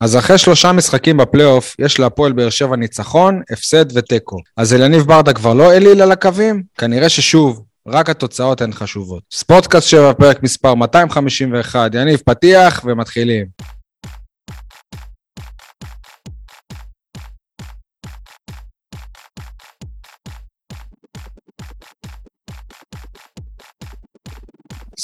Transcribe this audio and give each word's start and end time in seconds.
אז 0.00 0.16
אחרי 0.16 0.38
שלושה 0.38 0.72
משחקים 0.72 1.16
בפלייאוף, 1.16 1.76
יש 1.78 1.98
להפועל 1.98 2.32
באר 2.32 2.50
שבע 2.50 2.76
ניצחון, 2.76 3.42
הפסד 3.50 3.96
ותיקו. 3.96 4.36
אז 4.56 4.74
אליניב 4.74 5.02
ברדה 5.02 5.32
כבר 5.32 5.54
לא 5.54 5.72
אליל 5.72 6.02
על 6.02 6.12
הקווים? 6.12 6.62
כנראה 6.78 7.08
ששוב, 7.08 7.62
רק 7.86 8.10
התוצאות 8.10 8.60
הן 8.60 8.72
חשובות. 8.72 9.22
ספורטקאסט 9.32 9.88
7, 9.88 10.12
פרק 10.12 10.42
מספר 10.42 10.74
251, 10.74 11.94
יניב 11.94 12.22
פתיח 12.24 12.82
ומתחילים. 12.84 13.46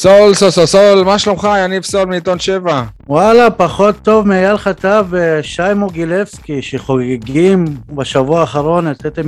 סול, 0.02 0.34
סול, 0.34 0.50
סול, 0.50 0.66
סול, 0.66 1.04
מה 1.04 1.18
שלומך, 1.18 1.48
יניב 1.64 1.82
סול 1.82 2.04
מעיתון 2.04 2.38
7? 2.38 2.84
וואלה, 3.08 3.50
פחות 3.50 3.94
טוב 4.02 4.28
מאייל 4.28 4.56
חטב 4.56 5.06
ושי 5.10 5.62
מוגילבסקי, 5.76 6.62
שחוגגים 6.62 7.64
בשבוע 7.88 8.40
האחרון 8.40 8.90
את 8.90 9.06
עצם 9.06 9.22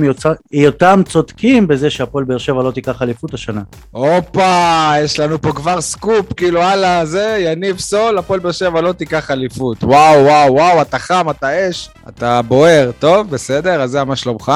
היותם 0.51 1.01
צודקים 1.05 1.67
בזה 1.67 1.89
שהפועל 1.89 2.23
באר 2.23 2.37
שבע 2.37 2.63
לא 2.63 2.71
תיקח 2.71 3.01
אליפות 3.01 3.33
השנה. 3.33 3.61
הופה, 3.91 4.93
יש 5.03 5.19
לנו 5.19 5.41
פה 5.41 5.51
כבר 5.51 5.81
סקופ, 5.81 6.33
כאילו 6.33 6.61
הלאה, 6.61 7.05
זה, 7.05 7.37
יניב 7.39 7.79
סול, 7.79 8.17
הפועל 8.17 8.39
באר 8.39 8.51
שבע 8.51 8.81
לא 8.81 8.91
תיקח 8.91 9.31
אליפות. 9.31 9.83
וואו, 9.83 10.25
וואו, 10.25 10.53
וואו, 10.53 10.81
אתה 10.81 10.99
חם, 10.99 11.29
אתה 11.29 11.69
אש, 11.69 11.89
אתה 12.09 12.41
בוער, 12.41 12.91
טוב, 12.99 13.29
בסדר, 13.29 13.81
אז 13.81 13.91
זה 13.91 14.03
מה 14.03 14.15
שלומך. 14.15 14.51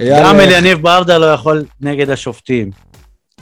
גם 0.00 0.40
אל 0.40 0.50
יניב 0.50 0.82
ברדה 0.82 1.18
לא 1.18 1.26
יכול 1.26 1.64
נגד 1.80 2.10
השופטים. 2.10 2.93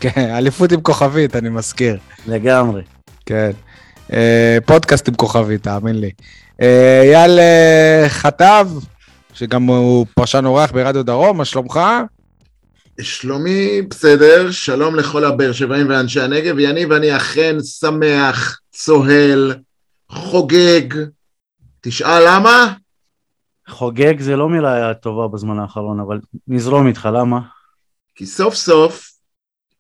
כן, 0.02 0.34
אליפות 0.34 0.73
עם 0.73 0.80
כוכבית, 0.80 1.37
אני 1.37 1.48
מזכיר. 1.48 1.98
לגמרי. 2.27 2.83
כן. 3.27 3.51
אה, 4.12 4.59
פודקאסט 4.66 5.09
עם 5.09 5.15
כוכבית, 5.15 5.62
תאמין 5.62 6.01
לי. 6.01 6.10
אה, 6.62 7.02
אייל 7.02 7.38
אה, 7.38 8.05
חטב, 8.09 8.69
שגם 9.34 9.62
הוא 9.62 10.07
פרשן 10.15 10.45
אורח 10.45 10.70
ברדיו 10.70 11.02
דרום, 11.02 11.38
מה 11.38 11.45
שלומך? 11.45 11.80
שלומי 13.01 13.82
בסדר, 13.82 14.51
שלום 14.51 14.96
לכל 14.96 15.24
הבאר 15.24 15.52
שבעים 15.52 15.90
ואנשי 15.90 16.21
הנגב. 16.21 16.59
יניב, 16.59 16.93
אני 16.93 17.16
אכן 17.16 17.57
שמח, 17.80 18.60
צוהל, 18.71 19.55
חוגג. 20.09 21.05
תשאל 21.80 22.23
למה? 22.27 22.73
חוגג 23.68 24.21
זה 24.21 24.37
לא 24.37 24.49
מילה 24.49 24.95
טובה 24.95 25.29
בזמן 25.29 25.59
האחרון, 25.59 26.01
אבל 26.01 26.21
נזרום 26.49 26.87
איתך, 26.87 27.09
למה? 27.12 27.40
כי 28.15 28.27
סוף 28.27 28.55
סוף 28.55 29.12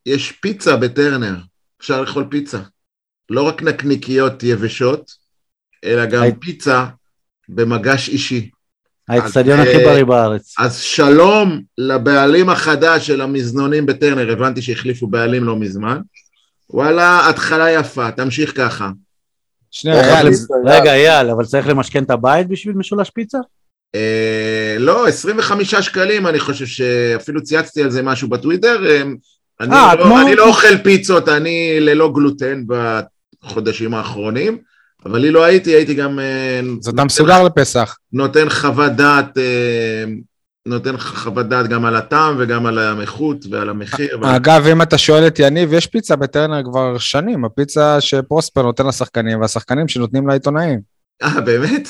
יש 0.06 0.32
פיצה 0.32 0.76
בטרנר, 0.76 1.34
אפשר 1.80 2.00
לאכול 2.00 2.24
פיצה. 2.30 2.58
לא 3.30 3.42
רק 3.42 3.62
נקניקיות 3.62 4.42
יבשות, 4.42 5.10
אלא 5.84 6.06
גם 6.06 6.22
הי... 6.22 6.32
פיצה 6.40 6.86
במגש 7.48 8.08
אישי. 8.08 8.50
האצטדיון 9.08 9.60
הכי 9.60 9.76
אה, 9.76 9.84
בריא 9.84 10.04
בארץ. 10.04 10.54
אז 10.58 10.78
שלום 10.78 11.60
לבעלים 11.78 12.50
החדש 12.50 13.06
של 13.06 13.20
המזנונים 13.20 13.86
בטרנר, 13.86 14.32
הבנתי 14.32 14.62
שהחליפו 14.62 15.06
בעלים 15.06 15.44
לא 15.44 15.56
מזמן. 15.56 16.00
וואלה, 16.70 17.28
התחלה 17.28 17.70
יפה, 17.70 18.10
תמשיך 18.10 18.56
ככה. 18.56 18.90
אייל, 19.86 20.28
רגע, 20.66 20.94
אייל, 20.94 21.30
אבל 21.30 21.44
צריך 21.44 21.66
למשכן 21.66 22.04
את 22.04 22.10
הבית 22.10 22.48
בשביל 22.48 22.76
משולש 22.76 23.10
פיצה? 23.10 23.38
אה, 23.94 24.76
לא, 24.78 25.08
25 25.08 25.74
שקלים, 25.74 26.26
אני 26.26 26.40
חושב 26.40 26.66
שאפילו 26.66 27.42
צייצתי 27.42 27.82
על 27.82 27.90
זה 27.90 28.02
משהו 28.02 28.28
בטוויטר, 28.28 28.86
אה, 28.86 29.02
אני, 29.62 29.72
아, 29.72 29.74
אה, 29.74 29.94
לא, 29.94 30.04
כמו... 30.04 30.20
אני 30.20 30.34
לא 30.34 30.48
אוכל 30.48 30.78
פיצות, 30.82 31.28
אני 31.28 31.80
ללא 31.80 32.12
גלוטן 32.14 32.62
בחודשים 33.42 33.94
האחרונים, 33.94 34.58
אבל 35.06 35.18
לי 35.20 35.30
לא 35.30 35.44
הייתי, 35.44 35.70
הייתי 35.70 35.94
גם... 35.94 36.18
אה, 36.18 36.60
אז 36.80 36.88
אתה 36.88 37.04
מסודר 37.04 37.42
לפסח. 37.42 37.96
נותן 38.12 38.48
חוות 38.48 38.92
דעת, 38.92 39.38
אה, 39.38 40.04
נותן 40.66 40.96
חוות 40.98 41.48
דעת 41.48 41.68
גם 41.68 41.84
על 41.84 41.96
הטעם 41.96 42.34
וגם 42.38 42.66
על 42.66 42.78
האיכות 42.78 43.44
ועל 43.50 43.68
המחיר. 43.68 44.18
אגב, 44.22 44.66
אם 44.66 44.82
אתה 44.82 44.98
שואל 44.98 45.26
את 45.26 45.38
יניב, 45.38 45.72
יש 45.72 45.86
פיצה 45.86 46.16
בטרנר 46.16 46.62
כבר 46.64 46.98
שנים, 46.98 47.44
הפיצה 47.44 48.00
שפרוספר 48.00 48.62
נותן 48.62 48.86
לשחקנים, 48.86 49.40
והשחקנים 49.40 49.88
שנותנים 49.88 50.28
לעיתונאים. 50.28 50.91
אה, 51.22 51.40
באמת? 51.40 51.88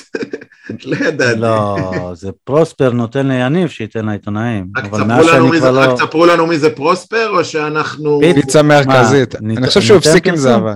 לא 0.84 0.97
ידעתי. 0.97 1.41
לא, 1.41 2.12
זה 2.15 2.31
פרוספר 2.44 2.91
נותן 2.93 3.26
ליניב 3.26 3.69
שייתן 3.69 4.06
לעיתונאים. 4.06 4.66
רק 4.76 4.84
לא- 4.93 5.94
תספרו 5.97 6.26
לנו 6.26 6.47
מי 6.47 6.59
זה 6.59 6.70
פרוספר, 6.76 7.31
או 7.31 7.44
שאנחנו... 7.44 8.21
פיצה 8.34 8.62
מרכזית. 8.62 9.34
אני 9.34 9.66
חושב 9.66 9.81
שהוא 9.81 9.98
הפסיק 9.98 10.26
עם 10.26 10.37
זה, 10.37 10.56
אבל. 10.56 10.75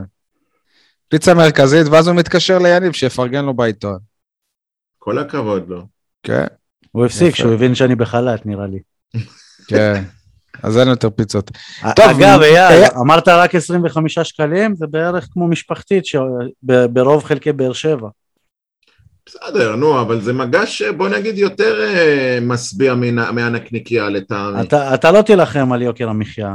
פיצה 1.09 1.35
מרכזית, 1.35 1.87
ואז 1.87 2.09
הוא 2.09 2.17
מתקשר 2.17 2.59
ליניב 2.59 2.93
שיפרגן 2.93 3.45
לו 3.45 3.55
בעיתון. 3.55 3.99
כל 4.99 5.19
הכבוד 5.19 5.69
לו. 5.69 5.83
כן. 6.23 6.45
הוא 6.93 7.07
הפסיק, 7.07 7.35
שהוא 7.35 7.53
הבין 7.53 7.75
שאני 7.75 7.95
בחל"ת, 7.95 8.47
נראה 8.47 8.67
לי. 8.67 8.79
כן. 9.69 10.03
אז 10.63 10.79
אין 10.79 10.89
יותר 10.89 11.11
פיצות. 11.11 11.51
אגב, 11.83 12.41
אייל, 12.43 12.85
אמרת 13.01 13.29
רק 13.29 13.55
25 13.55 14.19
שקלים, 14.19 14.77
זה 14.77 14.87
בערך 14.87 15.29
כמו 15.33 15.49
משפחתית 15.49 16.05
ברוב 16.63 17.25
חלקי 17.25 17.53
באר 17.53 17.73
שבע. 17.73 18.09
בסדר, 19.27 19.77
נו, 19.77 20.01
אבל 20.01 20.21
זה 20.21 20.33
מגש, 20.33 20.83
בוא 20.83 21.09
נגיד, 21.09 21.39
יותר 21.39 21.81
אה, 21.81 22.39
משביע 22.43 22.95
מהנקניקייה 23.33 24.09
לטעמי. 24.09 24.61
אתה, 24.61 24.95
אתה 24.95 25.13
לא 25.13 25.23
תילחם 25.23 25.73
על 25.73 25.83
יוקר 25.83 26.09
המחיה. 26.09 26.55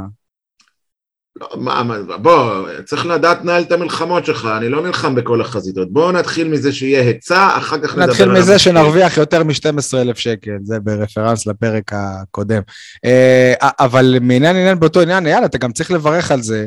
לא, 1.36 1.48
מה, 1.56 1.82
מה, 1.82 2.16
בוא, 2.16 2.68
צריך 2.84 3.06
לדעת 3.06 3.40
לנהל 3.42 3.62
את 3.62 3.72
המלחמות 3.72 4.26
שלך, 4.26 4.48
אני 4.56 4.68
לא 4.68 4.82
נלחם 4.82 5.14
בכל 5.14 5.40
החזיתות. 5.40 5.92
בואו 5.92 6.12
נתחיל 6.12 6.48
מזה 6.48 6.72
שיהיה 6.72 7.02
היצע, 7.02 7.58
אחר 7.58 7.78
כך 7.78 7.90
נדבר 7.90 8.02
על... 8.02 8.10
נתחיל 8.10 8.28
מזה 8.28 8.58
שנרוויח 8.58 9.16
יותר 9.16 9.44
מ-12,000 9.44 10.14
שקל, 10.14 10.56
זה 10.62 10.80
ברפרנס 10.80 11.46
לפרק 11.46 11.92
הקודם. 11.92 12.62
אה, 13.04 13.54
אבל 13.60 14.16
מעניין 14.20 14.56
עניין 14.56 14.80
באותו 14.80 15.00
עניין, 15.00 15.26
יאללה, 15.26 15.46
אתה 15.46 15.58
גם 15.58 15.72
צריך 15.72 15.90
לברך 15.90 16.30
על 16.30 16.42
זה. 16.42 16.66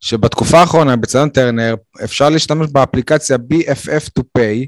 שבתקופה 0.00 0.58
האחרונה 0.58 0.96
בציון 0.96 1.28
טרנר 1.28 1.74
אפשר 2.04 2.28
להשתמש 2.28 2.68
באפליקציה 2.72 3.36
BFF 3.52 4.08
to 4.18 4.22
pay, 4.38 4.66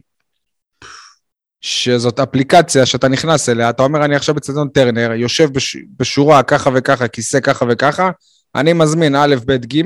שזאת 1.66 2.20
אפליקציה 2.20 2.86
שאתה 2.86 3.08
נכנס 3.08 3.48
אליה, 3.48 3.70
אתה 3.70 3.82
אומר 3.82 4.04
אני 4.04 4.16
עכשיו 4.16 4.34
בצדון 4.34 4.68
טרנר, 4.68 5.12
יושב 5.12 5.52
בש, 5.52 5.76
בשורה 5.98 6.42
ככה 6.42 6.70
וככה, 6.74 7.08
כיסא 7.08 7.40
ככה 7.40 7.64
וככה, 7.68 8.10
אני 8.54 8.72
מזמין 8.72 9.14
א', 9.14 9.36
ב', 9.46 9.52
ג', 9.52 9.82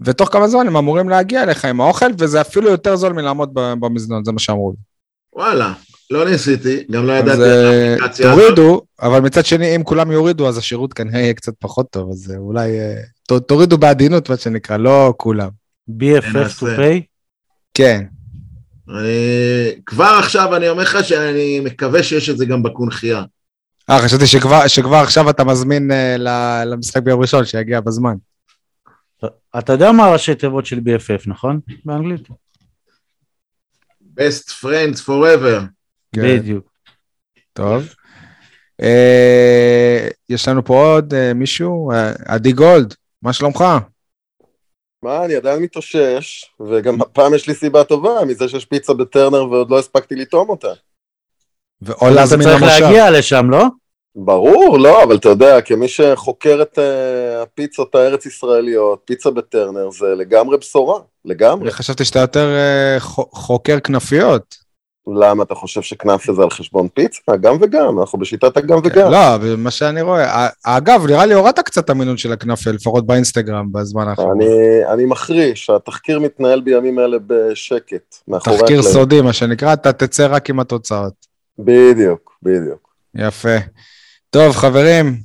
ותוך 0.00 0.32
כמה 0.32 0.48
זמן 0.48 0.66
הם 0.66 0.76
אמורים 0.76 1.08
להגיע 1.08 1.42
אליך 1.42 1.64
עם 1.64 1.80
האוכל, 1.80 2.06
וזה 2.18 2.40
אפילו 2.40 2.70
יותר 2.70 2.96
זול 2.96 3.12
מלעמוד 3.12 3.50
במזנון, 3.54 4.24
זה 4.24 4.32
מה 4.32 4.38
שאמרו 4.38 4.70
לי. 4.70 4.76
וואלה, 5.32 5.72
לא 6.10 6.30
ניסיתי, 6.30 6.84
גם 6.90 7.06
לא 7.06 7.12
ידעתי 7.12 7.42
על 7.42 7.66
האפליקציה 7.66 8.32
הזאת. 8.32 8.40
תורידו, 8.40 8.82
אבל 9.02 9.20
מצד 9.20 9.46
שני, 9.46 9.76
אם 9.76 9.82
כולם 9.82 10.10
יורידו, 10.10 10.48
אז 10.48 10.58
השירות 10.58 10.92
כנראה 10.92 11.20
יהיה 11.20 11.34
קצת 11.34 11.52
פחות 11.58 11.86
טוב, 11.90 12.10
אז 12.10 12.34
אולי... 12.36 12.78
אה, 12.78 13.00
תורידו 13.46 13.78
בעדינות, 13.78 14.30
מה 14.30 14.36
שנקרא, 14.36 14.76
לא 14.76 15.14
כולם. 15.16 15.48
BFF 15.90 16.60
to 16.60 16.64
pay? 16.78 17.00
כן. 17.74 18.04
אני, 18.88 19.80
כבר 19.86 20.16
עכשיו 20.18 20.56
אני 20.56 20.68
אומר 20.68 20.82
לך 20.82 20.98
שאני 21.04 21.60
מקווה 21.60 22.02
שיש 22.02 22.30
את 22.30 22.38
זה 22.38 22.46
גם 22.46 22.62
בקונכייה. 22.62 23.22
אה, 23.90 23.98
חשבתי 23.98 24.26
שכבר, 24.26 24.66
שכבר 24.66 24.96
עכשיו 24.96 25.30
אתה 25.30 25.44
מזמין 25.44 25.90
uh, 25.90 26.20
למשחק 26.66 27.02
ביום 27.02 27.20
ראשון, 27.20 27.44
שיגיע 27.44 27.80
בזמן. 27.80 28.14
אתה 29.58 29.72
יודע 29.72 29.92
מה 29.92 30.12
ראשי 30.12 30.34
תיבות 30.34 30.66
של 30.66 30.76
BFF, 30.78 31.22
נכון? 31.26 31.60
באנגלית? 31.84 32.28
best 34.18 34.50
friends 34.62 34.98
forever. 35.06 35.62
כן. 36.12 36.22
בדיוק. 36.22 36.72
טוב. 37.52 37.94
Uh, 38.82 40.12
יש 40.28 40.48
לנו 40.48 40.64
פה 40.64 40.94
עוד 40.94 41.12
uh, 41.12 41.34
מישהו, 41.34 41.90
עדי 42.26 42.52
גולד, 42.52 42.94
מה 43.22 43.32
שלומך? 43.32 43.64
מה, 45.02 45.24
אני 45.24 45.34
עדיין 45.34 45.62
מתאושש, 45.62 46.44
וגם 46.60 47.00
הפעם 47.02 47.34
יש 47.34 47.48
לי 47.48 47.54
סיבה 47.54 47.84
טובה 47.84 48.24
מזה 48.24 48.48
שיש 48.48 48.64
פיצה 48.64 48.94
בטרנר 48.94 49.50
ועוד 49.50 49.70
לא 49.70 49.78
הספקתי 49.78 50.14
לטעום 50.14 50.48
אותה. 50.48 50.72
ואו 51.82 52.10
להזמין 52.14 52.48
למושב. 52.48 52.64
אתה 52.64 52.72
צריך 52.72 52.82
להגיע 52.82 53.10
לשם, 53.10 53.50
לא? 53.50 53.64
ברור, 54.16 54.78
לא, 54.78 55.02
אבל 55.02 55.16
אתה 55.16 55.28
יודע, 55.28 55.60
כמי 55.60 55.88
שחוקר 55.88 56.62
את 56.62 56.78
uh, 56.78 57.42
הפיצות 57.42 57.94
הארץ-ישראליות, 57.94 59.00
פיצה 59.04 59.30
בטרנר 59.30 59.90
זה 59.90 60.06
לגמרי 60.06 60.58
בשורה, 60.58 61.00
לגמרי. 61.24 61.64
אני 61.64 61.70
חשבתי 61.70 62.04
שאתה 62.04 62.18
יותר 62.18 62.48
uh, 62.96 63.00
חוקר 63.30 63.80
כנפיות. 63.80 64.65
למה 65.14 65.42
אתה 65.42 65.54
חושב 65.54 65.82
שכנאפה 65.82 66.32
זה 66.32 66.42
על 66.42 66.50
חשבון 66.50 66.88
פיצה? 66.88 67.36
גם 67.40 67.56
וגם, 67.60 68.00
אנחנו 68.00 68.18
בשיטת 68.18 68.56
הגם 68.56 68.78
וגם. 68.84 69.10
לא, 69.10 69.56
מה 69.58 69.70
שאני 69.70 70.02
רואה, 70.02 70.48
אגב, 70.64 71.06
נראה 71.06 71.26
לי 71.26 71.34
הורדת 71.34 71.58
קצת 71.58 71.84
את 71.84 71.90
המינון 71.90 72.16
של 72.16 72.32
הכנאפה, 72.32 72.70
לפחות 72.70 73.06
באינסטגרם 73.06 73.72
בזמן 73.72 74.08
האחרון. 74.08 74.40
אני, 74.40 74.92
אני 74.92 75.04
מחריש, 75.04 75.70
התחקיר 75.70 76.20
מתנהל 76.20 76.60
בימים 76.60 76.98
אלה 76.98 77.16
בשקט. 77.26 78.14
תחקיר 78.44 78.82
סודי, 78.82 79.20
מה 79.20 79.32
שנקרא, 79.32 79.72
אתה 79.72 79.92
תצא 79.92 80.26
רק 80.30 80.50
עם 80.50 80.60
התוצאות. 80.60 81.26
בדיוק, 81.58 82.38
בדיוק. 82.42 82.94
יפה. 83.14 83.56
טוב, 84.30 84.52
חברים, 84.52 85.18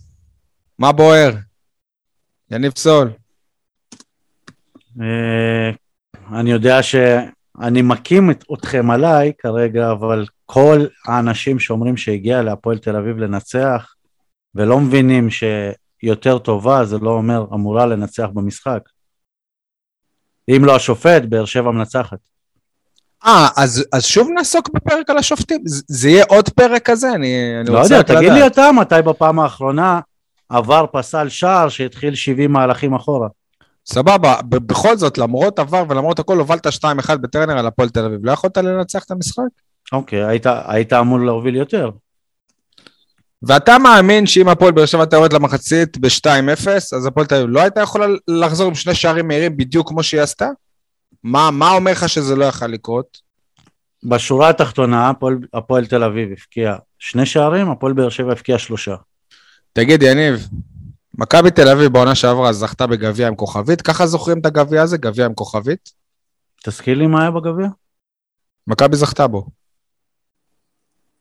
מה 0.80 0.92
בוער? 0.92 1.32
יניב 2.52 2.74
סול. 2.76 3.12
אה, 5.02 5.72
אני 6.40 6.52
יודע 6.52 6.84
ש... 6.84 6.96
אני 7.60 7.82
מקים 7.82 8.32
את, 8.32 8.44
אתכם 8.54 8.92
עליי 8.92 9.32
כרגע, 9.38 9.92
אבל 9.92 10.26
כל 10.46 10.86
האנשים 11.08 11.60
שאומרים 11.60 11.98
שהגיע 11.98 12.42
להפועל 12.42 12.78
תל 12.78 12.96
אביב 12.96 13.18
לנצח, 13.18 13.94
ולא 14.56 14.80
מבינים 14.80 15.28
שיותר 15.30 16.38
טובה 16.38 16.86
זה 16.86 16.98
לא 16.98 17.10
אומר 17.10 17.46
אמורה 17.54 17.86
לנצח 17.86 18.28
במשחק. 18.34 18.80
אם 20.50 20.66
לא 20.66 20.76
השופט, 20.76 21.22
באר 21.22 21.46
שבע 21.46 21.72
מנצחת. 21.72 22.18
אה, 23.26 23.48
אז, 23.58 23.86
אז 23.94 24.06
שוב 24.06 24.28
נעסוק 24.36 24.70
בפרק 24.74 25.10
על 25.10 25.18
השופטים? 25.18 25.62
זה, 25.66 25.84
זה 25.88 26.10
יהיה 26.10 26.26
עוד 26.30 26.50
פרק 26.50 26.90
כזה? 26.90 27.12
אני, 27.14 27.60
אני 27.62 27.70
לא 27.74 27.80
יודע, 27.80 28.02
תגיד 28.02 28.32
לי 28.32 28.48
אתה 28.48 28.72
מתי 28.72 28.96
בפעם 29.06 29.40
האחרונה 29.40 30.00
עבר 30.50 30.86
פסל 30.92 31.30
שער 31.30 31.70
שהתחיל 31.70 32.16
70 32.16 32.52
מהלכים 32.52 32.94
אחורה. 32.94 33.28
סבבה, 33.86 34.36
בכל 34.50 34.98
זאת, 34.98 35.18
למרות 35.18 35.60
עבר 35.60 35.84
ולמרות 35.90 36.20
הכל, 36.20 36.38
הובלת 36.38 36.68
2-1 36.68 36.70
בטרנר 37.22 37.58
על 37.58 37.68
הפועל 37.68 37.90
תל 37.90 38.06
אביב. 38.06 38.20
לא 38.24 38.32
יכולת 38.32 38.58
לנצח 38.58 39.04
את 39.04 39.12
המשחק? 39.12 39.44
אוקיי, 39.92 40.24
היית, 40.24 40.46
היית 40.66 40.94
אמור 40.94 41.20
להוביל 41.20 41.56
יותר. 41.56 41.90
ואתה 43.44 43.78
מאמין 43.78 44.26
שאם 44.26 44.50
הפועל 44.50 44.72
באר 44.72 44.86
שבע 44.86 45.02
הייתה 45.02 45.16
יורדת 45.16 45.34
למחצית 45.34 45.98
ב-2-0, 45.98 46.68
אז 46.96 47.06
הפועל 47.06 47.26
תל 47.26 47.36
אביב 47.36 47.50
לא 47.50 47.62
הייתה 47.62 47.82
יכולה 47.82 48.06
לחזור 48.28 48.68
עם 48.68 48.76
שני 48.76 48.96
שערים 48.96 49.28
מהירים 49.28 49.58
בדיוק 49.58 49.88
כמו 49.88 50.04
שהיא 50.04 50.22
עשתה? 50.22 50.48
מה, 51.24 51.52
מה 51.52 51.72
אומר 51.72 51.92
לך 51.92 52.10
שזה 52.10 52.36
לא 52.36 52.46
יכול 52.46 52.68
לקרות? 52.68 53.18
בשורה 54.04 54.50
התחתונה, 54.50 55.10
הפועל, 55.10 55.38
הפועל 55.54 55.86
תל 55.86 56.04
אביב 56.04 56.32
הפקיע 56.32 56.76
שני 57.00 57.26
שערים, 57.26 57.70
הפועל 57.70 57.94
באר 57.94 58.10
שבע 58.10 58.32
הפקיע 58.32 58.58
שלושה. 58.58 58.96
תגיד, 59.74 60.04
יניב, 60.04 60.48
מכבי 61.18 61.52
תל 61.52 61.70
אביב 61.70 61.94
בעונה 61.94 62.16
שעברה 62.16 62.54
זכתה 62.54 62.88
בגביע 62.88 63.28
עם 63.28 63.36
כוכבית, 63.36 63.82
ככה 63.82 64.08
זוכרים 64.08 64.40
את 64.40 64.46
הגביע 64.46 64.82
הזה, 64.82 64.98
גביע 64.98 65.26
עם 65.26 65.34
כוכבית? 65.34 65.92
תזכיר 66.64 66.98
לי 66.98 67.08
מה 67.08 67.22
היה 67.22 67.32
בגביע? 67.32 67.68
מכבי 68.68 68.96
זכתה 68.96 69.28
בו. 69.28 69.46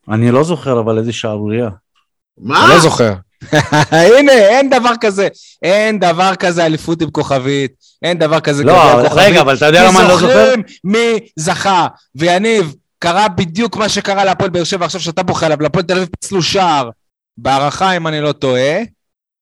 אני 0.09 0.31
לא 0.31 0.45
זוכר, 0.45 0.81
אבל 0.81 0.99
איזה 0.99 1.13
שערורייה. 1.13 1.69
מה? 2.39 2.65
אני 2.65 2.75
לא 2.75 2.81
זוכר. 2.81 3.15
הנה, 4.17 4.33
אין 4.33 4.71
דבר 4.71 4.93
כזה. 5.01 5.29
אין 5.63 5.99
דבר 5.99 6.35
כזה 6.35 6.67
אליפות 6.67 7.03
עם 7.03 7.11
כוכבית. 7.11 7.73
אין 8.03 8.19
דבר 8.19 8.41
כזה 8.41 8.65
לא, 8.65 8.73
גביע 8.73 8.93
עם 8.93 9.09
כוכבית. 9.09 9.25
רגע, 9.27 9.41
אבל 9.41 9.57
אתה 9.57 9.67
יודע 9.67 9.89
למה 9.89 10.01
אני 10.01 10.09
לא 10.09 10.17
זוכר? 10.17 10.27
זוכרים 10.27 10.63
מי 10.85 11.19
זכה. 11.37 11.87
ויניב, 12.15 12.75
קרה 12.99 13.29
בדיוק 13.29 13.77
מה 13.77 13.89
שקרה 13.89 14.25
להפועל 14.25 14.51
באר 14.51 14.65
שבע 14.65 14.85
עכשיו 14.85 15.01
שאתה 15.01 15.23
בוכה 15.23 15.47
עליו. 15.47 15.61
להפועל 15.61 15.85
תל 15.85 15.97
אביב 15.97 16.09
פצלו 16.09 16.43
שער. 16.43 16.91
בהערכה, 17.39 17.97
אם 17.97 18.07
אני 18.07 18.21
לא 18.21 18.33
טועה. 18.33 18.79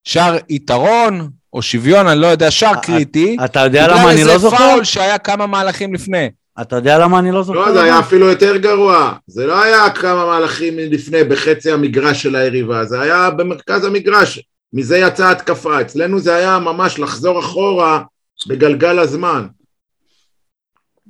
שער 0.05 0.37
יתרון, 0.49 1.31
או 1.53 1.63
שוויון, 1.63 2.07
אני 2.07 2.21
לא 2.21 2.27
יודע, 2.27 2.51
שער 2.51 2.75
קריטי. 2.75 3.37
אתה 3.45 3.61
יודע 3.61 3.89
למה 3.89 4.13
אני 4.13 4.25
לא 4.25 4.39
זוכר? 4.39 4.57
בגלל 4.57 4.67
איזה 4.67 4.73
פאול 4.73 4.85
שהיה 4.85 5.19
כמה 5.19 5.47
מהלכים 5.47 5.95
לפני. 5.95 6.31
אתה 6.61 6.77
יודע 6.77 6.99
למה 6.99 7.19
אני 7.19 7.33
לא 7.33 7.43
זוכר? 7.43 7.59
לא, 7.59 7.73
זה 7.73 7.83
היה 7.83 7.99
אפילו 7.99 8.27
יותר 8.27 8.57
גרוע. 8.57 9.13
זה 9.27 9.47
לא 9.47 9.63
היה 9.63 9.91
כמה 9.91 10.27
מהלכים 10.27 10.79
לפני, 10.79 11.25
בחצי 11.25 11.73
המגרש 11.73 12.23
של 12.23 12.37
היריבה, 12.37 12.85
זה 12.85 13.01
היה 13.01 13.31
במרכז 13.31 13.85
המגרש. 13.85 14.41
מזה 14.73 14.99
יצאה 14.99 15.31
התקפה. 15.31 15.81
אצלנו 15.81 16.19
זה 16.19 16.35
היה 16.35 16.59
ממש 16.59 16.99
לחזור 16.99 17.41
אחורה 17.41 18.03
בגלגל 18.49 18.99
הזמן. 18.99 19.47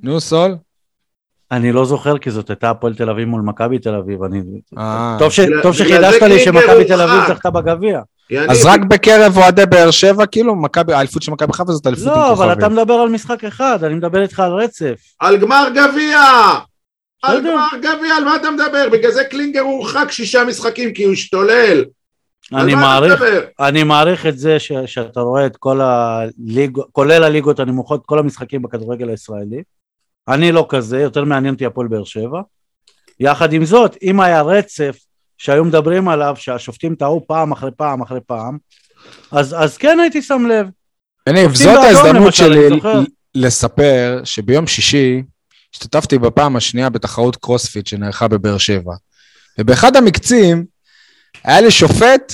נו, 0.03 0.19
סול? 0.19 0.55
אני 1.51 1.71
לא 1.71 1.85
זוכר 1.85 2.17
כי 2.17 2.31
זאת 2.31 2.49
הייתה 2.49 2.69
הפועל 2.69 2.95
תל 2.95 3.09
אביב 3.09 3.27
מול 3.27 3.41
מכבי 3.41 3.79
תל 3.79 3.95
אביב. 3.95 4.23
אני... 4.23 4.41
אה. 4.77 5.17
טוב 5.63 5.73
שחידשת 5.73 6.21
לי 6.21 6.39
שמכבי 6.39 6.85
תל 6.85 7.01
אביב 7.01 7.27
זכתה 7.27 7.49
בגביע. 7.49 8.01
אז 8.49 8.65
רק 8.65 8.79
בקרב 8.79 9.37
אוהדי 9.37 9.65
באר 9.65 9.91
שבע, 9.91 10.25
כאילו, 10.25 10.55
מכבי, 10.55 10.93
האליפות 10.93 11.21
של 11.21 11.31
מכבי 11.31 11.53
חיפה 11.53 11.71
זאת 11.71 11.87
אליפות 11.87 12.07
עם 12.07 12.13
כוכבים. 12.13 12.27
לא, 12.27 12.33
אבל 12.33 12.53
אתה 12.53 12.69
מדבר 12.69 12.93
על 12.93 13.09
משחק 13.09 13.43
אחד, 13.43 13.83
אני 13.83 13.93
מדבר 13.93 14.21
איתך 14.21 14.39
על 14.39 14.51
רצף. 14.51 14.99
על 15.19 15.37
גמר 15.37 15.67
גביע! 15.69 16.19
על 17.23 17.41
גמר 17.41 17.67
גביע, 17.79 18.15
על 18.17 18.23
מה 18.23 18.35
אתה 18.35 18.51
מדבר? 18.51 18.89
בגלל 18.91 19.11
זה 19.11 19.23
קלינגר 19.23 19.61
הורחק 19.61 20.11
שישה 20.11 20.43
משחקים, 20.43 20.93
כי 20.93 21.03
הוא 21.03 21.13
השתולל. 21.13 21.85
אני 22.53 22.75
מעריך, 22.75 23.23
אני 23.59 23.83
מעריך 23.83 24.25
את 24.25 24.37
זה 24.37 24.59
ש, 24.59 24.71
שאתה 24.85 25.19
רואה 25.19 25.45
את 25.45 25.57
כל 25.57 25.81
הליגות, 25.81 26.87
כולל 26.91 27.23
הליגות 27.23 27.59
הנמוכות, 27.59 28.05
כל 28.05 28.19
המשחקים 28.19 28.61
בכדורגל 28.61 29.09
הישראלי. 29.09 29.63
אני 30.27 30.51
לא 30.51 30.65
כזה, 30.69 31.01
יותר 31.01 31.23
מעניין 31.23 31.53
אותי 31.53 31.65
הפועל 31.65 31.87
באר 31.87 32.03
שבע. 32.03 32.41
יחד 33.19 33.53
עם 33.53 33.65
זאת, 33.65 33.97
אם 34.03 34.19
היה 34.19 34.41
רצף 34.41 34.99
שהיו 35.39 35.65
מדברים 35.65 36.09
עליו, 36.09 36.33
שהשופטים 36.37 36.95
טעו 36.95 37.25
פעם 37.27 37.51
אחרי 37.51 37.71
פעם 37.77 38.01
אחרי 38.01 38.19
פעם, 38.27 38.57
אז, 39.31 39.55
אז 39.59 39.77
כן 39.77 39.99
הייתי 39.99 40.21
שם 40.21 40.45
לב. 40.45 40.67
יניב, 41.29 41.55
זאת 41.55 41.77
ההזדמנות 41.77 42.33
שלי 42.33 42.69
לספר 43.35 44.21
שביום 44.23 44.67
שישי 44.67 45.23
השתתפתי 45.73 46.17
בפעם 46.17 46.55
השנייה 46.55 46.89
בתחרות 46.89 47.35
קרוספיט 47.35 47.87
שנערכה 47.87 48.27
בבאר 48.27 48.57
שבע. 48.57 48.93
ובאחד 49.59 49.95
המקצים 49.95 50.65
היה 51.43 51.61
לי 51.61 51.71
שופט, 51.71 52.33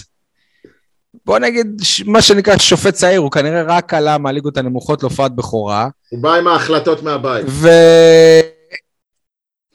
בוא 1.26 1.40
נגיד 1.40 1.82
מה 2.06 2.22
שנקרא 2.22 2.58
שופט 2.58 2.94
צעיר, 2.94 3.20
הוא 3.20 3.32
כנראה 3.32 3.62
רק 3.62 3.94
עלה 3.94 4.18
מהליגות 4.18 4.58
הנמוכות 4.58 5.04
להופעת 5.04 5.36
בכורה. 5.36 5.90
הוא 6.10 6.24
בא 6.24 6.34
עם 6.34 6.48
ההחלטות 6.48 7.04
מהבית. 7.04 7.46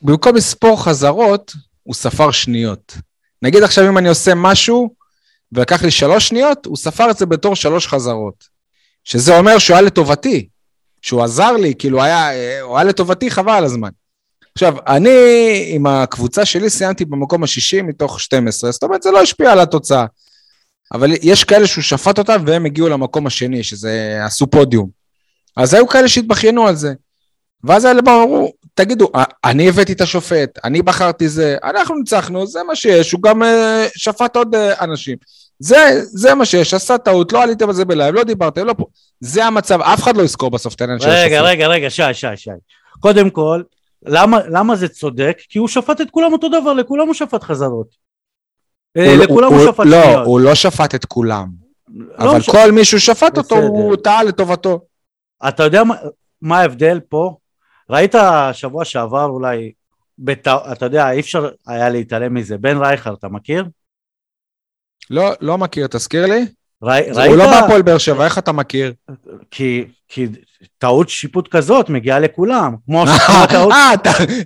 ובמקום 0.02 0.36
לספור 0.36 0.84
חזרות, 0.84 1.52
הוא 1.82 1.94
ספר 1.94 2.30
שניות. 2.30 2.94
נגיד 3.42 3.62
עכשיו 3.62 3.88
אם 3.88 3.98
אני 3.98 4.08
עושה 4.08 4.34
משהו, 4.34 4.94
ולקח 5.52 5.82
לי 5.82 5.90
שלוש 5.90 6.28
שניות, 6.28 6.66
הוא 6.66 6.76
ספר 6.76 7.10
את 7.10 7.18
זה 7.18 7.26
בתור 7.26 7.56
שלוש 7.56 7.86
חזרות. 7.86 8.44
שזה 9.04 9.38
אומר 9.38 9.58
שהוא 9.58 9.76
היה 9.76 9.82
לטובתי, 9.82 10.48
שהוא 11.02 11.22
עזר 11.22 11.52
לי, 11.52 11.74
כאילו 11.78 12.02
היה, 12.02 12.28
הוא 12.62 12.76
היה 12.76 12.84
לטובתי, 12.84 13.30
חבל 13.30 13.52
על 13.52 13.64
הזמן. 13.64 13.90
עכשיו, 14.54 14.74
אני 14.86 15.10
עם 15.66 15.86
הקבוצה 15.86 16.44
שלי 16.44 16.70
סיימתי 16.70 17.04
במקום 17.04 17.42
השישי 17.42 17.82
מתוך 17.82 18.20
12, 18.20 18.70
זאת 18.70 18.82
אומרת, 18.82 19.02
זה 19.02 19.10
לא 19.10 19.22
השפיע 19.22 19.52
על 19.52 19.60
התוצאה. 19.60 20.06
אבל 20.92 21.10
יש 21.22 21.44
כאלה 21.44 21.66
שהוא 21.66 21.82
שפט 21.82 22.18
אותם 22.18 22.42
והם 22.46 22.66
הגיעו 22.66 22.88
למקום 22.88 23.26
השני, 23.26 23.62
שזה 23.62 24.20
עשו 24.24 24.46
פודיום. 24.46 24.88
אז 25.56 25.74
היו 25.74 25.88
כאלה 25.88 26.08
שהתבכיינו 26.08 26.66
על 26.66 26.76
זה. 26.76 26.92
ואז 27.64 27.84
האלה 27.84 28.00
אמרו, 28.00 28.52
תגידו, 28.84 29.10
אני 29.44 29.68
הבאתי 29.68 29.92
את 29.92 30.00
השופט, 30.00 30.58
אני 30.64 30.82
בחרתי 30.82 31.28
זה, 31.28 31.56
אנחנו 31.64 31.94
ניצחנו, 31.94 32.46
זה 32.46 32.62
מה 32.62 32.76
שיש, 32.76 33.12
הוא 33.12 33.22
גם 33.22 33.42
uh, 33.42 33.46
שפט 33.96 34.36
עוד 34.36 34.54
uh, 34.54 34.58
אנשים. 34.80 35.16
זה, 35.58 36.00
זה 36.04 36.34
מה 36.34 36.44
שיש, 36.44 36.74
עשה 36.74 36.98
טעות, 36.98 37.32
לא 37.32 37.42
עליתם 37.42 37.68
על 37.68 37.74
זה 37.74 37.84
בלייב, 37.84 38.14
לא 38.14 38.24
דיברתם, 38.24 38.66
לא 38.66 38.72
פה. 38.72 38.84
זה 39.20 39.44
המצב, 39.44 39.80
אף 39.80 40.02
אחד 40.02 40.16
לא 40.16 40.22
יזכור 40.22 40.50
בסוף 40.50 40.74
את 40.74 40.80
העניין 40.80 41.00
של 41.00 41.08
השופט. 41.08 41.24
רגע, 41.24 41.40
רגע, 41.42 41.66
רגע, 41.66 41.90
שי, 41.90 42.02
שי, 42.12 42.26
שי. 42.36 42.50
קודם 43.00 43.30
כל, 43.30 43.62
למה, 44.06 44.38
למה 44.48 44.76
זה 44.76 44.88
צודק? 44.88 45.38
כי 45.48 45.58
הוא 45.58 45.68
שפט 45.68 46.00
את 46.00 46.10
כולם 46.10 46.32
אותו 46.32 46.48
דבר, 46.48 46.72
לכולם 46.72 47.06
הוא 47.06 47.14
שפט 47.14 47.42
חזרות. 47.42 47.86
אה, 48.96 49.16
לא- 49.16 49.24
לכולם 49.24 49.52
הוא, 49.52 49.60
הוא 49.60 49.72
שפט 49.72 49.86
לא, 49.86 50.02
שניות. 50.02 50.26
הוא 50.26 50.40
לא 50.40 50.54
שפט 50.54 50.94
את 50.94 51.04
כולם. 51.04 51.48
לא 51.94 52.30
אבל 52.30 52.40
כל 52.42 52.72
מי 52.72 52.84
שהוא 52.84 53.00
שפט 53.00 53.38
אותו, 53.38 53.56
הוא 53.56 53.96
טעה 53.96 54.22
לטובתו. 54.22 54.80
אתה 55.48 55.62
יודע 55.62 55.84
מה, 55.84 55.94
מה 56.42 56.58
ההבדל 56.58 57.00
פה? 57.08 57.36
ראית 57.90 58.14
שבוע 58.52 58.84
שעבר 58.84 59.24
אולי, 59.24 59.72
בת... 60.18 60.48
אתה 60.48 60.84
יודע, 60.84 61.10
אי 61.10 61.20
אפשר 61.20 61.48
היה 61.66 61.88
להתעלם 61.88 62.34
מזה, 62.34 62.58
בן 62.58 62.76
רייכר, 62.76 63.14
אתה 63.14 63.28
מכיר? 63.28 63.64
לא, 65.10 65.32
לא 65.40 65.58
מכיר, 65.58 65.86
תזכיר 65.86 66.26
לי. 66.26 66.46
ראית? 66.82 67.16
הוא 67.16 67.36
לא 67.36 67.46
בהפועל 67.46 67.82
באר 67.82 67.98
שבע, 67.98 68.24
איך 68.24 68.38
אתה 68.38 68.52
מכיר? 68.52 68.92
כי, 69.50 69.84
כי 70.08 70.26
טעות 70.78 71.08
שיפוט 71.08 71.48
כזאת 71.48 71.88
מגיעה 71.88 72.18
לכולם. 72.18 72.74
כמו 72.86 73.04
טעות... 73.52 73.72
אה, 73.72 73.92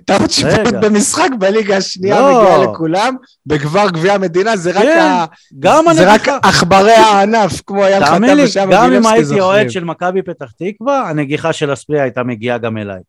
טעות 0.05 0.31
שיפוט 0.31 0.73
במשחק 0.81 1.29
בליגה 1.39 1.77
השנייה 1.77 2.21
לא. 2.21 2.41
מגיעה 2.41 2.57
לכולם, 2.57 3.15
בגבר 3.45 3.89
גביע 3.89 4.13
המדינה 4.13 4.57
זה 4.57 4.71
רק 4.71 6.21
כן, 6.21 6.31
עכברי 6.43 6.91
הענף, 6.91 7.61
כמו 7.67 7.83
היה 7.83 8.05
חתם 8.05 8.23
ושם 8.43 8.69
גם 8.71 8.93
אם 8.93 9.05
הייתי 9.05 9.39
אוהד 9.39 9.69
של 9.69 9.83
מכבי 9.83 10.21
פתח 10.21 10.51
תקווה, 10.51 11.09
הנגיחה 11.09 11.53
של 11.53 11.71
הספרי 11.71 12.01
הייתה 12.01 12.23
מגיעה 12.23 12.57
גם 12.57 12.77
אליי. 12.77 12.99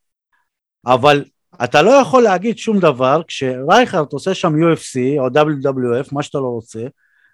אבל 0.87 1.25
אתה 1.65 1.83
לא 1.83 1.91
יכול 1.91 2.23
להגיד 2.23 2.59
שום 2.59 2.79
דבר 2.79 3.23
כשרייכרד 3.29 4.07
עושה 4.13 4.35
שם 4.35 4.55
UFC 4.55 5.19
או 5.19 5.27
WWF, 5.27 6.09
מה 6.13 6.23
שאתה 6.23 6.39
לא 6.39 6.47
רוצה, 6.47 6.81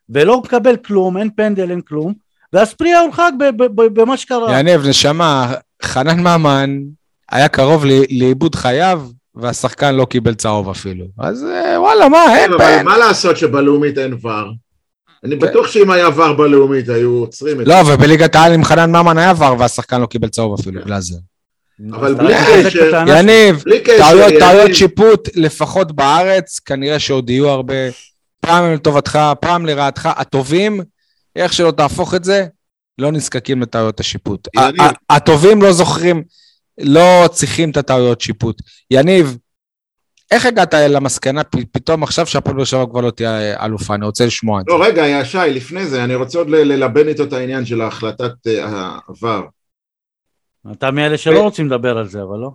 ולא 0.08 0.40
מקבל 0.40 0.76
כלום, 0.76 1.16
אין 1.16 1.30
פנדל, 1.36 1.70
אין 1.70 1.80
כלום, 1.80 2.14
והספריה 2.52 3.00
הורחק 3.00 3.32
במה 3.74 4.16
שקרה. 4.16 4.58
יניב, 4.58 4.88
נשמה, 4.88 5.54
חנן 5.82 6.20
ממן 6.20 6.78
היה 7.30 7.48
קרוב 7.48 7.84
לאיבוד 8.10 8.54
חייו, 8.54 9.02
והשחקן 9.34 9.94
לא 9.94 10.04
קיבל 10.04 10.34
צהוב 10.34 10.68
אפילו. 10.68 11.04
אז 11.18 11.44
אה, 11.44 11.80
וואלה, 11.80 12.08
מה, 12.08 12.36
אין... 12.36 12.52
אבל 12.52 12.82
מה 12.82 12.98
לעשות 12.98 13.36
שבלאומית 13.36 13.98
אין 13.98 14.14
ור? 14.22 14.52
אני 15.24 15.40
כן. 15.40 15.46
בטוח 15.46 15.66
שאם 15.66 15.90
היה 15.90 16.08
ור 16.08 16.32
בלאומית 16.32 16.88
היו 16.88 17.10
עוצרים 17.10 17.60
את 17.60 17.66
לא, 17.66 17.84
זה. 17.84 17.90
לא, 17.90 17.94
ובליגת 17.94 18.34
העל 18.34 18.52
עם 18.52 18.64
חנן 18.64 18.90
ממן 18.90 19.18
היה 19.18 19.32
ור 19.38 19.58
והשחקן 19.58 20.00
לא 20.00 20.06
קיבל 20.06 20.28
צהוב 20.28 20.60
אפילו, 20.60 20.84
גלאזר. 20.84 21.16
אבל 21.90 22.14
בלי 22.14 22.34
קשר, 22.64 23.04
יניב, 23.06 23.64
טעויות 24.38 24.74
שיפוט 24.74 25.28
לפחות 25.34 25.92
בארץ, 25.92 26.58
כנראה 26.58 26.98
שעוד 26.98 27.30
יהיו 27.30 27.48
הרבה, 27.48 27.74
פעם 28.40 28.72
לטובתך, 28.74 29.18
פעם 29.40 29.66
לרעתך, 29.66 30.08
הטובים, 30.16 30.80
איך 31.36 31.52
שלא 31.52 31.70
תהפוך 31.70 32.14
את 32.14 32.24
זה, 32.24 32.46
לא 32.98 33.12
נזקקים 33.12 33.62
לטעויות 33.62 34.00
השיפוט. 34.00 34.48
הטובים 35.10 35.62
לא 35.62 35.72
זוכרים 35.72 36.22
לא 36.80 37.28
צריכים 37.32 37.70
את 37.70 37.76
הטעויות 37.76 38.20
שיפוט. 38.20 38.62
יניב, 38.90 39.36
איך 40.30 40.46
הגעת 40.46 40.74
למסקנה 40.74 41.42
פתאום 41.72 42.02
עכשיו 42.02 42.26
שהפועל 42.26 42.56
באר 42.56 42.64
שבע 42.64 42.86
כבר 42.90 43.00
לא 43.00 43.10
תהיה 43.10 43.64
אלופה? 43.64 43.94
אני 43.94 44.06
רוצה 44.06 44.26
לשמוע 44.26 44.60
את 44.60 44.64
לא, 44.68 44.74
זה. 44.74 44.78
לא, 44.78 44.88
רגע, 44.88 45.24
שי, 45.24 45.38
לפני 45.38 45.86
זה, 45.86 46.04
אני 46.04 46.14
רוצה 46.14 46.38
עוד 46.38 46.50
ללבן 46.50 47.08
איתו 47.08 47.22
את 47.22 47.32
העניין 47.32 47.64
של 47.64 47.80
ההחלטת 47.80 48.32
העבר. 48.46 49.42
אתה 50.70 50.90
מאלה 50.90 51.18
שלא 51.18 51.40
רוצים 51.40 51.66
לדבר 51.66 51.98
על 51.98 52.08
זה, 52.08 52.22
אבל 52.22 52.38
לא. 52.38 52.50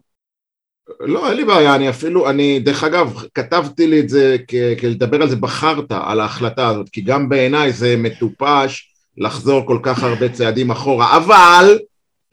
לא, 1.00 1.30
אין 1.30 1.38
לי 1.38 1.46
בעיה, 1.46 1.76
אני 1.76 1.90
אפילו, 1.90 2.30
אני, 2.30 2.60
דרך 2.60 2.84
אגב, 2.84 3.24
כתבתי 3.34 3.88
לי 3.88 4.00
את 4.00 4.10
זה 4.10 4.38
כלדבר 4.80 5.22
על 5.22 5.30
זה 5.30 5.36
בחרטא, 5.36 6.00
על 6.06 6.20
ההחלטה 6.20 6.68
הזאת, 6.68 6.90
כי 6.90 7.02
גם 7.02 7.30
בעיניי 7.30 7.72
זה 7.72 7.96
מטופש 7.98 8.94
לחזור 9.18 9.66
כל 9.68 9.80
כך 9.84 10.04
הרבה 10.04 10.30
צעדים 10.30 10.72
אחורה, 10.72 11.18
אבל 11.18 11.80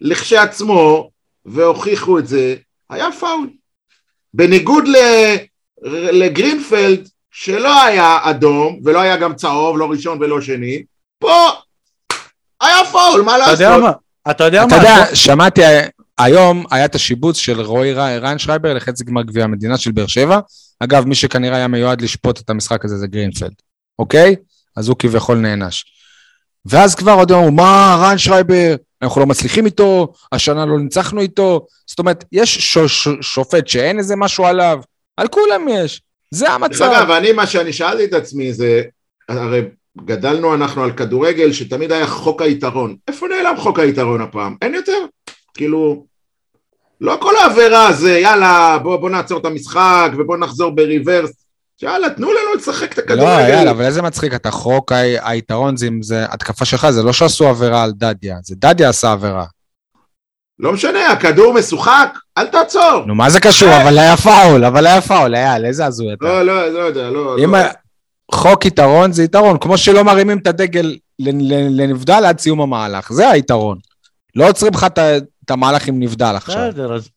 לכשעצמו, 0.00 1.10
והוכיחו 1.44 2.18
את 2.18 2.26
זה, 2.26 2.56
היה 2.90 3.12
פאול. 3.12 3.50
בניגוד 4.34 4.84
לגרינפלד, 6.12 7.08
שלא 7.30 7.82
היה 7.82 8.18
אדום, 8.22 8.80
ולא 8.84 9.00
היה 9.00 9.16
גם 9.16 9.34
צהוב, 9.34 9.78
לא 9.78 9.90
ראשון 9.90 10.18
ולא 10.20 10.40
שני, 10.40 10.82
פה 11.18 11.48
היה 12.60 12.84
פאול, 12.92 13.22
מה 13.22 13.38
לעשות? 13.38 13.54
אתה 13.54 13.64
יודע 13.64 13.78
מה? 13.78 13.92
אתה 14.30 14.44
יודע 14.44 14.60
מה? 14.60 14.66
אתה 14.66 14.76
יודע, 14.76 15.14
שמעתי, 15.14 15.60
היום 16.18 16.64
היה 16.70 16.84
את 16.84 16.94
השיבוץ 16.94 17.36
של 17.36 17.60
רועי 17.60 17.92
ריינשרייבר 17.94 18.74
לחצי 18.74 19.04
גמר 19.04 19.22
גביע 19.22 19.44
המדינה 19.44 19.78
של 19.78 19.92
באר 19.92 20.06
שבע. 20.06 20.38
אגב, 20.80 21.04
מי 21.04 21.14
שכנראה 21.14 21.56
היה 21.56 21.68
מיועד 21.68 22.00
לשפוט 22.00 22.40
את 22.40 22.50
המשחק 22.50 22.84
הזה 22.84 22.96
זה 22.96 23.06
גרינפלד, 23.06 23.52
אוקיי? 23.98 24.36
אז 24.76 24.88
הוא 24.88 24.96
כביכול 24.98 25.38
נענש. 25.38 25.84
ואז 26.66 26.94
כבר 26.94 27.12
עוד 27.12 27.32
אמרו, 27.32 27.50
מה, 27.50 27.98
ריינשרייבר, 28.00 28.74
אנחנו 29.02 29.20
לא 29.20 29.26
מצליחים 29.26 29.66
איתו, 29.66 30.12
השנה 30.32 30.66
לא 30.66 30.78
ניצחנו 30.80 31.20
איתו. 31.20 31.66
זאת 31.86 31.98
אומרת, 31.98 32.24
יש 32.32 32.58
ש- 32.58 32.78
ש- 32.78 33.08
שופט 33.20 33.68
שאין 33.68 33.98
איזה 33.98 34.16
משהו 34.16 34.46
עליו, 34.46 34.78
על 35.16 35.28
כולם 35.28 35.66
יש, 35.68 36.02
זה 36.30 36.50
המצב. 36.50 36.84
אגב, 36.84 37.10
אני, 37.10 37.32
מה 37.32 37.46
שאני 37.46 37.72
שאלתי 37.72 38.04
את 38.04 38.12
עצמי 38.12 38.52
זה, 38.52 38.82
הרי 39.28 39.62
גדלנו 39.98 40.54
אנחנו 40.54 40.84
על 40.84 40.92
כדורגל 40.92 41.52
שתמיד 41.52 41.92
היה 41.92 42.06
חוק 42.06 42.42
היתרון. 42.42 42.96
איפה 43.08 43.26
נעלם 43.26 43.56
חוק 43.56 43.78
היתרון 43.78 44.20
הפעם? 44.20 44.56
אין 44.62 44.74
יותר. 44.74 45.06
כאילו, 45.54 46.04
לא 47.00 47.18
כל 47.20 47.32
העבירה 47.36 47.92
זה 47.92 48.18
יאללה 48.18 48.78
בוא, 48.82 48.96
בוא 48.96 49.10
נעצור 49.10 49.40
את 49.40 49.44
המשחק 49.44 50.10
ובוא 50.18 50.36
נחזור 50.36 50.70
ברוורס 50.70 51.30
יאללה 51.82 52.10
תנו 52.10 52.26
לנו 52.32 52.54
לשחק 52.56 52.92
את 52.92 52.98
הכדורגל. 52.98 53.24
לא 53.24 53.48
יאללה 53.48 53.70
אבל 53.70 53.84
איזה 53.84 54.02
מצחיק 54.02 54.34
אתה 54.34 54.50
חוק 54.50 54.92
היתרון 55.22 55.76
זה, 55.76 55.88
זה 56.00 56.24
התקפה 56.28 56.64
שלך 56.64 56.90
זה 56.90 57.02
לא 57.02 57.12
שעשו 57.12 57.48
עבירה 57.48 57.82
על 57.82 57.92
דדיה 57.92 58.36
זה 58.42 58.54
דדיה 58.58 58.88
עשה 58.88 59.12
עבירה. 59.12 59.44
לא 60.58 60.72
משנה 60.72 61.12
הכדור 61.12 61.54
משוחק 61.54 62.18
אל 62.38 62.46
תעצור. 62.46 63.04
נו 63.06 63.14
מה 63.14 63.30
זה 63.30 63.40
קשור 63.40 63.68
אבל 63.82 63.98
היה 63.98 64.16
פאול 64.16 64.64
אבל 64.64 64.86
היה 64.86 65.00
פאול 65.00 65.34
אייל 65.34 65.64
איזה 65.64 65.86
הזוי 65.86 66.12
אתה. 66.12 66.24
לא 66.24 66.42
לא 66.42 66.68
לא 66.68 66.78
יודע 66.78 67.10
לא. 67.10 67.36
אם 67.44 67.54
לא. 67.54 67.60
חוק 68.32 68.64
יתרון 68.64 69.12
זה 69.12 69.22
יתרון 69.22 69.58
כמו 69.58 69.78
שלא 69.78 70.04
מרימים 70.04 70.38
את 70.38 70.46
הדגל 70.46 70.96
לנבדל 71.18 72.24
עד 72.26 72.38
סיום 72.38 72.60
המהלך 72.60 73.12
זה 73.12 73.30
היתרון. 73.30 73.78
לא 74.36 74.48
עוצרים 74.48 74.72
לך 74.74 74.86
את 75.44 75.50
המהלך 75.50 75.88
עם 75.88 76.00
נבדל 76.00 76.34
עכשיו. 76.36 76.68
בסדר, 76.68 76.94
אז... 76.94 77.08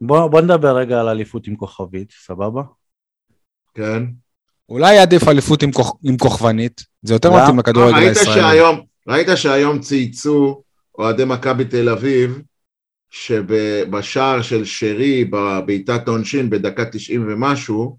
בוא, 0.00 0.26
בוא 0.26 0.40
נדבר 0.40 0.76
רגע 0.76 1.00
על 1.00 1.08
אליפות 1.08 1.46
עם 1.46 1.56
כוכבית, 1.56 2.12
סבבה? 2.26 2.62
כן. 3.74 4.02
אולי 4.68 4.98
עדיף 4.98 5.28
אליפות 5.28 5.62
עם, 5.62 5.72
כוכ... 5.72 5.96
עם 6.04 6.18
כוכבנית, 6.18 6.84
זה 7.02 7.14
יותר 7.14 7.32
מתאים 7.32 7.58
לכדורגל 7.58 7.96
הישראלי. 7.96 8.60
ראית 9.08 9.28
שהיום 9.34 9.78
צייצו 9.80 10.62
אוהדי 10.98 11.24
מכבי 11.24 11.64
תל 11.64 11.88
אביב, 11.88 12.42
שבשער 13.10 14.42
של 14.42 14.64
שרי, 14.64 15.24
בבעיטת 15.24 16.08
עונשין 16.08 16.50
בדקה 16.50 16.84
90 16.84 17.26
ומשהו, 17.28 17.98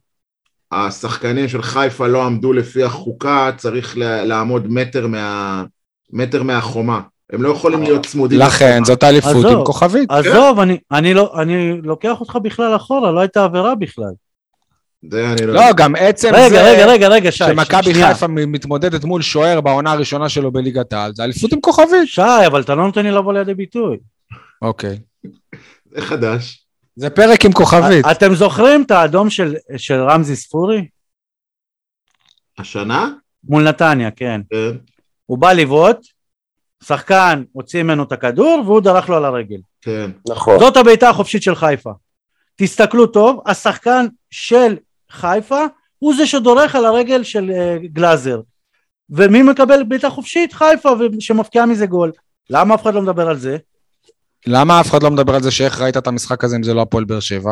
השחקנים 0.73 1.47
של 1.47 1.61
חיפה 1.61 2.07
לא 2.07 2.23
עמדו 2.23 2.53
לפי 2.53 2.83
החוקה, 2.83 3.51
צריך 3.57 3.97
לעמוד 3.97 4.67
מטר, 4.69 5.07
מה, 5.07 5.63
מטר 6.13 6.43
מהחומה. 6.43 7.01
הם 7.33 7.43
לא 7.43 7.49
יכולים 7.49 7.83
להיות 7.83 8.05
צמודים. 8.05 8.39
לכן 8.39 8.83
זאת 8.83 9.03
אליפות 9.03 9.45
עם 9.45 9.65
כוכבית. 9.65 10.11
עזוב, 10.11 10.59
אני, 10.59 10.77
אני, 10.91 11.13
לא, 11.13 11.33
אני 11.41 11.81
לוקח 11.81 12.19
אותך 12.21 12.37
בכלל 12.43 12.75
אחורה, 12.75 13.11
לא 13.11 13.19
הייתה 13.19 13.43
עבירה 13.43 13.75
בכלל. 13.75 14.11
זה 15.09 15.31
אני 15.31 15.47
לא... 15.47 15.53
לא, 15.53 15.73
גם 15.77 15.95
עצם 15.95 16.31
רגע, 16.33 16.49
זה... 16.49 16.71
רגע, 16.71 16.85
רגע, 16.85 17.07
רגע, 17.07 17.31
שי. 17.31 17.43
שמכבי 17.43 17.93
חיפה 17.93 18.27
מתמודדת 18.27 19.03
מול 19.03 19.21
שוער 19.21 19.61
בעונה 19.61 19.91
הראשונה 19.91 20.29
שלו 20.29 20.51
בליגת 20.51 20.93
העל, 20.93 21.11
זה 21.15 21.23
אליפות 21.23 21.53
עם 21.53 21.61
כוכבית. 21.61 22.07
שי, 22.07 22.21
אבל 22.47 22.61
אתה 22.61 22.75
לא 22.75 22.85
נותן 22.85 23.05
לי 23.05 23.11
לבוא 23.11 23.33
לידי 23.33 23.53
ביטוי. 23.53 23.97
אוקיי. 24.61 24.99
זה 25.91 26.01
חדש. 26.01 26.62
זה 26.95 27.09
פרק 27.09 27.45
עם 27.45 27.51
כוכבית. 27.51 28.05
אתם 28.11 28.35
זוכרים 28.35 28.83
את 28.83 28.91
האדום 28.91 29.29
של, 29.29 29.55
של 29.77 30.01
רמזי 30.01 30.35
ספורי? 30.35 30.87
השנה? 32.57 33.09
מול 33.43 33.69
נתניה, 33.69 34.11
כן. 34.11 34.41
כן. 34.49 34.71
הוא 35.25 35.37
בא 35.37 35.53
לבעוט, 35.53 35.97
שחקן 36.83 37.43
הוציא 37.51 37.83
ממנו 37.83 38.03
את 38.03 38.11
הכדור 38.11 38.63
והוא 38.65 38.81
דרך 38.81 39.09
לו 39.09 39.17
על 39.17 39.25
הרגל. 39.25 39.59
כן, 39.81 40.11
נכון. 40.29 40.59
זאת 40.59 40.77
הבעיטה 40.77 41.09
החופשית 41.09 41.43
של 41.43 41.55
חיפה. 41.55 41.91
תסתכלו 42.55 43.07
טוב, 43.07 43.41
השחקן 43.45 44.05
של 44.31 44.77
חיפה 45.09 45.65
הוא 45.99 46.15
זה 46.15 46.27
שדורך 46.27 46.75
על 46.75 46.85
הרגל 46.85 47.23
של 47.23 47.51
uh, 47.51 47.87
גלאזר. 47.87 48.41
ומי 49.09 49.43
מקבל 49.43 49.83
בעיטה 49.83 50.09
חופשית? 50.09 50.53
חיפה, 50.53 50.89
שמפקיעה 51.19 51.65
מזה 51.65 51.85
גול. 51.85 52.11
למה 52.49 52.75
אף 52.75 52.81
אחד 52.81 52.93
לא 52.93 53.01
מדבר 53.01 53.29
על 53.29 53.37
זה? 53.37 53.57
למה 54.47 54.79
אף 54.79 54.89
אחד 54.89 55.03
לא 55.03 55.11
מדבר 55.11 55.35
על 55.35 55.43
זה 55.43 55.51
שאיך 55.51 55.81
ראית 55.81 55.97
את 55.97 56.07
המשחק 56.07 56.43
הזה 56.43 56.55
אם 56.55 56.63
זה 56.63 56.73
לא 56.73 56.81
הפועל 56.81 57.03
באר 57.03 57.19
שבע? 57.19 57.51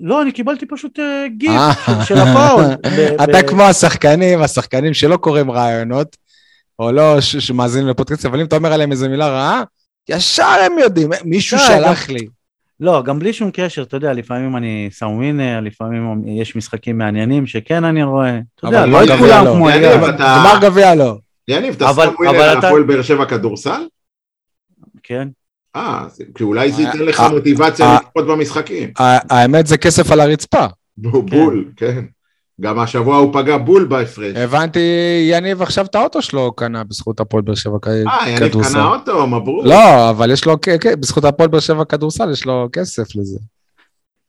לא, 0.00 0.22
אני 0.22 0.32
קיבלתי 0.32 0.66
פשוט 0.66 0.98
uh, 0.98 1.02
גיף 1.36 1.52
של, 1.86 1.92
של 2.04 2.18
הפאול. 2.18 2.64
אתה 3.24 3.42
כמו 3.42 3.62
השחקנים, 3.62 4.42
השחקנים 4.42 4.94
שלא 4.94 5.16
קוראים 5.16 5.50
רעיונות, 5.50 6.16
או 6.78 6.92
לא, 6.92 7.20
שמאזינים 7.20 7.88
לפודקאסט, 7.88 8.26
אבל 8.26 8.40
אם 8.40 8.46
אתה 8.46 8.56
אומר 8.56 8.72
עליהם 8.72 8.92
איזה 8.92 9.08
מילה 9.08 9.28
רעה, 9.28 9.62
ישר 10.08 10.56
הם 10.66 10.78
יודעים, 10.78 11.10
מישהו 11.24 11.58
שלח 11.58 12.08
לי. 12.08 12.26
לא, 12.80 13.02
גם 13.02 13.18
בלי 13.18 13.32
שום 13.32 13.50
קשר, 13.52 13.82
אתה 13.82 13.96
יודע, 13.96 14.12
לפעמים 14.12 14.56
אני 14.56 14.88
שם 14.98 15.06
ווינר, 15.06 15.60
לפעמים 15.60 16.22
יש 16.26 16.56
משחקים 16.56 16.98
מעניינים 16.98 17.46
שכן 17.46 17.84
אני 17.84 18.02
רואה, 18.02 18.38
אתה 18.58 18.66
יודע, 18.66 18.86
לא 18.86 19.04
את 19.04 19.08
כולם 19.18 19.46
כמו 19.46 19.70
אליהו. 19.70 20.00
גמר 20.18 20.58
גביע 20.60 20.94
לא. 20.94 21.16
יניב, 21.48 21.74
אתה 21.74 21.92
שם 21.94 22.14
ווינר 22.18 22.42
על 22.42 22.58
הפועל 22.58 22.82
באר 22.82 23.02
שבע 23.02 23.24
כדורסל? 23.24 23.86
כן. 25.02 25.28
אה, 25.76 26.04
כי 26.34 26.42
אולי 26.42 26.72
זה 26.72 26.82
ייתן 26.82 26.98
לך 26.98 27.22
מוטיבציה 27.30 27.94
לצפות 27.94 28.26
במשחקים. 28.26 28.92
האמת 28.98 29.66
זה 29.66 29.76
כסף 29.76 30.10
על 30.10 30.20
הרצפה. 30.20 30.66
בול, 30.96 31.64
כן. 31.76 32.04
גם 32.60 32.78
השבוע 32.78 33.16
הוא 33.16 33.32
פגע 33.34 33.56
בול 33.56 33.84
בהפרש. 33.84 34.36
הבנתי, 34.36 34.80
יניב 35.30 35.62
עכשיו 35.62 35.86
את 35.86 35.94
האוטו 35.94 36.22
שלו 36.22 36.52
קנה 36.52 36.84
בזכות 36.84 37.20
הפועל 37.20 37.42
באר 37.42 37.54
שבע 37.54 37.78
כדורסל. 37.82 38.08
אה, 38.08 38.28
יניב 38.28 38.62
קנה 38.62 38.86
אוטו, 38.86 39.26
מברור. 39.26 39.64
לא, 39.64 40.10
אבל 40.10 40.30
יש 40.30 40.44
לו, 40.44 40.56
בזכות 41.00 41.24
הפועל 41.24 41.48
באר 41.48 41.60
שבע 41.60 41.84
כדורסל 41.84 42.30
יש 42.30 42.46
לו 42.46 42.68
כסף 42.72 43.16
לזה. 43.16 43.38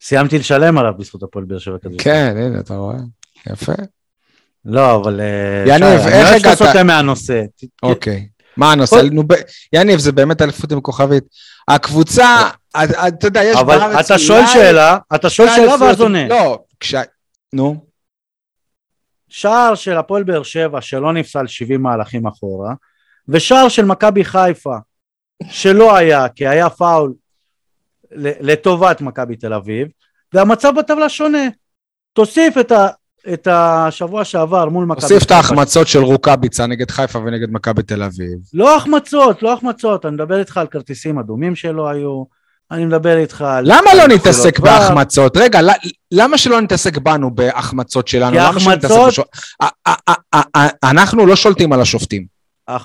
סיימתי 0.02 0.40
לשלם 0.40 0.78
עליו 0.78 0.94
בזכות 1.00 1.24
הפועל 1.24 1.46
באר 1.46 1.60
שבע 1.60 1.78
כדורסל. 1.78 2.04
כן, 2.04 2.34
הנה, 2.38 2.60
אתה 2.60 2.76
רואה. 2.76 2.98
יפה. 3.52 3.74
לא, 4.66 4.96
אבל... 4.96 5.22
אה, 5.22 5.64
יניב, 5.68 5.84
איך 5.84 6.28
הגעת? 6.28 6.46
אני 6.46 6.52
לא 6.52 6.56
סוטה 6.56 6.84
מהנושא. 6.84 7.42
אוקיי. 7.84 8.28
מה 8.58 8.72
הנושא? 8.72 9.02
יניב, 9.74 10.00
זה 10.00 10.12
באמת 10.12 10.42
אליפות 10.42 10.72
עם 10.72 10.82
כוכבית. 10.82 11.24
הקבוצה, 11.68 12.50
אתה 13.08 13.28
יודע, 13.28 13.44
יש 13.44 13.56
בארץ... 13.56 13.82
אבל 13.82 14.00
אתה 14.00 14.20
שואל 14.20 14.48
שאלה, 14.48 14.98
אתה 15.16 15.30
שואל 15.30 15.48
שאלה 15.56 15.76
ואז 15.82 16.02
עונה. 16.02 16.28
לא, 16.28 16.64
כש... 16.80 16.96
נו. 17.54 17.86
שער 19.30 19.76
של 19.76 19.98
הפועל 19.98 20.24
באר 20.24 20.44
שבע 20.44 20.82
שלא 20.82 21.14
נפסל 21.14 21.48
70 21.48 21.82
מהלכים 21.82 22.28
אחורה, 22.28 22.74
ושער 23.28 23.70
של 23.70 23.86
מכבי 23.86 24.26
חיפה 24.26 24.76
שלא 25.50 25.96
היה, 25.96 26.30
כי 26.30 26.48
היה 26.48 26.70
פאול 26.70 27.14
לטובת 28.16 29.02
מכבי 29.02 29.36
תל 29.36 29.54
אביב, 29.54 29.88
והמצב 30.34 30.74
בטבלה 30.80 31.10
שונה. 31.10 31.48
תוסיף 32.14 32.58
את, 32.58 32.72
ה, 32.72 32.88
את 33.34 33.48
השבוע 33.52 34.24
שעבר 34.24 34.70
מול 34.70 34.86
מכבי. 34.86 35.02
תוסיף 35.02 35.24
את 35.24 35.32
ההחמצות 35.32 35.88
של 35.88 36.00
רוקאביצה 36.00 36.66
נגד 36.66 36.92
חיפה 36.92 37.20
ונגד 37.20 37.48
מכבי 37.52 37.84
תל 37.84 38.04
אביב. 38.04 38.38
לא 38.54 38.76
החמצות, 38.76 39.44
לא 39.44 39.54
החמצות, 39.54 40.06
אני 40.06 40.14
מדבר 40.14 40.40
איתך 40.40 40.58
על 40.58 40.68
כרטיסים 40.68 41.20
אדומים 41.20 41.56
שלא 41.56 41.90
היו. 41.90 42.24
אני 42.72 42.86
מדבר 42.86 43.18
איתך 43.18 43.42
על... 43.42 43.64
למה 43.68 43.94
לא 43.98 44.08
נתעסק 44.08 44.60
בהחמצות? 44.60 45.38
רגע, 45.38 45.60
למה 46.12 46.38
שלא 46.38 46.62
נתעסק 46.62 46.98
בנו 46.98 47.36
בהחמצות 47.36 48.08
שלנו? 48.08 48.32
כי 48.32 48.40
החמצות... 48.40 49.28
אנחנו 50.84 51.26
לא 51.26 51.36
שולטים 51.36 51.74
על 51.74 51.82
השופטים. 51.82 52.34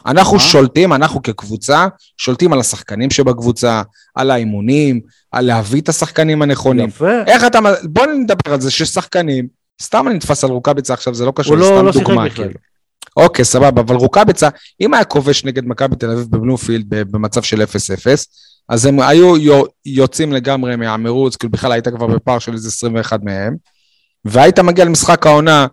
אנחנו 0.06 0.40
שולטים, 0.40 0.92
אנחנו 0.92 1.22
כקבוצה, 1.22 1.86
שולטים 2.16 2.52
על 2.52 2.60
השחקנים 2.60 3.10
שבקבוצה, 3.10 3.82
על 4.14 4.30
האימונים, 4.30 5.00
על 5.32 5.46
להביא 5.46 5.80
את 5.80 5.88
השחקנים 5.88 6.42
הנכונים. 6.42 6.88
יפה. 6.88 7.22
איך 7.26 7.44
אתה... 7.44 7.58
בוא 7.82 8.06
נדבר 8.06 8.52
על 8.52 8.60
זה 8.60 8.70
ששחקנים, 8.70 9.57
סתם 9.82 10.08
אני 10.08 10.14
נתפס 10.14 10.44
על 10.44 10.50
רוקאביצה 10.50 10.94
עכשיו, 10.94 11.14
זה 11.14 11.24
לא 11.24 11.32
קשור, 11.36 11.56
לא- 11.56 11.64
סתם 11.64 11.86
לא 11.86 11.92
דוגמה. 11.92 12.30
כאילו. 12.30 12.50
אוקיי, 13.16 13.44
סבבה, 13.44 13.80
אבל 13.80 13.96
רוקאביצה, 13.96 14.48
אם 14.80 14.94
היה 14.94 15.04
כובש 15.04 15.44
נגד 15.44 15.66
מכבי 15.66 15.96
תל 15.96 16.10
אביב 16.10 16.26
בבלומפילד 16.30 16.84
במצב 16.88 17.42
של 17.42 17.62
0-0, 17.62 17.66
אז 18.68 18.86
הם 18.86 19.00
היו 19.00 19.34
יוצאים 19.86 20.32
לגמרי 20.32 20.76
מהמרוץ, 20.76 21.36
כאילו 21.36 21.50
בכלל 21.50 21.72
היית 21.72 21.88
כבר 21.88 22.06
בפער 22.06 22.38
של 22.38 22.52
איזה 22.52 22.68
21 22.68 23.20
מהם, 23.22 23.56
והיית 24.24 24.58
מגיע 24.58 24.84
למשחק 24.84 25.26
העונה 25.26 25.66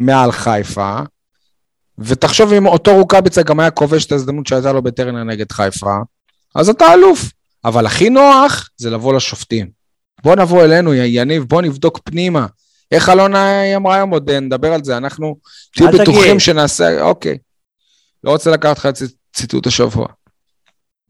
מעל 0.00 0.32
חיפה, 0.32 0.98
ותחשוב 1.98 2.52
אם 2.52 2.66
אותו 2.66 2.94
רוקאביצה 2.94 3.42
גם 3.42 3.60
היה 3.60 3.70
כובש 3.70 4.06
את 4.06 4.12
ההזדמנות 4.12 4.46
שהייתה 4.46 4.72
לו 4.72 4.82
בטרנר 4.82 5.24
נגד 5.24 5.52
חיפה, 5.52 5.94
אז 6.54 6.68
אתה 6.68 6.94
אלוף. 6.94 7.30
אבל 7.64 7.86
הכי 7.86 8.10
נוח 8.10 8.68
זה 8.76 8.90
לבוא 8.90 9.14
לשופטים. 9.14 9.70
בוא 10.22 10.36
נבוא 10.36 10.64
אלינו, 10.64 10.94
יניב, 10.94 11.42
בוא 11.42 11.62
נבדוק 11.62 12.00
פנימה. 12.04 12.46
איך 12.92 13.08
אלונה 13.08 13.76
אמרה 13.76 13.94
היום 13.94 14.10
עוד, 14.10 14.30
נדבר 14.30 14.72
על 14.72 14.84
זה, 14.84 14.96
אנחנו 14.96 15.36
תהיו 15.74 15.88
בטוחים 15.92 16.40
שנעשה, 16.40 17.02
אוקיי. 17.02 17.38
לא 18.24 18.30
רוצה 18.30 18.50
לקחת 18.50 18.78
לך 18.78 18.86
את 18.86 18.94
ציטוט 19.32 19.66
השבוע. 19.66 20.06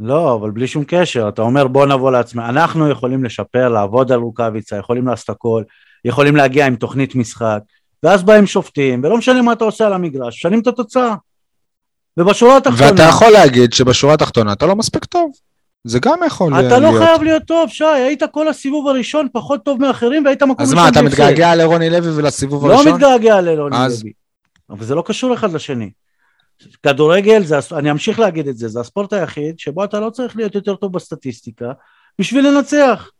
לא, 0.01 0.35
אבל 0.35 0.51
בלי 0.51 0.67
שום 0.67 0.85
קשר, 0.87 1.29
אתה 1.29 1.43
אומר 1.43 1.67
בוא 1.67 1.87
נבוא 1.87 2.11
לעצמנו, 2.11 2.49
אנחנו 2.49 2.91
יכולים 2.91 3.25
לשפר, 3.25 3.69
לעבוד 3.69 4.13
על 4.13 4.21
רוקאביצה, 4.21 4.77
יכולים 4.77 5.07
לעשות 5.07 5.29
הכל, 5.29 5.63
יכולים 6.05 6.37
להגיע 6.37 6.67
עם 6.67 6.77
תוכנית 6.77 7.15
משחק, 7.15 7.59
ואז 8.03 8.23
באים 8.23 8.47
שופטים, 8.47 9.05
ולא 9.05 9.17
משנה 9.17 9.43
מה 9.43 9.53
אתה 9.53 9.65
עושה 9.65 9.87
על 9.87 9.93
המגרש, 9.93 10.37
משנים 10.37 10.61
את 10.61 10.67
התוצאה. 10.67 11.15
ובשורה 12.17 12.57
התחתונה... 12.57 12.91
ואתה 12.91 13.03
יכול 13.03 13.31
להגיד 13.31 13.73
שבשורה 13.73 14.15
התחתונה 14.15 14.53
אתה 14.53 14.67
לא 14.67 14.77
מספיק 14.77 15.05
טוב. 15.05 15.31
זה 15.85 15.99
גם 15.99 16.19
יכול 16.27 16.53
להיות. 16.53 16.67
אתה 16.67 16.79
לא 16.79 16.91
חייב 16.99 17.23
להיות 17.23 17.43
טוב, 17.43 17.71
שי, 17.71 17.85
היית 17.85 18.23
כל 18.33 18.49
הסיבוב 18.49 18.89
הראשון 18.89 19.29
פחות 19.33 19.65
טוב 19.65 19.81
מאחרים 19.81 20.25
והיית 20.25 20.43
מקום 20.43 20.67
ראשון. 20.67 20.79
אז 20.79 20.85
מה, 20.85 20.89
אתה 20.89 21.03
מתגעגע 21.03 21.55
לרוני 21.55 21.91
לוי 21.91 22.11
ולסיבוב 22.11 22.67
לא 22.67 22.73
הראשון? 22.75 22.87
לא 22.87 22.95
מתגעגע 22.95 23.41
לרוני 23.41 23.77
אז... 23.77 24.03
לוי. 24.03 24.13
אבל 24.71 24.85
זה 24.85 24.95
לא 24.95 25.03
קשור 25.07 25.35
אחד 25.35 25.53
לשני. 25.53 25.91
כדורגל, 26.83 27.45
זה, 27.45 27.59
אני 27.73 27.91
אמשיך 27.91 28.19
להגיד 28.19 28.49
את 28.49 28.57
זה, 28.57 28.69
זה 28.69 28.81
הספורט 28.81 29.13
היחיד 29.13 29.59
שבו 29.59 29.85
אתה 29.85 30.01
לא 30.01 30.11
צריך 30.11 30.37
להיות 30.37 30.55
יותר 30.55 30.75
טוב 30.75 30.93
בסטטיסטיקה 30.93 31.73
בשביל 32.19 32.49
לנצח. 32.49 33.11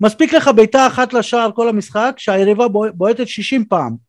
מספיק 0.00 0.32
לך 0.32 0.50
בעיטה 0.56 0.86
אחת 0.86 1.12
לשער 1.12 1.50
כל 1.54 1.68
המשחק, 1.68 2.14
שהיריבה 2.16 2.64
בועטת 2.94 3.28
60 3.28 3.64
פעם. 3.64 4.05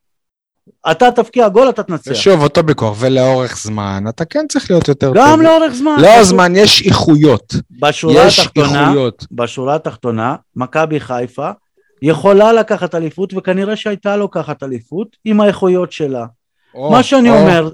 אתה 0.91 1.11
תפקיע 1.11 1.49
גול, 1.49 1.69
אתה 1.69 1.83
תנצח. 1.83 2.11
ושוב, 2.11 2.43
אותו 2.43 2.63
ביקור, 2.63 2.95
ולאורך 2.99 3.57
זמן, 3.57 4.03
אתה 4.09 4.25
כן 4.25 4.45
צריך 4.49 4.71
להיות 4.71 4.87
יותר 4.87 5.07
גם 5.07 5.13
טוב. 5.13 5.25
גם 5.27 5.41
לאורך 5.41 5.73
זמן. 5.73 5.95
לאורך 6.01 6.21
זמן, 6.21 6.55
יש 6.55 6.85
איכויות. 6.85 7.53
בשורה 7.81 8.25
יש 8.25 8.39
התחתונה, 8.39 8.87
איכויות. 8.87 9.25
בשורה 9.31 9.75
התחתונה, 9.75 10.35
מכבי 10.55 10.99
חיפה 10.99 11.49
יכולה 12.01 12.53
לקחת 12.53 12.95
אליפות, 12.95 13.33
וכנראה 13.33 13.75
שהייתה 13.75 14.17
לוקחת 14.17 14.63
אליפות 14.63 15.07
עם 15.25 15.41
האיכויות 15.41 15.91
שלה. 15.91 16.25
או, 16.75 16.91
מה 16.91 17.03
שאני 17.03 17.29
או. 17.29 17.35
אומר, 17.35 17.69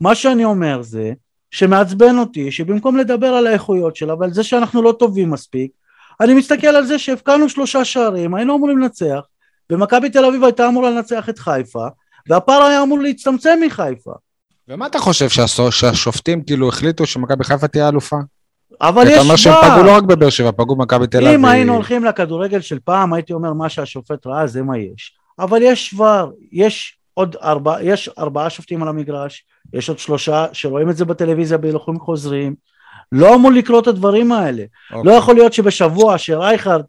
מה 0.00 0.14
שאני 0.14 0.44
אומר 0.44 0.82
זה, 0.82 1.12
שמעצבן 1.50 2.18
אותי, 2.18 2.52
שבמקום 2.52 2.96
לדבר 2.96 3.26
על 3.26 3.46
האיכויות 3.46 3.96
שלה 3.96 4.14
ועל 4.14 4.32
זה 4.32 4.42
שאנחנו 4.42 4.82
לא 4.82 4.94
טובים 4.98 5.30
מספיק, 5.30 5.70
אני 6.20 6.34
מסתכל 6.34 6.66
על 6.66 6.86
זה 6.86 6.98
שהבקענו 6.98 7.48
שלושה 7.48 7.84
שערים, 7.84 8.34
היינו 8.34 8.56
אמורים 8.56 8.78
לנצח, 8.78 9.20
ומכבי 9.70 10.10
תל 10.10 10.24
אביב 10.24 10.44
הייתה 10.44 10.68
אמורה 10.68 10.90
לנצח 10.90 11.28
את 11.28 11.38
חיפה, 11.38 11.86
והפער 12.28 12.62
היה 12.62 12.82
אמור 12.82 12.98
להצטמצם 12.98 13.58
מחיפה. 13.66 14.12
ומה 14.68 14.86
אתה 14.86 14.98
חושב, 14.98 15.28
שהשופטים 15.70 16.42
כאילו 16.42 16.68
החליטו 16.68 17.06
שמכבי 17.06 17.44
חיפה 17.44 17.68
תהיה 17.68 17.88
אלופה? 17.88 18.16
אבל 18.80 19.06
יש. 19.06 19.12
אתה 19.12 19.20
אומר 19.20 19.36
שהם 19.36 19.54
פגעו 19.62 19.84
לא 19.84 19.96
רק 19.96 20.02
בבאר 20.02 20.30
שבע, 20.30 20.50
פגעו 20.52 20.76
במכבי 20.76 21.06
תל 21.06 21.18
אביב. 21.26 21.38
אם 21.38 21.44
היינו 21.44 21.74
הולכים 21.74 22.04
לכדורגל 22.04 22.60
של 22.60 22.78
פעם, 22.84 23.12
הייתי 23.12 23.32
אומר 23.32 23.52
מה 23.52 23.68
שהשופט 23.68 24.26
ראה 24.26 24.46
זה 24.46 24.62
מה 24.62 24.78
יש. 24.78 25.16
אבל 25.38 25.62
יש 25.62 25.88
כבר, 25.88 26.30
יש 26.52 26.98
עוד 27.14 27.36
ארבעה, 27.42 27.84
יש 27.84 28.10
ארבעה 28.18 28.50
שופטים 28.50 28.82
על 28.82 28.88
המגרש, 28.88 29.44
יש 29.72 29.88
עוד 29.88 29.98
שלושה 29.98 30.46
שרואים 30.52 30.90
את 30.90 30.96
זה 30.96 31.04
בטלוויזיה 31.04 31.58
בהילוכים 31.58 32.00
חוזרים. 32.00 32.54
לא 33.12 33.34
אמור 33.34 33.52
לקרות 33.52 33.82
את 33.82 33.88
הדברים 33.88 34.32
האלה. 34.32 34.64
לא 34.90 34.98
אוקיי. 34.98 35.16
יכול 35.16 35.34
להיות 35.34 35.52
שבשבוע 35.52 36.18
שרייכרד 36.18 36.82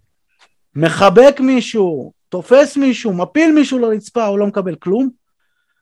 מחבק 0.75 1.39
מישהו, 1.39 2.11
תופס 2.29 2.77
מישהו, 2.77 3.13
מפיל 3.13 3.51
מישהו 3.51 3.79
לרצפה, 3.79 4.25
הוא 4.25 4.39
לא 4.39 4.47
מקבל 4.47 4.75
כלום, 4.75 5.09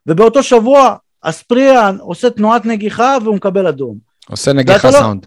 ובאותו 0.07 0.43
שבוע 0.43 0.95
אספריאן 1.21 1.97
עושה 1.99 2.29
תנועת 2.29 2.65
נגיחה 2.65 3.17
והוא 3.23 3.35
מקבל 3.35 3.67
אדום. 3.67 3.97
עושה 4.29 4.53
נגיחה 4.53 4.87
לא- 4.87 4.99
סאונד. 4.99 5.25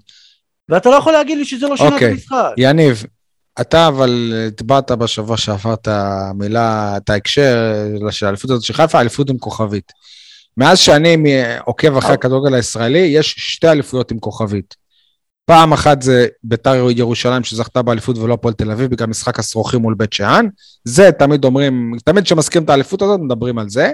לא, 0.68 0.74
ואתה 0.74 0.90
לא 0.90 0.94
יכול 0.94 1.12
להגיד 1.12 1.38
לי 1.38 1.44
שזה 1.44 1.68
לא 1.68 1.76
שינה 1.76 1.96
okay. 1.96 2.04
את 2.04 2.10
המשחק. 2.10 2.52
יניב, 2.56 3.04
אתה 3.60 3.88
אבל 3.88 4.32
הטבעת 4.48 4.90
בשבוע 4.90 5.36
שעבר 5.36 5.74
את 5.74 5.88
המילה, 5.88 6.96
את 6.96 7.10
ההקשר 7.10 7.56
של 8.10 8.26
האליפות 8.26 8.50
הזאת 8.50 8.62
של 8.62 8.74
חיפה, 8.74 9.00
אליפות 9.00 9.30
עם 9.30 9.38
כוכבית. 9.38 9.92
מאז 10.56 10.78
שאני 10.78 11.16
עוקב 11.64 11.96
אחרי 11.96 12.14
הכדורגל 12.14 12.54
הישראלי, 12.54 12.98
יש 12.98 13.34
שתי 13.38 13.68
אליפויות 13.68 14.10
עם 14.10 14.18
כוכבית. 14.18 14.74
פעם 15.44 15.72
אחת 15.72 16.02
זה 16.02 16.26
ביתר 16.42 16.90
ירושלים 16.90 17.44
שזכתה 17.44 17.82
באליפות 17.82 18.18
ולא 18.18 18.34
הפועל 18.34 18.54
תל 18.54 18.70
אביב 18.70 18.90
בגלל 18.90 19.06
משחק 19.08 19.38
הסרוכים 19.38 19.80
מול 19.80 19.94
בית 19.94 20.12
שאן. 20.12 20.46
זה 20.84 21.10
תמיד 21.18 21.44
אומרים, 21.44 21.92
תמיד 22.04 22.24
כשמזכירים 22.24 22.64
את 22.64 22.70
האליפות 22.70 23.02
הזאת 23.02 23.20
מדברים 23.20 23.58
על 23.58 23.68
זה. 23.68 23.92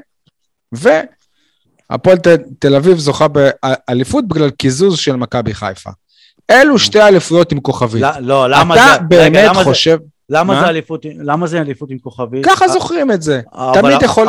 והפועל 0.73 2.19
תל 2.59 2.75
אביב 2.75 2.99
זוכה 2.99 3.27
באליפות 3.29 4.29
בגלל 4.29 4.51
קיזוז 4.51 4.99
של 4.99 5.17
מכבי 5.17 5.55
חיפה. 5.55 5.91
אלו 6.51 6.79
שתי 6.79 7.03
אליפויות 7.03 7.53
עם 7.53 7.61
כוכבית. 7.61 8.03
לא, 8.03 8.09
לא 8.21 8.51
למה 8.51 8.75
זה... 8.75 8.95
אתה 8.95 9.03
באמת 9.03 9.51
חושב... 9.65 9.99
למה 10.31 10.61
זה 10.61 10.69
אליפות, 10.69 11.07
למה 11.19 11.47
זה 11.47 11.61
אליפות 11.61 11.91
עם 11.91 11.99
כוכבית? 11.99 12.47
ככה 12.47 12.69
זוכרים 12.69 13.11
את 13.11 13.23
זה. 13.23 13.41
תמיד 13.75 14.03
יכול, 14.03 14.29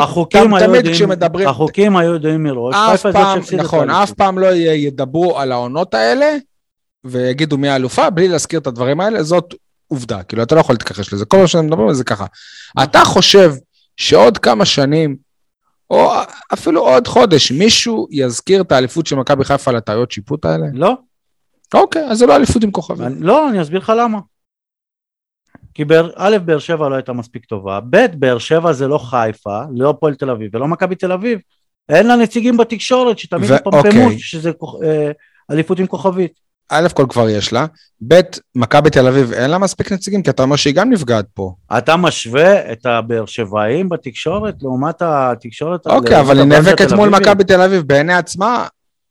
תמיד 0.58 0.88
כשמדברים... 0.88 1.48
החוקים 1.48 1.96
היו 1.96 2.12
יודעים 2.12 2.42
מראש. 2.42 2.74
אף 2.74 3.06
פעם, 3.06 3.40
נכון, 3.56 3.90
אף 3.90 4.12
פעם 4.12 4.38
לא 4.38 4.54
ידברו 4.54 5.38
על 5.38 5.52
העונות 5.52 5.94
האלה, 5.94 6.36
ויגידו 7.04 7.58
מי 7.58 7.68
האלופה, 7.68 8.10
בלי 8.10 8.28
להזכיר 8.28 8.60
את 8.60 8.66
הדברים 8.66 9.00
האלה, 9.00 9.22
זאת 9.22 9.54
עובדה. 9.88 10.22
כאילו, 10.22 10.42
אתה 10.42 10.54
לא 10.54 10.60
יכול 10.60 10.74
להתכחש 10.74 11.12
לזה. 11.12 11.24
כל 11.24 11.38
מה 11.38 11.46
שאתם 11.46 11.66
מדברים 11.66 11.88
על 11.88 11.94
זה 11.94 12.04
ככה. 12.04 12.26
אתה 12.82 13.04
חושב 13.04 13.52
שעוד 13.96 14.38
כמה 14.38 14.64
שנים, 14.64 15.16
או 15.90 16.12
אפילו 16.52 16.80
עוד 16.80 17.08
חודש, 17.08 17.52
מישהו 17.52 18.08
יזכיר 18.10 18.62
את 18.62 18.72
האליפות 18.72 19.06
של 19.06 19.16
מכבי 19.16 19.44
חיפה 19.44 19.70
על 19.70 19.76
הטעויות 19.76 20.10
שיפוט 20.12 20.44
האלה? 20.44 20.66
לא. 20.72 20.96
אוקיי, 21.74 22.04
אז 22.04 22.18
זה 22.18 22.26
לא 22.26 22.36
אליפות 22.36 22.64
עם 22.64 22.70
כוכבים. 22.70 23.22
לא, 23.22 23.48
אני 23.48 23.62
אסביר 23.62 23.78
לך 23.78 23.92
למה. 23.98 24.18
כי 25.74 25.84
באר, 25.84 26.10
א', 26.16 26.38
באר 26.44 26.58
שבע 26.58 26.88
לא 26.88 26.94
הייתה 26.94 27.12
מספיק 27.12 27.44
טובה, 27.44 27.80
ב', 27.90 28.06
באר 28.18 28.38
שבע 28.38 28.72
זה 28.72 28.88
לא 28.88 28.98
חיפה, 28.98 29.60
לא 29.70 29.90
הפועל 29.90 30.14
תל 30.14 30.30
אביב 30.30 30.50
ולא 30.54 30.68
מכבי 30.68 30.94
תל 30.94 31.12
אביב. 31.12 31.38
אין 31.88 32.06
לה 32.06 32.16
נציגים 32.16 32.56
בתקשורת 32.56 33.18
שתמיד 33.18 33.50
יפמפמו 33.50 34.04
אוקיי. 34.04 34.18
שזה 34.18 34.52
אה, 34.84 35.10
אליפות 35.50 35.78
עם 35.78 35.86
כוכבית. 35.86 36.43
א' 36.70 36.88
כל 36.94 37.06
כבר 37.08 37.28
יש 37.28 37.52
לה, 37.52 37.66
ב' 38.08 38.20
מכבי 38.54 38.90
תל 38.90 39.06
אביב 39.06 39.32
אין 39.32 39.50
לה 39.50 39.58
מספיק 39.58 39.92
נציגים, 39.92 40.22
כי 40.22 40.30
אתה 40.30 40.42
אומר 40.42 40.56
שהיא 40.56 40.74
גם 40.74 40.90
נפגעת 40.90 41.26
פה. 41.34 41.54
אתה 41.78 41.96
משווה 41.96 42.72
את 42.72 42.86
הבאר 42.86 43.26
שבעים 43.26 43.88
בתקשורת 43.88 44.54
לעומת 44.62 45.02
התקשורת... 45.02 45.86
אוקיי, 45.86 46.20
אבל 46.20 46.38
היא 46.38 46.46
נאבקת 46.46 46.92
מול 46.92 47.08
מכבי 47.08 47.44
תל 47.44 47.60
אביב 47.60 47.82
בעיני 47.82 48.14
עצמה, 48.14 48.66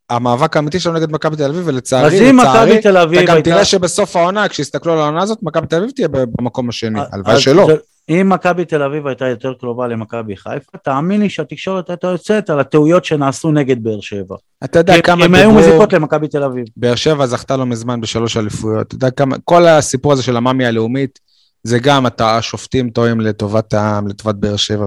המאבק 0.09 0.55
האמיתי 0.57 0.79
שלנו 0.79 0.95
נגד 0.95 1.11
מכבי 1.11 1.35
תל 1.35 1.49
אביב, 1.49 1.63
ולצערי, 1.65 2.31
לצערי, 2.33 2.79
אתה 2.79 3.23
גם 3.25 3.41
תראה 3.41 3.65
שבסוף 3.65 4.15
העונה, 4.15 4.47
כשיסתכלו 4.47 4.93
על 4.93 4.99
העונה 4.99 5.21
הזאת, 5.21 5.37
מכבי 5.41 5.67
תל 5.67 5.75
אביב 5.75 5.89
תהיה 5.89 6.07
במקום 6.07 6.69
השני, 6.69 6.99
הלוואי 7.11 7.41
שלא. 7.41 7.67
אם 8.09 8.29
מכבי 8.29 8.65
תל 8.65 8.83
אביב 8.83 9.07
הייתה 9.07 9.27
יותר 9.27 9.53
קרובה 9.59 9.87
למכבי 9.87 10.37
חיפה, 10.37 10.77
תאמין 10.83 11.21
לי 11.21 11.29
שהתקשורת 11.29 11.89
הייתה 11.89 12.07
יוצאת 12.07 12.49
על 12.49 12.59
הטעויות 12.59 13.05
שנעשו 13.05 13.51
נגד 13.51 13.83
באר 13.83 14.01
שבע. 14.01 14.35
אתה 14.63 14.79
יודע 14.79 15.01
כמה 15.01 15.27
דיברו... 15.27 15.41
הם 15.41 15.49
היו 15.49 15.51
מזיקות 15.51 15.93
למכבי 15.93 16.27
תל 16.27 16.43
אביב. 16.43 16.65
באר 16.77 16.95
שבע 16.95 17.25
זכתה 17.25 17.57
לא 17.57 17.65
מזמן 17.65 18.01
בשלוש 18.01 18.37
אליפויות. 18.37 18.87
אתה 18.87 18.95
יודע 18.95 19.09
כמה... 19.09 19.35
כל 19.43 19.65
הסיפור 19.65 20.13
הזה 20.13 20.23
של 20.23 20.37
המאמי 20.37 20.65
הלאומית, 20.65 21.19
זה 21.63 21.79
גם 21.79 22.07
אתה, 22.07 22.37
השופטים 22.37 22.89
טועים 22.89 23.21
לטובת 23.21 23.73
העם, 23.73 24.07
לטובת 24.07 24.35
באר 24.35 24.55
שבע. 24.55 24.85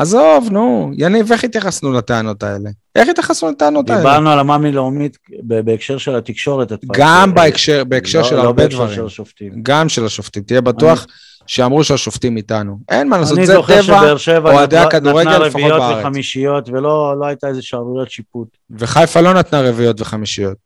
עזוב, 0.00 0.48
נו, 0.50 0.90
יניב, 0.96 1.32
איך 1.32 1.44
התייחסנו 1.44 1.92
לטענות 1.92 2.42
האלה? 2.42 2.70
איך 2.96 3.08
התייחסנו 3.08 3.50
לטענות 3.50 3.90
האלה? 3.90 4.00
דיברנו 4.00 4.30
על 4.30 4.38
המאמי 4.38 4.72
לאומית 4.72 5.18
בהקשר 5.42 5.98
של 5.98 6.16
התקשורת. 6.16 6.72
גם 6.92 7.34
בהקשר, 7.34 7.84
בהקשר 7.84 8.18
לא, 8.18 8.24
של 8.24 8.36
לא 8.36 8.40
הרבה 8.42 8.66
דברים. 8.66 8.80
לא 8.80 8.86
בהקשר 8.86 9.00
של 9.00 9.06
השופטים. 9.06 9.52
גם 9.62 9.88
של 9.88 10.04
השופטים, 10.04 10.42
תהיה 10.42 10.60
בטוח. 10.60 11.06
שאמרו 11.46 11.84
שהשופטים 11.84 12.36
איתנו. 12.36 12.78
אין 12.88 13.08
מה 13.08 13.18
לעשות, 13.18 13.38
זה 13.44 13.54
טבע 13.66 14.52
אוהדי 14.52 14.76
הכדורגל 14.76 15.38
לפחות 15.38 15.52
בארץ. 15.52 15.54
אני 15.54 15.70
זוכר 15.70 15.76
שבאר 15.76 15.76
שבע 15.76 15.78
נתנה 15.78 15.78
רביעיות 15.78 15.98
וחמישיות, 15.98 16.68
ולא 16.68 17.14
לא 17.20 17.26
הייתה 17.26 17.48
איזה 17.48 17.62
שערוריות 17.62 18.10
שיפוט. 18.10 18.48
וחיפה 18.70 19.20
לא 19.20 19.34
נתנה 19.34 19.60
רביעיות 19.60 20.00
וחמישיות. 20.00 20.56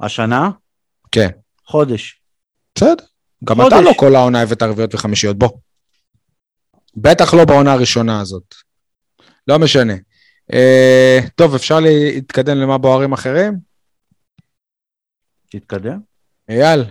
השנה? 0.00 0.50
כן. 1.12 1.28
חודש. 1.66 2.20
בסדר. 2.74 2.94
גם 3.44 3.56
חודש. 3.56 3.72
אתה 3.72 3.80
לא 3.80 3.92
כל 3.96 4.14
העונה 4.16 4.40
הבאת 4.42 4.62
רביעיות 4.62 4.94
וחמישיות, 4.94 5.38
בוא. 5.38 5.48
בטח 6.96 7.34
לא 7.34 7.44
בעונה 7.44 7.72
הראשונה 7.72 8.20
הזאת. 8.20 8.54
לא 9.48 9.58
משנה. 9.58 9.94
אה, 10.52 11.18
טוב, 11.34 11.54
אפשר 11.54 11.80
להתקדם 11.80 12.56
למה 12.56 12.78
בוערים 12.78 13.12
אחרים? 13.12 13.54
תתקדם. 15.50 15.98
אייל, 16.48 16.84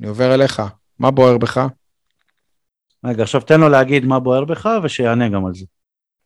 אני 0.00 0.08
עובר 0.08 0.34
אליך. 0.34 0.62
מה 0.98 1.10
בוער 1.10 1.38
בך? 1.38 1.66
רגע, 3.04 3.22
עכשיו 3.22 3.40
תן 3.40 3.60
לו 3.60 3.68
להגיד 3.68 4.04
מה 4.04 4.20
בוער 4.20 4.44
בך 4.44 4.68
ושיענה 4.82 5.28
גם 5.28 5.46
על 5.46 5.54
זה. 5.54 5.64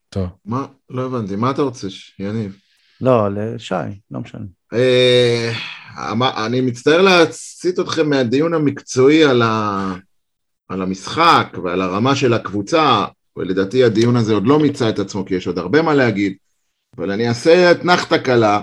טוב. 0.09 0.29
מה? 0.45 0.67
לא 0.91 1.07
הבנתי, 1.07 1.37
מה 1.37 1.51
אתה 1.51 1.63
רוצה, 1.63 1.87
יניב? 2.19 2.57
לא, 3.01 3.29
לשי, 3.29 3.75
לא 4.11 4.21
משנה. 4.21 4.45
אה, 4.75 5.53
אני 6.47 6.61
מצטער 6.61 7.03
להסיט 7.03 7.81
אתכם 7.81 8.11
מהדיון 8.11 8.55
המקצועי 8.55 9.25
על, 9.25 9.43
ה... 9.43 9.95
על 10.69 10.83
המשחק 10.83 11.57
ועל 11.65 11.83
הרמה 11.83 12.17
של 12.17 12.33
הקבוצה, 12.33 13.05
ולדעתי 13.39 13.85
הדיון 13.85 14.17
הזה 14.17 14.35
עוד 14.35 14.47
לא 14.47 14.59
מיצה 14.59 14.89
את 14.89 14.99
עצמו, 14.99 15.25
כי 15.25 15.35
יש 15.35 15.47
עוד 15.47 15.59
הרבה 15.59 15.83
מה 15.83 15.95
להגיד, 15.95 16.37
אבל 16.97 17.11
אני 17.11 17.29
אעשה 17.29 17.71
אתנחתא 17.71 18.19
קלה, 18.19 18.61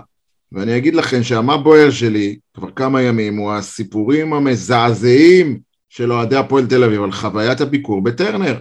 ואני 0.52 0.78
אגיד 0.78 0.96
לכם 0.96 1.24
שהמה 1.24 1.58
בוער 1.58 1.92
שלי 1.92 2.38
כבר 2.54 2.72
כמה 2.72 3.02
ימים 3.02 3.38
הוא 3.38 3.54
הסיפורים 3.54 4.34
המזעזעים 4.34 5.60
של 5.90 6.14
אוהדי 6.14 6.36
הפועל 6.36 6.66
תל 6.66 6.84
אביב 6.84 7.04
על 7.04 7.12
חוויית 7.12 7.62
הביקור 7.62 8.04
בטרנר. 8.04 8.60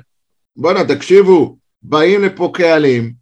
בואנה, 0.56 0.84
תקשיבו, 0.84 1.56
באים 1.82 2.22
לפה 2.22 2.50
קהלים 2.54 3.12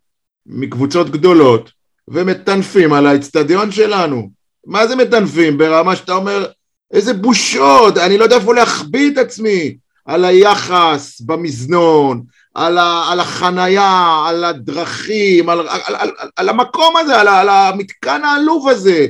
מקבוצות 0.46 1.10
גדולות 1.10 1.70
ומטנפים 2.08 2.92
על 2.92 3.06
האצטדיון 3.06 3.70
שלנו. 3.70 4.30
מה 4.66 4.86
זה 4.86 4.96
מטנפים? 4.96 5.58
ברמה 5.58 5.96
שאתה 5.96 6.12
אומר, 6.12 6.46
איזה 6.92 7.14
בושות, 7.14 7.98
אני 7.98 8.18
לא 8.18 8.24
יודע 8.24 8.36
איפה 8.36 8.54
להחביא 8.54 9.12
את 9.12 9.18
עצמי. 9.18 9.76
על 10.04 10.24
היחס 10.24 11.20
במזנון, 11.20 12.22
על, 12.54 12.78
ה, 12.78 13.04
על 13.12 13.20
החנייה, 13.20 14.24
על 14.28 14.44
הדרכים, 14.44 15.48
על, 15.48 15.68
על, 15.68 15.80
על, 15.84 15.94
על, 15.96 16.10
על 16.36 16.48
המקום 16.48 16.96
הזה, 16.96 17.20
על, 17.20 17.28
על 17.28 17.48
המתקן 17.48 18.24
העלוב 18.24 18.68
הזה. 18.68 19.06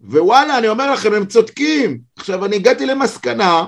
ווואלה, 0.00 0.58
אני 0.58 0.68
אומר 0.68 0.92
לכם, 0.92 1.14
הם 1.14 1.26
צודקים. 1.26 2.00
עכשיו, 2.16 2.44
אני 2.44 2.56
הגעתי 2.56 2.86
למסקנה 2.86 3.64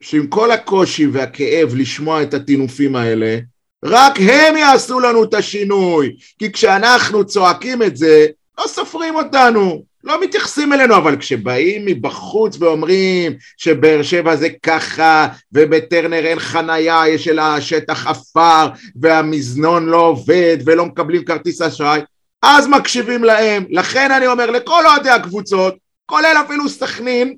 שעם 0.00 0.26
כל 0.26 0.50
הקושי 0.50 1.06
והכאב 1.06 1.74
לשמוע 1.74 2.22
את 2.22 2.34
הטינופים 2.34 2.96
האלה, 2.96 3.38
רק 3.84 4.12
הם 4.20 4.56
יעשו 4.56 5.00
לנו 5.00 5.24
את 5.24 5.34
השינוי. 5.34 6.16
כי 6.38 6.52
כשאנחנו 6.52 7.26
צועקים 7.26 7.82
את 7.82 7.96
זה, 7.96 8.26
לא 8.58 8.64
סופרים 8.66 9.14
אותנו. 9.14 9.84
לא 10.04 10.20
מתייחסים 10.22 10.72
אלינו, 10.72 10.96
אבל 10.96 11.16
כשבאים 11.16 11.84
מבחוץ 11.84 12.56
ואומרים 12.60 13.32
שבאר 13.56 14.02
שבע 14.02 14.36
זה 14.36 14.48
ככה, 14.62 15.28
ובטרנר 15.52 16.26
אין 16.26 16.38
חנייה, 16.38 17.08
יש 17.08 17.28
אלא 17.28 17.60
שטח 17.60 18.06
עפר, 18.06 18.68
והמזנון 18.96 19.86
לא 19.86 19.96
עובד, 19.96 20.56
ולא 20.64 20.86
מקבלים 20.86 21.24
כרטיס 21.24 21.62
אשראי, 21.62 22.00
אז 22.42 22.66
מקשיבים 22.66 23.24
להם. 23.24 23.64
לכן 23.70 24.10
אני 24.10 24.26
אומר 24.26 24.50
לכל 24.50 24.86
אוהדי 24.86 25.10
הקבוצות, 25.10 25.74
כולל 26.06 26.36
אפילו 26.46 26.68
סכנין, 26.68 27.36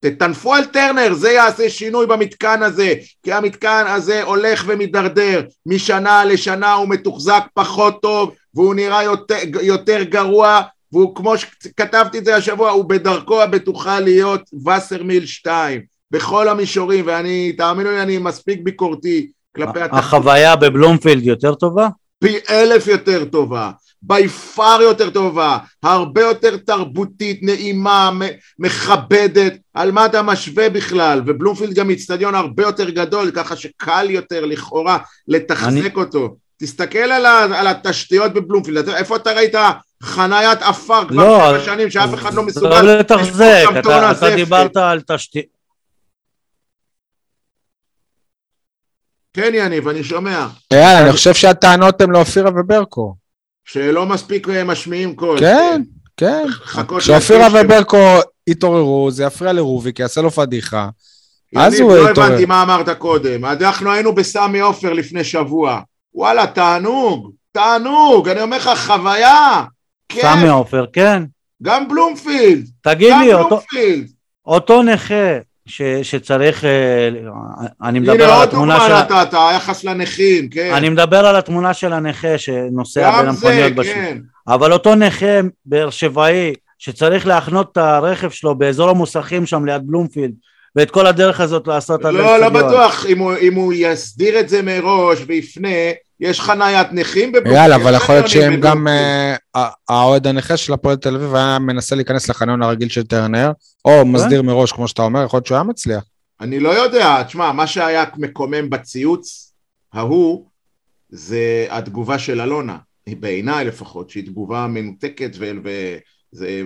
תטנפו 0.00 0.54
על 0.54 0.64
טרנר, 0.64 1.14
זה 1.14 1.30
יעשה 1.30 1.70
שינוי 1.70 2.06
במתקן 2.06 2.62
הזה, 2.62 2.94
כי 3.22 3.32
המתקן 3.32 3.84
הזה 3.86 4.22
הולך 4.22 4.64
ומידרדר, 4.66 5.42
משנה 5.66 6.24
לשנה 6.24 6.74
הוא 6.74 6.88
מתוחזק 6.88 7.42
פחות 7.54 8.02
טוב, 8.02 8.34
והוא 8.54 8.74
נראה 8.74 9.02
יותר, 9.02 9.36
יותר 9.62 10.02
גרוע, 10.02 10.62
והוא 10.94 11.14
כמו 11.14 11.38
שכתבתי 11.38 12.18
את 12.18 12.24
זה 12.24 12.36
השבוע, 12.36 12.70
הוא 12.70 12.84
בדרכו 12.84 13.42
הבטוחה 13.42 14.00
להיות 14.00 14.42
וסרמיל 14.66 15.26
2 15.26 15.82
בכל 16.10 16.48
המישורים, 16.48 17.04
ואני, 17.06 17.52
תאמינו 17.52 17.90
לי, 17.90 18.02
אני 18.02 18.18
מספיק 18.18 18.60
ביקורתי 18.62 19.30
כלפי. 19.56 19.80
החוויה 19.80 20.56
בבלומפילד 20.56 21.22
יותר 21.22 21.54
טובה? 21.54 21.88
פי 22.18 22.36
אלף 22.50 22.86
יותר 22.86 23.24
טובה, 23.24 23.70
בי 24.02 24.28
פאר 24.28 24.82
יותר 24.82 25.10
טובה, 25.10 25.58
הרבה 25.82 26.20
יותר 26.20 26.56
תרבותית, 26.56 27.42
נעימה, 27.42 28.10
מכבדת, 28.58 29.54
על 29.74 29.92
מה 29.92 30.06
אתה 30.06 30.22
משווה 30.22 30.70
בכלל, 30.70 31.22
ובלומפילד 31.26 31.74
גם 31.74 31.90
איצטדיון 31.90 32.34
הרבה 32.34 32.62
יותר 32.62 32.90
גדול, 32.90 33.30
ככה 33.30 33.56
שקל 33.56 34.10
יותר 34.10 34.46
לכאורה 34.46 34.98
לתחזק 35.28 35.78
אני... 35.78 35.90
אותו. 35.94 36.36
תסתכל 36.56 36.98
על, 36.98 37.26
ה, 37.26 37.60
על 37.60 37.66
התשתיות 37.66 38.32
בבלומפילד, 38.32 38.88
איפה 38.88 39.16
אתה 39.16 39.32
ראית 39.32 39.54
חניית 40.04 40.62
עפר 40.62 41.08
כבר 41.08 41.16
לא, 41.16 41.38
שבע 41.50 41.64
שנים 41.64 41.90
שאף 41.90 42.14
אחד 42.14 42.34
לא 42.34 42.42
מסוגל... 42.42 42.82
לא 42.82 42.98
לתחזק, 42.98 43.64
אתה, 43.78 44.10
אתה 44.10 44.34
דיברת 44.36 44.76
על 44.76 45.00
תשתיות... 45.00 45.44
כן 49.32 49.50
יניב, 49.54 49.88
אני 49.88 50.04
שומע. 50.04 50.46
יאללה, 50.72 51.00
אני 51.02 51.12
חושב 51.12 51.34
שהטענות 51.34 52.00
הן 52.00 52.10
לאופירה 52.10 52.50
וברקו. 52.50 53.14
שלא 53.64 54.06
מספיק 54.06 54.48
אה, 54.48 54.64
משמיעים 54.64 55.16
קול. 55.16 55.40
כן, 55.40 55.82
כן. 56.16 56.46
כשאופירה 56.98 57.46
וברקו 57.54 58.20
יתעוררו, 58.46 59.10
זה 59.10 59.24
יפריע 59.24 59.52
לרוביק, 59.52 59.98
יעשה 59.98 60.20
לו 60.20 60.30
פדיחה. 60.30 60.88
אז 61.56 61.80
הוא 61.80 61.92
יתעורר. 61.96 62.12
לא 62.12 62.26
הבנתי 62.26 62.46
מה 62.46 62.62
אמרת 62.62 62.88
קודם. 62.98 63.44
אנחנו 63.44 63.92
היינו 63.92 64.14
בסמי 64.14 64.60
עופר 64.60 64.92
לפני 64.92 65.24
שבוע. 65.24 65.80
וואלה, 66.14 66.46
תענוג, 66.46 67.32
תענוג, 67.52 68.28
אני 68.28 68.42
אומר 68.42 68.56
לך, 68.56 68.70
חוויה. 68.86 69.64
כן. 70.08 70.20
סמי 70.20 70.48
עופר, 70.48 70.86
כן. 70.92 71.22
גם 71.62 71.88
בלומפילד. 71.88 72.66
תגיד 72.82 73.14
לי, 73.20 73.34
אותו, 73.34 73.60
אותו 74.46 74.82
נכה 74.82 75.38
ש, 75.66 75.82
שצריך, 75.82 76.64
אה, 76.64 77.08
אני 77.82 77.98
מדבר 77.98 78.32
על 78.32 78.42
התמונה 78.42 78.76
של... 78.76 78.84
הנה 78.84 78.98
עוד 78.98 79.08
דוגמה 79.08 79.20
נתת, 79.20 79.34
היחס 79.34 79.84
לנכים, 79.84 80.48
כן. 80.48 80.74
אני 80.74 80.88
מדבר 80.88 81.26
על 81.26 81.36
התמונה 81.36 81.74
של 81.74 81.92
הנכה 81.92 82.38
שנוסע 82.38 83.18
בין 83.18 83.28
המכוניות 83.28 83.72
בשביל. 83.72 83.94
כן. 83.94 84.18
אבל 84.48 84.72
אותו 84.72 84.94
נכה 84.94 85.40
באר 85.66 85.90
שבעי 85.90 86.54
שצריך 86.78 87.26
להחנות 87.26 87.72
את 87.72 87.76
הרכב 87.76 88.30
שלו 88.30 88.54
באזור 88.54 88.90
המוסכים 88.90 89.46
שם 89.46 89.64
ליד 89.64 89.82
בלומפילד 89.86 90.32
ואת 90.76 90.90
כל 90.90 91.06
הדרך 91.06 91.40
הזאת 91.40 91.66
לעשות... 91.66 92.04
לא, 92.04 92.40
לא 92.40 92.48
בטוח, 92.48 93.06
אם 93.06 93.18
הוא, 93.18 93.34
אם 93.40 93.54
הוא 93.54 93.72
יסדיר 93.76 94.40
את 94.40 94.48
זה 94.48 94.62
מראש 94.62 95.18
ויפנה, 95.26 95.68
יש 96.20 96.40
חניית 96.40 96.86
נכים 96.92 97.32
בבוקר. 97.32 97.52
יאללה, 97.52 97.76
אבל 97.76 97.94
יכול 97.94 98.14
להיות 98.14 98.28
שהם 98.28 98.60
גם... 98.60 98.88
אה, 98.88 99.36
האוהד 99.88 100.26
הנכה 100.26 100.56
של 100.56 100.72
הפועל 100.72 100.96
תל 100.96 101.14
אביב 101.14 101.34
היה 101.34 101.58
מנסה 101.58 101.96
להיכנס 101.96 102.28
לחניון 102.28 102.62
הרגיל 102.62 102.88
של 102.88 103.02
טרנר, 103.02 103.52
או 103.84 104.00
כן. 104.02 104.08
מסדיר 104.08 104.42
מראש, 104.42 104.72
כמו 104.72 104.88
שאתה 104.88 105.02
אומר, 105.02 105.24
יכול 105.24 105.36
להיות 105.36 105.46
שהוא 105.46 105.56
היה 105.56 105.64
מצליח. 105.64 106.04
אני 106.40 106.60
לא 106.60 106.68
יודע, 106.68 107.22
תשמע, 107.22 107.52
מה 107.52 107.66
שהיה 107.66 108.04
מקומם 108.16 108.70
בציוץ 108.70 109.52
ההוא, 109.92 110.44
זה 111.08 111.66
התגובה 111.70 112.18
של 112.18 112.40
אלונה, 112.40 112.76
בעיניי 113.08 113.64
לפחות, 113.64 114.10
שהיא 114.10 114.26
תגובה 114.26 114.66
מנותקת 114.66 115.36
ו... 115.38 115.44
זה 116.36 116.62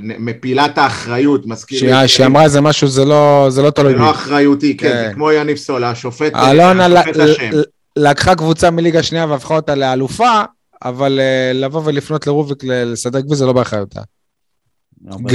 מפילה 0.00 0.66
את 0.66 0.78
האחריות, 0.78 1.46
מזכיר 1.46 1.96
לי. 1.96 2.08
שהיא 2.08 2.26
אמרה 2.26 2.44
איזה 2.44 2.60
משהו, 2.60 2.88
זה 2.88 3.04
לא, 3.04 3.46
זה 3.48 3.62
לא 3.62 3.70
תלוי 3.70 3.92
בי. 3.92 3.98
זה 3.98 4.04
לא 4.04 4.10
אחריותי, 4.10 4.76
כן, 4.76 4.88
כן. 4.88 5.12
כמו 5.14 5.32
יניב 5.32 5.56
סולה, 5.56 5.90
השופט 5.90 6.32
אלונה 6.34 6.88
לקחה 7.96 8.34
קבוצה 8.34 8.70
מליגה 8.70 9.02
שנייה 9.02 9.26
והפכה 9.26 9.54
אותה 9.54 9.74
לאלופה, 9.74 10.42
אבל 10.84 11.20
אה, 11.20 11.52
לבוא 11.54 11.82
ולפנות 11.84 12.26
לרוביק 12.26 12.64
לסדר 12.64 13.22
כביש 13.22 13.38
זה 13.38 13.46
לא 13.46 13.52
באחריותה. 13.52 14.00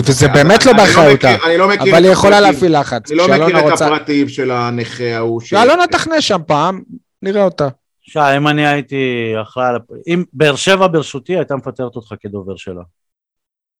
וזה 0.05 0.27
באמת 0.27 0.65
לא, 0.65 0.71
לא 0.71 0.77
באחריותה, 0.77 1.35
לא 1.57 1.73
אבל 1.73 2.03
היא 2.03 2.11
יכולה 2.11 2.41
להפעיל 2.41 2.79
לחץ. 2.79 3.11
אני 3.11 3.17
לא 3.17 3.27
מכיר 3.27 3.73
את 3.73 3.81
הפרטים 3.81 4.29
של 4.29 4.51
הנכה 4.51 5.15
ההוא. 5.15 5.41
שאלונה 5.41 5.87
תכנה 5.87 6.21
שם 6.21 6.41
פעם, 6.47 6.81
נראה 7.21 7.43
אותה. 7.43 7.67
שי, 8.01 8.19
אם 8.37 8.47
אני 8.47 8.67
הייתי 8.67 9.33
אחראי 9.41 9.67
על... 9.67 9.79
אם 10.07 10.23
באר 10.33 10.55
שבע 10.55 10.87
ברשותי, 10.87 11.37
הייתה 11.37 11.55
מפטרת 11.55 11.95
אותך 11.95 12.13
כדובר 12.19 12.55
שלה. 12.55 12.81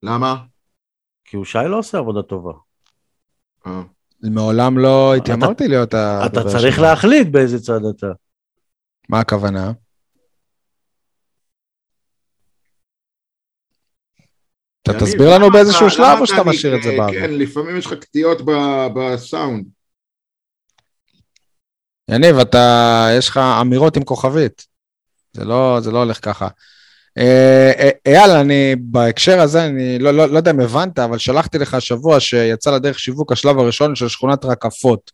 למה? 0.04 0.36
כי 1.26 1.38
הוא 1.38 1.46
שי 1.46 1.60
לא 1.68 1.80
עושה 1.80 1.98
עבודה 1.98 2.22
טובה. 2.22 2.52
אה. 3.68 3.82
מעולם 4.24 4.78
לא 4.78 5.16
התיימרתי 5.16 5.68
להיות 5.68 5.94
הדובר 5.94 6.42
אתה 6.42 6.50
צריך 6.50 6.80
להחליט 6.80 7.28
באיזה 7.28 7.60
צד 7.60 7.86
אתה. 7.86 8.08
מה 9.10 9.20
הכוונה? 9.20 9.72
אתה 14.82 15.00
תסביר 15.00 15.36
לנו 15.36 15.52
באיזשהו 15.52 15.90
שלב 15.90 16.18
או 16.20 16.28
שאתה 16.28 16.44
משאיר 16.44 16.76
את 16.76 16.84
זה 16.84 16.92
באוויר? 16.98 17.22
כן, 17.22 17.34
לפעמים 17.34 17.78
יש 17.78 17.86
לך 17.86 17.94
קטיעות 17.94 18.42
בסאונד. 18.96 19.66
יניב, 22.10 22.38
אתה, 22.38 23.08
יש 23.18 23.30
לך 23.30 23.38
אמירות 23.62 23.98
עם 23.98 24.04
כוכבית. 24.04 24.66
זה 25.34 25.46
לא, 25.46 25.80
זה 25.82 25.92
לא 25.92 25.98
הולך 25.98 26.26
ככה. 26.26 26.48
אה, 27.18 27.72
אה, 27.80 27.90
אייל, 28.06 28.32
אני 28.32 28.76
בהקשר 28.80 29.40
הזה, 29.40 29.66
אני 29.66 30.00
לא, 30.00 30.12
לא, 30.12 30.30
לא 30.30 30.38
יודע 30.38 30.52
אם 30.52 30.60
הבנת, 30.60 31.00
אבל 31.00 31.18
שלחתי 31.18 31.58
לך 31.58 31.74
השבוע 31.74 32.20
שיצא 32.20 32.76
לדרך 32.76 33.00
שיווק 33.00 33.32
השלב 33.32 33.60
הראשון 33.60 33.96
של 33.96 34.08
שכונת 34.08 34.46
רקפות. 34.46 35.12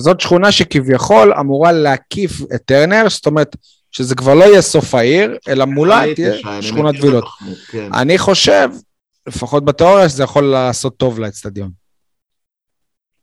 שזאת 0.00 0.20
שכונה 0.20 0.52
שכביכול 0.52 1.32
אמורה 1.40 1.72
להקיף 1.72 2.32
את 2.54 2.62
טרנר, 2.64 3.04
זאת 3.08 3.26
אומרת 3.26 3.56
שזה 3.90 4.14
כבר 4.14 4.34
לא 4.34 4.44
יהיה 4.44 4.62
סוף 4.62 4.94
העיר, 4.94 5.38
אלא 5.48 5.64
מולה 5.64 6.02
תהיה 6.14 6.62
שכונת 6.62 6.94
וילות. 7.02 7.24
כן. 7.70 7.94
אני 7.94 8.18
חושב, 8.18 8.68
לפחות 9.26 9.64
בתיאוריה, 9.64 10.08
שזה 10.08 10.22
יכול 10.22 10.44
לעשות 10.44 10.96
טוב 10.96 11.18
לאצטדיון. 11.18 11.70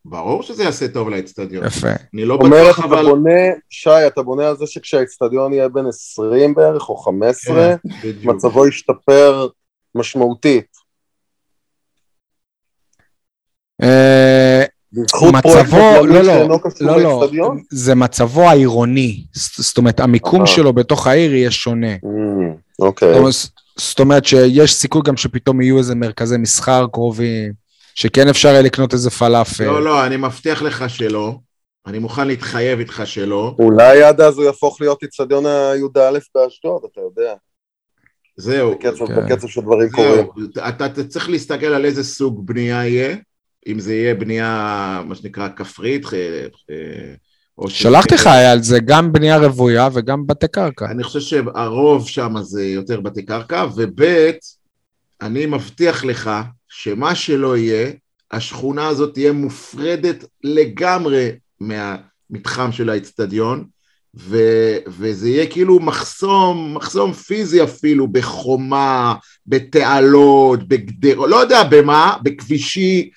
ברור 0.05 0.43
שזה 0.43 0.63
יעשה 0.63 0.87
טוב 0.87 1.09
לאצטדיון. 1.09 1.65
יפה. 1.65 1.87
אני 2.13 2.25
לא 2.25 2.37
בטוח, 2.37 2.79
אבל... 2.79 3.01
אתה 3.01 3.09
בונה, 3.09 3.39
שי, 3.69 4.07
אתה 4.07 4.21
בונה 4.21 4.47
על 4.47 4.57
זה 4.57 4.67
שכשהאצטדיון 4.67 5.53
יהיה 5.53 5.69
בין 5.69 5.85
20 5.87 6.55
בערך, 6.55 6.89
או 6.89 6.97
15, 6.97 7.75
כן, 8.01 8.09
מצבו 8.23 8.67
ישתפר 8.67 9.47
משמעותית. 9.95 10.73
מצבו, 15.33 15.77
לא, 16.05 16.21
לא, 16.21 16.47
לא, 16.81 17.01
לא, 17.31 17.53
זה 17.71 17.95
מצבו 17.95 18.41
העירוני, 18.41 19.23
זאת 19.57 19.77
אומרת, 19.77 19.99
המיקום. 19.99 20.45
שלו 20.45 20.73
בתוך 20.73 21.07
העיר 21.07 21.35
יהיה 21.35 21.51
שונה. 21.51 21.95
Mm, 21.95 22.79
אוקיי. 22.79 23.21
זאת 23.77 23.99
אומרת 23.99 24.25
שיש 24.25 24.73
סיכוי 24.73 25.01
גם 25.05 25.17
שפתאום 25.17 25.61
יהיו 25.61 25.77
איזה 25.77 25.95
מרכזי 25.95 26.37
מסחר 26.37 26.87
קרובים, 26.87 27.53
שכן 27.95 28.27
אפשר 28.27 28.49
יהיה 28.49 28.61
לקנות 28.61 28.93
איזה 28.93 29.09
פלאפל. 29.09 29.65
לא, 29.65 29.83
לא, 29.83 30.05
אני 30.05 30.17
מבטיח 30.17 30.61
לך 30.61 30.89
שלא. 30.89 31.35
אני 31.87 31.99
מוכן 31.99 32.27
להתחייב 32.27 32.79
איתך 32.79 33.01
שלא. 33.05 33.55
אולי 33.59 34.03
עד 34.03 34.21
אז 34.21 34.37
הוא 34.37 34.45
יהפוך 34.45 34.81
להיות 34.81 35.03
אצטדיון 35.03 35.45
הי"א 35.45 36.19
באשדוד, 36.35 36.81
אתה 36.91 37.01
יודע. 37.01 37.33
זהו. 38.37 38.71
בקצב, 38.71 39.07
כן. 39.07 39.15
בקצב 39.15 39.47
שדברים 39.47 39.89
קורים. 39.89 40.27
אתה, 40.51 40.87
אתה 40.87 41.03
צריך 41.03 41.29
להסתכל 41.29 41.65
על 41.65 41.85
איזה 41.85 42.03
סוג 42.03 42.45
בנייה 42.45 42.87
יהיה, 42.87 43.15
אם 43.67 43.79
זה 43.79 43.93
יהיה 43.93 44.15
בנייה, 44.15 45.01
מה 45.07 45.15
שנקרא, 45.15 45.47
כפרית, 45.55 46.05
שלחתי 47.67 48.15
לך 48.15 48.27
על 48.27 48.63
זה 48.63 48.79
גם 48.79 49.11
בנייה 49.11 49.37
רוויה 49.37 49.89
וגם 49.93 50.27
בתי 50.27 50.47
קרקע. 50.47 50.85
אני 50.85 51.03
חושב 51.03 51.19
שהרוב 51.19 52.07
שם 52.07 52.33
זה 52.41 52.65
יותר 52.65 53.01
בתי 53.01 53.25
קרקע, 53.25 53.65
וב' 53.75 54.31
אני 55.21 55.45
מבטיח 55.45 56.05
לך 56.05 56.31
שמה 56.67 57.15
שלא 57.15 57.57
יהיה, 57.57 57.91
השכונה 58.31 58.87
הזאת 58.87 59.13
תהיה 59.13 59.31
מופרדת 59.31 60.25
לגמרי 60.43 61.31
מהמתחם 61.59 62.71
של 62.71 62.89
האצטדיון, 62.89 63.65
ו- 64.19 64.77
וזה 64.87 65.29
יהיה 65.29 65.47
כאילו 65.47 65.79
מחסום, 65.79 66.73
מחסום 66.75 67.13
פיזי 67.13 67.63
אפילו, 67.63 68.07
בחומה, 68.07 69.15
בתעלות, 69.47 70.67
בגדרות, 70.67 71.29
לא 71.29 71.35
יודע 71.35 71.63
במה, 71.63 72.17
בכבישי, 72.23 73.09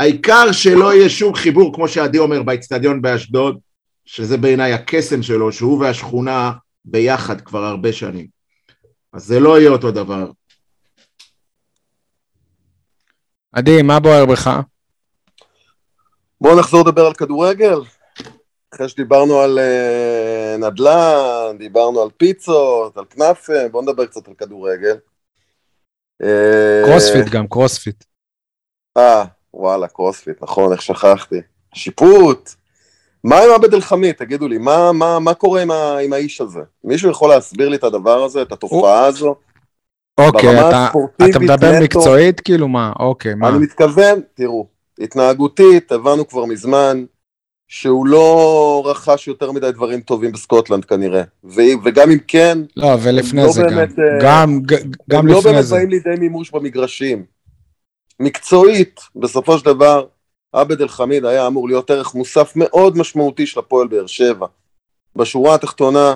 העיקר 0.00 0.52
שלא 0.52 0.94
יהיה 0.94 1.08
שום 1.08 1.34
חיבור, 1.34 1.74
כמו 1.74 1.88
שעדי 1.88 2.18
אומר, 2.18 2.42
באצטדיון 2.42 3.02
באשדוד, 3.02 3.58
שזה 4.04 4.36
בעיניי 4.36 4.72
הקסם 4.72 5.22
שלו, 5.22 5.52
שהוא 5.52 5.80
והשכונה 5.80 6.52
ביחד 6.84 7.40
כבר 7.40 7.64
הרבה 7.64 7.92
שנים. 7.92 8.26
אז 9.12 9.24
זה 9.24 9.40
לא 9.40 9.58
יהיה 9.58 9.70
אותו 9.70 9.90
דבר. 9.90 10.30
עדי, 13.52 13.82
מה 13.82 14.00
בוער 14.00 14.26
בך? 14.26 14.50
בואו 16.40 16.58
נחזור 16.58 16.80
לדבר 16.80 17.06
על 17.06 17.14
כדורגל. 17.14 17.78
אחרי 18.74 18.88
שדיברנו 18.88 19.40
על 19.40 19.58
uh, 19.58 20.58
נדל"ן, 20.58 21.58
דיברנו 21.58 22.02
על 22.02 22.08
פיצות, 22.16 22.96
על 22.96 23.04
כנאפה, 23.04 23.68
בואו 23.70 23.82
נדבר 23.82 24.06
קצת 24.06 24.28
על 24.28 24.34
כדורגל. 24.34 24.96
אה, 26.22 26.82
קרוספיט 26.84 27.28
גם, 27.32 27.46
קרוספיט. 27.46 28.04
אה, 28.96 29.24
וואלה, 29.56 29.88
קרוספיט, 29.88 30.42
נכון, 30.42 30.72
איך 30.72 30.82
שכחתי. 30.82 31.40
שיפוט. 31.74 32.50
מה 33.24 33.36
עם 33.38 33.50
עבד 33.54 33.74
אל-חמיד, 33.74 34.14
תגידו 34.14 34.48
לי, 34.48 34.58
מה, 34.58 34.92
מה, 34.92 35.18
מה 35.18 35.34
קורה 35.34 35.62
עם, 35.62 35.70
ה, 35.70 35.98
עם 35.98 36.12
האיש 36.12 36.40
הזה? 36.40 36.60
מישהו 36.84 37.10
יכול 37.10 37.28
להסביר 37.28 37.68
לי 37.68 37.76
את 37.76 37.84
הדבר 37.84 38.24
הזה, 38.24 38.42
את 38.42 38.52
התופעה 38.52 39.04
הזו? 39.04 39.34
אוקיי, 40.20 40.68
אתה, 40.68 40.88
אתה 41.30 41.38
מדבר 41.38 41.72
נטו, 41.72 41.84
מקצועית, 41.84 42.40
כאילו 42.40 42.68
מה? 42.68 42.92
אוקיי, 42.98 43.34
מה? 43.34 43.48
אני 43.48 43.58
מתכוון, 43.58 44.20
תראו, 44.34 44.66
התנהגותית, 45.00 45.92
הבנו 45.92 46.28
כבר 46.28 46.44
מזמן 46.44 47.04
שהוא 47.68 48.06
לא 48.06 48.82
רכש 48.86 49.28
יותר 49.28 49.52
מדי 49.52 49.72
דברים 49.72 50.00
טובים 50.00 50.32
בסקוטלנד 50.32 50.84
כנראה, 50.84 51.22
ו, 51.44 51.60
וגם 51.84 52.10
אם 52.10 52.18
כן, 52.28 52.58
לא, 52.76 52.96
ולפני 53.02 53.42
לא 53.42 53.52
זה 53.52 53.62
לא 53.62 53.68
באמת, 53.68 53.94
גם, 54.22 54.60
גם, 54.66 54.78
גם 55.10 55.26
לפני 55.26 55.34
לא 55.34 55.40
זה. 55.40 55.48
הם 55.48 55.54
לא 55.54 55.60
באמת 55.60 55.70
באים 55.70 55.90
לידי 55.90 56.20
מימוש 56.20 56.50
במגרשים. 56.50 57.35
מקצועית, 58.20 59.00
בסופו 59.16 59.58
של 59.58 59.64
דבר, 59.64 60.06
עבד 60.52 60.80
אל 60.80 60.88
חמיד 60.88 61.24
היה 61.24 61.46
אמור 61.46 61.68
להיות 61.68 61.90
ערך 61.90 62.14
מוסף 62.14 62.52
מאוד 62.56 62.98
משמעותי 62.98 63.46
של 63.46 63.60
הפועל 63.60 63.88
באר 63.88 64.06
שבע. 64.06 64.46
בשורה 65.16 65.54
התחתונה, 65.54 66.14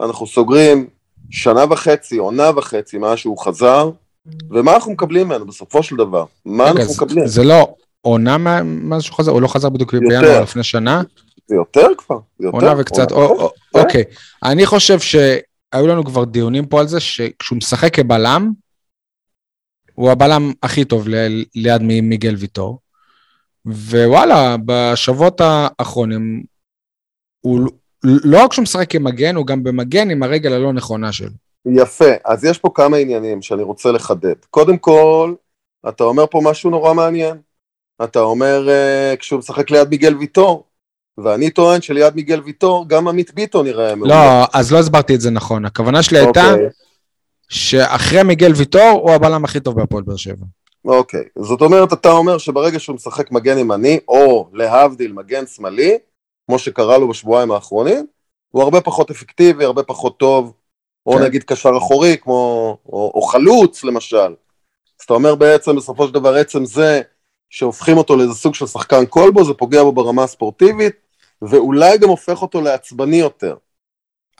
אנחנו 0.00 0.26
סוגרים 0.26 0.86
שנה 1.30 1.64
וחצי, 1.70 2.16
עונה 2.16 2.50
וחצי 2.56 2.98
מאז 2.98 3.18
שהוא 3.18 3.38
חזר, 3.38 3.90
ומה 4.50 4.74
אנחנו 4.74 4.92
מקבלים 4.92 5.26
ממנו 5.26 5.46
בסופו 5.46 5.82
של 5.82 5.96
דבר? 5.96 6.24
מה 6.44 6.64
רגע, 6.64 6.80
אנחנו 6.80 6.94
מקבלים? 6.94 7.26
זה 7.26 7.44
לא 7.44 7.74
עונה 8.00 8.38
מאז 8.64 9.02
שהוא 9.02 9.16
חזר? 9.16 9.32
הוא 9.32 9.42
לא 9.42 9.48
חזר 9.48 9.68
בדיוק 9.68 9.94
בינואר 9.94 10.42
לפני 10.42 10.62
שנה? 10.62 11.02
זה 11.46 11.54
יותר 11.54 11.86
כבר, 11.98 12.18
זה 12.38 12.46
יותר. 12.46 12.56
עונה 12.56 12.74
וקצת, 12.80 13.10
עונה 13.10 13.26
או, 13.26 13.40
או, 13.40 13.50
כן. 13.72 13.80
אוקיי. 13.80 14.04
אני 14.44 14.66
חושב 14.66 14.98
שהיו 15.00 15.86
לנו 15.86 16.04
כבר 16.04 16.24
דיונים 16.24 16.66
פה 16.66 16.80
על 16.80 16.88
זה, 16.88 17.00
שכשהוא 17.00 17.56
משחק 17.56 17.94
כבלם, 17.94 18.52
הוא 19.94 20.10
הבלם 20.10 20.52
הכי 20.62 20.84
טוב 20.84 21.08
ליד 21.54 21.82
מיגל 21.82 22.34
ויטור. 22.34 22.78
ווואלה, 23.66 24.56
בשבועות 24.64 25.40
האחרונים, 25.44 26.42
הוא 27.40 27.60
לא 28.04 28.44
רק 28.44 28.52
שהוא 28.52 28.62
משחק 28.62 28.90
כמגן, 28.90 29.36
הוא 29.36 29.46
גם 29.46 29.62
במגן 29.62 30.10
עם 30.10 30.22
הרגל 30.22 30.52
הלא 30.52 30.72
נכונה 30.72 31.12
שלו. 31.12 31.30
יפה, 31.66 32.10
אז 32.24 32.44
יש 32.44 32.58
פה 32.58 32.70
כמה 32.74 32.96
עניינים 32.96 33.42
שאני 33.42 33.62
רוצה 33.62 33.92
לחדד. 33.92 34.34
קודם 34.50 34.78
כל, 34.78 35.34
אתה 35.88 36.04
אומר 36.04 36.26
פה 36.30 36.40
משהו 36.44 36.70
נורא 36.70 36.94
מעניין. 36.94 37.36
אתה 38.04 38.20
אומר 38.20 38.68
uh, 38.68 39.16
כשהוא 39.16 39.38
משחק 39.38 39.70
ליד 39.70 39.88
מיגל 39.88 40.16
ויטור, 40.16 40.64
ואני 41.18 41.50
טוען 41.50 41.80
שליד 41.80 42.14
מיגל 42.14 42.40
ויטור 42.40 42.88
גם 42.88 43.08
עמית 43.08 43.34
ביטון 43.34 43.66
נראה 43.66 43.94
מעולה. 43.94 44.14
לא, 44.14 44.46
אז 44.52 44.72
לא 44.72 44.78
הסברתי 44.78 45.14
את 45.14 45.20
זה 45.20 45.30
נכון. 45.30 45.64
הכוונה 45.64 46.02
שלי 46.02 46.18
okay. 46.18 46.24
הייתה 46.24 46.52
אוקיי. 46.52 46.68
שאחרי 47.48 48.22
מיגל 48.22 48.52
ויטור 48.56 49.00
הוא 49.02 49.10
הבלם 49.10 49.44
הכי 49.44 49.60
טוב 49.60 49.76
בהפועל 49.76 50.02
באר 50.02 50.16
שבע. 50.16 50.46
אוקיי, 50.84 51.20
okay. 51.20 51.42
זאת 51.42 51.60
אומרת, 51.60 51.92
אתה 51.92 52.10
אומר 52.10 52.38
שברגע 52.38 52.78
שהוא 52.78 52.94
משחק 52.96 53.32
מגן 53.32 53.58
ימני, 53.58 53.98
או 54.08 54.48
להבדיל 54.52 55.12
מגן 55.12 55.46
שמאלי, 55.46 55.98
כמו 56.46 56.58
שקרה 56.58 56.98
לו 56.98 57.08
בשבועיים 57.08 57.50
האחרונים, 57.50 58.06
הוא 58.50 58.62
הרבה 58.62 58.80
פחות 58.80 59.10
אפקטיבי, 59.10 59.64
הרבה 59.64 59.82
פחות 59.82 60.18
טוב, 60.18 60.52
או 61.06 61.12
כן. 61.12 61.22
נגיד 61.22 61.42
קשר 61.42 61.70
אחורי, 61.78 62.16
כמו, 62.18 62.78
או, 62.86 63.12
או 63.14 63.22
חלוץ 63.22 63.84
למשל. 63.84 64.16
אז 65.00 65.04
אתה 65.04 65.14
אומר 65.14 65.34
בעצם, 65.34 65.76
בסופו 65.76 66.06
של 66.06 66.14
דבר, 66.14 66.34
עצם 66.34 66.64
זה 66.64 67.02
שהופכים 67.50 67.96
אותו 67.96 68.16
לאיזה 68.16 68.34
סוג 68.34 68.54
של 68.54 68.66
שחקן 68.66 69.06
כלבו, 69.06 69.44
זה 69.44 69.54
פוגע 69.54 69.82
בו 69.82 69.92
ברמה 69.92 70.22
הספורטיבית, 70.22 70.94
ואולי 71.42 71.98
גם 71.98 72.08
הופך 72.08 72.42
אותו 72.42 72.60
לעצבני 72.60 73.16
יותר. 73.16 73.56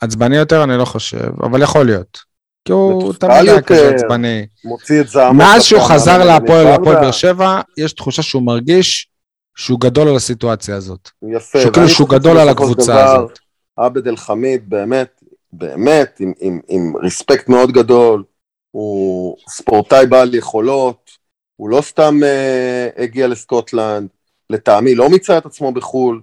עצבני 0.01 0.37
יותר 0.37 0.65
אני 0.65 0.79
לא 0.79 0.85
חושב, 0.85 1.43
אבל 1.43 1.63
יכול 1.63 1.87
להיות. 1.87 2.34
כי 2.65 2.73
הוא 2.73 3.13
תמיד 3.13 3.37
היה 3.49 3.63
כזה 3.63 3.95
עצבני. 3.95 4.47
מוציא 4.65 5.01
את 5.01 5.09
זעמו. 5.09 5.39
מאז 5.39 5.63
שהוא 5.65 5.83
חזר 5.83 6.25
להפועל, 6.25 6.65
להפועל 6.65 6.97
באר 6.97 7.11
שבע, 7.11 7.61
יש 7.77 7.93
תחושה 7.93 8.23
שהוא 8.23 8.43
מרגיש 8.43 9.09
שהוא 9.57 9.81
גדול 9.81 10.09
על 10.09 10.17
הסיטואציה 10.17 10.77
הזאת. 10.77 11.11
יפה. 11.23 11.61
שהוא 11.61 11.73
כאילו 11.73 11.89
שהוא 11.89 12.09
גדול 12.09 12.39
על 12.39 12.49
הקבוצה 12.49 13.05
הזאת. 13.05 13.39
עבד 13.77 14.09
אל 14.09 14.17
חמיד 14.17 14.71
באמת, 14.71 15.23
באמת, 15.53 16.17
עם, 16.21 16.33
עם, 16.41 16.61
עם 16.69 16.93
ריספקט 17.03 17.49
מאוד 17.49 17.73
גדול, 17.73 18.25
הוא 18.71 19.37
ספורטאי 19.49 20.07
בעל 20.07 20.35
יכולות, 20.35 21.11
הוא 21.57 21.69
לא 21.69 21.81
סתם 21.81 22.21
uh, 22.23 23.03
הגיע 23.03 23.27
לסקוטלנד, 23.27 24.09
לטעמי 24.51 24.95
לא 24.95 25.11
מיצה 25.11 25.39
את 25.39 25.47
עצמו 25.47 25.73
בחו"ל, 25.73 26.23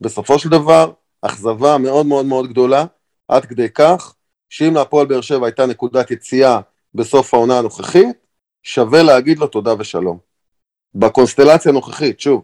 בסופו 0.00 0.38
של 0.38 0.48
דבר, 0.48 0.92
אכזבה 1.22 1.78
מאוד 1.78 2.06
מאוד 2.06 2.26
מאוד 2.26 2.48
גדולה, 2.48 2.84
עד 3.28 3.44
כדי 3.44 3.68
כך 3.68 4.14
שאם 4.52 4.74
להפועל 4.74 5.06
באר 5.06 5.20
שבע 5.20 5.46
הייתה 5.46 5.66
נקודת 5.66 6.10
יציאה 6.10 6.60
בסוף 6.94 7.34
העונה 7.34 7.58
הנוכחית, 7.58 8.16
שווה 8.62 9.02
להגיד 9.02 9.38
לו 9.38 9.46
תודה 9.46 9.74
ושלום. 9.78 10.18
בקונסטלציה 10.94 11.70
הנוכחית, 11.72 12.20
שוב, 12.20 12.42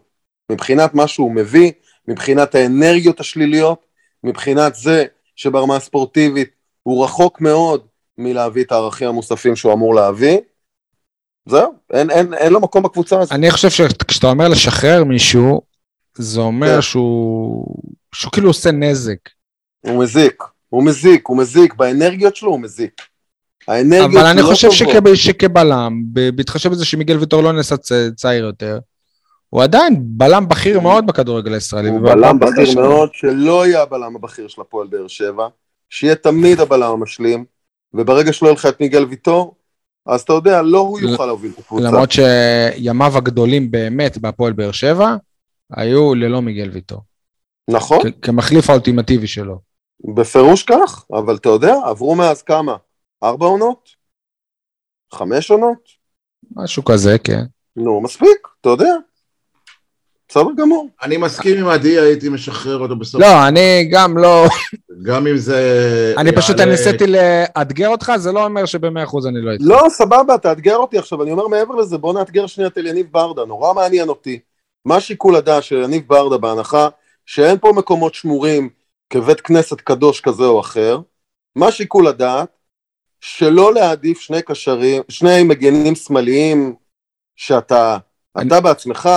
מבחינת 0.51 0.93
מה 0.93 1.07
שהוא 1.07 1.31
מביא, 1.31 1.71
מבחינת 2.07 2.55
האנרגיות 2.55 3.19
השליליות, 3.19 3.85
מבחינת 4.23 4.75
זה 4.75 5.05
שברמה 5.35 5.75
הספורטיבית 5.75 6.49
הוא 6.83 7.03
רחוק 7.03 7.41
מאוד 7.41 7.85
מלהביא 8.17 8.63
את 8.63 8.71
הערכים 8.71 9.07
המוספים 9.07 9.55
שהוא 9.55 9.73
אמור 9.73 9.95
להביא. 9.95 10.37
זהו, 11.45 11.73
אין, 11.93 12.11
אין, 12.11 12.33
אין 12.33 12.53
לו 12.53 12.59
מקום 12.59 12.83
בקבוצה 12.83 13.19
הזאת. 13.19 13.31
אני 13.31 13.51
חושב 13.51 13.69
שכשאתה 13.69 14.27
אומר 14.27 14.47
לשחרר 14.47 15.03
מישהו, 15.03 15.61
זה 16.17 16.39
אומר 16.39 16.75
כן. 16.75 16.81
שהוא, 16.81 17.75
שהוא 18.15 18.31
כאילו 18.31 18.49
עושה 18.49 18.71
נזק. 18.71 19.29
הוא 19.79 20.03
מזיק, 20.03 20.43
הוא 20.69 20.83
מזיק, 20.83 21.27
הוא 21.27 21.37
מזיק, 21.37 21.73
באנרגיות 21.73 22.35
שלו 22.35 22.49
הוא 22.49 22.59
מזיק. 22.59 23.01
אבל 23.67 24.25
אני 24.25 24.41
לא 24.41 24.47
חושב 24.47 24.71
שכב, 24.71 25.15
שכבלם, 25.15 26.01
בהתחשב 26.35 26.69
בזה 26.71 26.85
שמיגל 26.85 27.17
ויטור 27.17 27.43
לא 27.43 27.51
נעשה 27.51 27.75
צעיר 28.15 28.45
יותר, 28.45 28.79
הוא 29.49 29.63
עדיין 29.63 29.95
בלם 29.99 30.47
בכיר 30.47 30.79
מאוד 30.79 31.05
בכדורגל 31.07 31.53
הישראלי. 31.53 31.89
הוא 31.89 32.01
בלם 32.01 32.39
בכיר 32.39 32.75
מאוד, 32.75 33.09
שלא 33.13 33.67
יהיה 33.67 33.81
הבלם 33.81 34.15
הבכיר 34.15 34.47
של 34.47 34.61
הפועל 34.61 34.87
באר 34.87 35.07
שבע, 35.07 35.47
שיהיה 35.89 36.15
תמיד 36.15 36.59
הבלם 36.59 36.91
המשלים, 36.91 37.45
וברגע 37.93 38.33
שלא 38.33 38.47
יהיה 38.47 38.55
לך 38.55 38.65
את 38.65 38.81
מיגל 38.81 39.03
ויטור, 39.03 39.55
אז 40.05 40.21
אתה 40.21 40.33
יודע, 40.33 40.61
לא 40.61 40.77
הוא 40.79 40.99
יוכל 40.99 41.25
להוביל 41.25 41.51
את 41.51 41.59
הקבוצה. 41.59 41.83
למרות 41.83 42.11
שימיו 42.11 43.17
הגדולים 43.17 43.71
באמת 43.71 44.17
בהפועל 44.17 44.53
באר 44.53 44.71
שבע, 44.71 45.15
היו 45.73 46.15
ללא 46.15 46.41
מיגל 46.41 46.69
ויטור. 46.73 47.01
נכון. 47.69 47.99
כמחליף 48.21 48.69
האולטימטיבי 48.69 49.27
שלו. 49.27 49.68
בפירוש 50.15 50.63
כך, 50.63 51.05
אבל 51.13 51.35
אתה 51.35 51.49
יודע, 51.49 51.75
עברו 51.85 52.15
מאז 52.15 52.41
כמה? 52.41 52.75
ארבע 53.23 53.45
עונות? 53.45 53.89
חמש 55.13 55.51
עונות? 55.51 55.79
משהו 56.55 56.85
כזה, 56.85 57.17
כן. 57.23 57.43
נו, 57.75 58.01
מספיק, 58.01 58.47
אתה 58.61 58.69
יודע. 58.69 58.93
בסדר 60.29 60.53
גמור. 60.57 60.89
אני 61.01 61.17
מסכים 61.17 61.57
עם 61.57 61.67
עדי, 61.67 61.99
הייתי 61.99 62.29
משחרר 62.29 62.77
אותו 62.77 62.95
בסוף. 62.95 63.21
לא, 63.21 63.47
אני 63.47 63.89
גם 63.91 64.17
לא... 64.17 64.45
גם 65.03 65.27
אם 65.27 65.37
זה... 65.37 66.13
אני 66.17 66.35
פשוט 66.35 66.59
ניסיתי 66.59 67.05
לאתגר 67.07 67.87
אותך, 67.87 68.11
זה 68.17 68.31
לא 68.31 68.45
אומר 68.45 68.65
שבמאה 68.65 69.03
אחוז 69.03 69.27
אני 69.27 69.41
לא 69.41 69.53
אתגר. 69.53 69.65
לא, 69.65 69.89
סבבה, 69.89 70.37
תאתגר 70.37 70.75
אותי 70.77 70.97
עכשיו. 70.97 71.23
אני 71.23 71.31
אומר 71.31 71.47
מעבר 71.47 71.75
לזה, 71.75 71.97
בוא 71.97 72.13
נאתגר 72.13 72.47
שנייה 72.47 72.69
את 72.69 72.77
יניב 72.77 73.07
ברדה, 73.11 73.45
נורא 73.45 73.73
מעניין 73.73 74.09
אותי. 74.09 74.39
מה 74.85 74.99
שיקול 74.99 75.35
הדעת 75.35 75.63
של 75.63 75.75
יניב 75.75 76.03
ברדה 76.07 76.37
בהנחה 76.37 76.87
שאין 77.25 77.57
פה 77.57 77.71
מקומות 77.75 78.13
שמורים 78.13 78.69
כבית 79.09 79.41
כנסת 79.41 79.81
קדוש 79.81 80.21
כזה 80.21 80.43
או 80.43 80.59
אחר, 80.59 80.99
מה 81.55 81.71
שיקול 81.71 82.07
הדעת? 82.07 82.49
שלא 83.21 83.73
להעדיף 83.73 84.19
שני 84.19 84.41
קשרים, 84.41 85.01
שני 85.09 85.43
מגנים 85.43 85.95
שמאליים 85.95 86.75
שאתה 87.35 87.97
אני... 88.35 88.47
אתה 88.47 88.61
בעצמך 88.61 89.09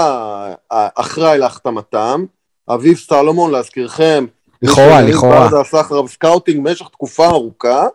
אחראי 0.71 1.39
להחתמתם, 1.39 2.25
אביב 2.69 2.97
סלומון 2.99 3.51
להזכירכם, 3.51 4.27
לכאורה, 4.63 5.03
לכאורה. 5.03 5.41
ברדה 5.41 5.61
עשה 5.61 5.81
אחריו 5.81 6.09
scouting 6.09 6.65
במשך 6.65 6.89
תקופה 6.89 7.27
ארוכה, 7.27 7.87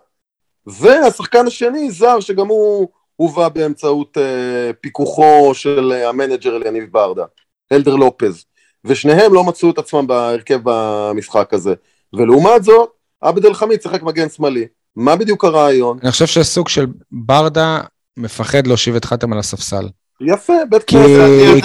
והשחקן 0.66 1.48
השני 1.48 1.92
זר 1.92 2.20
שגם 2.20 2.48
הוא 2.48 2.88
הובא 3.16 3.50
באמצעות 3.50 4.18
אה, 4.18 4.74
פיקוחו 4.82 5.52
של 5.54 5.92
המנג'ר 5.92 6.56
אליניב 6.56 6.92
ברדה, 6.92 7.26
אלדר 7.72 7.96
לופז, 7.96 8.46
ושניהם 8.88 9.34
לא 9.34 9.44
מצאו 9.44 9.72
את 9.72 9.78
עצמם 9.78 10.08
בהרכב 10.08 10.60
במשחק 10.64 11.54
הזה, 11.54 11.74
ולעומת 12.14 12.64
זאת, 12.64 12.90
עבד 13.22 13.46
אל 13.46 13.54
חמיד 13.54 13.82
שיחק 13.82 14.04
מגן 14.04 14.30
שמאלי. 14.30 14.66
מה 14.96 15.16
בדיוק 15.16 15.46
הרעיון? 15.46 16.00
אני 16.04 16.12
חושב 16.12 16.26
שסוג 16.26 16.70
של 16.70 16.86
ברדה 17.12 17.82
מפחד 18.18 18.68
להושיב 18.68 18.96
את 18.96 19.06
חתם 19.06 19.34
על 19.34 19.40
הספסל. 19.40 19.90
יפה, 20.22 20.54
בית 20.70 20.84
כנסת. 20.84 21.04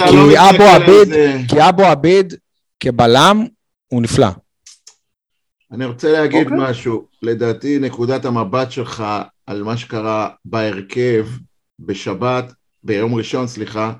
כי 0.09 0.15
לא 0.15 0.49
אבו 0.49 0.63
עביד, 0.63 1.13
כי 1.47 1.69
אבו 1.69 1.83
עביד 1.83 2.33
כבלם 2.79 3.45
הוא 3.87 4.01
נפלא. 4.01 4.27
אני 5.71 5.85
רוצה 5.85 6.11
להגיד 6.11 6.47
okay. 6.47 6.51
אוקיי. 6.51 6.69
משהו, 6.69 7.07
לדעתי 7.21 7.79
נקודת 7.79 8.25
המבט 8.25 8.71
שלך 8.71 9.03
על 9.47 9.63
מה 9.63 9.77
שקרה 9.77 10.29
בהרכב 10.45 11.27
בשבת, 11.79 12.53
ביום 12.83 13.15
ראשון 13.15 13.47
סליחה, 13.47 13.93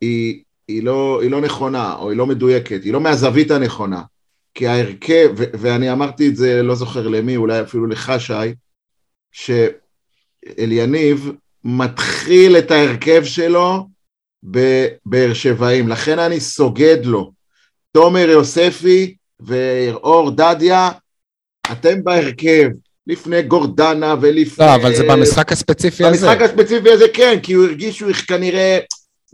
היא, 0.00 0.42
היא, 0.68 0.82
לא, 0.82 1.22
היא 1.22 1.30
לא 1.30 1.40
נכונה 1.40 1.94
או 1.94 2.10
היא 2.10 2.18
לא 2.18 2.26
מדויקת, 2.26 2.84
היא 2.84 2.92
לא 2.92 3.00
מהזווית 3.00 3.50
הנכונה. 3.50 4.02
כי 4.54 4.66
ההרכב, 4.66 5.30
ו- 5.36 5.44
ואני 5.54 5.92
אמרתי 5.92 6.28
את 6.28 6.36
זה, 6.36 6.62
לא 6.62 6.74
זוכר 6.74 7.08
למי, 7.08 7.36
אולי 7.36 7.60
אפילו 7.60 7.86
לך 7.86 8.12
שי, 8.18 8.54
שאליניב 9.32 11.32
מתחיל 11.64 12.58
את 12.58 12.70
ההרכב 12.70 13.24
שלו 13.24 13.88
בבאר 14.42 15.34
שבעים, 15.34 15.88
לכן 15.88 16.18
אני 16.18 16.40
סוגד 16.40 16.98
לו. 17.04 17.32
תומר 17.92 18.28
יוספי 18.28 19.14
ואור 19.40 20.30
דדיה, 20.30 20.90
אתם 21.72 22.04
בהרכב, 22.04 22.68
לפני 23.06 23.42
גורדנה 23.42 24.14
ולפני... 24.20 24.66
לא, 24.66 24.74
אבל 24.74 24.94
זה 24.94 25.04
במשחק 25.08 25.52
הספציפי 25.52 26.04
הזה. 26.04 26.26
במשחק 26.26 26.42
הספציפי 26.42 26.90
הזה 26.90 27.04
כן, 27.14 27.38
כי 27.42 27.52
הוא 27.52 27.64
הרגיש 27.64 27.98
שהוא 27.98 28.12
כנראה 28.12 28.78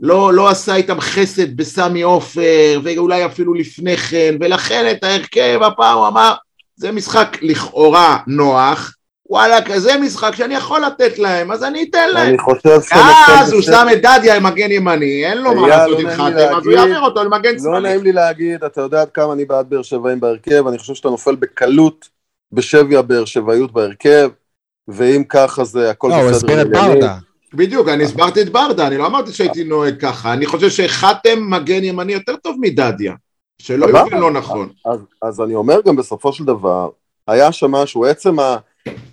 לא, 0.01 0.33
לא 0.33 0.49
עשה 0.49 0.75
איתם 0.75 0.99
חסד 0.99 1.57
בסמי 1.57 2.01
עופר, 2.01 2.79
ואולי 2.83 3.25
אפילו 3.25 3.53
לפני 3.53 3.97
כן, 3.97 4.35
ולכן 4.39 4.91
את 4.91 5.03
ההרכב 5.03 5.59
הפעם 5.63 5.97
הוא 5.97 6.07
אמר, 6.07 6.33
זה 6.75 6.91
משחק 6.91 7.37
לכאורה 7.41 8.17
נוח, 8.27 8.93
וואלה, 9.29 9.61
כזה 9.61 9.97
משחק 9.97 10.35
שאני 10.35 10.55
יכול 10.55 10.81
לתת 10.81 11.19
להם, 11.19 11.51
אז 11.51 11.63
אני 11.63 11.85
אתן 11.89 12.09
להם. 12.13 12.27
אני 12.27 12.37
חושב 12.37 12.81
ש... 12.81 12.91
אז 13.29 13.53
הוא 13.53 13.61
שם 13.61 13.87
את 13.93 13.97
דדיה 13.97 14.35
עם 14.35 14.43
מגן 14.43 14.71
ימני, 14.71 15.25
אין 15.25 15.37
לו 15.37 15.55
מה 15.55 15.67
לעשות 15.67 15.99
עם 15.99 16.09
חתם, 16.09 16.55
אז 16.57 16.65
הוא 16.65 16.73
יעביר 16.73 17.01
אותו 17.01 17.23
למגן 17.23 17.59
שמאלי. 17.59 17.73
לא 17.73 17.79
נעים 17.79 18.03
לי 18.03 18.11
להגיד, 18.11 18.63
אתה 18.63 18.81
יודע 18.81 19.01
עד 19.01 19.09
כמה 19.09 19.33
אני 19.33 19.45
בעד 19.45 19.69
באר 19.69 19.81
שבעים 19.81 20.19
בהרכב, 20.19 20.67
אני 20.67 20.77
חושב 20.77 20.93
שאתה 20.93 21.09
נופל 21.09 21.35
בקלות 21.35 22.09
בשבי 22.51 22.97
הבאר 22.97 23.25
שבעיות 23.25 23.71
בהרכב, 23.71 24.29
ואם 24.87 25.23
ככה 25.29 25.63
זה 25.63 25.89
הכל 25.89 26.07
בסדר. 26.07 26.19
לא, 26.19 26.23
הוא 26.23 26.31
הסביר 26.31 26.61
את 26.61 26.69
ברדה. 26.69 27.17
בדיוק, 27.53 27.87
אני 27.87 28.03
הסברתי 28.03 28.41
את 28.41 28.49
ברדה, 28.49 28.87
אני 28.87 28.97
לא 28.97 29.05
אמרתי 29.05 29.31
שהייתי 29.31 29.63
נוהג 29.63 29.99
ככה, 29.99 30.33
אני 30.33 30.45
חושב 30.45 30.69
שחתם 30.69 31.49
מגן 31.49 31.83
ימני 31.83 32.13
יותר 32.13 32.35
טוב 32.35 32.57
מדדיה, 32.59 33.13
שלא 33.61 33.85
יוכל 33.85 34.15
לא 34.15 34.31
נכון. 34.31 34.69
אז 35.21 35.41
אני 35.41 35.55
אומר 35.55 35.79
גם 35.85 35.95
בסופו 35.95 36.33
של 36.33 36.43
דבר, 36.43 36.89
היה 37.27 37.51
שם 37.51 37.71
משהו, 37.71 38.05
עצם 38.05 38.39
ה... 38.39 38.57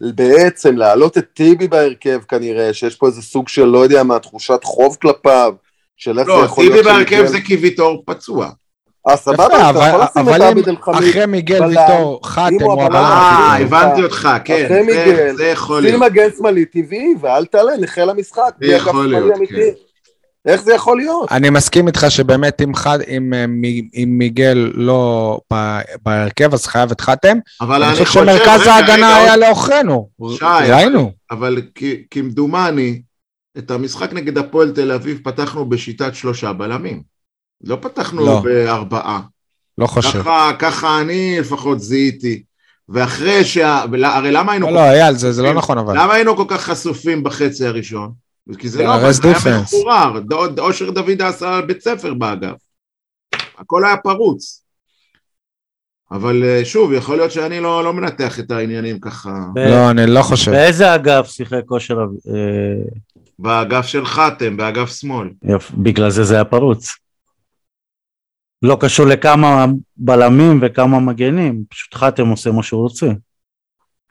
בעצם 0.01 0.77
להעלות 0.77 1.19
את 1.19 1.27
טיבי 1.35 1.69
בהרכב 1.69 2.21
כנראה, 2.29 2.75
שיש 2.75 2.97
פה 2.97 3.07
איזה 3.07 3.23
סוג 3.23 3.49
של 3.49 3.65
לא 3.65 3.79
יודע 3.79 4.03
מה, 4.03 4.19
תחושת 4.19 4.61
חוב 4.65 4.97
כלפיו, 5.01 5.55
של 5.97 6.19
איך 6.19 6.29
לא, 6.29 6.39
זה 6.39 6.45
יכול 6.45 6.65
להיות... 6.65 6.77
לא, 6.77 6.83
טיבי 6.83 6.95
בהרכב 6.95 7.27
זה 7.27 7.41
כי 7.41 7.57
ויטור 7.57 8.03
פצוע. 8.07 8.51
אה, 9.09 9.17
סבבה, 9.17 9.71
אתה 9.71 9.79
יכול 9.79 10.01
לשים 10.01 10.35
את 10.35 10.41
עבד 10.41 10.69
אל 10.69 10.77
חמיד. 10.83 10.99
אחרי 10.99 11.27
מיגל 11.27 11.65
ויטור, 11.65 12.21
חתם 12.25 12.55
הוא 12.61 12.83
הבלם. 12.83 12.95
אה, 12.95 13.59
הבנתי 13.59 14.03
אותך, 14.03 14.29
כן. 14.45 14.65
אחרי 14.65 14.83
מיגל, 14.83 15.37
זה 15.37 15.47
יכול 15.47 15.83
להיות. 15.83 15.95
שים 15.95 16.03
מגן 16.03 16.29
שמאלי 16.39 16.65
טבעי, 16.65 17.15
ואל 17.21 17.45
תעלה, 17.45 17.73
נכה 17.81 18.05
למשחק. 18.05 18.51
זה 18.61 18.73
יכול 18.73 19.07
להיות, 19.07 19.33
כן. 19.49 19.57
איך 20.47 20.63
זה 20.63 20.75
יכול 20.75 20.97
להיות? 20.97 21.33
אני 21.33 21.51
מסכים 21.51 21.87
איתך 21.87 22.07
שבאמת 22.09 22.63
אם, 22.63 22.75
חד, 22.75 22.99
אם, 23.01 23.35
אה, 23.35 23.45
אם 23.95 24.09
מיגל 24.19 24.71
לא 24.75 25.39
בהרכב, 26.05 26.55
אז 26.55 26.67
חייב 26.67 26.91
את 26.91 27.01
חתם. 27.01 27.39
אבל 27.61 27.83
אני 27.83 27.93
חושב 27.93 28.05
שמרכז 28.05 28.67
ההגנה 28.67 29.17
היה 29.17 29.37
לעוכרינו. 29.37 30.09
שי, 30.29 30.45
ראינו. 30.71 31.13
אבל 31.31 31.63
כמדומני, 32.11 33.03
את 33.59 33.71
המשחק 33.71 34.13
נגד 34.13 34.39
הפועל 34.39 34.71
תל 34.71 34.93
אביב 34.93 35.21
פתחנו 35.25 35.69
בשיטת 35.69 36.15
שלושה 36.15 36.53
בלמים. 36.53 37.18
לא 37.65 37.79
פתחנו 37.81 38.27
לא. 38.27 38.41
בארבעה. 38.45 39.21
לא 39.79 39.87
חושב. 39.87 40.23
ככה, 40.23 40.51
ככה 40.59 41.01
אני 41.01 41.37
לפחות 41.41 41.81
זיהיתי. 41.81 42.43
ואחרי 42.89 43.45
שה... 43.45 43.85
הרי 44.05 44.33
למה 44.33 44.53
היינו... 44.53 44.67
לא, 44.67 44.73
לא, 44.73 44.81
אייל, 44.81 45.15
זה, 45.15 45.33
זה 45.33 45.43
לא 45.43 45.55
נכון 45.55 45.79
אבל. 45.79 45.99
למה 45.99 46.15
היינו 46.15 46.37
כל 46.37 46.45
כך 46.49 46.61
חשופים 46.61 47.23
בחצי 47.23 47.67
הראשון? 47.67 48.13
כי 48.59 48.69
זה 48.69 48.83
לא, 48.83 49.13
זה 49.13 49.29
היה 49.45 49.61
מחורר, 49.61 50.21
אושר 50.59 50.91
דוד 50.91 51.23
עשה 51.23 51.61
בית 51.67 51.83
ספר 51.83 52.15
באגף. 52.15 52.57
הכל 53.59 53.85
היה 53.85 53.97
פרוץ. 53.97 54.63
אבל 56.11 56.45
אה, 56.45 56.65
שוב, 56.65 56.93
יכול 56.93 57.17
להיות 57.17 57.33
שאני 57.33 57.61
לא, 57.61 57.85
לא 57.85 57.93
מנתח 57.93 58.41
את 58.41 58.51
העניינים 58.51 59.01
ככה. 59.01 59.31
ב... 59.55 59.59
לא, 59.59 59.91
אני 59.91 60.07
לא 60.07 60.23
חושב. 60.23 60.51
באיזה 60.51 60.95
אגף 60.95 61.31
שיחק 61.31 61.71
אושר? 61.71 61.99
אה... 61.99 62.03
באגף 63.39 63.87
של 63.87 64.07
חתם, 64.07 64.57
באגף 64.57 65.01
שמאל. 65.01 65.29
יופ, 65.43 65.71
בגלל 65.71 66.11
זה 66.11 66.25
זה 66.25 66.35
היה 66.35 66.45
פרוץ. 66.45 66.95
לא 68.63 68.77
קשור 68.81 69.07
לכמה 69.07 69.67
בלמים 69.97 70.59
וכמה 70.63 71.01
מגנים, 71.01 71.65
פשוט 71.69 71.95
חתם 71.95 72.27
עושה 72.27 72.51
מה 72.51 72.63
שהוא 72.63 72.83
רוצה. 72.83 73.07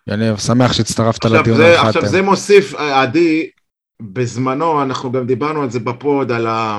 יניב, 0.08 0.38
שמח 0.38 0.74
שהצטרפת 0.74 1.26
לדיון 1.26 1.62
על 1.62 1.78
חתם. 1.78 1.88
עכשיו 1.88 2.06
זה 2.06 2.22
מוסיף, 2.22 2.74
עדי, 2.76 3.50
בזמנו, 4.02 4.82
אנחנו 4.84 5.12
גם 5.12 5.28
דיברנו 5.28 5.62
על 5.62 5.70
זה 5.70 5.80
בפוד, 5.80 6.32
על 6.32 6.48
ה... 6.48 6.78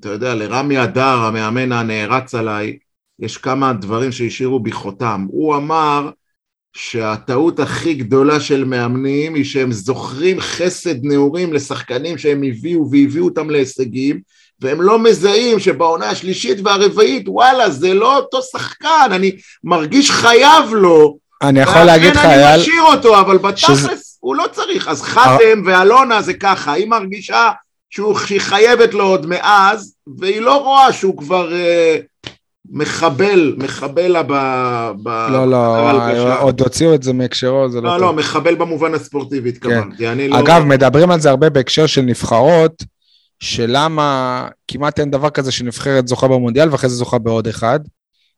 אתה 0.00 0.08
יודע, 0.08 0.34
לרמי 0.34 0.82
אדר, 0.84 1.18
המאמן 1.18 1.72
הנערץ 1.72 2.34
עליי, 2.34 2.78
יש 3.18 3.36
כמה 3.36 3.72
דברים 3.72 4.12
שהשאירו 4.12 4.60
בי 4.60 4.72
חותם. 4.72 5.26
הוא 5.28 5.56
אמר 5.56 6.10
שהטעות 6.76 7.60
הכי 7.60 7.94
גדולה 7.94 8.40
של 8.40 8.64
מאמנים 8.64 9.34
היא 9.34 9.44
שהם 9.44 9.72
זוכרים 9.72 10.40
חסד 10.40 11.04
נעורים 11.04 11.52
לשחקנים 11.52 12.18
שהם 12.18 12.42
הביאו 12.42 12.90
והביאו 12.90 13.24
אותם 13.24 13.50
להישגים, 13.50 14.20
והם 14.60 14.82
לא 14.82 14.98
מזהים 14.98 15.60
שבעונה 15.60 16.10
השלישית 16.10 16.58
והרביעית, 16.64 17.24
וואלה, 17.28 17.70
זה 17.70 17.94
לא 17.94 18.16
אותו 18.16 18.42
שחקן, 18.42 19.08
אני 19.10 19.32
מרגיש 19.64 20.10
חייב 20.10 20.70
לו. 20.72 21.16
אני 21.42 21.60
יכול 21.60 21.84
להגיד 21.84 22.16
לך, 22.16 22.24
אייל... 22.24 22.40
אני 22.40 22.62
משאיר 22.62 22.82
אותו, 22.82 23.20
אבל 23.20 23.38
בתכלס... 23.38 23.78
שזה... 23.78 23.88
הוא 24.20 24.36
לא 24.36 24.44
צריך. 24.52 24.88
אז 24.88 25.02
חתם 25.02 25.62
ואלונה 25.66 26.22
זה 26.22 26.34
ככה, 26.34 26.72
היא 26.72 26.86
מרגישה 26.88 27.50
שהיא 27.90 28.40
חייבת 28.40 28.94
לו 28.94 29.04
עוד 29.04 29.26
מאז, 29.26 29.94
והיא 30.18 30.40
לא 30.40 30.62
רואה 30.62 30.92
שהוא 30.92 31.16
כבר 31.18 31.52
אה, 31.52 31.96
מחבל, 32.70 33.54
מחבל 33.58 34.08
לה 34.08 34.22
ב... 34.22 34.32
ב 35.02 35.08
לא, 35.08 35.50
לא, 35.50 36.40
עוד 36.40 36.60
הוציאו 36.60 36.94
את 36.94 37.02
זה 37.02 37.12
מהקשרו, 37.12 37.68
זה 37.68 37.80
לא, 37.80 37.88
לא. 37.88 37.96
לא, 37.96 38.00
לא, 38.00 38.12
מחבל 38.12 38.54
במובן 38.54 38.94
הספורטיבי 38.94 39.48
התכוונתי. 39.48 39.96
כן. 39.96 40.18
לא... 40.18 40.38
אגב, 40.38 40.62
מדברים 40.62 41.10
על 41.10 41.20
זה 41.20 41.30
הרבה 41.30 41.50
בהקשר 41.50 41.86
של 41.86 42.02
נבחרות, 42.02 42.84
שלמה 43.40 44.48
כמעט 44.68 45.00
אין 45.00 45.10
דבר 45.10 45.30
כזה 45.30 45.52
שנבחרת 45.52 46.08
זוכה 46.08 46.28
במונדיאל 46.28 46.70
ואחרי 46.70 46.88
זה 46.88 46.96
זוכה 46.96 47.18
בעוד 47.18 47.46
אחד. 47.46 47.80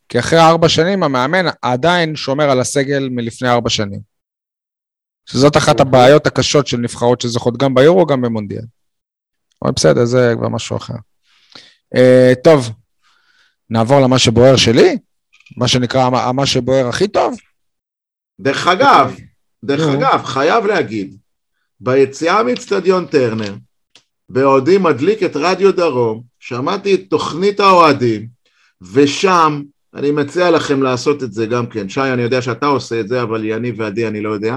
כי 0.08 0.18
אחרי 0.18 0.38
ארבע 0.38 0.68
שנים 0.68 1.02
המאמן 1.02 1.46
עדיין 1.62 2.16
שומר 2.16 2.50
על 2.50 2.60
הסגל 2.60 3.08
מלפני 3.10 3.48
ארבע 3.48 3.70
שנים. 3.70 4.00
שזאת 5.26 5.56
אחת 5.56 5.80
הבעיות 5.80 6.26
הקשות 6.26 6.66
של 6.66 6.76
נבחרות 6.76 7.20
שזוכות 7.20 7.56
גם 7.56 7.74
ביורו, 7.74 8.06
גם 8.06 8.22
במונדיאל. 8.22 8.64
אבל 9.62 9.72
בסדר, 9.72 10.04
זה 10.04 10.34
כבר 10.38 10.48
משהו 10.48 10.76
אחר. 10.76 10.94
Uh, 11.94 12.34
טוב, 12.44 12.70
נעבור 13.70 14.00
למה 14.00 14.18
שבוער 14.18 14.56
שלי? 14.56 14.98
מה 15.56 15.68
שנקרא 15.68 16.32
מה 16.32 16.46
שבוער 16.46 16.88
הכי 16.88 17.08
טוב? 17.08 17.34
דרך 18.40 18.66
אגב, 18.66 19.16
דרך 19.64 19.94
אגב, 19.94 20.24
חייב 20.24 20.66
להגיד, 20.66 21.16
ביציאה 21.80 22.42
מאצטדיון 22.42 23.06
טרנר, 23.06 23.54
בעודי 24.28 24.78
מדליק 24.78 25.22
את 25.22 25.36
רדיו 25.36 25.72
דרום, 25.72 26.22
שמעתי 26.40 26.94
את 26.94 27.00
תוכנית 27.10 27.60
האוהדים, 27.60 28.26
ושם, 28.92 29.62
אני 29.94 30.10
מציע 30.10 30.50
לכם 30.50 30.82
לעשות 30.82 31.22
את 31.22 31.32
זה 31.32 31.46
גם 31.46 31.66
כן. 31.66 31.88
שי, 31.88 32.00
אני 32.00 32.22
יודע 32.22 32.42
שאתה 32.42 32.66
עושה 32.66 33.00
את 33.00 33.08
זה, 33.08 33.22
אבל 33.22 33.44
יניב 33.44 33.80
ועדי 33.80 34.06
אני 34.06 34.20
לא 34.20 34.30
יודע. 34.30 34.56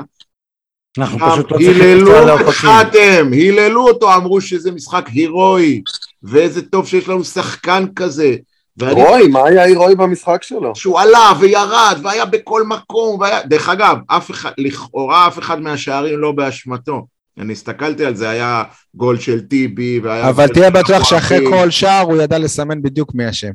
אנחנו 0.97 1.19
פשוט 1.19 1.51
לא 1.51 1.57
צריכים 1.57 1.81
היללו 1.81 2.11
קצת 2.11 2.49
את. 2.49 2.53
חתם, 2.53 3.29
היללו 3.31 3.87
אותו, 3.87 4.15
אמרו 4.15 4.41
שזה 4.41 4.71
משחק 4.71 5.07
הירואי, 5.07 5.81
ואיזה 6.23 6.61
טוב 6.61 6.87
שיש 6.87 7.07
לנו 7.07 7.23
שחקן 7.23 7.85
כזה. 7.95 8.35
ואני 8.77 9.03
רוי, 9.03 9.27
מה 9.27 9.47
היה 9.47 9.63
הירואי 9.63 9.95
במשחק 9.95 10.43
שלו? 10.43 10.75
שהוא 10.75 10.99
עלה 10.99 11.31
וירד 11.39 11.99
והיה 12.03 12.25
בכל 12.25 12.63
מקום, 12.63 13.19
והיה... 13.19 13.43
דרך 13.43 13.69
אגב, 13.69 13.97
אף 14.07 14.31
אחד, 14.31 14.51
לכאורה 14.57 15.27
אף 15.27 15.39
אחד 15.39 15.61
מהשערים 15.61 16.19
לא 16.19 16.31
באשמתו. 16.31 17.05
אני 17.39 17.53
הסתכלתי 17.53 18.05
על 18.05 18.15
זה, 18.15 18.29
היה 18.29 18.63
גול 18.95 19.19
של 19.19 19.41
טיבי, 19.41 19.99
והיה... 19.99 20.29
אבל 20.29 20.47
תהיה 20.47 20.69
בטוח 20.69 21.03
שאחרי 21.03 21.45
כל 21.49 21.69
שער 21.69 22.01
הוא 22.01 22.21
ידע 22.21 22.37
לסמן 22.37 22.81
בדיוק 22.81 23.15
מי 23.15 23.29
אשם. 23.29 23.51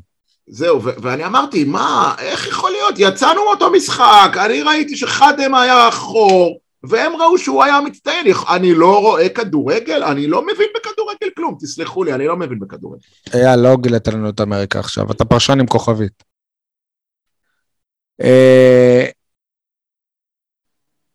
זהו, 0.46 0.84
ו- 0.84 0.90
ואני 1.02 1.26
אמרתי, 1.26 1.64
מה, 1.64 2.14
איך 2.18 2.46
יכול 2.48 2.70
להיות? 2.70 2.94
יצאנו 2.98 3.44
מאותו 3.44 3.72
משחק, 3.72 4.36
אני 4.44 4.62
ראיתי 4.62 4.96
שחאדם 4.96 5.54
היה 5.54 5.90
חור, 5.90 6.60
והם 6.82 7.12
ראו 7.16 7.38
שהוא 7.38 7.64
היה 7.64 7.80
מצטיין. 7.80 8.26
אני 8.48 8.74
לא 8.74 9.00
רואה 9.00 9.28
כדורגל, 9.28 10.02
אני 10.02 10.26
לא 10.26 10.42
מבין 10.42 10.68
בכדורגל 10.76 11.28
כלום, 11.36 11.56
תסלחו 11.60 12.04
לי, 12.04 12.14
אני 12.14 12.26
לא 12.26 12.36
מבין 12.36 12.58
בכדורגל. 12.58 13.02
אייל, 13.34 13.60
לא 13.60 13.76
גילית 13.76 14.08
לנו 14.08 14.28
את 14.28 14.40
אמריקה 14.40 14.78
עכשיו, 14.78 15.10
אתה 15.10 15.24
פרשן 15.24 15.60
עם 15.60 15.66
כוכבית. 15.66 16.24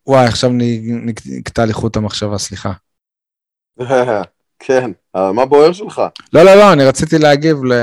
אה, 0.09 0.13
וואי, 0.13 0.25
עכשיו 0.25 0.49
נקטע 1.25 1.65
לי 1.65 1.73
חוט 1.73 1.97
המחשבה, 1.97 2.37
סליחה. 2.37 2.71
כן, 4.59 4.91
אבל 5.15 5.31
מה 5.31 5.45
בוער 5.45 5.71
שלך? 5.71 6.01
לא, 6.33 6.43
לא, 6.43 6.55
לא, 6.55 6.73
אני 6.73 6.85
רציתי 6.85 7.17
להגיב 7.17 7.65
ל... 7.65 7.73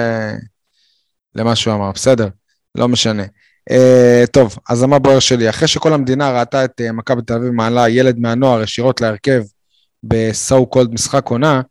למה 1.35 1.57
שהוא 1.57 1.75
אמר, 1.75 1.91
בסדר, 1.93 2.29
לא 2.75 2.89
משנה. 2.89 3.23
Uh, 3.71 4.27
טוב, 4.33 4.57
אז 4.69 4.83
מה 4.83 4.99
בוער 4.99 5.19
שלי? 5.19 5.51
אחרי 5.51 5.69
שכל 5.69 5.93
המדינה 5.93 6.39
ראתה 6.41 6.65
את 6.65 6.81
uh, 6.81 6.93
מכבי 6.93 7.23
תל 7.23 7.35
אביב 7.35 7.51
מעלה 7.51 7.89
ילד 7.89 8.19
מהנוער 8.19 8.63
ישירות 8.63 9.01
להרכב 9.01 9.43
בסו 10.03 10.67
קולד 10.67 10.93
משחק 10.93 11.27
עונה, 11.29 11.63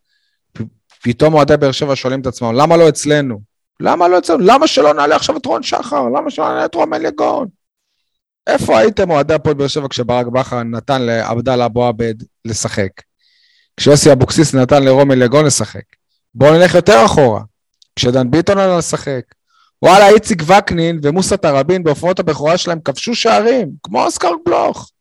פ- 0.53 0.62
פתאום 1.03 1.34
אוהדי 1.34 1.58
באר 1.58 1.72
שבע 1.72 1.95
שואלים 1.95 2.22
את 2.22 2.28
עצמם, 2.28 2.56
למה 2.56 2.78
לא 2.78 2.89
אצלנו? 2.89 3.39
למה 3.80 4.08
לא 4.08 4.18
אצלנו? 4.18 4.43
למה 4.45 4.68
שלא 4.68 4.93
נעלה 4.93 5.16
עכשיו 5.16 5.38
את 5.38 5.45
רון 5.45 5.64
שחר? 5.64 6.10
למה 6.10 6.32
שלא 6.32 6.49
נעלה 6.49 6.66
את 6.66 6.76
רומן 6.76 7.06
יגון? 7.06 7.47
איפה 8.48 8.80
הייתם 8.80 9.10
אוהדי 9.10 9.34
הפועל 9.34 9.56
באר 9.56 9.68
שבע 9.68 9.88
כשברק 9.89 10.28
בכר 10.28 10.64
נתן 10.64 11.02
לעבדאללה 11.02 11.66
אבו 11.66 11.86
עבד 11.86 12.14
לשחק? 12.46 12.89
כשיוסי 13.78 14.12
אבוקסיס 14.12 14.56
נתן 14.56 14.84
לרומל 14.84 15.22
יגון 15.22 15.46
לשחק? 15.46 15.84
בואו 16.36 16.54
נלך 16.54 16.76
יותר 16.76 17.06
אחורה. 17.06 17.41
כשדן 17.96 18.32
ביטון 18.32 18.58
עלה 18.58 18.78
לשחק. 18.78 19.22
וואלה, 19.82 20.10
איציק 20.10 20.43
וקנין 20.48 21.00
ומוסא 21.04 21.36
תראבין 21.36 21.84
בהופעות 21.84 22.20
הבכורה 22.20 22.58
שלהם 22.58 22.80
כבשו 22.80 23.16
שערים, 23.16 23.72
כמו 23.84 24.04
אוסקר 24.04 24.32
בלוך. 24.46 24.91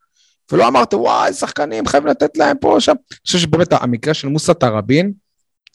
ולא 0.53 0.69
אמרתם, 0.69 1.01
וואי, 1.01 1.33
שחקנים, 1.33 1.87
חייבים 1.87 2.11
לתת 2.11 2.37
להם 2.37 2.57
פה, 2.61 2.77
שם. 2.81 2.93
אני 2.93 3.19
חושב 3.27 3.39
שבאמת 3.39 3.73
המקרה 3.73 4.15
של 4.15 4.29
מוסא 4.29 4.53
תראבין, 4.53 5.13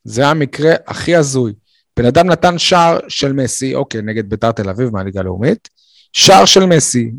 זה 0.04 0.28
המקרה 0.28 0.74
הכי 0.88 1.16
הזוי. 1.16 1.54
בן 1.98 2.06
אדם 2.06 2.28
נתן 2.28 2.58
שער 2.58 3.00
של 3.08 3.34
מסי, 3.34 3.76
אוקיי, 3.76 4.02
נגד 4.02 4.30
ביתר 4.30 4.52
תל 4.52 4.70
אביב 4.70 4.90
מהליגה 4.90 5.20
הלאומית, 5.20 5.70
שער 6.14 6.46
של 6.46 6.66
מסי, 6.66 7.12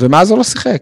ומאז 0.00 0.30
הוא 0.30 0.38
לא 0.38 0.44
שיחק. 0.44 0.80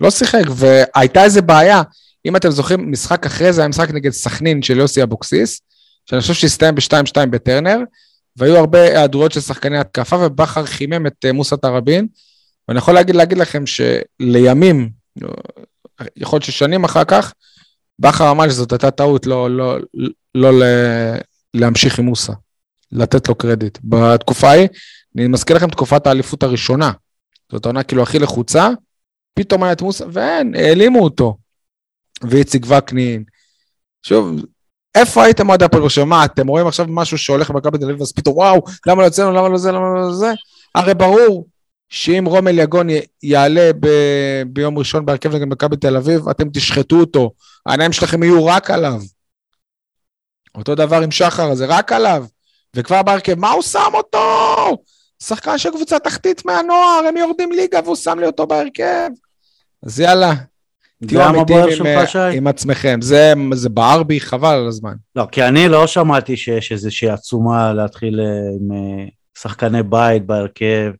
לא 0.00 0.10
שיחק, 0.10 0.42
והייתה 0.50 1.24
איזה 1.24 1.42
בעיה. 1.42 1.82
אם 2.26 2.36
אתם 2.36 2.50
זוכרים, 2.50 2.92
משחק 2.92 3.26
אחרי 3.26 3.52
זה 3.52 3.60
היה 3.60 3.68
משחק 3.68 3.90
נגד 3.90 4.10
סכנין 4.10 4.62
של 4.62 4.78
יוסי 4.78 5.02
אבוקסיס, 5.02 5.60
שאני 6.10 6.20
חושב 6.20 6.34
שהסתיים 6.34 6.74
ב-2-2 6.74 7.26
בטרנר, 7.30 7.78
והיו 8.36 8.56
הרבה 8.56 8.82
היעדרויות 8.82 9.32
של 9.32 9.40
שחקני 9.40 9.78
התקפה, 9.78 10.16
ובכר 10.16 10.66
חימם 10.66 11.06
את 11.06 11.24
אה, 11.24 11.32
מוסא 11.32 11.56
תראבין, 11.56 12.06
ואני 12.68 12.78
יכול 12.78 12.94
להגיד, 12.94 13.16
להגיד 13.16 13.38
לכם 13.38 13.64
שלימים, 13.66 14.90
יכול 16.16 16.36
להיות 16.36 16.44
ששנים 16.44 16.84
אחר 16.84 17.04
כך, 17.04 17.32
בכר 17.98 18.30
אמר 18.30 18.48
שזאת 18.48 18.72
הייתה 18.72 18.90
טעות 18.90 19.26
לא, 19.26 19.50
לא, 19.50 19.78
לא 20.34 20.58
ל, 20.58 20.62
להמשיך 21.54 21.98
עם 21.98 22.04
מוסא, 22.04 22.32
לתת 22.92 23.28
לו 23.28 23.34
קרדיט. 23.34 23.78
בתקופה 23.84 24.48
ההיא, 24.48 24.68
אני 25.16 25.26
מזכיר 25.28 25.56
לכם 25.56 25.70
תקופת 25.70 26.06
האליפות 26.06 26.42
הראשונה, 26.42 26.92
זאת 27.52 27.66
העונה 27.66 27.82
כאילו 27.82 28.02
הכי 28.02 28.18
לחוצה, 28.18 28.68
פתאום 29.34 29.62
היה 29.62 29.72
את 29.72 29.82
מוסא, 29.82 30.04
ואין, 30.12 30.54
העלימו 30.54 31.04
אותו. 31.04 31.36
ואיציק 32.22 32.66
וקנין. 32.68 33.24
שוב, 34.02 34.44
איפה 34.94 35.24
הייתם 35.24 35.48
אוהדי 35.48 35.64
הפועל 35.64 35.88
שבע? 35.88 36.04
מה, 36.04 36.24
אתם 36.24 36.46
רואים 36.46 36.66
עכשיו 36.66 36.86
משהו 36.88 37.18
שהולך 37.18 37.50
במכבי 37.50 37.78
תל 37.78 37.84
אביב, 37.84 38.02
אז 38.02 38.12
פתאום 38.12 38.36
וואו, 38.36 38.62
למה 38.86 39.02
לא 39.02 39.06
יוצאנו, 39.06 39.32
למה 39.32 39.48
לא 39.48 39.58
זה, 39.58 39.72
למה 39.72 39.94
לא 39.94 40.14
זה? 40.14 40.32
הרי 40.74 40.94
ברור 40.94 41.48
שאם 41.88 42.24
רומל 42.26 42.58
יגון 42.58 42.86
יעלה 43.22 43.70
ב- 43.80 44.42
ביום 44.46 44.78
ראשון 44.78 45.06
בהרכב 45.06 45.34
נגד 45.34 45.44
מכבי 45.44 45.76
תל 45.76 45.96
אביב, 45.96 46.28
אתם 46.28 46.48
תשחטו 46.52 46.96
אותו, 47.00 47.30
העיניים 47.66 47.92
שלכם 47.92 48.22
יהיו 48.22 48.46
רק 48.46 48.70
עליו. 48.70 49.00
אותו 50.54 50.74
דבר 50.74 51.02
עם 51.02 51.10
שחר 51.10 51.50
הזה, 51.50 51.66
רק 51.66 51.92
עליו. 51.92 52.26
וכבר 52.74 53.02
בהרכב, 53.02 53.38
מה 53.38 53.50
הוא 53.50 53.62
שם 53.62 53.90
אותו? 53.94 54.18
שחקן 55.22 55.58
של 55.58 55.70
קבוצה 55.70 55.98
תחתית 55.98 56.44
מהנוער, 56.44 57.02
הם 57.08 57.16
יורדים 57.16 57.52
ליגה 57.52 57.80
והוא 57.84 57.96
שם 57.96 58.18
לי 58.18 58.26
אותו 58.26 58.46
בהרכב. 58.46 59.08
אז 59.82 60.00
יאללה, 60.00 60.32
תהיו 61.06 61.28
אמיתיים 61.28 61.68
עם, 61.80 61.86
אה? 61.86 62.28
עם 62.28 62.46
עצמכם. 62.46 62.98
זה, 63.02 63.32
זה 63.52 63.68
בער 63.68 64.02
בי, 64.02 64.20
חבל 64.20 64.54
על 64.54 64.66
הזמן. 64.66 64.94
לא, 65.16 65.26
כי 65.32 65.42
אני 65.42 65.68
לא 65.68 65.86
שמעתי 65.86 66.36
שיש 66.36 66.72
איזושהי 66.72 67.10
עצומה 67.10 67.72
להתחיל 67.72 68.20
אה, 68.20 68.26
עם 68.60 68.72
אה, 68.72 69.04
שחקני 69.38 69.82
בית 69.82 70.26
בהרכב. 70.26 70.90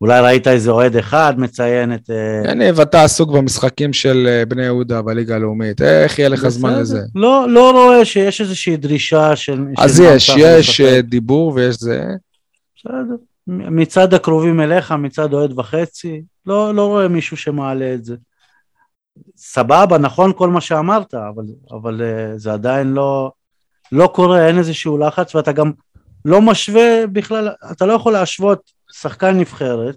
אולי 0.00 0.20
ראית 0.20 0.48
איזה 0.48 0.70
אוהד 0.70 0.96
אחד 0.96 1.34
מציין 1.38 1.94
את... 1.94 2.10
אה, 2.10 2.50
יניב, 2.50 2.80
אתה 2.80 3.04
עסוק 3.04 3.30
במשחקים 3.30 3.92
של 3.92 4.42
בני 4.48 4.64
יהודה 4.64 5.02
בליגה 5.02 5.34
הלאומית, 5.34 5.82
איך 5.82 6.18
יהיה 6.18 6.28
לך 6.28 6.48
זמן. 6.48 6.78
לזה? 6.78 7.00
לא, 7.14 7.46
לא 7.48 7.70
רואה 7.70 8.04
שיש 8.04 8.40
איזושהי 8.40 8.76
דרישה 8.76 9.36
של... 9.36 9.64
אז 9.78 10.00
יש, 10.00 10.30
יש 10.36 10.80
דיבור 10.80 11.52
ויש 11.54 11.76
זה. 11.76 12.04
בסדר. 12.76 13.27
מצד 13.48 14.14
הקרובים 14.14 14.60
אליך, 14.60 14.92
מצד 14.92 15.32
אוהד 15.32 15.58
וחצי, 15.58 16.22
לא, 16.46 16.74
לא 16.74 16.86
רואה 16.86 17.08
מישהו 17.08 17.36
שמעלה 17.36 17.94
את 17.94 18.04
זה. 18.04 18.16
סבבה, 19.36 19.98
נכון 19.98 20.32
כל 20.36 20.48
מה 20.48 20.60
שאמרת, 20.60 21.14
אבל, 21.14 21.44
אבל 21.70 22.00
uh, 22.00 22.38
זה 22.38 22.52
עדיין 22.52 22.92
לא, 22.92 23.32
לא 23.92 24.06
קורה, 24.14 24.46
אין 24.46 24.58
איזשהו 24.58 24.98
לחץ, 24.98 25.34
ואתה 25.34 25.52
גם 25.52 25.72
לא 26.24 26.42
משווה 26.42 27.06
בכלל, 27.12 27.48
אתה 27.72 27.86
לא 27.86 27.92
יכול 27.92 28.12
להשוות 28.12 28.70
שחקן 28.92 29.38
נבחרת, 29.38 29.96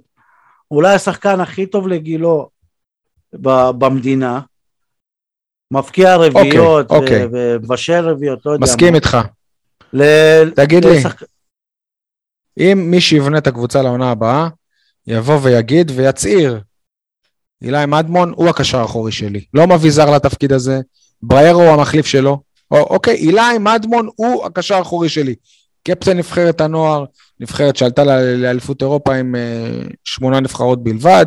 אולי 0.71 0.93
השחקן 0.93 1.39
הכי 1.39 1.65
טוב 1.65 1.87
לגילו 1.87 2.49
ב, 3.33 3.69
במדינה, 3.69 4.41
מפקיע 5.71 6.15
רביעיות, 6.15 6.91
אוקיי. 6.91 7.27
ומבשל 7.31 8.09
רביעיות, 8.09 8.45
לא 8.45 8.51
יודע 8.51 8.63
מסכים. 8.63 8.95
איתך. 8.95 9.17
ל- 9.93 10.49
תגיד 10.49 10.85
לי. 10.85 11.03
אם 12.61 12.91
מי 12.91 13.01
שיבנה 13.01 13.37
את 13.37 13.47
הקבוצה 13.47 13.81
לעונה 13.81 14.11
הבאה, 14.11 14.47
יבוא 15.07 15.39
ויגיד 15.41 15.91
ויצהיר, 15.95 16.59
אילי 17.61 17.85
מדמון 17.85 18.33
הוא 18.35 18.49
הקשר 18.49 18.79
האחורי 18.79 19.11
שלי. 19.11 19.45
לא 19.53 19.67
מביא 19.67 19.91
זר 19.91 20.11
לתפקיד 20.11 20.51
הזה, 20.51 20.79
בריירו 21.21 21.61
הוא 21.61 21.69
המחליף 21.69 22.05
שלו. 22.05 22.41
או, 22.71 22.77
אוקיי, 22.77 23.15
אילי 23.15 23.57
מדמון 23.59 24.09
הוא 24.15 24.45
הקשר 24.45 24.75
האחורי 24.75 25.09
שלי. 25.09 25.35
קפטן 25.83 26.17
נבחרת 26.17 26.61
הנוער, 26.61 27.05
נבחרת 27.39 27.75
שעלתה 27.75 28.03
לאליפות 28.35 28.81
אירופה 28.81 29.15
עם 29.15 29.35
אה, 29.35 29.81
שמונה 30.03 30.39
נבחרות 30.39 30.83
בלבד. 30.83 31.25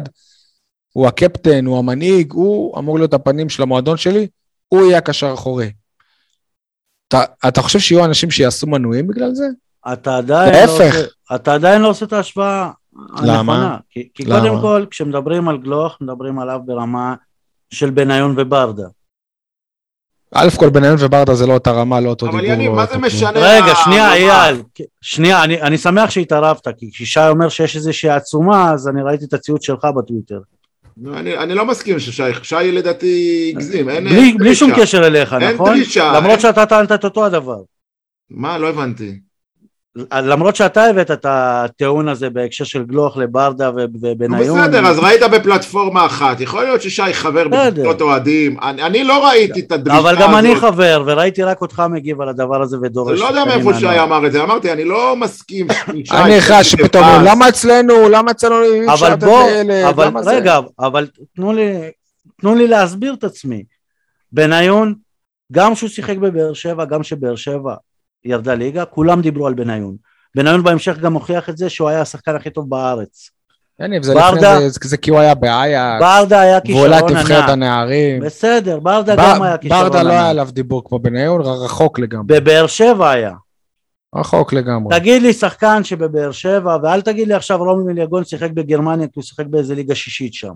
הוא 0.92 1.06
הקפטן, 1.06 1.66
הוא 1.66 1.78
המנהיג, 1.78 2.32
הוא 2.32 2.78
אמור 2.78 2.98
להיות 2.98 3.14
הפנים 3.14 3.48
של 3.48 3.62
המועדון 3.62 3.96
שלי, 3.96 4.26
הוא 4.68 4.86
יהיה 4.86 4.98
הקשר 4.98 5.26
האחורי. 5.26 5.70
אתה, 7.08 7.24
אתה 7.48 7.62
חושב 7.62 7.78
שיהיו 7.78 8.04
אנשים 8.04 8.30
שיעשו 8.30 8.66
מנויים 8.66 9.06
בגלל 9.06 9.34
זה? 9.34 9.44
אתה 9.92 10.16
עדיין, 10.16 10.54
לא. 10.54 10.72
עושה, 10.72 10.90
אתה 11.34 11.54
עדיין 11.54 11.82
לא 11.82 11.88
עושה 11.88 12.04
את 12.06 12.12
ההשוואה 12.12 12.70
למה? 13.22 13.38
הנכונה. 13.38 13.76
כי, 13.90 14.08
כי 14.14 14.24
למה? 14.24 14.40
קודם 14.40 14.60
כל, 14.60 14.84
כשמדברים 14.90 15.48
על 15.48 15.58
גלוך, 15.58 15.98
מדברים 16.00 16.38
עליו 16.38 16.60
ברמה 16.64 17.14
של 17.70 17.90
בניון 17.90 18.34
וברדה. 18.38 18.86
א' 20.34 20.48
כל 20.58 20.70
בניון 20.70 20.96
וברדה 21.00 21.34
זה 21.34 21.46
לא 21.46 21.52
אותה 21.52 21.70
רמה, 21.70 22.00
לא 22.00 22.08
אותו 22.08 22.26
דיבור. 22.26 22.40
אבל 22.40 22.48
יניב, 22.48 22.70
לא 22.70 22.76
מה 22.76 22.86
זה. 22.86 22.98
משנה? 22.98 23.30
רגע, 23.34 23.74
שנייה? 23.84 24.12
אייל. 24.12 24.62
שנייה, 25.00 25.44
אני, 25.44 25.62
אני 25.62 25.78
שמח 25.78 26.10
שהתערבת, 26.10 26.68
כי 26.78 26.90
כששי 26.92 27.20
אומר 27.28 27.48
שיש 27.48 27.76
איזושהי 27.76 28.10
עצומה, 28.10 28.72
אז 28.72 28.88
אני 28.88 29.02
ראיתי 29.02 29.24
את 29.24 29.32
הציוץ 29.34 29.64
שלך 29.66 29.84
בטוויטר. 29.84 30.38
אני, 31.14 31.38
אני 31.38 31.54
לא 31.54 31.64
מסכים 31.66 31.98
ששי, 32.00 32.22
שי 32.42 32.72
לדעתי 32.72 33.52
הגזים, 33.54 33.88
אין 33.88 34.04
בלי, 34.04 34.16
אין 34.16 34.38
בלי 34.38 34.54
שום. 34.54 34.70
קשר 34.76 35.06
אליך, 35.06 35.32
אין 35.32 35.54
נכון? 35.54 35.68
דרישה, 35.68 36.12
למרות 36.12 36.30
אין- 36.30 36.40
שאתה 36.40 36.66
טענת 36.66 36.92
את 36.92 37.04
אותו 37.04 37.24
הדבר. 37.26 37.58
מה, 38.30 38.58
לא 38.58 38.68
הבנתי. 38.68 39.20
למרות 40.12 40.56
שאתה 40.56 40.84
הבאת 40.84 41.10
את 41.10 41.26
הטיעון 41.28 42.08
הזה 42.08 42.30
בהקשר 42.30 42.64
של 42.64 42.84
גלוך 42.84 43.16
לברדה 43.16 43.70
ובניון. 43.74 44.60
בסדר, 44.60 44.86
אז 44.86 44.98
ראית 44.98 45.22
בפלטפורמה 45.32 46.06
אחת, 46.06 46.40
יכול 46.40 46.64
להיות 46.64 46.82
ששי 46.82 47.14
חבר 47.14 47.48
בקבוצות 47.48 48.00
אוהדים, 48.00 48.56
אני, 48.62 48.82
אני 48.82 49.04
לא 49.04 49.26
ראיתי 49.26 49.60
את 49.60 49.72
הדרישה 49.72 49.98
הזאת. 49.98 50.10
אבל 50.12 50.22
גם 50.22 50.36
אני 50.36 50.56
חבר, 50.56 51.02
וראיתי 51.06 51.42
רק 51.42 51.60
אותך 51.60 51.82
מגיב 51.90 52.20
על 52.20 52.28
הדבר 52.28 52.62
הזה 52.62 52.76
ודורש. 52.82 53.20
לא 53.20 53.24
יודע 53.26 53.44
מאיפה 53.44 53.74
שי 53.74 54.00
אמר 54.00 54.26
את 54.26 54.32
זה, 54.32 54.42
אמרתי, 54.42 54.72
אני 54.72 54.84
לא 54.84 55.16
מסכים. 55.16 55.66
אני 56.24 56.40
חש 56.40 56.70
שפתאום, 56.70 57.04
למה 57.24 57.48
אצלנו, 57.48 58.08
למה 58.08 58.30
אצלנו 58.30 58.54
לתת 59.02 59.22
אלה, 59.22 59.88
אבל 59.88 60.10
רגע, 60.26 60.58
אבל 60.78 61.06
תנו 62.40 62.54
לי 62.54 62.66
להסביר 62.66 63.14
את 63.14 63.24
עצמי. 63.24 63.64
בניון, 64.32 64.94
גם 65.52 65.74
כשהוא 65.74 65.90
שיחק 65.90 66.16
בבאר 66.16 66.54
שבע, 66.54 66.84
גם 66.84 67.02
כשבאר 67.02 67.36
שבע 67.36 67.74
ירדה 68.24 68.54
ליגה, 68.54 68.84
כולם 68.84 69.20
דיברו 69.20 69.46
על 69.46 69.54
בניון. 69.54 69.96
בניון 70.34 70.62
בהמשך 70.62 70.98
גם 70.98 71.12
הוכיח 71.14 71.48
את 71.48 71.56
זה 71.56 71.70
שהוא 71.70 71.88
היה 71.88 72.00
השחקן 72.00 72.36
הכי 72.36 72.50
טוב 72.50 72.70
בארץ. 72.70 73.30
יניב, 73.80 74.02
זה 74.02 74.14
ברדה, 74.14 74.54
לפני 74.54 74.70
זה, 74.70 74.78
זה 74.82 74.96
כי 74.96 75.10
הוא 75.10 75.18
היה 75.18 75.34
באייקס. 75.34 76.00
ברדה 76.00 76.40
היה 76.40 76.60
כישרון 76.60 76.92
ענק. 76.92 77.02
ואולי 77.02 77.22
תבחרת 77.22 77.48
הנערים. 77.48 78.22
בסדר, 78.22 78.80
ברדה 78.80 79.16
ב- 79.16 79.18
גם 79.18 79.42
היה 79.42 79.58
כישרון 79.58 79.80
ענק. 79.80 79.92
ברדה 79.92 80.02
לא 80.02 80.10
היה 80.10 80.28
עליו 80.28 80.48
דיבור 80.52 80.82
כמו 80.88 80.98
בניון, 80.98 81.40
רחוק 81.40 81.98
לגמרי. 81.98 82.26
בבאר 82.26 82.66
שבע 82.66 83.10
היה. 83.10 83.32
רחוק 84.16 84.52
לגמרי. 84.52 84.98
תגיד 84.98 85.22
לי 85.22 85.32
שחקן 85.32 85.84
שבבאר 85.84 86.32
שבע, 86.32 86.76
ואל 86.82 87.00
תגיד 87.00 87.28
לי 87.28 87.34
עכשיו 87.34 87.58
רומי 87.58 87.84
מיליגון 87.84 88.24
שיחק 88.24 88.50
בגרמניה, 88.50 89.06
כי 89.06 89.12
הוא 89.14 89.24
שיחק 89.24 89.46
באיזה 89.46 89.74
ליגה 89.74 89.94
שישית 89.94 90.34
שם. 90.34 90.52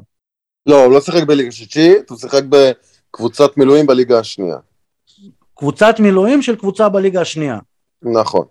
לא, 0.66 0.84
הוא 0.84 0.92
לא 0.92 1.00
שיחק 1.00 1.22
בליגה 1.22 1.50
שישית, 1.50 2.10
הוא 2.10 2.18
שיחק 2.18 2.42
בקבוצת 2.48 3.56
מילואים 3.56 3.86
בליגה 3.86 4.18
השנייה. 4.18 4.56
קבוצת 5.58 6.00
מילואים 6.00 6.42
של 6.42 6.56
קבוצה 6.56 6.88
בליגה 6.88 7.20
השנייה. 7.20 7.58
נכון. 8.02 8.44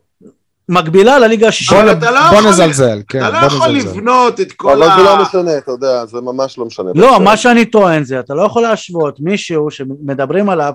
מקבילה 0.70 1.20
לליגה 1.20 1.48
השישית. 1.48 1.78
לא 2.02 2.32
בוא 2.32 2.50
נזלזל, 2.50 3.02
כן. 3.10 3.20
אתה 3.20 3.42
לא 3.42 3.48
יכול 3.48 3.68
לבנות 3.68 4.40
את 4.40 4.52
כל 4.52 4.84
ה... 4.84 4.86
אבל 4.86 4.98
זה 4.98 5.04
לא 5.04 5.22
משנה, 5.22 5.58
אתה 5.58 5.72
יודע, 5.72 6.06
זה 6.06 6.22
ממש 6.22 6.58
לא 6.58 6.66
משנה. 6.66 6.92
לא, 6.96 7.20
מה 7.20 7.38
שאני 7.38 7.66
טוען 7.66 8.04
זה, 8.04 8.20
אתה 8.20 8.34
לא 8.34 8.42
יכול 8.42 8.62
להשוות 8.62 9.20
מישהו 9.20 9.72
שמדברים 9.72 10.50
עליו 10.50 10.74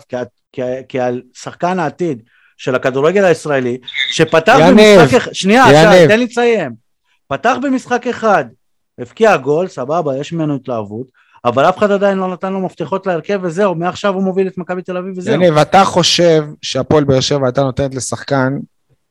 כעל 0.89 1.23
שחקן 1.35 1.79
העתיד 1.79 2.23
של 2.57 2.75
הכדורגל 2.75 3.25
הישראלי, 3.25 3.79
שפתח 4.11 4.57
במשחק 4.69 5.15
אחד, 5.15 5.33
שנייה, 5.33 5.65
תן 6.09 6.19
לי 6.19 6.25
לציין, 6.25 6.73
פתח 7.29 7.57
במשחק 7.63 8.07
אחד, 8.07 8.45
הבקיע 8.99 9.37
גול, 9.37 9.69
סבבה, 9.69 10.17
יש 10.17 10.33
ממנו 10.33 10.55
התלהבות, 10.55 11.07
אבל 11.45 11.69
אף 11.69 11.79
אחד 11.79 11.91
עדיין 11.91 12.19
לא 12.19 12.29
נתן 12.29 12.53
לו 12.53 12.61
מפתחות 12.61 13.07
להרכב 13.07 13.41
וזהו, 13.43 13.75
מעכשיו 13.75 14.15
הוא 14.15 14.23
מוביל 14.23 14.47
את 14.47 14.59
מכבי 14.59 14.83
תל 14.83 14.97
אביב 14.97 15.19
וזהו. 15.19 15.35
יניב, 15.35 15.59
אתה 15.59 15.85
חושב 15.85 16.45
שהפועל 16.63 17.05
באר 17.05 17.21
שבע 17.21 17.47
הייתה 17.47 17.63
נותנת 17.63 17.95
לשחקן 17.95 18.59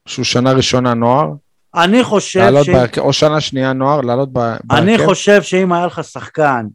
שהוא 0.05 0.25
שנה 0.25 0.51
ראשונה 0.51 0.93
נוער? 0.93 1.31
אני 1.75 2.03
חושב 2.03 2.63
ש... 2.63 2.69
בהרכב, 2.69 3.01
או 3.01 3.13
שנה 3.13 3.41
שנייה 3.41 3.73
נוער, 3.73 4.01
לעלות 4.01 4.33
בהרכב? 4.33 4.71
אני 4.71 5.05
חושב 5.05 5.41
שאם 5.41 5.73
היה 5.73 5.85
לך 5.85 6.03
שחקן 6.03 6.65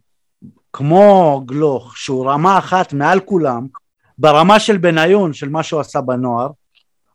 כמו 0.73 1.43
גלוך, 1.47 1.97
שהוא 1.97 2.31
רמה 2.31 2.59
אחת 2.59 2.93
מעל 2.93 3.21
כולם, 3.21 3.67
ברמה 4.19 4.61
של 4.61 4.77
בניון, 4.77 5.33
של 5.33 5.49
מה 5.49 5.63
שהוא 5.63 5.81
עשה 5.81 6.01
בנוער, 6.01 6.49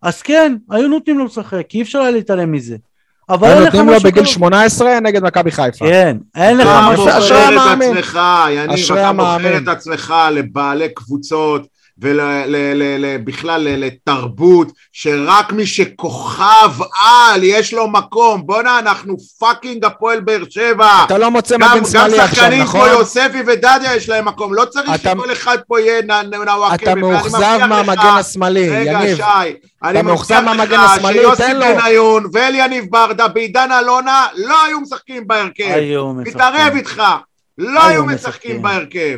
אז 0.01 0.21
כן, 0.21 0.55
היו 0.69 0.87
נותנים 0.87 1.19
לו 1.19 1.25
לשחק, 1.25 1.65
כי 1.69 1.77
אי 1.77 1.83
אפשר 1.83 1.99
היה 1.99 2.11
להתעלם 2.11 2.51
מזה. 2.51 2.77
אבל 3.31 3.47
אין 3.47 3.57
לך 3.63 3.67
משהו... 3.67 3.83
נותנים 3.83 3.89
לו 3.89 3.99
בגיל 4.11 4.25
18 4.25 4.99
נגד 4.99 5.23
מכבי 5.23 5.51
חיפה. 5.51 5.85
כן, 5.85 6.17
אין 6.35 6.57
לך 6.57 6.67
משהו... 6.67 7.07
אתה 7.07 7.19
בוחר 7.19 7.49
את 7.49 7.81
עצמך, 7.81 8.19
יניב, 8.49 8.91
אתה 8.91 9.13
בוחר 9.13 9.57
את 9.57 9.67
עצמך 9.67 10.13
לבעלי 10.31 10.89
קבוצות. 10.93 11.67
ובכלל 12.01 13.61
לתרבות, 13.61 14.67
שרק 14.91 15.51
מי 15.51 15.65
שכוכב 15.65 16.71
על 17.03 17.43
יש 17.43 17.73
לו 17.73 17.87
מקום. 17.87 18.45
בואנה, 18.45 18.79
אנחנו 18.79 19.17
fucking 19.39 19.85
הפועל 19.85 20.19
באר 20.19 20.43
שבע. 20.49 21.03
אתה 21.05 21.17
לא 21.17 21.31
מוצא 21.31 21.57
מגן 21.57 21.85
שמאלי 21.85 22.19
עכשיו, 22.19 22.19
נכון? 22.19 22.19
גם 22.19 22.35
שחקנים 22.35 22.65
כמו 22.65 22.85
יוספי 22.85 23.41
ודדיה 23.47 23.95
יש 23.95 24.09
להם 24.09 24.25
מקום. 24.25 24.53
לא 24.53 24.65
צריך 24.65 24.89
אתה... 24.95 25.11
שכל 25.11 25.31
אחד 25.31 25.57
פה 25.67 25.79
יהיה 25.79 26.01
נוואקמה. 26.45 26.75
אתה 26.75 26.95
מאוכזב 26.95 27.59
מהמגן 27.69 28.15
השמאלי, 28.19 28.59
יניב. 28.59 28.87
רגע, 28.87 29.15
שי. 29.15 29.53
אני 29.83 30.01
מבטיח 30.01 30.39
לך 30.69 31.07
שיוסי 31.11 31.43
בניון 31.59 32.25
ואליניב 32.33 32.85
ברדה 32.89 33.27
בעידן 33.27 33.69
אלונה 33.79 34.27
לא 34.35 34.65
היו 34.65 34.81
משחקים 34.81 35.27
בהרכב. 35.27 35.63
היו 35.63 36.13
משחקים. 36.13 36.33
מתערב 36.33 36.73
איתך. 36.75 37.03
לא 37.57 37.83
היו 37.85 38.05
משחקים 38.05 38.61
בהרכב. 38.61 39.17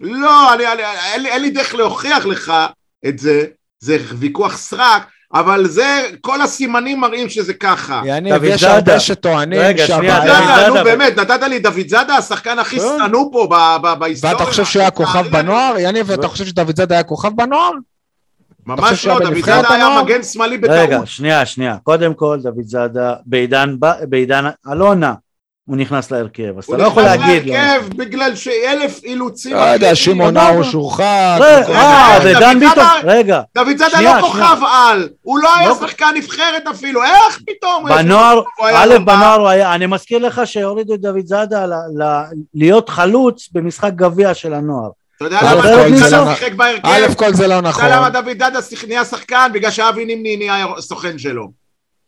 לא, 0.00 0.54
אני, 0.54 0.72
אני, 0.72 0.82
אין, 1.12 1.22
לי, 1.22 1.28
אין 1.28 1.42
לי 1.42 1.50
דרך 1.50 1.74
להוכיח 1.74 2.26
לך 2.26 2.52
את 3.08 3.18
זה, 3.18 3.44
זה 3.80 3.98
ויכוח 4.18 4.56
סרק, 4.56 5.02
אבל 5.34 5.66
זה, 5.66 6.06
כל 6.20 6.40
הסימנים 6.40 7.00
מראים 7.00 7.28
שזה 7.28 7.54
ככה. 7.54 8.02
יניב, 8.04 8.44
יש 8.44 8.62
הרבה 8.62 9.00
שטוענים 9.00 9.60
רגע, 9.60 9.86
שנייה, 9.86 10.20
דוד 10.20 10.28
זאדה, 10.28 10.68
נו 10.68 10.74
באמת, 10.74 11.18
נתת 11.18 11.42
לי 11.42 11.58
דוד 11.58 11.88
זאדה, 11.88 12.16
השחקן 12.16 12.58
הכי 12.58 12.80
כן. 12.80 12.86
שנוא 13.06 13.32
פה 13.32 13.48
בהיסטוריה. 13.98 14.36
ואתה 14.36 14.46
חושב 14.46 14.64
שהוא 14.64 14.80
היה 14.80 14.90
כוכב 14.90 15.28
בנוער? 15.28 15.74
יניב, 15.78 16.10
ואתה 16.10 16.28
חושב 16.28 16.46
שדוד 16.46 16.76
זאדה 16.76 16.94
היה 16.94 17.04
כוכב 17.04 17.30
בנוער? 17.36 17.70
ממש 18.66 19.06
לא, 19.06 19.18
דוד 19.20 19.44
זאדה 19.44 19.74
היה 19.74 20.02
מגן 20.02 20.22
שמאלי 20.22 20.58
בטעות. 20.58 20.78
רגע, 20.78 21.00
שנייה, 21.04 21.46
שנייה. 21.46 21.76
קודם 21.82 22.14
כל, 22.14 22.38
דוד 22.42 22.64
זאדה, 22.64 23.14
בעידן 24.06 24.46
אלונה, 24.72 25.14
הוא 25.68 25.76
נכנס 25.76 26.10
להרכב, 26.10 26.58
אז 26.58 26.64
אתה 26.64 26.76
לא 26.76 26.82
יכול 26.82 27.02
להגיד 27.02 27.46
לו. 27.46 27.54
הוא 27.54 27.62
נכנס 27.62 27.72
להרכב 27.72 27.96
בגלל 27.96 28.34
שאלף 28.34 29.04
אילוצים... 29.04 29.56
לא 29.56 29.60
יודע, 29.60 29.94
שמעון 29.94 30.34
נאור 30.34 30.62
שורחק. 30.62 31.38
אה, 31.68 32.18
ודן 32.24 32.60
ביטון, 32.60 32.84
רגע. 33.04 33.40
דוד 33.54 33.76
זאדה 33.78 34.00
לא 34.00 34.20
כוכב 34.20 34.56
על, 34.72 35.08
הוא 35.22 35.38
לא 35.38 35.56
היה 35.56 35.68
לא- 35.68 35.74
שחקן 35.74 36.14
נבחרת 36.16 36.66
אפילו, 36.70 37.02
איך 37.04 37.40
פתאום? 37.46 37.84
בנוער, 37.88 38.42
א', 38.74 38.98
בנוער 39.04 39.40
הוא 39.40 39.48
היה, 39.48 39.74
אני 39.74 39.86
מזכיר 39.86 40.18
לך 40.18 40.40
שהורידו 40.44 40.94
את 40.94 41.00
דוד 41.00 41.26
זאדה 41.26 41.66
להיות 42.54 42.88
חלוץ 42.88 43.48
במשחק 43.52 43.92
גביע 43.94 44.34
של 44.34 44.54
הנוער. 44.54 44.90
אתה 45.16 45.24
יודע 45.24 45.38
למה 45.42 45.62
דוד 45.62 45.94
זאדה 45.94 46.34
שיחק 46.34 46.52
בהרכב? 46.52 46.86
א' 46.88 47.14
כל 47.14 47.34
זה 47.34 47.46
לא 47.46 47.60
נכון. 47.60 47.84
אתה 47.84 47.94
יודע 47.94 47.96
למה 47.96 48.10
דוד 48.10 48.38
זאדה 48.38 48.58
נהיה 48.88 49.04
שחקן? 49.04 49.50
בגלל 49.54 49.70
שאבי 49.70 50.04
נימני 50.04 50.36
נהיה 50.36 50.66
סוכן 50.80 51.18
שלו. 51.18 51.48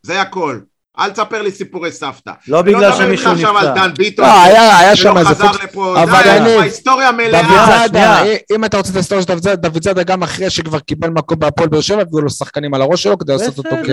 זה 0.02 0.20
הכל. 0.20 0.58
אל 0.98 1.10
תספר 1.10 1.42
לי 1.42 1.50
סיפורי 1.50 1.92
סבתא. 1.92 2.32
לא 2.48 2.62
בגלל 2.62 2.92
שמישהו 2.92 3.32
נפצע. 3.32 3.52
לא 3.52 3.52
מדבר 3.52 3.52
איתך 3.52 3.56
עכשיו 3.56 3.58
על 3.58 3.74
דן 3.74 3.94
ביטון. 3.94 4.24
לא, 4.24 4.42
היה 4.42 4.96
שם 4.96 5.18
איזה 5.18 5.34
פוקס. 5.34 5.66
אבל 6.02 6.28
אני... 6.28 6.50
ההיסטוריה 6.50 7.12
מלאה. 7.12 8.22
אם 8.54 8.64
אתה 8.64 8.76
רוצה 8.76 8.90
את 8.90 8.94
ההיסטוריה 8.94 9.22
של 9.22 9.28
דוד 9.28 9.42
זאדה, 9.42 9.68
דוד 9.68 9.82
זאדה 9.82 10.02
גם 10.02 10.22
אחרי 10.22 10.50
שכבר 10.50 10.78
קיבל 10.78 11.10
מקום 11.10 11.38
בהפועל 11.38 11.68
באר 11.68 11.80
שבע, 11.80 12.00
הביאו 12.00 12.20
לו 12.20 12.30
שחקנים 12.30 12.74
על 12.74 12.82
הראש 12.82 13.02
שלו 13.02 13.18
כדי 13.18 13.32
לעשות 13.32 13.58
אותו 13.58 13.70
כ... 13.70 13.88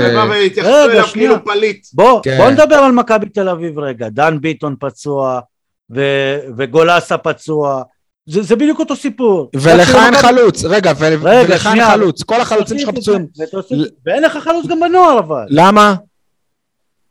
רגע, 0.63 1.03
שנייה. 1.07 1.31
בוא 1.93 2.21
כן. 2.23 2.47
נדבר 2.51 2.75
על 2.75 2.91
מכבי 2.91 3.29
תל 3.29 3.49
אביב 3.49 3.79
רגע. 3.79 4.09
דן 4.09 4.37
ביטון 4.41 4.75
פצוע, 4.79 5.39
וגולסה 6.57 7.17
פצוע. 7.17 7.81
זה, 8.29 8.41
זה 8.41 8.55
בדיוק 8.55 8.79
אותו 8.79 8.95
סיפור. 8.95 9.49
ולך 9.55 9.95
אין 9.95 10.15
חלוץ, 10.15 10.63
רגע, 10.63 10.93
ולך 10.99 11.67
אין 11.67 11.85
חלוץ, 11.85 12.23
כל 12.23 12.41
החלוצים 12.41 12.79
שלך 12.79 12.89
פצועים. 12.89 13.25
ואין 14.05 14.23
לך 14.23 14.37
חלוץ 14.37 14.65
גם 14.67 14.79
בנוער 14.79 15.19
אבל. 15.19 15.45
למה? 15.49 15.95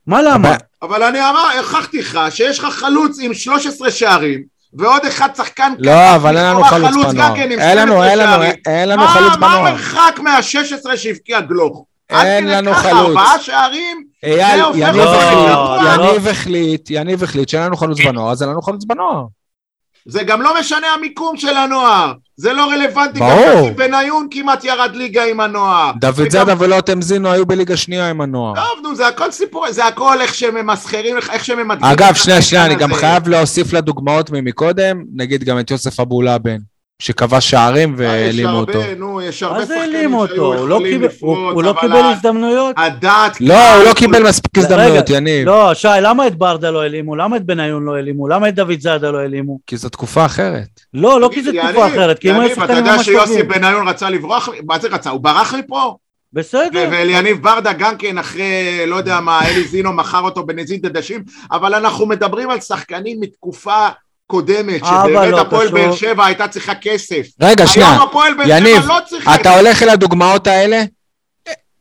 מה 0.06 0.22
למה? 0.22 0.54
אבל 0.82 1.02
אני 1.02 1.20
אמר, 1.20 1.44
הוכחתי 1.58 1.98
לך 1.98 2.18
שיש 2.30 2.58
לך 2.58 2.64
חלוץ 2.64 3.18
עם 3.20 3.34
13 3.34 3.90
שערים, 3.90 4.42
ועוד 4.74 5.04
אחד 5.04 5.28
שחקן 5.36 5.72
לא, 5.78 6.14
אבל 6.14 6.36
אין 6.36 6.46
לנו 6.46 6.64
חלוץ 6.64 7.06
בנוער. 7.06 7.36
כן 7.36 7.50
אין 7.52 7.78
לנו, 7.78 8.04
אין 8.04 8.18
לנו, 8.18 8.42
אין 8.66 8.88
לנו 8.88 9.08
חלוץ 9.08 9.36
בנוער. 9.36 9.62
מה 9.62 9.68
המרחק 9.68 10.18
מה-16 10.18 10.96
שהבקיע 10.96 11.40
גלוך? 11.40 11.84
אין 12.10 12.46
לנו 12.46 12.74
חלוץ. 12.74 12.94
ארבעה 12.94 13.40
שערים, 13.40 14.04
אייל, 14.22 14.64
יניב 14.74 16.28
החליט, 16.28 16.90
יניב 16.90 17.22
החליט 17.22 17.48
שאין 17.48 17.62
לנו 17.62 17.76
חלוץ 17.76 18.00
בנוער, 18.00 18.32
אז 18.32 18.42
אין 18.42 18.50
לנו 18.50 18.62
חלוץ 18.62 18.84
בנוער. 18.84 19.24
זה 20.08 20.22
גם 20.22 20.42
לא 20.42 20.60
משנה 20.60 20.86
המיקום 20.98 21.36
של 21.36 21.56
הנוער, 21.56 22.12
זה 22.36 22.52
לא 22.52 22.70
רלוונטי, 22.70 23.18
ברור. 23.18 23.68
גם 23.68 23.76
בניון 23.76 24.28
כמעט 24.30 24.64
ירד 24.64 24.90
ליגה 24.94 25.24
עם 25.24 25.40
הנוער. 25.40 25.92
דוד 26.00 26.30
זאדה 26.30 26.54
ולא 26.58 26.80
תמזינו 26.80 27.30
היו 27.30 27.46
בליגה 27.46 27.76
שנייה 27.76 28.10
עם 28.10 28.20
הנוער. 28.20 28.54
טוב, 28.54 28.82
נו, 28.82 28.94
זה 28.94 29.08
הכל 29.08 29.30
סיפור, 29.30 29.72
זה 29.72 29.86
הכל 29.86 30.20
איך 30.20 30.34
שממסחרים, 30.34 31.16
איך 31.30 31.44
שממדגים. 31.44 31.84
אגב, 31.84 32.14
שנייה, 32.14 32.42
שנייה, 32.42 32.66
אני 32.66 32.74
גם 32.74 32.94
חייב 32.94 33.28
להוסיף 33.28 33.72
לדוגמאות 33.72 34.30
ממקודם, 34.30 35.04
נגיד 35.14 35.44
גם 35.44 35.58
את 35.58 35.70
יוסף 35.70 36.00
אבולאבן. 36.00 36.56
שכבש 36.98 37.50
שערים 37.50 37.92
אה, 37.92 37.94
והעלימו 37.98 38.58
אותו. 38.58 38.80
נו, 38.96 39.22
יש 39.22 39.42
הרבה 39.42 39.66
שחקנים 39.66 40.10
שהיו 40.28 40.66
לא 40.66 40.74
יכולים 40.74 41.02
לפרוץ, 41.02 41.38
הוא 41.54 41.62
לא 41.62 41.74
קיבל 41.80 41.96
הזדמנויות? 41.96 42.74
הדעת... 42.78 43.40
לא, 43.40 43.74
הוא 43.74 43.84
לא 43.84 43.94
קיבל 43.94 44.28
מספיק 44.28 44.58
הזדמנויות, 44.58 45.10
יניב. 45.10 45.46
לא, 45.46 45.74
שי, 45.74 45.88
למה 46.02 46.26
את 46.26 46.34
ברדה 46.36 46.70
לא 46.70 46.82
העלימו? 46.82 47.16
למה 47.16 47.36
את 47.36 47.42
בניון 47.42 47.84
לא 47.84 47.94
העלימו? 47.94 48.28
למה 48.28 48.48
את 48.48 48.54
דוד 48.54 48.80
זאדה 48.80 49.10
לא 49.10 49.18
העלימו? 49.18 49.58
כי 49.66 49.76
זו 49.76 49.88
תקופה 49.88 50.26
אחרת. 50.26 50.80
לא, 50.94 51.20
לא 51.20 51.30
כי 51.32 51.42
זו 51.42 51.50
תקופה 51.52 51.86
אחרת, 51.86 52.18
כי 52.18 52.30
אם 52.30 52.34
הוא 52.34 52.48
שחקנים 52.48 52.84
ממש 52.84 52.96
טובים. 52.96 53.02
אתה 53.02 53.10
יודע 53.10 53.26
שיוסי 53.26 53.42
בניון 53.42 53.88
רצה 53.88 54.10
לברוח? 54.10 54.48
מה 54.66 54.78
זה 54.78 54.88
רצה? 54.88 55.10
הוא 55.10 55.20
ברח 55.20 55.54
מפה? 55.54 55.96
בסדר. 56.32 56.88
ואליניב 56.90 57.42
ברדה 57.42 57.72
גם 57.72 57.96
כן 57.96 58.18
אחרי, 58.18 58.84
לא 58.86 58.96
יודע 58.96 59.20
מה, 59.20 59.46
אלי 59.46 59.64
זינו 59.64 59.92
מכר 59.92 60.20
אותו 60.20 60.46
בנזיד 60.46 60.86
עדשים, 60.86 61.22
אבל 61.52 61.74
אנחנו 61.74 62.06
מדברים 62.06 62.50
על 62.50 62.60
שחקנים 62.60 63.20
מתקופה 63.20 63.88
קודמת, 64.26 64.84
שבאמת 64.84 65.30
לא 65.30 65.40
הפועל 65.40 65.68
באר 65.68 65.92
שבע 65.96 66.24
הייתה 66.26 66.48
צריכה 66.48 66.74
כסף. 66.74 67.26
רגע, 67.40 67.66
שנייה. 67.66 67.98
יניב, 68.46 68.86
לא 68.86 68.98
אתה 69.34 69.56
הולך 69.58 69.82
אל 69.82 69.88
הדוגמאות 69.88 70.46
האלה? 70.46 70.82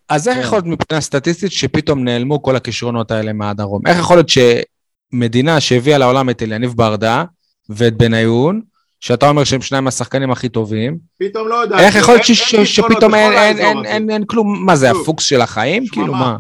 אז 0.10 0.28
איך 0.28 0.38
כן. 0.38 0.44
יכול 0.44 0.58
להיות 0.58 0.66
מבחינה 0.66 1.02
סטטיסטית 1.02 1.52
שפתאום 1.52 2.04
נעלמו 2.04 2.42
כל 2.42 2.56
הכישרונות 2.56 3.12
האלה 3.12 3.34
מהדרום? 3.34 3.82
איך 3.88 3.98
יכול 4.00 4.18
להיות 4.18 4.30
שמדינה 4.30 5.60
שהביאה 5.60 5.98
לעולם 5.98 6.30
את 6.30 6.42
אליניב 6.42 6.74
ברדה 6.76 7.24
ואת 7.70 7.94
בניון, 7.98 8.62
שאתה 9.00 9.30
אומר 9.30 9.44
שהם 9.44 9.62
שניים 9.62 9.88
השחקנים 9.88 10.32
הכי 10.32 10.50
טובים, 10.50 10.98
פתאום 11.20 11.48
לא 11.48 11.56
יודע. 11.56 11.80
איך 11.80 11.96
יכול 11.96 12.14
להיות 12.14 12.26
שפתאום 12.66 13.16
אין- 13.16 14.26
כלום? 14.28 14.66
מה 14.66 14.76
זה. 14.76 14.92
הפוקס 14.92 15.24
של 15.24 15.42
החיים? 15.42 15.88
כאילו 15.88 16.14
מה? 16.14 16.38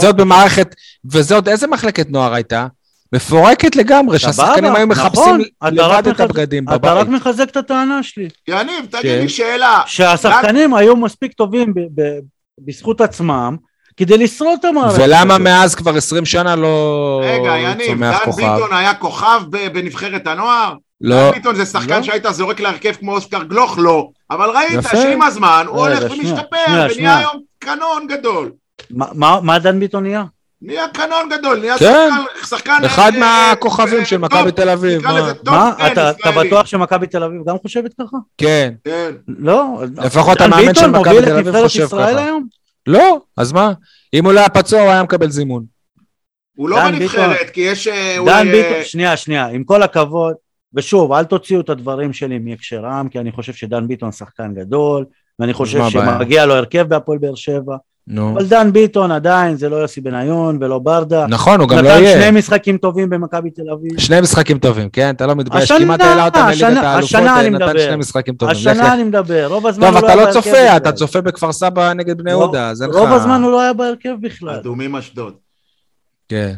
זה 0.00 0.06
עוד 0.06 0.16
במערכת, 0.16 0.74
וזה 1.12 1.34
עוד 1.34 1.48
איזה 1.48 1.66
מחלקת 1.66 2.10
נוער 2.10 2.34
הייתה? 2.34 2.66
מפורקת 3.14 3.76
לגמרי, 3.76 4.18
שהשחקנים 4.18 4.74
היו 4.76 4.86
מחפשים 4.86 5.22
נכון, 5.22 5.74
לבד 5.74 6.02
את 6.08 6.14
מחזק- 6.14 6.20
הבגדים 6.24 6.64
אתה 6.68 6.92
רק 6.94 7.06
בבית. 7.06 7.20
מחזק 7.20 7.48
את 7.50 7.56
הטענה 7.56 8.02
שלי. 8.02 8.28
יניב, 8.48 8.86
תגיד 8.90 9.02
כן. 9.02 9.18
לי 9.22 9.28
שאלה. 9.28 9.80
שהשחקנים 9.86 10.74
היו 10.74 10.96
מספיק 10.96 11.32
טובים 11.32 11.74
ב- 11.74 11.80
ב- 12.00 12.18
בזכות 12.58 13.00
עצמם 13.00 13.56
כדי 13.96 14.18
לשרוד 14.18 14.58
את 14.60 14.64
המערכת. 14.64 15.02
ולמה. 15.04 15.38
מאז 15.38 15.74
כבר 15.74 15.96
20 15.96 16.24
שנה 16.24 16.56
לא 16.56 17.20
רגע, 17.24 17.56
יניב, 17.58 17.86
צומח 17.86 18.18
דן 18.18 18.24
כוכב? 18.24 18.42
ביטון 18.54 18.72
היה 18.76 18.94
כוכב 18.94 19.42
ב- 19.50 19.68
בנבחרת 19.72 20.26
הנוער? 20.26 20.74
לא, 21.00 21.16
דן 21.16 21.32
ביטון 21.32 21.54
זה 21.54 21.66
שחקן 21.66 21.96
לא. 21.96 22.02
שהיית 22.02 22.26
זורק 22.30 22.60
להרכב 22.60 22.92
כמו 22.92 23.12
אוסקר 23.14 23.42
גלוך? 23.42 23.78
לא. 23.78 24.08
אבל 24.30 24.50
ראית 24.50 24.72
יפה. 24.72 24.88
שעם 24.96 25.22
הזמן 25.22 25.64
הוא 25.68 25.78
הולך 25.80 26.02
ומשתפר, 26.12 26.56
ונהיה. 26.94 27.18
היום 27.18 27.32
קנון 27.58 28.06
גדול. 28.08 28.52
מה- 28.90 29.06
מה- 29.14 29.40
מה 29.42 29.58
דן 29.58 29.80
ביטון 29.80 30.02
נהיה? 30.02 30.24
נהיה 30.62 30.88
קנון 30.88 31.28
גדול, 31.38 31.58
נהיה 31.60 31.78
כן. 31.78 32.08
שחקן- 32.40 32.46
שחקן... 32.46 32.84
אחד 32.84 33.12
אה, 33.14 33.20
מהכוכבים 33.20 33.98
אה, 34.00 34.04
של 34.04 34.18
מכבי 34.18 34.52
תל 34.52 34.68
אביב, 34.68 35.02
מה? 35.46 35.72
אתה. 35.86 36.12
בטוח 36.36 36.66
שמכבי 36.66 37.06
תל 37.06 37.22
אביב 37.22 37.40
גם 37.46 37.56
חושבת 37.62 37.94
ככה? 38.00 38.16
כן. 38.38 38.74
כן. 38.84 39.10
לא. 39.28 39.78
לפחות 39.96 40.40
המאמן 40.40 40.74
של 40.74 40.90
מכבי 40.90 41.22
תל 41.24 41.38
אביב 41.38 41.62
חושב 41.62 41.82
ישראל 41.82 42.14
ככה. 42.14 42.24
היום? 42.24 42.46
לא, 42.86 43.20
אז 43.36 43.52
מה? 43.52 43.72
אם 44.14 44.24
הוא 44.24 44.32
לא 44.32 44.40
היה 44.40 44.48
פצוע, 44.48 44.80
הוא 44.80 44.90
היה 44.90 45.02
מקבל 45.02 45.30
זימון. 45.30 45.64
הוא 46.56 46.68
לא 46.68 46.76
בנבחרת, 46.84 47.50
כי 47.50 47.60
יש... 47.60 47.88
אה, 47.88 48.16
דן 48.26 48.46
אה, 48.46 48.52
ביטון, 48.52 48.84
שנייה, 48.84 49.16
שנייה, 49.16 49.46
עם 49.46 49.64
כל 49.64 49.82
הכבוד, 49.82 50.34
ושוב, 50.74 51.12
אל 51.12 51.24
תוציאו 51.24 51.60
את 51.60 51.70
הדברים 51.70 52.12
שלי 52.12 52.38
מהקשרם, 52.38 53.08
כי 53.10 53.18
אני 53.18 53.32
חושב 53.32 53.52
שדן 53.52 53.88
ביטון 53.88 54.12
שחקן 54.12 54.54
גדול, 54.54 55.04
ואני 55.38 55.52
חושב? 55.52 55.80
שמגיע 55.88 56.46
לו 56.46 56.54
הרכב 56.54 56.82
בהפועל 56.88 57.18
באר 57.18 57.34
שבע, 57.34 57.76
נו. 58.06 58.32
אבל 58.34 58.46
דן 58.46 58.72
ביטון 58.72 59.10
עדיין 59.12 59.56
זה 59.56 59.68
לא 59.68 59.76
יוסי 59.76 60.00
בניון 60.00 60.58
ולא 60.60 60.78
ברדה. 60.78 61.26
נכון, 61.26 61.60
הוא 61.60 61.68
גם 61.68 61.76
לא 61.76 61.82
נתן 61.82 61.96
שני 61.98 62.06
יהיה. 62.08 62.30
משחקים 62.30 62.78
טובים 62.78 63.10
במכבי 63.10 63.50
תל 63.50 63.70
אביב. 63.70 64.00
שני 64.00 64.20
משחקים 64.20 64.58
טובים, 64.58 64.88
כן? 64.90 65.14
אתה 65.14 65.26
לא 65.26 65.34
מתבייש. 65.34 65.64
השנה, 65.70 65.78
כמעט 65.78 66.00
העלה 66.00 66.24
אותם 66.24 66.46
לליגת 66.48 66.62
האלופות, 66.84 67.04
השנה 67.04 67.40
אני 67.40 67.50
נתן 67.50 67.64
מדבר. 67.64 67.78
שני 67.78 67.96
משחקים 67.96 68.34
טובים. 68.34 68.56
השנה 68.56 68.72
לך. 68.72 68.92
אני 68.94 69.04
מדבר, 69.04 69.46
רוב 69.46 69.66
הזמן 69.66 69.86
טוב, 69.86 69.94
הוא 69.96 69.98
אתה 69.98 70.06
היה 70.06 70.16
לא 70.16 70.22
בהרכב 70.24 70.40
צופה, 70.40 70.50
בכלל. 70.50 70.76
אתה 70.76 70.92
צופה 70.92 71.20
בכפר 71.20 71.52
סבא 71.52 71.92
נגד 71.92 72.18
בני 72.18 72.32
רוב- 72.32 72.42
יהודה, 72.42 72.70
אז 72.70 72.82
אין 72.82 72.90
לך... 72.90 72.96
רוב 72.96 73.08
הזמן 73.12 73.42
הוא 73.42 73.52
לא 73.52 73.60
היה 73.60 73.72
בהרכב 73.72 74.14
בכלל. 74.20 74.54
אדומים 74.54 74.96
אשדוד. 74.96 75.34
כן. 76.28 76.54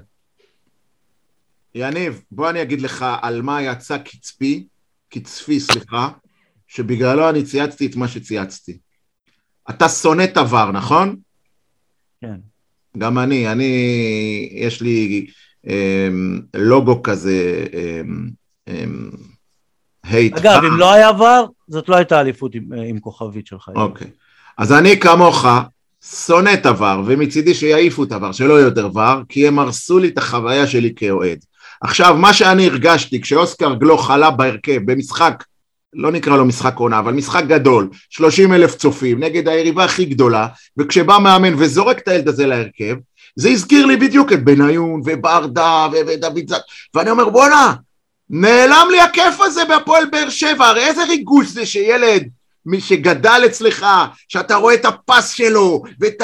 יניב, 1.75 2.21
בוא 2.31 2.51
אני 2.51 2.63
אגיד 2.63 2.81
לך 2.81 3.05
על 3.23 3.43
מה 3.43 3.63
יצא 3.63 3.97
קצפי, 3.99 4.67
קצפי, 5.09 5.61
סליחה, 5.61 6.09
שבגללו 6.69 7.29
אני 7.29 7.43
צייצתי 7.43 7.87
את 7.87 7.97
מה 7.97 8.09
שצייצתי. 8.09 8.79
אתה 9.71 9.89
שונא 9.89 10.27
תבר, 10.27 10.71
נכון? 10.73 11.17
כן. 12.25 12.41
גם 12.99 13.19
אני, 13.19 13.53
אני, 13.53 13.73
יש 14.53 14.81
לי 14.83 15.27
אמ, 15.67 16.41
לוגו 16.55 17.03
כזה, 17.03 17.65
אמ, 17.73 18.29
אמ, 18.69 19.11
הייט. 20.05 20.37
אגב, 20.37 20.65
אם 20.65 20.77
לא 20.79 20.93
היה 20.93 21.11
ור, 21.11 21.49
זאת 21.69 21.89
לא 21.89 21.97
הייתה 21.97 22.21
אליפות 22.21 22.55
עם- 22.55 22.73
עם 22.89 22.99
כוכבית 23.01 23.47
שלך. 23.47 23.71
אוקיי. 23.77 24.07
אז 24.59 24.73
אני 24.73 25.01
כמוך 25.01 25.47
שונא 26.27 26.55
את 26.55 26.67
עבר, 26.67 27.03
ומצידי 27.07 27.55
שיעיפו 27.55 28.05
את 28.05 28.13
עבר, 28.13 28.33
שלא 28.33 28.55
יהיה 28.55 28.65
יותר 28.65 28.89
ור, 28.95 29.23
כי 29.29 29.49
הם 29.49 29.59
הרסו 29.59 29.99
לי 29.99 30.09
את 30.09 30.19
החוויה 30.19 30.67
שלי 30.67 30.93
כאוהד. 30.97 31.39
עכשיו, 31.81 32.17
מה 32.19 32.33
שאני 32.33 32.67
הרגשתי 32.67 33.21
כשאוסקר 33.21 33.75
גלוך 33.75 34.11
עלה 34.11 34.31
בהרכב 34.31 34.81
במשחק, 34.85 35.45
לא 35.95 36.13
נקרא 36.13 36.37
לו 36.37 36.45
משחק 36.45 36.77
עונה, 36.77 36.99
אבל 36.99 37.13
משחק 37.13 37.45
גדול, 37.45 37.89
30 38.11 38.53
אלף 38.53 38.75
צופים, 38.75 39.25
נגד 39.25 39.49
היריבה 39.49 39.85
הכי 39.85 40.05
גדולה, 40.05 40.47
וכשבא 40.77 41.19
מאמן 41.19 41.55
וזורק 41.59 41.99
את 41.99 42.09
הילד 42.09 42.29
הזה 42.29 42.47
להרכב, 42.47 42.97
זה 43.37 43.49
הזכיר 43.49 43.87
לי 43.87 43.97
בדיוק 43.97 44.33
את 44.33 44.45
בניון 44.45 45.01
וברדה 45.05 45.89
ודוד 46.07 46.49
זק, 46.49 46.61
ואני 46.95 47.11
אומר 47.11 47.29
בואנה, 47.29 47.75
נעלם 48.31 48.89
לי 48.91 49.01
הכיף 49.01 49.41
הזה 49.41 49.65
בהפועל 49.65 50.05
באר 50.13 50.29
שבע, 50.29 50.67
הרי 50.67 50.87
איזה 50.87 51.05
ריגוש 51.05 51.47
זה 51.47 51.67
שילד 51.67 52.29
מי 52.67 52.81
שגדל 52.81 53.43
אצלך, 53.47 53.87
שאתה 54.29 54.57
רואה 54.57 54.75
את 54.75 54.85
הפס 54.85 55.31
שלו, 55.31 55.83
ואת 56.01 56.23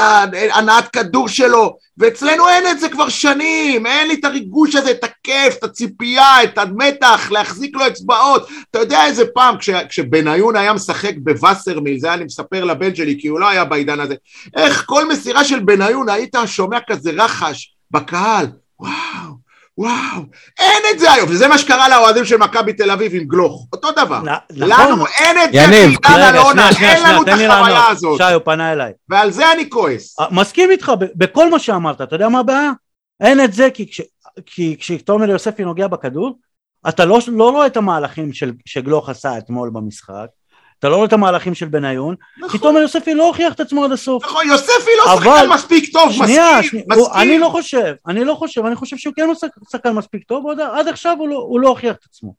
הנעת 0.52 0.88
כדור 0.88 1.28
שלו, 1.28 1.76
ואצלנו 1.98 2.48
אין 2.48 2.66
את 2.70 2.80
זה 2.80 2.88
כבר 2.88 3.08
שנים, 3.08 3.86
אין 3.86 4.08
לי 4.08 4.14
את 4.14 4.24
הריגוש 4.24 4.74
הזה, 4.74 4.90
את 4.90 5.04
הכיף, 5.04 5.56
את 5.58 5.64
הציפייה, 5.64 6.42
את 6.42 6.58
המתח, 6.58 7.28
להחזיק 7.30 7.76
לו 7.76 7.86
אצבעות. 7.86 8.48
אתה 8.70 8.78
יודע 8.78 9.06
איזה 9.06 9.24
פעם, 9.34 9.58
כש, 9.58 9.70
כשבניון 9.70 10.56
היה 10.56 10.72
משחק 10.72 11.14
בווסרמיל, 11.16 11.98
זה 11.98 12.06
היה 12.06 12.14
אני 12.14 12.24
מספר 12.24 12.64
לבן 12.64 12.94
שלי, 12.94 13.18
כי 13.20 13.28
הוא 13.28 13.40
לא 13.40 13.48
היה 13.48 13.64
בעידן 13.64 14.00
הזה, 14.00 14.14
איך 14.56 14.84
כל 14.86 15.08
מסירה 15.08 15.44
של 15.44 15.60
בניון 15.60 16.08
היית 16.08 16.36
שומע 16.46 16.78
כזה 16.88 17.10
רחש 17.10 17.74
בקהל, 17.90 18.46
וואו. 18.80 19.39
וואו, 19.80 20.22
אין 20.58 20.82
את 20.94 20.98
זה 20.98 21.12
היום, 21.12 21.28
וזה 21.30 21.48
מה 21.48 21.58
שקרה 21.58 21.88
לאוהדים 21.88 22.24
של 22.24 22.36
מכבי 22.36 22.72
תל 22.72 22.90
אביב 22.90 23.12
עם 23.14 23.24
גלוך, 23.24 23.66
אותו 23.72 23.88
דבר. 23.92 24.20
נ- 24.22 24.28
לנו 24.50 24.94
נכון. 24.96 25.06
אין 25.20 25.36
את 25.44 25.52
זה 25.52 25.58
יניב, 25.58 25.98
בעידן 26.02 26.28
רגע, 26.28 26.30
אלונה, 26.30 26.52
שנייה, 26.52 26.72
שנייה, 26.72 26.90
אין 26.92 26.98
שנייה, 26.98 27.12
לנו 27.12 27.22
את 27.22 27.26
תן 27.28 27.38
לי 27.38 27.46
החוויה 27.46 27.74
לענות. 27.74 27.90
הזאת, 27.90 28.16
שי, 28.16 28.32
הוא 28.34 28.42
פנה 28.44 28.72
אליי. 28.72 28.92
ועל 29.08 29.30
זה 29.30 29.52
אני 29.52 29.70
כועס. 29.70 30.20
אה, 30.20 30.26
מסכים 30.30 30.70
איתך 30.70 30.92
בכל 31.14 31.50
מה 31.50 31.58
שאמרת, 31.58 32.00
אתה 32.00 32.14
יודע 32.14 32.28
מה 32.28 32.38
הבעיה? 32.40 32.70
אין 33.20 33.44
את 33.44 33.52
זה 33.52 33.68
כי, 33.74 33.90
כש, 33.90 34.00
כי 34.46 34.76
כשתומר 34.80 35.30
יוספי 35.30 35.64
נוגע 35.64 35.86
בכדור, 35.88 36.38
אתה 36.88 37.04
לא, 37.04 37.18
לא 37.28 37.50
רואה 37.50 37.66
את 37.66 37.76
המהלכים 37.76 38.32
של, 38.32 38.52
שגלוך 38.66 39.08
עשה 39.08 39.38
אתמול 39.38 39.70
במשחק, 39.72 40.26
אתה 40.80 40.88
לא 40.88 40.94
רואה 40.96 41.06
את 41.06 41.12
המהלכים 41.12 41.54
של 41.54 41.66
בניון, 41.68 42.14
כי 42.34 42.40
נכון, 42.44 42.60
תומר 42.60 42.80
יוספי 42.80 43.14
לא 43.14 43.26
הוכיח 43.26 43.52
את 43.52 43.60
עצמו 43.60 43.84
עד 43.84 43.92
הסוף. 43.92 44.24
נכון, 44.24 44.46
יוספי 44.48 44.90
לא 45.06 45.12
אבל- 45.12 45.22
שחקן 45.36 45.48
מספיק 45.54 45.92
טוב, 45.92 46.12
שנייה, 46.12 46.50
מסכים, 46.60 46.70
שנייה, 46.70 46.84
הוא- 46.96 47.08
אני 47.14 47.24
מסכים. 47.24 47.40
לא 47.40 47.48
חושב, 47.48 47.94
אני 48.06 48.24
לא 48.24 48.34
חושב, 48.34 48.64
אני 48.66 48.76
חושב 48.76 48.96
שהוא 48.96 49.14
כן 49.16 49.28
שחק- 49.34 49.70
שחקן 49.72 49.92
מספיק 49.92 50.22
טוב, 50.24 50.46
עד, 50.50 50.60
עד 50.60 50.88
עכשיו 50.88 51.16
הוא 51.18 51.28
לא, 51.28 51.36
הוא 51.36 51.60
לא 51.60 51.68
הוכיח 51.68 51.96
את 51.96 52.04
עצמו. 52.04 52.34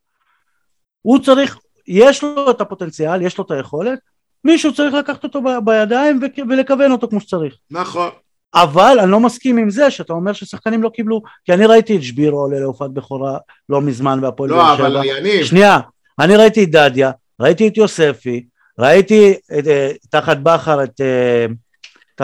הוא 1.02 1.20
צריך, 1.20 1.58
יש 1.88 2.24
לו 2.24 2.52
את 2.52 2.62
הפוטנציאל, 2.62 3.22
יש 3.22 3.38
לו 3.38 3.44
את 3.44 3.52
היכולת, 3.52 4.00
מישהו 4.44 4.74
צריך 4.74 4.94
לקחת 4.94 5.24
אותו 5.24 5.42
ב- 5.42 5.60
בידיים 5.66 6.20
ולכוון 6.50 6.92
אותו 6.92 7.08
כמו 7.08 7.22
שצריך. 7.22 7.56
נכון. 7.72 8.10
אבל 8.54 8.98
אני 9.00 9.12
לא 9.12 9.20
מסכים 9.20 9.58
עם 9.58 9.70
זה 9.70 9.92
שאתה 9.92 10.14
אומר 10.14 10.34
ששחקנים 10.34 10.84
לא 10.84 10.90
קיבלו, 10.90 11.22
כי 11.46 11.54
אני 11.54 11.66
ראיתי 11.66 11.98
את 11.98 12.04
שבירו 12.04 12.40
עולה 12.40 12.60
להופעת 12.60 12.92
בכורה 12.92 13.38
לא 13.70 13.82
מזמן 13.82 14.22
בהפועל 14.22 14.50
לא, 14.50 14.56
באר 14.56 14.74
אבל 14.74 14.90
שבע. 14.92 15.06
יניב, 15.06 15.46
שנייה, 15.46 15.80
אני 16.20 16.36
ראיתי 16.36 16.64
את 16.64 16.72
דדיה, 16.72 17.12
ראיתי 17.42 17.68
את 17.68 17.78
יוספי, 17.78 18.44
ראיתי 18.80 19.34
את, 19.60 19.68
אה, 19.68 19.92
תחת 20.10 20.38
בכר 20.38 20.84
את... 20.84 21.02
אה, 21.02 21.46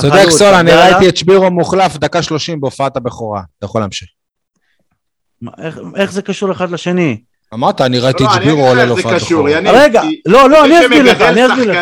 צודק 0.02 0.30
סול, 0.30 0.54
אני. 0.54 0.72
ראיתי 0.72 1.10
את 1.10 1.18
שבירו 1.18 1.52
מוחלף 1.52 1.98
דקה 1.98 2.22
30 2.22 2.62
בהופעת 2.62 2.98
הבכורה. 2.98 3.42
אתה 3.58 3.66
יכול 3.66 3.82
להמשיך. 3.82 4.10
איך, 5.64 5.80
איך 5.96 6.12
זה 6.12 6.22
קשור 6.22 6.52
אחד 6.52 6.72
לשני? 6.72 7.18
אמרת, 7.54 7.82
אני 7.82 8.00
ראיתי 8.00 8.24
לא, 8.24 8.30
את 8.30 8.36
אני 8.36 8.44
שבירו 8.46 8.68
עולה 8.68 8.82
זה 8.82 8.86
להופעת 8.86 9.14
קשור, 9.16 9.44
בכורה. 9.44 9.52
יניב, 9.52 9.72
רגע, 9.76 10.02
לא, 10.26 10.50
לא, 10.50 10.66
אני 10.66 10.82
אסביר 10.82 11.04
לך, 11.04 11.22
אני 11.22 11.48
אסביר 11.48 11.72
לך. 11.72 11.78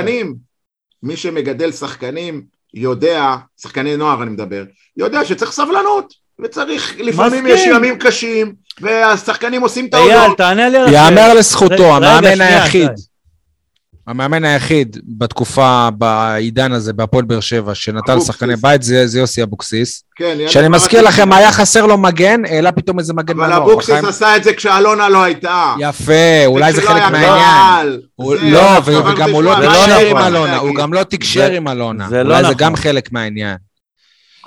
מי 1.04 1.18
שמגדל 1.18 1.72
שחקנים 1.72 2.42
יודע, 2.74 3.36
שחקני 3.62 3.98
נוער 3.98 4.24
אני 4.24 4.32
מדבר, 4.32 4.64
יודע 4.98 5.26
שצריך 5.26 5.52
סבלנות, 5.52 6.14
וצריך, 6.44 6.96
לפעמים. 7.00 7.48
יש 7.48 7.62
ימים 7.66 7.98
קשים, 7.98 8.54
והשחקנים 8.82 9.62
עושים 9.62 9.90
אייל, 9.94 10.14
טעויות. 10.14 10.38
תענה 10.38 10.70
לי 10.70 10.78
על 10.78 10.86
השאלה. 10.86 11.06
יאמר 11.06 11.34
לזכותו, 11.34 11.96
המאמן 11.96 12.42
היחיד. 12.42 12.92
המאמן 14.08 14.44
היחיד 14.46 14.98
בתקופה, 15.18 15.90
בעידן 15.98 16.72
הזה, 16.72 16.94
בהפועל 16.94 17.26
באר 17.26 17.40
שבע, 17.40 17.76
שנתן 17.76 17.98
אבוקסיס. 18.12 18.30
לשחקני 18.30 18.56
בית, 18.56 18.84
זה 18.84 19.08
זה 19.08 19.20
יוסי 19.20 19.44
אבוקסיס. 19.44 20.04
כן, 20.16 20.38
שאני 20.48 20.68
מזכיר 20.68 21.02
לך. 21.02 21.08
לכם, 21.08 21.34
היה 21.34 21.52
חסר 21.52 21.86
לו 21.86 21.98
מגן, 21.98 22.46
העלה 22.46 22.72
פתאום 22.72 23.00
איזה 23.00 23.14
מגן 23.14 23.34
אבל 23.40 23.50
מהנוער. 23.50 23.64
אבוקסיס 23.72 23.90
בחיים- 23.90 24.06
עשה 24.06 24.36
את 24.36 24.44
זה 24.44 24.54
כשאלונה 24.54 25.10
לא 25.10 25.24
הייתה. 25.24 25.74
יפה, 25.80 26.14
אולי 26.46 26.74
זה 26.74 26.82
חלק 26.82 27.04
מהעניין. 27.12 28.00
זה, 28.30 28.36
לא, 28.52 28.62
וגם 28.86 29.32
הוא 29.32 29.44
לא 29.44 29.56
תקשר 29.56 29.98
עם 30.10 30.18
אלונה? 30.18 30.58
הוא 30.58 30.76
גם 30.76 30.94
לא 30.94 31.04
תקשר 31.04 31.40
זה- 31.40 31.58
עם 31.58 31.68
אלונה. 31.68 32.10
זה 32.10 32.24
לא 32.24 32.30
אולי 32.30 32.38
זה 32.38 32.54
נכון. 32.54 32.58
גם 32.58 32.76
חלק 32.76 33.12
מהעניין. 33.12 33.58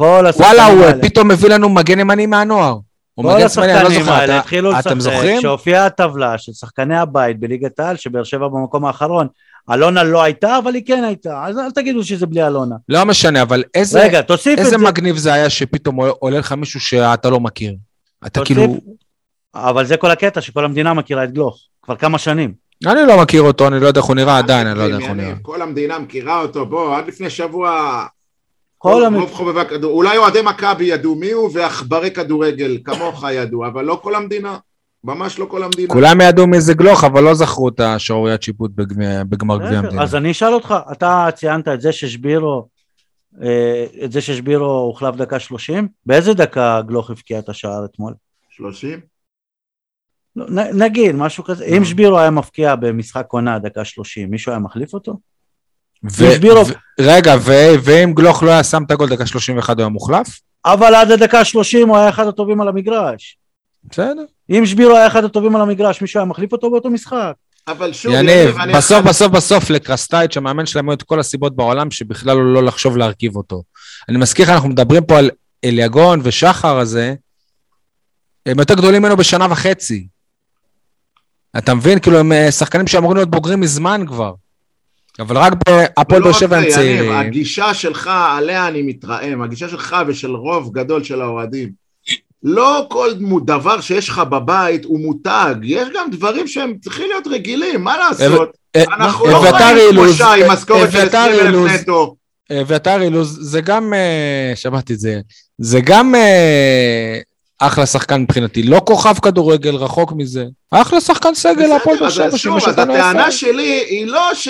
וואלה, 0.01 0.67
הוא 0.67 0.85
פתאום 1.03 1.29
מביא 1.29 1.49
לנו 1.49 1.69
מגן 1.69 2.01
ימני 2.01 2.27
מהנוער. 2.27 2.77
הוא 3.15 3.31
כל 3.31 3.37
מגן 3.39 3.49
שמאלי, 3.49 3.73
אני 3.75 3.83
לא 3.83 3.87
השחקנים 3.89 4.03
זוכר. 4.05 4.13
האלה 4.17 4.25
אתה- 4.35 4.39
התחילו 4.39 4.71
אתם 4.71 4.79
לשחק, 4.99 5.01
זוכרים? 5.01 5.39
כשהופיעה 5.39 5.87
הטבלה 5.87 6.39
של 6.39 6.53
שחקני 6.53 6.99
הבית 6.99 7.41
בליגת 7.41 7.81
העל, 7.81 7.97
שבאר 7.97 8.25
שבע 8.25 8.49
במקום 8.49 8.85
האחרון, 8.85 9.27
אלונה 9.73 10.03
לא 10.05 10.23
הייתה, 10.23 10.59
אבל 10.59 10.75
היא 10.75 10.83
כן 10.87 11.05
הייתה, 11.05 11.45
אז 11.47 11.59
אל 11.59 11.71
תגידו 11.71 12.05
שזה 12.05 12.27
בלי 12.27 12.47
אלונה. 12.47 12.75
לא 12.89 13.05
משנה, 13.05 13.43
אבל 13.43 13.65
איזה 13.75 14.01
רגע, 14.03 14.23
תוסיף 14.23 14.59
איזה 14.59 14.71
זה. 14.71 14.79
מגניב 14.79 15.17
זה 15.17 15.33
היה 15.33 15.51
שפתאום 15.51 16.01
עולה- 16.01 16.39
לך 16.39 16.53
מישהו 16.53 16.81
שאתה 16.81 17.31
לא 17.31 17.41
מכיר. 17.41 17.75
אתה 18.27 18.41
תוסיף. 18.41 18.57
כאילו... 18.57 18.77
אבל 19.55 19.87
זה 19.87 19.97
כל 19.97 20.11
הקטע, 20.11 20.41
שכל 20.41 20.65
המדינה 20.65 20.95
מכירה 20.95 21.25
את 21.25 21.33
גלוך, 21.33 21.59
כבר 21.83 21.97
כמה 21.97 22.19
שנים. 22.19 22.53
אני 22.87 23.01
לא 23.07 23.19
מכיר 23.23 23.43
אותו, 23.43 23.69
אני 23.69 23.81
לא 23.81 23.87
יודע 23.87 24.01
איך 24.01 24.07
הוא 24.07 24.17
נראה 24.17 24.39
עדיין, 24.39 24.67
אני 24.67 24.79
לא 24.79 24.83
יודע 24.85 24.97
איך 24.97 25.07
הוא 25.07 25.15
נראה. 25.17 25.35
כל 25.43 25.63
המדינה 25.63 25.99
מכירה 25.99 26.41
אותו, 26.41 26.67
בוא, 26.67 26.97
עד 26.97 27.09
לפני 27.09 27.31
שבוע 27.31 28.03
כל 28.79 29.03
רוב 29.15 29.31
חובבי 29.33 29.61
הכדור, 29.61 29.93
אולי 29.93 30.17
אוהדי 30.17 30.43
מכבי 30.43 30.85
ידעו 30.85 31.15
מי 31.15 31.31
הוא 31.31 31.51
ועכברי 31.53 32.11
כדורגל 32.11 32.79
כמוך 32.85 33.25
ידעו, 33.33 33.67
אבל 33.67 33.85
לא 33.85 34.01
כל 34.03 34.15
המדינה. 34.15 34.57
ממש 35.09 35.39
לא 35.39 35.45
כל 35.45 35.63
המדינה. 35.63 35.89
כולם 35.89 36.21
ידעו 36.21 36.47
מי 36.47 36.61
זה 36.61 36.75
גלוך, 36.75 37.05
אבל 37.05 37.23
לא 37.23 37.35
זכרו 37.35 37.69
את 37.69 37.81
השעוריית 37.81 38.43
שיפוט 38.43 38.71
בגמר 39.29 39.59
גביע 39.59 39.79
המדינה. 39.79 40.03
אז 40.03 40.15
אני 40.15 40.31
אשאל 40.31 40.55
אותך, 40.55 40.75
אתה 40.93 41.29
ציינת 41.35 41.69
את 41.69 41.81
זה 41.81 41.93
ששבירו, 41.93 42.69
אה, 43.43 43.87
את 44.05 44.13
זה 44.13 44.21
ששבירו 44.21 44.65
הוחלף 44.65 45.17
דקה 45.17 45.39
שלושים? 45.39 45.89
באיזה 46.07 46.35
דקה 46.35 46.81
גלוך 46.87 47.11
הבקיע 47.11 47.39
את 47.39 47.49
השער 47.49 47.85
אתמול? 47.85 48.15
שלושים? 48.51 49.01
לא, 50.37 50.47
נגיד, 50.75 51.15
משהו 51.15 51.45
כזה. 51.45 51.65
אם 51.65 51.85
שבירו 51.85 52.19
היה 52.19 52.31
מפקיע 52.31 52.75
במשחק 52.77 53.27
עונה 53.29 53.59
דקה 53.59 53.85
שלושים, 53.85 54.31
מישהו 54.31 54.53
היה 54.53 54.59
מחליף 54.59 54.95
אותו? 54.95 55.19
רגע, 57.01 57.35
ואם 57.83 58.13
גלוך 58.15 58.43
לא 58.43 58.51
היה 58.51 58.65
שם 58.65 58.83
את 58.87 58.91
הגול 58.91 59.09
דקה 59.09 59.27
שלושים 59.27 59.57
ואחד 59.57 59.79
הוא 59.79 59.83
היה 59.83 59.89
מוחלף? 59.89 60.41
אבל 60.65 60.95
עד 60.95 61.11
הדקה 61.11 61.45
שלושים 61.45 61.89
הוא 61.89 61.97
היה 61.97 62.09
אחד 62.09 62.27
הטובים 62.27 62.61
על 62.61 62.69
המגרש. 62.69 63.39
בסדר. 63.91 64.25
אם 64.51 64.67
שבירו 64.67 64.97
היה 64.97 65.07
אחד 65.07 65.25
הטובים 65.25 65.57
על 65.57 65.63
המגרש, 65.63 66.03
מישהו 66.03 66.21
היה 66.21 66.25
מחליף 66.25 66.53
אותו 66.53 66.71
באותו 66.71 66.91
משחק. 66.91 67.33
אבל 67.69 67.93
שוב, 67.93 68.13
יניב, 68.15 68.57
בסוף 68.75 69.05
בסוף 69.05 69.33
בסוף 69.33 69.71
לקרסטייץ' 69.71 70.37
המאמן 70.37 70.67
שלהם 70.67 70.89
היו 70.89 70.95
את 70.95 71.03
כל 71.03 71.21
הסיבות 71.21 71.57
בעולם 71.57 71.91
שבכלל 71.91 72.37
הוא 72.37 72.55
לא 72.55 72.63
לחשוב 72.63 72.97
להרכיב 72.97 73.37
אותו. 73.37 73.63
אני 74.09 74.19
מזכיר 74.19 74.45
לך, 74.45 74.51
אנחנו 74.51 74.69
מדברים 74.69 75.05
פה 75.05 75.19
על 75.19 75.31
אליגון 75.65 76.21
ושחר 76.23 76.79
הזה, 76.79 77.15
הם 78.47 78.59
יותר 78.59 78.75
גדולים 78.75 79.03
ממנו 79.03 79.17
בשנה 79.17 79.47
וחצי. 79.51 80.07
אתה 81.59 81.75
מבין? 81.75 81.99
כאילו 81.99 82.19
הם 82.19 82.33
אה, 82.33 82.51
שחקנים 82.53 82.87
שאמורים 82.87 83.17
להיות 83.17 83.31
בוגרים 83.31 83.61
מזמן 83.61 84.05
כבר. 84.07 84.33
אבל 85.19 85.39
רק 85.39 85.53
בהפועל 85.67 86.23
באר 86.23 86.33
שבע 86.33 86.57
הם 86.57 86.71
צעירים. 86.71 87.13
הגישה 87.13 87.75
שלך, 87.75 88.11
עליה 88.37 88.69
אני 88.69 88.83
מתרעם, 88.83 89.43
הגישה 89.43 89.69
שלך 89.69 89.97
ושל 90.07 90.31
רוב 90.31 90.73
גדול 90.73 91.05
של 91.05 91.23
האוהדים. 91.23 91.88
לא 92.43 92.87
כל 92.91 93.11
דבר 93.45 93.81
שיש 93.81 94.09
לך 94.09 94.19
בבית 94.19 94.85
הוא 94.85 95.01
מותג, 95.01 95.55
יש 95.63 95.89
גם 95.95 96.11
דברים 96.11 96.49
שהם 96.49 96.75
צריכים 96.81 97.07
להיות 97.09 97.27
רגילים, 97.27 97.85
מה 97.85 97.97
לעשות? 97.97 98.51
אה, 98.77 98.83
אנחנו 98.83 99.27
לא 99.27 99.37
רואים 99.37 99.93
שלושה 99.93 100.33
עם 100.33 100.51
משכורת 100.51 100.93
של 100.93 101.09
20 101.09 101.47
אלף 101.47 101.81
נטו. 101.81 102.15
אביתר 102.61 103.03
אילוז 103.03 103.39
זה 103.41 103.61
גם, 103.61 103.95
אה, 103.95 104.53
שמעתי 104.55 104.93
את 104.93 104.99
זה, 104.99 105.21
זה 105.59 105.81
גם 105.81 106.15
אחלה 107.59 107.87
שחקן 107.87 108.21
מבחינתי, 108.21 108.63
לא 108.63 108.81
כוכב 108.87 109.15
כדורגל, 109.23 109.75
רחוק 109.75 110.13
מזה. 110.17 110.45
אחלה 110.71 111.01
שחקן 111.01 111.35
סגל 111.35 111.73
הפועל 111.73 111.99
באר 111.99 112.11
שבע 112.11 112.39
שוב, 112.39 112.57
אז 112.57 112.79
הטענה 112.79 113.31
שלי 113.31 113.85
היא 113.89 114.07
לא 114.07 114.31
ש... 114.35 114.49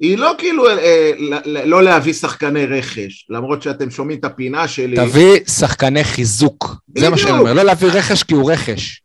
היא 0.00 0.18
לא 0.18 0.34
כאילו 0.38 0.68
אה, 0.68 1.10
לא 1.46 1.82
להביא 1.82 2.12
שחקני 2.12 2.66
רכש, 2.66 3.26
למרות 3.30 3.62
שאתם 3.62 3.90
שומעים 3.90 4.18
את 4.18 4.24
הפינה 4.24 4.68
שלי. 4.68 4.96
תביא 4.96 5.40
שחקני 5.46 6.04
חיזוק, 6.04 6.64
בדיוק. 6.88 7.04
זה 7.04 7.10
מה 7.10 7.18
שאני 7.18 7.38
אומר, 7.38 7.52
לא 7.52 7.62
להביא 7.62 7.88
רכש 7.88 8.22
כי 8.22 8.34
הוא 8.34 8.52
רכש. 8.52 9.02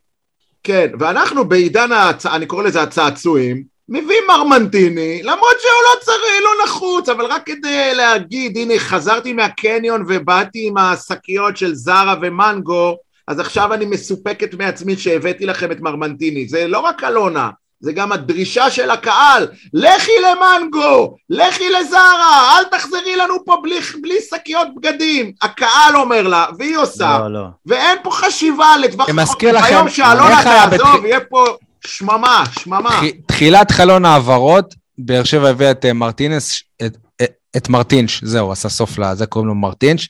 כן, 0.64 0.88
ואנחנו 1.00 1.46
בעידן, 1.46 1.92
הצ... 1.92 2.26
אני 2.26 2.46
קורא 2.46 2.64
לזה 2.64 2.82
הצעצועים, 2.82 3.64
מביא 3.90 4.16
מרמנטיני, 4.28 5.24
למרות 5.24 5.56
שהוא 5.62 5.82
לא 5.84 6.00
צריך, 6.06 6.44
לא 6.44 6.66
נחוץ, 6.66 7.10
אבל 7.10 7.26
רק 7.26 7.46
כדי 7.46 7.94
להגיד, 7.96 8.58
הנה 8.58 8.80
חזרתי 8.80 9.34
מהקניון 9.34 10.06
ובאתי 10.08 10.68
עם 10.68 10.78
השקיות 10.78 11.58
של 11.58 11.76
זרה 11.76 12.16
ומנגו, 12.22 12.98
אז 13.28 13.40
עכשיו 13.40 13.74
אני 13.74 13.86
מסופקת 13.86 14.54
מעצמי 14.54 14.98
שהבאתי 14.98 15.46
לכם 15.46 15.72
את 15.72 15.82
מרמנטיני. 15.82 16.48
זה 16.48 16.68
לא 16.68 16.80
רק 16.80 17.04
אלונה, 17.04 17.50
זה 17.82 17.94
גם 17.94 18.12
הדרישה 18.12 18.70
של 18.70 18.90
הקהל, 18.90 19.48
לכי 19.74 20.12
למנגו, 20.22 21.16
לכי 21.30 21.70
לזרה, 21.70 22.58
אל 22.58 22.64
תחזרי 22.64 23.16
לנו 23.16 23.46
פה 23.46 23.58
בלי, 23.64 23.80
בלי 24.02 24.16
שקיות 24.30 24.68
בגדים. 24.76 25.32
הקהל 25.42 25.96
אומר 25.96 26.28
לה, 26.28 26.46
והיא 26.60 26.78
עושה, 26.78 27.20
לא, 27.20 27.34
לא. 27.34 27.48
ואין 27.66 27.98
פה 28.04 28.12
חשיבה 28.12 28.78
לטווח 28.78 29.10
רחוק. 29.10 29.44
ביום 29.44 29.90
שאלונה 29.90 30.44
תעזוב, 30.44 31.06
יהיה 31.06 31.20
פה 31.20 31.46
שממה, 31.86 32.44
שממה. 32.60 33.02
תחילת 33.26 33.72
חלון 33.72 34.06
העברות, 34.06 34.76
באר 34.98 35.24
שבע 35.24 35.50
הביאה 35.50 35.72
את 35.72 35.86
אה, 35.86 35.94
מרטינס, 35.94 36.64
את, 36.86 36.98
את, 37.22 37.32
את 37.58 37.70
מרטינש, 37.70 38.24
זהו, 38.24 38.52
עשה 38.52 38.70
סוף 38.70 38.98
לזה, 38.98 39.26
קוראים 39.26 39.48
לו 39.48 39.56
מרטינש. 39.56 40.10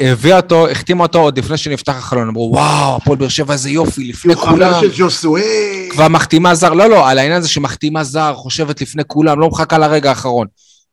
הביאה 0.00 0.36
אותו, 0.36 0.68
החתימה 0.70 1.02
אותו 1.02 1.18
עוד 1.18 1.38
לפני 1.38 1.56
שנפתח 1.56 1.96
החלון, 1.96 2.28
אמרו 2.28 2.50
וואו, 2.52 2.96
הפועל 2.96 3.18
באר 3.18 3.28
שבע 3.28 3.52
איזה 3.52 3.70
יופי, 3.70 4.04
לפני 4.04 4.36
כולם. 4.36 4.80
של 4.80 4.90
ג'וסואי. 4.96 5.88
כבר 5.90 6.08
מחתימה 6.08 6.54
זר, 6.54 6.72
לא, 6.72 6.90
לא, 6.90 7.08
על 7.08 7.18
העניין 7.18 7.38
הזה 7.38 7.48
שמחתימה 7.48 8.04
זר, 8.04 8.34
חושבת 8.34 8.80
לפני 8.80 9.02
כולם, 9.06 9.40
לא 9.40 9.48
מחכה 9.48 9.78
לרגע 9.78 10.08
האחרון. 10.08 10.46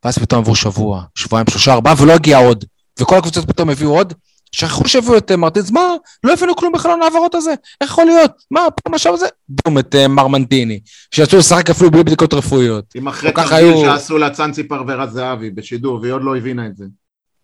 ואז 0.03 0.18
פתאום 0.18 0.41
עברו 0.41 0.55
שבוע, 0.55 1.03
שבועיים, 1.16 1.47
שלושה, 1.49 1.74
ארבעה, 1.74 1.93
ולא 1.97 2.14
הגיע 2.14 2.38
עוד. 2.38 2.66
וכל 2.99 3.18
הקבוצות 3.18 3.47
פתאום 3.47 3.70
הביאו 3.70 3.95
עוד, 3.95 4.14
שכחו 4.51 4.88
שהביאו 4.88 5.18
את 5.18 5.32
אה, 5.32 5.38
מרטינס, 5.38 5.72
מה? 5.72 5.82
לא 6.24 6.34
הבינו 6.34 6.55
כלום 6.55 6.74
בחלון 6.74 7.01
העברות 7.01 7.36
הזה, 7.36 7.53
איך 7.82 7.89
יכול 7.89 8.05
להיות? 8.05 8.32
מה, 8.51 8.62
פה 8.84 8.89
משהו 8.89 9.14
הזה? 9.14 9.26
בום, 9.49 9.80
את 9.80 9.95
uh, 9.95 10.07
מרמנטיני, 10.07 10.80
שיצאו 11.12 11.38
לשחק 11.38 11.70
אפילו 11.70 11.91
בלי 11.91 12.03
בדיקות 12.03 12.34
רפואיות. 12.34 12.86
עם 12.95 13.07
אחרי 13.07 13.32
תרגיל 13.32 13.53
היו... 13.53 13.82
שעשו 13.82 14.18
לה 14.18 14.30
צאנצי 14.30 14.64
פרברה 14.64 15.07
זהבי 15.07 15.49
בשידור, 15.49 15.99
והיא 16.01 16.14
עוד 16.14 16.24
לא 16.24 16.38
הבינה 16.38 16.66
את 16.68 16.78
זה. 16.78 16.86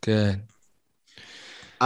כן. 0.01 0.33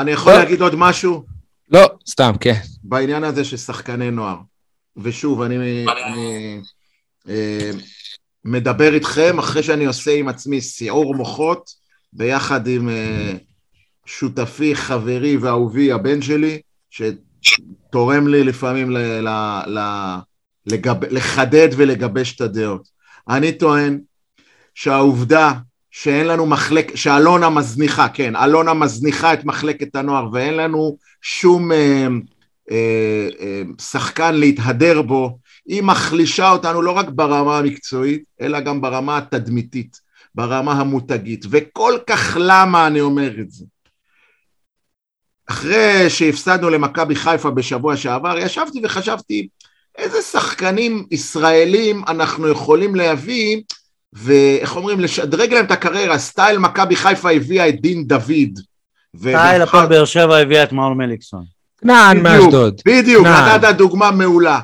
אני 0.02 0.12
יכול 0.12 0.34
לא. 0.34 0.40
להגיד 0.40 0.62
עוד 0.62 0.76
משהו? 0.76 1.24
לא, 1.72 1.90
סתם, 2.10 2.32
כן. 2.40 2.60
בעניין 2.84 3.24
הזה 3.24 3.44
של 3.44 3.58
שחקני 3.58 4.12
נוער. 4.12 4.38
ושוב, 4.98 5.42
אני, 5.42 5.86
אני 5.88 6.62
אה, 7.30 7.72
מדבר 8.46 8.94
איתכם 8.94 9.40
אחרי 9.40 9.64
שאני 9.64 9.86
עושה 9.86 10.12
עם 10.12 10.28
עצמי 10.28 10.62
סיעור 10.62 11.16
מוחות, 11.16 11.70
ביחד 12.14 12.68
עם... 12.68 12.90
אה, 12.90 13.34
שותפי, 14.10 14.76
חברי 14.76 15.38
ואהובי, 15.38 15.92
הבן 15.92 16.22
שלי, 16.22 16.62
שתורם 17.42 18.28
לי 18.28 18.44
לפעמים 18.44 18.92
ל, 18.92 18.98
ל, 18.98 19.30
ל, 19.68 19.80
לגב, 20.66 21.06
לחדד 21.06 21.70
ולגבש 21.78 22.36
את 22.36 22.42
הדעות. 22.42 22.88
אני 23.30 23.52
טוען 23.52 24.00
שהעובדה 24.76 25.54
שאין 25.92 26.28
לנו 26.28 26.46
מחלק, 26.46 26.96
שאלונה 26.96 27.50
מזניחה, 27.50 28.10
כן, 28.10 28.36
אלונה 28.36 28.74
מזניחה 28.74 29.34
את 29.34 29.46
מחלקת 29.46 29.96
הנוער 29.96 30.28
ואין 30.34 30.54
לנו 30.54 30.98
שום 31.22 31.72
אה, 31.72 32.08
אה, 32.72 33.28
אה, 33.40 33.62
שחקן 33.82 34.36
להתהדר 34.36 35.02
בו, 35.02 35.40
היא 35.66 35.84
מחלישה 35.84 36.52
אותנו 36.52 36.82
לא 36.82 36.92
רק 36.92 37.10
ברמה 37.10 37.58
המקצועית, 37.58 38.24
אלא 38.42 38.60
גם 38.60 38.82
ברמה 38.82 39.18
התדמיתית, 39.18 40.02
ברמה 40.36 40.72
המותגית. 40.72 41.46
וכל 41.50 41.98
כך 42.08 42.38
למה 42.40 42.88
אני 42.88 43.02
אומר 43.02 43.40
את 43.40 43.52
זה? 43.52 43.66
אחרי 45.50 46.10
שהפסדנו 46.10 46.70
למכבי 46.70 47.16
חיפה 47.16 47.52
בשבוע 47.52 47.98
שעבר, 47.98 48.38
ישבתי 48.38 48.82
וחשבתי 48.84 49.48
איזה 49.98 50.22
שחקנים 50.22 51.06
ישראלים 51.12 52.04
אנחנו 52.08 52.48
יכולים 52.48 52.96
להביא 52.96 53.62
ואיך 54.14 54.76
אומרים, 54.76 55.00
לשדרג 55.00 55.54
להם 55.54 55.66
את 55.66 55.72
הקריירה, 55.72 56.18
סטייל 56.18 56.58
מכבי 56.58 56.96
חיפה 56.96 57.32
הביאה 57.32 57.70
את 57.70 57.82
דין 57.82 58.08
דוד. 58.08 58.60
סטייל 59.18 59.62
הפועל 59.62 59.86
באר 59.86 60.06
שבע 60.06 60.38
הביאה 60.38 60.64
את 60.64 60.72
מאור 60.72 60.94
מליקסון. 60.94 61.44
כנען 61.82 62.24
מאשדוד. 62.24 62.82
בדיוק, 62.86 63.28
נתת 63.28 63.76
דוגמה 63.76 64.12
מעולה. 64.12 64.60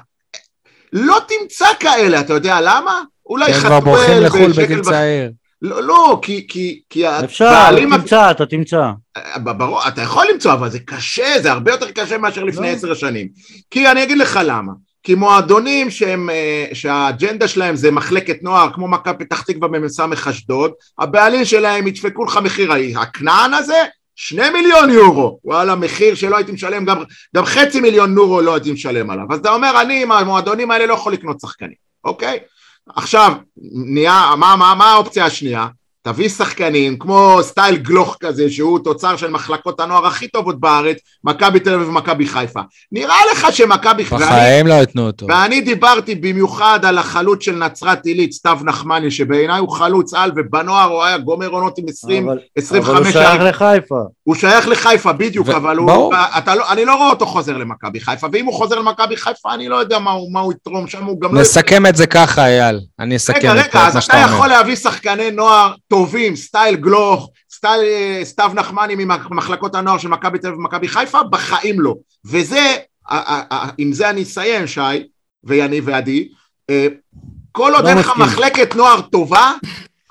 לא 0.93 1.17
תמצא 1.27 1.67
כאלה, 1.79 2.19
אתה 2.19 2.33
יודע 2.33 2.61
למה? 2.61 3.01
אולי 3.25 3.53
חתואל... 3.53 3.73
הם 3.73 3.81
כבר 3.81 3.91
בורחים 3.91 4.23
לחו"ל 4.23 4.51
בגיל 4.51 4.81
צעיר. 4.81 5.31
לא, 5.61 5.83
לא, 5.83 6.19
כי, 6.21 6.45
כי, 6.47 6.81
כי 6.89 7.09
אפשר, 7.09 7.75
תמצא, 7.79 8.31
אתה 8.31 8.45
תמצא. 8.45 8.91
אה, 9.17 9.39
ברור, 9.39 9.87
אתה 9.87 10.01
יכול 10.01 10.25
למצוא, 10.33 10.53
אבל 10.53 10.69
זה 10.69 10.79
קשה, 10.79 11.41
זה 11.41 11.51
הרבה 11.51 11.71
יותר 11.71 11.91
קשה 11.91 12.17
מאשר 12.17 12.43
לפני 12.43 12.67
לא. 12.67 12.73
עשר 12.73 12.87
לא. 12.87 12.95
שנים. 12.95 13.27
כי 13.71 13.91
אני 13.91 14.03
אגיד 14.03 14.17
לך 14.17 14.39
למה. 14.43 14.71
כי 15.05 15.15
מועדונים 15.15 15.91
שהם, 15.91 16.29
אה, 16.29 16.65
שהאג'נדה 16.73 17.47
שלהם 17.47 17.75
זה 17.75 17.91
מחלקת 17.91 18.43
נוער, 18.43 18.73
כמו 18.73 18.87
מכבי 18.87 19.25
פתח 19.25 19.41
תקווה 19.41 19.67
במ"ס 19.67 19.99
אשדוד, 20.29 20.71
הבעלים 20.99 21.45
שלהם 21.45 21.87
ידפקו 21.87 22.25
לך 22.25 22.39
מחיר, 22.43 22.71
הכנען 22.95 23.53
הזה, 23.53 23.83
שני 24.15 24.49
מיליון 24.49 24.89
יורו, 24.89 25.39
וואלה, 25.43 25.75
מחיר 25.75 26.15
שלא 26.15 26.35
הייתי 26.35 26.51
משלם, 26.51 26.85
גם, 26.85 27.03
גם 27.35 27.45
חצי 27.45 27.79
מיליון 27.79 28.13
יורו 28.13 28.41
לא 28.41 28.53
הייתי 28.53 28.71
משלם 28.71 29.09
עליו. 29.09 29.25
אז 29.31 29.39
אתה 29.39 29.53
אומר, 29.53 29.81
אני 29.81 30.03
עם 30.03 30.11
המועדונים 30.11 30.71
האלה 30.71 30.85
לא 30.85 30.93
יכול 30.93 31.13
לקנות 31.13 31.39
שחקנים, 31.39 31.75
אוקיי? 32.03 32.39
עכשיו, 32.95 33.33
נהיה, 33.71 34.33
מה, 34.37 34.55
מה, 34.55 34.75
מה 34.75 34.91
האופציה 34.91 35.25
השנייה? 35.25 35.67
תביא 36.05 36.29
שחקנים 36.29 36.97
כמו 36.99 37.37
סטייל 37.41 37.75
גלוך 37.75 38.17
כזה 38.19 38.49
שהוא 38.49 38.79
תוצר 38.79 39.17
של 39.17 39.29
מחלקות 39.29 39.79
הנוער 39.79 40.07
הכי 40.07 40.27
טובות 40.27 40.59
בארץ, 40.59 40.97
מכבי 41.23 41.59
תל 41.59 41.73
אביב 41.73 41.89
ומכבי 41.89 42.25
חיפה. 42.25 42.59
נראה 42.91 43.15
לך 43.31 43.47
שמכבי... 43.51 44.03
בחיים 44.03 44.67
לא 44.67 44.73
ייתנו 44.73 45.07
אותו. 45.07 45.25
ואני 45.29 45.61
דיברתי 45.61 46.15
במיוחד 46.15 46.79
על 46.85 46.97
החלוץ 46.97 47.43
של 47.43 47.55
נצרת 47.55 48.05
עילית, 48.05 48.31
סתיו 48.31 48.57
נחמני, 48.63 49.11
שבעיניי 49.11 49.59
הוא 49.59 49.69
חלוץ 49.69 50.13
על 50.13 50.31
ובנוער 50.35 50.89
הוא 50.91 51.03
היה 51.03 51.17
גומר 51.17 51.47
עונות 51.47 51.77
עם 51.77 51.85
20, 51.89 52.29
אבל, 52.29 52.39
25 52.57 52.97
אבל 52.97 53.05
הוא 53.05 53.11
שייך 53.11 53.41
לחיפה. 53.41 54.01
הוא 54.23 54.35
שייך 54.35 54.67
לחיפה 54.67 55.13
בדיוק, 55.13 55.47
ו... 55.47 55.55
אבל 55.55 55.77
הוא... 55.77 56.13
אתה 56.37 56.55
לא, 56.55 56.71
אני 56.71 56.85
לא 56.85 56.95
רואה 56.95 57.09
אותו 57.09 57.25
חוזר 57.25 57.57
למכבי 57.57 57.99
חיפה, 57.99 58.27
ואם 58.31 58.45
הוא 58.45 58.53
חוזר 58.53 58.79
למכבי 58.79 59.17
חיפה 59.17 59.53
אני 59.53 59.69
לא 59.69 59.75
יודע 59.75 59.99
מה 59.99 60.11
הוא, 60.11 60.33
מה 60.33 60.39
הוא 60.39 60.53
יתרום 60.53 60.87
שם, 60.87 61.03
הוא 61.03 61.21
גם 61.21 61.35
לא... 61.35 61.41
נסכם 61.41 61.85
את 61.85 61.95
זה 61.95 62.07
ככה 62.07 62.45
אייל, 62.45 62.79
אני 62.99 63.15
אסכם 63.15 63.37
רגע, 63.37 63.53
רגע, 63.53 63.87
אז 63.87 63.97
אתה 63.97 64.17
יכול 64.17 64.47
להביא 64.47 64.75
שחקני 64.75 65.31
נוער 65.31 65.73
טובים, 65.95 66.35
סטייל 66.35 66.75
גלוך, 66.75 67.29
סטייל 67.53 67.81
אה, 67.81 68.21
סתיו 68.23 68.51
נחמני 68.55 68.95
ממחלקות 68.95 69.75
הנוער 69.75 69.97
של 69.97 70.07
מכבי 70.07 70.39
תל 70.39 70.47
אביב 70.47 70.59
ומכבי 70.59 70.87
חיפה, 70.87 71.23
בחיים 71.23 71.81
לא. 71.81 71.95
וזה, 72.25 72.75
עם 73.77 73.93
זה 73.93 74.09
אני 74.09 74.23
אסיים, 74.23 74.67
שי, 74.67 74.81
ויניב 75.43 75.83
ועדי, 75.87 76.29
אה, 76.69 76.87
כל 77.51 77.73
עוד 77.75 77.83
לא 77.83 77.89
אין 77.89 77.97
לך 77.97 78.11
מחלקת 78.17 78.75
נוער 78.75 79.01
טובה, 79.01 79.53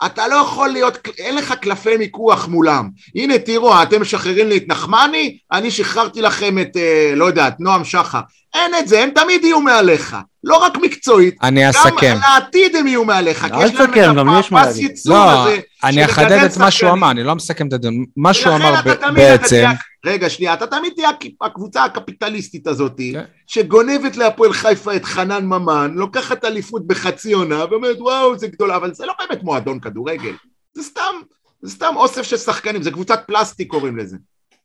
אתה 0.06 0.28
לא 0.28 0.34
יכול 0.34 0.68
להיות, 0.68 1.08
אין 1.18 1.34
לך 1.34 1.54
קלפי 1.60 1.96
מיקוח 1.96 2.48
מולם. 2.48 2.88
הנה 3.16 3.38
תראו, 3.38 3.82
אתם 3.82 4.00
משחררים 4.00 4.48
לי 4.48 4.56
את 4.56 4.64
נחמני, 4.68 5.38
אני 5.52 5.70
שחררתי 5.70 6.22
לכם 6.22 6.58
את, 6.58 6.76
אה, 6.76 7.12
לא 7.16 7.24
יודע, 7.24 7.48
את 7.48 7.60
נועם 7.60 7.84
שחר. 7.84 8.20
אין 8.54 8.74
את 8.78 8.88
זה, 8.88 9.02
הם 9.02 9.10
תמיד 9.10 9.44
יהיו 9.44 9.60
מעליך. 9.60 10.16
לא 10.44 10.56
רק 10.56 10.76
מקצועית, 10.76 11.34
אני 11.42 11.70
אסכם. 11.70 12.14
גם 12.14 12.18
לעתיד 12.20 12.76
הם 12.76 12.86
יהיו 12.86 13.04
מעליך. 13.04 13.44
אל 13.44 13.70
תסכם, 13.70 14.14
גם 14.16 14.28
יש 14.40 14.52
מה 14.52 14.66
להגיד. 14.66 14.90
לא, 15.06 15.46
אני 15.84 16.04
אחדד 16.04 16.44
את 16.44 16.56
מה 16.56 16.70
שהוא 16.70 16.90
אמר, 16.90 17.10
אני 17.10 17.22
לא 17.22 17.34
מסכם 17.34 17.68
את 17.68 17.72
הדיון. 17.72 18.04
מה 18.16 18.34
שהוא 18.34 18.54
אמר 18.54 18.74
בעצם... 19.14 19.66
רגע, 20.04 20.30
שנייה, 20.30 20.54
אתה 20.54 20.66
תמיד 20.66 20.92
תהיה 20.96 21.10
הקבוצה 21.40 21.84
הקפיטליסטית 21.84 22.66
הזאת, 22.66 23.00
כן. 23.12 23.24
שגונבת 23.46 24.16
להפועל 24.16 24.52
חיפה 24.52 24.96
את 24.96 25.04
חנן 25.04 25.46
ממן, 25.46 25.92
לוקחת 25.94 26.44
אליפות 26.44 26.86
בחצי 26.86 27.32
עונה, 27.32 27.64
ואומרת, 27.70 28.00
וואו, 28.00 28.38
זה 28.38 28.48
גדול, 28.48 28.72
אבל 28.72 28.94
זה 28.94 29.06
לא 29.06 29.12
באמת 29.18 29.42
מועדון 29.42 29.80
כדורגל. 29.80 30.32
זה 30.74 30.82
סתם, 30.82 31.14
זה 31.62 31.70
סתם 31.70 31.94
אוסף 31.96 32.22
של 32.22 32.36
שחקנים, 32.36 32.82
זה 32.82 32.90
קבוצת 32.90 33.20
פלסטיק 33.26 33.68
קוראים 33.70 33.96
לזה. 33.96 34.16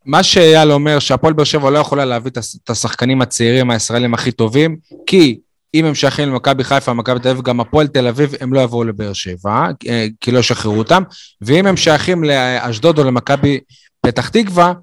מה 0.06 0.24
שאייל 0.24 0.72
אומר, 0.72 1.00
שהפועל 1.00 1.34
באר 1.34 1.46
שבע 1.46 1.70
לא 1.70 1.80
יכולה 1.80 2.06
להביא 2.06 2.32
את 2.64 2.70
השחקנים 2.70 3.22
הצעירים 3.22 3.72
הישראלים 3.72 4.14
הכי 4.14 4.32
טובים, 4.32 4.78
כי 5.08 5.40
אם 5.74 5.86
הם 5.86 5.96
שייכים 5.96 6.30
למכבי 6.30 6.64
חיפה, 6.64 6.94
מכבי 6.94 7.20
תל 7.20 7.30
אביב, 7.30 7.44
גם 7.44 7.60
הפועל 7.60 7.88
תל 7.88 8.08
אביב, 8.08 8.34
הם 8.40 8.54
לא 8.54 8.60
יבואו 8.60 8.84
לבאר 8.84 9.14
שבע, 9.14 9.68
אה, 9.88 10.08
כי 10.22 10.32
לא 10.32 10.40
ישחררו 10.40 10.78
אותם, 10.78 11.04
ואם 11.42 11.66
הם 11.68 11.78
שייכים 11.78 12.24
לאשדוד 12.24 13.00
או 13.00 13.04
למכבי 13.04 13.60
פתח 14.02 14.30
תקווה, 14.30 14.74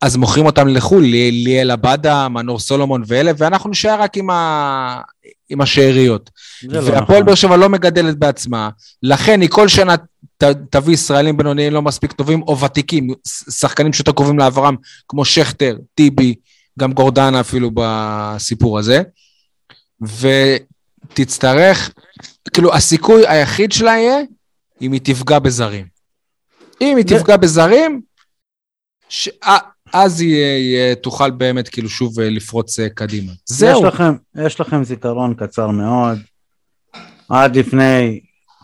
אז 0.00 0.16
מוכרים 0.16 0.46
אותם 0.46 0.68
לחו"ל, 0.68 1.02
ליאל 1.04 1.70
עבדה, 1.70 2.28
מנור 2.28 2.58
סולומון 2.58 3.02
ואלה, 3.06 3.32
ואנחנו 3.38 3.70
נשאר 3.70 4.02
רק 4.02 4.16
עם, 4.16 4.30
ה... 4.30 5.00
עם 5.48 5.60
השאריות. 5.60 6.30
לא 6.62 6.78
והפועל 6.78 7.02
נכון. 7.02 7.24
באר 7.24 7.34
שבע 7.34 7.56
לא 7.56 7.68
מגדלת 7.68 8.16
בעצמה, 8.16 8.70
לכן 9.02 9.40
היא 9.40 9.48
כל 9.50 9.68
שנה 9.68 9.96
ת, 10.38 10.44
תביא 10.70 10.94
ישראלים 10.94 11.36
בינוניים 11.36 11.72
לא 11.72 11.82
מספיק 11.82 12.12
טובים, 12.12 12.42
או 12.42 12.60
ותיקים, 12.60 13.08
שחקנים 13.50 13.92
שיותר 13.92 14.12
קרובים 14.12 14.38
לעברם, 14.38 14.76
כמו 15.08 15.24
שכטר, 15.24 15.76
טיבי, 15.94 16.34
גם 16.78 16.92
גורדנה 16.92 17.40
אפילו 17.40 17.70
בסיפור 17.74 18.78
הזה. 18.78 19.02
ותצטרך, 21.10 21.90
כאילו 22.52 22.74
הסיכוי 22.74 23.28
היחיד 23.28 23.72
שלה 23.72 23.90
יהיה 23.90 24.18
אם 24.80 24.92
היא 24.92 25.00
תפגע 25.04 25.38
בזרים. 25.38 25.86
אם 26.80 26.96
היא 26.96 27.04
תפגע 27.04 27.36
בזרים, 27.36 28.00
ש... 29.08 29.28
אז 29.92 30.20
היא 30.20 30.94
תוכל 30.94 31.30
באמת 31.30 31.68
כאילו 31.68 31.88
שוב 31.88 32.20
אה, 32.20 32.30
לפרוץ 32.30 32.78
אה, 32.78 32.88
קדימה. 32.88 33.32
זהו. 33.44 33.78
יש 33.78 33.84
לכם, 33.84 34.14
יש 34.36 34.60
לכם 34.60 34.84
זיכרון 34.84 35.34
קצר 35.34 35.68
מאוד. 35.68 36.18
עד 37.28 37.56
לפני 37.56 38.20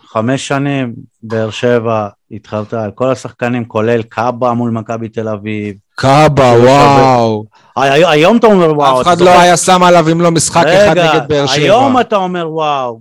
חמש 0.06 0.48
שנים, 0.48 0.94
באר 1.22 1.50
שבע 1.50 2.08
התחרתה 2.30 2.84
על 2.84 2.90
כל 2.90 3.10
השחקנים, 3.10 3.64
כולל 3.64 4.02
קאבה 4.02 4.52
מול 4.52 4.70
מכבי 4.70 5.08
תל 5.08 5.28
אביב. 5.28 5.74
קאבה, 5.94 6.52
וואו. 6.62 7.44
היום 7.76 8.36
אתה 8.36 8.46
אומר 8.46 8.72
וואו. 8.76 9.00
אף 9.00 9.06
אחד 9.06 9.20
לא 9.20 9.40
היה 9.40 9.56
שם 9.56 9.82
עליו 9.82 10.12
אם 10.12 10.20
לא 10.20 10.30
משחק 10.30 10.66
אחד 10.66 10.98
נגד 10.98 11.28
באר 11.28 11.46
שבע. 11.46 11.64
היום 11.64 12.00
אתה 12.00 12.16
אומר 12.16 12.50
וואו. 12.50 13.00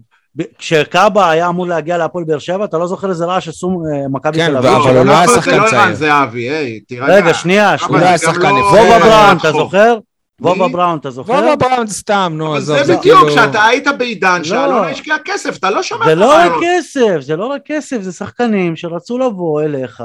כשקאבה 0.57 1.29
היה 1.29 1.49
אמור 1.49 1.67
להגיע 1.67 1.97
להפועל 1.97 2.23
באר 2.25 2.39
שבע, 2.39 2.65
אתה 2.65 2.77
לא 2.77 2.87
זוכר 2.87 3.09
איזה 3.09 3.25
רעש 3.25 3.47
עשו 3.47 3.67
אה, 3.67 4.07
מכבי 4.11 4.37
כן, 4.37 4.47
תל 4.47 4.57
אביב. 4.57 4.71
כן, 4.71 4.77
אבל 4.77 4.97
הוא 4.97 5.05
לא 5.05 5.11
היה 5.11 5.27
שחקן 5.27 5.67
צעיר. 5.69 5.69
זה 5.69 5.77
לא 5.77 5.93
זהבי, 5.93 6.49
היי, 6.49 6.79
תראה. 6.79 7.15
רגע, 7.15 7.33
שנייה, 7.33 7.75
הוא 7.87 7.97
לא 7.97 8.05
היה 8.05 8.17
שחקן 8.17 8.51
וובה 8.51 8.99
בראון, 8.99 9.37
אתה 9.37 9.51
זוכר? 9.51 9.97
וובה 10.41 10.67
בראון, 10.67 10.97
אתה 10.97 11.11
זוכר? 11.11 11.33
וובה 11.33 11.55
בראון 11.55 11.87
סתם, 11.87 12.33
נו, 12.37 12.55
עזוב. 12.55 12.83
זה 12.83 12.97
בדיוק, 12.97 13.01
כאילו- 13.01 13.27
כשאתה 13.27 13.65
היית 13.65 13.87
בעידן 13.97 14.43
שאלונה 14.43 14.87
השקיע 14.87 15.15
כסף, 15.25 15.57
אתה 15.57 15.69
לא 15.69 15.83
שומע 15.83 16.05
זה 16.05 16.15
לא 16.15 16.33
רק 16.33 16.51
כסף, 16.63 17.17
זה 17.19 17.35
לא 17.35 17.45
רק 17.45 17.61
כסף, 17.65 18.01
זה 18.01 18.11
שחקנים 18.11 18.75
שרצו 18.75 19.17
לבוא 19.17 19.61
אליך 19.61 20.03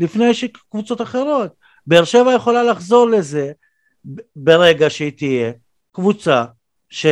לפני 0.00 0.34
שקבוצות 0.34 1.00
אחרות. 1.00 1.50
באר 1.86 2.04
שבע 2.04 2.32
יכולה 2.32 2.62
לחזור 2.62 3.06
לזה 3.06 3.52
ברגע 4.36 4.90
שהיא 4.90 5.12
תהיה 5.16 5.52
קבוצה 5.92 6.44
ש... 6.90 7.06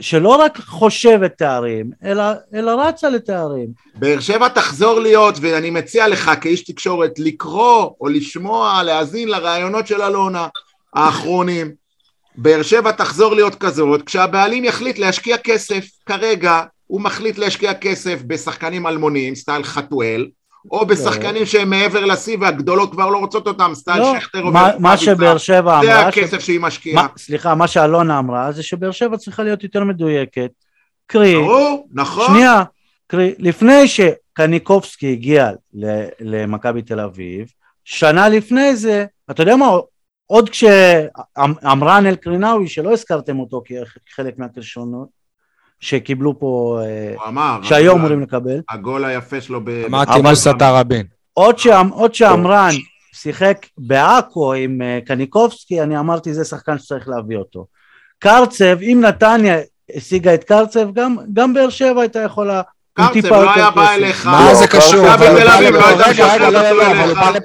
שלא 0.00 0.28
רק 0.28 0.58
חושבת 0.58 1.38
תארים, 1.38 1.90
אלא, 2.04 2.22
אלא 2.54 2.70
רצה 2.70 3.10
לתארים. 3.10 3.68
באר 3.94 4.20
שבע 4.20 4.48
תחזור 4.48 5.00
להיות, 5.00 5.34
ואני 5.40 5.70
מציע 5.70 6.08
לך 6.08 6.30
כאיש 6.40 6.64
תקשורת 6.64 7.18
לקרוא 7.18 7.90
או 8.00 8.08
לשמוע, 8.08 8.82
להאזין 8.82 9.28
לרעיונות 9.28 9.86
של 9.86 10.02
אלונה 10.02 10.48
האחרונים. 10.94 11.72
באר 12.34 12.62
שבע 12.62 12.92
תחזור 12.92 13.34
להיות 13.34 13.54
כזאת, 13.54 14.02
כשהבעלים 14.02 14.64
יחליט 14.64 14.98
להשקיע 14.98 15.38
כסף, 15.38 15.84
כרגע 16.06 16.62
הוא 16.86 17.00
מחליט 17.00 17.38
להשקיע 17.38 17.74
כסף 17.74 18.22
בשחקנים 18.26 18.86
אלמוניים, 18.86 19.34
סטייל 19.34 19.62
חתואל, 19.62 20.26
או 20.70 20.86
בשחקנים 20.86 21.46
שהם 21.46 21.70
מעבר 21.70 22.04
לשיא 22.04 22.36
והגדולות 22.40 22.92
כבר 22.92 23.10
לא 23.10 23.18
רוצות 23.18 23.46
אותם, 23.46 23.70
סטייל 23.74 23.98
לא, 23.98 24.20
שכטר 24.20 24.42
או... 24.42 24.52
מה 24.78 24.96
שבאר 24.96 25.38
שבע 25.38 25.80
אמרה... 25.80 25.82
זה 25.82 25.98
הכסף 26.00 26.40
שהיא 26.40 26.60
משקיעה. 26.60 27.06
סליחה, 27.16 27.54
מה 27.54 27.66
שאלונה 27.68 28.18
אמרה 28.18 28.52
זה 28.52 28.62
שבאר 28.62 28.90
שבע 28.90 29.16
צריכה 29.16 29.42
להיות 29.42 29.62
יותר 29.62 29.84
מדויקת. 29.84 30.50
קרי... 31.06 31.34
ברור, 31.34 31.88
נכון. 31.92 32.26
שנייה, 32.26 32.62
קרי, 33.06 33.34
לפני 33.38 33.88
שקניקובסקי 33.88 35.12
הגיע 35.12 35.50
למכבי 36.20 36.82
תל 36.82 37.00
אביב, 37.00 37.48
שנה 37.84 38.28
לפני 38.28 38.76
זה, 38.76 39.04
אתה 39.30 39.42
יודע 39.42 39.56
מה, 39.56 39.66
עוד 40.26 40.50
כשאמרן 40.50 42.06
אל-קרינאווי, 42.06 42.68
שלא 42.68 42.92
הזכרתם 42.92 43.38
אותו 43.38 43.62
כחלק 44.06 44.38
מהקרשונות, 44.38 45.21
שקיבלו 45.82 46.38
פה, 46.40 46.80
אה, 46.82 47.14
הוא 47.16 47.28
אמר, 47.28 47.58
שהיו 47.62 47.92
אמורים 47.92 48.20
לקבל. 48.20 48.60
הגול 48.70 49.04
היפה 49.04 49.40
שלו 49.40 49.60
ב... 49.64 49.68
אמרתי 49.86 50.22
מוסא 50.22 50.52
תראבין. 50.58 51.06
עוד 51.34 52.14
שאמרן 52.14 52.70
שיחק 53.14 53.66
בעכו 53.78 54.52
עם 54.52 54.82
אה, 54.82 54.98
קניקובסקי, 55.06 55.82
אני 55.82 55.98
אמרתי 55.98 56.34
זה 56.34 56.44
שחקן 56.44 56.78
שצריך 56.78 57.08
להביא 57.08 57.36
אותו. 57.36 57.66
קרצב, 58.18 58.76
אם 58.82 59.00
נתניה 59.04 59.56
השיגה 59.96 60.34
את 60.34 60.44
קרצב, 60.44 60.92
גם, 60.92 61.16
גם 61.32 61.54
באר 61.54 61.70
שבע 61.70 62.00
הייתה 62.00 62.20
יכולה... 62.20 62.62
קרצב 62.94 63.28
לא 63.28 63.54
היה 63.54 63.70
בא 63.70 63.92
אליך. 63.94 64.26
מה 64.26 64.54
זה 64.54 64.66
קשור? 64.66 65.06
רגע, 65.06 66.34
רגע, 66.34 66.50
לא, 66.50 66.70
לא, 66.70 67.06
לא, 67.06 67.40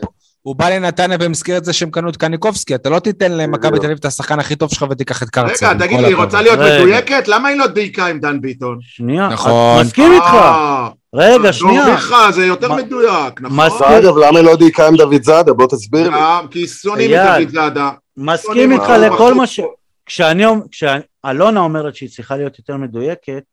הוא 0.48 0.56
בא 0.56 0.70
לנתניה 0.70 1.18
במסגרת 1.18 1.66
זה 1.66 1.74
שהם 1.74 1.92
קנו 1.92 2.10
את 2.10 2.18
קניקובסקי, 2.18 2.76
אתה 2.76 2.90
לא 2.90 3.00
תיתן 3.00 3.32
למכבי 3.32 3.80
תל 3.80 3.86
אביב 3.86 3.98
את 3.98 4.06
השחקן 4.06 4.40
הכי 4.40 4.56
טוב 4.56 4.70
שלך 4.74 4.86
ותיקח 4.90 5.24
את 5.24 5.30
קרצב. 5.30 5.66
רגע, 5.66 5.86
תגיד 5.86 6.00
לי, 6.00 6.06
היא 6.06 6.16
רוצה 6.16 6.42
להיות 6.42 6.60
מדויקת? 6.60 7.28
למה 7.28 7.50
היא 7.50 7.58
לא 7.58 7.68
דייקה 7.68 8.06
עם 8.06 8.20
דן 8.20 8.42
ביטון? 8.42 8.78
שנייה, 8.82 9.28
נכון. 9.28 9.82
מסכים 9.82 10.12
איתך. 10.12 10.34
אה, 10.34 10.90
רגע, 11.14 11.54
שנייה. 11.54 11.86
דומיכה, 11.86 12.32
זה 12.32 12.46
יותר 12.46 12.74
מדויק, 12.74 13.42
נכון? 13.42 13.92
אגב, 13.92 14.18
למה 14.18 14.40
היא 14.40 14.46
לא 14.46 14.56
דייקה 14.56 14.88
עם 14.88 14.96
דוד 14.96 15.24
זאדה? 15.24 15.54
בוא 15.54 15.68
תסביר 15.68 16.10
לי. 16.10 16.18
כי 16.52 16.68
שונאים 16.68 17.12
את 17.14 17.40
דוד 17.40 17.50
זאדה. 17.50 17.92
מסכים 18.18 18.72
איתך 18.72 18.90
לכל 18.90 19.34
מה 19.34 19.48
ש... 19.48 19.60
כשאלונה 20.06 21.60
אומרת 21.60 21.96
שהיא 21.96 22.10
צריכה 22.10 22.38
להיות 22.38 22.60
יותר 22.60 22.78
מדויקת, 22.78 23.44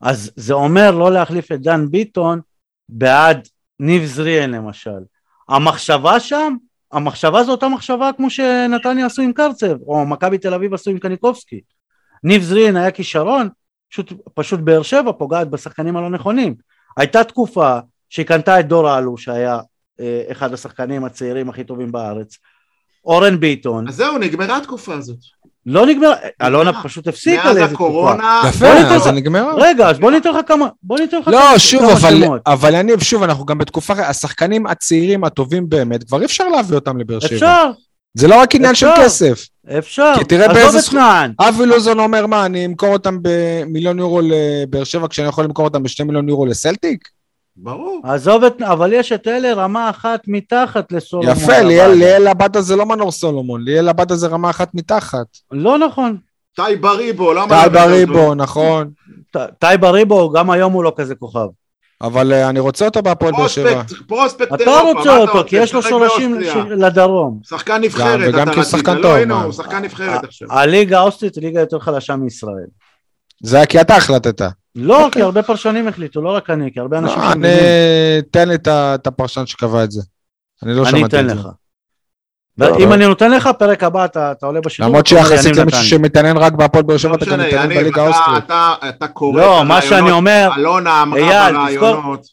אז 0.00 0.30
זה 0.36 0.54
אומר 0.54 0.90
לא 0.90 1.12
להחליף 1.12 1.52
את 1.52 1.60
דן 1.60 1.90
ביטון 1.90 2.40
בעד 2.88 3.48
ניב 3.80 4.04
זריאן 4.04 4.50
למשל. 4.50 4.90
המחשבה 5.48 6.20
שם, 6.20 6.56
המחשבה 6.92 7.44
זו 7.44 7.52
אותה 7.52 7.68
מחשבה 7.68 8.10
כמו 8.16 8.30
שנתניה 8.30 9.06
עשו 9.06 9.22
עם 9.22 9.32
קרצב, 9.32 9.82
או 9.86 10.06
מכבי 10.06 10.38
תל 10.38 10.54
אביב 10.54 10.74
עשו 10.74 10.90
עם 10.90 10.98
קניקובסקי. 10.98 11.60
ניב 12.24 12.42
זרין 12.42 12.76
היה 12.76 12.90
כישרון, 12.90 13.48
פשוט, 13.90 14.12
פשוט 14.34 14.60
באר 14.60 14.82
שבע 14.82 15.12
פוגעת 15.12 15.50
בשחקנים 15.50 15.96
הלא 15.96 16.10
נכונים. 16.10 16.54
הייתה 16.96 17.24
תקופה 17.24 17.78
שהיא 18.08 18.26
קנתה 18.26 18.60
את 18.60 18.68
דור 18.68 18.98
אלו 18.98 19.16
שהיה 19.16 19.58
אה, 20.00 20.22
אחד 20.30 20.52
השחקנים 20.52 21.04
הצעירים 21.04 21.48
הכי 21.48 21.64
טובים 21.64 21.92
בארץ, 21.92 22.38
אורן 23.04 23.40
ביטון. 23.40 23.88
אז 23.88 23.94
זהו, 23.94 24.18
נגמרה 24.18 24.56
התקופה 24.56 24.94
הזאת. 24.94 25.18
לא 25.66 25.86
נגמר, 25.86 26.12
אלונה 26.42 26.82
פשוט 26.82 27.08
הפסיקה 27.08 27.52
לאיזה 27.52 27.74
תקופה. 27.74 28.14
יפה, 28.48 28.68
אז 28.68 29.02
זה 29.02 29.12
נגמר. 29.12 29.54
רגע, 29.56 29.88
אז 29.88 29.98
בוא 29.98 30.10
ניתן 30.10 30.30
לך 30.30 30.36
כמה, 30.46 30.68
בוא 30.82 30.98
ניתן 30.98 31.18
לך 31.18 31.28
לא, 31.28 31.38
כמה 31.38 31.58
שוב, 31.58 31.82
אבל, 31.82 32.22
אבל 32.46 32.74
אני, 32.74 32.92
שוב, 33.00 33.22
אנחנו 33.22 33.44
גם 33.44 33.58
בתקופה, 33.58 33.92
השחקנים 33.92 34.66
הצעירים 34.66 35.24
הטובים 35.24 35.68
באמת, 35.68 36.04
כבר 36.04 36.24
אפשר 36.24 36.48
להביא 36.48 36.74
אותם 36.74 36.98
לבאר 36.98 37.20
שבע. 37.20 37.34
אפשר. 37.34 37.70
זה 38.14 38.28
לא 38.28 38.40
רק 38.40 38.54
עניין 38.54 38.74
של 38.74 38.88
כסף. 38.98 39.46
אפשר, 39.78 40.12
כי 40.18 40.24
תראה 40.24 40.48
באיזה 40.48 40.80
סכום, 40.80 40.98
אבי 41.40 41.66
לוזון 41.66 41.98
אומר 41.98 42.26
מה, 42.26 42.46
אני 42.46 42.66
אמכור 42.66 42.92
אותם 42.92 43.18
במיליון 43.22 43.98
יורו 43.98 44.20
לבאר 44.22 44.84
שבע 44.84 45.08
כשאני 45.08 45.28
יכול 45.28 45.44
למכור 45.44 45.64
אותם 45.64 45.82
בשני 45.82 46.06
מיליון 46.06 46.28
יורו 46.28 46.46
לסלטיק? 46.46 47.08
ברור. 47.56 48.00
עזוב 48.04 48.44
את, 48.44 48.62
אבל 48.62 48.92
יש 48.92 49.12
את 49.12 49.28
אלה 49.28 49.54
רמה 49.54 49.90
אחת 49.90 50.20
מתחת 50.26 50.92
לסולומון. 50.92 51.36
יפה, 51.36 51.60
ליאל 51.60 52.26
עבדה 52.26 52.60
זה 52.60 52.76
לא 52.76 52.86
מנור 52.86 53.12
סולומון, 53.12 53.64
ליאל 53.64 53.88
עבדה 53.88 54.16
זה 54.16 54.26
רמה 54.26 54.50
אחת 54.50 54.74
מתחת. 54.74 55.26
לא 55.50 55.78
נכון. 55.78 56.16
טאי 56.56 56.82
בריבו, 56.82 57.32
למה... 57.32 57.48
טאי 57.48 57.72
בריבו, 57.72 58.34
נכון. 58.34 58.90
טאי 59.58 59.80
בריבו, 59.80 60.30
גם 60.30 60.50
היום 60.50 60.72
הוא 60.72 60.84
לא 60.84 60.92
כזה 60.96 61.14
כוכב. 61.14 61.46
אבל 62.00 62.32
אה, 62.32 62.48
אני 62.48 62.60
רוצה 62.60 62.84
אותו 62.84 63.02
בהפועל 63.02 63.32
באר 63.32 63.48
שבע. 63.48 63.82
פרוספקט 64.06 64.54
אתה 64.54 64.80
רוצה 64.80 65.16
אותו, 65.16 65.44
כי 65.46 65.56
יש 65.56 65.74
לו 65.74 65.82
שורשים 65.82 66.40
לדרום. 66.70 67.40
שחקן 67.48 67.80
נבחרת, 67.80 68.20
וגם 68.28 68.42
אתה 68.42 68.52
כי 68.52 68.56
הוא 68.56 68.64
שחקן 68.64 69.02
טוב, 69.02 69.16
לא, 69.16 69.24
מה? 69.24 69.42
הוא 69.42 69.52
שחקן 69.52 69.82
נבחרת 69.82 70.24
עכשיו. 70.24 70.52
הליגה 70.52 70.98
האוסטרית 70.98 71.34
היא 71.34 71.44
ליגה 71.44 71.60
יותר 71.60 71.78
חלשה 71.78 72.16
מישראל. 72.16 72.66
זה 73.42 73.56
היה 73.56 73.66
כי 73.66 73.80
אתה 73.80 73.96
החלטת. 73.96 74.42
לא, 74.76 75.08
כי 75.12 75.22
הרבה 75.22 75.42
פרשנים 75.42 75.88
החליטו, 75.88 76.22
לא 76.22 76.30
רק 76.30 76.50
אני, 76.50 76.72
כי 76.72 76.80
הרבה 76.80 76.98
אנשים... 76.98 77.18
לא, 77.18 77.24
אני... 77.24 77.32
שמבינים. 77.32 77.58
תן 78.30 78.48
לי 78.48 78.54
את 78.64 79.06
הפרשן 79.06 79.46
שקבע 79.46 79.84
את 79.84 79.90
זה. 79.90 80.02
אני 80.62 80.74
לא 80.74 80.82
אני 80.82 80.90
שמעתי 80.90 81.06
אתן 81.16 81.24
את 81.24 81.36
זה. 81.36 81.40
לך. 81.40 81.46
לא, 82.58 82.66
ואם 82.66 82.88
לא. 82.88 82.94
אני 82.94 83.06
נותן 83.06 83.30
לך, 83.30 83.48
פרק 83.58 83.82
הבא 83.84 84.04
אתה 84.04 84.32
עולה 84.42 84.60
בשידור. 84.60 84.88
למרות 84.88 85.06
שיחסית 85.06 85.56
למישהו. 85.56 85.82
שמתעניין 85.84 86.36
רק 86.36 86.52
בהפועל 86.52 86.84
באר 86.84 86.96
שבע, 86.96 87.10
לא 87.10 87.16
אתה 87.16 87.24
גם 87.26 87.40
מתעניין 87.40 87.68
בליגה 87.80 87.90
אתה- 87.90 88.02
האוסטרית. 88.02 88.44
אתה- 88.88 89.08
קורא 89.08 89.40
לא, 89.40 89.62
את 89.62 89.66
מה 89.66 89.82
שאני 89.82 89.90
הרעיונות. 89.94 90.12
אומר, 90.16 90.48
אלונה 90.56 91.02
אמרה 91.02 91.20
אייל, 91.20 91.54
ברעיונות, 91.54 92.26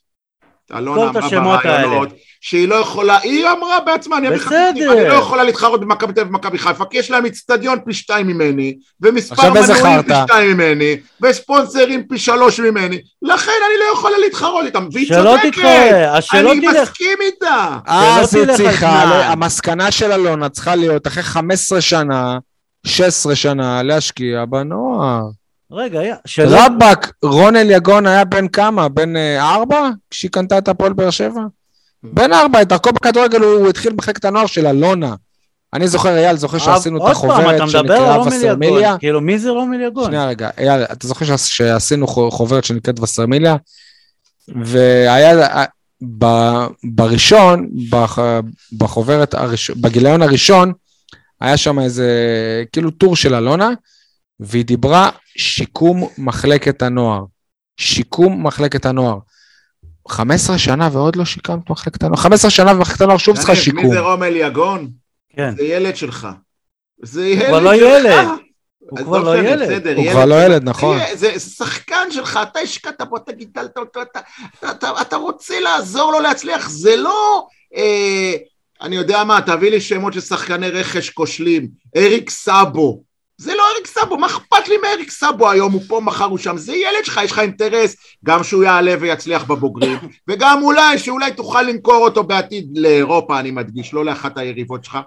אלונה 0.75 1.03
את 1.11 1.15
אמרה 1.15 1.25
השמות 1.27 1.59
ברעיונות, 1.63 2.09
שהיא 2.43 2.67
לא 2.67 2.75
יכולה, 2.75 3.17
היא 3.19 3.47
אמרה 3.47 3.79
בעצמה, 3.79 4.17
אני 4.17 4.27
אני 4.27 5.07
לא 5.07 5.13
יכולה 5.13 5.43
להתחרות 5.43 5.81
במכבי 5.81 6.13
תל 6.13 6.21
אביב 6.21 6.33
ובמכבי 6.33 6.57
חיפה, 6.57 6.85
כי 6.85 6.97
יש 6.97 7.11
להם 7.11 7.25
איצטדיון 7.25 7.79
פי 7.85 7.93
שתיים 7.93 8.27
ממני, 8.27 8.77
ומספר 9.01 9.49
מנויים 9.53 10.03
פי? 10.03 10.13
שתיים 10.23 10.57
ממני, 10.57 10.97
וספונסרים 11.21 12.03
פי 12.07 12.17
שלוש 12.17 12.59
ממני, 12.59 13.01
לכן 13.21 13.51
אני 13.67 13.79
לא 13.79 13.93
יכולה 13.93 14.17
להתחרות 14.17 14.65
איתם, 14.65 14.87
והיא 14.91 15.13
צודקת, 15.13 15.57
אני 16.33 16.61
תלך. 16.61 16.81
מסכים 16.81 17.17
איתה. 17.21 17.77
אז 17.85 18.35
היא 18.35 18.45
צריכה. 18.57 19.03
המסקנה 19.31 19.91
של 19.91 20.11
אלונה 20.11 20.49
צריכה 20.49 20.75
להיות 20.75 21.07
אחרי 21.07 21.23
15 21.23 21.81
שנה, 21.81 22.37
16 22.85 23.35
שנה, 23.35 23.83
להשקיע 23.83 24.45
בנוער. 24.45 25.21
רגע, 25.71 25.99
שלא... 26.25 26.57
רבאק, 26.59 27.11
רון 27.23 27.55
אליגון 27.55 28.07
היה 28.07 28.25
בן 28.25 28.47
כמה? 28.47 28.89
בן 28.89 29.15
אה, 29.15 29.53
ארבע? 29.53 29.89
כשהיא 30.09 30.31
קנתה 30.31 30.57
את 30.57 30.67
הפועל 30.67 30.93
באר 30.93 31.09
שבע? 31.09 31.41
בן 32.03 32.33
ארבע, 32.33 32.61
את 32.61 32.67
דרכו 32.67 32.89
בכדורגל 32.93 33.39
הוא 33.41 33.69
התחיל 33.69 33.93
במחלקת 33.93 34.25
הנוער 34.25 34.45
של 34.45 34.67
אלונה. 34.67 35.15
אני 35.73 35.87
זוכר, 35.87 36.17
אייל, 36.17 36.37
זוכר 36.37 36.57
שעשינו 36.57 36.97
את 36.97 37.11
החוברת 37.11 37.69
שנקראה 37.69 38.15
רומל 38.15 38.27
וסרמיליה? 38.37 38.97
כאילו, 38.97 39.21
מי 39.21 39.39
זה 39.39 39.49
רומל 39.49 39.81
יגון? 39.81 40.05
שנייה 40.05 40.25
רגע, 40.25 40.49
אייל, 40.57 40.81
אתה 40.83 41.07
זוכר 41.07 41.25
שעש- 41.25 41.37
שעשינו 41.57 42.07
חו- 42.07 42.31
חוברת 42.31 42.63
שנקראת 42.63 42.99
וסרמיליה? 42.99 43.55
והיה, 44.65 45.41
אה, 45.47 45.65
ב- 46.17 46.65
בראשון, 46.83 47.69
בח- 47.89 48.19
בחוברת, 48.77 49.35
בגיליון 49.81 50.21
הראשון, 50.21 50.73
היה 51.41 51.57
שם 51.57 51.79
איזה, 51.79 52.07
כאילו 52.71 52.91
טור 52.91 53.15
של 53.15 53.35
אלונה, 53.35 53.69
והיא 54.39 54.65
דיברה 54.65 55.09
שיקום 55.37 56.07
מחלקת 56.17 56.81
הנוער. 56.81 57.23
שיקום 57.77 58.47
מחלקת 58.47 58.85
הנוער. 58.85 59.17
15 60.11 60.57
שנה 60.57 60.89
ועוד 60.91 61.15
לא 61.15 61.25
שיקמת 61.25 61.69
מחלקת 61.69 62.03
הנוער. 62.03 62.17
15 62.17 62.51
שנה 62.51 62.71
ומחלקת 62.71 63.01
הנוער 63.01 63.17
שוב 63.17 63.37
צריכה 63.37 63.55
שיקום. 63.55 63.83
מי 63.83 63.89
זה 63.89 63.99
רומל 63.99 64.35
יגון? 64.35 64.89
כן. 65.35 65.55
זה 65.55 65.63
ילד 65.63 65.95
שלך. 65.95 66.27
זה 67.01 67.27
ילד 67.27 67.39
שלך. 67.39 67.47
כבר 67.47 67.59
לא 67.59 67.75
ילד. 67.75 68.27
הוא 68.79 68.99
כבר 68.99 69.19
לא 69.19 69.37
ילד. 69.37 69.87
הוא 69.97 70.11
כבר 70.11 70.25
לא. 70.25 70.45
ילד, 70.45 70.63
נכון. 70.63 70.97
זה 71.13 71.39
שחקן 71.39 72.11
שלך, 72.11 72.39
אתה 72.41 72.59
השקעת 72.59 73.01
בו, 73.09 73.17
אתה 73.17 73.31
גידלת 73.31 73.77
אותו, 73.77 74.01
אתה, 74.01 74.19
אתה, 74.59 74.71
אתה, 74.71 75.01
אתה 75.01 75.15
רוצה 75.15 75.59
לעזור 75.59 76.11
לו 76.11 76.19
להצליח, 76.19 76.69
זה 76.69 76.95
לא... 76.95 77.47
אה, 77.75 78.33
אני 78.81 78.95
יודע 78.95 79.23
מה, 79.23 79.41
תביא 79.45 79.71
לי 79.71 79.81
שמות 79.81 80.13
של 80.13 80.21
שחקני 80.21 80.69
רכש 80.69 81.09
כושלים. 81.09 81.67
אריק 81.97 82.29
סאבו. 82.29 83.03
זה 83.41 83.55
לא 83.55 83.63
אריק 83.71 83.87
סאבו, 83.87 84.17
מה 84.17 84.27
אכפת 84.27 84.67
לי 84.67 84.77
מאריק 84.77 85.11
סאבו 85.11 85.49
היום, 85.49 85.71
הוא 85.71 85.81
פה, 85.87 85.99
מחר 85.99 86.25
הוא 86.25 86.37
שם, 86.37 86.57
זה 86.57 86.73
ילד 86.73 87.05
שלך, 87.05 87.19
יש 87.23 87.31
לך 87.31 87.39
אינטרס, 87.39 87.95
גם 88.25 88.43
שהוא 88.43 88.63
יעלה 88.63 88.95
ויצליח 88.99 89.43
בבוגרים, 89.43 89.97
וגם 90.27 90.63
אולי, 90.63 90.99
שאולי 90.99 91.31
תוכל 91.31 91.61
למכור 91.61 91.95
אותו 91.95 92.23
בעתיד 92.23 92.77
לאירופה, 92.77 93.39
אני 93.39 93.51
מדגיש, 93.51 93.93
לא 93.93 94.05
לאחת 94.05 94.37
היריבות 94.37 94.83
שלך. 94.83 94.97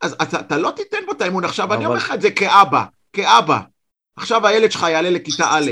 אז 0.00 0.16
אתה, 0.22 0.40
אתה 0.40 0.58
לא 0.58 0.70
תיתן 0.70 0.98
בו 1.06 1.12
את 1.12 1.22
האמון 1.22 1.44
עכשיו, 1.44 1.74
אני 1.74 1.86
אומר 1.86 1.96
לך 1.96 2.12
את 2.14 2.22
זה 2.22 2.30
כאבא, 2.30 2.84
כאבא. 3.12 3.58
עכשיו 4.16 4.46
הילד 4.46 4.72
שלך 4.72 4.86
יעלה 4.90 5.10
לכיתה 5.10 5.46
א', 5.50 5.70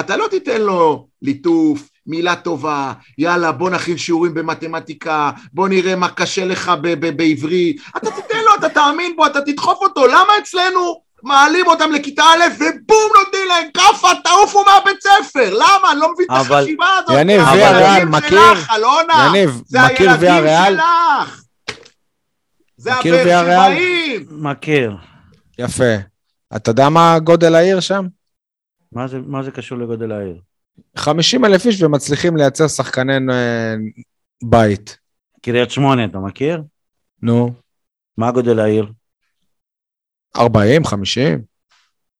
אתה 0.00 0.16
לא 0.16 0.26
תיתן 0.30 0.60
לו 0.60 1.08
ליטוף, 1.22 1.88
מילה 2.06 2.36
טובה, 2.36 2.92
יאללה 3.18 3.52
בוא 3.52 3.70
נכין 3.70 3.98
שיעורים 3.98 4.34
במתמטיקה, 4.34 5.30
בוא 5.52 5.68
נראה 5.68 5.96
מה 5.96 6.08
קשה 6.08 6.44
לך 6.44 6.72
ב- 6.82 7.06
ב- 7.06 7.16
בעברית, 7.16 7.80
אתה 7.96 8.10
תיתן 8.10 8.38
לו, 8.44 8.54
אתה 8.58 8.68
תאמין 8.68 9.16
בו, 9.16 9.26
אתה 9.26 9.40
תדחוף 9.40 9.78
אותו, 9.82 10.06
למה 10.06 10.32
אצלנו 10.42 11.05
מעלים 11.26 11.66
אותם 11.66 11.90
לכיתה 11.92 12.22
א' 12.22 12.44
ובום 12.54 13.10
נותנים 13.18 13.48
להם 13.48 13.68
כאפה, 13.74 14.08
תעופו 14.24 14.64
מהבית 14.64 14.96
ספר, 15.02 15.54
למה? 15.54 15.92
אני 15.92 16.00
לא 16.00 16.12
מבין 16.12 16.26
את 16.26 16.46
אבל- 16.46 16.58
החשיבה 16.60 16.86
הזאת, 16.98 17.16
יניב, 17.20 17.40
שלך, 17.40 18.08
מכיר? 18.08 18.38
אלונה, 18.76 19.26
יניב, 19.28 19.62
זה 19.66 19.78
מכיר 19.92 20.10
הילדים? 20.10 20.76
שלך, 20.76 21.42
זה 22.76 22.90
מכיר 22.98 23.14
הבאר 23.14 23.24
ויה 23.26 23.42
ריאל? 23.42 23.72
שבעים, 23.74 24.26
מכיר. 24.30 24.96
יפה. 25.58 25.94
אתה 26.56 26.70
יודע 26.70 26.88
מה 26.88 27.18
גודל 27.18 27.54
העיר 27.54 27.80
שם? 27.80 28.06
מה 28.92 29.08
זה- 29.08 29.18
מה 29.26 29.42
זה 29.42 29.50
קשור 29.50 29.78
לגודל 29.78 30.12
העיר? 30.12 30.36
50 30.96 31.44
אלף 31.44 31.66
איש 31.66 31.82
ומצליחים 31.82 32.36
לייצר 32.36 32.68
שחקני 32.68 33.12
אה, 33.32 33.74
בית. 34.44 34.98
קריית 35.42 35.70
שמונה, 35.70 36.04
אתה 36.04 36.18
מכיר? 36.18 36.62
נו, 37.22 37.52
מה 38.18 38.30
גודל 38.32 38.60
העיר? 38.60 38.86
40, 40.38 40.84
50. 40.84 41.56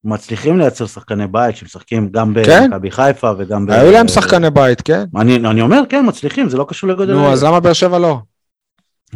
מצליחים 0.04 0.58
לייצר 0.58 0.86
שחקני 0.86 1.26
בית 1.26 1.56
שמשחקים 1.56 2.08
גם 2.10 2.34
כן. 2.44 2.70
במכבי 2.70 2.90
חיפה 2.90 3.32
וגם 3.38 3.66
ב... 3.66 3.70
היו 3.70 3.92
להם 3.92 4.08
שחקני 4.08 4.50
בית, 4.50 4.80
כן? 4.80 5.04
אני, 5.16 5.36
אני 5.36 5.60
אומר, 5.60 5.82
כן, 5.88 6.04
מצליחים, 6.08 6.48
זה 6.48 6.56
לא 6.56 6.66
קשור 6.68 6.90
לגודל 6.90 7.14
נו. 7.14 7.32
אז 7.32 7.44
למה 7.44 7.60
באר 7.60 7.72
שבע 7.72 7.98
לא? 7.98 8.18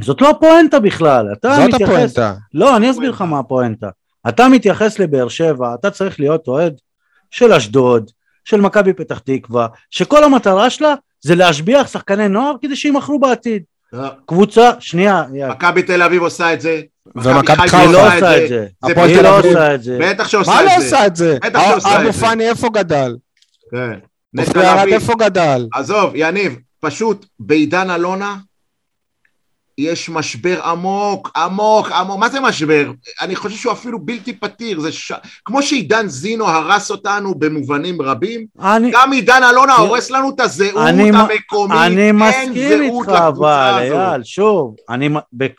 זאת 0.01 0.21
לא 0.21 0.31
הפואנטה 0.31 0.81
בכלל. 0.81 1.27
אתה 1.33 1.57
זאת 1.57 1.75
מתייחס... 1.75 1.93
הפואנטה. 1.93 2.35
לא, 2.55 2.77
אני 2.77 2.91
אסביר 2.91 3.11
לך 3.11 3.21
מה 3.23 3.39
הפואנטה. 3.39 3.89
אתה 4.29 4.49
מתייחס 4.49 4.99
לבאר 4.99 5.29
שבע, 5.29 5.75
אתה 5.75 5.91
צריך 5.91 6.21
להיות 6.21 6.49
אוהד 6.49 6.75
של 7.31 7.53
אשדוד, 7.53 8.11
של 8.45 8.61
מכבי 8.61 8.93
פתח 8.93 9.19
תקווה, 9.19 9.67
שכל 9.91 10.25
המטרה 10.25 10.71
שלה 10.71 10.95
זה 11.21 11.35
להשביח 11.35 11.87
שחקני 11.87 12.29
נוער 12.29 12.55
כדי 12.63 12.77
שימכרו 12.77 13.19
בעתיד. 13.19 13.63
לא. 13.93 14.09
קבוצה, 14.27 14.71
שנייה, 14.81 15.25
יאללה. 15.35 15.55
מכבי 15.55 15.83
תל 15.83 16.03
אביב 16.03 16.23
עושה 16.23 16.53
את 16.53 16.61
זה, 16.61 16.81
ומכבי 17.17 17.69
חיפה 17.69 17.85
לא 17.93 18.07
עושה 18.07 18.45
את 18.45 18.49
זה. 18.49 18.67
הפועל 18.83 19.15
תל 19.15 19.23
לא 19.23 19.39
אביב. 19.39 19.47
עושה 19.57 19.75
את 19.75 19.83
זה. 19.83 19.99
בטח 20.01 20.29
שעושה 20.29 20.51
מה 20.51 20.61
את 20.61 20.67
לא. 20.67 20.85
עושה 20.85 21.07
את 21.07 21.17
זה? 21.17 21.39
בטח 21.43 21.61
שעושה 21.71 21.95
את 21.95 22.01
אבו 22.01 22.13
זה. 22.13 22.21
פאני 22.21 22.49
איפה 22.49 22.69
גדל? 22.69 23.17
כן. 23.71 23.99
נטע 24.35 24.83
לביא. 24.83 24.95
איפה 24.95 25.13
גדל? 25.19 25.67
עזוב, 25.75 26.13
יניב, 26.15 26.57
פשוט 26.81 27.27
בעידן 27.41 27.91
אלונה 27.91 28.37
יש 29.79 30.09
משבר 30.09 30.63
עמוק, 30.63 31.31
עמוק, 31.37 31.93
עמוק. 31.93 32.19
מה 32.19 32.29
זה 32.29 32.41
משבר? 32.41 32.91
אני 33.21 33.37
חושב 33.37 33.57
שהוא 33.57 33.73
אפילו 33.73 34.05
בלתי 34.05 34.33
פתיר. 34.33 34.81
זה 34.81 34.93
ש... 34.93 35.13
כמו 35.45 35.63
שעידן 35.63 36.09
זינו 36.09 36.49
הרס 36.49 36.91
אותנו 36.91 37.35
במובנים 37.35 38.03
רבים, 38.03 38.47
אני, 38.61 38.91
גם 38.93 39.13
עידן 39.13 39.41
אלונה 39.51 39.73
תראה, 39.77 39.87
הורס 39.87 40.11
לנו 40.11 40.31
את 40.31 40.41
הזהות 40.41 40.87
אני 40.89 41.09
המקומית. 41.09 41.79
אני 41.79 42.13
מסכים 42.13 42.83
איתך, 42.83 43.09
אבל. 43.09 43.89
אייל, 43.93 44.23
שוב, 44.25 44.75
אני, 44.89 45.09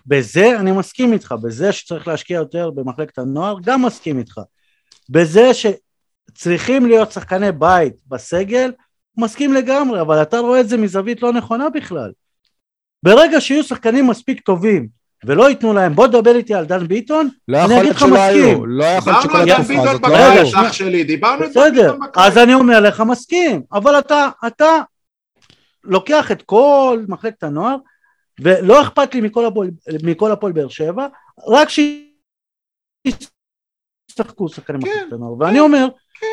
בזה 0.05 0.59
אני 0.59 0.72
מסכים 0.72 1.14
איתך, 1.14 1.36
בזה 1.43 1.72
שצריך 1.72 2.07
להשקיע 2.07 2.36
יותר 2.36 2.70
במחלקת 2.70 3.18
הנוער, 3.18 3.55
גם 3.64 3.82
מסכים 3.82 4.20
איתך. 4.20 4.39
בזה 5.09 5.51
שצריכים 5.53 6.86
להיות 6.86 7.12
שחקני 7.12 7.51
בית 7.51 7.93
בסגל, 8.07 8.72
מסכים 9.18 9.53
לגמרי, 9.53 10.01
אבל 10.01 10.22
אתה 10.22 10.39
רואה 10.39 10.59
את 10.59 10.70
זה 10.70 10.78
מזווית 10.78 11.22
לא 11.22 11.34
נכונה 11.34 11.70
בכלל. 11.70 12.12
ברגע 13.03 13.41
שיהיו 13.41 13.63
שחקנים 13.63 14.07
מספיק 14.07 14.41
טובים, 14.41 14.87
ולא 15.25 15.49
ייתנו 15.49 15.73
להם, 15.73 15.95
בוא 15.95 16.07
דבר 16.07 16.35
איתי 16.35 16.53
על 16.53 16.65
דן 16.65 16.87
ביטון, 16.87 17.29
לא 17.47 17.57
אני 17.57 17.63
יכול 17.65 17.77
אגיד 17.77 17.83
להיות 17.83 17.95
לך 17.95 17.99
שלא 17.99 18.09
מסכים. 18.09 18.45
היו. 18.45 18.65
לא 18.65 18.85
יכול 18.85 19.13
להיות 19.13 19.23
דיברנו 19.23 19.23
שכל 19.23 19.37
על 19.37 19.45
דן 19.45 19.51
התקופה 19.61 19.89
הזאת 19.89 20.01
לא 20.01 20.15
היו. 20.15 20.67
אח 20.67 20.73
שלי, 20.73 21.03
דיברנו 21.03 21.43
על 21.43 21.49
דן 21.49 21.49
בסדר, 21.49 21.91
ביטון 21.91 21.99
בקיץ. 21.99 22.23
אז 22.25 22.37
אני 22.37 22.53
אומר 22.53 22.79
לך 22.79 23.03
מסכים, 23.07 23.61
אבל 23.73 23.99
אתה, 23.99 24.29
אתה 24.47 24.81
לוקח 25.83 26.31
את 26.31 26.41
כל 26.41 27.05
מחלקת 27.07 27.43
הנוער, 27.43 27.75
ולא 28.41 28.81
אכפת 28.81 29.15
לי 29.15 29.21
מכל 29.21 29.45
הפועל, 29.45 29.69
מכל 30.03 30.31
הפועל 30.31 30.53
באר 30.53 30.69
שבע, 30.69 31.07
רק 31.47 31.67
שישחקו 34.09 34.49
שחקנים 34.49 34.81
כן, 34.81 34.87
מחלקת 34.89 35.13
הנוער, 35.13 35.33
ואני 35.39 35.59
אומר 35.59 35.87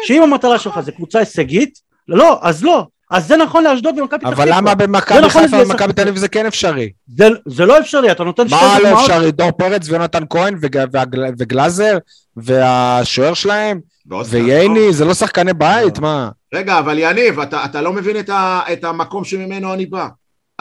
שאם 0.05 0.23
המטרה 0.23 0.59
שלך 0.59 0.81
זה 0.81 0.93
קבוצה 0.93 1.19
הישגית, 1.19 1.79
לא, 2.09 2.39
אז 2.43 2.65
לא, 2.65 2.87
אז 3.11 3.27
זה 3.29 3.37
נכון 3.37 3.65
לאשדוד 3.65 3.99
ולמכבי 3.99 4.19
פתח 4.21 4.29
אבל. 4.29 4.49
למה 4.51 4.71
זה 4.71 4.75
במכבי 4.77 5.19
נכון 5.21 5.43
חיפה 5.43 5.57
ומכבי 5.57 5.79
שחק- 5.89 5.91
תל 5.97 6.03
אביב 6.03 6.17
זה 6.17 6.29
כן 6.29 6.47
אפשרי? 6.47 6.91
זה, 7.17 7.29
זה 7.47 7.67
לא 7.67 7.79
אפשרי, 7.79 8.11
אתה 8.11 8.25
נותן 8.25 8.49
שתי 8.49 8.57
מה 8.57 8.79
לא 8.79 8.85
דוגמאות, 8.89 9.11
אפשרי? 9.11 9.33
דור 9.33 9.51
פרץ 9.51 9.89
ויונתן 9.89 10.23
כהן 10.31 10.55
וג- 10.63 10.85
והגל- 10.93 11.25
וגלאזר 11.39 11.99
והשוער 12.37 13.35
שלהם 13.35 13.81
וייני 14.31 14.93
זה 14.93 15.05
לא 15.05 15.15
שחקני 15.15 15.53
בית 15.53 15.99
מה? 15.99 16.31
רגע, 16.55 16.79
אבל 16.79 16.99
יניב, 16.99 17.41
אתה, 17.41 17.65
אתה 17.65 17.81
לא 17.83 17.93
מבין 17.93 18.19
את, 18.19 18.29
ה, 18.31 18.61
את 18.73 18.85
המקום 18.85 19.25
שממנו 19.25 19.75
אני 19.75 19.87
בא. 19.87 20.09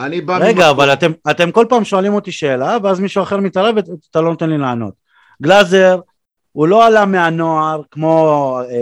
אני 0.00 0.20
בא 0.20 0.36
רגע, 0.36 0.48
ממקום- 0.48 0.62
אבל 0.64 0.92
אתם, 0.92 1.12
אתם 1.30 1.50
כל 1.50 1.66
פעם 1.68 1.84
שואלים 1.84 2.14
אותי 2.14 2.32
שאלה, 2.32 2.76
ואז 2.82 3.00
מישהו 3.00 3.22
אחר 3.22 3.36
מתערב 3.36 3.76
ואתה 3.76 4.20
לא 4.20 4.30
נותן 4.30 4.50
לי 4.50 4.58
לענות. 4.58 4.94
גלאזר, 5.42 6.00
הוא 6.52 6.68
לא 6.68 6.86
עלה 6.86 7.06
מהנוער 7.06 7.82
כמו, 7.90 8.14
אה, 8.70 8.76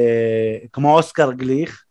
כמו 0.73 0.97
אוסקר 0.97 1.33
גליך, 1.33 1.83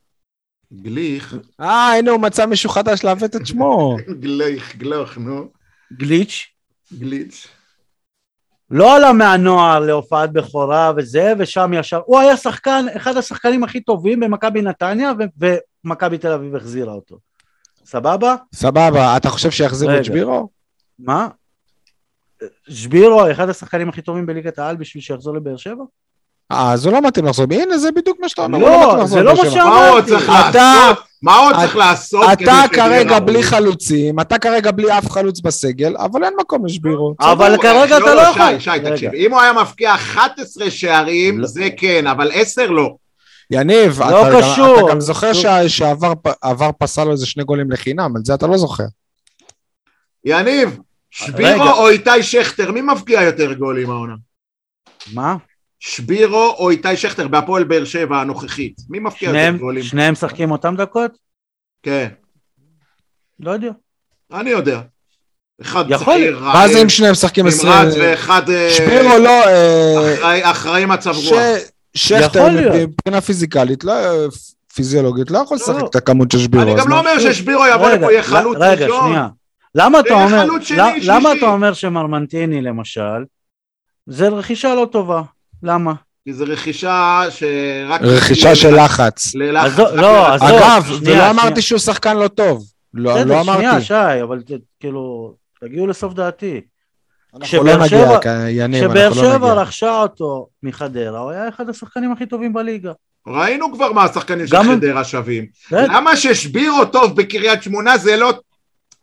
גליך. 0.74 1.36
אה, 1.61 1.97
הנה 1.97 2.11
הוא 2.11 2.20
מצא 2.20 2.45
מישהו 2.45 2.70
חדש 2.70 3.03
לעוות 3.03 3.36
את 3.36 3.47
שמו. 3.47 3.97
גליך, 4.24 4.76
גלוך, 4.76 5.18
נו. 5.18 5.47
גליץ'. 5.93 6.47
גליץ'. 6.93 7.47
לא 8.72 8.95
עלה 8.95 9.13
מהנוער 9.13 9.80
להופעת 9.80 10.34
בכורה 10.34 10.91
וזה, 10.97 11.34
ושם 11.39 11.72
ישר, 11.76 12.01
הוא 12.05 12.20
היה 12.20 12.38
שחקן, 12.38 12.86
אחד 12.95 13.18
השחקנים 13.18 13.63
הכי 13.63 13.82
טובים 13.82 14.20
במכבי 14.20 14.61
נתניה, 14.61 15.11
ו- 15.20 15.45
ומכבי 15.86 16.18
תל 16.18 16.32
אביב 16.32 16.55
החזירה 16.55 16.93
אותו. 16.93 17.20
סבבה? 17.86 18.36
סבבה, 18.55 19.18
אתה 19.18 19.30
חושב 19.30 19.51
שיחזירו. 19.51 19.97
את 19.97 20.05
שבירו? 20.05 20.49
מה? 20.99 21.28
שבירו, 22.70 23.32
אחד 23.32 23.49
השחקנים 23.49 23.89
הכי 23.89 24.01
טובים 24.01 24.26
בליגת 24.26 24.59
העל 24.59 24.76
בשביל 24.76 25.03
שיחזור 25.03 25.36
לבאר 25.36 25.57
שבע? 25.57 25.84
אה, 26.52 26.72
אז 26.74 26.86
הוא 26.86 26.93
לא 26.93 27.02
מתאים 27.02 27.26
לחזור. 27.26 27.46
הנה, 27.52 27.78
זה 27.78 27.91
בדיוק 27.91 28.18
מה 28.22 28.30
שאתה 28.30 28.41
אומר. 28.41 28.58
לא, 28.58 28.88
לחזור 28.88 29.06
זה 29.08 29.24
לא 29.24 29.34
מה. 29.36 29.50
שאמרתי. 29.52 29.66
מה 29.70 29.89
עוד 29.89 30.06
צריך 30.06 30.24
אתה- 30.24 30.34
לעשות? 30.54 31.06
מה 31.22 31.36
עוד 31.38 31.50
אתה- 31.56 31.62
צריך 31.62 31.76
לעשות 31.76 32.26
כדי 32.39 32.43
אתה 32.66 32.76
כרגע? 32.76 33.20
בלי 33.20 33.43
חלוצים, 33.43 34.20
אתה 34.20 34.38
כרגע 34.38 34.72
בלי 34.72 34.98
אף 34.98 35.10
חלוץ 35.12 35.39
בסגל, 35.39 35.96
אבל 35.98 36.24
אין 36.24 36.34
מקום 36.39 36.66
לשבירו. 36.66 37.16
אבל 37.20 37.58
כרגע 37.62 37.98
אתה 37.98 38.16
לא 38.16 38.22
יכול. 38.22 38.60
שי, 38.60 38.72
שי. 38.72 38.80
תקשיב, 38.91 39.14
אם 39.14 39.32
הוא 39.32 39.41
היה 39.41 39.54
מבקיע 39.54 39.96
11 39.96 40.72
שערים, 40.72 41.39
לא. 41.39 41.48
זה 41.48 41.68
כן, 41.78 42.08
אבל 42.08 42.32
10 42.34 42.72
לא. 42.72 42.96
יניב, 43.52 44.00
לא 44.02 44.22
אתה 44.28 44.32
גם-. 44.32 44.76
אתה 44.80 44.91
גם 44.91 45.00
זוכר. 45.02 45.34
שה- 45.34 45.70
שעבר 45.70 46.14
עבר 46.41 46.70
פסל 46.80 47.04
לו 47.04 47.12
איזה 47.12 47.26
שני 47.26 47.43
גולים 47.43 47.72
לחינם, 47.72 48.14
על 48.16 48.22
זה 48.26 48.34
אתה 48.34 48.48
לא 48.48 48.58
זוכר. 48.58 48.84
יניב, 50.26 50.80
שבירו 51.12 51.62
רגע. 51.62 51.72
או 51.72 51.89
איתי 51.89 52.24
שכטר, 52.24 52.72
מי 52.72 52.82
מבקיע 52.82 53.22
יותר 53.22 53.54
גולים 53.54 53.89
העונה? 53.89 54.14
מה? 55.14 55.36
שבירו 55.80 56.55
או 56.57 56.69
איתי 56.69 56.97
שכטר 56.97 57.28
בהפועל 57.28 57.63
באר 57.63 57.86
שבע 57.86 58.21
הנוכחית? 58.21 58.76
מי 58.89 58.99
מבקיע 58.99 59.30
יותר 59.30 59.57
גולים? 59.57 59.84
שניהם 59.84 60.13
משחקים 60.13 60.51
אותם 60.51 60.76
דקות? 60.76 61.11
כן, 61.84 62.07
לא 63.39 63.51
יודע. 63.51 63.69
אני 64.34 64.49
יודע. 64.49 64.82
אחד 65.61 65.86
יכול 65.89 66.13
צעיר, 66.13 66.39
מה 66.39 66.67
זה 66.67 66.82
אם 66.82 66.89
שניהם 66.89 67.11
משחקים 67.11 67.45
נמרץ 67.45 67.59
20... 67.59 67.89
ואחד 68.01 68.49
אה, 68.49 68.69
שבירו 68.73 69.17
לא... 69.23 69.30
אה, 69.47 70.13
אחראי- 70.15 70.51
אחראי 70.51 70.86
מצב 70.86 71.13
רוח. 71.15 71.39
שכטר 71.95 72.49
להיות. 72.49 72.73
מבחינה 72.76 73.21
פיזיקלית, 73.21 73.84
לא, 73.84 73.93
פיזיולוגית, 74.73 75.32
לא 75.32 75.38
יכול 75.38 75.57
לשחק 75.57 75.82
לא. 75.82 75.86
את 75.89 75.95
הכמות 75.95 76.32
של 76.32 76.38
שבירו. 76.38 76.63
אני 76.63 76.76
גם 76.80 76.89
לא? 76.89 76.99
אומר 76.99 77.19
ששבירו 77.19 77.63
יבוא 77.67 77.88
רגע, 77.88 77.95
לפה 77.97 78.11
יהיה 78.11 78.23
חלוץ 78.23 78.57
רגע, 78.59 78.86
ראשון. 78.86 79.07
שנייה. 79.09 79.28
למה 79.76 79.99
אתה 79.99 80.13
אומר, 80.13 80.45
למה. 81.03 81.34
אתה 81.38 81.45
אומר 81.45 81.73
שמרמנטיני 81.73 82.61
למשל, 82.61 83.23
זה 84.07 84.28
רכישה 84.28 84.76
לא 84.76 84.88
טובה? 84.91 85.21
למה? 85.66 85.93
כי 86.24 86.34
זו 86.34 86.45
רכישה 86.47 87.24
שרק... 87.30 88.01
רכישה 88.01 88.55
של 88.55 88.76
לחץ. 88.86 89.36
ללחץ. 89.36 89.80
לא, 89.80 89.86
ללחץ. 90.30 90.41
עזוב, 90.41 90.57
אגב, 90.57 90.84
שנייה, 90.86 90.97
ולא 90.97 91.05
שנייה. 91.05 91.30
אמרתי 91.30 91.61
שהוא 91.61 91.80
שחקן 91.80 92.18
לא 92.18 92.28
טוב. 92.28 92.66
לא 92.93 93.16
בסדר, 93.16 93.36
לא 93.38 93.43
שנייה, 93.43 93.72
אמרתי. 93.72 93.86
שי, 93.86 93.93
אבל 94.24 94.39
כאילו, 94.80 95.34
תגיעו 95.61 95.88
לסוף 95.88 96.13
דעתי. 96.13 96.61
אנחנו 97.34 97.45
כשבאר 97.47 97.63
לא 97.78 97.86
נגיע, 97.86 97.88
שבע- 98.22 98.49
יניב, 98.49 98.88
כשבאר 98.88 99.07
אנחנו 99.07 99.22
לא 99.24 99.30
שבע 99.30 99.38
נגיע. 99.49 99.61
רכשה 99.61 99.97
אותו 100.01 100.47
מחדרה, 100.63 101.20
הוא 101.20 101.32
היה 101.32 101.49
אחד 101.49 101.70
השחקנים 101.70 102.11
הכי 102.11 102.26
טובים 102.26 102.53
בליגה. 102.53 102.91
ראינו 103.28 103.74
כבר 103.74 103.91
מה 103.91 104.03
השחקנים 104.03 104.47
של 104.47 104.57
חדרה 104.63 105.03
שווים. 105.03 105.45
בסדר. 105.68 105.86
למה 105.95 106.16
ששבירו 106.16 106.86
טוב 106.86 107.16
בקריית 107.22 107.63
שמונה 107.63 107.97
זה 107.97 108.18
לא... 108.18 108.34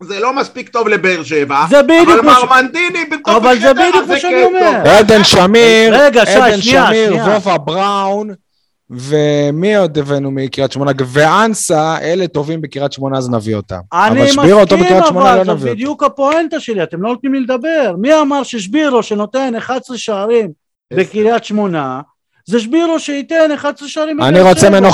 זה 0.03 0.21
לא 0.21 0.37
מספיק 0.37 0.69
טוב 0.69 0.89
לבאר 0.89 1.23
שבע, 1.23 1.65
זה 1.71 1.83
בדיוק 1.83 2.09
אבל 2.09 2.21
מרמנטיני 2.21 2.99
טוב 3.25 3.37
אבל 3.37 3.59
זה 3.61 3.75
בדיוק 3.75 4.09
מה 4.09 4.19
שאני 4.19 4.45
אומר. 4.45 4.83
עדן 4.99 5.25
שמיר, 5.25 5.95
רגע, 6.05 6.27
שי, 6.27 6.33
עדן 6.33 6.61
שנייה, 6.61 6.87
שמיר, 6.87 7.09
שנייה. 7.09 7.25
וובה 7.25 7.59
בראון, 7.59 8.31
ומי 8.91 9.77
עוד 9.77 9.99
הבאנו 9.99 10.31
מקריית 10.31 10.73
שמונה? 10.73 10.91
ואנסה, 11.07 11.99
אלה 12.03 12.27
טובים 12.27 12.61
בקריית 12.61 12.93
שמונה, 12.93 13.19
אז 13.19 13.31
נביא 13.31 13.55
אותם. 13.55 13.81
אני 13.93 14.23
אבל 14.23 14.29
שבירו 14.29 14.61
אותו 14.61 14.77
מסכים, 14.77 14.87
בקריית 14.87 15.07
שמונה, 15.07 15.31
אבל 15.31 15.39
לא 15.39 15.45
זו 15.45 15.53
נביא 15.53 15.65
אותו. 15.71 15.77
בדיוק 15.77 16.03
הפואנטה 16.03 16.61
שלי, 16.61 16.83
אתם 16.83 17.03
לא 17.03 17.09
נותנים 17.09 17.35
לי 17.35 17.41
לדבר. 17.41 17.95
מי 17.99 18.21
אמר 18.21 18.43
ששבירו 18.43 19.03
שנותן 19.03 19.55
11 19.57 19.99
שערים 19.99 20.49
בקריית 20.95 21.45
שמונה, 21.45 22.01
זה 22.47 22.61
שבירו 22.61 22.99
שייתן 22.99 23.53
11 23.55 23.89
שערים 23.89 24.17
בבאר 24.17 24.29
אני 24.29 24.41
רוצה 24.41 24.61
שבע. 24.61 24.71
ממנו 24.71 24.89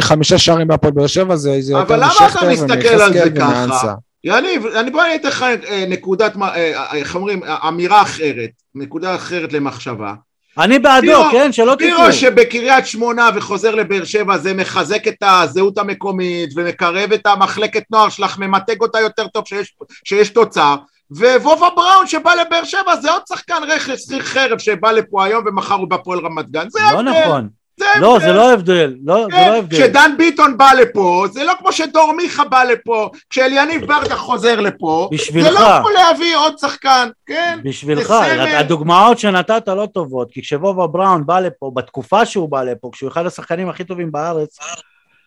חמישה 0.00 0.38
שערים 0.38 0.68
בהפועל 0.68 0.92
באר 0.92 1.06
שבע, 1.06 1.36
זה 1.36 1.56
זה 1.60 1.72
יותר 1.72 1.84
אבל 1.84 1.96
למה 1.96 2.06
משכטר 2.06 2.38
אתה 2.38 2.48
מסתכל 2.48 2.88
על 2.88 3.12
זה 3.12 3.20
ומיחזקאל 3.20 3.30
ככה? 3.36 3.44
ומאנסה. 3.46 3.94
יניב, 4.24 4.66
אני 4.66 4.90
בוא 4.90 5.04
אני 5.04 5.14
אתן 5.14 5.28
לך 5.28 5.42
אה, 5.42 5.84
נקודת, 5.88 6.36
מה- 6.36 6.54
אה, 6.56 6.96
איך 6.96 7.14
אומרים, 7.14 7.40
אמירה 7.44 8.02
אחרת, 8.02 8.50
נקודה 8.74 9.14
אחרת 9.14 9.52
למחשבה. 9.52 10.14
אני 10.58 10.78
בעדו, 10.78 11.06
שבירו- 11.06 11.30
כן? 11.32 11.52
שלא 11.52 11.74
תטעו. 11.74 11.88
בירו 11.88 12.12
שבקריית 12.12 12.86
שמונה 12.86 13.30
וחוזר 13.34 13.74
לבאר 13.74 14.04
שבע 14.04 14.38
זה 14.38 14.54
מחזק 14.54 15.08
את 15.08 15.16
הזהות 15.22 15.78
המקומית 15.78 16.50
ומקרב 16.56 17.12
את 17.12 17.26
המחלקת 17.26 17.82
נוער 17.90 18.08
שלך, 18.08 18.38
ממתג 18.38 18.80
אותה 18.80 19.00
יותר 19.00 19.26
טוב 19.26 19.44
שיש, 19.46 19.74
שיש 20.04 20.28
תוצר 20.28 20.76
ווובה 21.10 21.68
בראון 21.76 22.06
שבא 22.06 22.34
לבאר 22.34 22.64
שבע 22.64 22.96
זה 22.96 23.10
עוד 23.10 23.22
שחקן 23.28 23.62
רכס 23.68 24.04
שכיר 24.06 24.22
חרב 24.22 24.58
שבא 24.58 24.90
לפה 24.90 25.24
היום 25.24 25.44
ומחר 25.46 25.74
הוא 25.74 25.90
בפועל 25.90 26.18
רמת 26.18 26.50
גן 26.50 26.68
זה 26.70 26.78
לא 26.80 26.84
ההבדל, 26.98 27.10
נכון. 27.24 27.48
זה 27.78 28.00
לא, 28.00 28.12
ההבדל. 28.12 28.26
זה 28.26 28.32
לא 28.32 28.52
הבדל. 28.52 28.94
לא, 29.04 29.24
זה 29.24 29.30
כן, 29.30 29.50
לא 29.50 29.56
הבדל. 29.56 29.76
כשדן 29.76 30.10
ביטון 30.18 30.58
בא 30.58 30.70
לפה, 30.72 31.24
זה 31.32 31.44
לא 31.44 31.52
כמו 31.58 31.72
שדור 31.72 32.12
מיכה 32.12 32.44
בא 32.44 32.64
לפה, 32.64 33.10
כשאליניב 33.30 33.84
ברדה 33.84 34.16
חוזר 34.16 34.60
לפה, 34.60 35.08
בשבילך. 35.12 35.46
זה 35.46 35.50
לא 35.50 35.78
כמו 35.80 35.90
להביא 35.90 36.36
עוד 36.36 36.58
שחקן, 36.58 37.08
כן? 37.26 37.58
בשבילך. 37.64 38.14
הדוגמאות 38.56 39.18
שנתת 39.18 39.68
לא 39.68 39.88
טובות, 39.94 40.30
כי 40.32 40.42
כשוובה 40.42 40.86
בראון 40.86 41.26
בא 41.26 41.40
לפה, 41.40 41.70
בתקופה 41.74 42.26
שהוא 42.26 42.48
בא 42.48 42.62
לפה, 42.62 42.90
כשהוא 42.92 43.08
אחד 43.08 43.26
השחקנים 43.26 43.68
הכי 43.68 43.84
טובים 43.84 44.12
בארץ, 44.12 44.58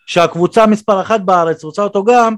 שהקבוצה 0.06 0.66
מספר 0.66 1.00
אחת 1.00 1.20
בארץ 1.20 1.64
רוצה 1.64 1.82
אותו 1.82 2.04
גם, 2.04 2.34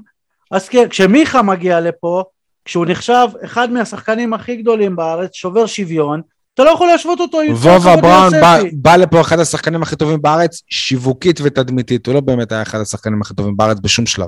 אז 0.51 0.69
כן, 0.69 0.89
כשמיכה 0.89 1.41
מגיע 1.41 1.79
לפה, 1.79 2.23
כשהוא 2.65 2.85
נחשב 2.89 3.27
אחד 3.45 3.71
מהשחקנים 3.71 4.33
הכי 4.33 4.55
גדולים 4.55 4.95
בארץ, 4.95 5.33
שובר 5.33 5.65
שוויון, 5.65 6.21
אתה 6.55 6.63
לא 6.63 6.69
יכול 6.69 6.87
להשוות 6.87 7.19
אותו 7.19 7.41
עם 7.41 7.53
וובה 7.53 7.95
בראון 7.95 8.31
בא-. 8.41 8.59
בא 8.73 8.95
לפה 8.95 9.21
אחד 9.21 9.39
השחקנים 9.39 9.81
הכי 9.81 9.95
טובים 9.95 10.21
בארץ, 10.21 10.61
שיווקית 10.69 11.39
ותדמיתית, 11.43 12.07
הוא 12.07 12.15
לא 12.15 12.21
באמת 12.21 12.51
היה 12.51 12.61
אחד 12.61 12.79
השחקנים 12.79 13.21
הכי 13.21 13.33
טובים 13.33 13.57
בארץ 13.57 13.77
בשום 13.81 14.05
שלב. 14.05 14.27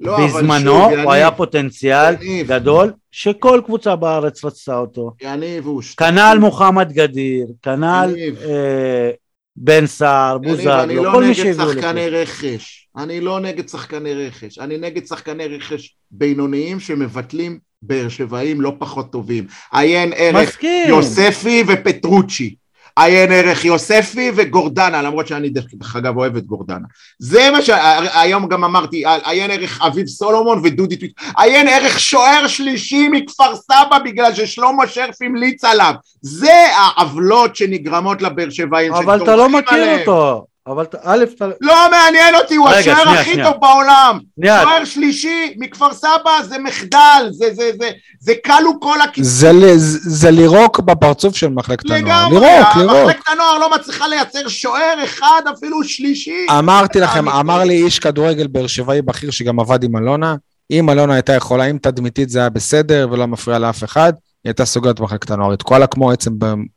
לא, 0.00 0.16
בזמנו 0.26 0.70
שוב, 0.70 0.82
הוא 0.82 0.92
יניב, 0.92 1.10
היה 1.10 1.30
פוטנציאל 1.30 2.14
יניב. 2.22 2.46
גדול, 2.52 2.92
שכל 3.12 3.60
קבוצה 3.64 3.96
בארץ 3.96 4.44
רצתה 4.44 4.78
אותו. 4.78 5.12
יניב 5.22 5.66
הוא 5.66 5.82
שטות. 5.82 6.08
כנ"ל 6.08 6.38
מוחמד 6.40 6.92
גדיר, 6.92 7.46
כנ"ל. 7.62 8.14
אה, 8.44 9.10
בן 9.56 9.86
סער, 9.86 10.36
אני 10.36 10.48
בוזגלו, 10.48 11.04
לא 11.04 11.12
כל 11.12 11.22
מי 11.22 11.28
נגד 11.28 11.36
שהביאו 11.36 11.72
שחקני 11.72 12.10
לפה. 12.10 12.16
רכש, 12.16 12.88
אני 12.96 13.20
לא 13.20 13.40
נגד 13.40 13.68
שחקני 13.68 14.14
רכש, 14.14 14.58
אני 14.58 14.78
נגד 14.78 15.06
שחקני 15.06 15.46
רכש 15.46 15.96
בינוניים 16.10 16.80
שמבטלים 16.80 17.58
באר 17.82 18.08
שבעים 18.08 18.60
לא 18.60 18.72
פחות 18.78 19.12
טובים. 19.12 19.46
עיין 19.72 20.12
ערך 20.16 20.48
מסכים. 20.48 20.88
יוספי 20.88 21.64
ופטרוצ'י. 21.66 22.54
עיין 22.96 23.32
ערך 23.32 23.64
יוספי 23.64 24.30
וגורדנה, 24.34 25.02
למרות 25.02 25.26
שאני 25.26 25.48
דרך 25.48 25.96
אגב 25.96 26.16
אוהב 26.16 26.36
את 26.36 26.46
גורדנה. 26.46 26.86
זה 27.18 27.50
מה 27.50 27.62
שהיום 27.62 28.48
גם 28.48 28.64
אמרתי, 28.64 29.02
עיין 29.24 29.50
ערך 29.50 29.80
אביב 29.82 30.06
סולומון 30.06 30.60
ודודי 30.64 30.96
טוויט. 30.96 31.12
עיין 31.36 31.68
ערך 31.68 32.00
שוער 32.00 32.46
שלישי 32.46 33.08
מכפר 33.08 33.56
סבא 33.56 33.98
בגלל 34.04 34.34
ששלמה 34.34 34.86
שרף 34.86 35.22
המליץ 35.22 35.64
עליו. 35.64 35.94
זה 36.20 36.54
העוולות 36.76 37.56
שנגרמות 37.56 38.22
לבאר 38.22 38.50
שבעים. 38.50 38.94
אבל 38.94 39.22
אתה 39.22 39.36
לא 39.36 39.48
מכיר 39.48 39.98
אותו. 40.00 40.46
אבל 40.70 40.82
אתה- 40.84 40.98
א', 41.02 41.24
אתה... 41.36 41.46
לא 41.60 41.74
מעניין 41.90 42.34
אותי, 42.34 42.54
הוא 42.56 42.68
השוער 42.68 43.08
הכי 43.08 43.30
שנייה. 43.32 43.52
טוב 43.52 43.60
בעולם. 43.60 44.18
שנייה, 44.40 44.62
שוער 44.62 44.84
שלישי 44.84 45.54
מכפר 45.58 45.94
סבא 45.94 46.30
זה 46.48 46.58
מחדל, 46.58 47.28
זה, 47.30 47.46
זה, 47.54 47.70
זה, 47.80 47.90
זה 48.20 48.32
כלו 48.46 48.80
כל 48.80 49.00
הכיסא. 49.00 49.28
זה 49.30 49.52
ל- 49.52 49.74
זה 50.00 50.30
לירוק 50.30 50.80
בפרצוף 50.80 51.36
של 51.36 51.48
מחלקת 51.48 51.84
הנוער. 51.90 52.00
לגמרי, 52.28 52.40
לירוק, 52.40 52.68
לירוק. 52.76 52.96
מחלקת 53.10 53.28
הנוער 53.28 53.58
לא 53.58 53.70
מצליחה 53.74 54.08
לייצר 54.08 54.48
שוער 54.48 55.04
אחד 55.04 55.42
אפילו 55.56 55.84
שלישי. 55.84 56.46
אמרתי 56.58 57.00
לכם. 57.00 57.28
אמר 57.28 57.64
לי 57.64 57.84
איש 57.84 57.98
כדורגל 57.98 58.46
באר 58.46 58.66
שבעי 58.66 59.02
בכיר 59.02 59.30
שגם 59.30 59.60
עבד 59.60 59.84
עם 59.84 59.96
אלונה, 59.96 60.34
אם 60.70 60.90
אלונה 60.90 61.14
הייתה 61.14 61.32
יכולה, 61.32 61.64
אם 61.64 61.78
תדמיתית 61.82 62.30
זה 62.30 62.38
היה 62.38 62.48
בסדר 62.48 63.08
ולא 63.12 63.26
מפריע 63.26 63.58
לאף 63.58 63.84
אחד, 63.84 64.12
היא 64.44 64.50
הייתה 64.50 64.64
סוגרת 64.64 65.00
מחלקת 65.00 65.30
הנוער. 65.30 65.50
היא 65.50 65.58
תקועה 65.58 65.80
לה 65.80 65.86
כמו 65.86 66.10
עצם 66.10 66.30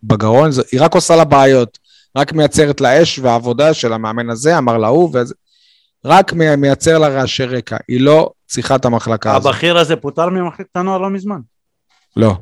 בגרון, 0.03 0.51
זה- 0.51 0.61
היא 0.71 0.81
רק 0.81 0.95
עושה 0.95 1.15
לה 1.15 1.23
בעיות. 1.23 1.77
רק 2.17 2.33
מייצרת 2.33 2.81
לה 2.81 3.01
אש 3.01 3.19
ועבודה 3.19 3.73
של 3.73 3.93
המאמן 3.93 4.29
הזה, 4.29 4.57
אמר 4.57 4.77
להוא, 4.77 5.09
וזה... 5.13 5.33
רק 6.05 6.33
מי- 6.33 6.55
מייצר 6.55 6.97
לה 6.97 7.07
רעשי 7.07 7.45
רקע. 7.45 7.77
היא 7.87 8.01
לא 8.01 8.31
צריכה 8.45 8.75
את 8.75 8.85
המחלקה 8.85 9.35
הזאת. 9.35 9.53
הבכיר 9.53 9.77
הזה 9.77 9.95
פוטר 9.95 10.29
ממחלקת 10.29 10.75
הנוער 10.75 10.97
לא 10.97 11.09
מזמן. 11.09 11.39
לא. 12.15 12.35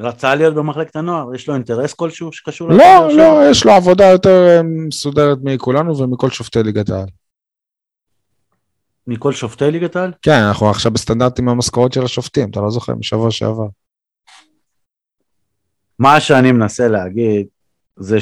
רצה 0.00 0.34
להיות 0.34 0.54
במחלקת 0.54 0.96
הנוער, 0.96 1.34
יש 1.34 1.48
לו 1.48 1.54
אינטרס 1.54 1.94
כלשהו 1.94 2.32
שקשור 2.32 2.68
לא? 2.70 3.08
לא, 3.16 3.50
יש 3.50 3.66
לו 3.66 3.72
עבודה 3.72 4.04
יותר 4.04 4.46
אה, 4.48 4.62
מסודרת 4.62 5.38
מכולנו 5.42 5.98
ומכל 5.98 6.30
שופטי 6.30 6.62
ליגת 6.62 6.90
העל. 6.90 7.06
מכל 9.06 9.32
שופטי 9.32 9.70
ליגת 9.70 9.96
העל? 9.96 10.12
כן, 10.22 10.42
אנחנו 10.48 10.70
עכשיו 10.70 10.92
בסטנדרטים 10.92 11.48
המשכורות 11.48 11.92
של 11.92 12.04
השופטים, 12.04 12.50
אתה 12.50 12.60
לא 12.60 12.70
זוכר, 12.70 12.94
משבוע 12.94 13.30
שעבר. 13.30 13.66
מה 15.98 16.20
שאני 16.20 16.52
מנסה 16.52 16.88
להגיד 16.88 17.46
זה 17.96 18.18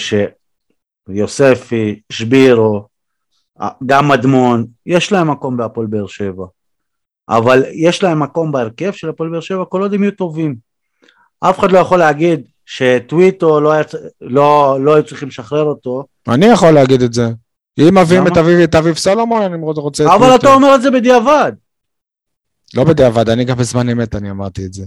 יוספי, 1.09 2.01
שבירו, 2.12 2.86
גם 3.86 4.09
מדמון, 4.09 4.66
יש 4.86 5.12
להם 5.12 5.31
מקום 5.31 5.57
בהפועל 5.57 5.86
באר 5.86 6.07
שבע. 6.07 6.47
אבל 7.28 7.62
יש 7.73 8.03
להם 8.03 8.23
מקום 8.23 8.53
בהרכב 8.53 8.93
של 8.93 9.09
הפועל 9.09 9.31
באר 9.31 9.40
שבע 9.40 9.65
כל 9.65 9.82
עוד 9.82 9.94
הם 9.94 10.03
יהיו 10.03 10.12
טובים. 10.12 10.57
אף 11.40 11.59
אחד 11.59 11.73
לא 11.73 11.78
יכול 11.78 11.99
להגיד 11.99 12.40
שטוויטו 12.66 13.61
לא, 13.61 13.73
היה, 13.73 13.82
לא, 14.20 14.78
לא 14.81 14.94
היו 14.94 15.07
צריכים 15.07 15.28
לשחרר 15.28 15.62
אותו. 15.62 16.05
אני 16.28 16.47
יכול 16.47 16.70
להגיד 16.70 17.03
את 17.03 17.12
זה. 17.12 17.28
אם 17.81 17.99
מביאים 17.99 18.27
את 18.27 18.36
אביב, 18.36 18.59
את 18.59 18.74
אביב 18.74 18.97
סולומון, 18.97 19.43
אני 19.43 19.57
רוצה 19.62 20.03
את 20.03 20.09
טוויטו. 20.09 20.27
אבל 20.27 20.36
אתה 20.36 20.55
אומר 20.55 20.74
את 20.74 20.82
זה 20.82 20.90
בדיעבד. 20.90 21.53
לא 22.74 22.85
בדיעבד, 22.85 23.28
אני 23.28 23.44
גם 23.44 23.57
בזמן 23.57 23.89
אמת 23.89 24.15
אני 24.15 24.31
אמרתי 24.31 24.66
את 24.66 24.73
זה. 24.73 24.85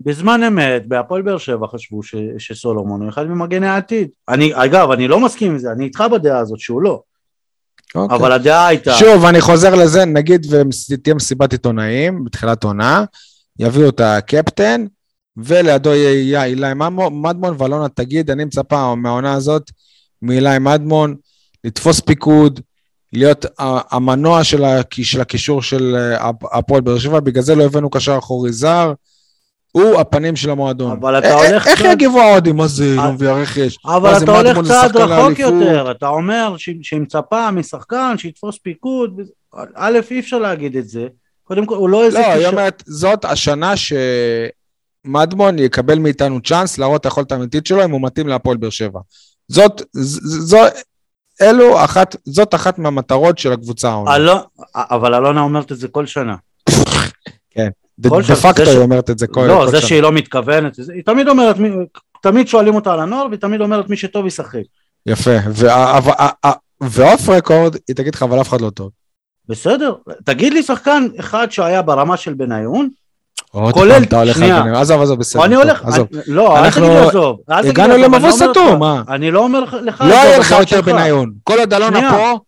בזמן 0.00 0.42
אמת, 0.42 0.86
בהפועל 0.88 1.22
באר 1.22 1.38
שבע 1.38 1.66
חשבו 1.66 2.02
ש, 2.02 2.14
שסולומון 2.38 3.02
הוא 3.02 3.08
אחד 3.08 3.26
ממגני 3.26 3.66
העתיד. 3.68 4.08
אני, 4.28 4.52
אגב, 4.54 4.90
אני 4.90 5.08
לא 5.08 5.20
מסכים 5.20 5.52
עם 5.52 5.58
זה, 5.58 5.72
אני 5.72 5.84
איתך 5.84 6.04
בדעה 6.12 6.38
הזאת 6.38 6.58
שהוא 6.60 6.82
לא. 6.82 7.02
אוקיי. 7.94 8.16
אבל 8.16 8.32
הדעה 8.32 8.66
הייתה... 8.66 8.94
שוב, 8.94 9.24
אני 9.24 9.40
חוזר 9.40 9.74
לזה, 9.74 10.04
נגיד 10.04 10.46
ותהיה 10.92 11.14
מסיבת 11.14 11.52
עיתונאים 11.52 12.24
בתחילת 12.24 12.64
עונה, 12.64 13.04
יביאו 13.58 13.88
את 13.88 14.00
הקפטן, 14.00 14.86
ולידו 15.36 15.94
יהיה 15.94 16.44
אילי 16.44 16.74
מדמון, 17.10 17.54
ואלונה 17.58 17.88
תגיד, 17.88 18.30
אני 18.30 18.44
מצפה 18.44 18.94
מהעונה 18.94 19.32
הזאת, 19.32 19.70
מאילי 20.22 20.58
מדמון, 20.58 21.14
לתפוס 21.64 22.00
פיקוד, 22.00 22.60
להיות 23.12 23.46
המנוע 23.58 24.44
של 24.44 24.64
הקישור 25.20 25.62
של 25.62 25.96
אה, 25.96 26.30
הפועל 26.52 26.80
באר 26.80 26.98
שבע, 26.98 27.20
בגלל 27.20 27.42
זה 27.42 27.54
לא 27.54 27.64
הבאנו 27.64 27.90
קשר 27.90 28.18
אחורי 28.18 28.52
זר. 28.52 28.92
הוא 29.76 30.00
הפנים 30.00 30.36
של 30.36 30.50
המועדון. 30.50 30.90
אבל 30.90 31.18
אתה 31.18 31.34
הולך... 31.34 31.66
איך 31.66 31.80
יגיבו 31.80 32.20
האוהדים? 32.20 32.56
מה 32.56 32.66
זה, 32.66 32.96
לא 32.96 33.12
מביא 33.12 33.28
הרכש? 33.28 33.78
אבל 33.84 34.22
אתה 34.22 34.36
הולך 34.36 34.58
צעד 34.68 34.96
רחוק 34.96 35.38
יותר, 35.38 35.90
אתה 35.90 36.08
אומר 36.08 36.56
שהיא 36.56 37.00
מצפה 37.00 37.50
משחקן 37.50 38.14
שיתפוס 38.18 38.58
פיקוד, 38.58 39.20
א', 39.74 39.98
אי 40.10 40.20
אפשר 40.20 40.38
להגיד 40.38 40.76
את 40.76 40.88
זה. 40.88 41.06
קודם 41.44 41.66
כל, 41.66 41.74
הוא 41.74 41.88
לא 41.88 42.04
איזה... 42.04 42.18
לא, 42.18 42.26
היא 42.26 42.46
אומרת, 42.46 42.82
זאת 42.86 43.24
השנה 43.24 43.72
שמדמון 45.06 45.58
יקבל 45.58 45.98
מאיתנו 45.98 46.40
צ'אנס 46.40 46.78
להראות 46.78 47.00
את 47.00 47.06
היכולת 47.06 47.32
האמיתית 47.32 47.66
שלו 47.66 47.84
אם 47.84 47.90
הוא 47.90 48.02
מתאים 48.02 48.28
להפועל 48.28 48.56
באר 48.56 48.70
שבע. 48.70 49.00
זאת, 49.48 49.82
זו, 49.92 50.58
אלו 51.42 51.84
אחת, 51.84 52.16
זאת 52.24 52.54
אחת 52.54 52.78
מהמטרות 52.78 53.38
של 53.38 53.52
הקבוצה 53.52 53.90
העונה. 53.90 54.40
אבל 54.74 55.14
אלונה 55.14 55.40
אומרת 55.40 55.72
את 55.72 55.78
זה 55.78 55.88
כל 55.88 56.06
שנה. 56.06 56.36
כן. 57.50 57.68
דה 57.98 58.10
פקטו 58.42 58.70
היא 58.70 58.78
אומרת 58.78 59.10
את 59.10 59.18
זה 59.18 59.26
כל, 59.26 59.46
לא, 59.46 59.70
זה 59.70 59.80
שהיא 59.80 60.00
לא 60.02 60.12
מתכוונת, 60.12 60.76
היא 60.94 61.02
תמיד 61.04 61.28
אומרת, 61.28 61.56
תמיד 62.22 62.48
שואלים 62.48 62.74
אותה 62.74 62.92
על 62.92 63.00
הנוער, 63.00 63.26
והיא 63.26 63.40
תמיד 63.40 63.60
אומרת 63.60 63.88
מי 63.88 63.96
שטוב 63.96 64.26
ישחק. 64.26 64.62
יפה, 65.06 65.36
ואוף 66.80 67.28
רקורד, 67.28 67.76
היא 67.88 67.96
תגיד 67.96 68.14
לך, 68.14 68.22
אבל 68.22 68.40
אף 68.40 68.48
אחד 68.48 68.60
לא 68.60 68.70
טוב. 68.70 68.90
בסדר, 69.48 69.94
תגיד 70.24 70.52
לי 70.52 70.62
שחקן 70.62 71.06
אחד 71.20 71.46
שהיה 71.50 71.82
ברמה 71.82 72.16
של 72.16 72.34
בניון, 72.34 72.88
כולל, 73.50 74.02
שנייה, 74.32 74.80
עזוב, 74.80 75.02
עזוב, 75.02 75.18
בסדר, 75.18 75.44
אני 75.44 75.54
הולך, 75.54 75.84
לא, 76.26 76.58
אל 76.58 76.70
תגיד 76.70 76.82
לי 76.82 76.98
עזוב, 76.98 77.38
הגענו 77.48 77.96
למבוא 77.96 78.30
סתום, 78.32 78.78
מה? 78.78 79.02
אני 79.08 79.30
לא 79.30 79.40
אומר 79.40 79.60
לך, 79.60 80.00
לא 80.00 80.20
היה 80.22 80.38
לך 80.38 80.54
יותר 80.60 80.82
בניון, 80.82 81.32
כל 81.44 81.58
עוד 81.58 81.74
אלונה 81.74 82.10
פה, 82.10 82.38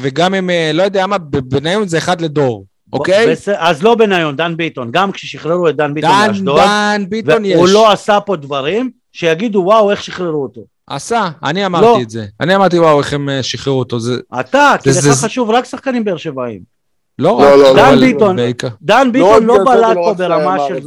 וגם 0.00 0.34
אם, 0.34 0.50
אה, 0.50 0.70
לא 0.74 0.82
יודע 0.82 1.06
מה, 1.06 1.18
בניון 1.18 1.88
זה 1.88 1.98
אחד 1.98 2.20
לדור. 2.20 2.64
אוקיי? 2.94 3.32
בס... 3.32 3.48
אז 3.48 3.82
לא 3.82 3.94
בניון, 3.94 4.36
דן 4.36 4.56
ביטון. 4.56 4.90
גם 4.90 5.12
כששחררו 5.12 5.68
את 5.68 5.76
דן 5.76 5.94
ביטון 5.94 6.10
דן, 6.10 6.28
לאשדוד, 6.28 6.60
דן 6.60 7.04
ביטון 7.08 7.44
יש. 7.44 7.54
הוא 7.54 7.68
לא 7.68 7.92
עשה 7.92 8.20
פה 8.20 8.36
דברים 8.36 8.90
שיגידו 9.12 9.58
וואו 9.58 9.90
איך 9.90 10.02
שחררו 10.02 10.42
אותו. 10.42 10.60
עשה, 10.86 11.28
אני 11.42 11.66
אמרתי 11.66 11.84
לא. 11.86 11.98
את 12.02 12.10
זה. 12.10 12.26
אני 12.40 12.56
אמרתי 12.56 12.78
וואו 12.78 12.98
איך 12.98 13.12
הם 13.12 13.28
אה, 13.28 13.42
שחררו 13.42 13.78
אותו. 13.78 14.00
זה... 14.00 14.14
אתה, 14.40 14.74
כי 14.82 14.88
לך 14.88 15.24
חשוב 15.24 15.50
רק 15.50 15.64
שחקנים 15.64 16.04
באר 16.04 16.16
שבעים. 16.16 16.60
לא, 17.18 17.40
לא, 17.40 17.58
לא, 17.58 17.76
דן 17.76 17.94
לא, 17.94 18.06
ביטון, 18.06 18.36
דן 18.82 19.12
ביטון 19.12 19.44
לא 19.44 19.58
בלט 19.64 19.96
פה 19.96 20.14
ברמה 20.14 20.56
של... 20.68 20.80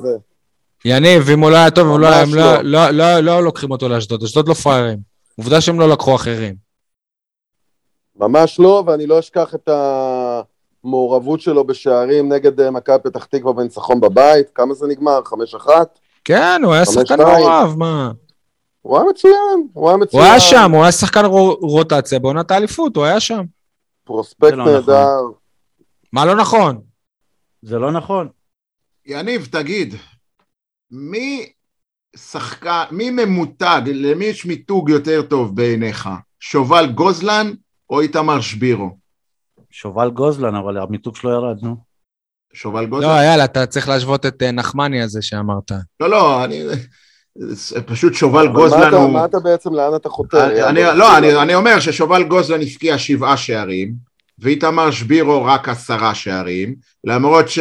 יניב, 0.85 1.29
אם 1.29 1.39
הוא 1.39 1.51
לא 1.51 1.55
היה 1.55 1.71
טוב, 1.71 1.99
לא, 1.99 2.07
הם 2.07 2.35
לא, 2.35 2.61
לא, 2.61 2.89
לא, 2.89 3.19
לא 3.19 3.43
לוקחים 3.43 3.71
אותו 3.71 3.89
לאשדוד, 3.89 4.23
אשדוד 4.23 4.47
לא 4.47 4.53
פראיירים. 4.53 4.97
עובדה 5.37 5.61
שהם 5.61 5.79
לא 5.79 5.89
לקחו 5.89 6.15
אחרים. 6.15 6.55
ממש 8.19 8.59
לא, 8.59 8.83
ואני 8.87 9.07
לא 9.07 9.19
אשכח 9.19 9.55
את 9.55 9.69
ה... 9.69 9.73
המעורבות 10.87 11.41
שלו 11.41 11.63
בשערים 11.63 12.33
נגד 12.33 12.59
אה, 12.59 12.71
מכבי 12.71 12.97
פתח 13.03 13.25
תקווה 13.25 13.53
בניצחון 13.53 13.99
בבית, 13.99 14.49
כמה 14.55 14.73
זה 14.73 14.87
נגמר? 14.87 15.23
חמש 15.25 15.55
אחת? 15.55 15.99
כן, 16.23 16.61
הוא 16.63 16.73
היה 16.73 16.85
שחקן 16.85 17.17
מעורב, 17.17 17.75
מה? 17.77 18.11
הוא 18.81 18.97
היה 18.97 19.05
מצוין, 19.09 19.67
הוא 19.73 19.89
היה 19.89 19.97
מצוין. 19.97 20.23
הוא 20.23 20.31
היה 20.31 20.39
שם, 20.39 20.71
הוא 20.71 20.83
היה 20.83 20.91
שחקן 20.91 21.25
רוטציה 21.61 22.19
בעונת 22.19 22.51
האליפות, 22.51 22.95
הוא 22.95 23.05
היה 23.05 23.19
שם. 23.19 23.43
פרוספקט 24.03 24.51
לא 24.51 24.65
נהדר. 24.65 24.81
נכון. 24.81 25.33
מה 26.13 26.25
לא 26.25 26.35
נכון? 26.35 26.81
זה 27.61 27.79
לא 27.79 27.91
נכון. 27.91 28.27
יניב, 29.05 29.47
תגיד, 29.51 29.95
מי 30.91 31.49
שחקן, 32.15 32.83
מי 32.91 33.09
ממותג, 33.09 33.81
למי 33.85 34.25
יש 34.25 34.45
מיתוג 34.45 34.89
יותר 34.89 35.21
טוב 35.21 35.55
בעיניך? 35.55 36.09
שובל 36.39 36.91
גוזלן 36.95 37.51
או 37.89 38.01
איתמר 38.01 38.41
שבירו? 38.41 39.06
שובל 39.79 40.09
גוזלן, 40.09 40.55
אבל 40.55 40.77
המיתוג 40.77 41.15
שלו 41.15 41.31
ירד, 41.31 41.57
נו. 41.61 41.75
שובל 42.53 42.85
גוזלן? 42.85 43.09
לא, 43.09 43.23
יאללה, 43.23 43.45
אתה 43.45 43.65
צריך 43.65 43.89
להשוות 43.89 44.25
את 44.25 44.43
אה, 44.43 44.51
נחמני 44.51 45.01
הזה 45.01 45.21
שאמרת. 45.21 45.71
לא, 45.99 46.09
לא, 46.09 46.43
אני... 46.45 46.63
פשוט 47.85 48.13
שובל 48.13 48.47
גוזלן 48.47 48.93
הוא... 48.93 49.09
מה 49.09 49.25
אתה 49.25 49.39
בעצם, 49.39 49.73
לאן 49.73 49.95
אתה 49.95 50.09
חותר? 50.09 50.71
לא, 50.71 51.17
אני 51.17 51.55
אומר 51.55 51.79
ששובל 51.79 52.23
גוזלן 52.23 52.61
הפקיע 52.61 52.97
שבעה 52.97 53.37
שערים, 53.37 53.93
ואיתמר 54.39 54.91
שבירו 54.91 55.45
רק 55.45 55.69
עשרה 55.69 56.15
שערים, 56.15 56.75
למרות 57.03 57.49
ש... 57.49 57.59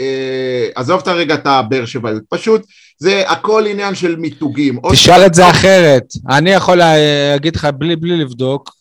אה, 0.00 0.68
עזוב 0.74 1.00
את 1.00 1.08
הרגע 1.08 1.34
את 1.34 1.46
הבאר 1.46 1.84
שבעיות, 1.84 2.22
פשוט 2.28 2.62
זה 2.98 3.22
הכל 3.28 3.64
עניין 3.66 3.94
של 3.94 4.16
מיתוגים. 4.16 4.80
תשאל 4.92 5.26
את 5.26 5.34
זה 5.34 5.50
אחרת, 5.50 6.04
אני 6.28 6.50
יכול 6.50 6.76
להגיד 6.76 7.56
לך 7.56 7.68
בלי 7.78 8.16
לבדוק, 8.16 8.77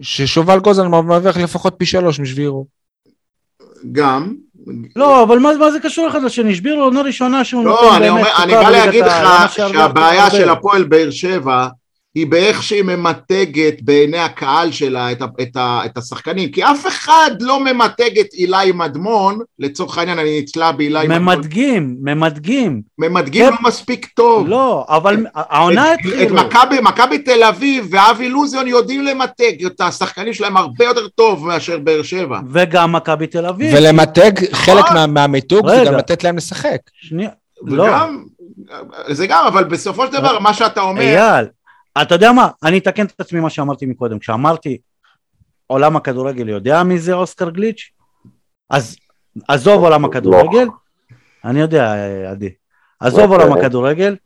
ששובל 0.00 0.58
גוזן 0.58 0.86
מרוויח 0.86 1.36
לפחות 1.36 1.74
פי 1.78 1.86
שלוש 1.86 2.20
משבירו. 2.20 2.66
גם. 3.92 4.34
לא, 4.96 5.22
אבל 5.22 5.38
מה, 5.38 5.50
מה 5.58 5.70
זה 5.70 5.80
קשור 5.80 6.08
אחד 6.08 6.22
לשני? 6.22 6.54
שבירו 6.54 6.82
עונה 6.82 7.02
ראשונה 7.02 7.44
שהוא 7.44 7.64
לא, 7.64 7.70
נותן 7.82 8.00
באמת... 8.00 8.22
לא, 8.22 8.42
אני 8.42 8.52
בא 8.52 8.70
להגיד 8.70 9.04
לך 9.04 9.52
שהבעיה 9.52 10.30
של 10.30 10.48
הפועל 10.48 10.84
באר 10.84 11.10
שבע 11.10 11.68
היא 12.14 12.26
באיך 12.26 12.62
שהיא 12.62 12.82
ממתגת 12.82 13.82
בעיני 13.82 14.18
הקהל 14.18 14.72
שלה 14.72 15.12
את, 15.12 15.22
ה, 15.22 15.26
את, 15.42 15.56
ה, 15.56 15.80
את 15.84 15.98
השחקנים, 15.98 16.50
כי 16.50 16.64
אף 16.64 16.86
אחד 16.86 17.30
לא 17.40 17.64
ממתג 17.64 18.18
את 18.18 18.34
אילי 18.34 18.72
מדמון, 18.74 19.38
לצורך 19.58 19.98
העניין 19.98 20.18
אני 20.18 20.40
נצלה 20.40 20.72
באילי 20.72 21.08
מדמון. 21.08 21.34
ממתגים, 21.34 21.96
ממתגים. 22.02 22.82
ממתגים 22.98 23.46
כן. 23.46 23.52
לא 23.52 23.68
מספיק 23.68 24.06
טוב. 24.06 24.48
לא, 24.48 24.84
אבל 24.88 25.26
העונה 25.34 25.92
התחילה. 25.92 26.22
את 26.22 26.30
מכבי, 26.30 26.80
מכבי 26.82 27.18
תל 27.18 27.42
אביב 27.42 27.88
ואבי 27.90 28.28
לוזיון 28.28 28.66
יודעים 28.66 29.02
למתג 29.02 29.64
את 29.66 29.80
השחקנים 29.80 30.34
שלהם 30.34 30.56
הרבה 30.56 30.84
יותר 30.84 31.08
טוב 31.08 31.46
מאשר 31.46 31.78
באר 31.78 32.02
שבע. 32.02 32.40
וגם 32.52 32.92
מכבי 32.92 33.26
תל 33.26 33.46
אביב. 33.46 33.74
ולמתג 33.76 34.52
חלק 34.52 34.84
מה, 34.94 35.06
מהמיתוג 35.06 35.68
זה 35.68 35.82
גם 35.86 35.94
לתת 35.94 36.24
להם 36.24 36.36
לשחק. 36.36 36.78
שנייה, 37.00 37.30
לא. 37.62 37.86
זה 39.08 39.26
גם, 39.26 39.44
אבל 39.46 39.64
בסופו 39.64 40.06
של 40.06 40.12
דבר, 40.12 40.38
מה 40.38 40.54
שאתה 40.54 40.80
אומר... 40.80 41.02
אייל, 41.02 41.46
אתה 42.02 42.14
יודע 42.14 42.32
מה, 42.32 42.48
אני 42.62 42.78
אתקן 42.78 43.06
את 43.06 43.20
עצמי 43.20 43.40
מה 43.40 43.50
שאמרתי 43.50 43.86
מקודם, 43.86 44.18
כשאמרתי 44.18 44.78
עולם 45.66 45.96
הכדורגל 45.96 46.48
יודע 46.48 46.82
מי 46.82 46.98
זה 46.98 47.12
אוסקר 47.12 47.50
גליץ', 47.50 47.90
אז 48.70 48.96
עזוב 49.48 49.82
עולם 49.82 50.04
הכדורגל, 50.04 50.68
אני 51.44 51.60
יודע 51.60 51.94
עדי, 52.30 52.50
עזוב 53.00 53.32
עולם 53.32 53.52
הכדורגל, 53.52 54.16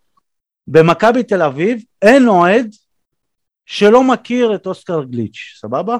במכבי 0.67 1.23
תל 1.23 1.43
אביב 1.43 1.83
אין 2.03 2.29
אוהד 2.29 2.71
שלא 3.67 4.05
מכיר 4.05 4.55
את 4.55 4.67
אוסקר 4.67 5.05
גליץ', 5.05 5.57
סבבה? 5.61 5.97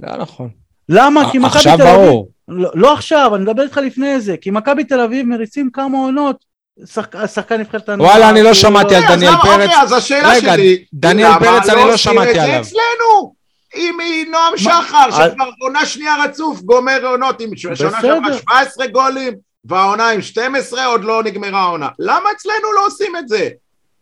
לא 0.00 0.16
נכון. 0.16 0.50
למה? 0.88 1.30
כי 1.32 1.38
מכבי 1.38 1.62
תל 1.62 1.68
אביב... 1.68 1.86
עכשיו 1.86 1.96
ברור. 1.96 2.30
לא, 2.48 2.70
לא 2.74 2.92
עכשיו, 2.92 3.32
אני 3.36 3.44
מדבר 3.44 3.62
איתך 3.62 3.76
לפני 3.76 4.20
זה, 4.20 4.36
כי 4.36 4.50
מכבי 4.50 4.84
תל 4.84 5.00
אביב 5.00 5.26
מריצים 5.26 5.70
כמה 5.70 5.98
עונות 5.98 6.44
שחקן 7.26 7.60
נבחרת 7.60 7.88
הנוער. 7.88 8.10
וואלה, 8.10 8.30
אני 8.30 8.42
לא 8.42 8.54
שמעתי 8.54 8.94
על 8.94 9.02
דניאל 9.08 9.32
פרץ. 9.42 9.60
אוקיי, 9.60 9.82
אז 9.82 9.92
השאלה 9.92 10.40
שלי, 10.40 10.84
דניאל 10.92 11.30
פרץ 11.40 11.68
אני 11.68 11.84
לא 11.88 11.96
שמעתי 11.96 12.38
עליו. 12.38 12.60
אצלנו? 12.60 13.34
אם 13.76 14.00
היא 14.00 14.26
נועם 14.30 14.56
שחר, 14.56 15.10
שכבר 15.10 15.50
עונה 15.60 15.86
שנייה 15.86 16.24
רצוף, 16.24 16.60
גומר 16.60 17.06
עונות 17.06 17.40
עם 17.40 17.56
שנה 17.56 17.76
שעברה 17.76 18.38
17 18.38 18.86
גולים, 18.86 19.32
והעונה 19.64 20.08
עם 20.08 20.22
12 20.22 20.86
עוד 20.86 21.04
לא 21.04 21.22
נגמרה 21.22 21.60
העונה. 21.60 21.88
למה 21.98 22.30
אצלנו 22.36 22.72
לא 22.76 22.86
עושים 22.86 23.16
את 23.18 23.28
זה? 23.28 23.48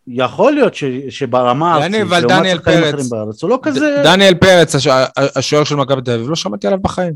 יכול 0.09 0.53
להיות 0.53 0.75
שברמה 1.09 1.75
הארצית, 1.75 1.93
לעומת 1.93 2.21
שחקנים 2.21 2.57
אחרים 2.85 3.07
בארץ, 3.11 3.43
הוא 3.43 3.51
לא 3.51 3.59
כזה... 3.63 4.01
דניאל 4.05 4.35
פרץ, 4.35 4.75
השוער 5.17 5.65
של 5.65 5.77
מכבי 5.77 6.03
תל 6.03 6.11
אביב, 6.11 6.29
לא 6.29 6.37
שמעתי 6.37 6.67
עליו 6.67 6.79
בחיים. 6.83 7.13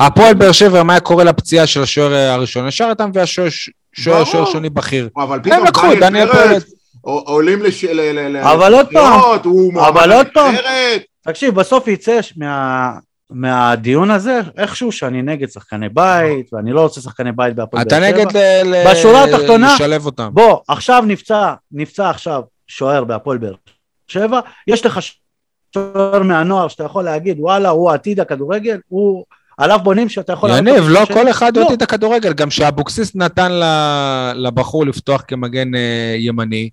הפועל 0.00 0.34
באר 0.34 0.52
שבע, 0.52 0.82
מה 0.82 0.92
היה 0.92 1.00
קורה 1.00 1.24
לפציעה 1.24 1.66
של 1.66 1.82
השוער 1.82 2.14
הראשון? 2.14 2.68
ישר 2.68 2.88
אתה 2.92 3.06
מביא 3.06 3.22
השוער 3.22 3.48
שוער 3.96 4.24
שוער 4.24 4.44
שני 4.44 4.70
בכיר. 4.70 5.08
אבל 5.16 5.40
פתאום 5.42 5.64
דניאל 6.00 6.32
פרץ 6.32 6.64
עולים 7.02 7.62
לש... 7.62 7.84
אבל 8.42 8.74
עוד 8.74 8.86
פעם, 8.92 9.20
אבל 9.78 10.12
עוד 10.12 10.26
פעם, 10.34 10.54
תקשיב, 11.24 11.54
בסוף 11.54 11.88
יצא 11.88 12.20
מה, 12.36 12.92
מהדיון 13.30 14.10
הזה 14.10 14.40
איכשהו 14.56 14.92
שאני 14.92 15.22
נגד 15.22 15.48
שחקני 15.50 15.88
בית, 15.88 16.52
ואני 16.52 16.72
לא 16.72 16.80
רוצה 16.80 17.00
שחקני 17.00 17.32
בית 17.32 17.54
בהפועל 17.54 17.82
אתה 17.82 18.00
באר 18.00 18.10
שבע. 18.10 18.18
נגד 18.24 18.36
ל- 18.36 18.74
ל- 18.74 18.84
בשורה 18.90 19.24
התחתונה- 19.24 19.74
לשלב 19.74 20.06
אותם. 20.06 20.28
בוא, 20.32 20.58
עכשיו 20.68 21.04
נפצע, 21.06 21.52
נפצע 21.72 22.10
עכשיו 22.10 22.42
שוער 22.68 23.04
בהפועל 23.04 23.38
באר 23.38 23.54
שבע, 24.08 24.40
יש 24.66 24.86
לך 24.86 24.98
שוער 25.74 26.22
מהנוער 26.22 26.68
שאתה 26.68 26.84
יכול 26.84 27.04
להגיד, 27.04 27.36
וואלה, 27.40 27.68
הוא 27.68 27.90
עתיד 27.90 28.20
הכדורגל, 28.20 28.78
הוא... 28.88 29.24
עליו 29.56 29.78
בונים 29.82 30.08
שאתה 30.08 30.32
יכול... 30.32 30.50
יניב, 30.58 30.84
לא 30.88 31.00
כל 31.12 31.30
אחד 31.30 31.56
לא. 31.56 31.62
יודע 31.62 31.74
את 31.74 31.82
הכדורגל, 31.82 32.32
גם 32.32 32.50
שאבוקסיס 32.50 33.16
נתן 33.16 33.52
ל- 33.52 34.32
לבחור 34.34 34.86
לפתוח 34.86 35.22
כמגן 35.28 35.74
אה, 35.74 36.14
ימני, 36.18 36.70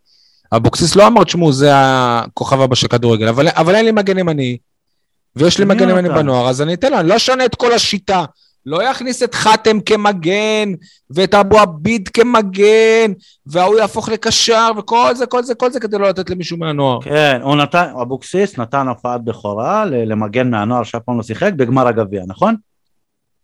אבוקסיס 0.55 0.95
לא 0.95 1.07
אמר, 1.07 1.23
תשמעו, 1.23 1.51
זה 1.53 1.69
הכוכב 1.73 2.61
הבא 2.61 2.75
של 2.75 2.87
כדורגל, 2.87 3.27
אבל, 3.27 3.47
אבל 3.49 3.75
אין 3.75 3.85
לי 3.85 3.91
מגן 3.91 4.17
ימני, 4.17 4.57
ויש 5.35 5.59
לי 5.59 5.65
מגן 5.65 5.89
ימני? 5.89 6.09
בנוער, 6.09 6.49
אז 6.49 6.61
אני 6.61 6.73
אתן 6.73 6.91
לו, 6.91 6.99
אני 6.99 7.07
לא 7.07 7.15
אשנה 7.15 7.45
את 7.45 7.55
כל 7.55 7.73
השיטה. 7.73 8.25
לא 8.65 8.83
יכניס 8.83 9.23
את 9.23 9.35
חתם 9.35 9.79
כמגן, 9.79 10.69
ואת 11.09 11.33
אבו 11.33 11.59
עביד 11.59 12.07
כמגן, 12.09 13.11
וההוא 13.45 13.75
יהפוך 13.75 14.09
לקשר, 14.09 14.71
וכל 14.77 15.15
זה, 15.15 15.25
כל 15.25 15.43
זה, 15.43 15.55
כל 15.55 15.71
זה, 15.71 15.79
כדי 15.79 15.97
לא 15.97 16.09
לתת 16.09 16.29
למישהו 16.29 16.57
מהנוער. 16.57 17.01
כן, 17.01 17.39
הוא 17.43 17.55
נתן, 17.55 17.85
אבוקסיס 18.01 18.57
נתן 18.59 18.87
הופעת 18.87 19.23
בכורה 19.23 19.85
ל- 19.85 20.11
למגן 20.11 20.49
מהנוער 20.49 20.83
שאף 20.83 21.01
פעם 21.05 21.17
לא 21.17 21.23
שיחק 21.23 21.53
בגמר 21.53 21.87
הגביע, 21.87 22.23
נכון? 22.27 22.55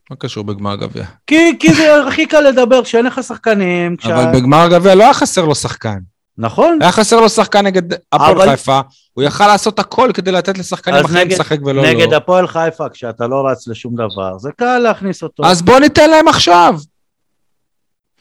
מה 0.10 0.16
קשור 0.20 0.44
בגמר 0.44 0.72
הגביע? 0.72 1.04
כי, 1.28 1.58
כי 1.60 1.74
זה 1.74 2.04
הכי 2.08 2.26
קל 2.26 2.42
לדבר 2.42 2.84
כשאין 2.84 3.06
לך 3.06 3.24
שחקנים, 3.24 3.96
כשה... 3.98 4.16
אבל 4.16 4.40
בגמר 4.40 4.58
הגביע 4.58 4.96
לא 4.96 5.04
היה 5.04 5.14
חסר 5.14 5.46
לו 5.46 5.56
שחקן. 5.56 5.98
נכון? 6.38 6.78
היה 6.82 6.92
חסר 6.92 7.20
לו 7.22 7.30
שחקן 7.30 7.66
נגד 7.66 7.82
הפועל 8.14 8.32
אבל- 8.42 8.50
חיפה, 8.50 8.82
הוא 9.14 9.24
יכל 9.24 9.48
לעשות 9.48 9.80
הכל 9.80 10.12
כדי 10.14 10.32
לתת 10.32 10.58
לשחקנים 10.58 11.06
אחרים 11.06 11.18
נגד- 11.28 11.34
לשחק 11.34 11.58
ולא 11.66 11.84
נגד 11.84 12.12
לא. 12.12 12.18
הפועל 12.18 12.48
חיפה, 12.48 12.90
כשאתה 12.90 13.28
לא 13.28 13.48
רץ 13.48 13.68
לשום 13.68 13.96
דבר, 13.96 14.38
זה 14.38 14.50
קל 14.58 14.78
להכניס 14.78 15.24
אותו. 15.24 15.46
אז 15.46 15.62
בוא 15.62 15.80
ניתן 15.80 16.10
להם 16.10 16.28
עכשיו. 16.28 16.76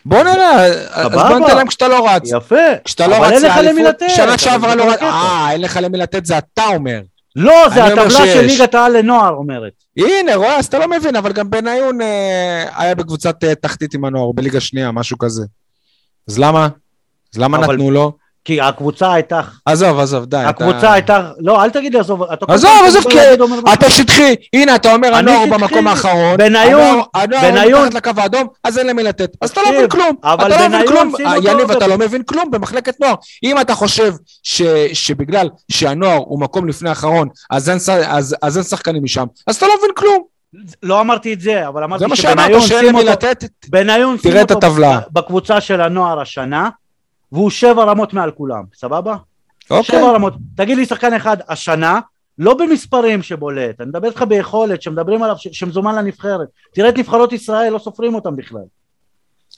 בוא 0.05 0.23
נראה, 0.23 0.65
אז. 0.91 1.09
בוא 1.13 1.39
ניתן 1.39 1.57
להם 1.57 1.67
כשאתה 1.67 1.89
לא 1.89 2.09
רץ. 2.11 2.23
יפה. 2.37 2.55
כשאתה 2.85 3.07
לא 3.07 3.17
אבל 3.17 3.25
רץ 3.27 3.33
אין 3.33 3.43
לך 3.43 3.57
למי 3.57 3.83
לאליפות, 3.83 4.03
לתת, 4.03 4.15
שנה 4.17 4.39
שעברה 4.39 4.75
לא 4.75 4.93
רץ. 4.93 5.03
אה, 5.03 5.49
אין 5.53 5.61
לך 5.61 5.79
למי 5.83 5.99
לתת, 5.99 6.27
זה 6.27 6.39
אתה 6.39 6.65
אומר. 6.67 7.01
לא, 7.39 7.69
זה 7.75 7.85
הטבלה 7.85 8.09
של. 8.11 8.41
ליגת 8.41 8.75
העל 8.75 8.97
לנוער 8.99 9.33
אומרת. 9.35 9.73
הנה, 9.97 10.35
רואה, 10.35 10.57
אז 10.59 10.67
אתה 10.67 10.79
לא 10.79 10.89
מבין, 10.89 11.17
אבל 11.17 11.33
גם 11.33 11.51
בניון 11.51 12.01
אה, 12.01 12.65
היה 12.77 12.95
בקבוצת 12.95 13.45
אה, 13.45 13.55
תחתית 13.55 13.95
עם 13.95 14.05
הנוער, 14.05 14.33
בליגה 14.33 14.61
שנייה, 14.61 14.93
משהו 14.93 15.19
כזה. 15.19 15.43
אז 16.29 16.39
למה? 16.39 16.69
אז 17.35 17.41
למה 17.41 17.59
אבל- 17.59 17.75
נתנו 17.75 17.91
לו? 17.91 18.13
כי 18.45 18.61
הקבוצה 18.61 19.13
הייתה, 19.13 19.41
עזוב, 19.67 19.99
עזוב, 19.99 20.25
די. 20.25 20.37
אתה- 20.37 20.49
הקבוצה 20.49 20.93
הייתה, 20.93 21.31
לא, 21.39 21.65
אל 21.65 21.71
תגיד 21.71 21.93
לי 21.95 22.01
עזוב, 22.01 22.23
אתה 22.23 22.47
עזוב, 22.49 22.71
עזוב, 22.87 23.03
כי 23.11 23.17
משהו. 23.41 23.65
אתה 23.73 23.91
שטחי, 23.91 24.35
הנה 24.53 24.75
אתה 24.75 24.95
אומר 24.95 25.15
הנוער. 25.15 25.45
במקום 25.51 25.89
האחרון, 25.89 26.37
בניון, 26.37 26.65
הנוער- 26.65 27.03
הנוער 27.15 27.43
בניון- 27.43 27.87
מתחת 27.89 28.09
לקו 28.09 28.21
האדום, 28.21 28.47
אז 28.65 28.79
אין 28.79 28.87
למי 28.87 29.03
לתת. 29.03 29.31
אז 29.41 29.51
אתה 29.51 29.61
לא 29.63 29.73
מבין 29.73 29.89
כלום, 29.89 30.17
אבל 30.25 30.47
אתה 30.53 30.61
לא 30.61 30.69
מבין 30.69 30.71
בניון 30.71 30.87
כלום, 30.87 31.13
שים 31.17 31.27
אה, 31.27 31.37
אותו 31.37 31.49
יניב 31.49 31.71
אתה 31.71 31.87
לא 31.87 31.99
מבין 31.99 32.23
כלום 32.23 32.51
במחלקת 32.51 33.01
נוער. 33.01 33.15
אם 33.45 33.61
אתה 33.61 33.75
חושב 33.75 34.15
ש- 34.43 34.63
שבגלל 34.93 35.49
שהנוער 35.71 36.17
הוא 36.17 36.41
מקום 36.41 36.69
לפני 36.69 36.89
האחרון, 36.89 37.29
אז 37.51 37.71
אין 37.71 37.79
אז 38.07 38.37
אז 38.43 38.57
אין 38.57 38.65
שחקנים 38.65 39.05
משם, 39.05 39.25
אז 39.47 39.57
אתה 39.57 39.67
לא 39.67 39.73
מבין 39.79 39.91
כלום. 39.97 40.23
לא 40.83 41.01
אמרתי 41.01 41.33
את 41.33 41.41
זה, 41.41 41.69
אבל 41.69 41.81
זה 41.81 41.85
אמרתי 41.85 42.07
מה 42.07 42.17
שאמרת, 42.17 42.39
שבניון 42.45 42.61
שאין 42.61 42.81
שים 42.81 42.89
למי 42.89 42.99
אותו, 43.01 43.11
לתת. 43.11 43.45
בניון 43.69 44.17
שים 44.19 44.37
אותו 44.37 44.55
בקבוצה 45.13 45.61
של 45.61 45.81
הנוער 45.81 46.21
השנה, 46.21 46.69
והוא 47.33 47.51
שבע 47.51 47.85
רמות 47.85 48.15
מעל 48.15 48.31
כולם, 48.31 48.65
סבבה? 48.75 49.17
אוקיי. 49.71 49.83
שבע 50.01 50.13
רמות. 50.13 50.35
תגיד 50.57 50.77
לי 50.79 50.87
שחקן 50.87 51.15
אחד 51.15 51.37
השנה, 51.49 52.01
לא 52.39 52.55
במספרים 52.55 53.23
שבולט, 53.23 53.81
אני 53.81 53.89
מדבר 53.89 54.09
איתך 54.09 54.23
ביכולת, 54.23 54.83
שמדברים 54.83 55.23
עליו, 55.23 55.37
ש- 55.39 55.49
שמזומן 55.53 55.95
לנבחרת. 55.95 56.49
תראה 56.75 56.89
את 56.89 56.99
נבחרות 56.99 57.33
ישראל, 57.33 57.73
לא 57.73 57.79
סופרים 57.79 58.15
אותם 58.15 58.37
בכלל. 58.37 58.61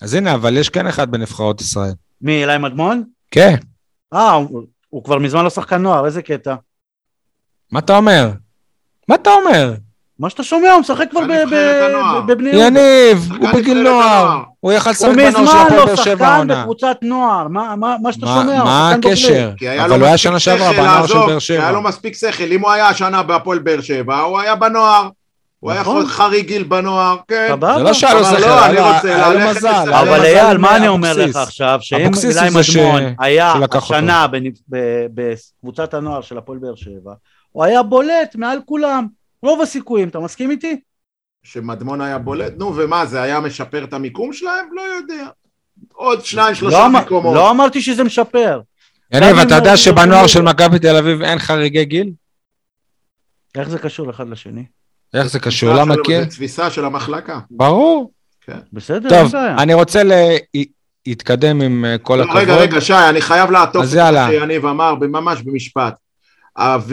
אז 0.02 0.14
הנה, 0.14 0.34
אבל 0.34 0.56
יש 0.56 0.68
כן 0.68 0.86
אחד 0.86 1.10
בנבחרות 1.10 1.60
ישראל. 1.60 1.92
מי, 2.22 2.44
אלי 2.44 2.58
מדמון? 2.58 3.04
כן, 3.30 3.54
אה, 4.12 4.32
הוא, 4.32 4.62
הוא 4.90 5.04
כבר 5.04 5.18
מזמן 5.18 5.44
לא 5.44 5.50
שחקן 5.50 5.82
נוער, 5.82 6.06
איזה 6.06 6.22
קטע. 6.22 6.54
מה 7.72 7.78
אתה 7.78 7.96
אומר? 7.96 8.30
מה 9.08 9.14
אתה 9.14 9.30
אומר? 9.30 9.74
מה 10.20 10.30
שאתה 10.30 10.42
שומע, 10.42 10.72
הוא 10.72 10.80
משחק 10.80 11.10
כבר 11.10 11.20
בבני 11.20 12.50
יהודה. 12.50 12.66
יניב, 12.66 13.24
שחקן 13.28 13.46
הוא 13.46 13.52
בגיל 13.54 13.82
נוער. 13.82 14.38
הוא 14.60 14.72
יכל 14.72 14.90
לשחק 14.90 15.06
הוא 15.08 15.14
בנוער 15.16 15.30
של 15.32 15.40
מזמן 15.42 15.56
הפועל 15.66 15.78
לא 15.80 15.86
באר 15.86 15.96
שבע 15.96 16.04
שחקן 16.14 16.24
העונה. 16.24 16.60
בקבוצת 16.60 16.96
נוער, 17.02 17.48
מה, 17.48 17.76
מה, 17.76 17.96
מה 18.02 18.12
שאתה 18.12 18.26
מה- 18.26 18.34
שומע? 18.40 18.56
הוא 18.60 18.64
מה 18.64 18.92
שחקן. 18.96 19.08
הקשר? 19.08 19.50
אבל 19.84 19.98
הוא 20.00 20.06
היה 20.06 20.16
שנה 20.18 20.38
שעברה 20.38 20.72
בנוער 20.72 21.06
של 21.06 21.14
באר 21.14 21.26
כי 21.26 21.30
היה 21.32 21.40
שבע. 21.40 21.70
לו 21.70 21.82
מספיק 21.82 22.14
שכל, 22.14 22.52
אם 22.52 22.60
הוא 22.60 22.70
היה 22.70 22.88
השנה 22.88 23.22
בהפועל 23.22 23.58
באר 23.58 23.80
שבע, 23.80 24.18
הוא 24.20 24.38
היה 24.40 24.54
בנוער. 24.54 25.08
הוא 25.60 25.70
היה 25.70 25.80
נכון. 25.80 25.96
יכול 25.96 26.08
חריג 26.10 26.46
גיל 26.46 26.62
בנוער, 26.62 27.16
כן. 27.28 27.54
זה 27.76 27.82
לא 27.82 27.92
שהיה 27.92 28.14
לו 28.14 28.20
אבל 28.20 28.38
שכל, 28.38 28.48
לא, 28.48 28.60
היה 28.60 29.26
אני 29.30 29.38
לו- 29.44 29.50
מזל. 29.50 29.92
אבל 29.92 30.20
אייל, 30.24 30.58
מה 30.58 30.76
אני 30.76 30.88
אומר. 30.88 31.12
לך 31.16 31.36
עכשיו? 31.36 31.78
שאם 31.82 31.96
אילי 31.98 32.08
הוא 32.48 32.60
מדמון 32.74 33.02
היה. 33.18 33.54
השנה 33.72 34.26
בקבוצת 35.14 35.94
הנוער 35.94 36.20
של 36.20 36.38
הפועל 36.38 36.58
באר 36.58 36.74
שבע, 36.74 37.12
הוא 37.52 37.64
היה 37.64 37.82
בולט 37.82 38.36
מעל 38.36 38.58
כולם. 38.64 39.19
רוב 39.42 39.60
הסיכויים, 39.60 40.08
אתה 40.08 40.20
מסכים 40.20 40.50
איתי? 40.50 40.80
שמדמון 41.42 42.00
היה 42.00 42.18
בולט, 42.18 42.52
נו 42.58 42.76
ומה, 42.76 43.06
זה 43.06 43.22
היה 43.22 43.40
משפר 43.40 43.84
את 43.84 43.92
המיקום 43.92 44.32
שלהם? 44.32 44.66
לא 44.72 44.82
יודע. 44.82 45.26
עוד 45.92 46.24
שניים, 46.24 46.48
לא 46.48 46.54
שלושה 46.54 46.86
אמר- 46.86 47.00
מקומות. 47.00 47.34
לא 47.34 47.50
אמרתי 47.50 47.82
שזה 47.82 48.04
משפר. 48.04 48.60
יניב, 49.14 49.36
אתה 49.38 49.54
יודע 49.54 49.76
שבנוער 49.76 50.26
של 50.26 50.42
מכבי 50.42 50.78
תל 50.78 50.96
אביב 50.96 51.22
אין 51.22 51.38
חריגי 51.38 51.84
גיל? 51.84 52.10
איך 53.54 53.68
זה 53.68 53.78
קשור 53.78 54.10
אחד 54.10 54.28
לשני? 54.28 54.64
איך 55.14 55.26
זה 55.26 55.38
קשור? 55.40 55.74
למה 55.74 55.94
של- 55.94 56.00
כן? 56.06 56.20
זה 56.20 56.26
תפיסה 56.30 56.70
של 56.70 56.84
המחלקה. 56.84 57.38
ברור. 57.50 58.12
בסדר, 58.72 59.14
אין 59.16 59.28
טוב. 59.28 59.34
אני 59.58 59.74
רוצה 59.74 60.02
להתקדם 61.06 61.60
עם 61.62 61.84
אה, 61.84 61.98
כל 61.98 62.16
לא, 62.16 62.22
הכבוד. 62.22 62.36
רגע, 62.38 62.56
רגע, 62.56 62.80
שי, 62.80 62.92
אני 63.08 63.20
חייב 63.20 63.50
לעטוף 63.50 63.82
אז 63.82 63.96
את 63.96 64.12
מה. 64.14 64.28
שיניב 64.30 64.66
אמר, 64.66 64.94
ממש 64.94 65.42
במשפט. 65.42 65.94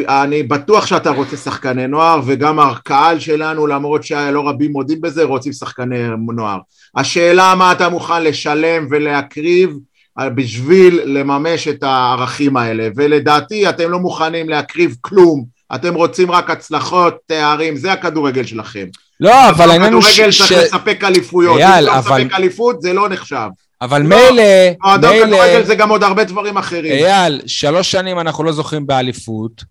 אני 0.07 0.43
בטוח 0.43 0.85
שאתה 0.85 1.09
רוצה 1.09 1.37
שחקני 1.37 1.87
נוער, 1.87 2.19
וגם 2.25 2.59
הקהל 2.59 3.19
שלנו, 3.19 3.67
למרות 3.67 4.03
שלא 4.03 4.47
רבים 4.47 4.71
מודים 4.71 5.01
בזה, 5.01 5.23
רוצים 5.23 5.53
שחקני 5.53 6.07
נוער. 6.35 6.57
השאלה 6.95 7.55
מה 7.55 7.71
אתה 7.71 7.89
מוכן 7.89 8.23
לשלם 8.23 8.87
ולהקריב 8.89 9.77
אה, 10.19 10.29
בשביל 10.29 11.01
לממש 11.05 11.67
את 11.67 11.83
הערכים 11.83 12.57
האלה, 12.57 12.87
ולדעתי 12.95 13.69
אתם 13.69 13.91
לא 13.91 13.99
מוכנים 13.99 14.49
להקריב 14.49 14.95
כלום, 15.01 15.45
אתם 15.75 15.93
רוצים 15.93 16.31
רק 16.31 16.49
הצלחות, 16.49 17.17
תארים, 17.25 17.77
זה 17.77 17.91
הכדורגל 17.91 18.43
שלכם. 18.43 18.85
לא, 19.19 19.49
אבל 19.49 19.69
העניין 19.69 19.93
הוא 19.93 20.01
ש... 20.01 20.19
הכדורגל 20.19 20.31
צריך 20.31 20.51
לספק 20.51 21.03
אליפויות, 21.03 21.61
אם 21.61 21.85
לא 21.85 21.97
מספק 21.99 22.27
אליפות 22.33 22.81
זה 22.81 22.93
לא 22.93 23.09
נחשב. 23.09 23.47
אבל 23.81 24.01
לא, 24.01 24.07
מילא, 24.07 24.43
מועדון 24.83 25.11
מילא, 25.11 25.25
כדורגל 25.25 25.63
זה 25.63 25.75
גם 25.75 25.89
עוד 25.89 26.03
הרבה 26.03 26.23
דברים 26.23 26.57
אחרים. 26.57 27.05
אייל, 27.05 27.41
שלוש 27.45 27.91
שנים 27.91 28.19
אנחנו 28.19 28.43
לא 28.43 28.51
זוכים 28.51 28.87
באליפות, 28.87 29.63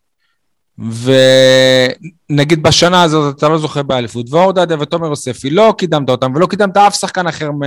ונגיד 2.30 2.62
בשנה 2.62 3.02
הזאת 3.02 3.38
אתה 3.38 3.48
לא 3.48 3.58
זוכה 3.58 3.82
באליפות, 3.82 4.26
ואור 4.30 4.52
דדיה 4.52 4.76
ותומר 4.80 5.06
יוספי, 5.06 5.50
לא 5.50 5.74
קידמת 5.78 6.10
אותם, 6.10 6.32
ולא 6.34 6.46
קידמת 6.46 6.76
אף 6.76 6.94
שחקן 6.94 7.26
אחר 7.26 7.50
מ... 7.50 7.60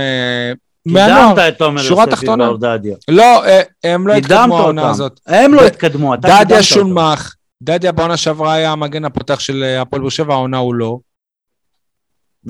מהנוער. 0.86 1.28
קידמת 1.34 1.48
את 1.48 1.58
תומר 1.58 1.82
יוספי. 1.84 2.28
ואורדדיה. 2.28 2.96
לא, 3.08 3.44
אה, 3.44 3.60
הם 3.84 4.06
לא 4.06 4.12
התקדמו 4.12 4.58
העונה. 4.58 4.90
הזאת. 4.90 5.20
הם 5.26 5.54
לא 5.54 5.66
התקדמו, 5.66 6.14
אתה 6.14 6.28
קידמת 6.28 6.44
דדיה 6.44 6.56
אותם. 6.56 6.68
שונמך, 6.68 7.34
דדיה 7.62 7.92
בעונה 7.92 8.16
שעברה 8.16 8.54
היה 8.54 8.72
המגן 8.72 9.04
הפותח 9.04 9.40
של 9.40 9.62
אה, 9.62 9.80
הפועל 9.80 10.02
באר 10.02 10.10
שבע, 10.10 10.34
העונה 10.34 10.56
הוא 10.56 10.74
לא. 10.74 10.98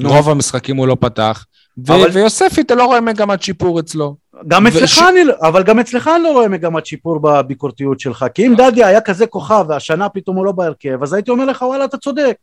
רוב 0.04 0.28
המשחקים 0.28 0.76
הוא 0.76 0.88
לא 0.88 0.96
פתח. 1.00 1.44
ו- 1.88 1.94
אבל- 1.94 2.10
ויוספי, 2.12 2.60
אתה 2.60 2.74
לא 2.74 2.84
רואה 2.84 3.00
מגמת 3.00 3.42
שיפור 3.42 3.80
אצלו. 3.80 4.14
גם 4.48 4.66
וש- 4.66 4.76
אצלך 4.76 5.04
אני, 5.08 5.24
לא- 5.24 5.34
אבל 5.42 5.62
גם 5.62 5.78
אצלך 5.78 6.10
אני 6.16 6.22
לא 6.22 6.32
רואה 6.32 6.48
מגמת 6.48 6.86
שיפור 6.86 7.18
בביקורתיות 7.22 8.00
שלך, 8.00 8.24
כי 8.34 8.46
אם 8.46 8.54
דדיה 8.56 8.86
היה 8.86 9.00
כזה 9.00 9.26
כוכב 9.26 9.64
והשנה 9.68 10.08
פתאום 10.08 10.36
הוא 10.36 10.44
לא 10.44 10.52
בהרכב, 10.52 11.02
אז 11.02 11.12
הייתי 11.12 11.30
אומר 11.30 11.44
לך 11.44 11.62
וואלה 11.62 11.84
אתה 11.84 11.96
צודק. 11.96 12.36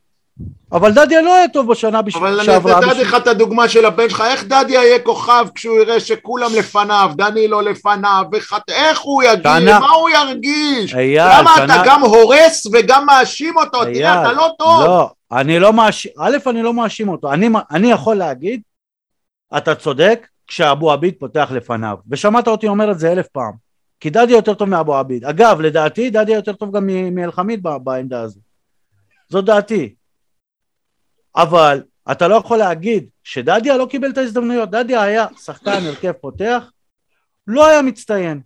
אבל 0.72 0.92
דדיה 0.94 1.22
לא 1.22 1.36
היה 1.36 1.48
טוב 1.48 1.72
בשנה 1.72 2.02
בש- 2.02 2.16
אבל 2.16 2.34
אני 2.40 2.46
שעברה. 2.46 2.80
נתתי 2.80 3.02
לך 3.02 3.16
את 3.16 3.28
הדוגמה 3.28 3.70
של 3.70 3.86
הבן 3.86 4.10
שלך, 4.10 4.22
איך 4.22 4.44
דדיה 4.44 4.84
יהיה 4.84 5.00
כוכב 5.00 5.46
כשהוא 5.56 5.78
יראה 5.80 6.00
שכולם 6.00 6.52
לפניו, 6.56 7.12
דנילו 7.16 7.62
לפניו, 7.62 8.24
וחת... 8.34 8.62
איך 8.70 9.00
הוא 9.00 9.24
יגיש, 9.24 9.44
שנה- 9.44 9.80
מה 9.80 9.90
הוא 9.90 10.10
ירגיש? 10.10 10.96
אייל, 10.96 11.24
למה 11.40 11.52
שנה- 11.58 11.76
אתה 11.76 11.84
גם 11.86 12.02
הורס 12.02 12.68
וגם 12.74 13.06
מאשים 13.06 13.58
אותו? 13.58 13.80
תראה, 13.86 13.94
אייל, 14.14 14.22
אתה 14.28 14.34
לא 14.34 14.50
טוב. 14.60 14.84
לא, 14.86 15.10
אני 15.32 15.60
לא 15.60 15.74
מאשים, 15.74 16.12
א', 16.20 16.38
אני 16.48 16.64
לא 16.64 16.74
מאשים 16.74 17.10
אותו, 17.10 17.34
אני, 17.34 17.50
אני 17.72 17.92
יכול 17.92 18.16
להגיד, 18.16 18.62
אתה 19.58 19.76
צודק, 19.76 20.28
כשאבו 20.48 20.92
עביד 20.92 21.16
פותח 21.20 21.52
לפניו, 21.52 21.98
ושמעת 22.10 22.48
אותי 22.48 22.68
אומר 22.68 22.92
את 22.92 23.00
זה 23.00 23.12
אלף 23.12 23.28
פעם, 23.28 23.54
כי 24.00 24.10
דדיה 24.10 24.36
יותר 24.36 24.54
טוב 24.54 24.70
מאבו 24.70 24.96
עביד. 24.96 25.26
אגב, 25.26 25.62
לדעתי, 25.62 26.10
דדיה 26.10 26.36
יותר 26.36 26.54
טוב 26.54 26.78
גם 26.78 26.88
מאלחמיד 27.12 27.64
בעמדה 27.84 28.22
הזו. 28.22 28.40
זו 29.30 29.42
דעתי. 29.42 29.96
אבל 31.36 31.84
אתה 32.12 32.28
לא 32.28 32.36
יכול 32.36 32.58
להגיד 32.58 33.10
שדדיה 33.24 33.78
לא 33.78 33.88
קיבל 33.90 34.10
את 34.10 34.18
ההזדמנויות, 34.18 34.70
דדיה 34.70 35.02
היה 35.02 35.26
שחקן 35.44 35.86
הרכב 35.86 36.12
פותח, 36.12 36.72
לא 37.48 37.68
היה 37.68 37.82
מצטיין. 37.82 38.42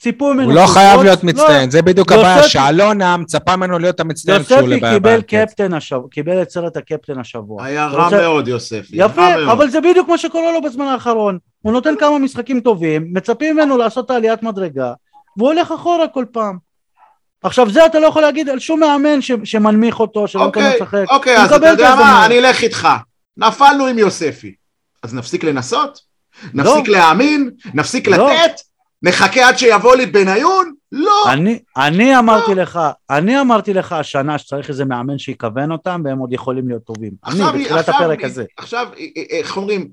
ציפו 0.00 0.34
ממנו... 0.34 0.44
הוא 0.44 0.54
לא 0.54 0.66
חייב 0.66 1.00
להיות 1.02 1.24
מצטיין, 1.24 1.70
זה 1.70 1.82
בדיוק 1.82 2.12
הבעיה, 2.12 2.42
שאלונה 2.42 3.16
מצפה 3.16 3.56
ממנו 3.56 3.78
להיות 3.78 4.00
המצטיין 4.00 4.42
כשהוא 4.42 4.60
יוספי 4.60 4.80
קיבל 4.94 5.22
קפטן 5.22 5.74
השבוע, 5.74 6.08
קיבל 6.10 6.42
את 6.42 6.50
סרט 6.50 6.76
הקפטן 6.76 7.18
השבוע. 7.18 7.64
היה 7.64 7.86
רע 7.86 8.08
מאוד 8.10 8.48
יוספי. 8.48 8.96
יפה, 8.96 9.52
אבל 9.52 9.70
זה 9.70 9.80
בדיוק 9.80 10.08
מה 10.08 10.18
שקורה 10.18 10.52
לו 10.52 10.62
בזמן 10.62 10.84
האחרון. 10.84 11.38
הוא 11.62 11.72
נותן 11.72 11.94
כמה 11.98 12.18
משחקים 12.18 12.60
טובים, 12.60 13.06
מצפים 13.12 13.56
ממנו 13.56 13.78
לעשות 13.78 14.06
את 14.06 14.10
העליית 14.10 14.42
מדרגה, 14.42 14.92
והוא 15.36 15.48
הולך 15.48 15.72
אחורה 15.72 16.08
כל 16.08 16.24
פעם. 16.32 16.56
עכשיו 17.42 17.70
זה 17.70 17.86
אתה 17.86 17.98
לא 17.98 18.06
יכול 18.06 18.22
להגיד 18.22 18.48
על 18.48 18.58
שום 18.58 18.80
מאמן 18.80 19.20
שמנמיך 19.44 20.00
אותו, 20.00 20.28
שלא 20.28 20.44
נותן 20.44 20.60
אוקיי, 20.60 20.76
לשחק. 20.76 21.04
אוקיי, 21.10 21.38
אז 21.38 21.52
אתה 21.52 21.68
יודע 21.68 21.94
מה, 21.94 22.26
אני 22.26 22.38
אלך 22.38 22.62
איתך. 22.62 22.88
נפלנו 23.36 23.86
עם 23.86 23.98
יוספי. 23.98 24.54
אז 25.02 25.14
נפסיק 25.14 25.44
לנסות? 25.44 26.00
נפסיק 26.54 26.88
לא. 26.88 26.96
להאמין? 26.96 27.50
נפסיק 27.74 28.08
לא. 28.08 28.30
לתת? 28.30 28.60
נחכה 29.02 29.48
עד 29.48 29.58
שיבוא 29.58 29.96
לי 29.96 30.06
בניון? 30.06 30.72
לא. 30.92 31.32
אני, 31.32 31.58
אני 31.76 32.18
אמרתי 32.18 32.54
לא. 32.54 32.62
לך, 32.62 32.80
אני 33.10 33.40
אמרתי 33.40 33.74
לך 33.74 33.92
השנה 33.92 34.38
שצריך 34.38 34.68
איזה 34.68 34.84
מאמן 34.84 35.18
שיכוון 35.18 35.72
אותם 35.72 36.02
והם 36.04 36.18
עוד 36.18 36.32
יכולים 36.32 36.68
להיות 36.68 36.84
טובים. 36.84 37.12
עכשיו, 37.22 37.50
אני, 37.50 37.62
בתחילת 37.62 37.88
הפרק 37.88 38.24
הזה. 38.24 38.44
עכשיו, 38.56 38.88
אה, 38.98 39.04
אה, 39.16 39.38
איך 39.38 39.56
אומרים, 39.56 39.88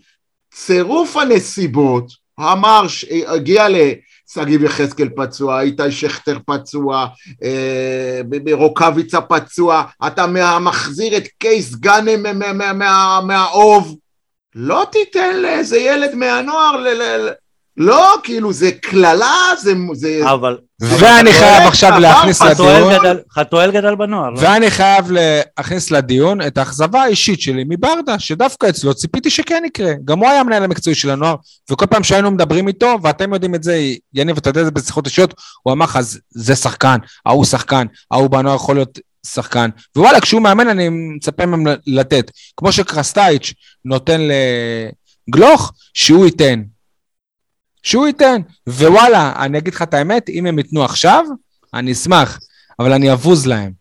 צירוף 0.53 1.17
הנסיבות 1.17 2.11
אמר, 2.39 2.85
הגיע 3.27 3.67
לשגיב 3.69 4.63
יחזקאל 4.63 5.09
פצוע, 5.15 5.61
איתי 5.61 5.91
שכטר 5.91 6.37
פצוע, 6.47 7.07
אה, 7.43 8.21
רוקאביצה 8.53 9.21
פצוע, 9.21 9.83
אתה 10.07 10.25
מחזיר 10.61 11.17
את 11.17 11.27
קייס 11.27 11.75
גאנם 11.75 12.41
מהאוב, 13.27 13.97
לא 14.55 14.85
תיתן 14.91 15.41
לאיזה 15.41 15.77
ילד 15.77 16.15
מהנוער 16.15 16.83
לא, 17.77 18.15
כאילו 18.23 18.53
זה 18.53 18.71
קללה, 18.71 19.35
זה... 19.61 19.73
זה 19.93 20.21
אבל... 20.31 20.57
ואני 20.79 21.33
חייב 21.33 21.67
עכשיו 21.67 21.99
להכניס 21.99 22.41
לדיון... 22.41 22.93
חתואל 23.31 23.71
גדל 23.71 23.95
בנוער. 23.95 24.29
לא? 24.29 24.39
ואני 24.39 24.71
חייב 24.71 25.05
להכניס 25.11 25.91
לדיון 25.91 26.41
את 26.41 26.57
האכזבה 26.57 27.01
האישית 27.01 27.41
שלי 27.41 27.63
מברדה, 27.69 28.19
שדווקא 28.19 28.69
אצלו 28.69 28.93
ציפיתי 28.93 29.29
שכן 29.29 29.63
יקרה. 29.65 29.91
גם 30.05 30.19
הוא 30.19 30.27
היה 30.29 30.39
המנהל 30.39 30.63
המקצועי 30.63 30.95
של 30.95 31.09
הנוער, 31.09 31.35
וכל 31.71 31.85
פעם 31.85 32.03
שהיינו 32.03 32.31
מדברים 32.31 32.67
איתו, 32.67 32.97
ואתם 33.03 33.33
יודעים 33.33 33.55
את 33.55 33.63
זה, 33.63 33.79
יניב, 34.13 34.37
אתה 34.37 34.49
יודע 34.49 34.61
את 34.61 34.65
זה 34.65 34.71
בשיחות 34.71 35.05
אישיות, 35.05 35.33
הוא 35.63 35.73
אמר 35.73 35.85
לך, 35.85 35.99
זה 36.29 36.55
שחקן, 36.55 36.97
ההוא 37.25 37.45
שחקן, 37.45 37.85
ההוא 38.11 38.29
בנוער 38.29 38.55
יכול 38.55 38.75
להיות 38.75 38.99
שחקן, 39.27 39.69
ווואלה, 39.95 40.21
כשהוא 40.21 40.41
מאמן 40.41 40.67
אני 40.67 40.89
מצפה 40.89 41.45
מהם 41.45 41.63
לתת. 41.87 42.31
כמו 42.57 42.71
שקרסטייץ' 42.71 43.53
נותן 43.85 44.21
לגלוך, 45.29 45.73
שהוא 45.93 46.25
ייתן. 46.25 46.61
שהוא 47.83 48.07
ייתן. 48.07 48.41
ווואלה, 48.67 49.33
אני 49.35 49.57
אגיד 49.57 49.73
לך 49.73 49.81
את 49.81 49.93
האמת, 49.93 50.29
אם 50.29 50.45
הם 50.45 50.57
ייתנו 50.57 50.83
עכשיו, 50.83 51.25
אני 51.73 51.91
אשמח, 51.91 52.39
אבל 52.79 52.93
אני 52.93 53.13
אבוז 53.13 53.47
להם. 53.47 53.71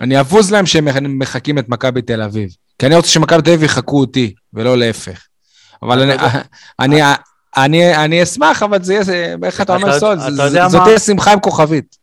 אני 0.00 0.20
אבוז 0.20 0.52
להם 0.52 0.66
שהם 0.66 1.18
מחקים 1.18 1.58
את 1.58 1.68
מכבי 1.68 2.02
תל 2.02 2.22
אביב. 2.22 2.50
כי 2.78 2.86
אני 2.86 2.96
רוצה 2.96 3.08
שמכבי 3.08 3.42
תל 3.42 3.50
אביב 3.50 3.62
יחקו 3.62 4.00
אותי, 4.00 4.34
ולא 4.54 4.76
להפך. 4.78 5.26
אבל 5.82 6.02
אני, 6.02 6.12
אני, 6.80 7.00
אני, 7.56 7.96
אני 7.96 8.22
אשמח, 8.22 8.62
אבל 8.62 8.82
זה 8.82 8.94
יהיה, 8.94 9.36
איך 9.44 9.60
אתה 9.60 9.76
אומר 9.76 10.00
סוד, 10.00 10.18
זאת 10.68 10.82
תהיה 10.84 10.98
שמחה 10.98 11.32
עם 11.32 11.40
כוכבית. 11.40 11.96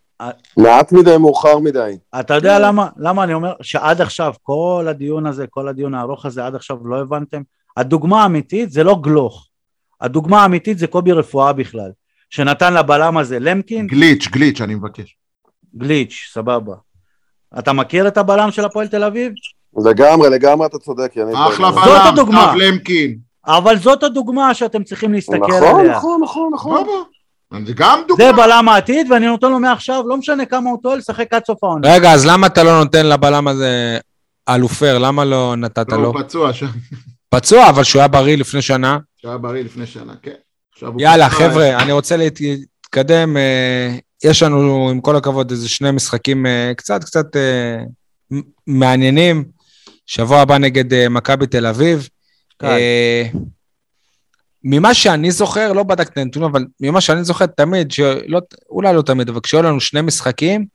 מעט 0.57 0.91
מדי, 0.91 1.17
מאוחר 1.17 1.59
מדי. 1.59 1.97
אתה 2.19 2.33
יודע 2.33 2.59
למה, 2.59 2.87
למה 2.97 3.23
אני 3.23 3.33
אומר 3.33 3.53
שעד 3.61 4.01
עכשיו, 4.01 4.33
כל 4.41 4.85
הדיון 4.89 5.25
הזה, 5.25 5.45
כל 5.49 5.67
הדיון 5.67 5.93
הארוך 5.93 6.25
הזה, 6.25 6.45
עד 6.45 6.55
עכשיו 6.55 6.77
לא 6.87 7.01
הבנתם? 7.01 7.41
הדוגמה 7.77 8.23
האמיתית 8.23 8.71
זה 8.71 8.83
לא 8.83 8.99
גלוך. 9.01 9.47
הדוגמה 10.03 10.41
האמיתית 10.41 10.77
זה 10.77 10.87
קובי 10.87 11.11
רפואה 11.11 11.53
בכלל, 11.53 11.91
שנתן 12.29 12.73
לבלם 12.73 13.17
הזה 13.17 13.39
למקין. 13.39 13.87
גליץ', 13.87 14.27
גליץ', 14.27 14.61
אני 14.61 14.75
מבקש. 14.75 15.15
גליץ', 15.77 16.29
סבבה. 16.33 16.73
אתה 17.59 17.73
מכיר 17.73 18.07
את 18.07 18.17
הבלם 18.17 18.51
של 18.51 18.65
הפועל 18.65 18.87
תל 18.87 19.03
אביב? 19.03 19.33
לגמרי, 19.85 20.29
לגמרי 20.29 20.67
אתה 20.67 20.77
צודק. 20.77 21.13
אחלה 21.33 21.71
בלם, 21.71 21.83
זאת 21.85 22.01
הדוגמה. 22.05 22.53
למקין. 22.57 23.17
אבל 23.47 23.77
זאת 23.77 24.03
הדוגמה 24.03 24.53
שאתם 24.53 24.83
צריכים 24.83 25.13
להסתכל 25.13 25.37
נכון, 25.37 25.79
עליה. 25.79 25.97
נכון, 25.97 26.21
נכון, 26.23 26.51
נכון. 26.53 26.85
זה 27.65 27.73
גם 27.75 27.99
דוגמה. 28.07 28.25
זה 28.25 28.33
בלם 28.33 28.69
העתיד, 28.69 29.11
ואני 29.11 29.27
נותן 29.27 29.51
לו 29.51 29.59
מעכשיו, 29.59 30.03
לא 30.07 30.17
משנה 30.17 30.45
כמה 30.45 30.69
הוא 30.69 30.79
טועה, 30.83 30.95
לשחק 30.95 31.33
עד 31.33 31.45
סוף 31.45 31.63
העונה. 31.63 31.93
רגע, 31.95 32.11
אז 32.11 32.25
למה 32.25 32.47
אתה 32.47 32.63
לא 32.63 32.83
נותן 32.83 33.05
לבלם 33.05 33.47
הזה 33.47 33.97
אלופר? 34.49 34.97
למה 34.97 35.25
לא 35.25 35.55
נתת 35.55 35.91
לו? 35.91 36.05
הוא 36.05 36.21
פצוע 36.23 36.53
שם. 36.53 36.67
פצוע, 37.35 37.69
אבל 37.69 37.83
שהוא 37.83 37.99
היה 37.99 38.07
בריא 38.07 38.37
לפני 38.37 38.61
שנה. 38.61 38.97
שהיה 39.17 39.37
בריא 39.37 39.63
לפני 39.63 39.85
שנה, 39.85 40.13
כן. 40.21 40.33
יאללה, 40.97 41.29
חבר'ה, 41.29 41.83
אני 41.83 41.91
רוצה 41.91 42.15
להתקדם. 42.17 43.37
אה, 43.37 43.95
יש 44.23 44.43
לנו, 44.43 44.89
עם 44.89 45.01
כל 45.01 45.15
הכבוד, 45.15 45.51
איזה 45.51 45.69
שני 45.69 45.91
משחקים 45.91 46.45
אה, 46.45 46.71
קצת 46.77 47.03
קצת 47.03 47.35
אה, 47.35 47.83
מעניינים. 48.67 49.43
שבוע 50.05 50.41
הבא 50.41 50.57
נגד 50.57 51.07
מכבי 51.09 51.47
תל 51.47 51.65
אביב. 51.65 52.09
כן. 52.59 52.67
ממה 54.63 54.93
שאני 54.93 55.31
זוכר, 55.31 55.73
לא 55.73 55.83
בדקתי 55.83 56.11
את 56.11 56.17
הנתונים, 56.17 56.49
אבל 56.49 56.65
ממה 56.79 57.01
שאני 57.01 57.23
זוכר 57.23 57.45
תמיד, 57.45 57.91
שלא, 57.91 58.39
אולי 58.69 58.93
לא 58.93 59.01
תמיד, 59.01 59.29
אבל 59.29 59.39
כשהיו 59.39 59.61
לנו 59.61 59.79
שני 59.79 60.01
משחקים, 60.01 60.65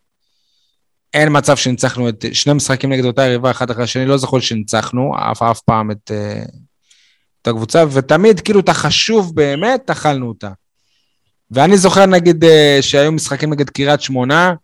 אין 1.15 1.29
מצב 1.37 1.57
שניצחנו 1.57 2.09
את 2.09 2.25
שני 2.33 2.53
משחקים 2.53 2.93
נגד 2.93 3.05
אותה 3.05 3.23
יריבה 3.23 3.51
אחד 3.51 3.71
אחרי 3.71 3.85
השני, 3.85 4.07
לא 4.07 4.17
זוכר 4.17 4.41
שניצחנו 4.41 5.13
אף, 5.33 5.43
אף 5.43 5.61
פעם 5.61 5.91
את, 5.91 6.11
את 7.43 7.49
הקבוצה, 7.49 7.85
ותמיד 7.93 8.41
כאילו 8.41 8.61
את 8.61 8.69
החשוב 8.69 9.35
באמת, 9.35 9.91
אכלנו 9.91 10.29
אותה. 10.29 10.51
ואני 11.51 11.77
זוכר 11.77 12.07
נגיד 12.07 12.45
אה, 12.45 12.79
שהיו 12.81 13.13
משחקים 13.13 13.51
נגד 13.53 13.71
קריית 13.71 14.01
שמונה, 14.01 14.55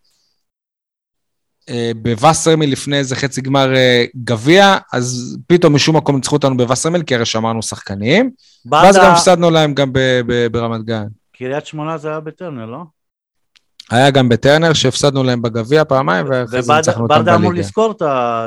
אה, 1.68 1.90
בווסרמיל 1.96 2.72
לפני 2.72 2.96
איזה 2.98 3.16
חצי 3.16 3.40
גמר 3.40 3.74
אה, 3.74 4.04
גביע, 4.16 4.76
אז 4.92 5.38
פתאום 5.46 5.74
משום 5.74 5.96
מקום 5.96 6.16
ניצחו 6.16 6.36
אותנו 6.36 6.56
בווסרמיל, 6.56 7.02
כי 7.02 7.14
הרי 7.14 7.26
שמרנו 7.26 7.62
שחקנים, 7.62 8.30
ואז 8.70 8.96
גם 8.96 9.12
הפסדנו 9.12 9.50
להם 9.50 9.74
גם 9.74 9.92
ברמת 10.52 10.84
גן. 10.84 11.06
קריית 11.36 11.66
שמונה 11.66 11.98
זה 11.98 12.08
היה 12.08 12.20
בטרנר, 12.20 12.66
לא? 12.66 12.84
היה 13.94 14.10
גם 14.10 14.28
בטרנר 14.28 14.72
שהפסדנו 14.72 15.22
להם 15.22 15.42
בגביע 15.42 15.84
פעמיים, 15.84 16.26
ואחרי 16.30 16.62
זה 16.62 16.72
ניצחנו 16.74 17.02
אותם 17.02 17.14
בליגה. 17.14 17.30
וברדה 17.30 17.34
אמור 17.34 17.54
לזכור 17.54 17.94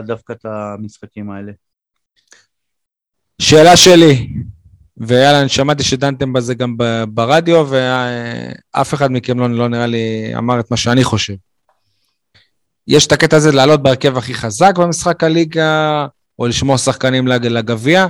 דווקא 0.05 0.33
את 0.33 0.45
המשחקים 0.45 1.31
האלה. 1.31 1.51
שאלה 3.41 3.77
שלי, 3.77 4.29
ויאללה, 4.97 5.41
אני 5.41 5.49
שמעתי 5.49 5.83
שדנתם 5.83 6.33
בזה 6.33 6.55
גם 6.55 6.77
ברדיו, 7.09 7.67
ואף 7.69 8.93
אחד 8.93 9.11
מכם 9.11 9.39
לא, 9.39 9.49
לא 9.49 9.67
נראה 9.67 9.87
לי 9.87 10.33
אמר 10.37 10.59
את 10.59 10.71
מה 10.71 10.77
שאני 10.77 11.03
חושב. 11.03 11.33
יש 12.87 13.07
את 13.07 13.11
הקטע 13.11 13.37
הזה 13.37 13.51
לעלות 13.51 13.83
בהרכב 13.83 14.17
הכי 14.17 14.33
חזק 14.33 14.77
במשחק 14.77 15.23
הליגה, 15.23 16.05
או 16.39 16.47
לשמור 16.47 16.77
שחקנים 16.77 17.27
לגביע. 17.27 18.07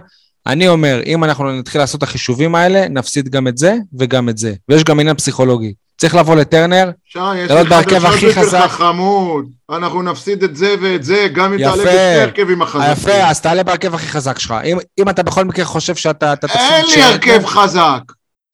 אני 0.48 0.68
אומר, 0.68 1.02
אם 1.06 1.24
אנחנו 1.24 1.60
נתחיל 1.60 1.82
לעשות 1.82 1.98
את 1.98 2.04
החישובים 2.04 2.56
האלה, 2.56 2.88
נפסיד 2.88 3.30
גם 3.30 3.48
את 3.48 3.58
זה 3.58 3.76
וגם 4.00 4.30
את 4.30 4.38
זה. 4.38 4.54
ויש 4.70 4.84
גם 4.84 5.00
עניין 5.00 5.16
פסיכולוגי. 5.16 5.74
צריך 5.98 6.16
לבוא 6.16 6.36
לטרנר, 6.36 6.90
לעלות 7.16 7.68
בהרכב 7.68 8.06
הכי 8.06 8.18
חזק. 8.18 8.20
שי, 8.20 8.28
יש 8.28 8.38
לי 8.38 8.44
חדשות 8.44 8.72
חמוד, 8.72 9.46
אנחנו 9.70 10.02
נפסיד 10.02 10.44
את 10.44 10.56
זה 10.56 10.76
ואת 10.82 11.04
זה, 11.04 11.28
גם 11.34 11.54
אם 11.54 11.60
תעלה 11.60 11.84
בשני 11.84 12.22
הרכבים 12.22 12.62
החזקים. 12.62 12.92
יפה, 12.92 13.14
אז 13.14 13.42
תעלה 13.42 13.64
בהרכב 13.64 13.96
הכי 13.96 14.08
חזק 14.08 14.40
שלך. 14.40 14.54
אם, 14.66 14.78
אם 15.00 15.10
אתה 15.10 15.24
בכל 15.24 15.46
מקרה 15.46 15.66
חושב 15.66 15.96
שאתה 15.96 16.36
תפסיד... 16.36 16.62
אין 16.62 16.86
לי 16.86 17.04
הרכב 17.04 17.46
חזק. 17.46 18.02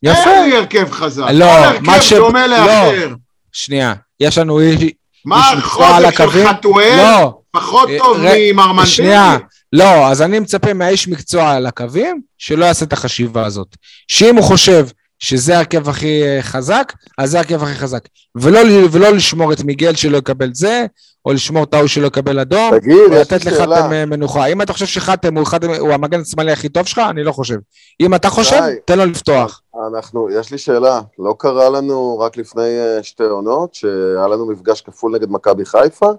יפה. 0.04 0.30
אין 0.30 0.50
לי 0.50 0.58
הרכב 0.58 0.92
חזק. 0.92 1.26
לא, 1.34 1.48
מה 1.82 2.02
ש... 2.02 2.14
דומה 2.14 2.48
לא. 2.48 2.58
לאחר. 2.58 3.08
לא, 3.08 3.16
שנייה, 3.52 3.94
יש 4.20 4.38
לנו 4.38 4.60
איש, 4.60 4.92
מה 5.26 5.52
החוזק 5.52 6.18
של 6.18 6.48
חתואל 6.48 6.98
לא. 6.98 7.40
פחות 7.52 7.90
טוב 7.98 8.18
ממרמנטי? 8.36 8.90
שנייה, 8.90 9.38
לא, 9.74 10.08
אז 10.08 10.22
אני 10.22 10.40
מצפה 10.40 10.74
מהאיש 10.74 11.08
מקצוע 11.08 11.52
על 11.52 11.66
הקווים, 11.66 12.22
שלא 12.38 12.66
יעשה 12.66 12.86
את 12.86 12.94
החשיבה 12.94 13.46
הזאת. 13.46 13.68
שאם 14.08 14.36
הוא 14.36 14.44
חושב 14.44 14.88
שזה 15.24 15.56
ההרכב 15.56 15.90
הכי 15.90 16.24
אה, 16.24 16.42
חזק, 16.42 16.94
אז 17.18 17.32
זה 17.32 17.38
ההרכב 17.38 17.64
הכי 17.64 17.74
חזק. 17.74 18.08
ולא, 18.36 18.60
ולא 18.92 19.10
לשמור 19.10 19.54
את 19.54 19.64
מיגל 19.64 19.96
שלא 19.96 20.18
יקבל 20.18 20.50
זה, 20.54 20.86
או 21.26 21.34
לשמור 21.34 21.64
את 21.64 21.74
ההוא 21.74 21.88
שלא 21.88 22.08
יקבל 22.08 22.40
אדום, 22.40 22.80
תגיד, 22.80 22.98
או 23.12 23.22
לתת 23.22 23.46
לחתם 23.46 24.10
מנוחה. 24.10 24.46
אם 24.46 24.62
אתה 24.62 24.74
חושב 24.74 24.86
שחתם 24.86 25.38
הוא, 25.38 25.48
הוא 25.80 25.92
המגן 25.92 26.22
השמאלי 26.22 26.52
הכי 26.52 26.70
טוב 26.70 26.86
שלך, 26.86 27.02
אני 27.10 27.24
לא 27.24 27.32
חושב. 27.32 27.58
אם 28.00 28.16
אתה 28.16 28.30
חושב, 28.30 28.56
שי, 28.56 28.80
תן 28.86 28.98
לו 28.98 29.06
לפתוח. 29.06 29.62
אנחנו, 29.88 30.30
יש 30.30 30.52
לי 30.52 30.58
שאלה, 30.58 31.02
לא 31.20 31.36
קרה 31.40 31.70
לנו 31.70 32.20
רק 32.20 32.38
לפני 32.38 32.80
אה, 32.80 33.04
שתי 33.04 33.24
עונות, 33.24 33.74
שהיה 33.74 34.28
לנו 34.28 34.46
מפגש 34.46 34.82
כפול 34.82 35.16
נגד 35.16 35.30
מכבי 35.30 35.66
חיפה? 35.66 36.10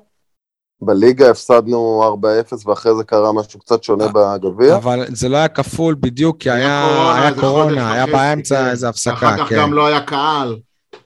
בליגה 0.86 1.30
הפסדנו 1.30 2.16
4-0 2.52 2.68
ואחרי 2.68 2.96
זה 2.96 3.04
קרה 3.04 3.32
משהו 3.32 3.60
קצת 3.60 3.82
שונה 3.82 4.04
בגביע. 4.08 4.76
אבל 4.76 5.04
זה 5.08 5.28
לא 5.28 5.36
היה 5.36 5.48
כפול 5.48 5.96
בדיוק, 6.00 6.36
כי 6.40 6.50
היה 6.50 6.86
קורונה, 6.88 7.22
היה, 7.22 7.34
קורונה, 7.40 7.92
היה 7.92 8.06
באמצע 8.06 8.64
כן. 8.64 8.70
איזה 8.70 8.88
הפסקה. 8.88 9.12
אחר 9.14 9.36
כך 9.38 9.48
כן. 9.48 9.56
גם 9.56 9.72
לא 9.72 9.86
היה 9.86 10.00
קהל. 10.00 10.56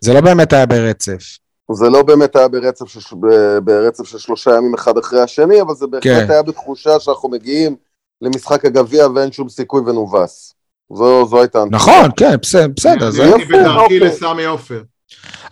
זה 0.01 0.15
לא 0.15 0.21
באמת 0.21 0.53
היה 0.53 0.67
ברצף. 0.67 1.39
זה 1.73 1.91
לא 1.91 2.03
באמת 2.03 2.37
היה 2.37 2.49
ברצף 2.49 2.89
של, 2.89 3.17
ברצף 3.65 4.05
של 4.05 4.19
שלושה 4.19 4.57
ימים 4.57 4.75
אחד 4.75 4.99
אחרי 4.99 5.21
השני, 5.21 5.61
אבל 5.61 5.75
זה 5.75 5.87
בהחלט 5.87 6.27
כן. 6.27 6.31
היה 6.31 6.43
בתחושה 6.43 7.01
שאנחנו 7.01 7.29
מגיעים 7.29 7.77
למשחק 8.23 8.65
הגביע 8.65 9.07
ואין 9.15 9.33
שום 9.33 9.49
סיכוי 9.49 9.81
ונובס. 9.81 10.55
זו, 10.95 11.27
זו 11.27 11.41
הייתה... 11.41 11.65
נכון, 11.71 12.11
כן, 12.17 12.37
בסדר, 12.43 12.69
בסדר. 12.77 13.11
זה 13.11 13.23
יפה. 13.23 13.37
אני 13.37 13.45
בדרכי 13.45 13.79
אוקיי. 13.79 14.01
לסמי 14.01 14.45
עופר. 14.45 14.83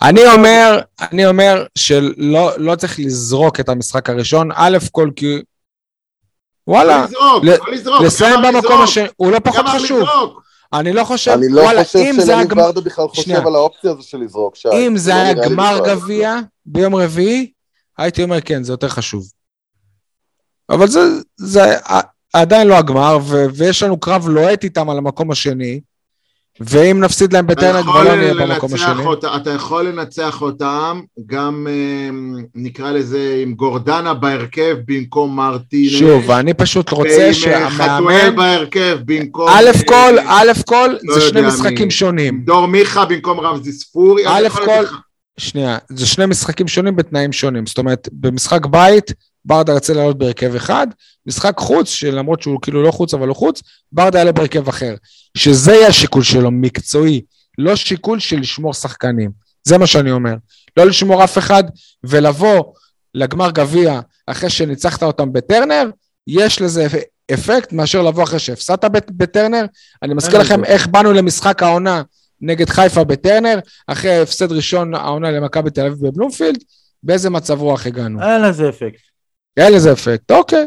אני 0.02 0.20
אומר, 0.34 0.80
אני 1.00 1.26
אומר 1.26 1.64
שלא 1.74 2.50
לא 2.58 2.76
צריך 2.76 2.98
לזרוק 2.98 3.60
את 3.60 3.68
המשחק 3.68 4.10
הראשון, 4.10 4.48
א' 4.54 4.78
כל 4.92 5.10
כי... 5.16 5.42
וואלה, 6.66 6.96
לא 6.98 7.04
לזרוק, 7.04 7.44
לא 7.44 7.72
לזרוק, 7.72 8.00
לסיים 8.02 8.40
במקום 8.42 8.82
השני, 8.82 9.06
הוא 9.16 9.32
לא 9.32 9.38
פחות 9.38 9.66
חשוב. 9.66 10.08
אני 10.72 10.92
לא 10.92 11.04
חושב, 11.04 11.30
אני 11.30 11.48
לא 11.48 11.60
וואלה, 11.60 11.84
חושב 11.84 11.98
שלני 12.26 12.62
ורדה 12.62 12.80
בכלל 12.80 13.08
חושב 13.08 13.22
שנייה. 13.22 13.46
על 13.46 13.54
האופציה 13.54 13.90
הזו 13.90 14.02
של 14.02 14.18
לזרוק 14.18 14.56
שי. 14.56 14.68
אם 14.72 14.96
זה 14.96 15.10
לא 15.10 15.16
היה 15.16 15.34
גמר 15.34 15.80
גביע 15.86 16.34
ביום 16.66 16.94
רביעי, 16.94 17.52
הייתי 17.98 18.22
אומר 18.22 18.40
כן, 18.40 18.62
זה 18.62 18.72
יותר 18.72 18.88
חשוב. 18.88 19.26
אבל 20.70 20.88
זה, 20.88 21.00
זה 21.36 21.76
עדיין 22.32 22.68
לא 22.68 22.74
הגמר, 22.74 23.18
ו- 23.22 23.46
ויש 23.54 23.82
לנו 23.82 24.00
קרב 24.00 24.28
לוהט 24.28 24.64
איתם 24.64 24.90
על 24.90 24.98
המקום 24.98 25.30
השני. 25.30 25.80
ואם 26.60 27.00
נפסיד 27.00 27.32
להם 27.32 27.46
בטרנר 27.46 27.82
כבר 27.82 28.04
לא 28.04 28.16
נהיה 28.16 28.34
במקום 28.34 28.74
השני. 28.74 29.04
אותה, 29.04 29.36
אתה 29.36 29.50
יכול 29.50 29.88
לנצח 29.88 30.42
אותם 30.42 31.00
גם 31.26 31.66
אמ, 31.70 32.36
נקרא 32.54 32.90
לזה 32.90 33.40
עם 33.42 33.54
גורדנה 33.54 34.14
בהרכב 34.14 34.76
במקום 34.86 35.36
מרטינס. 35.36 35.92
שוב, 35.92 36.30
אני 36.30 36.54
פשוט 36.54 36.90
רוצה 36.90 37.34
שהמאמן... 37.34 37.78
ועם 37.78 37.98
חתואל 37.98 38.30
בהרכב 38.36 38.98
במקום... 39.04 39.48
א' 39.48 39.70
כל, 39.86 40.18
א' 40.26 40.52
כל, 40.66 40.90
לא 41.02 41.14
זה 41.14 41.20
שני 41.20 41.40
משחקים 41.40 41.90
שונים. 41.90 42.42
דור 42.44 42.66
מיכה 42.66 43.04
במקום 43.04 43.40
רמזי 43.40 43.72
ספורי. 43.72 44.22
א' 44.26 44.48
כל, 44.48 44.84
שנייה, 45.38 45.78
זה 45.88 46.06
שני 46.06 46.26
משחקים 46.26 46.68
שונים 46.68 46.96
בתנאים 46.96 47.32
שונים. 47.32 47.66
זאת 47.66 47.78
אומרת, 47.78 48.08
במשחק 48.12 48.66
בית, 48.66 49.12
ברדה 49.46 49.72
רצה 49.74 49.94
לעלות 49.94 50.18
בהרכב 50.18 50.54
אחד, 50.54 50.86
משחק 51.26 51.54
חוץ, 51.58 51.88
שלמרות 51.88 52.42
שהוא 52.42 52.58
כאילו 52.62 52.82
לא 52.82 52.90
חוץ 52.90 53.14
אבל 53.14 53.28
הוא 53.28 53.36
חוץ, 53.36 53.62
ברדה 53.92 54.18
יעלה 54.18 54.32
בהרכב 54.32 54.68
אחר. 54.68 54.94
שזה 55.36 55.72
יהיה 55.72 55.88
השיקול 55.88 56.22
שלו, 56.22 56.50
מקצועי, 56.50 57.20
לא 57.58 57.76
שיקול 57.76 58.18
של 58.20 58.40
לשמור 58.40 58.74
שחקנים. 58.74 59.30
זה 59.64 59.78
מה 59.78 59.86
שאני 59.86 60.10
אומר. 60.10 60.34
לא 60.76 60.86
לשמור 60.86 61.24
אף 61.24 61.38
אחד, 61.38 61.64
ולבוא 62.04 62.62
לגמר 63.14 63.50
גביע 63.50 64.00
אחרי 64.26 64.50
שניצחת 64.50 65.02
אותם 65.02 65.32
בטרנר, 65.32 65.90
יש 66.26 66.60
לזה 66.60 66.86
אפקט 67.34 67.72
מאשר 67.72 68.02
לבוא 68.02 68.22
אחרי 68.22 68.38
שהפסדת 68.38 69.10
בטרנר. 69.10 69.64
אני 70.02 70.14
מזכיר 70.14 70.38
לכם 70.38 70.64
איך 70.64 70.86
באנו 70.86 71.12
למשחק 71.12 71.62
העונה 71.62 72.02
נגד 72.40 72.68
חיפה 72.68 73.04
בטרנר, 73.04 73.58
אחרי 73.86 74.18
הפסד 74.18 74.52
ראשון 74.52 74.94
העונה 74.94 75.30
למכבי 75.30 75.70
תל 75.70 75.86
אביב 75.86 76.06
בבלומפילד, 76.06 76.64
באיזה 77.02 77.30
מצב 77.30 77.60
רוח 77.60 77.86
הגענו? 77.86 78.22
אין 78.22 78.42
לזה 78.42 78.68
אפקט. 78.68 79.15
אין 79.56 79.72
לזה 79.72 79.92
אפקט, 79.92 80.30
אוקיי. 80.30 80.66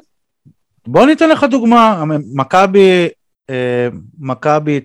בוא 0.87 1.05
ניתן 1.05 1.29
לך 1.29 1.43
דוגמה, 1.43 2.03
מכבי, 2.33 3.07
אה, 3.49 3.87
מכבי 4.19 4.79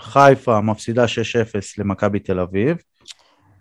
חיפה 0.00 0.60
מפסידה 0.60 1.04
6-0 1.04 1.08
למכבי 1.78 2.18
תל 2.18 2.40
אביב, 2.40 2.76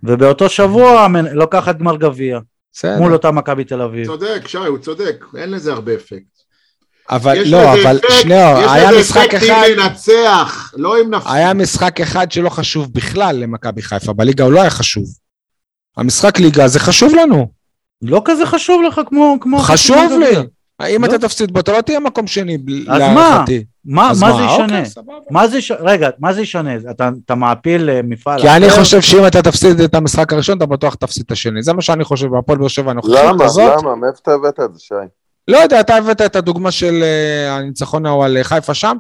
ובאותו 0.04 0.50
שבוע 0.50 1.08
לוקחת 1.34 1.78
גמר 1.78 1.98
גביע. 1.98 2.40
מול 2.98 3.14
אותה 3.14 3.32
מכבי 3.32 3.64
תל 3.64 3.82
אביב. 3.82 4.06
צודק, 4.06 4.48
שי, 4.48 4.58
הוא 4.58 4.78
צודק, 4.78 5.26
אין 5.38 5.52
לזה 5.52 5.74
הרבה 5.74 5.96
אפקט. 5.96 6.42
אבל 7.10 7.38
לא, 7.46 7.74
אבל 7.74 8.00
שנייה, 8.10 8.74
היה 8.74 8.90
משחק 9.00 9.34
אחד... 9.34 9.38
יש 9.38 9.44
לזה 9.44 9.68
אפקט 9.68 9.72
אם 9.72 9.80
לנצח, 9.80 10.74
לא 10.78 11.02
אם 11.02 11.14
נפסיד. 11.14 11.32
היה 11.34 11.54
משחק 11.54 12.02
אחד 12.02 12.32
שלא 12.32 12.50
חשוב 12.50 12.94
בכלל 12.94 13.36
למכבי 13.36 13.82
חיפה, 13.82 14.14
בליגה 14.14 14.44
הוא 14.44 14.54
לא 14.54 14.62
היה 14.62 14.70
חשוב. 14.70 15.06
המשחק 15.98 16.40
ליגה 16.40 16.68
זה 16.68 16.80
חשוב 16.80 17.16
לנו. 17.16 17.61
לא 18.02 18.22
כזה 18.26 18.46
חשוב 18.46 18.82
לך 18.82 19.02
כמו... 19.08 19.38
כמו 19.42 19.58
חשוב 19.58 20.12
לי. 20.20 20.36
אם 20.90 21.06
אתה 21.06 21.14
לא. 21.14 21.18
תפסיד 21.18 21.52
בו, 21.54 21.60
אתה 21.60 21.72
לא 21.72 21.82
תהיה 21.82 22.00
מקום 22.00 22.28
שני, 22.28 22.58
להערכתי. 22.68 23.64
מה, 23.86 24.08
מה 24.08 24.14
זה 24.14 24.44
ישנה? 24.44 24.64
אוקיי, 24.64 24.84
מה 25.32 25.48
זה 25.48 25.58
ישנה? 25.58 25.78
רגע, 25.82 26.10
מה 26.20 26.34
זה 26.34 26.42
ישנה? 26.42 26.76
אתה, 26.92 27.10
אתה 27.26 27.36
מעפיל 27.36 27.90
אה, 27.90 28.02
מפעל 28.04 28.42
כי 28.42 28.48
אחר? 28.48 28.58
אני 28.58 28.70
חושב 28.70 29.02
שאם 29.02 29.28
אתה 29.28 29.42
תפסיד 29.42 29.80
את 29.80 29.96
המשחק 29.96 30.34
הראשון, 30.34 30.58
אתה 30.58 30.66
בטוח 30.66 30.96
תפסיד 30.96 31.24
את 31.26 31.32
השני. 31.32 31.64
זה 31.64 31.74
מה 31.74 31.82
שאני 31.82 32.04
חושב 32.04 32.28
בהפועל 32.28 32.58
באר 32.58 32.68
שבע 32.68 32.92
הנוכחית 32.92 33.16
הזאת. 33.42 33.64
למה? 33.64 33.76
למה? 33.82 33.96
מאיפה 33.96 34.18
אתה 34.22 34.32
הבאת 34.32 34.60
את 34.60 34.74
זה, 34.74 34.80
שי? 34.80 34.96
לא 35.48 35.58
יודע, 35.58 35.80
אתה 35.80 35.96
הבאת 35.96 36.22
את 36.22 36.36
הדוגמה 36.36 36.72
של 36.72 37.04
uh, 37.04 37.52
הניצחון 37.52 38.06
ההוא 38.06 38.26
על 38.26 38.38
חיפה 38.44 38.74
שם. 38.74 38.98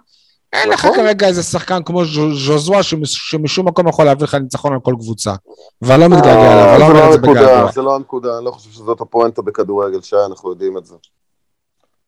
אין 0.53 0.69
לך 0.69 0.85
נכון. 0.85 0.97
כרגע 0.97 1.27
איזה 1.27 1.43
שחקן 1.43 1.83
כמו 1.83 2.05
ז'וזואה 2.45 2.83
שמשום 2.83 3.67
מקום 3.67 3.87
יכול 3.87 4.05
להביא 4.05 4.23
לך 4.23 4.35
ניצחון 4.35 4.73
על 4.73 4.79
כל 4.79 4.95
קבוצה. 4.99 5.33
ואני 5.81 6.01
לא 6.01 6.09
מתגעגע 6.09 6.53
אליו, 6.53 6.71
אני 6.71 6.79
לא 6.79 6.85
אומר 6.85 7.07
את 7.07 7.11
זה 7.11 7.17
בגעגוע. 7.17 7.71
זה 7.71 7.81
לא 7.81 7.95
הנקודה, 7.95 8.37
אני 8.37 8.45
לא 8.45 8.51
חושב 8.51 8.71
שזאת 8.71 9.01
הפואנטה 9.01 9.41
בכדורגל, 9.41 10.01
שי, 10.01 10.15
אנחנו 10.29 10.49
יודעים 10.49 10.77
את 10.77 10.85
זה. 10.85 10.95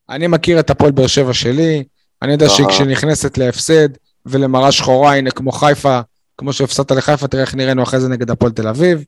אני 0.09 0.27
מכיר 0.27 0.59
את 0.59 0.69
הפועל 0.69 0.91
באר 0.91 1.07
שבע 1.07 1.33
שלי, 1.33 1.83
אני 2.21 2.31
יודע 2.31 2.49
שכשנכנסת 2.49 3.37
להפסד 3.37 3.89
ולמרה 4.25 4.71
שחורה, 4.71 5.15
הנה 5.15 5.31
כמו 5.31 5.51
חיפה, 5.51 5.99
כמו 6.37 6.53
שהפסדת 6.53 6.91
לחיפה, 6.91 7.27
תראה 7.27 7.43
איך 7.43 7.55
נראינו 7.55 7.83
אחרי 7.83 7.99
זה 7.99 8.09
נגד 8.09 8.29
הפועל 8.29 8.51
תל 8.51 8.67
אביב. 8.67 9.03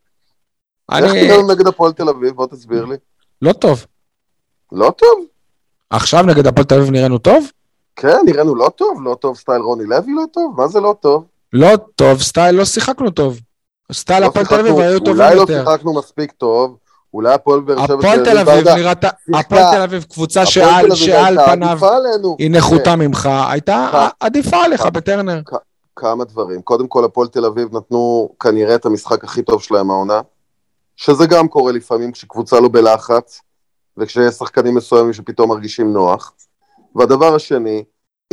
איך 0.92 1.14
נראינו 1.14 1.52
נגד 1.54 1.68
הפועל 1.68 1.92
תל 1.92 2.10
אביב? 2.10 2.34
בוא 2.34 2.48
תסביר 2.48 2.86
לי. 2.86 2.96
לא 3.42 3.54
טוב. 3.54 3.86
לא 4.72 4.94
טוב? 4.98 5.26
עכשיו 5.90 6.24
נגד 6.24 6.48
הפועל 6.48 6.66
תל 6.66 6.76
אביב 6.76 6.92
נראינו 6.92 7.18
טוב? 7.18 7.48
כן, 7.96 8.18
נראינו 8.26 8.56
לא 8.56 8.70
טוב, 8.70 9.02
לא 9.04 9.16
טוב 9.20 9.38
style 9.38 9.62
רוני 9.62 9.86
לוי 9.86 10.14
לא 10.14 10.24
טוב, 10.34 10.54
מה 10.58 10.68
זה 10.68 10.80
לא 10.80 10.96
טוב? 11.00 11.26
לא 11.54 11.78
טוב, 11.96 12.22
style 12.22 12.56
לא 12.56 12.66
שיחקנו 12.66 13.12
טוב. 13.12 13.40
style 13.92 14.22
לא 14.22 14.28
הפועל 14.28 14.46
תל 14.46 14.60
אביב 14.60 14.80
היו 14.80 15.00
טובים 15.00 15.22
יותר. 15.22 15.54
אולי 15.54 15.58
לא 15.58 15.66
שיחקנו 15.66 15.94
מספיק 15.94 16.32
טוב, 16.32 16.78
אולי 17.14 17.34
הפועל 17.34 17.60
באר 17.60 17.88
שבע... 17.88 17.96
הפועל 17.96 18.26
תל 18.26 18.38
אביב 18.38 18.68
נראתה, 18.68 19.10
הפועל 19.34 19.76
תל 19.76 19.82
אביב 19.82 20.04
קבוצה 20.04 20.46
שעל 20.46 21.38
פניו 21.46 21.80
היא 22.40 22.52
נחותה 22.52 22.84
כן. 22.84 23.00
ממך, 23.00 23.30
הייתה 23.50 24.08
עדיפה 24.20 24.58
עליך 24.58 24.86
בטרנר. 24.86 25.42
כמה 25.96 26.24
דברים. 26.24 26.62
קודם 26.62 26.88
כל, 26.88 27.06
הפועל 27.06 27.28
תל 27.28 27.46
אביב 27.46 27.76
נתנו 27.78 28.30
כנראה 28.40 28.76
את 28.76 28.86
המשחק 28.86 29.24
הכי 29.24 29.42
טוב 29.42 29.62
שלהם 29.62 29.92
העונה, 29.92 30.22
שזה 30.96 31.26
גם 31.26 31.48
קורה 31.48 31.72
לפעמים 31.72 32.12
כשקבוצה 32.12 32.60
לא 32.60 32.70
בלחץ, 32.72 33.42
וכשיש 33.98 34.34
שחקנים 34.34 34.76
מסוימים 34.76 35.14
שפתאום 35.14 35.50
מרגישים 35.50 35.94
נוח. 35.94 36.34
והדבר 36.96 37.36
השני, 37.36 37.84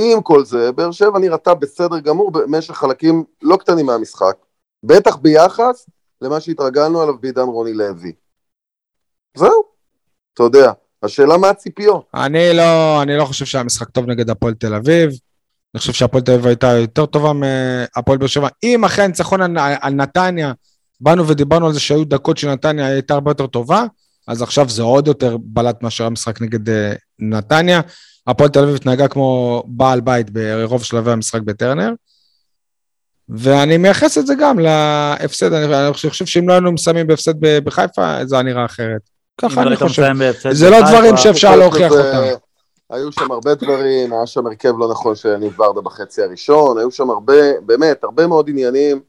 עם 0.00 0.22
כל 0.22 0.44
זה, 0.44 0.72
באר 0.72 0.90
שבע 0.90 1.18
נראתה 1.18 1.54
בסדר 1.54 1.98
גמור 1.98 2.30
במשך 2.30 2.74
חלקים 2.74 3.24
לא 3.42 3.56
קטנים 3.56 3.86
מהמשחק, 3.86 4.36
בטח 4.82 5.16
ביחס 5.16 5.86
למה 6.20 6.40
שהתרגלנו 6.40 7.02
עליו 7.02 7.18
בעידן 7.20 7.42
רוני 7.42 7.74
לוי. 7.74 8.12
זהו, 9.36 9.62
אתה 10.34 10.42
יודע, 10.42 10.72
השאלה 11.02 11.36
מה 11.36 11.48
הציפיות. 11.48 12.04
אני 12.14 12.52
לא, 12.52 13.02
אני 13.02 13.16
לא 13.16 13.24
חושב 13.24 13.44
שהיה 13.44 13.64
משחק 13.64 13.90
טוב 13.90 14.06
נגד 14.06 14.30
הפועל 14.30 14.54
תל 14.54 14.74
אביב. 14.74 15.10
אני 15.74 15.78
חושב 15.80 15.92
שהפועל 15.92 16.22
תל 16.22 16.32
אביב 16.32 16.46
הייתה 16.46 16.66
יותר 16.66 17.06
טובה 17.06 17.32
מהפועל 17.32 18.18
באר 18.18 18.26
שבע. 18.26 18.48
אם 18.62 18.84
אחרי 18.84 19.04
הניצחון 19.04 19.56
על, 19.56 19.94
נתניה, 19.94 20.52
באנו 21.00 21.28
ודיברנו 21.28 21.66
על 21.66 21.72
זה 21.72 21.80
שהיו 21.80 22.04
דקות 22.04 22.36
שנתניה 22.36 22.86
הייתה 22.86 23.14
הרבה 23.14 23.30
יותר 23.30 23.46
טובה, 23.46 23.84
אז 24.28 24.42
עכשיו 24.42 24.68
זה 24.68 24.82
עוד 24.82 25.06
יותר 25.06 25.36
בלט 25.40 25.82
מאשר 25.82 26.04
המשחק 26.04 26.40
נגד 26.40 26.68
uh, 26.68 26.72
נתניה. 27.18 27.80
הפועל 28.26 28.48
תל 28.48 28.62
אביב 28.62 28.74
התנהגה 28.74 29.08
כמו 29.08 29.62
בעל 29.66 30.00
בית 30.00 30.30
ברוב 30.30 30.84
שלבי 30.84 31.10
המשחק 31.10 31.40
בטרנר. 31.40 31.92
ואני 33.28 33.76
מייחס 33.76 34.18
את 34.18 34.26
זה 34.26 34.34
גם 34.34 34.58
להפסד, 34.58 35.52
אני, 35.52 35.64
אני 35.86 35.92
חושב 35.92 36.24
שאם 36.26 36.48
לא 36.48 36.52
היינו 36.52 36.72
מסיימים 36.72 37.06
בהפסד 37.06 37.34
בחיפה, 37.40 38.24
זה 38.24 38.34
היה 38.34 38.42
נראה 38.42 38.64
אחרת. 38.64 39.00
ככה 39.40 39.62
אני 39.62 39.76
חושב. 39.76 40.12
זה 40.50 40.70
לא 40.70 40.80
דברים 40.80 41.16
שאפשר 41.16 41.56
להוכיח 41.56 41.92
אותם. 41.92 42.22
היו 42.90 43.12
שם 43.12 43.32
הרבה 43.32 43.54
דברים, 43.54 44.12
היה 44.12 44.26
שם 44.26 44.46
הרכב 44.46 44.72
לא 44.78 44.90
נכון 44.90 45.14
של 45.14 45.28
יניב 45.28 45.60
ורדה 45.60 45.80
בחצי 45.80 46.22
הראשון, 46.22 46.78
היו 46.78 46.90
שם 46.90 47.10
הרבה, 47.10 47.60
באמת, 47.66 48.04
הרבה 48.04 48.26
מאוד 48.26 48.48
עניינים, 48.48 49.00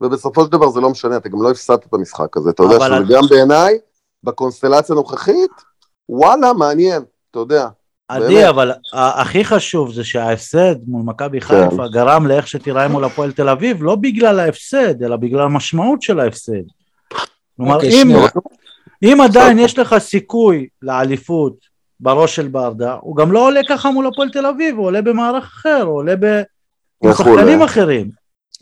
ובסופו 0.00 0.44
של 0.44 0.50
דבר 0.50 0.70
זה 0.70 0.80
לא 0.80 0.90
משנה, 0.90 1.16
אתה 1.16 1.28
גם 1.28 1.42
לא 1.42 1.50
הפסדת 1.50 1.86
את 1.86 1.94
המשחק 1.94 2.36
הזה, 2.36 2.50
אתה 2.50 2.62
יודע 2.62 2.76
שזה 2.76 3.14
גם 3.14 3.22
בעיניי, 3.30 3.78
בקונסטלציה 4.24 4.92
הנוכחית, 4.92 5.50
וואלה, 6.08 6.52
מעניין, 6.52 7.02
אתה 7.30 7.38
יודע. 7.38 7.68
עדי, 8.08 8.48
אבל 8.48 8.72
הכי 8.92 9.44
חשוב 9.44 9.92
זה 9.92 10.04
שההפסד 10.04 10.74
מול 10.86 11.02
מכבי 11.04 11.40
כן. 11.40 11.68
חיפה 11.70 11.88
גרם 11.88 12.26
לאיך 12.26 12.48
שתיראה 12.48 12.88
מול 12.88 13.04
הפועל 13.04 13.32
תל 13.32 13.48
אביב, 13.48 13.82
לא 13.82 13.94
בגלל 13.94 14.40
ההפסד, 14.40 15.02
אלא 15.02 15.16
בגלל 15.16 15.40
המשמעות 15.40 16.02
של 16.02 16.20
ההפסד. 16.20 16.52
כלומר, 17.56 17.74
אוקיי, 17.74 17.90
אם, 17.90 18.16
אם 19.02 19.20
עדיין 19.20 19.58
יש 19.58 19.78
לך 19.78 19.98
סיכוי 19.98 20.66
לאליפות 20.82 21.54
בראש 22.00 22.36
של 22.36 22.48
ברדה, 22.48 22.96
הוא 23.00 23.16
גם 23.16 23.32
לא 23.32 23.46
עולה 23.46 23.60
ככה 23.68 23.90
מול 23.90 24.06
הפועל 24.06 24.30
תל 24.30 24.46
אביב, 24.46 24.76
הוא 24.76 24.86
עולה 24.86 25.02
במערך 25.02 25.44
אחר, 25.44 25.82
הוא 25.82 25.96
עולה 25.96 26.14
בשחקנים 27.04 27.62
אחרים. 27.62 28.10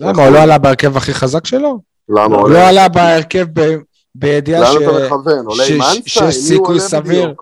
למה? 0.01 0.25
הוא 0.25 0.33
לא 0.33 0.39
עלה 0.39 0.59
בהרכב 0.59 0.97
הכי 0.97 1.15
חזק 1.15 1.47
שלו? 1.47 1.81
למה? 2.09 2.37
הוא 2.37 2.51
לא 2.51 2.69
עלה 2.69 2.89
בהרכב 2.89 3.47
בידיעה 4.15 4.73
שיש 6.07 6.37
סיכוי 6.37 6.81
סביר. 6.81 7.35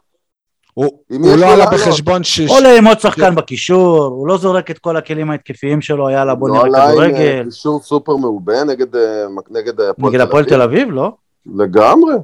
הוא, 0.74 0.90
לא 1.38 1.52
עלה 1.52 1.66
בחשבון 1.66 2.24
ש... 2.24 2.40
עולה 2.40 2.78
עם 2.78 2.86
עוד 2.86 3.01
שחקן 3.01 3.34
בקישור, 3.34 4.05
הוא 4.05 4.28
לא 4.28 4.38
זורק 4.38 4.70
את 4.70 4.78
כל 4.78 4.96
הכלים 4.96 5.30
ההתקפיים 5.30 5.80
שלו, 5.80 6.10
יאללה 6.10 6.34
בוא 6.34 6.48
נראה 6.48 6.62
כדורגל. 6.62 6.78
לא 6.78 7.02
עלה 7.02 7.40
עם 7.40 7.44
קישור 7.44 7.80
סופר 7.80 8.16
מעובה 8.16 8.64
נגד, 8.64 8.96
אה, 8.96 9.26
נגד 9.51 9.72
נגד 9.98 10.20
הפועל 10.20 10.44
תל 10.44 10.62
אביב, 10.62 10.90
לא? 10.90 11.12
לגמרי, 11.46 12.14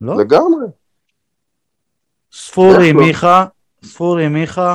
לא? 0.00 0.16
לגמרי. 0.16 0.66
ספורי, 2.32 2.92
לא? 2.92 3.00
מיכה, 3.00 3.46
ספורי, 3.84 4.28
מיכה, 4.28 4.74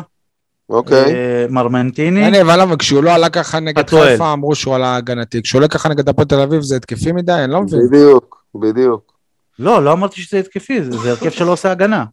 אוקיי. 0.69 1.15
אה, 1.15 1.45
מרמנטיני. 1.49 2.27
אני 2.27 2.41
אבל 2.41 2.61
למה, 2.61 2.77
כשהוא 2.77 3.03
לא 3.03 3.11
עלה 3.11 3.29
ככה 3.29 3.59
נגד 3.59 3.89
חיפה, 3.89 4.33
אמרו 4.33 4.55
שהוא 4.55 4.75
עלה 4.75 4.95
הגנתי. 4.95 5.41
כשהוא 5.41 5.59
עולה 5.59 5.67
ככה 5.67 5.89
נגד 5.89 6.09
הפועל 6.09 6.27
תל 6.27 6.39
אביב 6.39 6.61
זה 6.61 6.75
התקפי 6.75 7.11
מדי, 7.11 7.33
אני 7.33 7.51
לא 7.51 7.61
מבין. 7.61 7.79
בדיוק, 7.87 8.43
בדיוק. 8.55 9.13
לא, 9.59 9.83
לא 9.83 9.91
אמרתי 9.91 10.21
שזה 10.21 10.39
התקפי, 10.39 10.83
זה 10.83 11.09
הרכב 11.09 11.29
שלא 11.29 11.51
עושה 11.51 11.71
הגנה. 11.71 12.05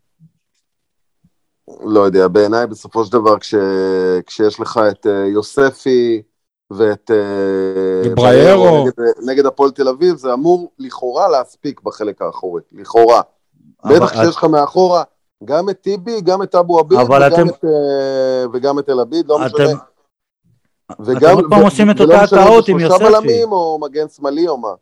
לא 1.84 2.00
יודע, 2.00 2.28
בעיניי 2.28 2.66
בסופו 2.66 3.04
של 3.04 3.12
דבר 3.12 3.38
כש... 3.38 3.54
כשיש 4.26 4.60
לך 4.60 4.80
את 4.90 5.06
uh, 5.06 5.08
יוספי 5.08 6.22
ואת... 6.70 7.10
Uh, 7.10 8.08
בריירו. 8.14 8.84
נגד, 8.84 8.92
נגד 9.30 9.46
הפועל 9.46 9.70
תל 9.70 9.88
אביב, 9.88 10.16
זה 10.16 10.32
אמור 10.32 10.72
לכאורה 10.78 11.28
להספיק 11.28 11.80
בחלק 11.80 12.22
האחורי, 12.22 12.62
לכאורה. 12.72 13.20
בטח 13.86 14.10
כשיש 14.10 14.36
לך 14.36 14.44
מאחורה 14.44 15.02
גם 15.44 15.70
את 15.70 15.80
טיבי, 15.80 16.20
גם 16.20 16.42
את 16.42 16.54
אבו 16.54 16.78
עביד 16.78 16.98
וגם, 16.98 17.22
אתם... 17.26 17.48
את, 17.48 17.64
וגם 18.52 18.78
את 18.78 18.88
אלעביד, 18.88 19.26
לא 19.28 19.46
אתם... 19.46 19.54
משנה. 19.54 19.78
וגם, 21.00 21.30
אתם 21.30 21.36
עוד 21.36 21.44
פעם 21.50 21.62
עושים 21.62 21.90
את 21.90 22.00
אותה 22.00 22.22
הטעות 22.22 22.68
עם 22.68 22.80
יוספי. 22.80 22.98
שלושה 22.98 23.20
בלמים 23.20 23.52
או 23.52 23.78
מגן 23.82 24.08
שמאלי 24.08 24.48
או 24.48 24.58
מה. 24.58 24.72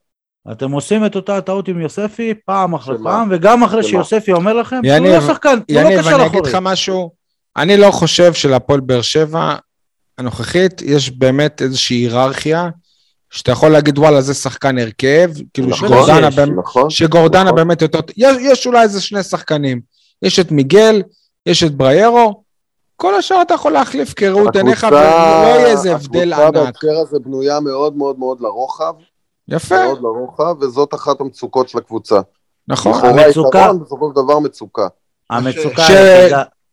אתם 0.52 0.72
עושים 0.72 1.06
את 1.06 1.16
אותה 1.16 1.36
הטעות 1.36 1.68
עם 1.68 1.80
יוספי 1.80 2.34
פעם 2.46 2.74
אחרי 2.74 2.96
פעם, 3.02 3.28
וגם 3.30 3.62
אחרי 3.62 3.82
שיוספי 3.82 4.32
אומר 4.32 4.52
לכם, 4.52 4.80
שהוא 4.84 5.06
לא 5.06 5.20
שחקן, 5.20 5.58
הוא 5.70 5.80
לא 5.80 5.88
קשר 5.88 6.00
אחורי. 6.00 6.14
אני 6.14 6.26
אגיד 6.26 6.46
לך 6.46 6.58
משהו, 6.62 7.10
אני 7.56 7.76
לא 7.76 7.90
חושב 7.90 8.32
שלפועל 8.32 8.80
באר 8.80 9.02
שבע 9.02 9.54
הנוכחית 10.18 10.82
יש 10.82 11.10
באמת 11.10 11.62
איזושהי 11.62 11.96
היררכיה, 11.96 12.68
שאתה 13.30 13.52
יכול 13.52 13.72
להגיד 13.72 13.98
וואלה 13.98 14.20
זה 14.20 14.34
שחקן 14.34 14.78
הרכב, 14.78 15.30
כאילו 15.54 15.68
נכון, 15.68 15.88
שגורדנה, 15.88 16.28
יש, 16.28 16.36
באמת, 16.36 16.58
נכון, 16.58 16.90
שגורדנה 16.90 17.44
נכון. 17.44 17.56
באמת 17.56 17.82
יותר, 17.82 17.98
יש, 18.16 18.36
יש 18.40 18.66
אולי 18.66 18.82
איזה 18.82 19.00
שני 19.00 19.22
שחקנים, 19.22 19.80
יש 20.22 20.38
את 20.38 20.50
מיגל, 20.50 21.02
יש 21.46 21.62
את 21.62 21.74
בריירו, 21.74 22.42
כל 22.96 23.14
השאר 23.14 23.42
אתה 23.42 23.54
יכול 23.54 23.72
להחליף 23.72 24.14
כראות 24.14 24.56
עיניך, 24.56 24.86
ולא 24.90 24.98
יהיה 24.98 25.66
איזה 25.66 25.94
הבדל 25.94 26.32
ענק. 26.32 26.42
הקבוצה 26.42 26.64
בהקשר 26.64 26.98
הזה 27.00 27.18
בנויה 27.18 27.60
מאוד 27.60 27.96
מאוד 27.96 28.18
מאוד 28.18 28.40
לרוחב, 28.40 28.94
יפה. 29.51 29.85
מאוד 29.85 29.98
לרוחב, 29.98 30.55
וזאת 30.62 30.94
אחת 30.94 31.20
המצוקות 31.20 31.68
של 31.68 31.78
הקבוצה. 31.78 32.20
נכון. 32.68 32.93
יתרון, 33.31 33.81
בסופו 33.81 34.09
של 34.09 34.22
דבר 34.24 34.39
מצוקה. 34.39 34.89
המצוקה 35.31 35.82
ש... 35.82 35.90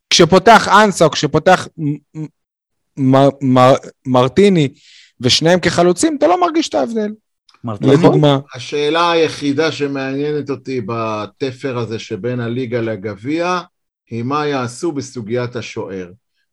כשפותח 0.09 0.67
אנסה 0.67 1.05
או 1.05 1.11
כשפותח 1.11 1.67
מ... 1.77 3.15
מ... 3.57 3.73
מרטיני 4.05 4.69
ושניהם 5.21 5.59
כחלוצים, 5.59 6.15
אתה 6.17 6.27
לא 6.27 6.41
מרגיש 6.41 6.69
את 6.69 6.75
ההבדל. 6.75 7.11
לדוגמה. 7.81 8.39
השאלה 8.55 9.11
היחידה 9.11 9.71
שמעניינת 9.71 10.49
אותי 10.49 10.81
בתפר 10.85 11.77
הזה 11.77 11.99
שבין 11.99 12.39
הליגה 12.39 12.81
לגביע, 12.81 13.59
היא 14.09 14.23
מה 14.23 14.47
יעשו 14.47 14.91
בסוגיית 14.91 15.55
השוער. 15.55 16.07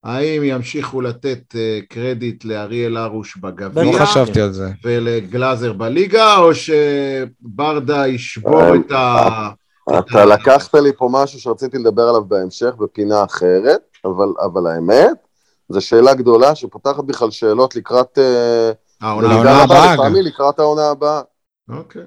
האם 0.05 0.43
ימשיכו 0.45 1.01
לתת 1.01 1.43
uh, 1.53 1.87
קרדיט 1.89 2.45
לאריאל 2.45 2.97
הרוש 2.97 3.37
בגביע? 3.37 3.85
לא 3.85 3.99
חשבתי 3.99 4.41
על 4.41 4.53
זה. 4.53 4.69
ולגלאזר 4.85 5.73
בליגה, 5.73 6.37
או 6.37 6.51
שברדה 6.55 8.07
ישבור 8.07 8.75
את 8.75 8.93
ה... 8.93 9.49
אתה 9.99 10.25
לקחת 10.25 10.75
לי 10.75 10.93
פה 10.97 11.09
משהו 11.13 11.41
שרציתי 11.41 11.79
לדבר 11.79 12.03
עליו 12.03 12.25
בהמשך 12.25 12.75
בפינה 12.79 13.25
אחרת, 13.25 13.81
אבל, 14.05 14.29
אבל 14.41 14.67
האמת, 14.67 15.17
זו 15.69 15.81
שאלה 15.81 16.15
גדולה 16.15 16.55
שפותחת 16.55 17.05
בכלל 17.05 17.31
שאלות 17.31 17.77
לקראת... 17.77 18.19
אה, 18.19 18.71
העונה 19.01 19.63
הבאה. 19.63 19.95
לפעמים 19.95 20.23
לקראת 20.23 20.59
העונה 20.59 20.91
הבאה. 20.91 21.21
אוקיי. 21.69 22.03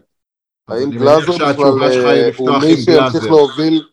האם 0.67 0.91
גלאזר 0.91 1.31
בכלל 1.31 1.83
אה, 1.83 2.29
הוא 2.37 2.49
מי 2.49 2.77
שימשיך 2.77 3.23
להוביל... 3.23 3.83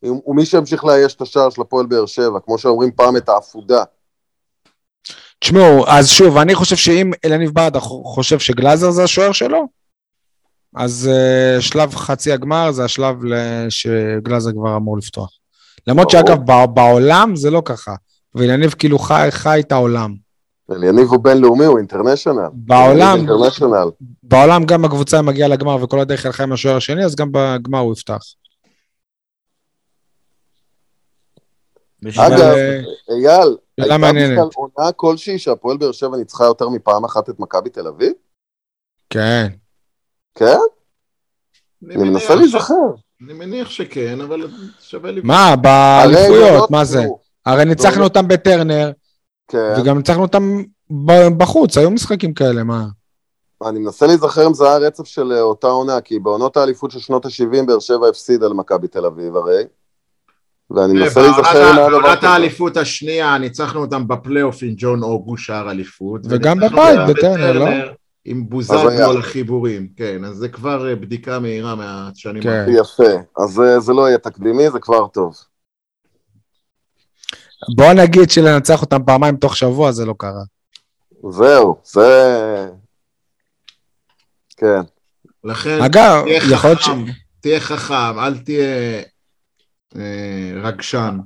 הוא 0.00 0.36
מי 0.36 0.46
שימשיך 0.46 0.84
לאייש 0.84 1.14
את 1.14 1.20
השער 1.20 1.50
של 1.50 1.60
הפועל 1.60 1.86
באר 1.86 2.06
שבע, 2.06 2.38
כמו 2.44 2.58
שאומרים 2.58 2.90
פעם 2.96 3.16
את 3.16 3.28
העפודה. 3.28 3.84
תשמעו, 5.40 5.86
אז 5.86 6.08
שוב, 6.08 6.36
אני 6.36 6.54
חושב 6.54 6.76
שאם 6.76 7.10
אלניב 7.24 7.50
ברדה 7.50 7.80
חושב 7.80 8.38
שגלאזר 8.38 8.90
זה 8.90 9.02
השוער 9.04 9.32
שלו, 9.32 9.68
אז 10.76 11.10
uh, 11.12 11.60
שלב 11.60 11.94
חצי 11.94 12.32
הגמר 12.32 12.72
זה 12.72 12.84
השלב 12.84 13.16
שגלאזר 13.68 14.52
כבר 14.52 14.76
אמור 14.76 14.98
לפתוח. 14.98 15.30
למרות 15.86 16.10
שאגב, 16.10 16.38
בעולם 16.74 17.36
זה 17.36 17.50
לא 17.50 17.62
ככה, 17.64 17.94
ואליניב 18.34 18.74
כאילו 18.78 18.98
חי, 18.98 19.26
חי 19.30 19.60
את 19.60 19.72
העולם. 19.72 20.14
אליניב 20.72 21.08
הוא 21.08 21.24
בינלאומי, 21.24 21.64
הוא 21.64 21.78
אינטרנשיונל. 21.78 22.48
בעולם, 22.52 23.26
בעולם 24.22 24.64
גם 24.64 24.84
הקבוצה 24.84 25.22
מגיעה 25.22 25.48
לגמר 25.48 25.82
וכל 25.82 26.00
הדרך 26.00 26.26
הלכה 26.26 26.42
עם 26.42 26.52
השוער 26.52 26.76
השני, 26.76 27.04
אז 27.04 27.14
גם 27.14 27.28
בגמר 27.32 27.78
הוא 27.78 27.92
יפתח. 27.92 28.20
אגב, 32.04 32.54
אייל, 33.10 33.56
הייתה 33.78 33.98
בכלל 33.98 34.48
עונה 34.54 34.92
כלשהי 34.92 35.38
שהפועל 35.38 35.76
באר 35.76 35.92
שבע 35.92 36.16
ניצחה 36.16 36.44
יותר 36.44 36.68
מפעם 36.68 37.04
אחת 37.04 37.30
את 37.30 37.40
מכבי 37.40 37.70
תל 37.70 37.86
אביב? 37.86 38.12
כן. 39.10 39.46
כן? 40.34 40.58
אני 41.84 42.10
מנסה 42.10 42.34
להיזכר. 42.34 42.74
אני 43.24 43.32
מניח 43.32 43.70
שכן, 43.70 44.20
אבל 44.20 44.50
שווה 44.80 45.10
לי... 45.10 45.20
מה, 45.24 45.54
באליפויות, 45.56 46.70
מה 46.70 46.84
זה? 46.84 47.04
הרי 47.46 47.64
ניצחנו 47.64 48.04
אותם 48.04 48.28
בטרנר, 48.28 48.92
כן. 49.48 49.74
וגם 49.78 49.96
ניצחנו 49.96 50.22
אותם 50.22 50.62
בחוץ, 51.36 51.78
היו 51.78 51.90
משחקים 51.90 52.34
כאלה, 52.34 52.64
מה? 52.64 52.86
אני 53.64 53.78
מנסה 53.78 54.06
להיזכר 54.06 54.46
אם 54.46 54.54
זה 54.54 54.64
היה 54.64 54.78
רצף 54.78 55.04
של 55.04 55.32
אותה 55.32 55.66
עונה, 55.66 56.00
כי 56.00 56.18
בעונות 56.18 56.56
האליפות 56.56 56.90
של 56.90 56.98
שנות 56.98 57.26
ה-70 57.26 57.66
באר 57.66 57.78
שבע 57.78 58.08
הפסידה 58.08 58.48
למכבי 58.48 58.88
תל 58.88 59.06
אביב 59.06 59.36
הרי. 59.36 59.64
ואני 60.70 60.92
מנסה 60.92 61.22
להיזכר 61.22 61.72
מה 61.74 61.84
הדבר 61.84 61.88
בעונת 61.88 62.24
האליפות 62.24 62.76
השנייה, 62.76 63.38
ניצחנו 63.38 63.80
אותם 63.80 64.08
בפלייאוף 64.08 64.58
עם 64.62 64.74
ג'ון 64.76 65.02
אוגו, 65.02 65.36
שער 65.36 65.70
אליפות. 65.70 66.20
וגם 66.28 66.60
בבית, 66.60 66.98
בטרנר, 67.08 67.52
לא? 67.52 67.66
עם 68.24 68.48
בוזגלו 68.48 69.10
על 69.10 69.18
החיבורים, 69.18 69.88
כן, 69.96 70.24
אז 70.24 70.36
זה 70.36 70.48
כבר 70.48 70.88
אה, 70.88 70.96
בדיקה 70.96 71.38
מהירה 71.38 71.74
מהשנים 71.74 72.42
כן. 72.42 72.48
האחרונות. 72.48 72.80
יפה, 72.80 73.42
אז 73.42 73.50
זה, 73.50 73.80
זה 73.80 73.92
לא 73.92 74.08
יהיה 74.08 74.18
תקדימי, 74.18 74.70
זה 74.70 74.78
כבר 74.80 75.06
טוב. 75.06 75.34
בוא 77.76 77.92
נגיד 77.92 78.30
שלנצח 78.30 78.82
אותם 78.82 79.04
פעמיים 79.06 79.36
תוך 79.36 79.56
שבוע 79.56 79.92
זה 79.92 80.04
לא 80.04 80.14
קרה. 80.18 80.42
זהו, 81.30 81.76
זה... 81.84 82.68
כן. 84.56 84.80
לכן, 85.44 85.82
אגב, 85.82 86.24
יכול 86.26 86.70
להיות 86.70 86.82
ש... 86.82 86.88
תהיה 87.40 87.60
חכם, 87.60 88.18
אל 88.18 88.38
תהיה 88.38 88.64
אה, 88.64 89.02
רגשן. 90.62 91.18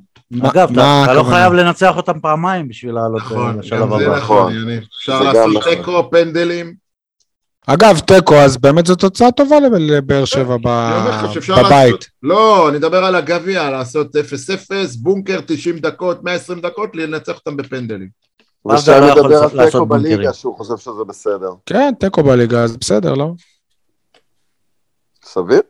אגב, 0.43 0.71
אתה 0.71 1.15
לא 1.15 1.23
חייב 1.23 1.53
לנצח 1.53 1.97
אותם 1.97 2.21
פעמיים 2.21 2.69
בשביל 2.69 2.95
לעלות 2.95 3.23
נכון, 3.23 3.59
לשלב 3.59 3.93
הבא. 3.93 4.17
נכון, 4.17 4.53
אפשר 4.99 5.23
לעשות 5.23 5.57
נכון. 5.57 5.75
תיקו, 5.75 6.11
פנדלים. 6.11 6.75
אגב, 7.67 7.99
תיקו, 7.99 8.35
אז 8.35 8.57
באמת 8.57 8.87
זו 8.87 8.95
תוצאה 8.95 9.33
טובה 9.33 9.57
לבאר 9.61 10.25
שבע 10.25 10.57
בבית. 10.57 12.11
לא, 12.23 12.69
אני 12.69 12.79
מדבר 12.79 13.05
על 13.05 13.15
הגביע, 13.15 13.71
לעשות 13.71 14.17
0-0, 14.17 14.71
בונקר 14.99 15.41
90 15.47 15.79
דקות, 15.79 16.25
120 16.25 16.61
דקות, 16.61 16.97
לנצח 16.97 17.37
אותם 17.37 17.57
בפנדלים. 17.57 18.09
אפשר 18.75 19.01
לדבר 19.01 19.43
על 19.43 19.67
תיקו 19.67 19.87
בליגה, 19.87 20.33
שהוא 20.33 20.57
חושב 20.57 20.77
שזה 20.77 21.05
בסדר. 21.09 21.51
כן, 21.67 21.93
תיקו 22.01 22.23
בליגה, 22.23 22.63
אז 22.63 22.77
בסדר, 22.77 23.15
לא? 23.15 23.33
סביר? 25.25 25.61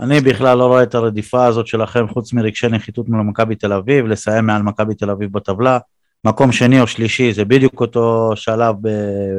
אני 0.00 0.20
בכלל 0.20 0.58
לא 0.58 0.66
רואה 0.66 0.82
את 0.82 0.94
הרדיפה 0.94 1.46
הזאת 1.46 1.66
שלכם, 1.66 2.08
חוץ 2.08 2.32
מרגשי 2.32 2.68
נחיתות 2.68 3.08
מול 3.08 3.20
מכבי 3.20 3.54
תל 3.54 3.72
אביב, 3.72 4.06
לסיים 4.06 4.46
מעל 4.46 4.62
מכבי 4.62 4.94
תל 4.94 5.10
אביב 5.10 5.32
בטבלה. 5.32 5.78
מקום 6.24 6.52
שני 6.52 6.80
או 6.80 6.86
שלישי, 6.86 7.32
זה 7.32 7.44
בדיוק 7.44 7.80
אותו 7.80 8.32
שלב 8.34 8.74
ב- 8.80 8.88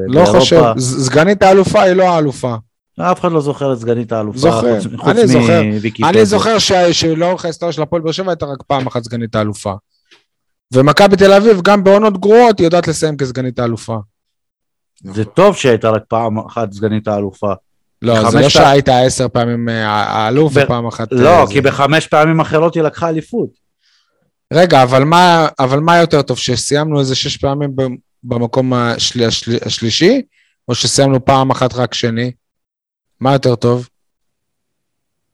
לא 0.07 0.23
באירופה. 0.23 0.37
לא 0.37 0.39
חושב, 0.39 0.73
סגנית 0.79 1.43
האלופה 1.43 1.81
היא 1.81 1.93
לא 1.93 2.03
האלופה. 2.03 2.55
אף 2.99 3.19
אחד 3.19 3.31
לא 3.31 3.41
זוכר 3.41 3.73
את 3.73 3.77
סגנית 3.77 4.11
האלופה, 4.11 4.39
זוכר, 4.39 4.79
חוץ, 4.79 4.93
חוץ 4.95 5.07
אני 5.07 5.27
זוכר, 5.27 5.61
אני 6.09 6.25
זוכר 6.25 6.59
ש... 6.59 6.71
שלאורך 6.71 7.45
ההיסטוריה 7.45 7.73
של 7.73 7.81
הפועל 7.81 8.01
באר 8.01 8.11
שבע 8.11 8.31
הייתה 8.31 8.45
רק 8.45 8.63
פעם 8.67 8.87
אחת 8.87 9.03
סגנית 9.03 9.35
האלופה. 9.35 9.73
ומכבי 10.73 11.17
תל 11.17 11.33
אביב, 11.33 11.61
גם 11.61 11.83
בעונות 11.83 12.17
גרועות, 12.17 12.59
היא 12.59 12.65
יודעת 12.65 12.87
לסיים 12.87 13.17
כסגנית 13.17 13.59
האלופה. 13.59 13.97
זה 15.03 15.25
טוב 15.25 15.55
שהייתה 15.55 15.89
רק 15.89 16.03
פעם 16.07 16.37
אחת 16.37 16.71
סגנית 16.71 17.07
האלופה. 17.07 17.53
לא, 18.03 18.29
זה 18.29 18.39
לא 18.39 18.49
שהיית 18.49 18.89
עשר 18.89 19.27
פעמים 19.27 19.69
אה, 19.69 19.87
האלוף 19.87 20.53
ופעם 20.55 20.87
אחת... 20.87 21.07
לא, 21.11 21.29
אה, 21.29 21.47
כי 21.51 21.61
בחמש 21.61 22.07
פעמים 22.07 22.39
אחרות 22.39 22.75
היא 22.75 22.83
לקחה 22.83 23.09
אליפות. 23.09 23.49
רגע, 24.53 24.83
אבל 24.83 25.03
מה, 25.03 25.47
אבל 25.59 25.79
מה 25.79 25.97
יותר 25.97 26.21
טוב, 26.21 26.37
שסיימנו 26.37 26.99
איזה 26.99 27.15
שש 27.15 27.37
פעמים 27.37 27.75
במקום 28.23 28.73
השל, 28.73 29.23
השל, 29.23 29.57
השלישי, 29.65 30.21
או 30.67 30.75
שסיימנו 30.75 31.25
פעם 31.25 31.51
אחת 31.51 31.73
רק 31.73 31.93
שני? 31.93 32.31
מה 33.19 33.33
יותר 33.33 33.55
טוב? 33.55 33.89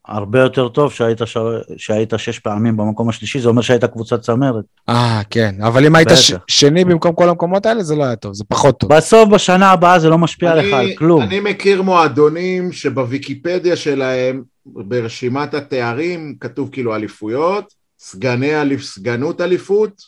הרבה 0.09 0.39
יותר 0.39 0.67
טוב 0.67 0.91
שהיית, 0.91 1.21
ש... 1.25 1.37
שהיית 1.77 2.13
שש 2.17 2.39
פעמים 2.39 2.77
במקום 2.77 3.09
השלישי, 3.09 3.39
זה 3.39 3.49
אומר 3.49 3.61
שהיית 3.61 3.85
קבוצת 3.85 4.21
צמרת. 4.21 4.65
אה, 4.89 5.21
כן, 5.29 5.55
אבל 5.61 5.85
אם 5.85 5.95
היית 5.95 6.09
ש... 6.15 6.33
שני 6.47 6.85
במקום 6.85 7.15
כל 7.15 7.29
המקומות 7.29 7.65
האלה, 7.65 7.83
זה 7.83 7.95
לא 7.95 8.03
היה 8.03 8.15
טוב, 8.15 8.33
זה 8.33 8.43
פחות 8.47 8.79
טוב. 8.79 8.95
בסוף, 8.95 9.29
בשנה 9.29 9.71
הבאה 9.71 9.99
זה 9.99 10.09
לא 10.09 10.17
משפיע 10.17 10.53
אני, 10.53 10.67
לך 10.67 10.73
על 10.73 10.91
כלום. 10.97 11.21
אני 11.21 11.39
מכיר 11.39 11.81
מועדונים 11.81 12.71
שבוויקיפדיה 12.71 13.75
שלהם, 13.75 14.43
ברשימת 14.65 15.53
התארים, 15.53 16.35
כתוב 16.39 16.69
כאילו 16.71 16.95
אליפויות, 16.95 17.73
סגני 17.99 18.61
אליפ, 18.61 18.83
סגנות 18.83 19.41
אליפות, 19.41 20.01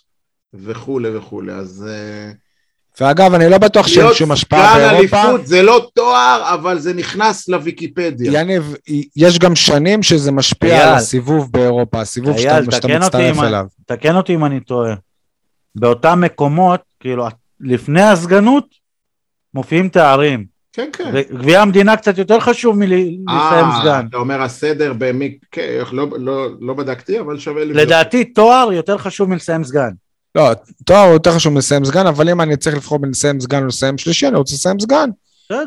וכולי 0.53 1.17
וכולי, 1.17 1.53
אז... 1.53 1.87
אה, 1.89 2.31
ואגב, 2.99 3.33
אני 3.33 3.49
לא 3.49 3.57
בטוח 3.57 3.87
שאין 3.87 4.13
שום 4.13 4.31
השפעה 4.31 4.75
באירופה. 4.75 4.91
להיות 4.93 5.07
סגן 5.09 5.19
אליפות 5.19 5.47
זה 5.47 5.61
לא 5.61 5.89
תואר, 5.93 6.53
אבל 6.53 6.79
זה 6.79 6.93
נכנס 6.93 7.49
לוויקיפדיה. 7.49 8.41
יניב, 8.41 8.75
יש 9.15 9.39
גם 9.39 9.55
שנים 9.55 10.03
שזה 10.03 10.31
משפיע 10.31 10.75
אייל, 10.75 10.87
על 10.87 10.95
הסיבוב 10.95 11.51
באירופה, 11.51 12.01
הסיבוב 12.01 12.37
שאתה, 12.37 12.71
שאתה 12.71 12.87
מצטרף 12.87 13.39
אליו. 13.39 13.65
תקן 13.85 14.15
אותי 14.15 14.35
אם 14.35 14.45
אני 14.45 14.59
טועה. 14.59 14.93
באותם 15.75 16.21
מקומות, 16.21 16.81
כאילו, 16.99 17.27
לפני 17.59 18.01
הסגנות, 18.01 18.65
מופיעים 19.53 19.89
תארים. 19.89 20.45
כן, 20.73 20.89
כן. 20.93 21.11
וגביע 21.13 21.61
המדינה 21.61 21.97
קצת 21.97 22.17
יותר 22.17 22.39
חשוב 22.39 22.77
מלסיים 22.77 23.23
סגן. 23.81 23.87
אה, 23.87 24.01
אתה 24.09 24.17
אומר 24.17 24.41
הסדר 24.41 24.93
במי... 24.97 25.37
כן, 25.51 25.83
לא, 25.91 26.07
לא, 26.17 26.47
לא 26.61 26.73
בדקתי, 26.73 27.19
אבל 27.19 27.39
שווה 27.39 27.65
לבדוק. 27.65 27.81
לדעתי 27.81 28.25
תואר 28.25 28.69
יותר 28.73 28.97
חשוב 28.97 29.29
מלסיים 29.29 29.63
סגן. 29.63 29.89
לא, 30.35 30.51
תואר 30.85 31.03
הוא 31.03 31.13
יותר 31.13 31.31
חשוב 31.31 31.53
מלסיים 31.53 31.85
סגן, 31.85 32.07
אבל 32.07 32.29
אם 32.29 32.41
אני 32.41 32.57
צריך 32.57 32.75
לבחור 32.75 32.99
בין 32.99 33.09
לסיים 33.09 33.39
סגן 33.39 33.63
ולסיים 33.63 33.97
שלישי, 33.97 34.27
אני 34.27 34.37
רוצה 34.37 34.55
לסיים 34.55 34.79
סגן. 34.79 35.09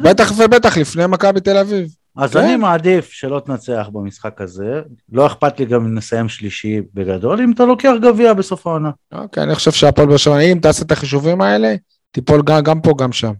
בטח 0.02 0.32
ובטח 0.38 0.76
לפני 0.76 1.06
מכבי 1.06 1.40
תל 1.40 1.56
אביב. 1.56 1.88
אז 2.16 2.32
כן. 2.32 2.38
אני 2.38 2.56
מעדיף 2.56 3.10
שלא 3.10 3.42
תנצח 3.46 3.88
במשחק 3.92 4.40
הזה, 4.40 4.80
לא 5.12 5.26
אכפת 5.26 5.60
לי 5.60 5.66
גם 5.66 5.84
אם 5.84 5.94
נסיים 5.94 6.28
שלישי 6.28 6.80
בגדול, 6.94 7.40
אם 7.40 7.52
אתה 7.52 7.64
לוקח 7.64 7.92
גביע 8.02 8.32
בסוף 8.32 8.66
העונה. 8.66 8.90
אוקיי, 9.12 9.42
אני 9.42 9.54
חושב 9.54 9.72
שהפועל 9.72 10.08
באר 10.08 10.16
שבע, 10.16 10.38
אם 10.38 10.58
תעשה 10.62 10.84
את 10.84 10.92
החישובים 10.92 11.40
האלה, 11.40 11.74
תיפול 12.10 12.42
גם, 12.42 12.62
גם 12.62 12.80
פה, 12.80 12.92
גם 12.98 13.12
שם. 13.12 13.32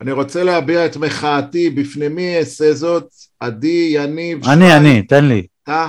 אני 0.00 0.12
רוצה 0.12 0.44
להביע 0.44 0.86
את 0.86 0.96
מחאתי, 0.96 1.70
בפני 1.70 2.08
מי 2.08 2.38
אעשה 2.38 2.74
זאת? 2.74 3.08
עדי, 3.40 3.90
יניב, 3.94 4.48
אני, 4.48 4.66
שי. 4.66 4.76
אני, 4.76 5.02
תן 5.02 5.24
לי. 5.24 5.46
אתה? 5.62 5.88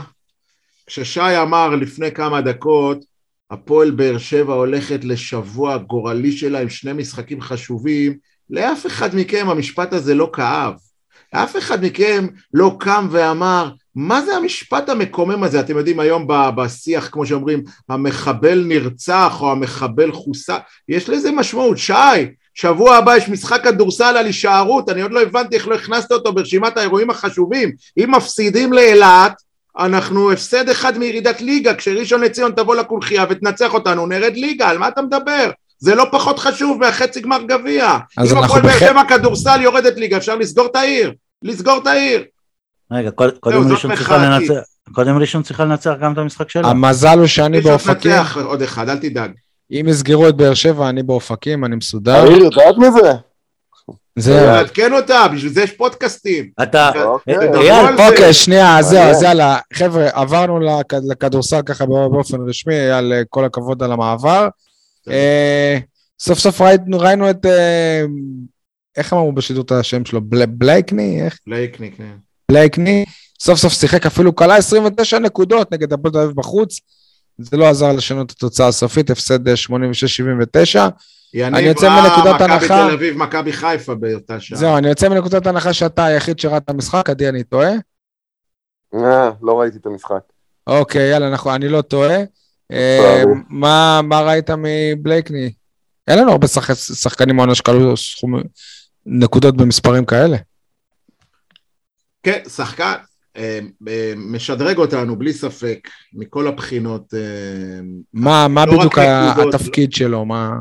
כששי 0.88 1.38
אמר 1.42 1.76
לפני 1.76 2.12
כמה 2.12 2.42
דקות, 2.42 3.09
הפועל 3.52 3.92
באר 3.92 4.18
שבע 4.18 4.54
הולכת 4.54 5.04
לשבוע 5.04 5.78
גורלי 5.78 6.32
שלה 6.32 6.60
עם 6.62 6.70
שני 6.70 6.94
משחקים 6.94 7.42
חשובים, 7.42 8.18
לאף 8.50 8.86
אחד 8.86 9.16
מכם 9.16 9.50
המשפט 9.50 9.94
הזה 9.94 10.16
לא 10.16 10.30
כאב. 10.34 10.74
אף 11.32 11.58
אחד 11.58 11.86
מכם 11.86 12.28
לא 12.54 12.76
קם 12.80 13.08
ואמר, 13.12 13.70
מה 13.96 14.22
זה 14.22 14.36
המשפט 14.36 14.90
המקומם 14.90 15.44
הזה? 15.44 15.60
אתם 15.60 15.78
יודעים, 15.78 16.00
היום 16.00 16.26
בשיח, 16.28 17.10
כמו 17.12 17.26
שאומרים, 17.26 17.64
המחבל 17.90 18.64
נרצח 18.68 19.38
או 19.42 19.52
המחבל 19.52 20.12
חוסה, 20.12 20.58
יש 20.90 21.10
לזה 21.10 21.32
משמעות. 21.32 21.78
שי, 21.78 21.94
שבוע 22.54 22.96
הבא 22.96 23.18
יש 23.18 23.30
משחק 23.30 23.64
כדורסל 23.64 24.18
על 24.18 24.26
הישארות, 24.26 24.90
אני 24.90 25.02
עוד 25.02 25.12
לא 25.12 25.22
הבנתי 25.22 25.56
איך 25.56 25.68
לא 25.68 25.76
הכנסת 25.76 26.12
אותו 26.12 26.34
ברשימת 26.34 26.78
האירועים 26.78 27.10
החשובים. 27.10 27.72
אם 27.98 28.12
מפסידים 28.16 28.74
לאילת, 28.74 29.42
אנחנו 29.80 30.32
הפסד 30.32 30.70
אחד 30.70 30.98
מירידת 30.98 31.42
ליגה, 31.42 31.74
כשראשון 31.74 32.22
לציון 32.22 32.52
תבוא 32.52 32.76
לקונכייה 32.76 33.26
ותנצח 33.30 33.74
אותנו, 33.74 34.08
נרד 34.08 34.34
ליגה, 34.36 34.70
על 34.70 34.78
מה 34.78 34.88
אתה 34.88 35.02
מדבר? 35.02 35.50
זה 35.80 35.96
לא 35.96 36.06
פחות 36.12 36.40
חשוב 36.40 36.80
מהחצי 36.80 37.22
גמר 37.22 37.44
גביע. 37.48 37.98
אם 38.32 38.38
הפועל 38.38 38.62
באר 38.62 38.80
שבע 38.80 39.04
כדורסל 39.04 39.62
יורדת 39.62 39.98
ליגה, 39.98 40.18
אפשר 40.18 40.36
לסגור 40.36 40.66
את 40.66 40.76
העיר. 40.76 41.14
לסגור 41.44 41.78
את 41.78 41.88
העיר. 41.88 42.24
רגע, 42.92 43.12
קודם 43.40 43.72
ראשון 43.72 43.96
צריכה 43.96 44.18
לנצח, 44.18 44.54
קודם 44.92 45.18
ראשון 45.18 45.44
צריכה 45.44 45.66
לנצח 45.66 45.94
גם 46.02 46.14
את 46.14 46.18
המשחק 46.18 46.50
שלה. 46.50 46.68
המזל 46.68 47.20
הוא 47.20 47.28
שאני 47.28 47.62
באופקים. 47.62 47.96
ראשון 47.96 48.12
תנצח 48.12 48.38
עוד 48.38 48.62
אחד, 48.62 48.90
אל 48.90 48.98
תדאג. 48.98 49.32
אם 49.72 49.86
יסגרו 49.90 50.30
את 50.30 50.36
באר 50.36 50.54
שבע, 50.54 50.90
אני 50.90 51.04
באופקים, 51.04 51.66
אני 51.66 51.76
מסודר. 51.76 52.16
העיר 52.16 52.44
יודעת 52.44 52.78
מזה? 52.78 53.29
זהו. 54.20 54.46
לעדכן 54.46 54.94
אותה, 54.94 55.28
בשביל 55.34 55.54
זה 55.54 55.62
יש 55.62 55.72
פודקאסטים. 55.72 56.50
אתה, 56.64 56.92
אוקיי, 57.04 57.36
אוקיי 58.10 58.34
שנייה, 58.34 58.82
זהו, 58.82 59.04
אז 59.04 59.24
יאללה, 59.24 59.58
חבר'ה, 59.74 60.08
עברנו 60.14 60.60
לכדורסל 61.10 61.62
ככה 61.62 61.86
באופן 61.86 62.38
רשמי, 62.48 62.76
על 62.76 63.14
כל 63.30 63.46
הכבוד 63.46 63.84
על 63.84 63.92
המעבר. 63.92 64.48
אה, 65.10 65.78
סוף 66.20 66.40
סוף 66.40 66.62
ראינו 66.94 67.30
את, 67.30 67.46
אה, 67.46 68.02
איך 68.98 69.14
אמרו 69.14 69.32
בשידור 69.32 69.64
את 69.64 69.72
השם 69.72 70.06
שלו? 70.06 70.22
בלייקני? 70.48 71.22
איך? 71.22 71.38
בלייקני, 71.48 71.92
כן. 71.98 72.16
בלייקני, 72.52 73.06
סוף 73.40 73.60
סוף 73.60 73.74
שיחק 73.74 74.06
אפילו 74.06 74.34
קלה 74.34 74.56
29 74.56 75.20
נקודות 75.20 75.72
נגד 75.72 75.94
הפועל 75.94 76.14
תל 76.14 76.20
אביב 76.20 76.36
בחוץ. 76.36 76.80
זה 77.38 77.58
לא 77.58 77.70
עזר 77.70 77.92
לשנות 77.92 78.32
את 78.32 78.36
התוצאה 78.38 78.68
הסופית, 78.68 79.10
הפסד 79.10 79.48
86-79. 79.48 80.90
אני 81.36 81.60
יוצא 81.60 81.90
מנקודת 81.90 82.42
הנחה... 82.42 82.56
מכבי 82.56 82.68
תל 82.68 82.94
אביב, 82.94 83.18
מכבי 83.18 83.54
חיפה 83.54 83.96
באותה 83.96 84.40
שעה. 84.40 84.58
זהו, 84.58 84.78
אני 84.78 84.88
יוצא 84.88 85.10
מנקודת 85.10 85.48
הנחה 85.48 85.74
שאתה 85.74 86.06
היחיד 86.06 86.40
שראה 86.40 86.58
את 86.58 86.70
המשחק, 86.70 87.10
עדי, 87.10 87.30
אני 87.30 87.44
טועה? 87.44 87.72
אה, 88.96 89.30
לא 89.42 89.60
ראיתי 89.60 89.78
את 89.78 89.86
המשחק. 89.86 90.20
אוקיי, 90.68 91.10
יאללה, 91.12 91.30
נכון, 91.30 91.54
אני 91.54 91.70
לא 91.70 91.82
טועה. 91.82 92.18
אה, 92.72 93.24
מה 93.50 94.22
ראית 94.26 94.50
מבלייקני? 94.50 95.52
אין 96.08 96.20
לנו 96.20 96.32
הרבה 96.32 96.48
שחקנים 96.74 97.36
מעונה 97.36 97.56
שקלו 97.56 97.94
נקודות 99.06 99.58
במספרים 99.58 100.06
כאלה. 100.06 100.38
כן, 102.24 102.40
שחקן, 102.48 102.94
אה, 103.38 103.60
משדרג 104.16 104.78
אותנו 104.78 105.16
בלי 105.16 105.34
ספק, 105.34 105.88
מכל 106.14 106.48
הבחינות. 106.48 107.14
מה, 108.14 108.48
מה 108.48 108.66
לא 108.66 108.78
בדיוק 108.78 108.98
התפקיד 108.98 109.94
שלו? 109.94 110.26
מה... 110.26 110.52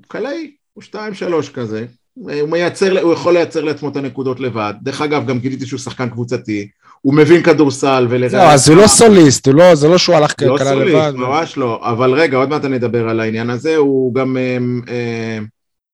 הוא 0.00 0.04
קלעי, 0.08 0.50
הוא 0.72 0.82
שתיים 0.82 1.14
שלוש 1.14 1.48
כזה. 1.48 1.86
הוא 2.14 2.48
מייצר, 2.48 3.00
הוא 3.00 3.12
יכול 3.12 3.32
לייצר 3.32 3.64
לעצמו 3.64 3.88
את 3.88 3.96
הנקודות 3.96 4.40
לבד. 4.40 4.74
דרך 4.82 5.00
אגב, 5.00 5.26
גם 5.26 5.38
גיליתי 5.38 5.66
שהוא 5.66 5.80
שחקן 5.80 6.08
קבוצתי. 6.08 6.68
הוא 7.00 7.14
מבין 7.14 7.42
כדורסל 7.42 8.06
ולראה... 8.10 8.44
לא, 8.44 8.52
אז 8.52 8.68
הוא 8.68 8.76
לא 8.76 8.86
סוליסט, 8.86 9.46
הוא 9.46 9.54
לא, 9.54 9.74
זה 9.74 9.88
לא 9.88 9.98
שהוא 9.98 10.16
הלך 10.16 10.34
לא 10.40 10.54
לבד. 10.54 10.64
לא 10.64 10.70
סוליסט, 10.70 11.16
ממש 11.16 11.56
לא. 11.56 11.80
אבל 11.82 12.12
רגע, 12.12 12.36
עוד 12.36 12.48
מעט 12.48 12.64
אני 12.64 12.76
אדבר 12.76 13.08
על 13.08 13.20
העניין 13.20 13.50
הזה. 13.50 13.76
הוא 13.76 14.14
גם... 14.14 14.36
אה, 14.36 14.58
אה, 14.88 15.38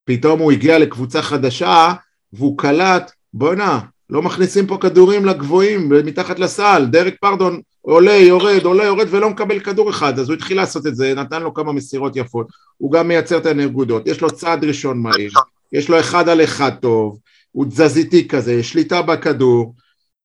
פתאום 0.05 0.41
הוא 0.41 0.53
הגיע 0.53 0.79
לקבוצה 0.79 1.23
חדשה, 1.23 1.93
והוא 2.33 2.59
קלט, 2.59 3.11
בואנה, 3.35 3.81
לא 4.11 4.23
מכניסים 4.23 4.67
פה 4.67 4.79
כדורים 4.81 5.25
לגבוהים, 5.25 5.93
מתחת 6.05 6.39
לסל. 6.39 6.87
דרק 6.91 7.15
פרדון 7.21 7.61
עולה, 7.87 8.13
יורד, 8.13 8.65
עולה, 8.65 8.85
יורד 8.85 9.07
ולא 9.11 9.31
מקבל 9.31 9.61
כדור 9.61 9.91
אחד, 9.91 10.19
אז 10.19 10.29
הוא 10.29 10.35
התחיל 10.35 10.57
לעשות 10.57 10.87
את 10.87 10.97
זה, 10.97 11.15
נתן 11.15 11.43
לו 11.43 11.55
כמה 11.55 11.73
מסירות 11.73 12.17
יפות, 12.17 12.47
הוא 12.77 12.93
גם 12.93 13.09
מייצר 13.09 13.39
את 13.39 13.47
הנקודות, 13.47 14.07
יש 14.07 14.21
לו 14.21 14.31
צעד 14.31 14.65
ראשון 14.65 14.99
מהיר, 14.99 15.31
יש 15.73 15.89
לו 15.89 16.01
אחד 16.01 16.29
על 16.29 16.45
אחד 16.45 16.71
טוב, 16.81 17.19
הוא 17.53 17.67
תזזיתי 17.67 18.29
כזה, 18.29 18.63
שליטה 18.63 19.03
בכדור, 19.03 19.75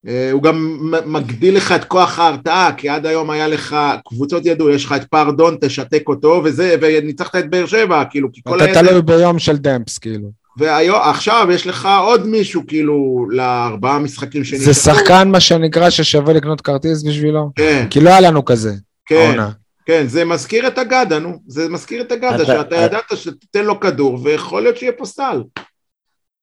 אה, 0.08 0.32
הוא 0.32 0.44
גם 0.44 0.88
מגדיל 1.06 1.58
לך 1.58 1.72
את 1.72 1.84
כוח 1.84 2.20
ההרתעה, 2.20 2.74
כי 2.78 2.90
עד 2.90 3.06
היום 3.06 3.30
היה 3.30 3.48
לך, 3.48 3.76
קבוצות 4.06 4.46
ידעו, 4.46 4.70
יש 4.70 4.86
לך 4.86 4.96
את 4.96 5.06
פרדון, 5.06 5.58
תשתק 5.62 6.04
אותו, 6.08 6.42
וזה, 6.46 6.76
וניצחת 6.82 7.36
את 7.36 7.50
באר 7.50 7.66
שבע, 7.66 8.04
כאילו, 8.10 8.32
כי 8.34 8.42
כל 8.44 8.62
הידע... 8.62 8.72
אתה 8.80 8.88
תלוי 8.88 9.02
ביום 9.02 9.40
של 9.40 9.58
דמפס, 9.58 9.98
כאילו. 9.98 10.41
ועכשיו 10.58 11.48
יש 11.52 11.68
לך 11.68 11.90
עוד 12.02 12.28
מישהו 12.28 12.62
כאילו 12.68 13.28
לארבעה 13.30 14.00
משחקים 14.00 14.44
שנקראו. 14.44 14.66
זה 14.66 14.74
שחקן 14.74 15.32
מה 15.32 15.40
שנקרא 15.40 15.90
ששווה 15.90 16.34
לקנות 16.34 16.62
כרטיס 16.62 17.04
בשבילו? 17.04 17.50
כן. 17.56 17.88
כי 17.90 18.02
לא 18.02 18.10
היה 18.10 18.22
לנו 18.22 18.46
כזה. 18.46 18.74
כן, 19.06 19.16
העונה. 19.16 19.52
כן, 19.86 20.04
זה 20.08 20.26
מזכיר 20.26 20.68
את 20.68 20.78
אגדה, 20.78 21.20
נו. 21.20 21.40
זה 21.48 21.70
מזכיר 21.70 22.02
את 22.02 22.12
אגדה, 22.12 22.46
שאתה 22.46 22.76
ידעת 22.76 23.04
שתיתן 23.16 23.66
לו 23.66 23.80
כדור 23.80 24.20
ויכול 24.24 24.62
להיות 24.62 24.78
שיהיה 24.78 24.92
פה 24.92 25.06
סל. 25.06 25.44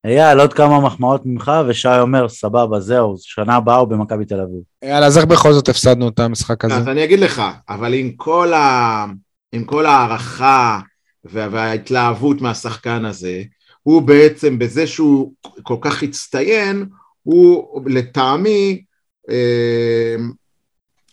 אייל, 0.06 0.40
עוד 0.40 0.52
כמה 0.52 0.80
מחמאות 0.80 1.22
ממך, 1.24 1.52
ושי 1.68 1.98
אומר, 2.01 2.28
סבבה, 2.28 2.80
זהו, 2.80 3.14
שנה 3.18 3.56
הבאה 3.56 3.76
הוא 3.76 3.89
במכבי 3.89 4.24
תל 4.24 4.40
אביב. 4.40 4.60
אייל, 4.82 5.05
אז 5.05 5.18
איך 5.18 5.26
בכל 5.26 5.52
זאת 5.52 5.68
הפסדנו 5.68 6.09
את 6.09 6.18
המשחק 6.18 6.64
הזה? 6.64 6.74
אז 6.74 6.89
אני 6.89 7.05
אגיד 7.05 7.20
לך, 7.20 7.43
אבל 7.68 7.94
עם 7.94 8.12
כל, 8.16 8.52
ה... 8.52 9.05
עם 9.52 9.64
כל 9.64 9.86
ההערכה 9.86 10.78
וההתלהבות 11.24 12.40
מהשחקן 12.40 13.05
הזה, 13.05 13.43
הוא 13.89 14.02
בעצם 14.02 14.59
בזה 14.59 14.86
שהוא 14.86 15.32
כל 15.62 15.77
כך 15.81 16.02
הצטיין, 16.02 16.86
הוא 17.23 17.82
לטעמי, 17.86 18.82
אה, 19.31 20.16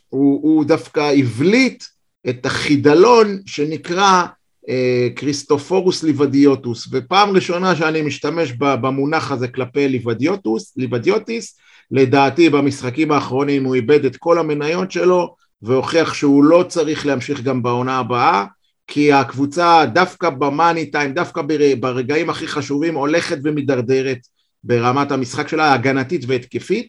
הוא, 0.10 0.40
הוא 0.44 0.66
דווקא 0.66 1.12
הבליט 1.18 1.84
את 2.30 2.46
החידלון 2.46 3.40
שנקרא 3.46 4.24
אה, 4.70 5.08
כריסטופורוס 5.16 6.04
ליבדיוטוס, 6.04 6.88
ופעם 6.92 7.30
ראשונה 7.30 7.76
שאני 7.76 8.02
משתמש 8.02 8.52
במונח 8.60 9.32
הזה 9.32 9.48
כלפי 9.48 9.88
ליבדיוטוס, 9.88 10.74
ליבדיוטיס, 10.78 11.58
לדעתי 11.92 12.50
במשחקים 12.50 13.12
האחרונים 13.12 13.64
הוא 13.64 13.76
איבד 13.76 14.06
את 14.06 14.18
כל 14.18 14.40
המניות 14.40 14.92
שלו 14.92 15.36
והוכיח 15.62 16.14
שהוא 16.14 16.44
לא 16.44 16.66
צריך 16.68 17.06
להמשיך 17.06 17.42
גם 17.42 17.64
בעונה 17.64 17.98
הבאה 17.98 18.46
כי 18.88 19.14
הקבוצה 19.14 19.86
דווקא 19.94 20.30
במאני 20.30 20.86
טיים, 20.86 21.14
דווקא 21.14 21.42
ברגעים 21.80 22.30
הכי 22.30 22.48
חשובים 22.48 22.96
הולכת 22.96 23.38
ומידרדרת 23.44 24.18
ברמת 24.64 25.12
המשחק 25.12 25.48
שלה, 25.48 25.74
הגנתית 25.74 26.22
והתקפית, 26.28 26.88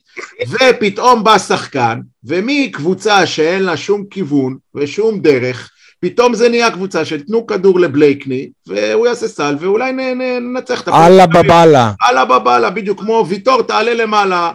ופתאום 0.48 1.24
בא 1.24 1.38
שחקן, 1.38 2.00
ומקבוצה 2.24 3.26
שאין 3.26 3.62
לה 3.62 3.76
שום 3.76 4.04
כיוון 4.10 4.56
ושום 4.74 5.20
דרך, 5.20 5.70
פתאום 6.00 6.34
זה 6.34 6.48
נהיה 6.48 6.70
קבוצה 6.70 7.04
של 7.04 7.22
תנו 7.22 7.46
כדור 7.46 7.80
לבלייקני, 7.80 8.50
והוא 8.66 9.06
יעשה 9.06 9.28
סל, 9.28 9.56
ואולי 9.60 9.92
ננצח 9.92 10.80
את 10.80 10.88
הפועל. 10.88 11.12
אללה 11.12 11.26
בבאללה. 11.26 11.92
אללה 12.10 12.24
בבאללה, 12.24 12.70
בדיוק 12.70 13.00
כמו 13.00 13.26
ויטור, 13.28 13.62
תעלה 13.62 13.94
למעלה 13.94 14.52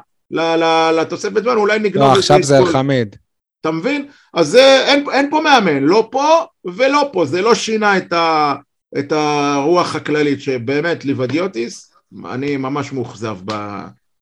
לתוספת 0.94 1.44
זמן, 1.44 1.56
אולי 1.56 1.80
נגנוב... 1.80 2.14
לא, 2.14 2.18
עכשיו 2.18 2.44
זה 2.44 2.58
אלחמיד. 2.58 3.16
אתה 3.62 3.72
מבין? 3.72 4.08
אז 4.34 4.48
זה, 4.48 4.84
אין, 4.88 5.06
אין 5.14 5.30
פה 5.30 5.42
מאמן, 5.42 5.84
לא 5.84 6.08
פה 6.12 6.46
ולא 6.66 7.10
פה, 7.14 7.26
זה 7.26 7.42
לא 7.42 7.56
שינה 7.56 7.98
את, 7.98 8.14
ה, 8.14 8.56
את 9.00 9.12
הרוח 9.12 9.96
הכללית, 9.96 10.42
שבאמת 10.42 11.06
ליבדיוטיס, 11.06 11.94
אני 12.26 12.58
ממש 12.58 12.94
מאוכזב 12.94 13.38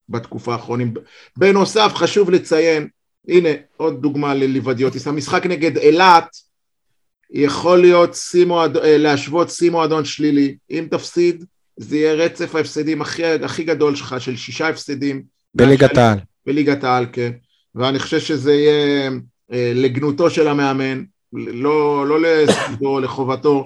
בתקופה 0.09 0.53
האחרונים. 0.53 0.93
בנוסף, 1.37 1.91
חשוב 1.95 2.29
לציין, 2.29 2.87
הנה 3.27 3.49
עוד 3.77 4.01
דוגמה 4.01 4.33
לליבדיוטיס, 4.33 5.07
המשחק 5.07 5.45
נגד 5.45 5.77
אילת, 5.77 6.27
יכול 7.31 7.81
להיות 7.81 8.15
שימו, 8.15 8.61
אה, 8.61 8.97
להשוות 8.97 9.49
שיא 9.49 9.71
מועדון 9.71 10.05
שלילי, 10.05 10.57
אם 10.71 10.87
תפסיד 10.91 11.45
זה 11.77 11.97
יהיה 11.97 12.13
רצף 12.13 12.55
ההפסדים 12.55 13.01
הכי, 13.01 13.25
הכי 13.25 13.63
גדול 13.63 13.95
שלך 13.95 14.15
של 14.19 14.35
שישה 14.35 14.67
הפסדים. 14.67 15.23
בליגת 15.55 15.97
העל. 15.97 16.19
בליגת 16.45 16.83
העל, 16.83 17.05
כן. 17.11 17.31
ואני 17.75 17.99
חושב 17.99 18.19
שזה 18.19 18.53
יהיה 18.53 19.09
אה, 19.51 19.71
לגנותו 19.75 20.29
של 20.29 20.47
המאמן, 20.47 21.03
לא, 21.33 22.07
לא 22.07 22.21
לזכותו, 22.21 22.99
לחובתו, 23.03 23.65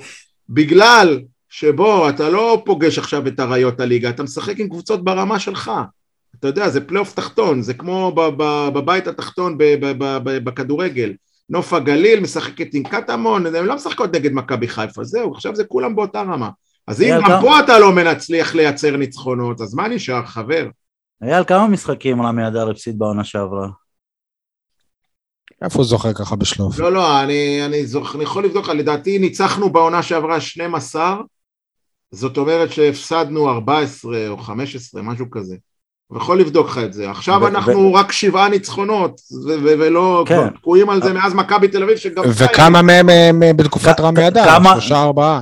בגלל 0.50 1.22
שבו 1.50 2.10
אתה 2.10 2.30
לא 2.30 2.62
פוגש 2.66 2.98
עכשיו 2.98 3.28
את 3.28 3.40
אריות 3.40 3.80
הליגה, 3.80 4.10
אתה 4.10 4.24
משחק 4.24 4.60
עם 4.60 4.70
קבוצות 4.70 5.04
ברמה 5.04 5.40
שלך. 5.40 5.72
אתה 6.40 6.48
יודע, 6.48 6.70
זה 6.70 6.88
פלייאוף 6.88 7.14
תחתון, 7.14 7.62
זה 7.62 7.74
כמו 7.74 8.12
בבית 8.74 9.08
התחתון 9.08 9.58
בכדורגל. 10.44 11.14
נוף 11.50 11.74
הגליל 11.74 12.20
משחקת 12.20 12.74
עם 12.74 12.84
קטמון, 12.84 13.46
הן 13.46 13.66
לא 13.66 13.76
משחקות 13.76 14.16
נגד 14.16 14.34
מכבי 14.34 14.68
חיפה, 14.68 15.04
זהו, 15.04 15.34
עכשיו 15.34 15.56
זה 15.56 15.64
כולם 15.64 15.96
באותה 15.96 16.22
רמה. 16.22 16.50
אז 16.88 17.02
אם 17.02 17.20
גם 17.30 17.42
פה 17.42 17.60
אתה 17.60 17.80
לא 17.80 17.92
מצליח 17.92 18.56
לייצר 18.56 18.98
ניצחונות, 18.98 19.62
אז 19.62 19.74
מה 19.74 19.88
נשאר, 19.88 20.26
חבר? 20.26 20.68
אייל, 21.24 21.44
כמה 21.44 21.68
משחקים 21.68 22.22
רמי 22.22 22.48
אדר 22.48 22.70
הפסיד 22.70 23.00
בעונה 23.00 23.24
שעברה? 23.24 23.68
איפה 25.64 25.77
הוא 25.77 25.85
זוכר 25.85 26.14
ככה 26.14 26.35
בשלוף? 26.35 26.80
לא, 26.80 26.91
לא, 26.91 27.22
אני, 27.23 27.65
אני, 27.65 27.85
זוכ... 27.85 28.15
אני 28.15 28.23
יכול 28.23 28.45
לבדוק, 28.45 28.69
לדעתי 28.69 29.19
ניצחנו 29.19 29.69
בעונה 29.69 30.03
שעברה 30.03 30.41
12, 30.41 31.15
זאת 32.11 32.38
אומרת 32.38 32.72
שהפסדנו 32.72 33.49
14 33.49 34.27
או 34.27 34.38
15, 34.38 35.02
משהו 35.02 35.31
כזה. 35.31 35.56
הוא 36.07 36.18
יכול 36.18 36.40
לבדוק 36.40 36.68
לך 36.68 36.77
את 36.77 36.94
זה. 36.94 37.11
עכשיו 37.11 37.40
ו- 37.41 37.48
אנחנו 37.48 37.80
ו- 37.80 37.94
רק 37.94 38.11
שבעה 38.11 38.49
ניצחונות, 38.49 39.22
ו- 39.48 39.64
ו- 39.64 39.80
ולא 39.80 40.23
כן. 40.27 40.49
תקועים 40.49 40.90
על 40.90 41.03
זה 41.03 41.14
מאז 41.14 41.34
מכבי 41.34 41.68
תל 41.68 41.84
אביב, 41.84 41.98
שגם... 41.98 42.23
וכמה 42.27 42.81
מהם 42.81 43.40
בתקופת 43.56 43.99
רמי 43.99 44.27
אדר? 44.27 44.44
כמה... 44.45 44.72
שלושה 44.72 45.03
ארבעה. 45.03 45.41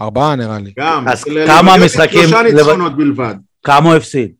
ארבעה 0.00 0.36
נראה 0.36 0.58
לי. 0.58 0.72
גם. 0.78 1.08
אז 1.08 1.24
כמה 1.46 1.76
משחקים... 1.84 2.20
שלושה 2.20 2.42
ניצחונות 2.42 2.96
בלבד. 2.96 3.34
כמה 3.64 3.88
הוא 3.88 3.96
הפסיד? 3.96 4.32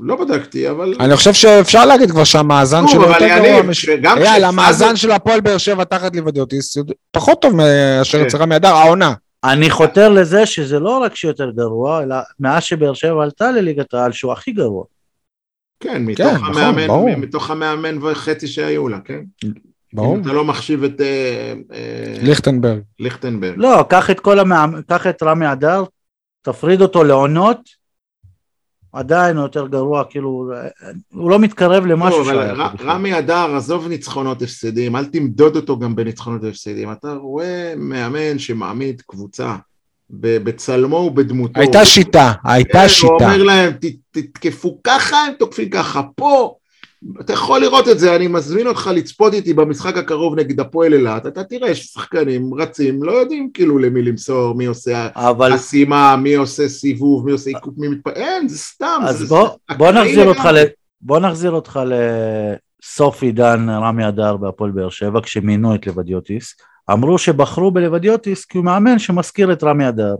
לא 0.00 0.16
בדקתי, 0.16 0.70
אבל... 0.70 0.94
אני 1.00 1.16
חושב 1.16 1.32
שאפשר 1.32 1.86
להגיד 1.86 2.10
כבר 2.10 2.24
שהמאזן 2.24 2.88
שלו 2.88 3.02
יותר 3.02 3.26
גרוע. 3.42 3.62
מש... 3.62 3.88
אייל, 3.88 4.44
המאזן 4.44 4.96
של 4.96 5.10
הפועל 5.10 5.40
באר 5.40 5.58
שבע 5.58 5.84
תחת 5.84 6.14
ליבדיוטיס 6.14 6.76
פחות 7.10 7.42
טוב 7.42 7.56
מאשר 7.56 8.26
אצל 8.26 8.38
רמי 8.38 8.56
אדר, 8.56 8.74
העונה. 8.74 9.14
אני 9.44 9.70
חותר 9.70 10.08
לזה 10.08 10.46
שזה 10.46 10.78
לא 10.78 10.98
רק 10.98 11.16
שיותר 11.16 11.50
גרוע, 11.50 12.02
אלא 12.02 12.16
מאז 12.40 12.62
שבאר 12.62 12.94
שבע 12.94 13.22
עלתה 13.22 13.50
לליגת 13.50 13.94
העל 13.94 14.12
שהוא 14.12 14.32
הכי 14.32 14.52
גרוע. 14.52 14.84
כן, 15.80 16.04
מתוך 16.04 16.26
כן, 16.26 16.44
המאמן, 16.44 16.84
נכון, 16.84 17.10
מתוך 17.10 17.50
המאמן 17.50 18.02
וחצי 18.02 18.46
שהיו 18.46 18.88
לה, 18.88 18.98
כן? 19.04 19.20
ברור. 19.92 20.16
אם 20.16 20.20
אתה 20.20 20.32
לא 20.32 20.44
מחשיב 20.44 20.84
את... 20.84 21.00
אה, 21.00 21.54
אה, 21.72 22.14
ליכטנברג. 22.22 22.80
ליכטנברג. 23.00 23.54
לא, 23.56 23.84
קח 23.88 24.10
את 24.10 24.20
כל 24.20 24.38
המאמן, 24.38 24.80
קח 24.88 25.06
את 25.06 25.22
רמי 25.22 25.52
אדר, 25.52 25.84
תפריד 26.42 26.80
אותו 26.80 27.04
לעונות, 27.04 27.60
עדיין 28.92 29.36
הוא 29.36 29.42
יותר 29.42 29.66
גרוע, 29.66 30.04
כאילו, 30.10 30.50
הוא 31.14 31.30
לא 31.30 31.38
מתקרב 31.38 31.86
למשהו 31.86 32.18
לא, 32.18 32.24
שהיה. 32.24 32.52
ר, 32.52 32.68
רמי 32.80 33.18
אדר, 33.18 33.56
עזוב 33.56 33.88
ניצחונות 33.88 34.42
הפסדים, 34.42 34.96
אל 34.96 35.04
תמדוד 35.04 35.56
אותו 35.56 35.78
גם 35.78 35.96
בניצחונות 35.96 36.44
הפסדים. 36.44 36.92
אתה 36.92 37.12
רואה 37.12 37.74
מאמן 37.76 38.38
שמעמיד 38.38 39.02
קבוצה 39.06 39.56
בצלמו 40.10 40.96
ובדמותו. 40.96 41.60
הייתה 41.60 41.84
שיטה, 41.84 42.32
הייתה 42.44 42.72
כן, 42.72 42.88
שיטה. 42.88 43.06
הוא 43.08 43.22
אומר 43.22 43.42
להם, 43.42 43.72
תתקפו 44.10 44.80
ככה, 44.84 45.16
הם 45.16 45.32
תוקפים 45.38 45.70
ככה. 45.70 46.02
פה, 46.16 46.54
אתה 47.20 47.32
יכול 47.32 47.60
לראות 47.60 47.88
את 47.88 47.98
זה, 47.98 48.16
אני 48.16 48.26
מזמין 48.26 48.66
אותך 48.66 48.90
לצפות 48.94 49.34
איתי 49.34 49.54
במשחק 49.54 49.96
הקרוב 49.96 50.38
נגד 50.38 50.60
הפועל 50.60 50.94
אילת, 50.94 51.26
אתה 51.26 51.44
תראה 51.44 51.74
ששחקנים 51.74 52.54
רצים, 52.54 53.02
לא 53.02 53.12
יודעים 53.12 53.50
כאילו 53.54 53.78
למי 53.78 54.02
למסור, 54.02 54.54
מי 54.54 54.66
עושה 54.66 55.08
אבל... 55.14 55.52
חסימה, 55.52 56.16
מי 56.16 56.34
עושה 56.34 56.68
סיבוב, 56.68 57.26
מי 57.26 57.32
עושה 57.32 57.50
עיקוף, 57.50 57.74
מי 57.76 57.88
מתפ... 57.88 58.08
אין, 58.08 58.48
זה 58.48 58.58
סתם. 58.58 59.00
אז 59.08 59.18
זה 59.18 59.26
בוא, 59.26 59.48
זה... 59.70 59.76
בוא, 59.76 59.90
נחזיר 59.90 60.28
אותך 60.28 60.44
ל... 60.44 60.64
בוא 61.00 61.18
נחזיר 61.18 61.50
אותך 61.50 61.80
לסוף 62.82 63.22
עידן 63.22 63.70
רמי 63.70 64.08
אדר 64.08 64.36
בהפועל 64.36 64.70
באר 64.70 64.90
שבע, 64.90 65.20
כשמינו 65.22 65.74
את 65.74 65.86
לבדיוטיס, 65.86 66.54
אמרו 66.90 67.18
שבחרו 67.18 67.70
בלבדיוטיס 67.70 68.44
כי 68.44 68.58
הוא 68.58 68.64
מאמן 68.64 68.98
שמזכיר 68.98 69.52
את 69.52 69.64
רמי 69.64 69.88
אדר. 69.88 70.14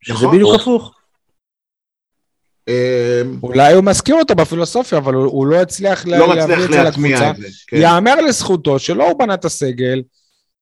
שזה 0.00 0.14
נכון. 0.14 0.34
בדיוק 0.34 0.54
הפוך. 0.54 1.01
אמ, 2.68 2.74
אולי 3.42 3.74
הוא 3.74 3.84
מזכיר 3.84 4.14
אותו 4.14 4.34
בפילוסופיה, 4.34 4.98
אבל 4.98 5.14
הוא, 5.14 5.46
לא 5.46 5.56
הצליח 5.56 6.06
לא 6.06 6.34
להביא 6.34 6.64
את 6.64 6.72
זה 6.72 6.82
לקבוצה. 6.82 7.32
כן. 7.66 7.76
יאמר 7.76 8.20
לזכותו 8.20 8.78
שלא 8.78 9.08
הוא 9.08 9.18
בנה 9.18 9.34
את 9.34 9.44
הסגל, 9.44 10.02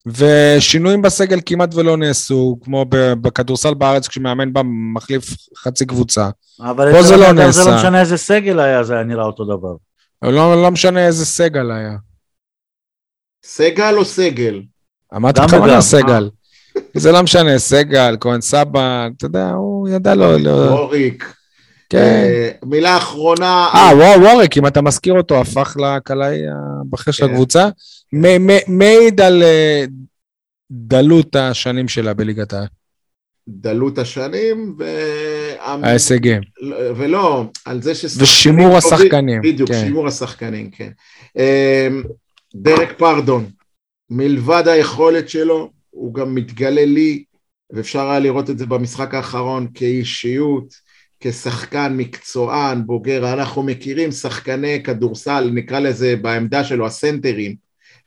ושינויים 0.05 1.01
בסגל 1.01 1.39
כמעט 1.45 1.75
ולא 1.75 1.97
נעשו, 1.97 2.57
כמו 2.63 2.85
בכדורסל 2.89 3.73
בארץ, 3.73 4.07
כשמאמן 4.07 4.53
בא 4.53 4.61
מחליף 4.93 5.23
חצי 5.57 5.85
קבוצה. 5.85 6.29
אבל 6.59 6.91
פה 6.91 7.03
זה 7.03 7.17
לא 7.17 7.31
נעשה. 7.31 7.63
זה 7.63 7.69
לא 7.69 7.77
משנה 7.77 7.99
איזה 7.99 8.17
סגל 8.17 8.59
היה, 8.59 8.83
זה 8.83 8.93
היה 8.93 9.03
נראה 9.03 9.25
אותו 9.25 9.45
דבר. 9.45 9.75
לא, 10.21 10.61
לא 10.63 10.71
משנה 10.71 11.07
איזה 11.07 11.25
סגל 11.25 11.71
היה. 11.71 11.95
סגל 13.45 13.93
או 13.97 14.05
סגל? 14.05 14.61
אמרתי 15.15 15.41
לך 15.41 15.53
מה 15.53 15.81
סגל. 15.81 16.29
זה 16.93 17.11
לא 17.11 17.23
משנה, 17.23 17.59
סגל, 17.59 18.17
כהן 18.19 18.41
סבא, 18.41 19.07
אתה 19.17 19.25
יודע, 19.25 19.49
הוא 19.49 19.89
ידע 19.89 20.15
לו... 20.15 20.69
אוריק. 20.69 21.33
כן. 21.91 21.97
אה, 21.97 22.49
מילה 22.65 22.97
אחרונה. 22.97 23.69
אה, 23.73 23.89
וואו, 23.95 24.21
ווארק, 24.21 24.57
אם 24.57 24.67
אתה 24.67 24.81
מזכיר 24.81 25.13
אותו, 25.13 25.41
הפך 25.41 25.77
לקלעי 25.79 26.39
הבכיר 26.81 27.13
של 27.13 27.27
כן. 27.27 27.31
הקבוצה. 27.33 27.69
מעיד 28.67 29.21
על 29.21 29.43
אה, 29.43 29.85
דלות 30.71 31.35
השנים 31.35 31.87
שלה 31.87 32.13
בליגת 32.13 32.53
העל. 32.53 32.65
דלות 33.47 33.97
השנים 33.97 34.75
ו... 34.79 34.83
ההישגים. 35.59 36.41
ולא, 36.95 37.45
על 37.65 37.81
זה 37.81 37.95
ש... 37.95 38.05
ושימור 38.17 38.77
השחקנים. 38.77 39.41
בדיוק, 39.41 39.69
כן. 39.69 39.81
שימור 39.85 40.07
השחקנים, 40.07 40.71
כן. 40.71 40.89
אמ, 41.37 42.03
דרק 42.55 42.93
פרדון, 42.97 43.45
מלבד 44.09 44.63
היכולת 44.67 45.29
שלו, 45.29 45.69
הוא 45.89 46.13
גם 46.13 46.35
מתגלה 46.35 46.85
לי, 46.85 47.23
ואפשר 47.73 48.09
היה 48.09 48.19
לראות 48.19 48.49
את 48.49 48.57
זה 48.57 48.65
במשחק 48.65 49.13
האחרון, 49.13 49.67
כאישיות, 49.73 50.90
כשחקן 51.21 51.93
מקצוען, 51.97 52.85
בוגר, 52.85 53.33
אנחנו 53.33 53.63
מכירים 53.63 54.11
שחקני 54.11 54.83
כדורסל, 54.83 55.49
נקרא 55.53 55.79
לזה 55.79 56.15
בעמדה 56.15 56.63
שלו, 56.63 56.85
הסנטרים, 56.85 57.55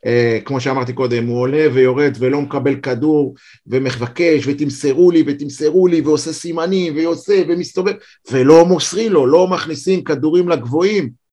אה, 0.06 0.38
כמו 0.44 0.60
שאמרתי 0.60 0.92
קודם, 0.92 1.26
הוא 1.26 1.40
עולה 1.40 1.66
ויורד 1.74 2.16
ולא 2.18 2.40
מקבל 2.40 2.76
כדור 2.76 3.34
ומבקש 3.66 4.46
ותמסרו 4.46 5.10
לי 5.10 5.22
ותמסרו 5.26 5.86
לי 5.86 6.00
ועושה 6.00 6.32
סימנים 6.32 6.96
ועושה 6.96 7.42
ומסתובב 7.48 7.92
ולא 8.30 8.66
מוסרים 8.66 9.12
לו, 9.12 9.26
לא 9.26 9.48
מכניסים 9.48 10.04
כדורים 10.04 10.48
לגבוהים. 10.48 11.24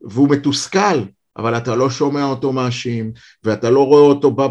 והוא 0.00 0.28
מתוסכל, 0.30 0.98
אבל 1.36 1.56
אתה 1.56 1.74
לא 1.74 1.90
שומע 1.90 2.24
אותו 2.24 2.52
מאשים 2.52 3.12
ואתה 3.44 3.70
לא 3.70 3.86
רואה 3.86 4.02
אותו 4.02 4.30
בא 4.30 4.48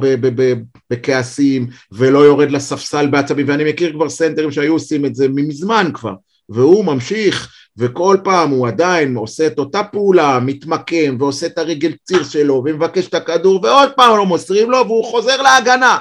בכעסים 0.90 1.68
ולא 1.91 2.20
יורד 2.20 2.52
לספסל 2.52 3.07
בעצבים. 3.07 3.48
ואני 3.49 3.70
מכיר 3.70 3.94
כבר 3.94 4.10
סנטרים 4.10 4.52
שהיו 4.52 4.74
עושים 4.74 5.06
את 5.06 5.16
זה 5.16 5.28
מזמן 5.30 5.91
כבר 5.94 6.14
והוא 6.50 6.86
ממשיך 6.86 7.54
וכל 7.78 8.18
פעם 8.24 8.50
הוא 8.50 8.68
עדיין 8.68 9.16
עושה 9.16 9.48
את 9.48 9.60
אותה 9.60 9.84
פעולה, 9.84 10.40
מתמקם 10.40 11.18
ועושה 11.20 11.46
את 11.46 11.58
הרגל 11.58 11.94
ציר 12.04 12.24
שלו 12.24 12.64
ומבקש 12.66 13.08
את 13.08 13.14
הכדור 13.14 13.60
ועוד 13.64 13.90
פעם 13.96 14.18
לא 14.18 14.26
מוסרים 14.26 14.72
לו 14.72 14.78
והוא 14.86 15.06
חוזר 15.06 15.42
להגנה. 15.42 15.98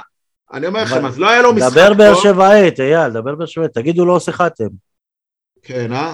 אני 0.53 0.67
אומר 0.67 0.83
לכם, 0.83 1.05
אז 1.05 1.19
לא 1.19 1.29
היה 1.29 1.41
לו 1.41 1.53
משחק 1.53 1.69
טוב. 1.69 1.77
דבר 1.77 1.93
באר 1.93 2.15
שבעית, 2.15 2.79
אייל, 2.79 3.09
דבר 3.09 3.35
באר 3.35 3.45
שבעית, 3.45 3.71
תגידו 3.71 4.05
לא 4.05 4.15
עושה 4.15 4.31
חתם. 4.31 4.67
כן, 5.63 5.93
אה? 5.93 6.13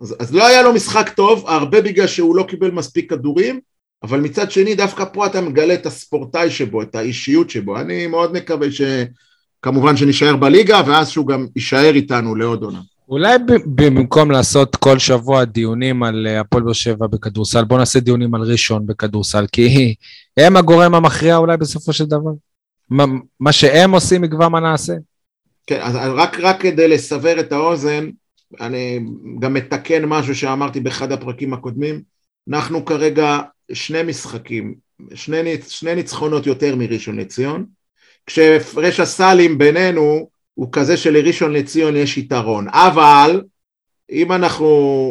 אז, 0.00 0.16
אז 0.18 0.34
לא 0.34 0.46
היה 0.46 0.62
לו 0.62 0.72
משחק 0.72 1.08
טוב, 1.08 1.44
הרבה 1.46 1.80
בגלל 1.80 2.06
שהוא 2.06 2.36
לא 2.36 2.42
קיבל 2.42 2.70
מספיק 2.70 3.10
כדורים, 3.10 3.60
אבל 4.02 4.20
מצד 4.20 4.50
שני 4.50 4.74
דווקא 4.74 5.04
פה 5.12 5.26
אתה 5.26 5.40
מגלה 5.40 5.74
את 5.74 5.86
הספורטאי 5.86 6.50
שבו, 6.50 6.82
את 6.82 6.94
האישיות 6.94 7.50
שבו. 7.50 7.78
אני 7.80 8.06
מאוד 8.06 8.32
מקווה 8.32 8.68
שכמובן 8.70 9.96
שנשאר 9.96 10.36
בליגה 10.36 10.82
ואז 10.86 11.08
שהוא 11.08 11.26
גם 11.26 11.46
יישאר 11.56 11.94
איתנו 11.94 12.34
לעוד 12.34 12.62
עונה. 12.62 12.80
אולי 13.08 13.38
במקום 13.66 14.30
לעשות 14.30 14.76
כל 14.76 14.98
שבוע 14.98 15.44
דיונים 15.44 16.02
על 16.02 16.26
אה, 16.26 16.40
הפועל 16.40 16.62
באר 16.62 16.72
שבע 16.72 17.06
בכדורסל, 17.06 17.64
בואו 17.64 17.78
נעשה 17.78 18.00
דיונים 18.00 18.34
על 18.34 18.42
ראשון 18.42 18.86
בכדורסל, 18.86 19.46
כי 19.52 19.94
הם 20.36 20.56
הגורם 20.56 20.94
המכריע 20.94 21.36
אולי 21.36 21.56
בסופו 21.56 21.92
של 21.92 22.04
דבר. 22.04 22.30
מה, 22.90 23.04
מה 23.40 23.52
שהם 23.52 23.90
עושים 23.90 24.24
יקבע 24.24 24.48
מה 24.48 24.60
נעשה. 24.60 24.92
כן, 25.66 25.80
אז 25.82 25.94
רק, 25.96 26.40
רק 26.40 26.60
כדי 26.60 26.88
לסבר 26.88 27.40
את 27.40 27.52
האוזן, 27.52 28.10
אני 28.60 29.00
גם 29.38 29.54
מתקן 29.54 30.04
משהו 30.04 30.34
שאמרתי 30.34 30.80
באחד 30.80 31.12
הפרקים 31.12 31.54
הקודמים, 31.54 32.02
אנחנו 32.48 32.84
כרגע 32.84 33.40
שני 33.72 34.02
משחקים, 34.02 34.74
שני, 35.14 35.56
שני 35.68 35.94
ניצחונות 35.94 36.46
יותר 36.46 36.76
מראשון 36.76 37.18
לציון, 37.18 37.66
כשהפרש 38.26 39.00
הסלים 39.00 39.58
בינינו 39.58 40.28
הוא 40.56 40.68
כזה 40.72 40.96
שלראשון 40.96 41.52
לציון 41.52 41.96
יש 41.96 42.18
יתרון, 42.18 42.66
אבל 42.70 43.40
אם 44.12 44.32
אנחנו 44.32 44.66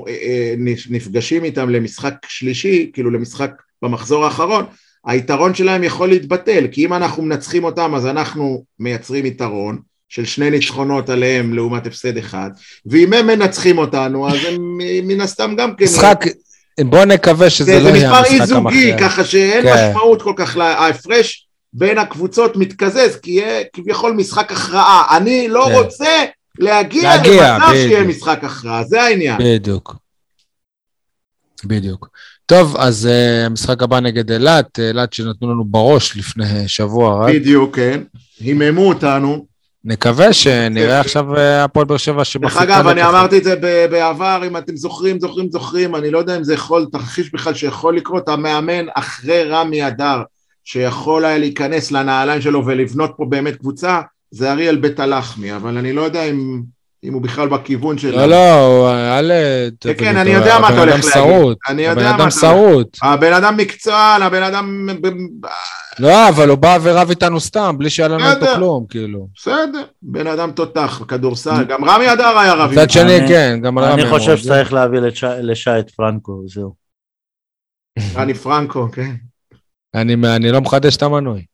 אה, 0.08 0.14
אה, 0.14 0.54
נפגשים 0.90 1.44
איתם 1.44 1.70
למשחק 1.70 2.14
שלישי, 2.28 2.92
כאילו 2.94 3.12
למשחק 3.12 3.52
במחזור 3.82 4.26
האחרון, 4.26 4.66
היתרון 5.06 5.56
שלהם 5.56 5.84
יכול 5.84 6.10
להתבטל, 6.10 6.68
כי 6.72 6.86
אם 6.86 6.94
אנחנו 6.94 7.24
מנצחים 7.24 7.64
אותם 7.64 7.96
אז 7.96 8.06
אנחנו 8.06 8.64
מייצרים 8.80 9.26
יתרון 9.26 9.80
של 10.10 10.26
שני 10.26 10.50
ניצחונות 10.50 11.10
עליהם 11.10 11.54
לעומת 11.54 11.88
הפסד 11.88 12.18
אחד, 12.18 12.50
ואם 12.86 13.14
הם 13.14 13.28
מנצחים 13.28 13.78
אותנו 13.78 14.30
אז 14.30 14.38
הם 14.48 14.78
מן 15.04 15.22
הסתם 15.22 15.56
גם 15.58 15.76
כן... 15.76 15.86
משחק, 15.86 16.26
בוא 16.82 17.06
נקווה 17.06 17.50
שזה 17.50 17.66
זה, 17.66 17.80
לא 17.80 17.90
יהיה 17.90 18.10
המשחק 18.10 18.32
המכריע. 18.32 18.46
זה 18.46 18.56
מספר 18.56 18.70
אי 18.70 18.82
זוגי, 18.82 18.94
ככה 19.00 19.24
שאין 19.24 19.64
כן. 19.64 19.90
משמעות 19.90 20.22
כל 20.22 20.34
כך, 20.36 20.58
ההפרש 20.58 21.45
בין 21.78 21.98
הקבוצות 21.98 22.56
מתקזז, 22.56 23.16
כי 23.22 23.32
יהיה 23.32 23.64
כביכול 23.74 24.12
משחק 24.12 24.52
הכרעה. 24.52 25.18
אני 25.18 25.48
לא 25.48 25.66
כן. 25.68 25.76
רוצה 25.76 26.26
להגיע, 26.60 27.16
להגיע 27.16 27.54
למצב 27.54 27.72
שיהיה 27.74 28.04
משחק 28.04 28.44
הכרעה, 28.44 28.84
זה 28.84 29.02
העניין. 29.02 29.38
בדיוק. 29.40 29.96
בדיוק. 31.66 32.10
טוב, 32.46 32.78
אז 32.78 33.10
uh, 33.12 33.46
המשחק 33.46 33.84
הבא 33.84 34.00
נגד 34.00 34.32
אילת, 34.32 34.80
אילת 34.80 35.14
שנתנו 35.14 35.52
לנו 35.52 35.66
בראש 35.66 36.18
לפני 36.18 36.68
שבוע, 36.68 37.26
רק. 37.26 37.36
בדיוק, 37.36 37.76
כן. 37.76 38.02
היממו 38.40 38.88
אותנו. 38.88 39.46
נקווה 39.86 40.34
שנראה 40.34 41.00
עכשיו 41.00 41.38
אה, 41.38 41.64
הפועל 41.64 41.86
באר 41.86 41.98
שבע 41.98 42.24
שמחזיקה... 42.24 42.66
דרך 42.66 42.76
אגב, 42.76 42.88
אני 42.88 43.04
אמרתי 43.04 43.38
את 43.38 43.44
זה 43.44 43.56
בעבר, 43.92 44.42
אם 44.48 44.58
אתם 44.58 44.78
זוכרים, 44.78 45.20
זוכרים, 45.20 45.52
זוכרים, 45.52 45.96
אני 45.96 46.12
לא 46.12 46.18
יודע 46.18 46.38
אם 46.38 46.44
זה 46.44 46.54
יכול, 46.54 46.88
תרחיש 46.92 47.34
בכלל 47.34 47.54
שיכול 47.54 47.98
לקרות, 47.98 48.30
המאמן 48.30 48.86
אחרי 48.94 49.44
רמי 49.44 49.88
אדר, 49.88 50.22
שיכול 50.66 51.26
היה 51.26 51.38
להיכנס 51.38 51.92
לנעליים 51.92 52.42
שלו 52.42 52.66
ולבנות 52.66 53.14
פה 53.18 53.26
באמת 53.30 53.56
קבוצה, 53.56 54.02
זה 54.32 54.52
אריאל 54.52 54.76
בית 54.76 55.00
הלחמי, 55.00 55.56
אבל 55.56 55.78
אני 55.78 55.94
לא 55.94 56.02
יודע 56.02 56.24
אם... 56.24 56.62
אם 57.04 57.14
הוא 57.14 57.22
בכלל 57.22 57.48
בכיוון 57.48 57.98
שלו. 57.98 58.18
לא, 58.18 58.26
לא, 58.26 58.68
הוא 58.68 58.90
על... 58.90 59.32
כן, 59.98 60.18
אני 60.18 60.30
יודע 60.30 60.60
מה 60.60 60.70
אתה 60.70 60.80
הולך 60.80 61.06
להגיד. 61.16 61.58
אני 61.70 61.82
יודע 61.82 62.02
מה 62.04 62.10
אתה... 62.10 62.10
הבן 62.10 62.22
אדם 62.22 62.32
שרוט. 62.32 62.98
הבן 63.04 63.34
אדם 63.34 63.58
מקצוען, 63.58 64.22
הבן 64.22 64.44
אדם... 64.44 64.90
לא, 66.00 66.30
אבל 66.30 66.50
הוא 66.50 66.58
בא 66.58 66.78
ורב 66.82 67.10
איתנו 67.10 67.40
סתם, 67.40 67.76
בלי 67.78 67.90
שהיה 67.90 68.08
לנו 68.08 68.30
איתו 68.30 68.46
כלום, 68.56 68.86
כאילו. 68.90 69.28
בסדר, 69.36 69.84
בן 70.02 70.28
אדם 70.28 70.52
תותח, 70.52 71.02
כדורסל. 71.08 71.64
גם 71.64 71.86
רמי 71.86 72.14
אדר 72.14 72.38
היה 72.38 72.54
רב. 72.54 72.72
מצד 72.72 72.90
שני, 72.90 73.20
כן, 73.28 73.60
גם 73.64 73.80
רמי. 73.80 74.02
אני 74.02 74.10
חושב 74.10 74.38
שצריך 74.38 74.74
להביא 74.74 75.00
לשי 75.42 75.80
את 75.80 75.92
פרנקו, 75.92 76.44
זהו. 76.48 76.74
רני 78.16 78.34
פרנקו, 78.34 78.88
כן. 78.92 79.16
אני 79.96 80.52
לא 80.52 80.62
מחדש 80.62 80.96
את 80.96 81.04
המנוי, 81.04 81.46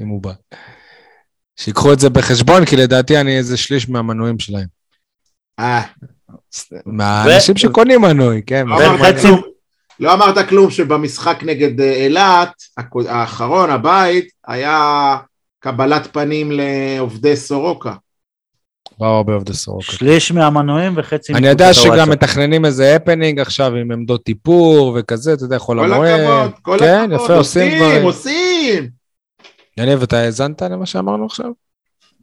אם 0.00 0.08
הוא 0.08 0.22
בא. 0.22 0.32
שיקחו 1.56 1.92
את 1.92 1.98
זה 1.98 2.10
בחשבון, 2.10 2.64
כי 2.64 2.76
לדעתי 2.76 3.20
אני 3.20 3.38
איזה 3.38 3.56
שליש 3.56 3.88
מהמנויים 3.88 4.38
שלהם. 4.38 4.66
אה. 5.58 5.82
מהאנשים 6.86 7.56
שקונים 7.56 8.00
מנוי, 8.00 8.42
כן. 8.46 8.66
לא 10.00 10.14
אמרת 10.14 10.48
כלום 10.48 10.70
שבמשחק 10.70 11.38
נגד 11.42 11.80
אה, 11.80 11.92
אילת, 11.92 12.52
האחרון, 13.08 13.70
הבית, 13.70 14.28
היה 14.46 15.16
קבלת 15.58 16.12
פנים 16.12 16.52
לעובדי 16.52 17.36
סורוקה. 17.36 17.94
באו 19.02 19.16
הרבה 19.16 19.34
עובדי 19.34 19.52
סורוקה. 19.52 19.92
שליש 19.92 20.32
מהמנויים 20.32 20.92
וחצי... 20.96 21.34
אני 21.34 21.48
יודע 21.48 21.74
שגם 21.74 22.10
מתכננים 22.10 22.64
איזה 22.64 22.96
הפנינג 22.96 23.40
עכשיו 23.40 23.74
עם 23.74 23.92
עמדות 23.92 24.28
איפור 24.28 24.96
וכזה, 24.98 25.32
אתה 25.32 25.44
יודע, 25.44 25.58
חול 25.58 25.80
המועד. 25.80 26.00
כל 26.00 26.06
הכבוד, 26.06 26.58
כל 26.62 26.76
כן, 26.78 27.04
הכבוד. 27.04 27.18
כן, 27.18 27.24
יפה, 27.24 27.36
עושים. 27.36 27.82
עושים, 27.82 28.02
עושים. 28.02 28.88
יניב, 29.76 30.02
אתה 30.02 30.18
האזנת 30.18 30.62
למה 30.62 30.86
שאמרנו 30.86 31.26
עכשיו? 31.26 31.50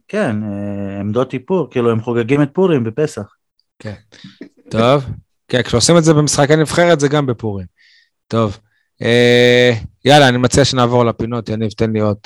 כן, 0.08 0.36
אה, 0.42 1.00
עמדות 1.00 1.34
איפור, 1.34 1.70
כאילו 1.70 1.90
הם 1.90 2.00
חוגגים 2.00 2.42
את 2.42 2.48
פורים 2.52 2.84
בפסח. 2.84 3.34
כן, 3.78 3.94
טוב. 4.70 5.04
כן, 5.48 5.62
כשעושים 5.62 5.98
את 5.98 6.04
זה 6.04 6.14
במשחקי 6.14 6.56
נבחרת 6.56 7.00
זה 7.00 7.08
גם 7.08 7.26
בפורים. 7.26 7.66
טוב. 8.28 8.58
אה, 9.02 9.72
יאללה, 10.04 10.28
אני 10.28 10.38
מציע 10.38 10.64
שנעבור 10.64 11.04
לפינות, 11.04 11.48
יניב, 11.48 11.70
תן 11.70 11.90
לי 11.92 12.00
עוד. 12.00 12.18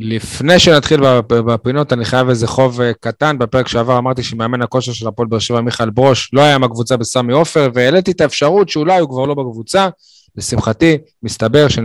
לפני 0.00 0.58
שנתחיל 0.58 1.00
בפינות, 1.28 1.92
אני 1.92 2.04
חייב 2.04 2.28
איזה 2.28 2.46
חוב 2.46 2.80
אה, 2.80 2.92
קטן. 3.00 3.38
בפרק 3.38 3.68
שעבר 3.68 3.98
אמרתי 3.98 4.22
שמאמן 4.22 4.62
הכושר 4.62 4.92
של 4.92 5.08
הפועל 5.08 5.28
באר 5.28 5.38
שבע, 5.38 5.60
מיכאל 5.60 5.90
ברוש, 5.90 6.30
לא 6.32 6.40
היה 6.40 6.54
עם 6.54 6.64
הקבוצה 6.64 6.96
בסמי 6.96 7.32
עופר, 7.32 7.70
והעליתי 7.74 8.10
את 8.10 8.20
האפשרות 8.20 8.68
שאולי 8.68 9.00
הוא 9.00 9.08
כבר 9.08 9.26
לא 9.26 9.34
בקבוצה. 9.34 9.88
לשמחתי, 10.36 10.98
מסתבר 11.22 11.68
ש... 11.68 11.78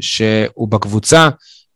שהוא 0.00 0.68
בקבוצה, 0.68 1.28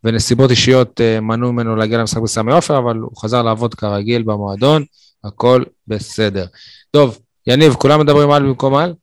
ונסיבות 0.05 0.51
אישיות 0.51 1.01
אה, 1.01 1.21
מנעו 1.21 1.53
ממנו 1.53 1.77
להגיע 1.77 1.99
למשחק 1.99 2.23
בסמי 2.23 2.53
עופר, 2.53 2.79
אבל 2.79 2.97
הוא 2.97 3.17
חזר 3.17 3.43
לעבוד 3.43 3.75
כרגיל 3.75 4.23
במועדון, 4.23 4.85
הכל 5.25 5.65
בסדר. 5.89 6.47
טוב, 6.91 7.19
יניב, 7.47 7.75
כולם 7.75 8.01
מדברים 8.01 8.31
על 8.31 8.43
במקום 8.43 8.75
על? 8.75 8.95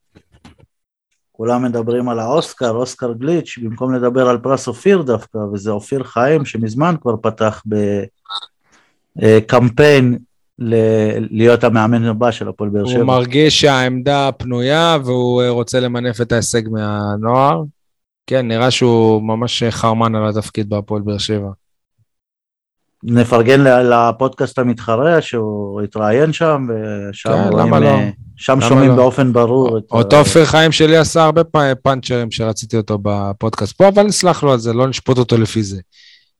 כולם 1.37 1.63
מדברים 1.63 2.09
על 2.09 2.19
האוסקר, 2.19 2.69
אוסקר 2.69 3.13
גליץ', 3.13 3.59
במקום 3.63 3.93
לדבר 3.93 4.29
על 4.29 4.37
פרס 4.37 4.67
אופיר 4.67 5.01
דווקא, 5.01 5.37
וזה 5.37 5.71
אופיר 5.71 6.03
חיים 6.03 6.45
שמזמן 6.45 6.95
כבר 7.01 7.15
פתח 7.21 7.63
בקמפיין 9.17 10.17
להיות 11.29 11.63
המאמן 11.63 12.03
הבא 12.03 12.31
של 12.31 12.47
הפועל 12.47 12.69
באר 12.69 12.85
שבע. 12.85 12.97
הוא 12.97 13.05
מרגיש 13.05 13.61
שהעמדה 13.61 14.29
פנויה 14.37 14.97
והוא 15.05 15.43
רוצה 15.43 15.79
למנף 15.79 16.21
את 16.21 16.31
ההישג 16.31 16.69
מהנוער. 16.69 17.63
כן, 18.27 18.47
נראה 18.47 18.71
שהוא 18.71 19.21
ממש 19.21 19.63
חרמן 19.69 20.15
על 20.15 20.29
התפקיד 20.29 20.69
בהפועל 20.69 21.01
באר 21.01 21.17
שבע. 21.17 21.49
נפרגן 23.03 23.59
לפודקאסט 23.63 24.59
המתחרה 24.59 25.21
שהוא 25.21 25.81
התראיין 25.81 26.33
שם, 26.33 26.67
ושם 26.69 27.29
כן, 27.29 27.49
רואים... 27.51 27.67
למה 27.67 27.79
לא? 27.79 27.97
אה, 28.37 28.43
שם 28.43 28.61
שומעים 28.61 28.89
לא? 28.89 28.95
באופן 28.95 29.33
ברור. 29.33 29.79
אותו 29.91 30.19
אופיר 30.19 30.45
חיים 30.45 30.71
שלי 30.71 30.97
עשה 30.97 31.23
הרבה 31.23 31.41
פאנצ'רים 31.81 32.31
שרציתי 32.31 32.77
אותו 32.77 32.99
בפודקאסט 33.01 33.77
פה, 33.77 33.87
אבל 33.87 34.03
נסלח 34.03 34.43
לו 34.43 34.51
על 34.51 34.59
זה, 34.59 34.73
לא 34.73 34.87
נשפוט 34.87 35.17
אותו 35.17 35.37
לפי 35.37 35.63
זה. 35.63 35.81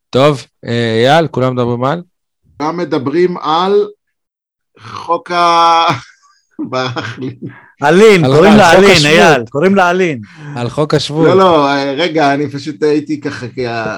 טוב, 0.09 0.45
אה, 0.65 1.05
אייל, 1.05 1.27
כולם 1.27 1.53
מדברים 1.53 1.83
על? 1.83 2.01
כולם 2.57 2.77
מדברים 2.77 3.37
על 3.37 3.87
חוק 4.79 5.31
ה... 5.31 5.85
אלין, 7.83 8.25
קוראים 8.25 8.53
לה 8.53 8.73
אלין, 8.73 9.05
אייל, 9.05 9.45
קוראים 9.49 9.75
לה 9.75 9.89
אלין. 9.89 10.21
על 10.55 10.69
חוק 10.69 10.93
השבות. 10.93 11.27
לא, 11.27 11.37
לא, 11.37 11.67
רגע, 11.97 12.33
אני 12.33 12.49
פשוט 12.49 12.83
הייתי 12.83 13.21
ככה 13.21 13.45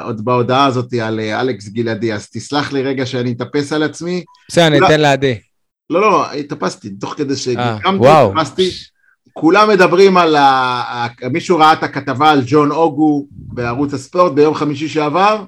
עוד 0.03 0.25
בהודעה 0.25 0.65
הזאת 0.65 0.93
על 0.93 1.19
אה, 1.19 1.41
אלכס 1.41 1.67
גלעדי, 1.67 2.13
אז 2.13 2.29
תסלח 2.29 2.71
לי 2.71 2.83
רגע 2.83 3.05
שאני 3.05 3.31
אתאפס 3.31 3.73
על 3.73 3.83
עצמי. 3.83 4.23
בסדר, 4.49 4.67
אני 4.67 4.77
אתן 4.85 5.01
לעדי. 5.01 5.39
לא, 5.89 6.01
לא, 6.01 6.31
התאפסתי, 6.31 6.89
תוך 6.89 7.13
כדי 7.17 7.35
שגמתי, 7.35 8.07
התאפסתי. 8.07 8.69
כולם 9.33 9.69
מדברים 9.69 10.17
על 10.17 10.35
ה... 10.35 11.07
מישהו 11.31 11.57
ראה 11.57 11.73
את 11.73 11.83
הכתבה 11.83 12.31
על 12.31 12.41
ג'ון 12.45 12.71
אוגו 12.71 13.25
בערוץ 13.31 13.93
הספורט 13.93 14.31
ביום 14.31 14.55
חמישי 14.55 14.87
שעבר? 14.87 15.43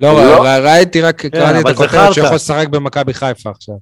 לא, 0.00 0.12
לא? 0.12 0.42
ראיתי 0.42 1.00
רק, 1.00 1.20
כן, 1.22 1.28
קראתי 1.28 1.60
את 1.60 1.66
הכותרת 1.66 2.12
שיכול 2.12 2.36
לשחק 2.36 2.68
במכבי 2.68 3.14
חיפה 3.14 3.50
עכשיו. 3.50 3.74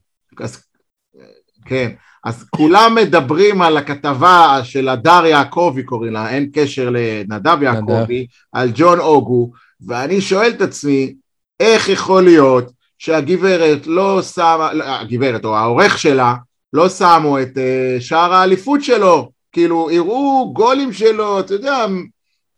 כן, 1.65 1.91
אז 2.25 2.45
כולם 2.51 2.95
מדברים 2.95 3.63
על 3.63 3.77
הכתבה 3.77 4.61
של 4.63 4.89
הדר 4.89 5.27
יעקבי 5.27 5.83
קוראים 5.83 6.13
לה, 6.13 6.31
אין 6.31 6.51
קשר 6.53 6.91
לנדב 6.91 7.63
יעקבי, 7.63 8.27
על 8.53 8.71
ג'ון 8.75 9.01
אוגו, 9.01 9.51
ואני 9.87 10.21
שואל 10.21 10.51
את 10.51 10.61
עצמי, 10.61 11.15
איך 11.61 11.89
יכול 11.89 12.25
להיות 12.25 12.73
שהגברת 12.98 13.86
לא 13.86 14.23
שמה, 14.23 14.73
לא, 14.73 14.85
הגברת 14.85 15.44
או 15.44 15.56
העורך 15.56 15.98
שלה, 15.98 16.35
לא 16.73 16.89
שמו 16.89 17.40
את 17.40 17.56
uh, 17.56 18.01
שער 18.01 18.35
האליפות 18.35 18.85
שלו, 18.85 19.31
כאילו 19.52 19.90
הראו 19.90 20.52
גולים 20.52 20.93
שלו, 20.93 21.40
אתה 21.40 21.55
יודע, 21.55 21.86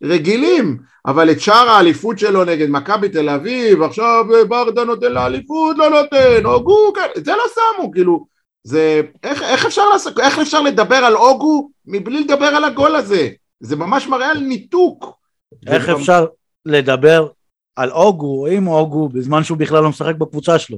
רגילים, 0.03 0.77
אבל 1.05 1.31
את 1.31 1.41
שער 1.41 1.69
האליפות 1.69 2.19
שלו 2.19 2.43
נגד 2.43 2.69
מכבי 2.69 3.09
תל 3.09 3.29
אביב, 3.29 3.81
עכשיו 3.81 4.25
אה, 4.35 4.45
ברדה 4.45 4.83
נותן 4.83 5.11
לאליפות, 5.11 5.77
לא 5.77 5.89
נותן, 5.89 6.45
הוגו, 6.45 6.93
כן, 6.95 7.07
את 7.17 7.25
זה 7.25 7.31
לא 7.31 7.43
שמו, 7.55 7.91
כאילו, 7.91 8.25
זה, 8.63 9.01
איך, 9.23 9.43
איך, 9.43 9.65
אפשר 9.65 9.89
לעשות, 9.89 10.19
איך 10.19 10.39
אפשר 10.39 10.61
לדבר 10.61 10.95
על 10.95 11.15
אוגו 11.15 11.69
מבלי 11.85 12.23
לדבר 12.23 12.45
על 12.45 12.63
הגול 12.63 12.95
הזה? 12.95 13.29
זה 13.59 13.75
ממש 13.75 14.07
מראה 14.07 14.31
על 14.31 14.39
ניתוק. 14.39 15.05
איך 15.67 15.89
אפשר 15.89 16.25
לדבר 16.65 17.27
על 17.79 17.91
אוגו, 17.91 18.47
עם 18.47 18.67
אוגו, 18.67 19.09
בזמן 19.09 19.43
שהוא 19.43 19.57
בכלל 19.57 19.83
לא 19.83 19.89
משחק 19.89 20.15
בקבוצה 20.15 20.59
שלו. 20.59 20.77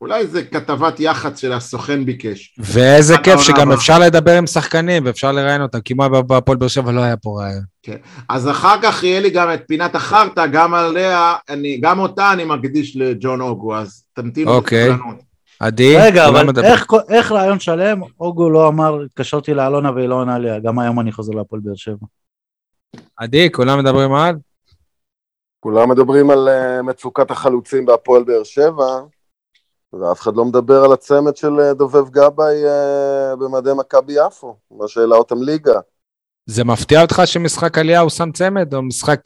אולי 0.00 0.26
זה 0.26 0.44
כתבת 0.44 1.00
יח"צ 1.00 1.40
של 1.40 1.52
הסוכן 1.52 2.04
ביקש. 2.04 2.56
ואיזה 2.58 3.18
כיף 3.18 3.40
שגם 3.40 3.72
אפשר 3.72 3.98
לדבר 3.98 4.38
עם 4.38 4.46
שחקנים 4.46 5.06
ואפשר 5.06 5.32
לראיין 5.32 5.62
אותם, 5.62 5.80
כי 5.80 5.94
מה 5.94 6.22
בהפועל 6.22 6.58
באר 6.58 6.68
שבע 6.68 6.92
לא 6.92 7.00
היה 7.00 7.16
פה 7.16 7.40
ראיון. 7.42 7.62
כן, 7.82 7.96
אז 8.28 8.48
אחר 8.48 8.76
כך 8.82 9.02
יהיה 9.02 9.20
לי 9.20 9.30
גם 9.30 9.54
את 9.54 9.60
פינת 9.68 9.94
החרטא, 9.94 10.46
גם 10.46 10.74
עליה, 10.74 11.34
אני, 11.48 11.78
גם 11.80 11.98
אותה 11.98 12.32
אני 12.32 12.44
מקדיש 12.44 12.96
לג'ון 12.96 13.40
אוגו, 13.40 13.76
אז 13.76 14.04
תמתינו 14.12 14.50
אוקיי. 14.50 14.90
עדי, 15.60 15.96
רגע, 15.96 16.28
אבל 16.28 16.64
איך, 16.64 16.86
איך 17.08 17.32
רעיון 17.32 17.60
שלם, 17.60 18.00
אוגו 18.20 18.50
לא 18.50 18.68
אמר, 18.68 19.02
התקשרתי 19.02 19.54
לאלונה 19.54 19.90
והיא 19.90 20.08
לא 20.08 20.14
עונה 20.14 20.38
לי, 20.38 20.48
גם 20.64 20.78
היום 20.78 21.00
אני 21.00 21.12
חוזר 21.12 21.32
להפועל 21.32 21.60
באר 21.64 21.74
שבע. 21.76 22.06
עדי, 23.16 23.48
כולם 23.52 23.78
מדברים 23.78 24.14
על? 24.14 24.36
כולם 25.66 25.90
מדברים 25.90 26.30
על 26.30 26.48
uh, 26.48 26.82
מצוקת 26.82 27.30
החלוצים 27.30 27.86
בהפועל 27.86 28.24
באר 28.24 28.42
שבע, 28.44 29.00
ואף 29.92 30.20
אחד 30.20 30.36
לא 30.36 30.44
מדבר 30.44 30.84
על 30.84 30.92
הצמד 30.92 31.36
של 31.36 31.52
uh, 31.60 31.74
דובב 31.74 32.08
גבאי 32.10 32.64
uh, 32.64 33.36
במדי 33.36 33.70
מכבי 33.76 34.12
יפו, 34.26 34.56
מה 34.70 34.88
שהעלה 34.88 35.16
אותם 35.16 35.42
ליגה. 35.42 35.80
זה 36.46 36.64
מפתיע 36.64 37.02
אותך 37.02 37.22
שמשחק 37.24 37.78
עלייה 37.78 38.00
הוא 38.00 38.10
שם 38.10 38.32
צמד, 38.32 38.74
או 38.74 38.82
משחק... 38.82 39.20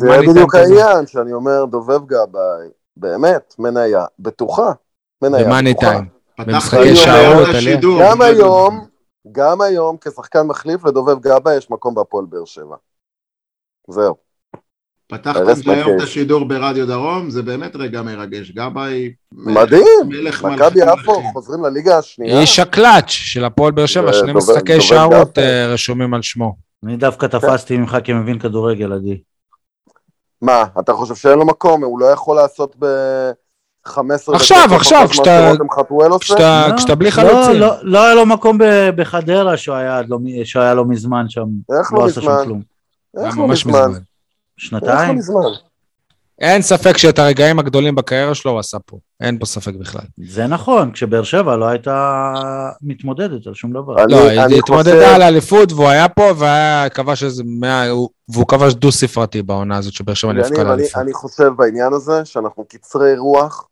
זה 0.00 0.08
בדיוק 0.28 0.54
העניין, 0.54 1.06
שאני 1.06 1.32
אומר, 1.32 1.64
דובב 1.64 2.06
גבאי, 2.06 2.68
באמת, 2.96 3.54
מניה 3.58 4.04
בטוחה. 4.18 4.72
מניה 5.22 5.44
במאני 5.44 5.74
טיים. 5.74 6.04
במשחקי 6.40 6.96
שערות, 6.96 7.48
עלייה. 7.54 7.80
גם 8.00 8.22
היום, 8.22 8.86
גם 9.32 9.60
היום, 9.60 9.96
כשחקן 10.00 10.42
מחליף 10.42 10.84
לדובב 10.84 11.20
גבאי 11.20 11.56
יש 11.56 11.70
מקום 11.70 11.94
בהפועל 11.94 12.24
באר 12.28 12.44
שבע. 12.44 12.76
זהו. 13.88 14.23
פתחתם 15.18 15.70
היום 15.70 15.96
את 15.96 16.02
השידור 16.02 16.44
ברדיו 16.44 16.86
דרום, 16.86 17.30
זה 17.30 17.42
באמת 17.42 17.76
רגע 17.76 18.02
מרגש. 18.02 18.50
גבאי... 18.50 19.12
מדהים, 19.32 20.08
מכבי 20.44 20.80
יפו 20.80 21.22
חוזרים 21.32 21.64
לליגה 21.64 21.98
השנייה. 21.98 22.40
איש 22.40 22.58
הקלאץ' 22.58 23.08
של 23.08 23.44
הפועל 23.44 23.72
באר 23.72 23.86
שבע, 23.86 24.12
שני 24.12 24.32
משחקי 24.32 24.80
שערות 24.80 25.38
אה, 25.38 25.66
רשומים 25.66 26.14
על 26.14 26.22
שמו. 26.22 26.56
אני 26.84 26.96
דווקא 26.96 27.26
תפסתי 27.26 27.76
ממך 27.76 27.96
כמבין 28.04 28.38
כדורגל, 28.38 28.92
עדי. 28.92 29.20
מה, 30.42 30.64
אתה 30.80 30.92
חושב 30.92 31.14
שאין 31.14 31.38
לו 31.38 31.46
מקום? 31.46 31.84
הוא 31.84 32.00
לא 32.00 32.06
יכול 32.06 32.36
לעשות 32.36 32.76
ב... 32.78 32.86
15 33.86 34.36
עכשיו, 34.36 34.68
עכשיו, 34.70 35.08
כשאתה 36.76 36.94
בלי 36.94 37.08
לא, 37.08 37.10
חלוצים. 37.10 37.62
לא 37.82 38.04
היה 38.04 38.14
לו 38.14 38.26
מקום 38.26 38.58
בחדרה 38.96 39.56
שהוא 39.56 39.76
היה 39.76 40.74
לא 40.74 40.84
מזמן 40.84 41.24
שם. 41.28 41.46
איך 41.78 41.92
לא 41.92 42.06
מזמן? 42.06 42.60
איך 43.26 43.38
לא 43.38 43.48
מזמן? 43.48 43.92
שנתיים? 44.56 45.18
אין 46.38 46.62
ספק 46.62 46.96
שאת 46.96 47.18
הרגעים 47.18 47.58
הגדולים 47.58 47.94
בקריירה 47.94 48.34
שלו 48.34 48.50
הוא 48.50 48.60
עשה 48.60 48.78
פה, 48.86 48.98
אין 49.20 49.38
פה 49.38 49.46
ספק 49.46 49.74
בכלל. 49.74 50.04
זה 50.28 50.46
נכון, 50.46 50.92
כשבאר 50.92 51.22
שבע 51.22 51.56
לא 51.56 51.64
הייתה 51.64 52.32
מתמודדת 52.82 53.46
על 53.46 53.54
שום 53.54 53.72
דבר. 53.72 53.94
לא, 54.08 54.28
היא 54.28 54.58
התמודדה 54.58 55.14
על 55.14 55.22
האליפות 55.22 55.72
והוא 55.72 55.88
היה 55.88 56.08
פה 56.08 56.32
והיה 56.36 56.88
כבש 56.88 57.22
איזה 57.22 57.42
מאה, 57.46 57.94
והוא 58.28 58.46
כבש 58.48 58.74
דו 58.74 58.92
ספרתי 58.92 59.42
בעונה 59.42 59.76
הזאת 59.76 59.92
שבאר 59.92 60.14
שבע 60.14 60.32
נפקה 60.32 60.62
לאליפות. 60.62 61.02
אני 61.02 61.12
חושב 61.12 61.50
בעניין 61.56 61.92
הזה 61.92 62.24
שאנחנו 62.24 62.64
קצרי 62.68 63.16
רוח, 63.18 63.68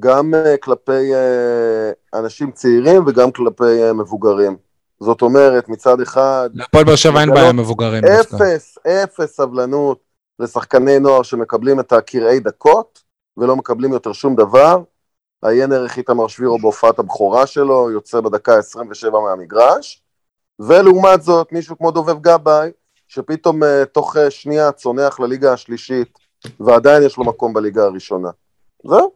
גם 0.00 0.34
אה, 0.34 0.56
כלפי 0.56 1.14
אה, 1.14 2.20
אנשים 2.20 2.50
צעירים 2.50 3.02
וגם 3.06 3.30
כלפי 3.30 3.82
אה, 3.82 3.92
מבוגרים. 3.92 4.56
זאת 5.00 5.22
אומרת, 5.22 5.68
מצד 5.68 6.00
אחד... 6.00 6.50
להפועל 6.54 6.84
באר 6.84 6.96
שבע 6.96 7.20
אין 7.20 7.30
בעיה 7.30 7.52
מבוגרים. 7.52 8.04
אפס, 8.04 8.78
אפס 8.86 9.36
סבלנות 9.36 10.09
לשחקני 10.40 10.98
נוער 10.98 11.22
שמקבלים 11.22 11.80
את 11.80 11.92
הקרעי 11.92 12.40
דקות 12.40 13.02
ולא 13.36 13.56
מקבלים 13.56 13.92
יותר 13.92 14.12
שום 14.12 14.36
דבר. 14.36 14.82
עיין 15.44 15.72
ערך 15.72 15.98
איתמר 15.98 16.28
שבירו 16.28 16.58
בהופעת 16.58 16.98
הבכורה 16.98 17.46
שלו, 17.46 17.90
יוצא 17.90 18.20
בדקה 18.20 18.58
27 18.58 19.20
מהמגרש. 19.20 20.02
ולעומת 20.60 21.22
זאת, 21.22 21.52
מישהו 21.52 21.78
כמו 21.78 21.90
דובב 21.90 22.20
גבאי, 22.20 22.70
שפתאום 23.08 23.62
uh, 23.62 23.66
תוך 23.92 24.16
uh, 24.16 24.30
שנייה 24.30 24.72
צונח 24.72 25.20
לליגה 25.20 25.52
השלישית, 25.52 26.18
ועדיין 26.60 27.02
יש 27.02 27.16
לו 27.16 27.24
מקום 27.24 27.52
בליגה 27.52 27.84
הראשונה. 27.84 28.28
זהו. 28.86 29.10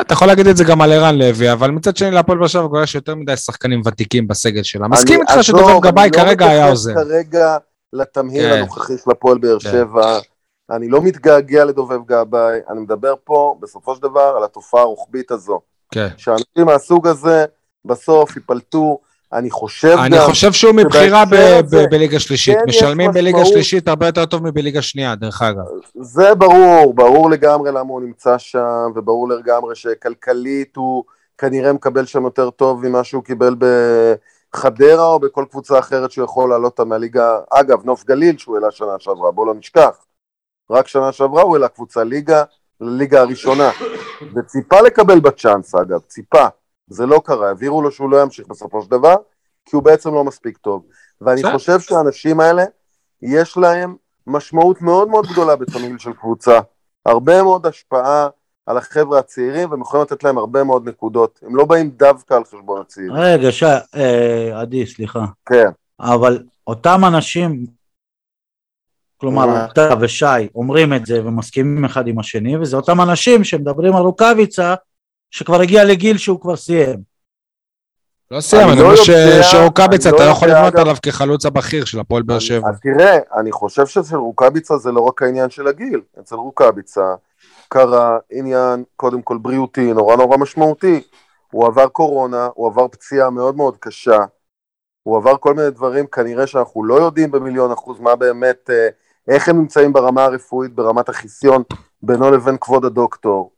אתה 0.00 0.12
יכול 0.12 0.28
להגיד 0.28 0.46
את 0.46 0.56
זה 0.56 0.64
גם 0.64 0.82
על 0.82 0.92
ערן 0.92 1.18
לוי, 1.18 1.52
אבל 1.52 1.70
מצד 1.70 1.96
שני 1.96 2.10
להפועל 2.10 2.38
באר 2.38 2.46
שבע 2.46 2.82
יש 2.82 2.94
יותר 2.94 3.14
מדי 3.14 3.36
שחקנים 3.36 3.82
ותיקים 3.84 4.28
בסגל 4.28 4.62
שלה. 4.62 4.88
מסכים 4.88 5.20
איתך 5.20 5.32
שדובב 5.42 5.80
גבאי 5.82 6.10
כרגע 6.10 6.46
היה 6.46 6.68
עוזר. 6.68 6.90
אני 6.90 6.98
לא 6.98 7.04
מתייחס 7.04 7.30
כרגע 7.30 7.56
לתמהיל 7.92 8.50
כן. 8.50 8.58
הנוכחי 8.58 8.92
של 9.04 9.10
הפועל 9.10 9.38
באר 9.38 9.58
כן. 9.58 9.70
שבע. 9.70 10.18
אני 10.70 10.88
לא 10.88 11.02
מתגעגע 11.02 11.64
לדובב 11.64 12.00
גבאי, 12.06 12.58
אני 12.68 12.80
מדבר 12.80 13.14
פה 13.24 13.56
בסופו 13.60 13.94
של 13.94 14.02
דבר 14.02 14.34
על 14.36 14.44
התופעה 14.44 14.80
הרוחבית 14.82 15.30
הזו. 15.30 15.60
כן. 15.90 16.08
שאנשים 16.16 16.66
מהסוג 16.66 17.06
הזה 17.06 17.44
בסוף 17.84 18.36
ייפלטו, 18.36 18.98
אני 19.32 19.50
חושב 19.50 19.96
אני 19.98 20.16
גם... 20.16 20.22
אני 20.22 20.30
חושב 20.30 20.52
שהוא 20.52 20.74
מבחירה 20.74 21.24
בליגה 21.90 22.18
שלישית, 22.18 22.58
כן 22.58 22.64
משלמים 22.68 23.12
בליגה 23.12 23.44
שלישית 23.44 23.88
הרבה 23.88 24.06
יותר 24.06 24.26
טוב 24.26 24.46
מבליגה 24.46 24.82
שנייה, 24.82 25.14
דרך 25.14 25.42
אגב. 25.42 25.64
זה 26.00 26.34
ברור, 26.34 26.94
ברור 26.94 27.30
לגמרי 27.30 27.70
למה 27.72 27.92
הוא 27.92 28.00
נמצא 28.00 28.38
שם, 28.38 28.90
וברור 28.94 29.28
לגמרי 29.28 29.74
שכלכלית 29.74 30.76
הוא 30.76 31.04
כנראה 31.38 31.72
מקבל 31.72 32.06
שם 32.06 32.24
יותר 32.24 32.50
טוב 32.50 32.86
ממה 32.86 33.04
שהוא 33.04 33.24
קיבל 33.24 33.56
בחדרה 34.54 35.06
או 35.06 35.20
בכל 35.20 35.44
קבוצה 35.50 35.78
אחרת 35.78 36.10
שהוא 36.10 36.24
יכול 36.24 36.50
לעלות 36.50 36.72
אותה 36.72 36.84
מהליגה, 36.84 37.38
אגב, 37.50 37.84
נוף 37.84 38.04
גליל 38.04 38.38
שהוא 38.38 38.56
העלה 38.56 38.70
שנה 38.70 38.94
שעברה, 38.98 39.30
בוא 39.30 39.46
לא 39.46 39.54
נשכח. 39.54 39.96
רק 40.70 40.88
שנה 40.88 41.12
שעברה 41.12 41.42
הוא 41.42 41.54
העלה 41.54 41.68
קבוצה 41.68 42.04
ליגה 42.04 42.44
לליגה 42.80 43.20
הראשונה, 43.20 43.70
וציפה 44.36 44.80
לקבל 44.80 45.20
בצ'אנס 45.20 45.74
אגב, 45.74 46.00
ציפה, 46.00 46.46
זה 46.88 47.06
לא 47.06 47.22
קרה, 47.24 47.48
העבירו 47.48 47.82
לו 47.82 47.90
שהוא 47.90 48.10
לא 48.10 48.22
ימשיך 48.22 48.46
בסופו 48.46 48.82
של 48.82 48.90
דבר, 48.90 49.16
כי 49.64 49.76
הוא 49.76 49.82
בעצם 49.82 50.14
לא 50.14 50.24
מספיק 50.24 50.58
טוב. 50.58 50.82
ואני 51.20 51.42
חושב 51.52 51.80
שהאנשים 51.80 52.40
האלה, 52.40 52.64
יש 53.22 53.56
להם 53.56 53.96
משמעות 54.26 54.82
מאוד 54.82 55.08
מאוד 55.08 55.26
גדולה 55.26 55.56
בתמהיל 55.56 55.98
של 55.98 56.12
קבוצה. 56.12 56.60
הרבה 57.06 57.42
מאוד 57.42 57.66
השפעה 57.66 58.28
על 58.66 58.76
החבר'ה 58.76 59.18
הצעירים, 59.18 59.70
והם 59.70 59.80
יכולים 59.80 60.02
לתת 60.02 60.24
להם 60.24 60.38
הרבה 60.38 60.64
מאוד 60.64 60.88
נקודות. 60.88 61.40
הם 61.42 61.56
לא 61.56 61.64
באים 61.64 61.90
דווקא 61.90 62.34
על 62.34 62.44
חשבון 62.44 62.80
הצעירים. 62.80 63.12
רגע, 63.12 63.52
שי, 63.52 63.66
אה, 63.96 64.60
עדי, 64.60 64.86
סליחה. 64.86 65.24
כן. 65.46 65.70
אבל 66.00 66.42
אותם 66.66 67.00
אנשים 67.04 67.66
כלומר, 69.20 69.64
אתה 69.64 69.94
ושי 70.00 70.48
אומרים 70.54 70.92
את 70.92 71.06
זה 71.06 71.24
ומסכימים 71.24 71.84
אחד 71.84 72.06
עם 72.06 72.18
השני, 72.18 72.56
וזה 72.56 72.76
אותם 72.76 73.00
אנשים 73.00 73.44
שמדברים 73.44 73.96
על 73.96 74.02
רוקאביצה, 74.02 74.74
שכבר 75.30 75.60
הגיע 75.60 75.84
לגיל 75.84 76.18
שהוא 76.18 76.40
כבר 76.40 76.56
סיים. 76.56 77.10
לא 78.30 78.40
סיים, 78.40 78.68
אני 78.68 78.80
אומר 78.80 78.94
לא 79.38 79.42
שרוקאביצה, 79.42 80.08
אתה 80.08 80.24
לא 80.24 80.30
יכול 80.30 80.48
לבנות 80.48 80.74
עליו 80.74 80.96
כחלוץ 81.02 81.46
הבכיר 81.46 81.84
של 81.84 82.00
הפועל 82.00 82.22
באר 82.22 82.38
שבע. 82.38 82.68
אז 82.68 82.80
תראה, 82.80 83.18
אני 83.40 83.52
חושב 83.52 83.86
שאצל 83.86 84.16
רוקאביצה 84.16 84.76
זה 84.78 84.92
לא 84.92 85.00
רק 85.00 85.22
העניין 85.22 85.50
של 85.50 85.66
הגיל, 85.66 86.00
אצל 86.20 86.34
רוקאביצה 86.34 87.14
קרה 87.68 88.18
עניין, 88.32 88.84
קודם 88.96 89.22
כל 89.22 89.38
בריאותי, 89.38 89.92
נורא 89.92 90.16
נורא 90.16 90.36
משמעותי. 90.36 91.02
הוא 91.50 91.66
עבר 91.66 91.88
קורונה, 91.88 92.48
הוא 92.54 92.66
עבר 92.66 92.88
פציעה 92.88 93.30
מאוד 93.30 93.56
מאוד 93.56 93.76
קשה, 93.76 94.18
הוא 95.02 95.16
עבר 95.16 95.36
כל 95.36 95.54
מיני 95.54 95.70
דברים, 95.70 96.06
כנראה 96.06 96.46
שאנחנו 96.46 96.84
לא 96.84 96.94
יודעים 96.94 97.30
במיליון 97.30 97.72
אחוז 97.72 98.00
מה 98.00 98.16
באמת 98.16 98.70
אה, 98.70 98.88
איך 99.30 99.48
הם 99.48 99.58
נמצאים 99.58 99.92
ברמה 99.92 100.24
הרפואית, 100.24 100.74
ברמת 100.74 101.08
החיסיון 101.08 101.62
בינו 102.02 102.30
לבין 102.30 102.56
כבוד 102.60 102.84
הדוקטור. 102.84 103.52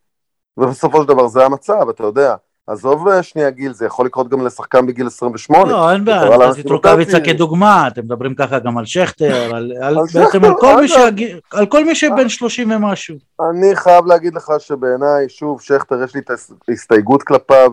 ובסופו 0.57 1.03
של 1.03 1.09
דבר 1.09 1.28
זה 1.28 1.44
המצב, 1.44 1.89
אתה 1.90 2.03
יודע. 2.03 2.35
עזוב 2.66 3.09
אה, 3.09 3.23
שנייה 3.23 3.51
גיל, 3.51 3.73
זה 3.73 3.86
יכול 3.86 4.07
לקרות 4.07 4.28
גם 4.28 4.47
לשחקן 4.47 4.86
בגיל 4.86 5.07
28. 5.07 5.73
לא, 5.73 5.93
אין 5.93 6.05
בעיה, 6.05 6.49
נתתי 6.49 6.61
את 6.61 6.66
רוקאביצה 6.66 7.20
כדוגמה, 7.20 7.89
אתם 7.89 8.03
מדברים 8.03 8.35
ככה 8.35 8.59
גם 8.59 8.78
על 8.78 8.85
שכטר, 8.85 9.55
על, 9.55 9.73
על, 9.82 9.97
בעצם 10.15 10.44
על 10.44 10.55
כל, 10.61 10.81
מי 10.81 10.89
שהגיל, 10.89 11.40
על 11.53 11.66
כל 11.66 11.85
מי 11.85 11.94
שבין 11.94 12.28
30 12.28 12.70
ומשהו. 12.70 13.16
אני 13.51 13.77
חייב 13.77 14.07
להגיד 14.07 14.35
לך 14.35 14.53
שבעיניי, 14.59 15.28
שוב, 15.28 15.61
שכטר, 15.61 16.03
יש 16.03 16.15
לי 16.15 16.20
את 16.20 16.31
ההסתייגות 16.69 17.23
כלפיו, 17.23 17.70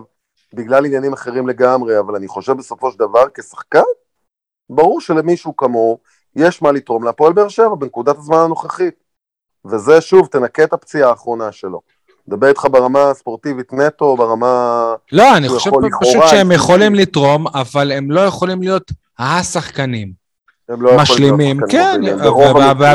בגלל 0.54 0.86
עניינים 0.86 1.12
אחרים 1.12 1.48
לגמרי, 1.48 1.98
אבל 1.98 2.16
אני 2.16 2.28
חושב 2.28 2.52
בסופו 2.52 2.92
של 2.92 2.98
דבר, 2.98 3.24
כשחקן, 3.34 3.82
ברור 4.70 5.00
שלמישהו 5.00 5.56
כמוהו, 5.56 5.98
יש 6.36 6.62
מה 6.62 6.72
לתרום 6.72 7.04
להפועל 7.04 7.32
באר 7.32 7.48
שבע 7.48 7.74
בנקודת 7.74 8.16
הזמן 8.18 8.38
הנוכחית. 8.38 8.94
וזה 9.64 10.00
שוב, 10.00 10.26
תנקה 10.26 10.64
את 10.64 10.72
הפציעה 10.72 11.10
האחרונה 11.10 11.52
שלו. 11.52 11.80
מדבר 12.28 12.48
איתך 12.48 12.66
ברמה 12.70 13.10
הספורטיבית 13.10 13.72
נטו, 13.72 14.16
ברמה... 14.16 14.94
לא, 15.12 15.36
אני 15.36 15.48
חושב 15.48 15.70
פשוט 16.00 16.22
שהם 16.30 16.52
יכולים 16.52 16.94
לתרום, 16.94 17.46
אבל 17.48 17.92
הם 17.92 18.10
לא 18.10 18.20
יכולים 18.20 18.62
להיות 18.62 18.90
השחקנים. 19.18 20.19
לא 20.78 20.96
משלימים, 20.96 21.60
כן, 21.68 22.00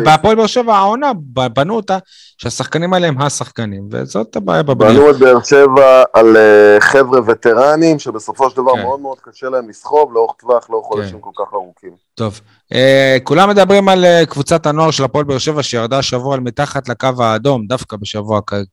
והפועל 0.06 0.36
באר 0.36 0.48
שבע 0.48 0.76
העונה, 0.76 1.12
בנו 1.54 1.76
אותה 1.76 1.98
שהשחקנים 2.38 2.94
האלה 2.94 3.08
הם 3.08 3.22
השחקנים, 3.22 3.88
וזאת 3.92 4.36
הבעיה 4.36 4.64
בבנייה. 4.64 5.00
בנו 5.00 5.10
את 5.12 5.16
באר 5.16 5.44
שבע 5.44 6.04
על 6.14 6.38
אה, 6.38 6.78
חבר'ה 6.80 7.20
וטרנים, 7.28 8.00
שבסופו 8.00 8.50
של 8.50 8.58
דבר 8.58 8.74
כן. 8.76 8.82
מאוד 8.82 9.00
מאוד 9.00 9.18
קשה 9.22 9.50
להם 9.50 9.70
לסחוב 9.70 10.14
לאורך 10.14 10.36
טווח, 10.40 10.70
לאורך 10.70 10.86
כן. 10.86 10.94
חודשים 10.94 11.20
כל 11.20 11.30
כך 11.38 11.54
ארוכים. 11.54 11.92
טוב, 12.16 12.42
אה, 12.74 13.18
כולם 13.24 13.50
מדברים 13.50 13.90
על 13.90 14.06
אה, 14.06 14.26
קבוצת 14.26 14.66
הנוער 14.66 14.92
של 14.92 15.04
הפועל 15.04 15.26
באר 15.26 15.38
שבע, 15.38 15.64
שירדה 15.64 15.98
השבוע 15.98 16.34
על 16.34 16.40
מתחת 16.40 16.90
לקו 16.90 17.10
האדום, 17.20 17.66
דווקא 17.68 17.98
בשבוע 17.98 18.40
כזה. 18.48 18.64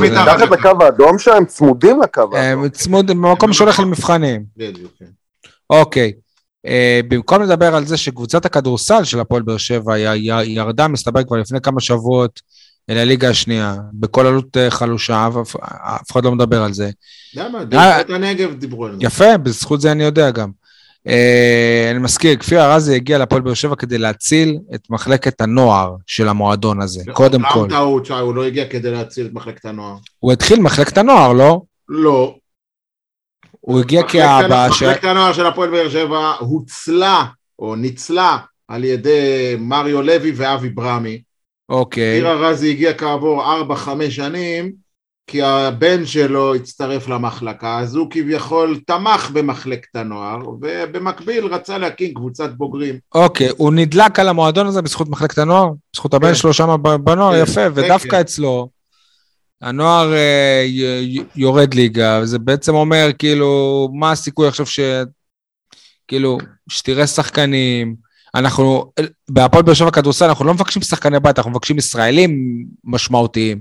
מתחת 0.00 0.50
לקו 0.50 0.84
האדום 0.84 1.18
שהם 1.18 1.44
צמודים 1.44 2.02
לקו 2.02 2.20
האדום. 2.20 2.62
הם 2.62 2.68
צמודים, 2.68 3.22
במקום 3.22 3.52
שהולך 3.52 3.80
למבחנים. 3.80 4.44
בדיוק, 4.56 4.92
כן. 4.98 5.06
אוקיי. 5.70 6.12
Uh, 6.64 6.68
במקום 7.08 7.42
לדבר 7.42 7.74
על 7.74 7.86
זה 7.86 7.96
שקבוצת 7.96 8.46
הכדורסל 8.46 9.04
של 9.04 9.20
הפועל 9.20 9.42
באר 9.42 9.56
שבע 9.56 9.98
ירדה, 10.44 10.88
מסתבר 10.88 11.24
כבר 11.24 11.36
לפני 11.36 11.60
כמה 11.60 11.80
שבועות, 11.80 12.40
אל 12.90 12.98
הליגה 12.98 13.28
השנייה, 13.28 13.76
בכל 13.92 14.26
עלות 14.26 14.56
uh, 14.56 14.70
חלושה, 14.70 15.28
אף, 15.82 16.10
אחד 16.12 16.24
לא 16.24 16.32
מדבר 16.32 16.62
על 16.62 16.72
זה. 16.72 16.90
למה? 17.34 17.58
אה, 17.58 17.64
בזכות 17.64 18.10
הנגב 18.10 18.54
דיברו 18.54 18.86
על 18.86 18.92
זה. 18.92 18.98
יפה, 19.06 19.38
בזכות 19.38 19.80
זה 19.80 19.92
אני 19.92 20.04
יודע 20.04 20.30
גם. 20.30 20.50
אני 21.90 21.98
מזכיר, 21.98 22.36
כפיר 22.36 22.60
ארזי 22.60 22.94
הגיע 22.94 23.18
לפועל 23.18 23.42
באר 23.42 23.54
שבע 23.54 23.76
כדי 23.76 23.98
להציל 23.98 24.58
את 24.74 24.90
מחלקת 24.90 25.40
הנוער 25.40 25.94
של 26.06 26.28
המועדון 26.28 26.82
הזה, 26.82 27.02
קודם 27.12 27.42
כל. 27.52 27.68
טעות, 27.68 28.10
הוא 28.10 28.34
לא 28.34 28.44
הגיע 28.44 28.68
כדי 28.68 28.90
להציל 28.90 29.26
את 29.26 29.32
מחלקת 29.32 29.64
הנוער. 29.64 29.96
הוא 30.18 30.32
התחיל 30.32 30.60
מחלקת 30.60 30.98
הנוער, 30.98 31.32
לא? 31.32 31.60
לא. 31.88 32.34
הוא 33.66 33.80
הגיע 33.80 34.02
כאבא 34.02 34.68
ש... 34.70 34.82
מחלקת 34.82 35.04
הנוער 35.04 35.32
של 35.32 35.46
הפועל 35.46 35.70
באר 35.70 35.88
שבע 35.88 36.32
הוצלה, 36.38 37.24
או 37.58 37.76
ניצלה, 37.76 38.38
על 38.68 38.84
ידי 38.84 39.56
מריו 39.58 40.02
לוי 40.02 40.32
ואבי 40.36 40.68
ברמי. 40.68 41.22
אוקיי. 41.68 42.14
עיר 42.14 42.28
ארזי 42.28 42.70
הגיע 42.70 42.94
כעבור 42.94 43.44
4-5 43.72 44.10
שנים, 44.10 44.72
כי 45.26 45.42
הבן 45.42 46.06
שלו 46.06 46.54
הצטרף 46.54 47.08
למחלקה, 47.08 47.78
אז 47.78 47.94
הוא 47.96 48.10
כביכול 48.10 48.78
תמך 48.86 49.30
במחלקת 49.32 49.96
הנוער, 49.96 50.48
ובמקביל 50.48 51.46
רצה 51.46 51.78
להקים 51.78 52.14
קבוצת 52.14 52.50
בוגרים. 52.52 52.98
אוקיי, 53.14 53.48
הוא 53.56 53.72
נדלק 53.72 54.18
על 54.18 54.28
המועדון 54.28 54.66
הזה 54.66 54.82
בזכות 54.82 55.08
מחלקת 55.08 55.38
הנוער? 55.38 55.70
בזכות 55.94 56.14
הבן 56.14 56.28
כן. 56.28 56.34
שלו 56.34 56.52
שם 56.52 56.76
בנוער, 57.04 57.32
כן, 57.36 57.42
יפה, 57.42 57.66
ודווקא 57.74 58.10
כן. 58.10 58.20
אצלו. 58.20 58.68
הנוער 59.64 60.14
אה, 60.14 60.66
יורד 61.36 61.74
ליגה, 61.74 62.20
וזה 62.22 62.38
בעצם 62.38 62.74
אומר, 62.74 63.10
כאילו, 63.18 63.88
מה 63.92 64.10
הסיכוי 64.10 64.48
עכשיו 64.48 64.66
ש... 64.66 64.80
כאילו, 66.08 66.38
שתראה 66.68 67.06
שחקנים, 67.06 67.96
אנחנו, 68.34 68.92
בהפועל 69.30 69.62
באר 69.62 69.74
שבע 69.74 69.90
כדורסל, 69.90 70.24
אנחנו 70.24 70.44
לא 70.44 70.54
מבקשים 70.54 70.82
שחקני 70.82 71.20
בית, 71.20 71.38
אנחנו 71.38 71.50
מבקשים 71.50 71.78
ישראלים 71.78 72.64
משמעותיים. 72.84 73.60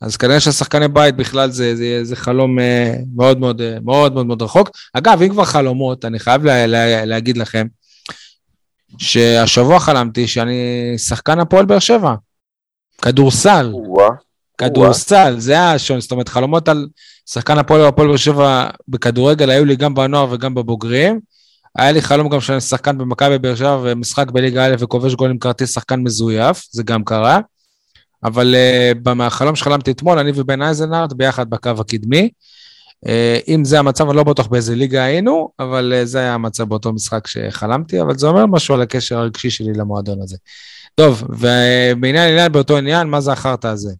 אז 0.00 0.16
כנראה 0.16 0.40
שהשחקני 0.40 0.88
בית 0.88 1.16
בכלל 1.16 1.50
זה, 1.50 1.76
זה, 1.76 2.04
זה 2.04 2.16
חלום 2.16 2.58
אה, 2.58 2.94
מאוד 3.16 3.38
מאוד 3.38 3.60
אה, 3.60 3.76
מאוד 3.84 4.14
מאוד 4.14 4.26
מאוד 4.26 4.42
רחוק. 4.42 4.70
אגב, 4.92 5.22
אם 5.22 5.28
כבר 5.28 5.44
חלומות, 5.44 6.04
אני 6.04 6.18
חייב 6.18 6.44
לה, 6.44 6.66
לה, 6.66 7.04
להגיד 7.04 7.36
לכם, 7.36 7.66
שהשבוע 8.98 9.80
חלמתי 9.80 10.26
שאני 10.26 10.94
שחקן 10.98 11.38
הפועל 11.40 11.66
באר 11.66 11.78
שבע. 11.78 12.14
כדורסל. 13.02 13.70
וואו. 13.74 14.27
כדורסל, 14.58 15.34
זה 15.38 15.52
היה 15.52 15.72
השון, 15.72 16.00
זאת 16.00 16.10
אומרת, 16.10 16.28
חלומות 16.28 16.68
על 16.68 16.88
שחקן 17.26 17.58
הפועל 17.58 17.80
והפועל 17.80 18.08
באר 18.08 18.16
שבע 18.16 18.68
בכדורגל 18.88 19.50
היו 19.50 19.64
לי 19.64 19.76
גם 19.76 19.94
בנוער 19.94 20.32
וגם 20.32 20.54
בבוגרים. 20.54 21.20
היה 21.78 21.92
לי 21.92 22.02
חלום 22.02 22.28
גם 22.28 22.40
שאני 22.40 22.60
שחקן 22.60 22.98
במכבי 22.98 23.38
באר 23.38 23.54
שבע 23.54 23.80
ומשחק 23.82 24.30
בליגה 24.30 24.66
א' 24.66 24.74
וכובש 24.78 25.14
גול 25.14 25.30
עם 25.30 25.38
כרטיס 25.38 25.74
שחקן 25.74 26.00
מזויף, 26.00 26.68
זה 26.70 26.82
גם 26.82 27.04
קרה. 27.04 27.40
אבל 28.24 28.54
uh, 28.54 28.98
במחלום 29.02 29.56
שחלמתי 29.56 29.90
אתמול, 29.90 30.18
אני 30.18 30.32
ובן 30.34 30.62
אייזנארט 30.62 31.12
ביחד 31.12 31.50
בקו 31.50 31.70
הקדמי. 31.78 32.30
Uh, 33.06 33.08
אם 33.48 33.64
זה 33.64 33.78
המצב, 33.78 34.08
אני 34.08 34.16
לא 34.16 34.24
בטוח 34.24 34.46
באיזה 34.46 34.74
ליגה 34.74 35.04
היינו, 35.04 35.50
אבל 35.58 35.94
uh, 36.02 36.04
זה 36.04 36.18
היה 36.18 36.34
המצב 36.34 36.64
באותו 36.64 36.92
משחק 36.92 37.26
שחלמתי, 37.26 38.00
אבל 38.00 38.18
זה 38.18 38.26
אומר 38.26 38.46
משהו 38.46 38.74
על 38.74 38.82
הקשר 38.82 39.18
הרגשי 39.18 39.50
שלי 39.50 39.72
למועדון 39.72 40.22
הזה. 40.22 40.36
טוב, 40.94 41.24
ובעניין 41.28 42.28
עניין 42.28 42.52
באותו 42.52 42.76
עניין, 42.76 43.06
מה 43.06 43.20
זה 43.20 43.32
החרטא 43.32 43.66
הזה? 43.66 43.92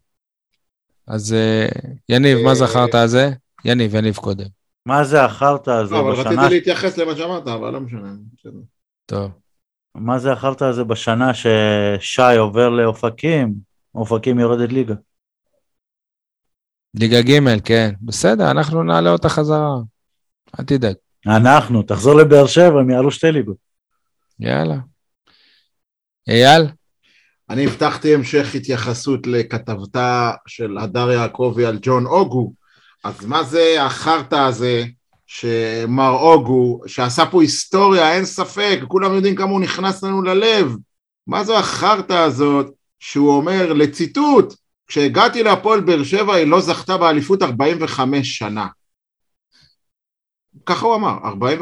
אז 1.09 1.33
אה, 1.33 1.67
יניב, 2.09 2.37
מה 2.45 2.55
זכרת 2.55 2.95
על 2.95 3.07
זה? 3.07 3.29
יניב, 3.65 3.95
יניב 3.95 4.15
קודם. 4.15 4.45
מה 4.85 5.03
זה 5.03 5.23
החרטא 5.23 5.69
הזה 5.69 5.95
בשנה... 5.95 6.01
לא, 6.01 6.11
אבל 6.11 6.19
רציתי 6.19 6.55
להתייחס 6.55 6.97
למה 6.97 7.15
שאמרת, 7.15 7.47
אבל 7.47 7.73
לא 7.73 7.79
משנה. 7.79 8.13
טוב. 9.05 9.31
מה 9.95 10.19
זה 10.19 10.31
החרטא 10.31 10.63
הזה 10.63 10.83
בשנה 10.83 11.31
ששי 11.33 12.37
עובר 12.37 12.69
לאופקים, 12.69 13.53
אופקים 13.95 14.39
יורדת 14.39 14.71
ליגה? 14.71 14.93
ליגה 16.93 17.21
ג', 17.21 17.59
כן. 17.65 17.93
בסדר, 18.01 18.51
אנחנו 18.51 18.83
נעלה 18.83 19.09
אותה 19.09 19.29
חזרה. 19.29 19.75
אל 20.59 20.65
תדאג. 20.65 20.95
אנחנו, 21.27 21.83
תחזור 21.83 22.15
לבאר 22.15 22.47
שבע, 22.47 22.79
הם 22.79 22.89
יעלו 22.89 23.11
שתי 23.11 23.31
ליגות. 23.31 23.57
יאללה. 24.39 24.77
אייל? 26.27 26.67
אני 27.49 27.65
הבטחתי 27.65 28.13
המשך 28.13 28.55
התייחסות 28.55 29.27
לכתבתה 29.27 30.31
של 30.47 30.77
הדר 30.77 31.11
יעקבי 31.11 31.65
על 31.65 31.79
ג'ון 31.81 32.05
אוגו, 32.05 32.53
אז 33.03 33.25
מה 33.25 33.43
זה 33.43 33.83
החרטא 33.83 34.35
הזה 34.35 34.85
שמר 35.27 36.11
אוגו, 36.11 36.81
שעשה 36.87 37.25
פה 37.25 37.41
היסטוריה, 37.41 38.13
אין 38.13 38.25
ספק, 38.25 38.79
כולם 38.87 39.13
יודעים 39.13 39.35
כמה 39.35 39.49
הוא 39.49 39.61
נכנס 39.61 40.03
לנו 40.03 40.21
ללב, 40.21 40.75
מה 41.27 41.43
זו 41.43 41.57
החרטא 41.57 42.13
הזאת 42.13 42.71
שהוא 42.99 43.31
אומר, 43.31 43.73
לציטוט, 43.73 44.53
כשהגעתי 44.87 45.43
להפועל 45.43 45.79
באר 45.79 46.03
שבע 46.03 46.35
היא 46.35 46.47
לא 46.47 46.61
זכתה 46.61 46.97
באליפות 46.97 47.43
45 47.43 48.37
שנה. 48.37 48.67
ככה 50.65 50.85
הוא 50.85 50.95
אמר, 50.95 51.17
40... 51.25 51.59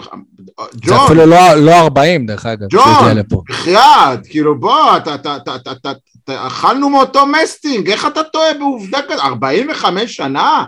זה 0.85 0.95
אפילו 1.05 1.25
לא, 1.25 1.53
לא 1.55 1.71
40 1.71 2.25
דרך 2.25 2.45
אגב, 2.45 2.67
ג'ון, 2.69 3.17
בחייאת, 3.49 4.27
כאילו 4.29 4.59
בוא, 4.59 4.97
אתה, 4.97 5.15
אתה, 5.15 5.35
אתה, 5.37 5.55
אתה, 5.55 5.71
אתה, 5.71 5.91
אתה, 6.23 6.47
אכלנו 6.47 6.89
מאותו 6.89 7.25
מסטינג, 7.25 7.89
איך 7.89 8.05
אתה 8.05 8.23
טועה 8.23 8.53
בעובדה 8.53 8.99
כזאת? 9.09 9.19
45 9.19 10.15
שנה? 10.15 10.65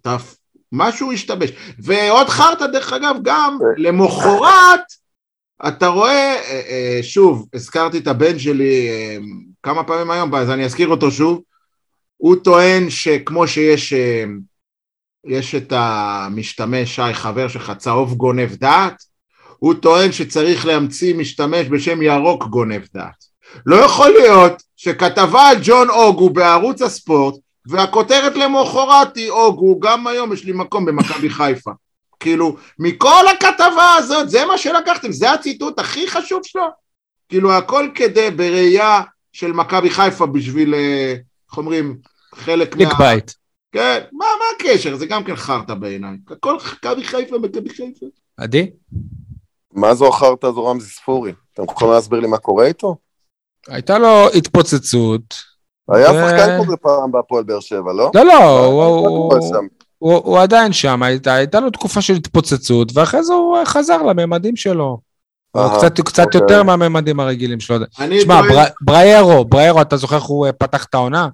אתה, 0.00 0.16
משהו 0.72 1.12
השתבש. 1.12 1.50
ועוד 1.78 2.28
חרטא, 2.28 2.66
דרך 2.66 2.92
אגב, 2.92 3.16
גם 3.22 3.58
למחרת, 3.76 4.80
אתה 5.68 5.86
רואה, 5.86 6.34
אה, 6.34 6.60
אה, 6.68 6.98
שוב, 7.02 7.46
הזכרתי 7.54 7.98
את 7.98 8.06
הבן 8.06 8.38
שלי 8.38 8.88
אה, 8.88 9.16
כמה 9.62 9.84
פעמים 9.84 10.10
היום, 10.10 10.34
אז 10.34 10.50
אני 10.50 10.64
אזכיר 10.64 10.88
אותו 10.88 11.10
שוב, 11.10 11.40
הוא 12.16 12.36
טוען 12.36 12.90
שכמו 12.90 13.46
שיש 13.46 13.94
יש 15.26 15.54
את 15.54 15.72
המשתמש, 15.76 16.94
שי, 16.94 17.14
חבר 17.14 17.48
שלך, 17.48 17.72
צהוב 17.78 18.14
גונב 18.14 18.54
דעת, 18.54 19.02
הוא 19.58 19.74
טוען 19.74 20.12
שצריך 20.12 20.66
להמציא 20.66 21.14
משתמש 21.14 21.66
בשם 21.66 22.02
ירוק 22.02 22.44
גונב 22.44 22.82
דעת. 22.94 23.24
לא 23.66 23.76
יכול 23.76 24.10
להיות 24.10 24.62
שכתבה 24.76 25.48
על 25.48 25.56
ג'ון 25.62 25.90
אוגו 25.90 26.30
בערוץ 26.30 26.82
הספורט 26.82 27.34
והכותרת 27.66 28.36
למחרת 28.36 29.16
היא 29.16 29.30
אוגו, 29.30 29.80
גם 29.80 30.06
היום 30.06 30.32
יש 30.32 30.44
לי 30.44 30.52
מקום 30.52 30.84
במכבי 30.84 31.30
חיפה. 31.30 31.70
כאילו, 32.20 32.56
מכל 32.78 33.28
הכתבה 33.28 33.94
הזאת, 33.98 34.30
זה 34.30 34.44
מה 34.44 34.58
שלקחתם, 34.58 35.12
זה 35.12 35.32
הציטוט 35.32 35.78
הכי 35.78 36.08
חשוב 36.08 36.40
שלו. 36.44 36.66
כאילו, 37.28 37.52
הכל 37.52 37.88
כדי, 37.94 38.30
בראייה 38.30 39.00
של 39.32 39.52
מכבי 39.52 39.90
חיפה 39.90 40.26
בשביל, 40.26 40.74
אה, 40.74 41.14
איך 41.48 41.58
אומרים, 41.58 41.96
חלק 42.34 42.76
מה... 42.76 42.94
בית. 42.98 43.45
כן, 43.72 44.00
מה, 44.12 44.24
מה 44.38 44.44
הקשר? 44.56 44.96
זה 44.96 45.06
גם 45.06 45.24
כן 45.24 45.36
חרטא 45.36 45.74
בעיניי. 45.74 46.16
הכל 46.30 46.56
מכבי 46.56 47.04
חיפה, 47.04 47.38
מכבי 47.38 47.70
חיפה. 47.70 48.06
עדי? 48.36 48.70
מה 49.72 49.94
זו 49.94 50.08
החרטא 50.08 50.46
הזו 50.46 50.66
רמזי 50.66 50.88
ספורי? 50.88 51.32
אתם 51.54 51.62
יכולים 51.70 51.94
להסביר 51.94 52.20
לי 52.20 52.26
מה 52.26 52.38
קורה 52.38 52.66
איתו? 52.66 52.96
הייתה 53.68 53.98
לו 53.98 54.28
התפוצצות. 54.34 55.34
היה 55.88 56.06
שחקן 56.06 56.64
כזה 56.64 56.76
פעם 56.76 57.12
בהפועל 57.12 57.44
באר 57.44 57.60
שבע, 57.60 57.92
לא? 57.92 58.10
לא, 58.14 58.24
לא, 58.24 59.48
הוא 60.00 60.38
עדיין 60.38 60.72
שם, 60.72 61.02
הייתה 61.02 61.60
לו 61.60 61.70
תקופה 61.70 62.00
של 62.02 62.14
התפוצצות, 62.14 62.92
ואחרי 62.94 63.24
זה 63.24 63.32
הוא 63.32 63.58
חזר 63.64 64.02
לממדים 64.02 64.56
שלו. 64.56 64.98
קצת 66.04 66.24
אוקיי. 66.24 66.40
יותר 66.40 66.62
מהממדים 66.62 67.20
הרגילים 67.20 67.60
שלו. 67.60 67.76
תשמע, 68.10 68.40
בריירו, 68.80 69.44
בריירו, 69.44 69.82
אתה 69.82 69.96
זוכר 69.96 70.16
איך 70.16 70.24
הוא 70.24 70.46
פתח 70.58 70.84
את 70.84 70.94
העונה? 70.94 71.28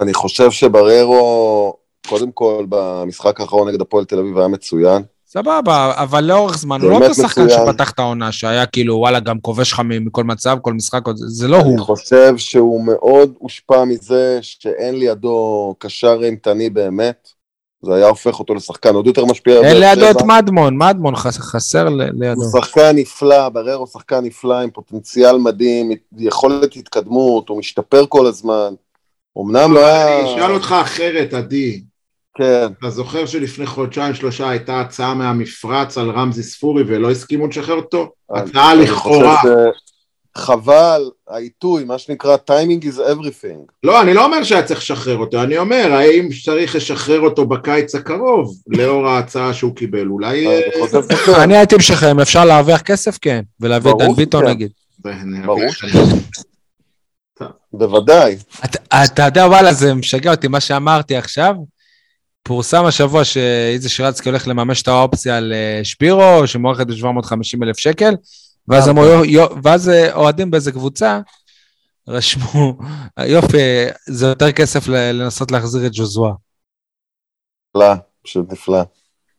אני 0.00 0.14
חושב 0.14 0.50
שבררו, 0.50 1.74
קודם 2.08 2.32
כל, 2.32 2.66
במשחק 2.68 3.40
האחרון 3.40 3.68
נגד 3.68 3.80
הפועל 3.80 4.04
תל 4.04 4.18
אביב 4.18 4.38
היה 4.38 4.48
מצוין. 4.48 5.02
סבבה, 5.26 5.92
אבל 5.96 6.24
לאורך 6.24 6.58
זמן, 6.58 6.80
הוא 6.80 6.90
לא 6.90 6.96
אותו 6.96 7.14
שחקן 7.14 7.48
שפתח 7.48 7.90
את 7.90 7.98
העונה, 7.98 8.32
שהיה 8.32 8.66
כאילו, 8.66 8.96
וואלה, 8.96 9.20
גם 9.20 9.40
כובש 9.40 9.72
לך 9.72 9.82
מכל 9.84 10.24
מצב, 10.24 10.58
כל 10.62 10.72
משחק, 10.72 11.02
זה 11.14 11.48
לא 11.48 11.56
הוא. 11.56 11.72
אני 11.72 11.78
חושב 11.78 12.36
שהוא 12.36 12.84
מאוד 12.84 13.34
הושפע 13.38 13.84
מזה 13.84 14.38
שאין 14.42 14.98
לידו 14.98 15.74
קשר 15.78 16.20
אימתני 16.22 16.70
באמת. 16.70 17.28
זה 17.82 17.94
היה 17.94 18.08
הופך 18.08 18.38
אותו 18.38 18.54
לשחקן 18.54 18.94
עוד 18.94 19.06
יותר 19.06 19.24
משפיע. 19.24 19.60
אין 19.60 19.76
לידו 19.76 20.10
את 20.10 20.22
מדמון, 20.22 20.78
מדמון 20.78 21.16
חסר 21.16 21.88
לידו. 21.88 22.42
הוא 22.42 22.60
שחקן 22.60 22.96
נפלא, 22.96 23.48
בררו 23.48 23.86
שחקן 23.86 24.24
נפלא 24.24 24.60
עם 24.60 24.70
פוטנציאל 24.70 25.36
מדהים, 25.36 25.90
יכולת 26.18 26.76
התקדמות, 26.76 27.48
הוא 27.48 27.58
משתפר 27.58 28.04
כל 28.08 28.26
הזמן. 28.26 28.74
אמנם 29.40 29.72
לא 29.72 29.86
היה... 29.86 30.20
אני 30.20 30.34
אשאל 30.34 30.52
אותך 30.52 30.74
אחרת, 30.82 31.34
עדי. 31.34 31.82
כן. 32.34 32.66
אתה 32.78 32.90
זוכר 32.90 33.26
שלפני 33.26 33.66
חודשיים 33.66 34.14
שלושה 34.14 34.50
הייתה 34.50 34.80
הצעה 34.80 35.14
מהמפרץ 35.14 35.98
על 35.98 36.10
רמזי 36.10 36.42
ספורי 36.42 36.82
ולא 36.86 37.10
הסכימו 37.10 37.46
לשחרר 37.46 37.76
אותו? 37.76 38.12
הצעה 38.30 38.74
לכאורה. 38.74 39.42
חבל, 40.36 41.02
העיתוי, 41.28 41.84
מה 41.84 41.98
שנקרא 41.98 42.36
timing 42.50 42.84
is 42.84 42.98
everything. 42.98 43.72
לא, 43.84 44.02
אני 44.02 44.14
לא 44.14 44.24
אומר 44.24 44.44
שהיה 44.44 44.62
צריך 44.62 44.80
לשחרר 44.80 45.16
אותו, 45.16 45.42
אני 45.42 45.58
אומר, 45.58 45.92
האם 45.92 46.28
צריך 46.44 46.76
לשחרר 46.76 47.20
אותו 47.20 47.46
בקיץ 47.46 47.94
הקרוב, 47.94 48.54
לאור 48.66 49.08
ההצעה 49.08 49.54
שהוא 49.54 49.76
קיבל, 49.76 50.06
אולי... 50.06 50.46
אה, 50.46 50.60
אני 51.44 51.56
הייתי 51.56 51.76
משחרר, 51.76 52.10
אם 52.10 52.20
אפשר 52.20 52.44
להרוויח 52.44 52.80
כסף, 52.80 53.18
כן, 53.20 53.42
ולהביא 53.60 53.90
את 53.90 53.96
דן 53.98 54.12
ביטון 54.12 54.44
נגיד. 54.46 54.70
ברור 55.44 55.60
בוודאי. 57.72 58.36
אתה 59.04 59.22
יודע, 59.22 59.46
וואלה, 59.46 59.72
זה 59.72 59.94
משגע 59.94 60.30
אותי, 60.30 60.48
מה 60.48 60.60
שאמרתי 60.60 61.16
עכשיו. 61.16 61.54
פורסם 62.42 62.84
השבוע 62.84 63.24
שאיזה 63.24 63.88
שרצקי 63.88 64.28
הולך 64.28 64.48
לממש 64.48 64.82
את 64.82 64.88
האופציה 64.88 65.36
על 65.36 65.52
אה, 65.52 65.80
שפירו, 65.84 66.46
שמוערכת 66.46 66.86
ב-750 66.86 67.62
אלף 67.62 67.78
שקל, 67.78 68.14
ואז, 68.68 68.88
אמרו, 68.88 69.04
ואז 69.62 69.88
אה, 69.88 70.14
אוהדים 70.14 70.50
באיזה 70.50 70.72
קבוצה 70.72 71.20
רשמו, 72.08 72.78
יופי, 73.34 73.58
זה 74.06 74.26
יותר 74.26 74.52
כסף 74.52 74.88
לנסות 74.88 75.50
להחזיר 75.50 75.86
את 75.86 75.90
ג'וזואה. 75.94 76.32
נפלא, 77.76 77.94
פשוט 78.22 78.52
נפלא. 78.52 78.82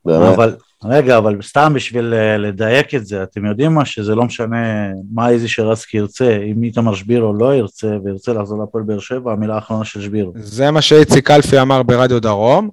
באמת. 0.05 0.33
אבל, 0.33 0.57
רגע, 0.83 1.17
אבל 1.17 1.37
סתם 1.41 1.73
בשביל 1.75 2.13
אה, 2.13 2.37
לדייק 2.37 2.95
את 2.95 3.05
זה, 3.05 3.23
אתם 3.23 3.45
יודעים 3.45 3.73
מה? 3.73 3.85
שזה 3.85 4.15
לא 4.15 4.23
משנה 4.23 4.87
מה 5.11 5.29
איזי 5.29 5.47
שרסקי 5.47 5.97
ירצה, 5.97 6.37
אם 6.51 6.63
איתמר 6.63 6.95
שבירו 6.95 7.33
לא 7.33 7.55
ירצה 7.55 7.87
וירצה 8.03 8.33
לחזור 8.33 8.59
להפועל 8.59 8.83
באר 8.83 8.99
שבע, 8.99 9.31
המילה 9.31 9.55
האחרונה 9.55 9.85
של 9.85 10.01
שבירו. 10.01 10.31
זה 10.35 10.71
מה 10.71 10.81
שאיציק 10.81 11.31
אלפי 11.31 11.61
אמר 11.61 11.83
ברדיו 11.83 12.21
דרום. 12.21 12.69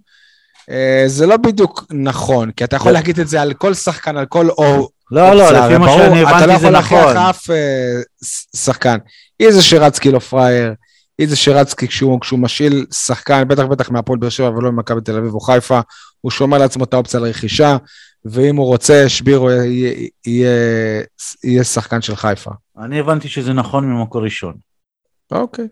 אה, 0.70 1.04
זה 1.06 1.26
לא 1.26 1.36
בדיוק 1.36 1.84
נכון, 1.90 2.50
כי 2.50 2.64
אתה 2.64 2.76
יכול 2.76 2.92
להגיד 2.92 3.20
את 3.20 3.28
זה 3.28 3.42
על 3.42 3.52
כל 3.52 3.74
שחקן, 3.74 4.16
על 4.16 4.26
כל 4.26 4.48
או... 4.48 4.88
לא, 5.10 5.34
לא, 5.34 5.50
לפי 5.52 5.78
מה 5.78 5.92
שאני 5.92 6.22
הבנתי 6.22 6.58
זה 6.58 6.70
נכון. 6.70 6.70
אתה 6.70 6.70
לא 6.70 6.78
יכול 6.78 6.98
להכריח 6.98 7.16
אף 7.30 7.50
אה, 7.50 8.00
שחקן. 8.56 8.98
איזה 9.40 9.62
שרצקי 9.62 10.10
לא 10.10 10.18
פראייר, 10.18 10.72
איזה 11.18 11.36
שרצקי 11.36 11.88
כשהוא, 11.88 12.20
כשהוא 12.20 12.38
משאיל 12.38 12.86
שחקן, 12.92 13.48
בטח 13.48 13.64
בטח 13.64 13.90
מהפועל 13.90 14.18
באר 14.18 14.28
שבע 14.28 14.48
ולא 14.48 14.72
ממכבי 14.72 15.00
תל 15.00 15.16
אביב 15.16 15.34
או 15.34 15.40
חיפה, 15.40 15.80
הוא 16.20 16.30
שומר 16.30 16.58
לעצמו 16.58 16.84
את 16.84 16.94
האופציה 16.94 17.20
לרכישה, 17.20 17.76
ואם 18.24 18.56
הוא 18.56 18.66
רוצה, 18.66 19.08
שבירו 19.08 19.50
יהיה, 19.50 20.08
יהיה, 20.26 20.50
יהיה 21.44 21.64
שחקן 21.64 22.02
של 22.02 22.16
חיפה. 22.16 22.50
אני 22.78 23.00
הבנתי 23.00 23.28
שזה 23.28 23.52
נכון 23.52 23.84
ממקור 23.84 24.22
ראשון. 24.22 24.54
אוקיי. 25.30 25.68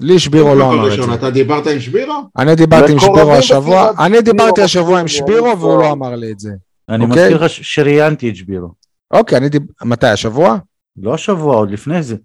לי 0.00 0.18
שבירו 0.18 0.54
לא 0.54 0.72
אמר 0.72 0.94
את 0.94 1.02
זה. 1.02 1.14
אתה 1.14 1.30
דיברת 1.30 1.66
עם 1.66 1.80
שבירו? 1.80 2.22
אני 2.38 2.54
דיברתי 2.54 2.92
עם 2.92 2.98
שבירו 2.98 3.32
השבוע, 3.32 3.90
אני 3.98 4.22
דיברתי 4.22 4.62
השבוע 4.62 5.00
עם 5.00 5.08
שבירו 5.08 5.58
והוא 5.58 5.82
לא 5.82 5.92
אמר 5.92 6.14
לי 6.14 6.32
את 6.32 6.38
זה. 6.38 6.50
אני 6.88 7.04
אוקיי? 7.04 7.22
מזכיר 7.22 7.44
לך 7.44 7.50
שראיינתי 7.50 8.30
את 8.30 8.36
שבירו. 8.36 8.68
אוקיי, 9.10 9.40
מתי, 9.84 10.06
השבוע? 10.06 10.56
לא 10.96 11.14
השבוע, 11.14 11.56
עוד 11.56 11.70
לפני 11.70 12.02
זה. 12.02 12.16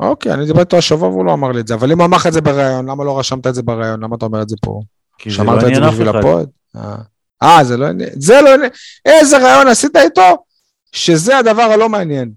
אוקיי, 0.00 0.32
אני 0.32 0.46
דיברתי 0.46 0.60
איתו 0.60 0.76
השבוע 0.76 1.08
והוא 1.08 1.24
לא 1.24 1.32
אמר 1.32 1.52
לי 1.52 1.60
את 1.60 1.66
זה, 1.66 1.74
אבל 1.74 1.92
אם 1.92 1.98
הוא 1.98 2.06
אמר 2.06 2.16
לך 2.16 2.26
את 2.26 2.32
זה 2.32 2.40
בריאיון, 2.40 2.90
למה 2.90 3.04
לא 3.04 3.18
רשמת 3.18 3.46
את 3.46 3.54
זה 3.54 3.62
בריאיון? 3.62 4.00
למה 4.02 4.16
אתה 4.16 4.26
אומר 4.26 4.42
את 4.42 4.48
זה 4.48 4.56
פה? 4.62 4.80
כי 5.18 5.30
זה 5.30 5.42
לא 5.42 5.60
עניין 5.60 5.82
אף 5.82 5.94
אחד. 5.94 6.46
אה. 6.76 6.96
אה, 7.42 7.64
זה 7.64 7.76
לא 7.76 7.86
עניין, 7.86 8.10
זה 8.14 8.40
לא 8.40 8.54
עניין, 8.54 8.70
איזה 9.04 9.38
רעיון 9.38 9.68
עשית 9.68 9.96
איתו? 9.96 10.44
שזה 10.92 11.38
הדבר 11.38 11.62
הלא 11.62 11.88
מעניין. 11.88 12.32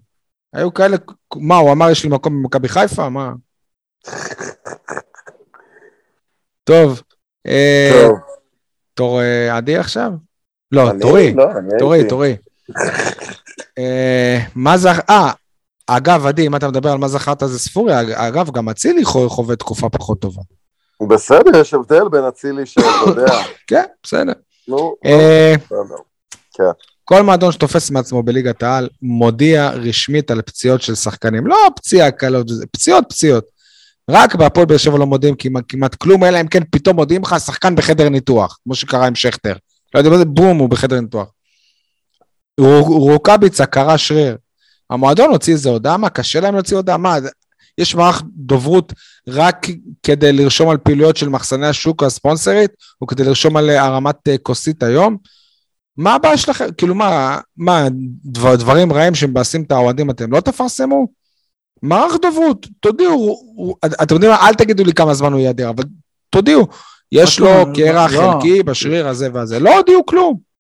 היו 0.53 0.73
כאלה, 0.73 0.97
מה, 1.35 1.57
הוא 1.57 1.71
אמר 1.71 1.89
יש 1.89 2.03
לי 2.03 2.09
מקום 2.09 2.43
במכבי 2.43 2.69
חיפה? 2.69 3.09
מה? 3.09 3.31
טוב. 6.63 7.01
אה, 7.47 8.01
טוב. 8.07 8.19
תור 8.93 9.21
אה, 9.21 9.57
עדי 9.57 9.77
עכשיו? 9.77 10.11
לא, 10.71 10.91
תורי. 11.01 11.33
לא, 11.33 11.45
תורי, 11.79 12.07
תורי. 12.09 12.35
מה 14.55 14.77
זה... 14.77 14.89
אה, 15.09 15.31
אגב, 15.97 16.26
עדי, 16.26 16.47
אם 16.47 16.55
אתה 16.55 16.68
מדבר 16.68 16.91
על 16.91 16.97
מה 16.97 17.07
זכרת 17.07 17.43
זה 17.45 17.59
ספורי, 17.59 17.93
אגב, 18.13 18.51
גם 18.51 18.69
אצילי 18.69 19.05
חווה 19.05 19.55
תקופה 19.55 19.89
פחות 19.89 20.22
טובה. 20.22 20.41
בסדר, 21.07 21.59
יש 21.59 21.73
הבדל 21.73 22.09
בין 22.11 22.23
אצילי 22.23 22.65
שאתה 22.65 22.88
יודע. 23.07 23.34
כן, 23.69 23.84
בסדר. 24.03 24.34
נו, 24.68 24.95
בסדר. 25.03 25.95
כן. 26.53 26.63
כל 27.03 27.22
מועדון 27.22 27.51
שתופס 27.51 27.91
מעצמו 27.91 28.23
בליגת 28.23 28.63
העל 28.63 28.89
מודיע 29.01 29.69
רשמית 29.69 30.31
על 30.31 30.41
פציעות 30.41 30.81
של 30.81 30.95
שחקנים. 30.95 31.47
לא 31.47 31.57
פציעה 31.76 32.11
קלות, 32.11 32.47
פציעות 32.72 33.05
פציעות. 33.09 33.45
רק 34.09 34.35
בהפועל 34.35 34.65
באר 34.65 34.77
שבע 34.77 34.97
לא 34.97 35.05
מודיעים 35.05 35.35
כמעט, 35.35 35.63
כמעט 35.69 35.95
כלום, 35.95 36.23
אלא 36.23 36.41
אם 36.41 36.47
כן 36.47 36.63
פתאום 36.72 36.95
מודיעים 36.95 37.22
לך 37.22 37.35
שחקן 37.45 37.76
בחדר 37.76 38.09
ניתוח, 38.09 38.57
כמו 38.63 38.76
שקרה 38.76 39.07
עם 39.07 39.15
שכטר. 39.15 39.53
לא 39.93 39.99
יודע 39.99 40.09
מה 40.09 40.18
זה, 40.18 40.26
בום, 40.26 40.57
הוא 40.57 40.69
בחדר 40.69 40.99
ניתוח. 40.99 41.27
רוקאביצה 42.88 43.65
קרה 43.65 43.97
שריר. 43.97 44.38
המועדון 44.91 45.30
הוציא 45.30 45.53
איזה 45.53 45.69
הודעה, 45.69 45.97
מה, 45.97 46.09
קשה 46.09 46.39
להם 46.39 46.53
להוציא 46.53 46.77
הודעה? 46.77 46.97
מה, 46.97 47.18
יש 47.77 47.95
מערך 47.95 48.23
דוברות 48.35 48.93
רק 49.27 49.68
כדי 50.03 50.34
לרשום 50.34 50.69
על 50.69 50.77
פעילויות 50.77 51.18
של 51.18 51.30
מחסני 51.30 51.68
השוק 51.68 52.03
הספונסרית, 52.03 52.72
או 53.01 53.07
כדי 53.07 53.23
לרשום 53.23 53.57
על 53.57 53.69
הרמת 53.69 54.27
אה, 54.27 54.38
כוסית 54.38 54.84
היום? 54.84 55.18
מה 55.97 56.15
הבעיה 56.15 56.38
שלכם? 56.38 56.65
כאילו 56.77 56.95
מה, 56.95 57.39
מה, 57.57 57.88
דבר, 58.26 58.55
דברים 58.55 58.93
רעים 58.93 59.15
שמבאסים 59.15 59.63
את 59.63 59.72
האוהדים 59.72 60.09
אתם 60.09 60.31
לא 60.31 60.39
תפרסמו? 60.39 61.07
מערך 61.81 62.13
דוברות, 62.22 62.68
תודיעו, 62.80 63.38
אתם 64.03 64.15
יודעים 64.15 64.31
מה, 64.31 64.47
אל 64.47 64.53
תגידו 64.53 64.84
לי 64.84 64.93
כמה 64.93 65.13
זמן 65.13 65.34
הוא 65.34 65.41
ייעדר, 65.41 65.69
אבל 65.69 65.84
תודיעו, 66.30 66.68
יש 67.11 67.39
לו 67.39 67.49
קרע 67.76 68.07
לא. 68.07 68.07
חלקי 68.07 68.63
בשריר 68.63 69.07
הזה 69.07 69.30
והזה, 69.34 69.59
לא 69.59 69.77
הודיעו 69.77 70.05
כלום. 70.05 70.51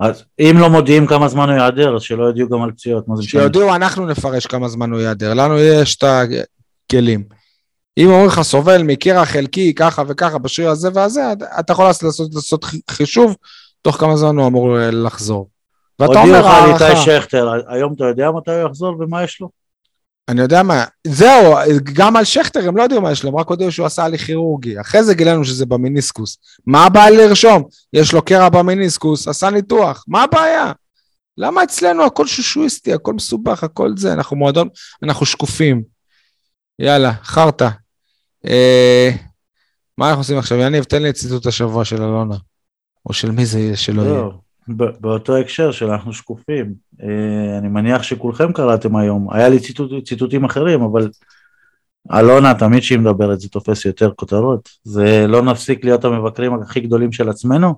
אז 0.00 0.24
אם 0.40 0.56
לא 0.58 0.70
מודיעים 0.70 1.06
כמה 1.06 1.28
זמן 1.28 1.48
הוא 1.48 1.58
ייעדר, 1.58 1.96
אז 1.96 2.02
שלא 2.02 2.24
יודיעו 2.24 2.48
גם 2.48 2.62
על 2.62 2.72
פציעות, 2.72 3.08
מה 3.08 3.16
זה 3.16 3.22
משנה? 3.22 3.40
שיודיעו, 3.40 3.74
אנחנו 3.74 4.06
נפרש 4.06 4.46
כמה 4.46 4.68
זמן 4.68 4.92
הוא 4.92 5.00
ייעדר, 5.00 5.34
לנו 5.34 5.58
יש 5.58 5.96
את 5.96 6.04
הכלים. 6.04 7.24
אם 7.98 8.06
אומרים 8.10 8.26
לך 8.26 8.42
סובל 8.42 8.82
מקרע 8.82 9.24
חלקי 9.24 9.74
ככה 9.74 10.02
וככה 10.08 10.38
בשריר 10.38 10.70
הזה 10.70 10.88
והזה, 10.94 11.32
אתה 11.60 11.72
יכול 11.72 11.84
לעשות, 11.84 12.34
לעשות 12.34 12.64
חישוב 12.90 13.36
תוך 13.82 13.96
כמה 13.96 14.16
זמן 14.16 14.36
הוא 14.36 14.46
אמור 14.46 14.76
לחזור. 14.92 15.48
ואתה 15.98 16.20
אומר 16.20 16.46
הערכה. 16.46 16.60
הודיעו 16.60 16.76
לך 16.76 16.82
על 16.82 16.90
איתי 16.90 17.00
שכטר, 17.00 17.50
היום 17.68 17.94
אתה 17.94 18.04
יודע 18.04 18.30
מתי 18.30 18.50
הוא 18.50 18.68
יחזור 18.68 18.96
ומה 19.00 19.24
יש 19.24 19.40
לו? 19.40 19.48
אני 20.28 20.40
יודע 20.40 20.62
מה, 20.62 20.84
זהו, 21.06 21.54
גם 21.92 22.16
על 22.16 22.24
שכטר 22.24 22.68
הם 22.68 22.76
לא 22.76 22.82
יודעים 22.82 23.02
מה 23.02 23.12
יש 23.12 23.24
לו, 23.24 23.30
הם 23.30 23.36
רק 23.36 23.48
הודיעו 23.48 23.72
שהוא 23.72 23.86
עשה 23.86 24.04
הליך 24.04 24.26
כירורגי. 24.26 24.80
אחרי 24.80 25.04
זה 25.04 25.14
גילינו 25.14 25.44
שזה 25.44 25.66
במיניסקוס. 25.66 26.38
מה 26.66 26.84
הבעיה 26.84 27.10
לרשום? 27.10 27.64
יש 27.92 28.12
לו 28.12 28.22
קרע 28.22 28.48
במיניסקוס, 28.48 29.28
עשה 29.28 29.50
ניתוח, 29.50 30.04
מה 30.08 30.22
הבעיה? 30.22 30.72
למה 31.38 31.64
אצלנו 31.64 32.04
הכל 32.04 32.26
שושואיסטי, 32.26 32.92
הכל 32.92 33.14
מסובך, 33.14 33.64
הכל 33.64 33.96
זה, 33.96 34.12
אנחנו 34.12 34.36
מועדון, 34.36 34.68
אנחנו 35.02 35.26
שקופים. 35.26 35.82
יאללה, 36.78 37.12
חרטא. 37.22 37.68
אה, 38.46 39.10
מה 39.98 40.08
אנחנו 40.08 40.20
עושים 40.20 40.38
עכשיו? 40.38 40.58
יניב, 40.58 40.84
תן 40.84 41.02
לי 41.02 41.10
את 41.10 41.14
ציטוט 41.14 41.46
השבוע 41.46 41.84
של 41.84 42.02
אלונה. 42.02 42.36
או 43.06 43.12
של 43.12 43.30
מי 43.30 43.46
זה 43.46 43.58
יהיה 43.58 43.76
שלא 43.76 44.02
יהיה. 44.02 44.45
באותו 44.68 45.36
הקשר 45.36 45.72
של 45.72 45.90
אנחנו 45.90 46.12
שקופים, 46.12 46.74
אה, 47.02 47.58
אני 47.58 47.68
מניח 47.68 48.02
שכולכם 48.02 48.52
קראתם 48.52 48.96
היום, 48.96 49.32
היה 49.32 49.48
לי 49.48 49.60
ציטוט, 49.60 50.04
ציטוטים 50.04 50.44
אחרים, 50.44 50.82
אבל 50.82 51.10
אלונה 52.12 52.54
תמיד 52.54 52.82
שהיא 52.82 52.98
מדברת 52.98 53.40
זה 53.40 53.48
תופס 53.48 53.84
יותר 53.84 54.12
כותרות, 54.16 54.68
זה 54.84 55.26
לא 55.28 55.42
נפסיק 55.42 55.84
להיות 55.84 56.04
המבקרים 56.04 56.54
הכי 56.54 56.80
גדולים 56.80 57.12
של 57.12 57.28
עצמנו? 57.28 57.74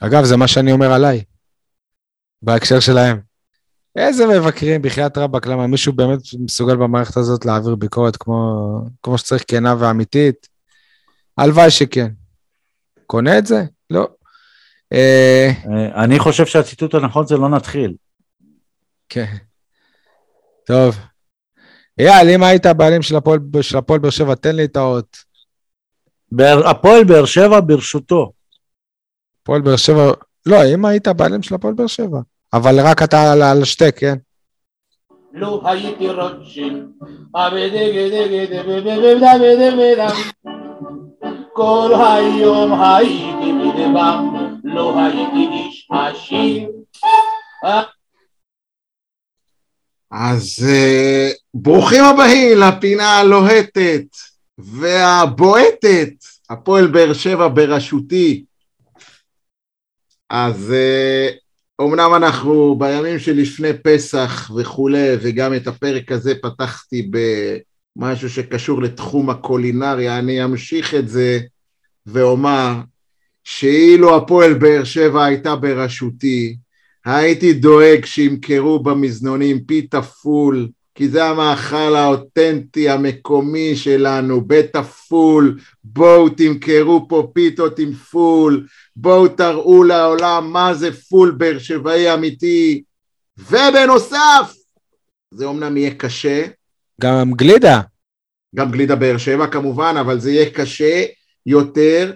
אגב, 0.00 0.24
זה 0.24 0.36
מה 0.36 0.48
שאני 0.48 0.72
אומר 0.72 0.92
עליי, 0.92 1.22
בהקשר 2.42 2.80
שלהם. 2.80 3.20
איזה 3.96 4.26
מבקרים, 4.26 4.82
בחייאת 4.82 5.18
רבאק, 5.18 5.46
למה 5.46 5.66
מישהו 5.66 5.92
באמת 5.92 6.20
מסוגל 6.38 6.76
במערכת 6.76 7.16
הזאת 7.16 7.44
להעביר 7.44 7.74
ביקורת 7.74 8.16
כמו, 8.16 8.80
כמו 9.02 9.18
שצריך, 9.18 9.44
כנה 9.48 9.74
ואמיתית? 9.78 10.48
הלוואי 11.38 11.70
שכן. 11.70 12.12
קונה 13.06 13.38
את 13.38 13.46
זה? 13.46 13.64
לא. 14.92 14.96
אה, 14.98 15.50
אה, 15.70 16.04
אני 16.04 16.18
חושב 16.18 16.46
שהציטוט 16.46 16.94
הנכון 16.94 17.26
זה 17.26 17.36
לא 17.36 17.48
נתחיל. 17.48 17.94
כן. 19.08 19.36
טוב. 20.66 20.96
אייל, 21.98 22.28
אם 22.28 22.42
היית 22.42 22.66
הבעלים 22.66 23.02
של 23.02 23.16
הפועל 23.16 23.38
באר 23.98 24.10
שבע, 24.10 24.34
תן 24.34 24.56
לי 24.56 24.64
את 24.64 24.76
האות. 24.76 25.16
הפועל 26.70 27.04
באר 27.04 27.24
שבע 27.24 27.60
ברשותו. 27.60 28.32
הפועל 29.42 29.60
באר 29.60 29.76
שבע, 29.76 30.12
לא, 30.46 30.56
אם 30.74 30.84
היית 30.84 31.06
הבעלים 31.06 31.42
של 31.42 31.54
הפועל 31.54 31.74
באר 31.74 31.86
שבע. 31.86 32.20
אבל 32.52 32.80
רק 32.80 33.02
אתה 33.02 33.32
על 33.32 33.62
השטק, 33.62 33.94
כן? 33.98 34.16
לו 35.32 35.62
הייתי 35.64 36.08
רוטשילד, 36.08 36.86
כל 41.52 41.92
היום 41.94 42.82
הייתי 42.82 43.52
בדבם, 43.52 44.45
לא 44.66 45.00
הייתי 45.00 45.54
איש 45.54 45.88
עשיר. 45.90 46.70
אז 50.10 50.66
uh, 50.68 51.34
ברוכים 51.54 52.04
הבאים 52.04 52.58
לפינה 52.58 53.18
הלוהטת 53.18 54.04
והבועטת, 54.58 56.12
הפועל 56.50 56.86
באר 56.86 57.12
שבע 57.12 57.48
בראשותי. 57.48 58.44
אז 60.30 60.74
uh, 60.74 61.34
אומנם 61.78 62.10
אנחנו 62.16 62.76
בימים 62.78 63.18
שלפני 63.18 63.78
פסח 63.82 64.50
וכולי, 64.56 65.08
וגם 65.22 65.54
את 65.54 65.66
הפרק 65.66 66.12
הזה 66.12 66.34
פתחתי 66.42 67.10
במשהו 67.96 68.30
שקשור 68.30 68.82
לתחום 68.82 69.30
הקולינריה, 69.30 70.18
אני 70.18 70.44
אמשיך 70.44 70.94
את 70.94 71.08
זה 71.08 71.40
ואומר 72.06 72.74
שאילו 73.48 74.16
הפועל 74.16 74.54
באר 74.54 74.84
שבע 74.84 75.24
הייתה 75.24 75.56
בראשותי, 75.56 76.56
הייתי 77.04 77.52
דואג 77.52 78.04
שימכרו 78.04 78.78
במזנונים 78.82 79.60
פיתה 79.64 80.02
פול, 80.02 80.68
כי 80.94 81.08
זה 81.08 81.24
המאכל 81.24 81.96
האותנטי 81.96 82.88
המקומי 82.88 83.76
שלנו, 83.76 84.40
בית 84.40 84.76
הפול, 84.76 85.58
בואו 85.84 86.28
תמכרו 86.28 87.06
פה 87.08 87.30
פיתות 87.34 87.78
עם 87.78 87.92
פול, 87.92 88.66
בואו 88.96 89.28
תראו 89.28 89.84
לעולם 89.84 90.52
מה 90.52 90.74
זה 90.74 90.92
פול 90.92 91.30
באר 91.30 91.58
שבעי 91.58 92.14
אמיתי, 92.14 92.82
ובנוסף, 93.38 94.54
זה 95.30 95.44
אומנם 95.44 95.76
יהיה 95.76 95.94
קשה. 95.94 96.46
גם 97.00 97.32
גלידה. 97.32 97.80
גם 98.54 98.70
גלידה 98.70 98.96
באר 98.96 99.18
שבע 99.18 99.46
כמובן, 99.46 99.94
אבל 100.00 100.20
זה 100.20 100.32
יהיה 100.32 100.50
קשה 100.50 101.04
יותר, 101.46 102.12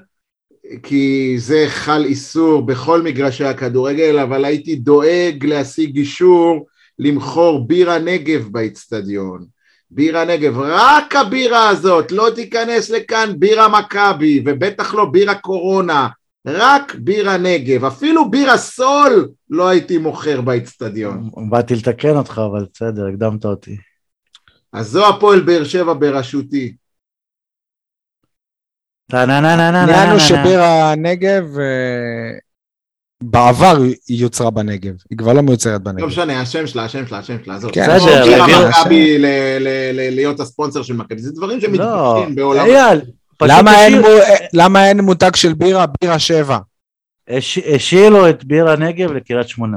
כי 0.82 1.34
זה 1.38 1.64
חל 1.68 2.04
איסור 2.04 2.66
בכל 2.66 3.02
מגרשי 3.02 3.44
הכדורגל, 3.44 4.18
אבל 4.18 4.44
הייתי 4.44 4.76
דואג 4.76 5.44
להשיג 5.46 5.96
אישור 5.96 6.66
למכור 6.98 7.68
בירה 7.68 7.98
נגב 7.98 8.48
באיצטדיון. 8.50 9.46
בירה 9.90 10.24
נגב, 10.24 10.58
רק 10.58 11.16
הבירה 11.16 11.68
הזאת, 11.68 12.12
לא 12.12 12.28
תיכנס 12.34 12.90
לכאן 12.90 13.32
בירה 13.38 13.68
מכבי, 13.68 14.42
ובטח 14.46 14.94
לא 14.94 15.04
בירה 15.04 15.34
קורונה, 15.34 16.08
רק 16.46 16.94
בירה 16.94 17.36
נגב, 17.36 17.84
אפילו 17.84 18.30
בירה 18.30 18.58
סול 18.58 19.28
לא 19.50 19.68
הייתי 19.68 19.98
מוכר 19.98 20.40
באיצטדיון. 20.40 21.30
באתי 21.50 21.74
לתקן 21.74 22.16
אותך, 22.16 22.40
אבל 22.50 22.66
בסדר, 22.74 23.06
הקדמת 23.06 23.44
אותי. 23.44 23.76
אז 24.72 24.88
זו 24.90 25.08
הפועל 25.08 25.40
באר 25.40 25.64
שבע 25.64 25.94
בראשותי. 25.94 26.74
הוא 30.10 30.18
שבירה 30.18 30.94
נגב 30.96 31.58
אה, 31.58 32.38
בעבר 33.22 33.76
היא 34.08 34.18
יוצרה 34.18 34.50
בנגב, 34.50 34.94
היא 35.10 35.18
כבר 35.18 35.32
לא 35.32 35.40
מיוצרת 35.40 35.82
בנגב. 35.82 36.00
לא 36.00 36.06
משנה, 36.06 36.40
השם 36.40 36.66
שלה, 36.66 36.84
השם 36.84 37.06
שלה, 37.06 37.18
השם 37.18 37.36
שלה, 37.44 37.54
עזוב. 37.54 37.72
כן, 37.72 37.96
בסדר, 37.96 38.24
בירה 38.24 38.68
מכבי 38.68 39.18
להיות 40.10 40.40
הספונסר 40.40 40.82
של 40.82 40.94
מכבי, 40.94 41.22
זה 41.22 41.32
דברים 41.32 41.60
שמתפתחים 41.60 41.84
לא, 41.84 42.26
בעולם. 42.34 42.66
אייל, 42.66 43.00
למה 44.52 44.88
אין 44.88 45.00
מותג 45.00 45.34
של 45.34 45.54
בירה? 45.54 45.84
בירה 46.02 46.18
שבע. 46.18 46.58
השאילו 47.74 48.28
את 48.30 48.44
בירה 48.44 48.76
נגב 48.76 49.12
לקריית 49.12 49.48
שמונה. 49.48 49.76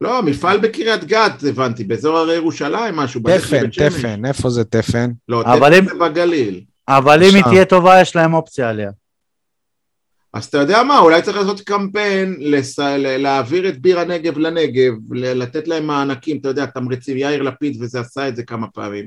לא, 0.00 0.22
מפעל 0.22 0.58
בקריית 0.58 1.04
גת, 1.04 1.44
הבנתי, 1.48 1.84
באזור 1.84 2.18
הרי 2.18 2.34
ירושלים, 2.34 2.96
משהו. 2.96 3.20
תפן, 3.20 3.70
תפן, 3.70 4.26
איפה 4.26 4.50
זה 4.50 4.64
תפן? 4.64 5.10
לא, 5.28 5.42
תפן 5.42 5.84
זה 5.84 5.94
בגליל. 5.94 6.64
אבל 6.88 7.22
אם 7.22 7.34
היא 7.34 7.44
תהיה 7.44 7.64
טובה, 7.64 8.00
יש 8.00 8.16
להם 8.16 8.34
אופציה 8.34 8.70
עליה. 8.70 8.90
אז 10.34 10.44
אתה 10.44 10.58
יודע 10.58 10.82
מה, 10.82 10.98
אולי 10.98 11.22
צריך 11.22 11.36
לעשות 11.36 11.60
קמפיין, 11.60 12.36
לס... 12.40 12.78
להעביר 12.98 13.68
את 13.68 13.78
ביר 13.82 14.00
הנגב 14.00 14.38
לנגב, 14.38 14.92
לתת 15.10 15.68
להם 15.68 15.86
מענקים, 15.86 16.38
אתה 16.38 16.48
יודע, 16.48 16.66
תמריצים, 16.66 17.16
יאיר 17.16 17.42
לפיד 17.42 17.82
וזה 17.82 18.00
עשה 18.00 18.28
את 18.28 18.36
זה 18.36 18.42
כמה 18.42 18.66
פעמים, 18.68 19.06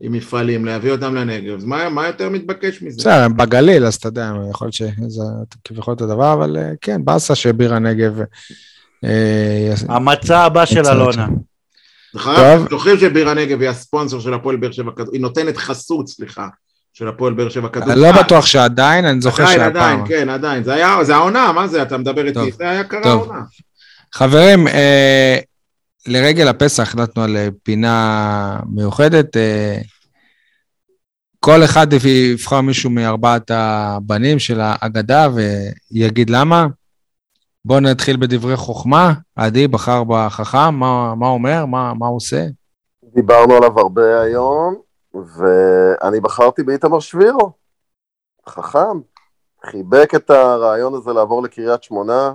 עם 0.00 0.12
מפעלים, 0.12 0.64
להביא 0.64 0.92
אותם 0.92 1.14
לנגב, 1.14 1.54
אז 1.56 1.64
מה, 1.64 1.88
מה 1.88 2.06
יותר 2.06 2.28
מתבקש 2.28 2.82
מזה? 2.82 2.96
בסדר, 2.98 3.24
הם 3.24 3.36
בגליל, 3.36 3.86
אז 3.86 3.94
אתה 3.94 4.08
יודע, 4.08 4.32
יכול 4.50 4.66
להיות 4.66 4.74
שזה 4.74 5.22
כביכול 5.64 5.94
אותו 5.94 6.06
דבר, 6.06 6.32
אבל 6.32 6.56
אה, 6.56 6.70
כן, 6.80 7.04
באסה 7.04 7.34
שביר 7.34 7.74
הנגב... 7.74 8.20
אה, 9.04 9.74
המצע 9.88 10.38
הבא 10.38 10.66
של 10.66 10.86
אלונה. 10.86 11.28
זוכרים 12.70 12.98
שביר 12.98 13.28
הנגב 13.28 13.60
היא 13.60 13.68
הספונסר 13.68 14.20
של 14.20 14.34
הפועל 14.34 14.56
באר 14.56 14.72
שבע, 14.72 14.90
היא 15.12 15.20
נותנת 15.20 15.56
חסות, 15.56 16.08
סליחה, 16.08 16.48
של 16.98 17.08
הפועל 17.08 17.34
באר 17.34 17.48
שבע 17.48 17.68
כדור. 17.68 17.92
אני 17.92 18.00
לא 18.00 18.12
בטוח 18.12 18.46
שעדיין, 18.46 19.04
אני 19.04 19.20
זוכר 19.20 19.46
שהפעם. 19.46 19.60
עדיין, 19.60 20.00
עדיין, 20.00 20.06
כן, 20.08 20.28
עדיין. 20.28 20.64
זה 20.64 20.74
היה, 20.74 21.04
זה 21.04 21.14
העונה, 21.14 21.52
מה 21.52 21.68
זה, 21.68 21.82
אתה 21.82 21.98
מדבר 21.98 22.26
איתי, 22.26 22.52
זה 22.52 22.70
היה 22.70 22.84
קרה 22.84 23.10
העונה. 23.10 23.42
חברים, 24.12 24.68
אה, 24.68 25.38
לרגל 26.06 26.48
הפסח 26.48 26.82
החלטנו 26.82 27.22
על 27.22 27.36
פינה 27.62 28.60
מיוחדת. 28.72 29.36
אה, 29.36 29.78
כל 31.40 31.64
אחד 31.64 31.86
יבחר 31.92 32.60
מישהו 32.60 32.90
מארבעת 32.90 33.50
הבנים 33.54 34.38
של 34.38 34.60
האגדה 34.60 35.28
ויגיד 35.92 36.30
למה. 36.30 36.66
בואו 37.64 37.80
נתחיל 37.80 38.16
בדברי 38.16 38.56
חוכמה. 38.56 39.12
עדי 39.36 39.68
בחר 39.68 40.04
בחכם, 40.04 40.74
מה, 40.74 41.14
מה 41.14 41.26
אומר? 41.26 41.66
מה, 41.66 41.94
מה 41.94 42.06
הוא 42.06 42.16
עושה? 42.16 42.46
דיברנו 43.14 43.54
עליו 43.54 43.80
הרבה 43.80 44.20
היום. 44.20 44.87
ואני 45.14 46.20
בחרתי 46.20 46.62
באיתמר 46.62 47.00
שבירו, 47.00 47.52
חכם, 48.48 49.00
חיבק 49.66 50.14
את 50.16 50.30
הרעיון 50.30 50.94
הזה 50.94 51.12
לעבור 51.12 51.42
לקריית 51.42 51.82
שמונה, 51.82 52.34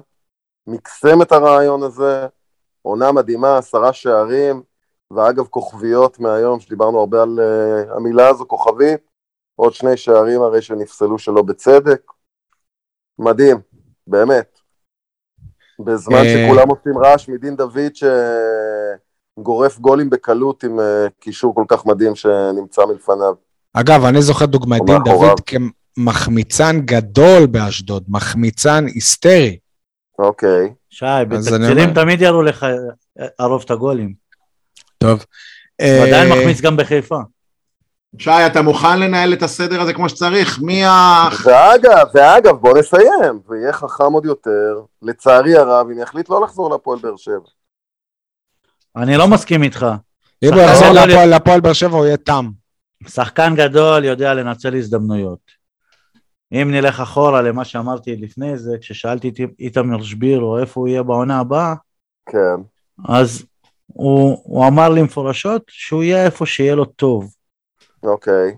מקסם 0.68 1.22
את 1.22 1.32
הרעיון 1.32 1.84
הזה, 1.84 2.28
עונה 2.82 3.12
מדהימה, 3.12 3.58
עשרה 3.58 3.94
שערים, 3.94 4.64
ואגב 5.12 5.48
כוכביות 5.48 6.20
מהיום, 6.20 6.60
שדיברנו 6.60 7.00
הרבה 7.00 7.22
על 7.22 7.40
uh, 7.40 7.96
המילה 7.96 8.30
הזו, 8.30 8.48
כוכבית, 8.48 9.10
עוד 9.56 9.74
שני 9.74 9.98
שערים 9.98 10.42
הרי 10.42 10.62
שנפסלו 10.62 11.20
שלא 11.20 11.42
בצדק. 11.42 12.02
מדהים, 13.20 13.58
באמת. 14.08 14.60
בזמן 15.80 16.16
אה, 16.16 16.24
שכולם 16.24 16.70
עושים 16.70 16.98
רעש 16.98 17.30
מדין 17.30 17.56
דוד 17.56 17.96
ש... 17.96 18.04
גורף 19.40 19.80
גולים 19.80 20.10
בקלות 20.10 20.64
עם 20.64 20.80
אה, 20.80 21.08
קישור 21.20 21.56
כל 21.56 21.66
כך 21.68 21.86
מדהים 21.86 22.16
שנמצא 22.16 22.82
מלפניו. 22.86 23.34
אגב, 23.74 24.06
אני 24.06 24.22
זוכר 24.22 24.46
דוגמא 24.46 24.78
דין 24.86 24.98
דוד 25.06 25.40
כמחמיצן 25.40 26.80
גדול 26.80 27.46
באשדוד, 27.46 28.04
מחמיצן 28.08 28.86
היסטרי. 28.86 29.58
אוקיי. 30.20 30.74
שי, 30.90 31.06
בתקצירים 31.30 31.94
תמיד 31.94 32.22
יראו 32.22 32.42
לך 32.42 32.66
ערוב 33.38 33.62
את 33.66 33.72
הגולים. 33.72 34.14
טוב. 34.98 35.26
ועדיין 35.82 36.32
אה, 36.32 36.38
מחמיץ 36.38 36.62
גם 36.62 36.78
בחיפה. 36.78 37.20
שי, 38.18 38.46
אתה 38.48 38.62
מוכן 38.62 39.00
לנהל 39.00 39.34
את 39.34 39.44
הסדר 39.44 39.82
הזה 39.82 39.94
כמו 39.94 40.10
שצריך? 40.10 40.60
מי 40.62 40.86
ה... 40.86 41.30
ואגב, 41.44 42.08
ואגב, 42.14 42.56
בוא 42.56 42.78
נסיים, 42.78 43.40
ויהיה 43.48 43.74
חכם 43.74 44.14
עוד 44.14 44.26
יותר, 44.26 44.82
לצערי 45.02 45.56
הרב, 45.56 45.88
אם 45.92 46.00
יחליט 46.00 46.30
לא 46.30 46.42
לחזור 46.42 46.76
לפועל 46.76 47.00
באר 47.00 47.16
שבע. 47.18 47.63
אני 48.96 49.18
לא 49.18 49.28
מסכים 49.28 49.64
איתך. 49.64 49.86
אם 50.44 50.54
הוא 50.54 50.62
יחזור 50.62 50.88
לפועל 51.26 51.60
באר 51.60 51.74
שבע 51.74 51.98
הוא 51.98 52.06
יהיה 52.06 52.18
תם. 52.18 52.50
שחקן 53.08 53.54
גדול 53.56 54.06
יודע 54.06 54.34
לנצל 54.34 54.76
הזדמנויות. 54.76 55.64
אם 56.54 56.72
נלך 56.72 57.00
אחורה 57.00 57.42
למה 57.42 57.66
שאמרתי 57.66 58.16
לפני 58.16 58.58
זה, 58.58 58.78
כששאלתי 58.82 59.30
את 59.30 59.40
איתמר 59.60 60.04
שבירו 60.04 60.58
איפה 60.58 60.80
הוא 60.80 60.88
יהיה 60.88 61.04
בעונה 61.04 61.40
הבאה, 61.40 61.74
כן. 62.30 62.62
אז 63.10 63.46
הוא, 63.88 64.38
הוא 64.44 64.68
אמר 64.68 64.90
לי 64.90 65.02
מפורשות 65.02 65.62
שהוא 65.68 66.04
יהיה 66.04 66.26
איפה 66.26 66.46
שיהיה 66.46 66.76
לו 66.76 66.86
טוב. 66.86 67.34
אוקיי. 68.04 68.58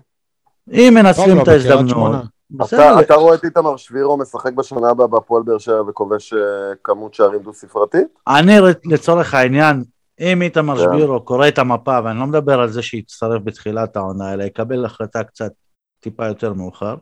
אם 0.72 0.92
מנצלים 0.94 1.40
את 1.40 1.48
ההזדמנות. 1.48 2.16
אתה, 2.64 3.00
אתה 3.00 3.14
רואה 3.14 3.34
את 3.34 3.44
איתמר 3.44 3.76
שבירו 3.76 4.16
משחק 4.16 4.52
בשנה 4.52 4.90
הבאה 4.90 5.06
בהפועל 5.06 5.42
באר 5.42 5.58
שבע 5.58 5.82
וכובש 5.88 6.32
אה, 6.32 6.38
כמות 6.84 7.14
שערים 7.14 7.42
דו-ספרתית? 7.42 8.06
אני 8.28 8.52
לצורך 8.84 9.34
העניין 9.34 9.84
אם 10.20 10.42
איתמר 10.42 10.78
שבירו 10.78 11.20
קורא 11.20 11.48
את 11.48 11.58
המפה, 11.58 11.98
ואני 12.04 12.18
לא 12.18 12.26
מדבר 12.26 12.60
על 12.60 12.68
זה 12.68 12.82
שיצטרף 12.82 13.42
בתחילת 13.44 13.96
העונה, 13.96 14.32
אלא 14.32 14.44
יקבל 14.44 14.84
החלטה 14.84 15.24
קצת 15.24 15.52
טיפה 16.00 16.26
יותר 16.26 16.52
מאוחר, 16.52 16.94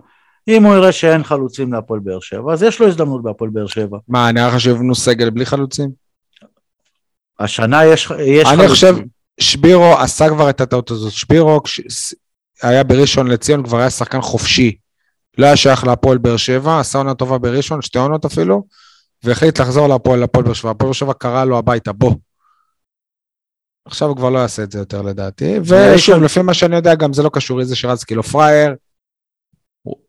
אם 0.49 0.65
הוא 0.65 0.75
יראה 0.75 0.93
שאין 0.93 1.25
חלוצים 1.25 1.73
להפועל 1.73 2.01
באר 2.01 2.21
שבע, 2.21 2.53
אז 2.53 2.63
יש 2.63 2.81
לו 2.81 2.89
הזדמנות 2.89 3.23
בהפועל 3.23 3.51
באר 3.51 3.67
שבע. 3.67 3.99
מה, 4.09 4.33
נראה 4.33 4.49
לך 4.49 4.61
שיבנו 4.61 4.95
סגל 4.95 5.31
בלי 5.31 5.47
חלוצים? 5.47 5.91
השנה 7.41 7.85
יש, 7.85 8.11
יש 8.19 8.47
אני 8.47 8.57
חלוצים. 8.57 8.61
אני 8.61 8.69
חושב, 8.69 8.95
שבירו 9.41 9.95
עשה 9.99 10.29
כבר 10.29 10.51
את 10.51 10.61
הטעות 10.61 10.91
הזאת. 10.91 11.13
שבירו 11.13 11.61
היה 12.63 12.85
בראשון 12.85 13.27
לציון, 13.27 13.63
כבר 13.63 13.79
היה 13.79 13.91
שחקן 13.91 14.21
חופשי. 14.21 14.77
לא 15.39 15.47
היה 15.47 15.57
שייך 15.57 15.85
להפועל 15.87 16.19
באר 16.19 16.37
שבע, 16.37 16.81
עשה 16.81 16.99
עונה 16.99 17.15
טובה 17.15 17.39
בראשון, 17.39 17.83
שתי 17.83 17.99
עונות 17.99 18.25
אפילו, 18.25 18.67
והחליט 19.25 19.61
לחזור 19.61 19.87
להפועל 19.87 20.27
באר 20.27 20.53
שבע. 20.53 20.71
הפועל 20.71 20.89
באר 20.89 20.93
שבע 20.93 21.13
קרא 21.13 21.45
לו 21.45 21.59
הביתה, 21.59 21.93
בוא. 21.93 22.15
עכשיו 23.85 24.09
הוא 24.09 24.17
כבר 24.17 24.31
לא 24.31 24.39
יעשה 24.39 24.63
את 24.63 24.73
זה 24.73 24.79
יותר 24.79 25.03
לדעתי, 25.03 25.59
ושוב, 25.65 26.23
לפי 26.23 26.43
מה 26.43 26.55
שאני 26.55 26.77
יודע, 26.77 26.95
גם 26.95 27.13
זה 27.13 27.23
לא 27.23 27.31
קשור 27.33 27.61
איזה 27.61 27.77
שרצקי 27.77 28.15
לא 28.15 28.23
פראייר. 28.23 28.75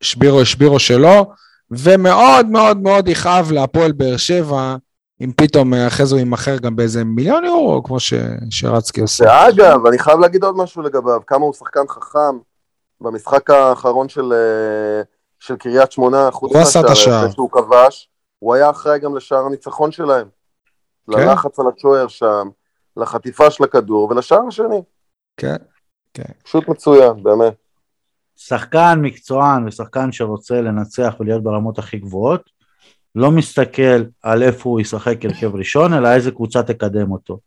שבירו 0.02 0.45
שבירו 0.45 0.80
שלו, 0.80 1.31
ומאוד 1.72 2.45
מאוד 2.45 2.77
מאוד 2.77 3.07
יכאב 3.07 3.52
להפועל 3.52 3.91
באר 3.91 4.18
שבע, 4.18 4.76
אם 5.22 5.31
פתאום 5.38 5.73
אה, 5.73 5.88
אחרי 5.88 6.06
זה 6.06 6.15
הוא 6.15 6.19
יימכר 6.19 6.57
גם 6.57 6.76
באיזה 6.76 7.03
מיליון 7.03 7.45
יורו, 7.45 7.84
כמו 7.84 7.99
ש... 7.99 8.14
שרצקי 8.49 9.02
עושה. 9.02 9.26
ואגב, 9.26 9.85
אני 9.85 9.99
חייב 9.99 10.19
להגיד 10.19 10.43
עוד 10.43 10.57
משהו 10.57 10.81
לגביו, 10.81 11.22
כמה 11.27 11.45
הוא 11.45 11.53
שחקן 11.53 11.88
חכם 11.89 12.38
במשחק 13.02 13.49
האחרון 13.49 14.10
של, 14.10 14.34
אה, 14.34 15.02
של 15.39 15.56
קריית 15.56 15.91
שמונה, 15.91 16.31
חוץ 16.31 16.52
הוא 16.53 16.61
עשה 16.61 16.80
את 16.80 16.85
השער. 16.85 17.31
שהוא 17.31 17.49
כבש, 17.52 18.10
הוא 18.39 18.53
היה 18.53 18.69
אחראי 18.69 18.99
גם 18.99 19.15
לשער 19.15 19.45
הניצחון 19.45 19.91
שלהם. 19.91 20.27
כן. 21.11 21.19
ללחץ 21.19 21.60
על 21.60 21.65
השוער 21.77 22.07
שם, 22.07 22.49
לחטיפה 22.98 23.52
של 23.52 23.64
הכדור 23.64 24.12
ולשער 24.12 24.48
השני. 24.48 24.82
כן. 25.38 25.56
פשוט 26.44 26.68
מצוין, 26.68 27.24
באמת. 27.24 27.54
שחקן 28.38 29.00
מקצוען 29.02 29.68
ושחקן 29.68 30.12
שרוצה 30.12 30.62
לנצח 30.62 31.16
ולהיות 31.20 31.44
ברמות 31.44 31.80
הכי 31.80 31.98
גבוהות, 31.98 32.50
לא 33.16 33.32
מסתכל 33.32 34.04
על 34.24 34.44
איפה 34.44 34.70
הוא 34.70 34.80
ישחק 34.80 35.26
הרכב 35.26 35.56
ראשון, 35.56 35.94
אלא 35.94 36.08
איזה 36.14 36.32
קבוצה 36.32 36.64
תקדם 36.64 37.12
אותו. 37.12 37.40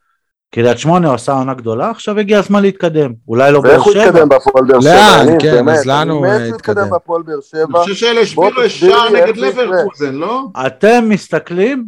קריית 0.51 0.79
שמונה 0.79 1.15
עשה 1.15 1.33
עונה 1.33 1.55
גדולה, 1.55 1.91
עכשיו 1.91 2.19
הגיע 2.19 2.39
הזמן 2.39 2.63
להתקדם. 2.63 3.13
אולי 3.29 3.53
לא 3.53 3.61
באר 3.61 3.71
ואיך 3.71 3.83
הוא 3.83 3.93
שבע. 3.93 4.05
יתקדם 4.05 4.29
בהפועל 4.29 4.65
באר 4.65 4.81
שבע? 4.81 4.95
לאן? 4.95 5.29
אני, 5.29 5.39
כן, 5.41 5.69
אז 5.69 5.87
לאן 5.87 6.11
הוא, 6.11 6.27
אני? 6.27 6.49
יתקדם 6.49 6.91
בהפועל 6.91 7.23
באר 7.23 7.35
אני 7.35 7.43
שבע. 7.43 7.79
חושב 7.83 7.95
שלשבירו 7.95 8.51
בוא 8.55 8.63
יש 8.63 8.75
תסביר 8.77 8.97
שער 8.97 9.09
לי 9.09 9.23
נגד. 9.23 9.37
לברקוזן, 9.37 10.15
לא? 10.15 10.43
אתם 10.67 11.05
מסתכלים 11.09 11.85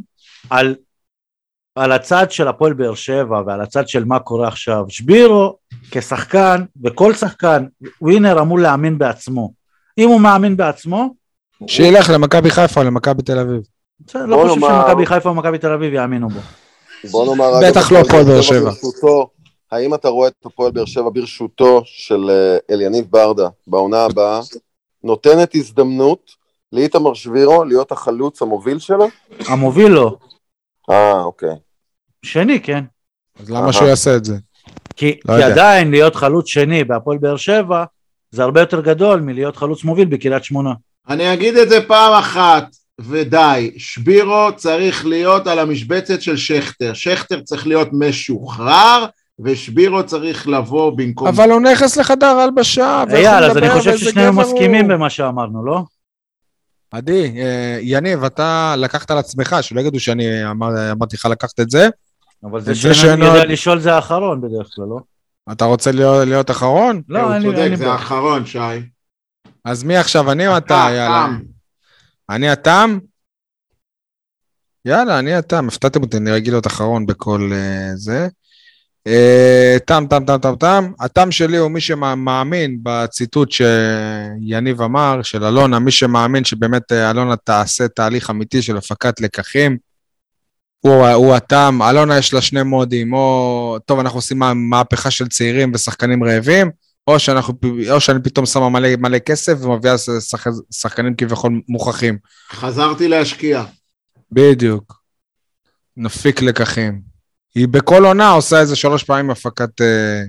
על, 0.50 0.74
על 1.80 1.92
הצד 1.92 2.30
של 2.30 2.48
הפועל 2.48 2.72
באר 2.72 2.94
שבע 2.94 3.42
ועל 3.46 3.60
הצד 3.60 3.88
של 3.88 4.04
מה 4.04 4.18
קורה 4.18 4.48
עכשיו. 4.48 4.84
שבירו 4.88 5.56
כשחקן, 5.90 6.64
וכל 6.84 7.14
שחקן, 7.14 7.64
ווינר 8.00 8.40
אמור 8.40 8.58
להאמין 8.58 8.98
בעצמו. 8.98 9.52
אם 9.98 10.08
הוא 10.08 10.20
מאמין 10.20 10.56
בעצמו, 10.56 11.14
שילך 11.66 12.10
למכבי 12.10 12.50
חיפה 12.50 12.80
או 12.80 12.86
למכבי 12.86 13.22
תל 13.22 13.38
אביב. 13.38 13.60
לא 14.14 14.36
חושב 14.36 14.60
נאמר- 14.60 14.86
שמכבי 14.86 15.06
חיפה 15.06 15.28
או 15.28 15.34
מכבי 15.34 15.58
תל 15.58 15.72
אביב 15.72 15.94
יאמינו 15.94 16.28
בו. 16.28 16.40
בוא 17.10 17.26
נאמר... 17.26 17.52
בטח 17.70 17.92
לא 17.92 17.98
הפועל 17.98 18.24
באר 18.24 18.40
שבע. 18.42 18.70
ברשותו, 18.70 19.30
האם 19.72 19.94
אתה 19.94 20.08
רואה 20.08 20.28
את 20.28 20.46
הפועל 20.46 20.70
באר 20.72 20.84
שבע 20.84 21.10
ברשותו 21.12 21.82
של 21.84 22.30
אה, 22.30 22.74
אליניב 22.74 23.06
ברדה 23.10 23.48
בעונה 23.66 24.04
הבאה, 24.04 24.40
נותנת 25.04 25.54
הזדמנות 25.54 26.30
לאיתמר 26.72 27.14
שבירו 27.14 27.64
להיות 27.64 27.92
החלוץ 27.92 28.42
המוביל 28.42 28.78
שלה? 28.78 29.04
המוביל 29.48 29.88
לא, 29.88 30.16
אה, 30.90 31.22
אוקיי. 31.22 31.54
שני 32.22 32.60
כן. 32.60 32.84
אז 33.40 33.50
למה. 33.50 33.72
שהוא 33.72 33.88
יעשה 33.88 34.16
את 34.16 34.24
זה? 34.24 34.36
כי, 34.96 35.06
לא 35.24 35.34
כי 35.34 35.40
יודע. 35.42 35.46
עדיין 35.46 35.90
להיות 35.90 36.16
חלוץ 36.16 36.46
שני 36.48 36.84
בהפועל 36.84 37.18
באר 37.18 37.36
שבע 37.36 37.84
זה 38.30 38.42
הרבה 38.42 38.60
יותר 38.60 38.80
גדול 38.80 39.20
מלהיות 39.20 39.56
חלוץ 39.56 39.84
מוביל 39.84 40.08
בקריית 40.08 40.44
שמונה. 40.44 40.72
אני 41.08 41.32
אגיד 41.32 41.56
את 41.56 41.68
זה 41.68 41.80
פעם 41.88 42.12
אחת, 42.12 42.66
ודי. 43.00 43.70
שבירו 43.78 44.48
צריך 44.56 45.06
להיות 45.06 45.46
על 45.46 45.58
המשבצת 45.58 46.22
של 46.22 46.36
שכטר. 46.36 46.92
שכטר 46.94 47.40
צריך 47.40 47.66
להיות 47.66 47.88
משוחרר, 47.92 49.06
ושבירו 49.44 50.06
צריך 50.06 50.48
לבוא 50.48 50.92
במקום... 50.96 51.28
אבל 51.28 51.50
הוא 51.50 51.60
נכנס 51.60 51.96
לחדר 51.96 52.26
הלבשה, 52.26 53.04
אייל, 53.12 53.44
אז 53.44 53.56
אני 53.56 53.70
חושב 53.70 53.96
ששנינו 53.96 54.32
מסכימים 54.32 54.84
הוא. 54.84 54.92
במה 54.94 55.10
שאמרנו, 55.10 55.64
לא? 55.64 55.82
עדי, 56.90 57.32
אה, 57.40 57.78
יניב, 57.82 58.24
אתה 58.24 58.74
לקחת 58.78 59.10
על 59.10 59.18
עצמך, 59.18 59.56
שלא 59.60 59.80
יגידו 59.80 60.00
שאני 60.00 60.50
אמר- 60.50 60.90
אמרתי 60.92 61.16
לך 61.16 61.26
לקחת 61.26 61.60
את 61.60 61.70
זה. 61.70 61.88
אבל 62.44 62.60
זה 62.60 62.74
שאינו 62.74 62.94
שאינו- 62.94 63.24
יודע 63.24 63.44
לשאול 63.44 63.80
זה 63.80 63.94
האחרון 63.94 64.40
בדרך 64.40 64.68
כלל, 64.74 64.84
לא? 64.84 65.00
אתה 65.52 65.64
רוצה 65.64 65.92
להיות, 65.92 66.28
להיות 66.28 66.50
אחרון? 66.50 67.02
לא, 67.08 67.20
הוא 67.20 67.32
אין 67.34 67.42
לי- 67.42 67.48
אין 67.48 67.56
צודק, 67.56 67.74
זה 67.74 67.84
בעיה. 67.84 67.92
האחרון, 67.96 68.46
שי. 68.46 68.58
אז 69.64 69.82
מי 69.84 69.96
עכשיו, 69.96 70.32
אני 70.32 70.48
או 70.48 70.56
אתה? 70.56 70.64
אתה, 70.86 70.94
יאללה. 70.94 71.26
תם. 71.38 71.38
אני 72.30 72.48
התם? 72.50 72.98
יאללה, 74.84 75.18
אני 75.18 75.34
התם. 75.34 75.68
הפתעתם 75.68 76.02
אותי, 76.02 76.16
אני 76.16 76.30
רגיל 76.30 76.52
להיות 76.54 76.66
אחרון 76.66 77.06
בכל 77.06 77.50
אה, 77.52 77.90
זה. 77.94 78.28
אה, 79.06 79.76
תם, 79.86 80.04
תם, 80.10 80.24
תם, 80.26 80.38
תם, 80.38 80.54
תם. 80.56 80.92
התם 81.00 81.30
שלי 81.30 81.56
הוא 81.56 81.70
מי 81.70 81.80
שמאמין 81.80 82.78
בציטוט 82.82 83.50
שיניב 83.50 84.82
אמר, 84.82 85.22
של 85.22 85.44
אלונה, 85.44 85.78
מי 85.78 85.90
שמאמין 85.90 86.44
שבאמת 86.44 86.92
אה, 86.92 87.10
אלונה 87.10 87.36
תעשה 87.36 87.88
תהליך 87.88 88.30
אמיתי 88.30 88.62
של 88.62 88.76
הפקת 88.76 89.20
לקחים. 89.20 89.89
הוא, 90.80 91.06
הוא 91.06 91.34
התם, 91.34 91.78
אלונה 91.90 92.18
יש 92.18 92.34
לה 92.34 92.42
שני 92.42 92.62
מודים, 92.62 93.12
או 93.12 93.76
טוב, 93.86 93.98
אנחנו 93.98 94.18
עושים 94.18 94.38
מה- 94.38 94.54
מהפכה 94.54 95.10
של 95.10 95.28
צעירים 95.28 95.72
ושחקנים 95.74 96.24
רעבים, 96.24 96.70
או, 97.06 97.18
שאנחנו, 97.18 97.54
או 97.90 98.00
שאני 98.00 98.22
פתאום 98.22 98.46
שמה 98.46 98.68
מלא, 98.68 98.88
מלא 98.98 99.18
כסף 99.18 99.52
ומביאה 99.62 99.98
שח, 99.98 100.44
שחקנים 100.72 101.14
כביכול 101.16 101.60
מוכחים. 101.68 102.18
חזרתי 102.50 103.08
להשקיע. 103.08 103.64
בדיוק. 104.32 105.00
נפיק 105.96 106.42
לקחים. 106.42 107.00
היא 107.54 107.68
בכל 107.68 108.04
עונה 108.04 108.30
עושה 108.30 108.60
איזה 108.60 108.76
שלוש 108.76 109.04
פעמים 109.04 109.30
הפקת 109.30 109.80
אה, 109.80 110.22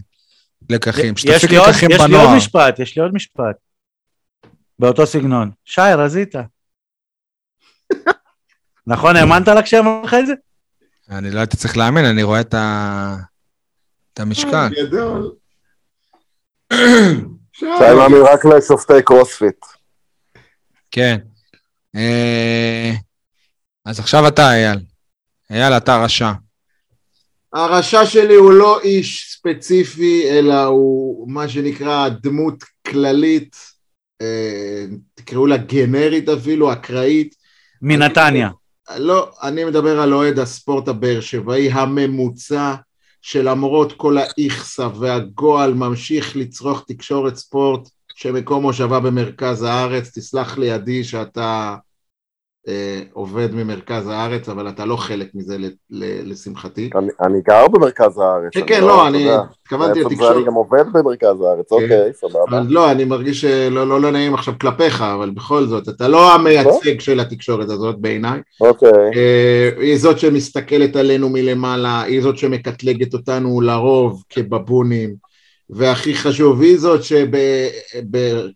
לקחים. 0.70 1.14
יש 1.14 1.22
שתפיק 1.22 1.50
לי 1.52 1.58
עוד- 1.58 1.70
לקחים 1.70 1.92
יש 1.92 1.98
לי 1.98 2.02
עוד 2.04 2.12
בנוער. 2.12 2.36
משפט, 2.38 2.80
יש 2.80 2.96
לי 2.98 3.02
עוד 3.04 3.14
משפט. 3.14 3.56
באותו 4.80 5.06
סגנון. 5.08 5.52
שי, 5.66 5.82
רזית. 5.98 6.36
נכון, 8.88 9.16
האמנת 9.16 9.48
לה 9.48 9.62
כשאמרתי 9.62 10.08
לך 10.08 10.14
את 10.14 10.28
זה? 10.28 10.34
אני 11.10 11.32
לא 11.32 11.40
הייתי 11.40 11.58
צריך 11.58 11.78
להאמין, 11.78 12.06
אני 12.06 12.24
רואה 12.24 12.42
את, 12.42 12.54
ה... 12.54 13.16
את 14.14 14.20
המשקל. 14.20 14.70
גדול. 14.88 15.32
שי 17.54 17.66
מאמין 17.98 18.22
רק 18.22 18.46
לשופטי 18.46 19.02
קרוספיט. 19.06 19.66
כן. 20.92 21.18
אה, 21.96 22.92
אז 23.86 24.00
עכשיו 24.00 24.28
אתה, 24.28 24.52
אייל. 24.52 24.80
אייל, 25.52 25.74
אתה 25.74 26.04
רשע. 26.04 26.32
הרשע 27.54 28.06
שלי 28.06 28.36
הוא 28.36 28.54
לא 28.54 28.82
איש 28.82 29.36
ספציפי, 29.38 30.30
אלא 30.30 30.64
הוא 30.64 31.32
מה 31.32 31.50
שנקרא 31.50 32.10
דמות 32.10 32.64
כללית, 32.88 33.56
אה, 34.22 34.86
תקראו 35.14 35.48
לה 35.48 35.58
גנרית 35.58 36.30
אפילו, 36.30 36.74
אקראית. 36.74 37.36
מנתניה. 37.82 38.50
לא, 38.98 39.32
אני 39.44 39.66
מדבר 39.66 40.00
על 40.00 40.14
אוהד 40.14 40.40
הספורט 40.40 40.88
הבאר 40.88 41.22
שבעי 41.22 41.72
הממוצע, 41.72 42.76
שלמרות 43.22 43.94
כל 43.94 44.18
האיכסה 44.18 44.88
והגועל 45.00 45.74
ממשיך 45.74 46.36
לצרוך 46.36 46.84
תקשורת 46.88 47.36
ספורט 47.36 47.90
שמקום 48.16 48.62
מושבה 48.62 49.00
במרכז 49.00 49.64
הארץ. 49.64 50.18
תסלח 50.18 50.58
לי 50.58 50.72
עדי 50.72 51.04
שאתה 51.04 51.76
עובד 53.14 53.56
ממרכז 53.56 54.08
הארץ, 54.08 54.50
אבל 54.50 54.70
אתה 54.70 54.86
לא 54.86 54.96
חלק 54.96 55.28
מזה 55.34 55.58
ל- 55.58 55.72
ל- 55.90 56.32
לשמחתי. 56.32 56.90
אני, 56.96 57.42
גר 57.48 57.68
במרכז 57.68 58.18
הארץ. 58.18 58.52
כן, 58.54 58.62
כן, 58.68 58.82
לא, 58.82 59.02
אתה 59.02 59.08
אני. 59.08 59.28
התכוונתי 59.32 60.04
לתקשורת. 60.04 60.36
אני 60.36 60.46
גם 60.46 60.54
עובד 60.54 60.84
במרכז 60.94 61.42
הארץ, 61.42 61.72
אוקיי, 61.72 62.14
סבבה. 62.14 62.40
אבל 62.50 62.66
לא, 62.70 62.92
אני 62.92 63.06
מרגיש 63.06 63.42
שלא 63.42 63.88
לא, 63.88 64.02
לא 64.02 64.12
נעים 64.12 64.34
עכשיו 64.34 64.54
כלפיך, 64.62 65.02
אבל 65.02 65.30
בכל 65.30 65.66
זאת, 65.66 65.90
אתה 65.90 66.08
לא 66.08 66.34
המייצג 66.34 67.00
של 67.00 67.20
התקשורת 67.20 67.70
הזאת 67.70 68.00
בעיניי. 68.00 68.40
אוקיי. 68.62 68.90
אה, 69.16 69.70
היא 69.78 69.98
זאת 69.98 70.20
שמסתכלת 70.20 70.96
עלינו 70.96 71.30
מלמעלה, 71.30 72.02
היא 72.02 72.22
זאת 72.22 72.38
שמקטלגת 72.38 73.14
אותנו 73.14 73.62
לרוב 73.62 74.24
כבבונים, 74.30 75.16
והכי 75.70 76.16
חשוב, 76.16 76.62
היא 76.62 76.78
זאת 76.78 77.02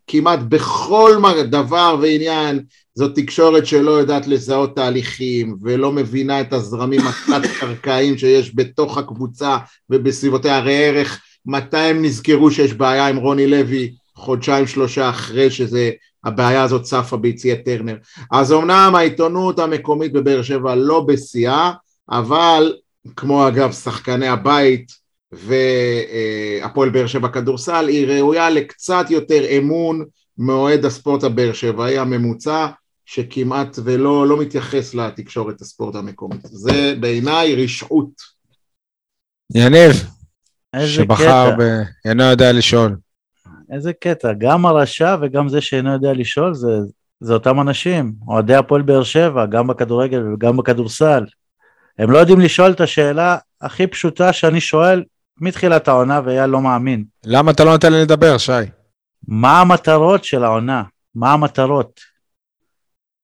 שכמעט 0.08 0.38
בכל 0.48 1.12
דבר 1.50 1.96
ועניין 2.00 2.60
זאת 2.98 3.14
תקשורת 3.14 3.66
שלא 3.66 3.90
יודעת 3.90 4.26
לזהות 4.26 4.76
תהליכים 4.76 5.56
ולא 5.62 5.92
מבינה 5.92 6.40
את 6.40 6.52
הזרמים 6.52 7.00
התת-קרקעיים 7.00 8.18
שיש 8.18 8.52
בתוך 8.54 8.98
הקבוצה 8.98 9.56
ובסביבותיה. 9.90 10.56
הרי 10.56 10.84
ערך 10.84 11.20
מתי 11.46 11.76
הם 11.76 12.04
נזכרו 12.04 12.50
שיש 12.50 12.72
בעיה 12.72 13.06
עם 13.06 13.16
רוני 13.16 13.46
לוי 13.46 13.94
חודשיים 14.14 14.66
שלושה 14.66 15.10
אחרי 15.10 15.50
שזה 15.50 15.90
הבעיה 16.24 16.62
הזאת 16.62 16.82
צפה 16.82 17.16
ביציע 17.16 17.54
טרנר. 17.54 17.96
אז 18.32 18.52
אמנם 18.52 18.92
העיתונות 18.96 19.58
המקומית 19.58 20.12
בבאר 20.12 20.42
שבע 20.42 20.74
לא 20.74 21.00
בשיאה, 21.00 21.72
אבל 22.10 22.74
כמו 23.16 23.48
אגב 23.48 23.72
שחקני 23.72 24.28
הבית 24.28 24.92
והפועל 25.32 26.88
באר 26.88 27.06
שבע 27.06 27.28
כדורסל, 27.28 27.88
היא 27.88 28.06
ראויה 28.06 28.50
לקצת 28.50 29.06
יותר 29.10 29.58
אמון 29.58 30.04
מאוהד 30.38 30.84
הספורט 30.84 31.24
הבאר 31.24 31.52
שבעי 31.52 31.98
הממוצע, 31.98 32.66
שכמעט 33.06 33.78
ולא 33.84 34.26
לא 34.26 34.40
מתייחס 34.40 34.94
לתקשורת 34.94 35.60
הספורט 35.60 35.94
המקומית. 35.94 36.40
זה 36.42 36.94
בעיניי 37.00 37.64
רשעות. 37.64 38.36
יניב, 39.54 39.92
שבחר 40.86 41.50
קטע, 41.50 41.56
ב... 41.58 41.82
אינו 42.08 42.22
יודע 42.22 42.52
לשאול. 42.52 42.96
איזה 43.72 43.92
קטע. 43.92 44.32
גם 44.38 44.66
הרשע 44.66 45.16
וגם 45.22 45.48
זה 45.48 45.60
שאינו 45.60 45.92
יודע 45.92 46.12
לשאול 46.12 46.54
זה, 46.54 46.68
זה 47.20 47.32
אותם 47.32 47.60
אנשים. 47.60 48.12
אוהדי 48.28 48.54
הפועל 48.54 48.82
באר 48.82 49.02
שבע, 49.02 49.46
גם 49.46 49.66
בכדורגל 49.66 50.32
וגם 50.32 50.56
בכדורסל. 50.56 51.24
הם 51.98 52.10
לא 52.10 52.18
יודעים 52.18 52.40
לשאול 52.40 52.70
את 52.70 52.80
השאלה 52.80 53.36
הכי 53.60 53.86
פשוטה 53.86 54.32
שאני 54.32 54.60
שואל 54.60 55.04
מתחילת 55.40 55.88
העונה 55.88 56.20
ואייל 56.24 56.46
לא 56.46 56.60
מאמין. 56.60 57.04
למה 57.24 57.50
אתה 57.50 57.64
לא 57.64 57.72
נותן 57.72 57.92
לי 57.92 58.02
לדבר, 58.02 58.38
שי? 58.38 58.52
מה 59.28 59.60
המטרות 59.60 60.24
של 60.24 60.44
העונה? 60.44 60.82
מה 61.14 61.32
המטרות? 61.32 62.15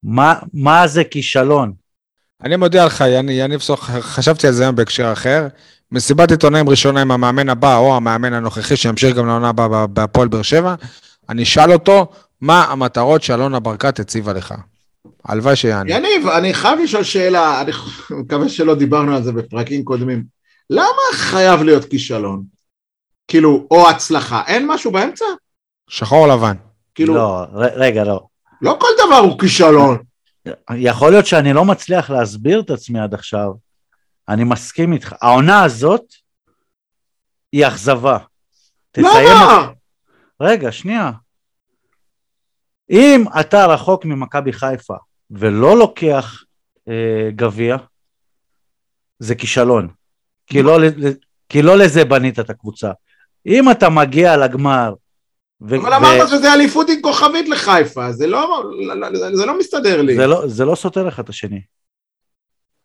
מה, 0.05 0.35
מה 0.55 0.87
זה 0.87 1.05
כישלון? 1.05 1.73
אני 2.45 2.57
מודיע 2.57 2.87
לך, 2.87 3.05
יניב 3.29 3.61
סוך, 3.61 3.91
חשבתי 3.91 4.47
על 4.47 4.53
זה 4.53 4.63
היום 4.63 4.77
בהקשר 4.77 5.13
אחר. 5.13 5.47
מסיבת 5.93 6.31
עיתונאים 6.31 6.69
ראשונה 6.69 7.01
עם 7.01 7.11
המאמן 7.11 7.49
הבא, 7.49 7.77
או 7.77 7.97
המאמן 7.97 8.33
הנוכחי, 8.33 8.77
שימשיך 8.77 9.17
גם 9.17 9.27
לעונה 9.27 9.49
הבאה 9.49 9.87
בהפועל 9.87 10.29
באר 10.29 10.43
שבע, 10.43 10.75
אני 11.29 11.43
אשאל 11.43 11.73
אותו, 11.73 12.07
מה 12.41 12.65
המטרות 12.65 13.23
שאלונה 13.23 13.61
ברקת 13.61 14.01
הציבה 14.01 14.33
לך? 14.33 14.55
הלוואי 15.25 15.57
שיענה. 15.57 15.91
יניב, 15.91 16.27
אני 16.27 16.55
חייב 16.55 16.79
לשאול 16.81 17.03
שאלה, 17.03 17.61
אני 17.61 17.73
מקווה 18.11 18.49
שלא 18.49 18.75
דיברנו 18.75 19.17
על 19.17 19.23
זה 19.23 19.33
בפרקים 19.33 19.85
קודמים. 19.85 20.25
למה 20.71 21.13
חייב 21.13 21.63
להיות 21.63 21.85
כישלון? 21.85 22.43
כאילו, 23.29 23.67
או 23.71 23.91
הצלחה, 23.91 24.43
אין 24.47 24.67
משהו 24.67 24.91
באמצע? 24.91 25.25
שחור 25.89 26.29
לבן. 26.29 26.57
כאילו... 26.95 27.15
לא, 27.15 27.47
רגע, 27.55 28.05
לא. 28.05 28.21
לא 28.63 28.79
כל 28.81 28.89
דבר 29.07 29.17
הוא 29.17 29.39
כישלון. 29.39 29.99
יכול 30.75 31.11
להיות 31.11 31.27
שאני 31.27 31.53
לא 31.53 31.65
מצליח 31.65 32.11
להסביר 32.11 32.61
את 32.61 32.71
עצמי 32.71 33.01
עד 33.01 33.15
עכשיו. 33.15 33.53
אני 34.29 34.45
מסכים 34.45 34.93
איתך. 34.93 35.15
העונה 35.23 35.65
הזאת 35.65 36.05
היא 37.53 37.67
אכזבה. 37.67 38.19
למה? 38.97 39.69
רגע, 40.41 40.73
שנייה. 40.73 41.11
אם 42.91 43.25
אתה 43.41 43.67
רחוק 43.67 44.05
ממכבי 44.05 44.53
חיפה 44.53 44.97
ולא 45.31 45.79
לוקח 45.79 46.43
אה, 46.89 47.31
גביע, 47.37 47.77
זה 49.19 49.35
כישלון. 49.35 49.89
כי 50.47 50.63
לא, 50.63 50.79
כי 51.49 51.63
לא 51.63 51.79
לזה 51.79 52.05
בנית 52.05 52.39
את 52.39 52.51
הקבוצה. 52.51 52.91
אם 53.47 53.71
אתה 53.71 53.91
מגיע 53.91 54.37
לגמר... 54.37 54.95
ו- 55.69 55.77
אבל 55.77 55.93
אמרת 55.93 56.23
ו- 56.23 56.29
שזה 56.29 56.53
אליפות 56.53 56.89
עם 56.89 57.01
כוכבית 57.01 57.49
לחיפה, 57.49 58.13
זה 58.13 58.27
לא, 58.27 58.63
זה 59.33 59.47
לא 59.47 59.59
מסתדר 59.59 60.03
לי. 60.03 60.17
זה 60.17 60.27
לא, 60.27 60.49
זה 60.49 60.65
לא 60.65 60.75
סותר 60.75 61.09
אחד 61.09 61.23
את 61.23 61.29
השני. 61.29 61.61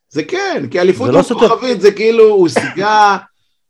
זה 0.10 0.24
כן, 0.24 0.66
כי 0.72 0.80
אליפות 0.82 1.10
לא 1.10 1.18
עם 1.18 1.24
סותר... 1.24 1.50
כוכבית 1.50 1.82
זה 1.82 1.92
כאילו 1.92 2.30
הושגה 2.30 3.18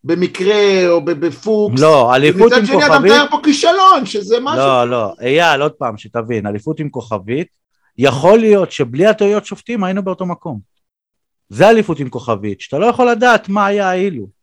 במקרה 0.03 0.87
או 0.89 1.05
בפוקס. 1.05 1.81
לא, 1.81 2.15
אליפות 2.15 2.51
עם 2.51 2.59
כוכבית... 2.59 2.75
מצד 2.75 2.85
שני 2.85 2.95
אתה 2.95 2.99
מתאר 2.99 3.25
פה 3.31 3.39
כישלון, 3.43 4.05
שזה 4.05 4.37
משהו... 4.41 4.57
לא, 4.57 4.89
לא, 4.89 5.13
אייל, 5.21 5.61
עוד 5.61 5.71
פעם, 5.71 5.97
שתבין, 5.97 6.47
אליפות 6.47 6.79
עם 6.79 6.89
כוכבית, 6.89 7.47
יכול 7.97 8.39
להיות 8.39 8.71
שבלי 8.71 9.05
הטעויות 9.05 9.45
שופטים 9.45 9.83
היינו 9.83 10.03
באותו 10.03 10.25
מקום. 10.25 10.59
זה 11.49 11.69
אליפות 11.69 11.99
עם 11.99 12.09
כוכבית, 12.09 12.61
שאתה 12.61 12.79
לא 12.79 12.85
יכול 12.85 13.09
לדעת 13.09 13.49
מה 13.49 13.65
היה 13.65 13.93
אילו. 13.93 14.36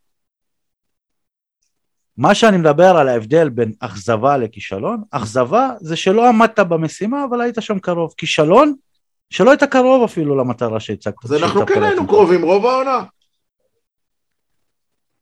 מה 2.16 2.34
שאני 2.34 2.56
מדבר 2.56 2.96
על 2.96 3.08
ההבדל 3.08 3.48
בין 3.48 3.72
אכזבה 3.80 4.36
לכישלון, 4.36 5.02
אכזבה 5.10 5.70
זה 5.80 5.96
שלא 5.96 6.28
עמדת 6.28 6.58
במשימה 6.60 7.24
אבל 7.30 7.40
היית 7.40 7.56
שם 7.60 7.78
קרוב, 7.78 8.14
כישלון 8.16 8.74
שלא 9.30 9.50
היית 9.50 9.64
קרוב 9.64 10.04
אפילו 10.04 10.36
למטרה 10.36 10.80
שהצגת. 10.80 11.14
אז 11.24 11.32
אנחנו 11.32 11.66
כן 11.66 11.82
היינו 11.82 12.06
קרובים 12.06 12.42
רוב 12.42 12.66
העונה. 12.66 13.04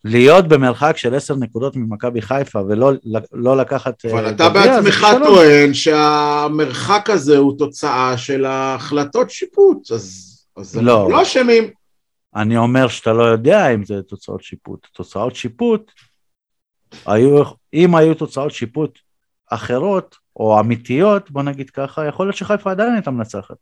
להיות 0.04 0.48
במרחק 0.48 0.96
של 0.96 1.14
עשר 1.14 1.34
נקודות 1.34 1.76
ממכבי 1.76 2.22
חיפה 2.22 2.60
ולא 2.68 2.92
לא 3.32 3.56
לקחת... 3.56 4.04
אה, 4.04 4.12
אבל 4.12 4.30
אתה 4.30 4.48
בעצמך 4.48 5.06
טוען 5.24 5.74
שהמרחק 5.74 7.10
הזה 7.10 7.38
הוא 7.38 7.58
תוצאה 7.58 8.18
של 8.18 8.44
ההחלטות 8.44 9.30
שיפוט, 9.30 9.90
אז, 9.92 10.38
אז 10.56 10.76
לא. 10.76 10.96
אנחנו 10.96 11.10
לא 11.12 11.22
אשמים. 11.22 11.70
אני 12.36 12.56
אומר 12.56 12.88
שאתה 12.88 13.12
לא 13.12 13.22
יודע 13.22 13.74
אם 13.74 13.84
זה 13.84 14.02
תוצאות 14.02 14.42
שיפוט. 14.42 14.86
תוצאות 14.92 15.36
שיפוט, 15.36 15.92
היו, 17.06 17.42
אם 17.74 17.94
היו 17.94 18.14
תוצאות 18.14 18.52
שיפוט 18.52 18.98
אחרות 19.50 20.16
או 20.36 20.60
אמיתיות, 20.60 21.30
בוא 21.30 21.42
נגיד 21.42 21.70
ככה, 21.70 22.06
יכול 22.06 22.26
להיות 22.26 22.36
שחיפה 22.36 22.70
עדיין 22.70 22.94
הייתה 22.94 23.10
מנצחת. 23.10 23.56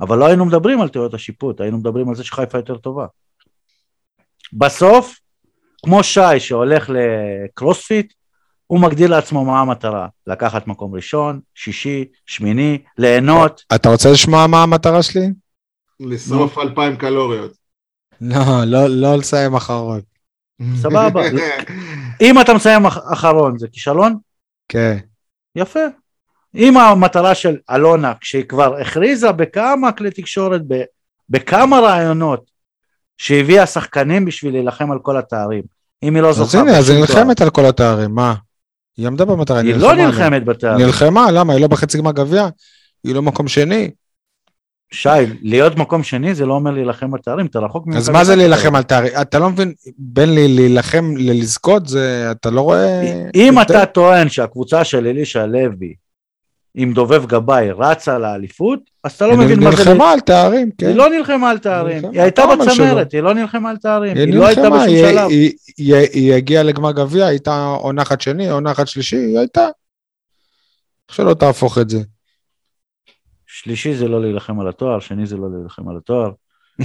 אבל 0.00 0.18
לא 0.18 0.26
היינו 0.26 0.44
מדברים 0.44 0.80
על 0.80 0.88
תיאוריות 0.88 1.14
השיפוט, 1.14 1.60
היינו 1.60 1.78
מדברים 1.78 2.08
על 2.08 2.14
זה 2.14 2.24
שחיפה 2.24 2.58
יותר 2.58 2.76
טובה. 2.76 3.06
בסוף, 4.52 5.18
כמו 5.82 6.02
שי 6.02 6.40
שהולך 6.40 6.90
לקרוספיט, 6.94 8.12
הוא 8.66 8.80
מגדיר 8.80 9.10
לעצמו 9.10 9.44
מה 9.44 9.60
המטרה, 9.60 10.08
לקחת 10.26 10.66
מקום 10.66 10.94
ראשון, 10.94 11.40
שישי, 11.54 12.04
שמיני, 12.26 12.78
ליהנות. 12.98 13.62
אתה 13.74 13.88
רוצה 13.88 14.12
לשמוע 14.12 14.46
מה 14.46 14.62
המטרה 14.62 15.02
שלי? 15.02 15.26
לשרוף 16.00 16.58
אלפיים 16.58 16.96
קלוריות. 16.96 17.52
לא, 18.20 18.64
לא, 18.66 18.86
לא 18.88 19.16
לסיים 19.16 19.54
אחרון. 19.54 20.00
סבבה. 20.82 21.22
אם 22.22 22.40
אתה 22.40 22.54
מסיים 22.54 22.86
אחרון, 22.86 23.58
זה 23.58 23.68
כישלון? 23.72 24.16
כן. 24.68 24.98
יפה. 25.56 25.80
אם 26.54 26.76
המטרה 26.76 27.34
של 27.34 27.56
אלונה, 27.70 28.12
כשהיא 28.20 28.44
כבר 28.44 28.76
הכריזה 28.80 29.32
בכמה 29.32 29.92
כלי 29.92 30.10
תקשורת, 30.10 30.60
בכמה 31.30 31.80
רעיונות, 31.80 32.50
שהביאה 33.18 33.66
שחקנים 33.66 34.24
בשביל 34.24 34.52
להילחם 34.52 34.90
על 34.92 34.98
כל 34.98 35.16
התארים, 35.16 35.62
אם 36.02 36.14
היא 36.14 36.22
לא 36.22 36.32
זוכה... 36.32 36.58
אז 36.58 36.66
הנה, 36.66 36.78
אז 36.78 36.90
היא 36.90 37.00
נלחמת 37.00 37.40
על 37.40 37.50
כל 37.50 37.66
התארים, 37.66 38.14
מה? 38.14 38.34
היא 38.96 39.06
עמדה 39.06 39.24
במטרה, 39.24 39.60
היא 39.60 39.74
לא 39.74 39.94
נלחמת 39.94 40.44
בתארים. 40.44 40.86
נלחמה, 40.86 41.30
למה? 41.30 41.52
היא 41.52 41.62
לא 41.62 41.68
בחצי 41.68 41.98
גמר 41.98 42.12
גביע? 42.12 42.48
היא 43.04 43.14
לא 43.14 43.22
מקום 43.22 43.48
שני? 43.48 43.90
שי, 44.92 45.08
להיות 45.42 45.76
מקום 45.76 46.02
שני 46.02 46.34
זה 46.34 46.46
לא 46.46 46.54
אומר 46.54 46.70
להילחם 46.70 47.14
על 47.14 47.20
תארים, 47.20 47.46
אתה 47.46 47.58
רחוק 47.58 47.86
אז 47.96 48.08
מה 48.08 48.24
זה 48.24 48.36
להילחם 48.36 48.74
על 48.74 48.82
תארים? 48.82 49.12
אתה 49.20 49.38
לא 49.38 49.50
מבין, 49.50 49.72
בין 49.98 50.34
להילחם 50.34 51.14
ללזכות, 51.16 51.86
זה, 51.86 52.28
אתה 52.30 52.50
לא 52.50 52.60
רואה... 52.60 53.02
אם 53.34 53.60
אתה 53.60 53.86
טוען 53.86 54.28
שהקבוצה 54.28 54.84
של 54.84 55.06
אלישע 55.06 55.46
לוי 55.46 55.94
עם 56.74 56.92
דובב 56.92 57.26
גבאי 57.26 57.70
רצה 57.70 58.18
לאליפות, 58.18 58.80
אז 59.04 59.12
אתה 59.12 59.26
לא 59.26 59.36
מבין 59.36 59.60
מה 59.60 59.70
זה... 59.70 59.82
היא 59.82 59.88
נלחמה 59.88 60.12
על 60.12 60.20
תארים, 60.20 60.70
כן. 60.78 60.86
היא 60.86 60.94
לא 60.94 61.10
נלחמה 61.10 61.50
על 61.50 61.58
תארים, 61.58 62.04
היא 62.12 62.22
הייתה 62.22 62.42
בצמרת, 62.46 63.12
היא 63.12 63.20
לא 63.20 63.34
נלחמה 63.34 63.70
על 63.70 63.76
תארים, 63.76 64.16
היא 64.16 64.34
לא 64.34 64.46
הייתה 64.46 64.70
בשום 64.70 64.88
שלב. 64.88 65.30
היא 66.12 66.34
הגיעה 66.34 66.62
לגמר 66.62 66.92
גביע, 66.92 67.26
הייתה 67.26 67.64
עונה 67.64 68.02
אחת 68.02 68.20
שני, 68.20 68.50
עונה 68.50 68.72
אחת 68.72 68.88
שלישי, 68.88 69.16
היא 69.16 69.38
הייתה. 69.38 69.68
איך 71.08 71.16
שלא 71.16 71.34
תהפוך 71.34 71.78
את 71.78 71.90
זה. 71.90 71.98
שלישי 73.48 73.94
זה 73.94 74.08
לא 74.08 74.20
להילחם 74.20 74.60
על 74.60 74.68
התואר, 74.68 75.00
שני 75.00 75.26
זה 75.26 75.36
לא 75.36 75.48
להילחם 75.52 75.88
על 75.88 75.96
התואר. 75.96 76.30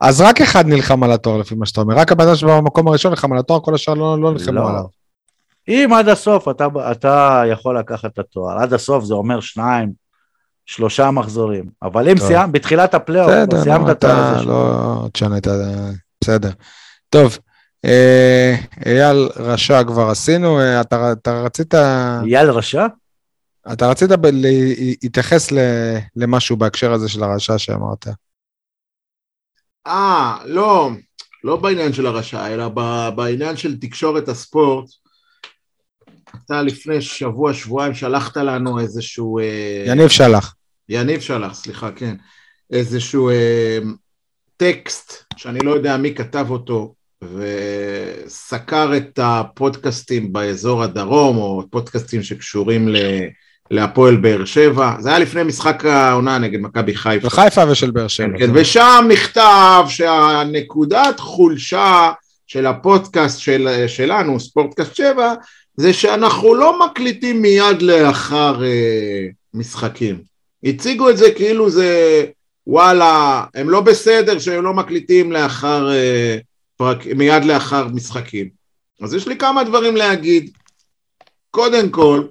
אז 0.00 0.20
רק 0.20 0.40
אחד 0.40 0.66
נלחם 0.66 1.02
על 1.02 1.12
התואר 1.12 1.36
לפי 1.36 1.54
מה 1.54 1.66
שאתה 1.66 1.80
אומר, 1.80 1.94
רק 1.96 2.12
הבן 2.12 2.36
שבמקום 2.36 2.88
הראשון 2.88 3.10
נלחם 3.10 3.32
על 3.32 3.38
התואר, 3.38 3.60
כל 3.60 3.74
השאר 3.74 3.94
לא, 3.94 4.20
לא 4.20 4.32
נלחמו 4.32 4.54
לא. 4.54 4.68
עליו. 4.68 4.84
אם 5.68 5.90
עד 5.98 6.08
הסוף 6.08 6.48
אתה, 6.48 6.66
אתה 6.90 7.42
יכול 7.50 7.78
לקחת 7.78 8.12
את 8.12 8.18
התואר, 8.18 8.58
עד 8.58 8.72
הסוף 8.72 9.04
זה 9.04 9.14
אומר 9.14 9.40
שניים, 9.40 9.92
שלושה 10.66 11.10
מחזורים, 11.10 11.64
אבל 11.82 12.08
אם 12.08 12.18
סיימת, 12.18 12.52
בתחילת 12.52 12.94
הפלייאוף, 12.94 13.30
סיימת 13.62 13.90
את 13.90 14.04
הזה. 14.04 14.44
לא 14.46 15.08
תשנה 15.12 15.38
את 15.38 15.46
ה... 15.46 15.50
בסדר. 16.20 16.50
טוב, 17.10 17.38
אה, 17.84 18.54
אייל 18.86 19.28
רשע 19.36 19.84
כבר 19.84 20.10
עשינו, 20.10 20.60
אה, 20.60 20.80
אתה, 20.80 21.12
אתה 21.12 21.42
רצית... 21.42 21.74
אייל 21.74 22.50
רשע? 22.50 22.86
אתה 23.72 23.88
רצית 23.88 24.10
להתייחס 25.02 25.52
למשהו 26.16 26.56
בהקשר 26.56 26.92
הזה 26.92 27.08
של 27.08 27.22
הרשע 27.22 27.58
שאמרת. 27.58 28.06
אה, 29.86 30.38
לא, 30.44 30.90
לא 31.44 31.56
בעניין 31.56 31.92
של 31.92 32.06
הרשע, 32.06 32.46
אלא 32.46 32.68
בעניין 33.16 33.56
של 33.56 33.80
תקשורת 33.80 34.28
הספורט. 34.28 34.86
אתה 36.44 36.62
לפני 36.62 37.00
שבוע, 37.00 37.54
שבועיים 37.54 37.94
שלחת 37.94 38.36
לנו 38.36 38.80
איזשהו... 38.80 39.38
אה, 39.38 39.84
יניב 39.86 40.08
שלח. 40.08 40.54
יניב 40.88 41.20
שלח, 41.20 41.54
סליחה, 41.54 41.92
כן. 41.92 42.16
איזשהו 42.70 43.30
אה, 43.30 43.78
טקסט, 44.56 45.12
שאני 45.36 45.58
לא 45.58 45.70
יודע 45.70 45.96
מי 45.96 46.14
כתב 46.14 46.46
אותו, 46.50 46.94
וסקר 47.24 48.96
את 48.96 49.18
הפודקאסטים 49.22 50.32
באזור 50.32 50.82
הדרום, 50.82 51.36
או 51.36 51.64
פודקאסטים 51.70 52.22
שקשורים. 52.22 52.88
להפועל 53.70 54.16
באר 54.16 54.44
שבע, 54.44 54.92
זה 55.00 55.08
היה 55.08 55.18
לפני 55.18 55.42
משחק 55.42 55.84
העונה 55.84 56.38
נגד 56.38 56.60
מכבי 56.60 56.94
חיפה. 56.94 57.30
של 57.30 57.36
חיפה 57.36 57.70
ושל 57.70 57.90
באר 57.90 58.08
שבע. 58.08 58.38
כן, 58.38 58.50
ושם 58.54 59.04
נכתב 59.08 59.84
שהנקודת 59.88 61.20
חולשה 61.20 62.10
של 62.46 62.66
הפודקאסט 62.66 63.38
של, 63.38 63.84
שלנו, 63.86 64.40
ספורטקאסט 64.40 64.94
7, 64.94 65.34
זה 65.76 65.92
שאנחנו 65.92 66.54
לא 66.54 66.86
מקליטים 66.86 67.42
מיד 67.42 67.82
לאחר 67.82 68.64
אה, 68.64 69.26
משחקים. 69.54 70.18
הציגו 70.64 71.10
את 71.10 71.16
זה 71.16 71.30
כאילו 71.36 71.70
זה 71.70 72.24
וואלה, 72.66 73.44
הם 73.54 73.70
לא 73.70 73.80
בסדר 73.80 74.38
שהם 74.38 74.64
לא 74.64 74.74
מקליטים 74.74 75.32
לאחר, 75.32 75.92
אה, 75.92 76.38
פרק, 76.76 77.06
מיד 77.06 77.44
לאחר 77.44 77.88
משחקים. 77.88 78.48
אז 79.02 79.14
יש 79.14 79.28
לי 79.28 79.36
כמה 79.36 79.64
דברים 79.64 79.96
להגיד. 79.96 80.50
קודם 81.50 81.90
כל, 81.90 82.22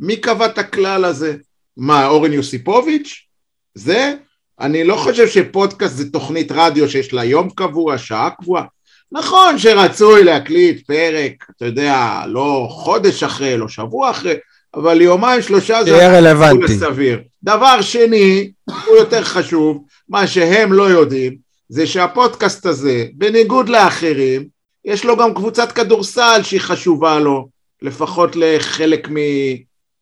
מי 0.00 0.16
קבע 0.16 0.46
את 0.46 0.58
הכלל 0.58 1.04
הזה? 1.04 1.36
מה, 1.76 2.06
אורן 2.06 2.32
יוסיפוביץ'? 2.32 3.26
זה? 3.74 4.14
אני 4.60 4.84
לא 4.84 4.96
חושב 4.96 5.28
שפודקאסט 5.28 5.96
זה 5.96 6.12
תוכנית 6.12 6.52
רדיו 6.52 6.88
שיש 6.88 7.12
לה 7.12 7.24
יום 7.24 7.50
קבוע, 7.50 7.98
שעה 7.98 8.30
קבועה. 8.30 8.64
נכון 9.12 9.58
שרצוי 9.58 10.24
להקליט 10.24 10.86
פרק, 10.86 11.46
אתה 11.56 11.66
יודע, 11.66 12.22
לא 12.26 12.66
חודש 12.70 13.22
אחרי, 13.22 13.56
לא 13.56 13.68
שבוע 13.68 14.10
אחרי, 14.10 14.34
אבל 14.74 15.00
יומיים 15.00 15.42
שלושה 15.42 15.84
זה 15.84 16.18
רלוונטי. 16.18 16.78
סביר. 16.78 17.20
דבר 17.42 17.82
שני, 17.82 18.50
הוא 18.86 18.96
יותר 18.96 19.24
חשוב, 19.24 19.84
מה 20.08 20.26
שהם 20.26 20.72
לא 20.72 20.82
יודעים, 20.82 21.36
זה 21.68 21.86
שהפודקאסט 21.86 22.66
הזה, 22.66 23.06
בניגוד 23.14 23.68
לאחרים, 23.68 24.46
יש 24.84 25.04
לו 25.04 25.16
גם 25.16 25.34
קבוצת 25.34 25.72
כדורסל 25.72 26.40
שהיא 26.42 26.60
חשובה 26.60 27.18
לו, 27.18 27.48
לפחות 27.82 28.36
לחלק 28.36 29.08
מ... 29.10 29.16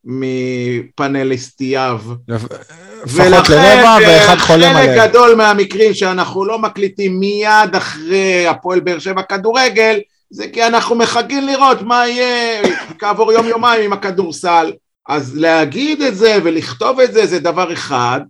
מפאנליסטיו. 0.04 2.00
לפחות 2.28 3.48
לרבע 3.48 3.96
ואחד 4.06 4.36
חולם 4.36 4.60
ולכן 4.60 4.76
עליהם. 4.76 4.98
חלק 4.98 5.10
גדול 5.10 5.34
מהמקרים 5.34 5.94
שאנחנו 5.94 6.44
לא 6.44 6.58
מקליטים 6.58 7.20
מיד 7.20 7.76
אחרי 7.76 8.46
הפועל 8.46 8.80
באר 8.80 8.98
שבע 8.98 9.22
כדורגל, 9.22 10.00
זה 10.30 10.48
כי 10.48 10.66
אנחנו 10.66 10.94
מחכים 10.94 11.46
לראות 11.46 11.82
מה 11.82 12.08
יהיה 12.08 12.62
כעבור 12.98 13.32
יום 13.32 13.46
יומיים 13.46 13.84
עם 13.84 13.92
הכדורסל. 13.92 14.72
אז 15.08 15.36
להגיד 15.36 16.02
את 16.02 16.16
זה 16.16 16.38
ולכתוב 16.44 17.00
את 17.00 17.12
זה 17.12 17.26
זה 17.26 17.40
דבר 17.40 17.72
אחד, 17.72 18.20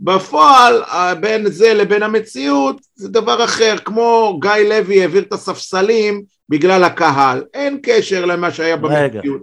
בפועל 0.00 0.82
אה, 0.82 1.14
בין 1.14 1.50
זה 1.50 1.74
לבין 1.74 2.02
המציאות 2.02 2.80
זה 2.94 3.08
דבר 3.08 3.44
אחר, 3.44 3.76
כמו 3.84 4.38
גיא 4.42 4.50
לוי 4.68 5.02
העביר 5.02 5.22
את 5.22 5.32
הספסלים 5.32 6.22
בגלל 6.48 6.84
הקהל, 6.84 7.44
אין 7.54 7.78
קשר 7.82 8.24
למה 8.24 8.50
שהיה 8.50 8.76
רגע. 8.82 9.14
במציאות, 9.14 9.42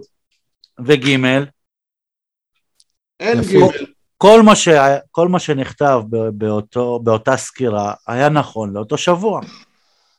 וגימל, 0.86 1.44
אין. 3.20 3.40
גימל. 3.40 3.66
כל 4.18 4.42
מה, 4.42 4.56
ש... 4.56 4.68
כל 5.10 5.28
מה 5.28 5.38
שנכתב 5.38 6.00
באותו, 6.32 7.00
באותה 7.04 7.36
סקירה 7.36 7.92
היה 8.06 8.28
נכון 8.28 8.72
לאותו 8.72 8.96
שבוע. 8.98 9.40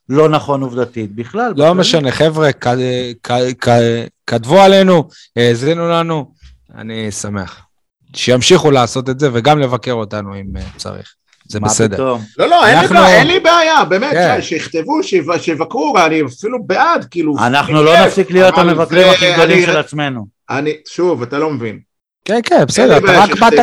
לא 0.10 0.30
נכון 0.30 0.62
עובדתית 0.62 1.16
בכלל. 1.16 1.54
לא 1.56 1.74
משנה, 1.76 2.12
חבר'ה, 2.12 2.52
כ- 2.54 2.68
כ- 3.24 3.32
כ- 3.62 4.08
כתבו 4.28 4.60
עלינו, 4.62 5.08
האזינו 5.36 5.90
לנו, 5.90 6.32
אני 6.78 7.12
שמח. 7.12 7.62
שימשיכו 8.16 8.72
לעשות 8.72 9.10
את 9.10 9.20
זה 9.20 9.30
וגם 9.34 9.60
לבקר 9.60 9.92
אותנו 9.92 10.36
אם 10.36 10.58
אה, 10.58 10.62
צריך. 10.78 11.14
זה 11.48 11.60
בסדר. 11.60 11.96
פתאום? 11.96 12.22
לא, 12.38 12.46
לא, 12.50 12.68
אין, 12.68 12.78
אנחנו- 12.78 12.96
לי, 12.96 13.02
בעיה, 13.02 13.18
אין 13.20 13.28
לי 13.28 13.40
בעיה, 13.40 13.86
באמת, 13.86 14.12
כן. 14.12 14.42
שי, 14.42 14.48
שיכתבו, 14.48 15.04
שיב- 15.04 15.38
שיבקרו, 15.38 15.94
אני 16.06 16.22
אפילו 16.26 16.64
בעד, 16.64 17.06
כאילו. 17.12 17.34
אנחנו 17.38 17.84
לא 17.84 18.06
נפסיק 18.06 18.32
להיות 18.32 18.58
המבקרים 18.58 19.08
הכי 19.10 19.34
גדולים 19.34 19.66
של 19.66 19.78
עצמנו. 19.78 20.26
אני, 20.50 20.72
שוב, 20.88 21.22
אתה 21.22 21.38
לא 21.40 21.50
מבין. 21.50 21.80
כן, 22.26 22.40
כן, 22.44 22.66
בסדר, 22.68 22.98
אתה 22.98 23.24
רק 23.24 23.30
באת. 23.40 23.54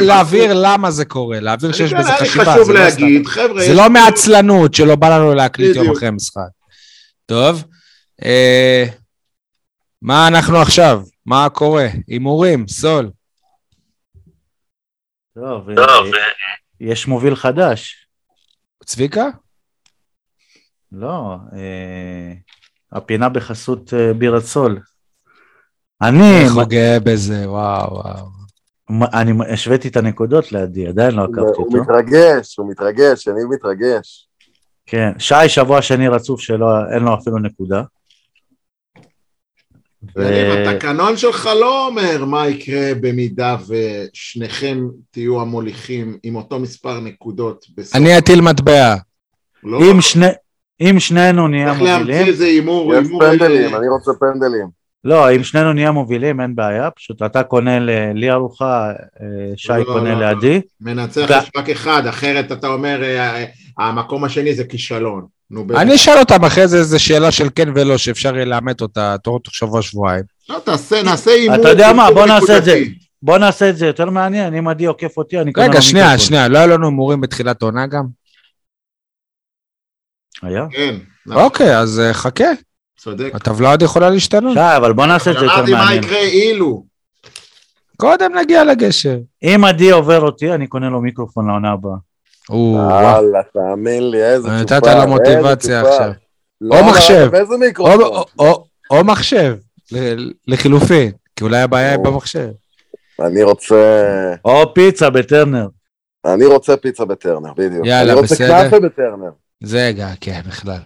להבהיר 0.00 0.52
למה 0.54 0.90
זה 0.90 1.04
קורה, 1.04 1.40
להבהיר 1.40 1.72
שיש 1.72 1.92
בזה 1.92 2.12
חשיבה. 2.20 2.44
חשוב 2.44 2.64
זה 2.64 2.72
לא 2.72 2.90
סתם. 2.90 3.02
להגיד, 3.02 3.26
חבר'ה, 3.26 3.64
זה 3.66 3.74
לא 3.74 3.90
מעצלנות 3.90 4.74
שלא 4.74 4.96
בא 4.96 5.18
לנו 5.18 5.34
להקליט 5.34 5.76
יום. 5.76 5.90
אחרי 5.96 6.08
המשחק. 6.08 6.48
טוב, 7.26 7.64
אה, 8.24 8.84
מה 10.02 10.28
אנחנו 10.28 10.58
עכשיו? 10.58 11.02
מה 11.26 11.48
קורה? 11.48 11.86
הימורים, 12.08 12.68
סול. 12.68 13.10
טוב, 15.34 15.70
אה, 15.70 15.76
יש 16.80 17.06
מוביל 17.06 17.36
חדש. 17.36 18.06
צביקה? 18.84 19.24
לא, 20.92 21.36
אה, 21.52 22.32
הפינה 22.92 23.28
בחסות 23.28 23.94
אה, 23.94 24.12
בירת 24.14 24.42
סול. 24.42 24.80
אני, 26.02 26.42
איך 26.44 26.54
הוא 26.54 26.64
גאה 26.64 27.00
בזה, 27.00 27.50
וואו, 27.50 27.92
וואו. 27.94 28.26
אני 29.12 29.32
השוויתי 29.52 29.88
את 29.88 29.96
הנקודות 29.96 30.52
לידי, 30.52 30.86
עדיין 30.86 31.14
לא 31.14 31.22
עקבתי 31.22 31.40
הוא 31.40 31.66
אותו. 31.66 31.82
מתרגש, 31.82 32.56
הוא 32.58 32.70
מתרגש, 32.70 33.28
אני 33.28 33.40
מתרגש. 33.50 34.28
כן, 34.86 35.10
שי 35.18 35.48
שבוע 35.48 35.82
שני 35.82 36.08
רצוף 36.08 36.40
שלא, 36.40 36.66
אין 36.94 37.02
לו 37.02 37.14
אפילו 37.14 37.38
נקודה. 37.38 37.82
התקנון 40.16 41.16
שלך 41.16 41.48
לא 41.60 41.86
אומר 41.86 42.24
מה 42.24 42.48
יקרה 42.48 42.92
במידה 43.00 43.56
ושניכם 43.68 44.86
תהיו 45.10 45.40
המוליכים 45.40 46.18
עם 46.22 46.36
אותו 46.36 46.58
מספר 46.58 47.00
נקודות 47.00 47.66
בסוף. 47.76 47.96
אני 47.96 48.18
אטיל 48.18 48.40
מטבע. 48.40 48.94
לא, 49.64 49.78
אם 49.78 50.00
שני- 50.00 50.26
אם 50.80 51.00
שנינו 51.00 51.48
נהיה 51.48 51.66
צריך 51.70 51.82
להמציא 51.82 51.98
מובילים, 52.04 52.26
איזה 52.26 52.44
הימור, 52.44 52.94
יש 52.94 53.06
הימור... 53.06 53.20
פנדלים, 53.20 53.74
אני 53.76 53.88
רוצה 53.88 54.10
פנדלים. 54.20 54.81
לא, 55.04 55.34
אם 55.34 55.44
שנינו 55.44 55.72
נהיה 55.72 55.90
מובילים 55.90 56.40
אין 56.40 56.54
בעיה, 56.54 56.90
פשוט 56.90 57.22
אתה 57.22 57.42
קונה 57.42 57.78
ל- 57.78 58.12
לי 58.14 58.30
ארוחה, 58.30 58.90
אה, 59.20 59.26
שי 59.56 59.72
לא, 59.78 59.84
קונה 59.84 60.14
לא, 60.14 60.20
לא. 60.20 60.28
לידי. 60.32 60.60
מנצח 60.80 61.26
ו- 61.30 61.32
יש 61.32 61.50
רק 61.56 61.68
אחד, 61.70 62.06
אחרת 62.06 62.52
אתה 62.52 62.66
אומר, 62.66 63.02
אה, 63.02 63.36
אה, 63.36 63.44
המקום 63.78 64.24
השני 64.24 64.54
זה 64.54 64.64
כישלון. 64.64 65.26
אני 65.76 65.94
אשאל 65.94 66.18
אותם 66.18 66.44
אחרי 66.44 66.68
זה 66.68 66.76
איזה 66.76 66.98
שאלה 66.98 67.30
של 67.32 67.48
כן 67.54 67.68
ולא, 67.74 67.98
שאפשר 67.98 68.34
יהיה 68.34 68.44
לאמת 68.44 68.80
אותה 68.80 69.16
תוך 69.22 69.38
שבוע-שבועיים. 69.54 70.24
לא, 70.48 70.58
תעשה, 70.64 71.02
נעשה 71.02 71.30
הימור. 71.30 71.56
אתה 71.60 71.68
יודע 71.68 71.92
מה, 71.92 72.10
בוא 72.14 72.26
נעשה 72.26 72.58
את 72.58 72.64
זה. 72.64 72.82
בוא 73.22 73.38
נעשה 73.38 73.70
את 73.70 73.76
זה 73.76 73.86
יותר 73.86 74.10
מעניין, 74.10 74.54
אם 74.54 74.68
עדי 74.68 74.84
עוקף 74.86 75.16
אותי 75.16 75.40
אני 75.40 75.52
קונה 75.52 75.66
לו 75.66 75.72
רגע, 75.72 75.82
שנייה, 75.82 76.04
מיקרופון. 76.06 76.26
שנייה, 76.26 76.48
לא 76.48 76.58
היה 76.58 76.66
לנו 76.66 76.86
הימורים 76.86 77.20
בתחילת 77.20 77.62
העונה 77.62 77.86
גם? 77.86 78.04
היה? 80.42 80.64
כן, 80.70 80.94
נכון, 81.26 81.42
אוקיי, 81.42 81.78
אז 81.78 82.02
חכה, 82.12 82.44
צודק. 83.02 83.30
הטבלה 83.34 83.70
עוד 83.70 83.82
יכולה 83.82 84.10
להשתנות. 84.10 84.52
שי, 84.52 84.76
אבל 84.76 84.92
בוא 84.92 85.06
נעשה 85.06 85.30
את 85.30 85.36
זה 85.38 85.44
יותר 85.44 85.54
אמרתי 85.56 85.72
מה 85.72 85.78
מעניין. 85.84 86.02
יקרה 86.04 86.18
אילו. 86.18 86.84
קודם 87.96 88.34
נגיע 88.38 88.64
לגשר. 88.64 89.18
אם 89.42 89.64
עדי 89.64 89.90
עובר 89.90 90.20
אותי, 90.20 90.52
אני 90.52 90.66
קונה 90.66 90.88
לו 90.88 91.00
מיקרופון 91.00 91.46
לעונה 91.48 91.72
הבאה. 91.72 91.96
וואלה, 92.50 93.40
תאמין 93.52 94.10
לי, 94.10 94.24
איזה 94.24 94.48
צופה. 94.48 94.76
נתת 94.76 94.86
לו 94.86 95.06
מוטיבציה. 95.08 95.80
עכשיו. 95.80 96.12
לא, 96.60 96.74
או 96.74 96.80
לא, 96.80 96.88
מחשב. 96.90 97.30
או- 97.50 97.58
מיקרופון? 97.58 98.00
או- 98.90 99.04
מחשב, 99.04 99.56
ל- 99.92 100.30
לחילופין, 100.48 101.10
כי 101.36 101.44
אולי 101.44 101.60
הבעיה 101.62 101.90
היא. 101.90 101.98
במחשב. 101.98 102.48
אני 103.20 103.42
רוצה... 103.42 104.04
או 104.44 104.74
פיצה 104.74 105.10
בטרנר. 105.10 105.66
אני 106.24 106.46
רוצה 106.46 106.76
פיצה 106.76 107.04
בטרנר, 107.04 107.52
בדיוק. 107.56 107.86
יאללה, 107.86 108.12
אני 108.12 108.20
רוצה 108.20 108.34
בסדר. 108.34 108.60
כנאפה 108.60 108.80
בטרנר. 108.80 109.30
זה 109.62 109.92
גם, 109.98 110.08
כן, 110.20 110.40
בכלל. 110.48 110.78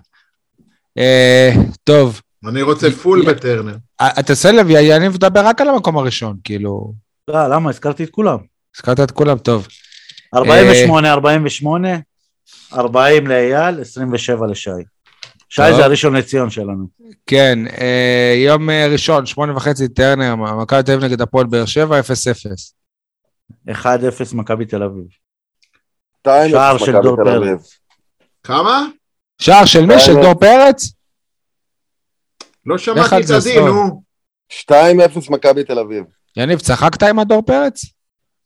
אה, 0.99 1.53
טוב, 1.85 2.21
אני 2.49 2.63
רוצה 2.63 2.91
פול 2.91 3.31
בטרנר. 3.31 3.77
אתה 4.01 4.35
שם 4.35 4.55
לב, 4.55 4.67
יניב 4.71 5.13
מדבר 5.13 5.47
רק 5.47 5.61
על 5.61 5.69
המקום 5.69 5.99
הראשון, 5.99 6.37
כאילו, 6.45 6.93
לא, 7.29 7.47
למה? 7.49 7.71
הזכרתי 7.71 8.05
את 8.05 8.11
כולם. 8.11 8.39
הזכרת 8.77 9.01
את 9.01 9.11
כולם, 9.11 9.39
טוב. 9.39 9.69
48, 10.35 11.13
48, 11.13 11.89
40 12.73 13.27
לאייל, 13.27 13.81
27 13.81 14.47
לשי. 14.47 14.71
שי. 15.49 15.63
זה 15.77 15.85
הראשון 15.85 16.17
לציון 16.17 16.51
שלנו. 16.51 16.87
כן, 17.27 17.59
אה, 17.81 18.35
יום 18.47 18.71
אה, 18.71 18.87
ראשון, 18.93 19.27
שמונה 19.27 19.57
וחצי, 19.57 19.89
טרנר, 19.89 20.35
מכבי 20.37 20.83
תל 20.83 20.93
אביב 20.93 21.05
נגד 21.05 21.21
הפועל 21.21 21.47
באר 21.47 21.65
שבע, 21.65 22.01
0-0. 22.01 22.03
1-0 23.71 24.35
מכבי 24.35 24.67
תל 24.67 24.83
אביב. 24.83 25.05
2-0 26.27 26.31
שער 26.51 26.79
של 26.79 27.01
דור. 27.03 27.17
פרץ. 27.17 27.79
כמה? 28.43 28.87
שער 29.39 29.65
של 29.65 29.87
מי? 29.87 29.95
של. 30.01 30.13
דור 30.13 30.35
פרץ? 30.35 30.93
לא 32.67 32.79
שמעתי 32.79 33.17
את 33.21 33.41
סול. 33.41 33.71
נו. 33.71 34.03
2-0 34.53 34.73
מכבי 35.31 35.65
תל 35.65 35.79
אביב. 35.79 36.05
יניב, 36.37 36.59
צחקת 36.59 37.03
עם 37.03 37.19
הדור 37.19 37.43
פרץ? 37.47 37.81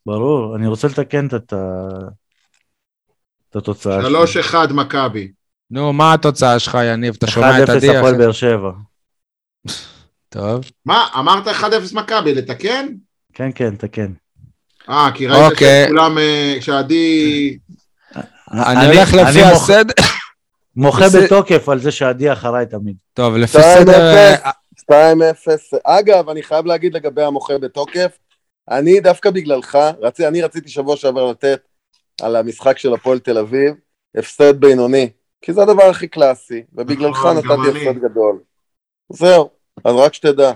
ברור, 0.07 0.57
אני 0.57 0.67
רוצה 0.67 0.89
לתקן 0.89 1.27
את 1.27 1.53
ה- 1.53 1.57
את 3.51 3.57
התוצאה. 3.57 4.03
שלוש 4.03 4.37
אחד 4.37 4.69
מכבי. 4.73 5.33
נו, 5.71 5.93
מה 5.93 6.13
התוצאה 6.15 6.59
שלך, 6.59 6.79
יניב? 6.93 7.15
אתה 7.19 7.27
שומע 7.27 7.63
את 7.63 7.69
1-0 7.69 7.73
עדי? 7.73 7.97
הפועל 7.97 8.15
אחרי- 8.15 8.19
באר 8.25 8.33
שבע. 8.33 8.71
טוב. 10.29 10.65
מה, 10.87 11.09
אמרת 11.19 11.47
1-0 11.49 11.63
מכבי, 11.95 12.35
לתקן? 12.35 12.87
כן, 13.35 13.51
כן, 13.55 13.77
תקן. 13.77 14.13
אה, 14.89 15.11
כי 15.15 15.27
ראית 15.27 15.53
אוקיי. 15.53 15.85
שכולם, 15.85 16.19
אה, 16.19 16.57
שעדי... 16.61 17.59
אני 18.53 18.87
הולך 18.87 19.13
לפי 19.15 19.43
הסדר. 19.43 19.93
מוחה 20.81 21.05
בסדר. 21.07 21.25
בתוקף 21.25 21.69
על 21.69 21.79
זה 21.79 21.91
שעדי 21.91 22.33
אחריי 22.33 22.67
תמיד. 22.67 22.97
טוב, 23.15 23.37
לפי 23.37 23.59
2-0. 23.59 23.63
סדר... 23.63 24.15
אה, 24.15 24.51
2-0. 24.91 24.93
אגב, 25.85 26.29
אני 26.29 26.43
חייב 26.43 26.67
להגיד 26.67 26.95
לגבי 26.95 27.23
המוכר 27.23 27.59
בתוקף, 27.59 28.19
אני 28.71 29.01
דווקא 29.01 29.31
בגללך, 29.31 29.79
רצי, 30.01 30.27
אני 30.27 30.43
רציתי 30.43 30.69
שבוע 30.69 30.97
שעבר 30.97 31.31
לתת 31.31 31.61
על 32.23 32.37
המשחק 32.37 32.79
של 32.79 32.95
הפועל 32.95 33.19
תל 33.19 33.39
אביב, 33.39 33.75
הפסד 34.17 34.61
בינוני, 34.61 35.11
כי 35.43 35.53
זה 35.53 35.63
הדבר 35.63 35.83
הכי 35.83 36.09
קלאסי, 36.09 36.63
ובגללך 36.73 37.17
נכון, 37.17 37.37
נתתי. 37.37 37.71
הפסד 37.71 37.99
גדול. 37.99 38.39
זהו, 39.13 39.51
אז 39.85 39.95
רק 39.97 40.15
שתדע. 40.15 40.53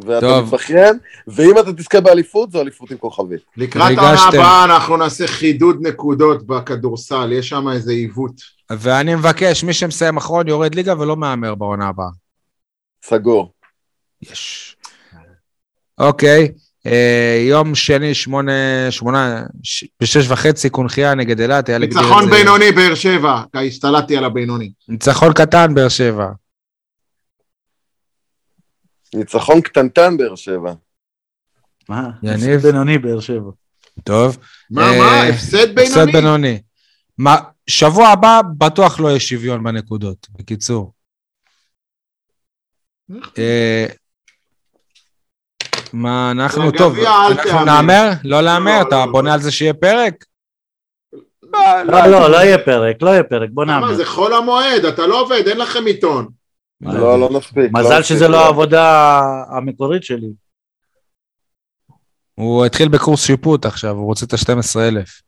ואתה. 0.00 0.40
מתבכיין, 0.40 0.98
ואם 1.28 1.58
אתה 1.58 1.72
תזכה 1.72 2.00
באליפות, 2.00 2.50
זו 2.50 2.60
אליפות 2.60 2.90
עם 2.90 2.96
כוכבית. 2.98 3.40
לקראת. 3.56 3.98
העונה 3.98 4.28
הבאה 4.28 4.64
אנחנו 4.64 4.96
נעשה 4.96 5.26
חידוד 5.26 5.86
נקודות 5.86 6.46
בכדורסל, 6.46 7.32
יש 7.32 7.48
שם 7.48 7.68
איזה 7.68 7.92
עיוות. 7.92 8.32
ואני 8.78 9.14
מבקש, 9.14 9.64
מי 9.64 9.72
שמסיים 9.72 10.16
אחרון 10.16 10.48
יורד 10.48 10.74
ליגה 10.74 10.98
ולא 11.00 11.16
מהמר 11.16 11.54
בעונה 11.54 11.88
הבאה. 11.88 12.06
סגור. 13.04 13.52
יש. 14.22 14.76
אוקיי, 15.98 16.48
אה, 16.86 17.44
יום 17.48 17.74
שני, 17.74 18.14
שמונה, 18.14 18.52
שמונה, 18.90 19.42
ש- 19.62 19.84
בשש 20.00 20.28
וחצי, 20.30 20.70
קונכייה 20.70 21.14
נגד 21.14 21.40
אילת, 21.40 21.68
היה 21.68 21.78
להגדיר 21.78 21.98
את 22.00 22.04
ניצחון 22.04 22.30
בינוני 22.30 22.72
באר 22.72 22.94
שבע, 22.94 23.42
כי 23.52 23.68
השתלטתי 23.68 24.16
על 24.16 24.24
הבינוני. 24.24 24.72
ניצחון 24.88 25.32
קטן, 25.32 25.74
באר 25.74 25.88
שבע. 25.88 26.26
ניצחון 29.14 29.60
קטנטן 29.60 30.16
באר 30.16 30.34
שבע. 30.34 30.72
מה? 31.88 32.10
יניב? 32.22 32.50
הפסד 32.50 32.66
בינוני 32.66 32.98
באר 32.98 33.20
שבע. 33.20 33.50
טוב. 34.04 34.38
מה, 34.70 34.82
אה, 34.92 34.98
מה, 34.98 35.22
הפסד 35.22 35.78
הפסד 35.78 36.06
בינוני? 36.06 36.12
בינוני. 36.12 36.60
מה, 37.18 37.36
שבוע 37.66 38.08
הבא 38.08 38.40
בטוח 38.58 39.00
לא 39.00 39.08
יהיה 39.08 39.20
שוויון 39.20 39.64
בנקודות, 39.64 40.28
בקיצור. 40.30 40.92
אה, 43.38 43.86
מה 45.92 46.30
אנחנו, 46.30 46.70
טוב, 46.72 46.98
אנחנו. 46.98 47.64
נהמר? 47.64 48.10
לא 48.24 48.40
להמר? 48.40 48.78
לא, 48.78 48.88
אתה 48.88 49.06
לא, 49.06 49.12
בונה 49.12 49.28
לא. 49.28 49.34
על 49.34 49.40
זה 49.40 49.50
שיהיה 49.50 49.74
פרק? 49.74 50.24
לא, 51.42 52.06
לא, 52.06 52.30
לא 52.30 52.36
יהיה 52.36 52.58
פרק, 52.58 53.02
לא 53.02 53.10
יהיה 53.10 53.22
פרק, 53.22 53.48
בוא 53.52 53.64
נאמר. 53.64 53.94
זה 53.94 54.06
חול 54.06 54.34
המועד, 54.34 54.84
אתה 54.84 55.06
לא 55.06 55.20
עובד, 55.20 55.42
אין 55.48 55.58
לכם 55.58 55.86
עיתון. 55.86 56.28
לא, 56.80 57.20
לא 57.20 57.30
נספיק. 57.32 57.70
לא 57.74 57.80
מזל. 57.80 58.02
שזה 58.02 58.28
לא 58.28 58.44
העבודה 58.44 59.20
המקורית 59.56 60.04
שלי. 60.04 60.32
הוא 62.34 62.66
התחיל 62.66 62.88
בקורס 62.88 63.24
שיפוט 63.24 63.66
עכשיו, 63.66 63.90
הוא 63.96 64.06
רוצה 64.06 64.26
את 64.26 64.32
ה-12,000. 64.32 65.22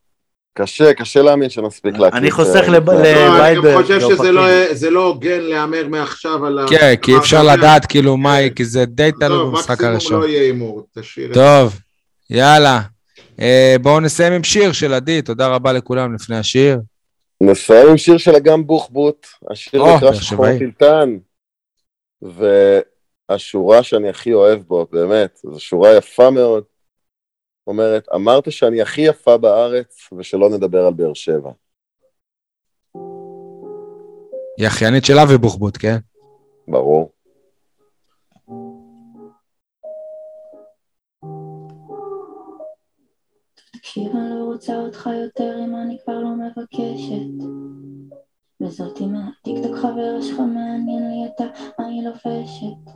קשה, 0.58 0.94
קשה 0.94 1.22
להאמין 1.22 1.50
שנספיק 1.50 1.94
להקליט. 1.98 2.14
אני 2.22 2.30
חוסך 2.30 2.60
אה, 2.62 2.68
לב- 2.68 2.90
לפני- 2.90 3.02
ל- 3.14 3.14
לא, 3.14 3.46
אני 3.48 3.56
גם 3.56 3.82
חושב. 3.82 4.00
שזה 4.00 4.32
לא- 4.32 4.42
זה 4.74 4.90
לא 4.90 5.04
הוגן 5.06 5.40
להמר 5.40 5.88
מעכשיו 5.88 6.46
על 6.46 6.58
ה... 6.58 6.64
כן, 6.70 6.94
כי 7.02 7.12
אי 7.12 7.18
אפשר 7.18 7.42
לדעת 7.42 7.86
כאילו 7.86 8.16
מה 8.16 8.34
היא, 8.34 8.50
כי 8.50 8.64
זה 8.64 8.84
די 8.84 9.10
תלוי 9.20 9.28
טוב, 9.38 9.50
במשחק 9.52 9.70
מקסימום 9.70 9.92
הראשון. 9.92 10.20
לא 10.20 10.26
יהיה 10.28 10.42
הימור, 10.42 10.86
תשאיר 10.98 11.28
את 11.28 11.34
זה. 11.34 11.40
טוב, 11.40 11.80
יאללה. 12.30 12.80
אה, 13.40 13.76
בואו 13.82 14.00
נסיים 14.00 14.32
עם 14.32 14.44
שיר 14.44 14.72
של 14.72 14.92
עדי, 14.94 15.22
תודה 15.22 15.46
רבה 15.48 15.72
לכולם 15.72 16.14
לפני 16.14 16.36
השיר. 16.38 16.78
נסיים 17.40 17.88
עם 17.88 17.96
שיר 17.96 18.18
של 18.18 18.34
אגם 18.34 18.66
בוחבוט, 18.66 19.26
השיר 19.50 19.96
נקרא 19.96 20.12
שחור. 20.12 20.58
טילטן, 20.58 21.16
והשורה 23.30 23.82
שאני 23.82 24.08
הכי 24.08 24.32
אוהב 24.32 24.58
בו, 24.66 24.86
באמת, 24.92 25.40
זו 25.52 25.60
שורה 25.60 25.96
יפה 25.96 26.30
מאוד, 26.30 26.62
אומרת, 27.66 28.08
אמרת 28.14 28.52
שאני 28.52 28.82
הכי 28.82 29.00
יפה 29.00 29.36
בארץ, 29.36 30.08
ושלא 30.18 30.50
נדבר 30.50 30.86
על 30.86 30.94
באר 30.94 31.14
שבע. 31.14 31.50
היא 34.56 34.66
אחיינית 34.66 35.04
של 35.04 35.18
אבי 35.18 35.38
בוחבוט, 35.38 35.76
כן? 35.80 35.96
ברור. 36.68 37.12
תקשיב, 43.72 44.12
אני 44.16 44.30
לא 44.30 44.44
רוצה 44.44 44.76
אותך 44.76 45.08
יותר 45.24 45.58
אם 45.64 45.76
אני 45.76 45.98
כבר 46.04 46.14
לא 46.14 46.30
מבקשת. 46.30 47.46
וזאתי 48.60 49.06
מהטיקטוק 49.06 49.76
חברה 49.76 50.22
שלך 50.22 50.38
מעניין 50.38 51.10
לי 51.10 51.26
אתה, 51.34 51.44
מה 51.78 51.86
היא 51.86 52.02
לובשת. 52.02 52.92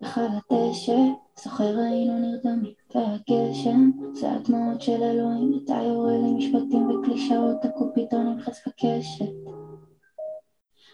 בחל 0.00 0.26
הדשא, 0.26 0.96
זוכר 1.44 1.78
היינו 1.78 2.18
נרדמים, 2.18 2.74
והגשם, 2.94 3.90
זה 4.12 4.32
הדמעות 4.32 4.80
של 4.80 5.02
אלוהים, 5.02 5.60
אתה 5.64 5.74
יורה 5.74 6.12
לי 6.12 6.32
משפטים 6.32 6.90
וקלישאות, 6.90 7.64
הקופיטון 7.64 8.26
נמחץ 8.26 8.60
בקשת. 8.66 9.32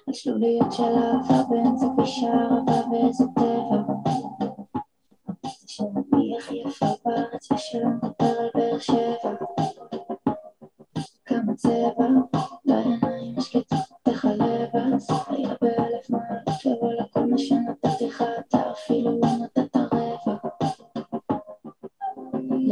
על 0.06 0.14
שלוליות 0.14 0.72
של 0.72 0.82
אהבה 0.82 1.42
באמצע 1.48 1.86
כביש 1.96 2.22
הערבה 2.22 2.88
ואיזה 2.90 3.24
טבע. 3.34 3.82
שאני 5.66 6.36
הכי 6.38 6.54
יפה 6.54 6.86
בארץ 7.04 7.52
ושלא 7.52 7.88
נדבר 7.88 8.40
על 8.40 8.50
באר 8.54 8.78
שבע. 8.78 9.34
כמה 11.24 11.54
צבע 11.54 12.08
בעיניים 12.64 13.38
השקטות 13.38 13.78
תחלבס 14.02 15.10
היה 15.28 15.54
באלף 15.60 16.10
מעלות 16.10 16.58
שבע 16.58 16.88
לכל 17.00 17.26
מה 17.26 17.38
שנתתי 17.38 18.06
לך 18.06 18.24
אתה 18.38 18.70
אפילו 18.70 19.20
לא 19.20 19.28
נתת. 19.44 19.83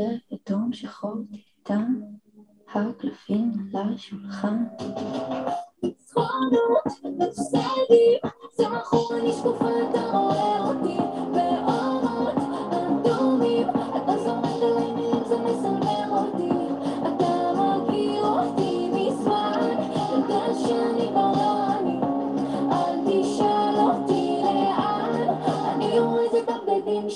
לאדום 0.03 0.73
שחור 0.73 1.15
איתם 1.33 1.95
הקלפים 2.75 3.53
על 3.75 3.95
השולחן. 3.95 4.65
זכרונות 6.07 6.87
הפסדים 7.21 8.19
מאחור 8.59 9.15
אני 9.21 9.33
שקופה 9.33 9.69
אתה 9.91 10.01
רואה 10.01 10.69
אותי. 10.69 11.03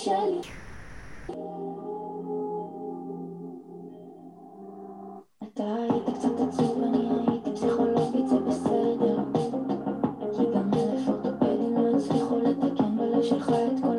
שלי 0.06 0.55
אתה 5.56 5.64
היית 5.64 6.18
קצת 6.18 6.40
עצוב, 6.48 6.82
אני 6.82 7.08
הייתי 7.28 7.50
פסיכולוגית, 7.54 8.28
זה 8.28 8.36
בסדר. 8.40 9.18
כי 10.36 10.42
גם 10.54 10.70
אלף 10.74 11.08
אורתופדים 11.08 11.76
לא 11.76 11.96
הצליחו 11.96 12.38
לתקן 12.38 12.96
בלב 12.96 13.22
שלך 13.22 13.48
את 13.48 13.80
כל 13.82 13.95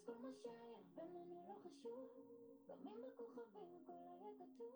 אז 0.00 0.04
כל 0.06 0.14
מה 0.22 0.28
שהיה 0.42 0.76
בינינו 0.94 1.44
לא 1.48 1.54
חשוב. 1.62 2.08
גם 2.68 2.76
אם 2.86 3.02
בכוכבים 3.02 3.76
הכל 3.82 3.92
היה 3.92 4.30
כתוב 4.38 4.74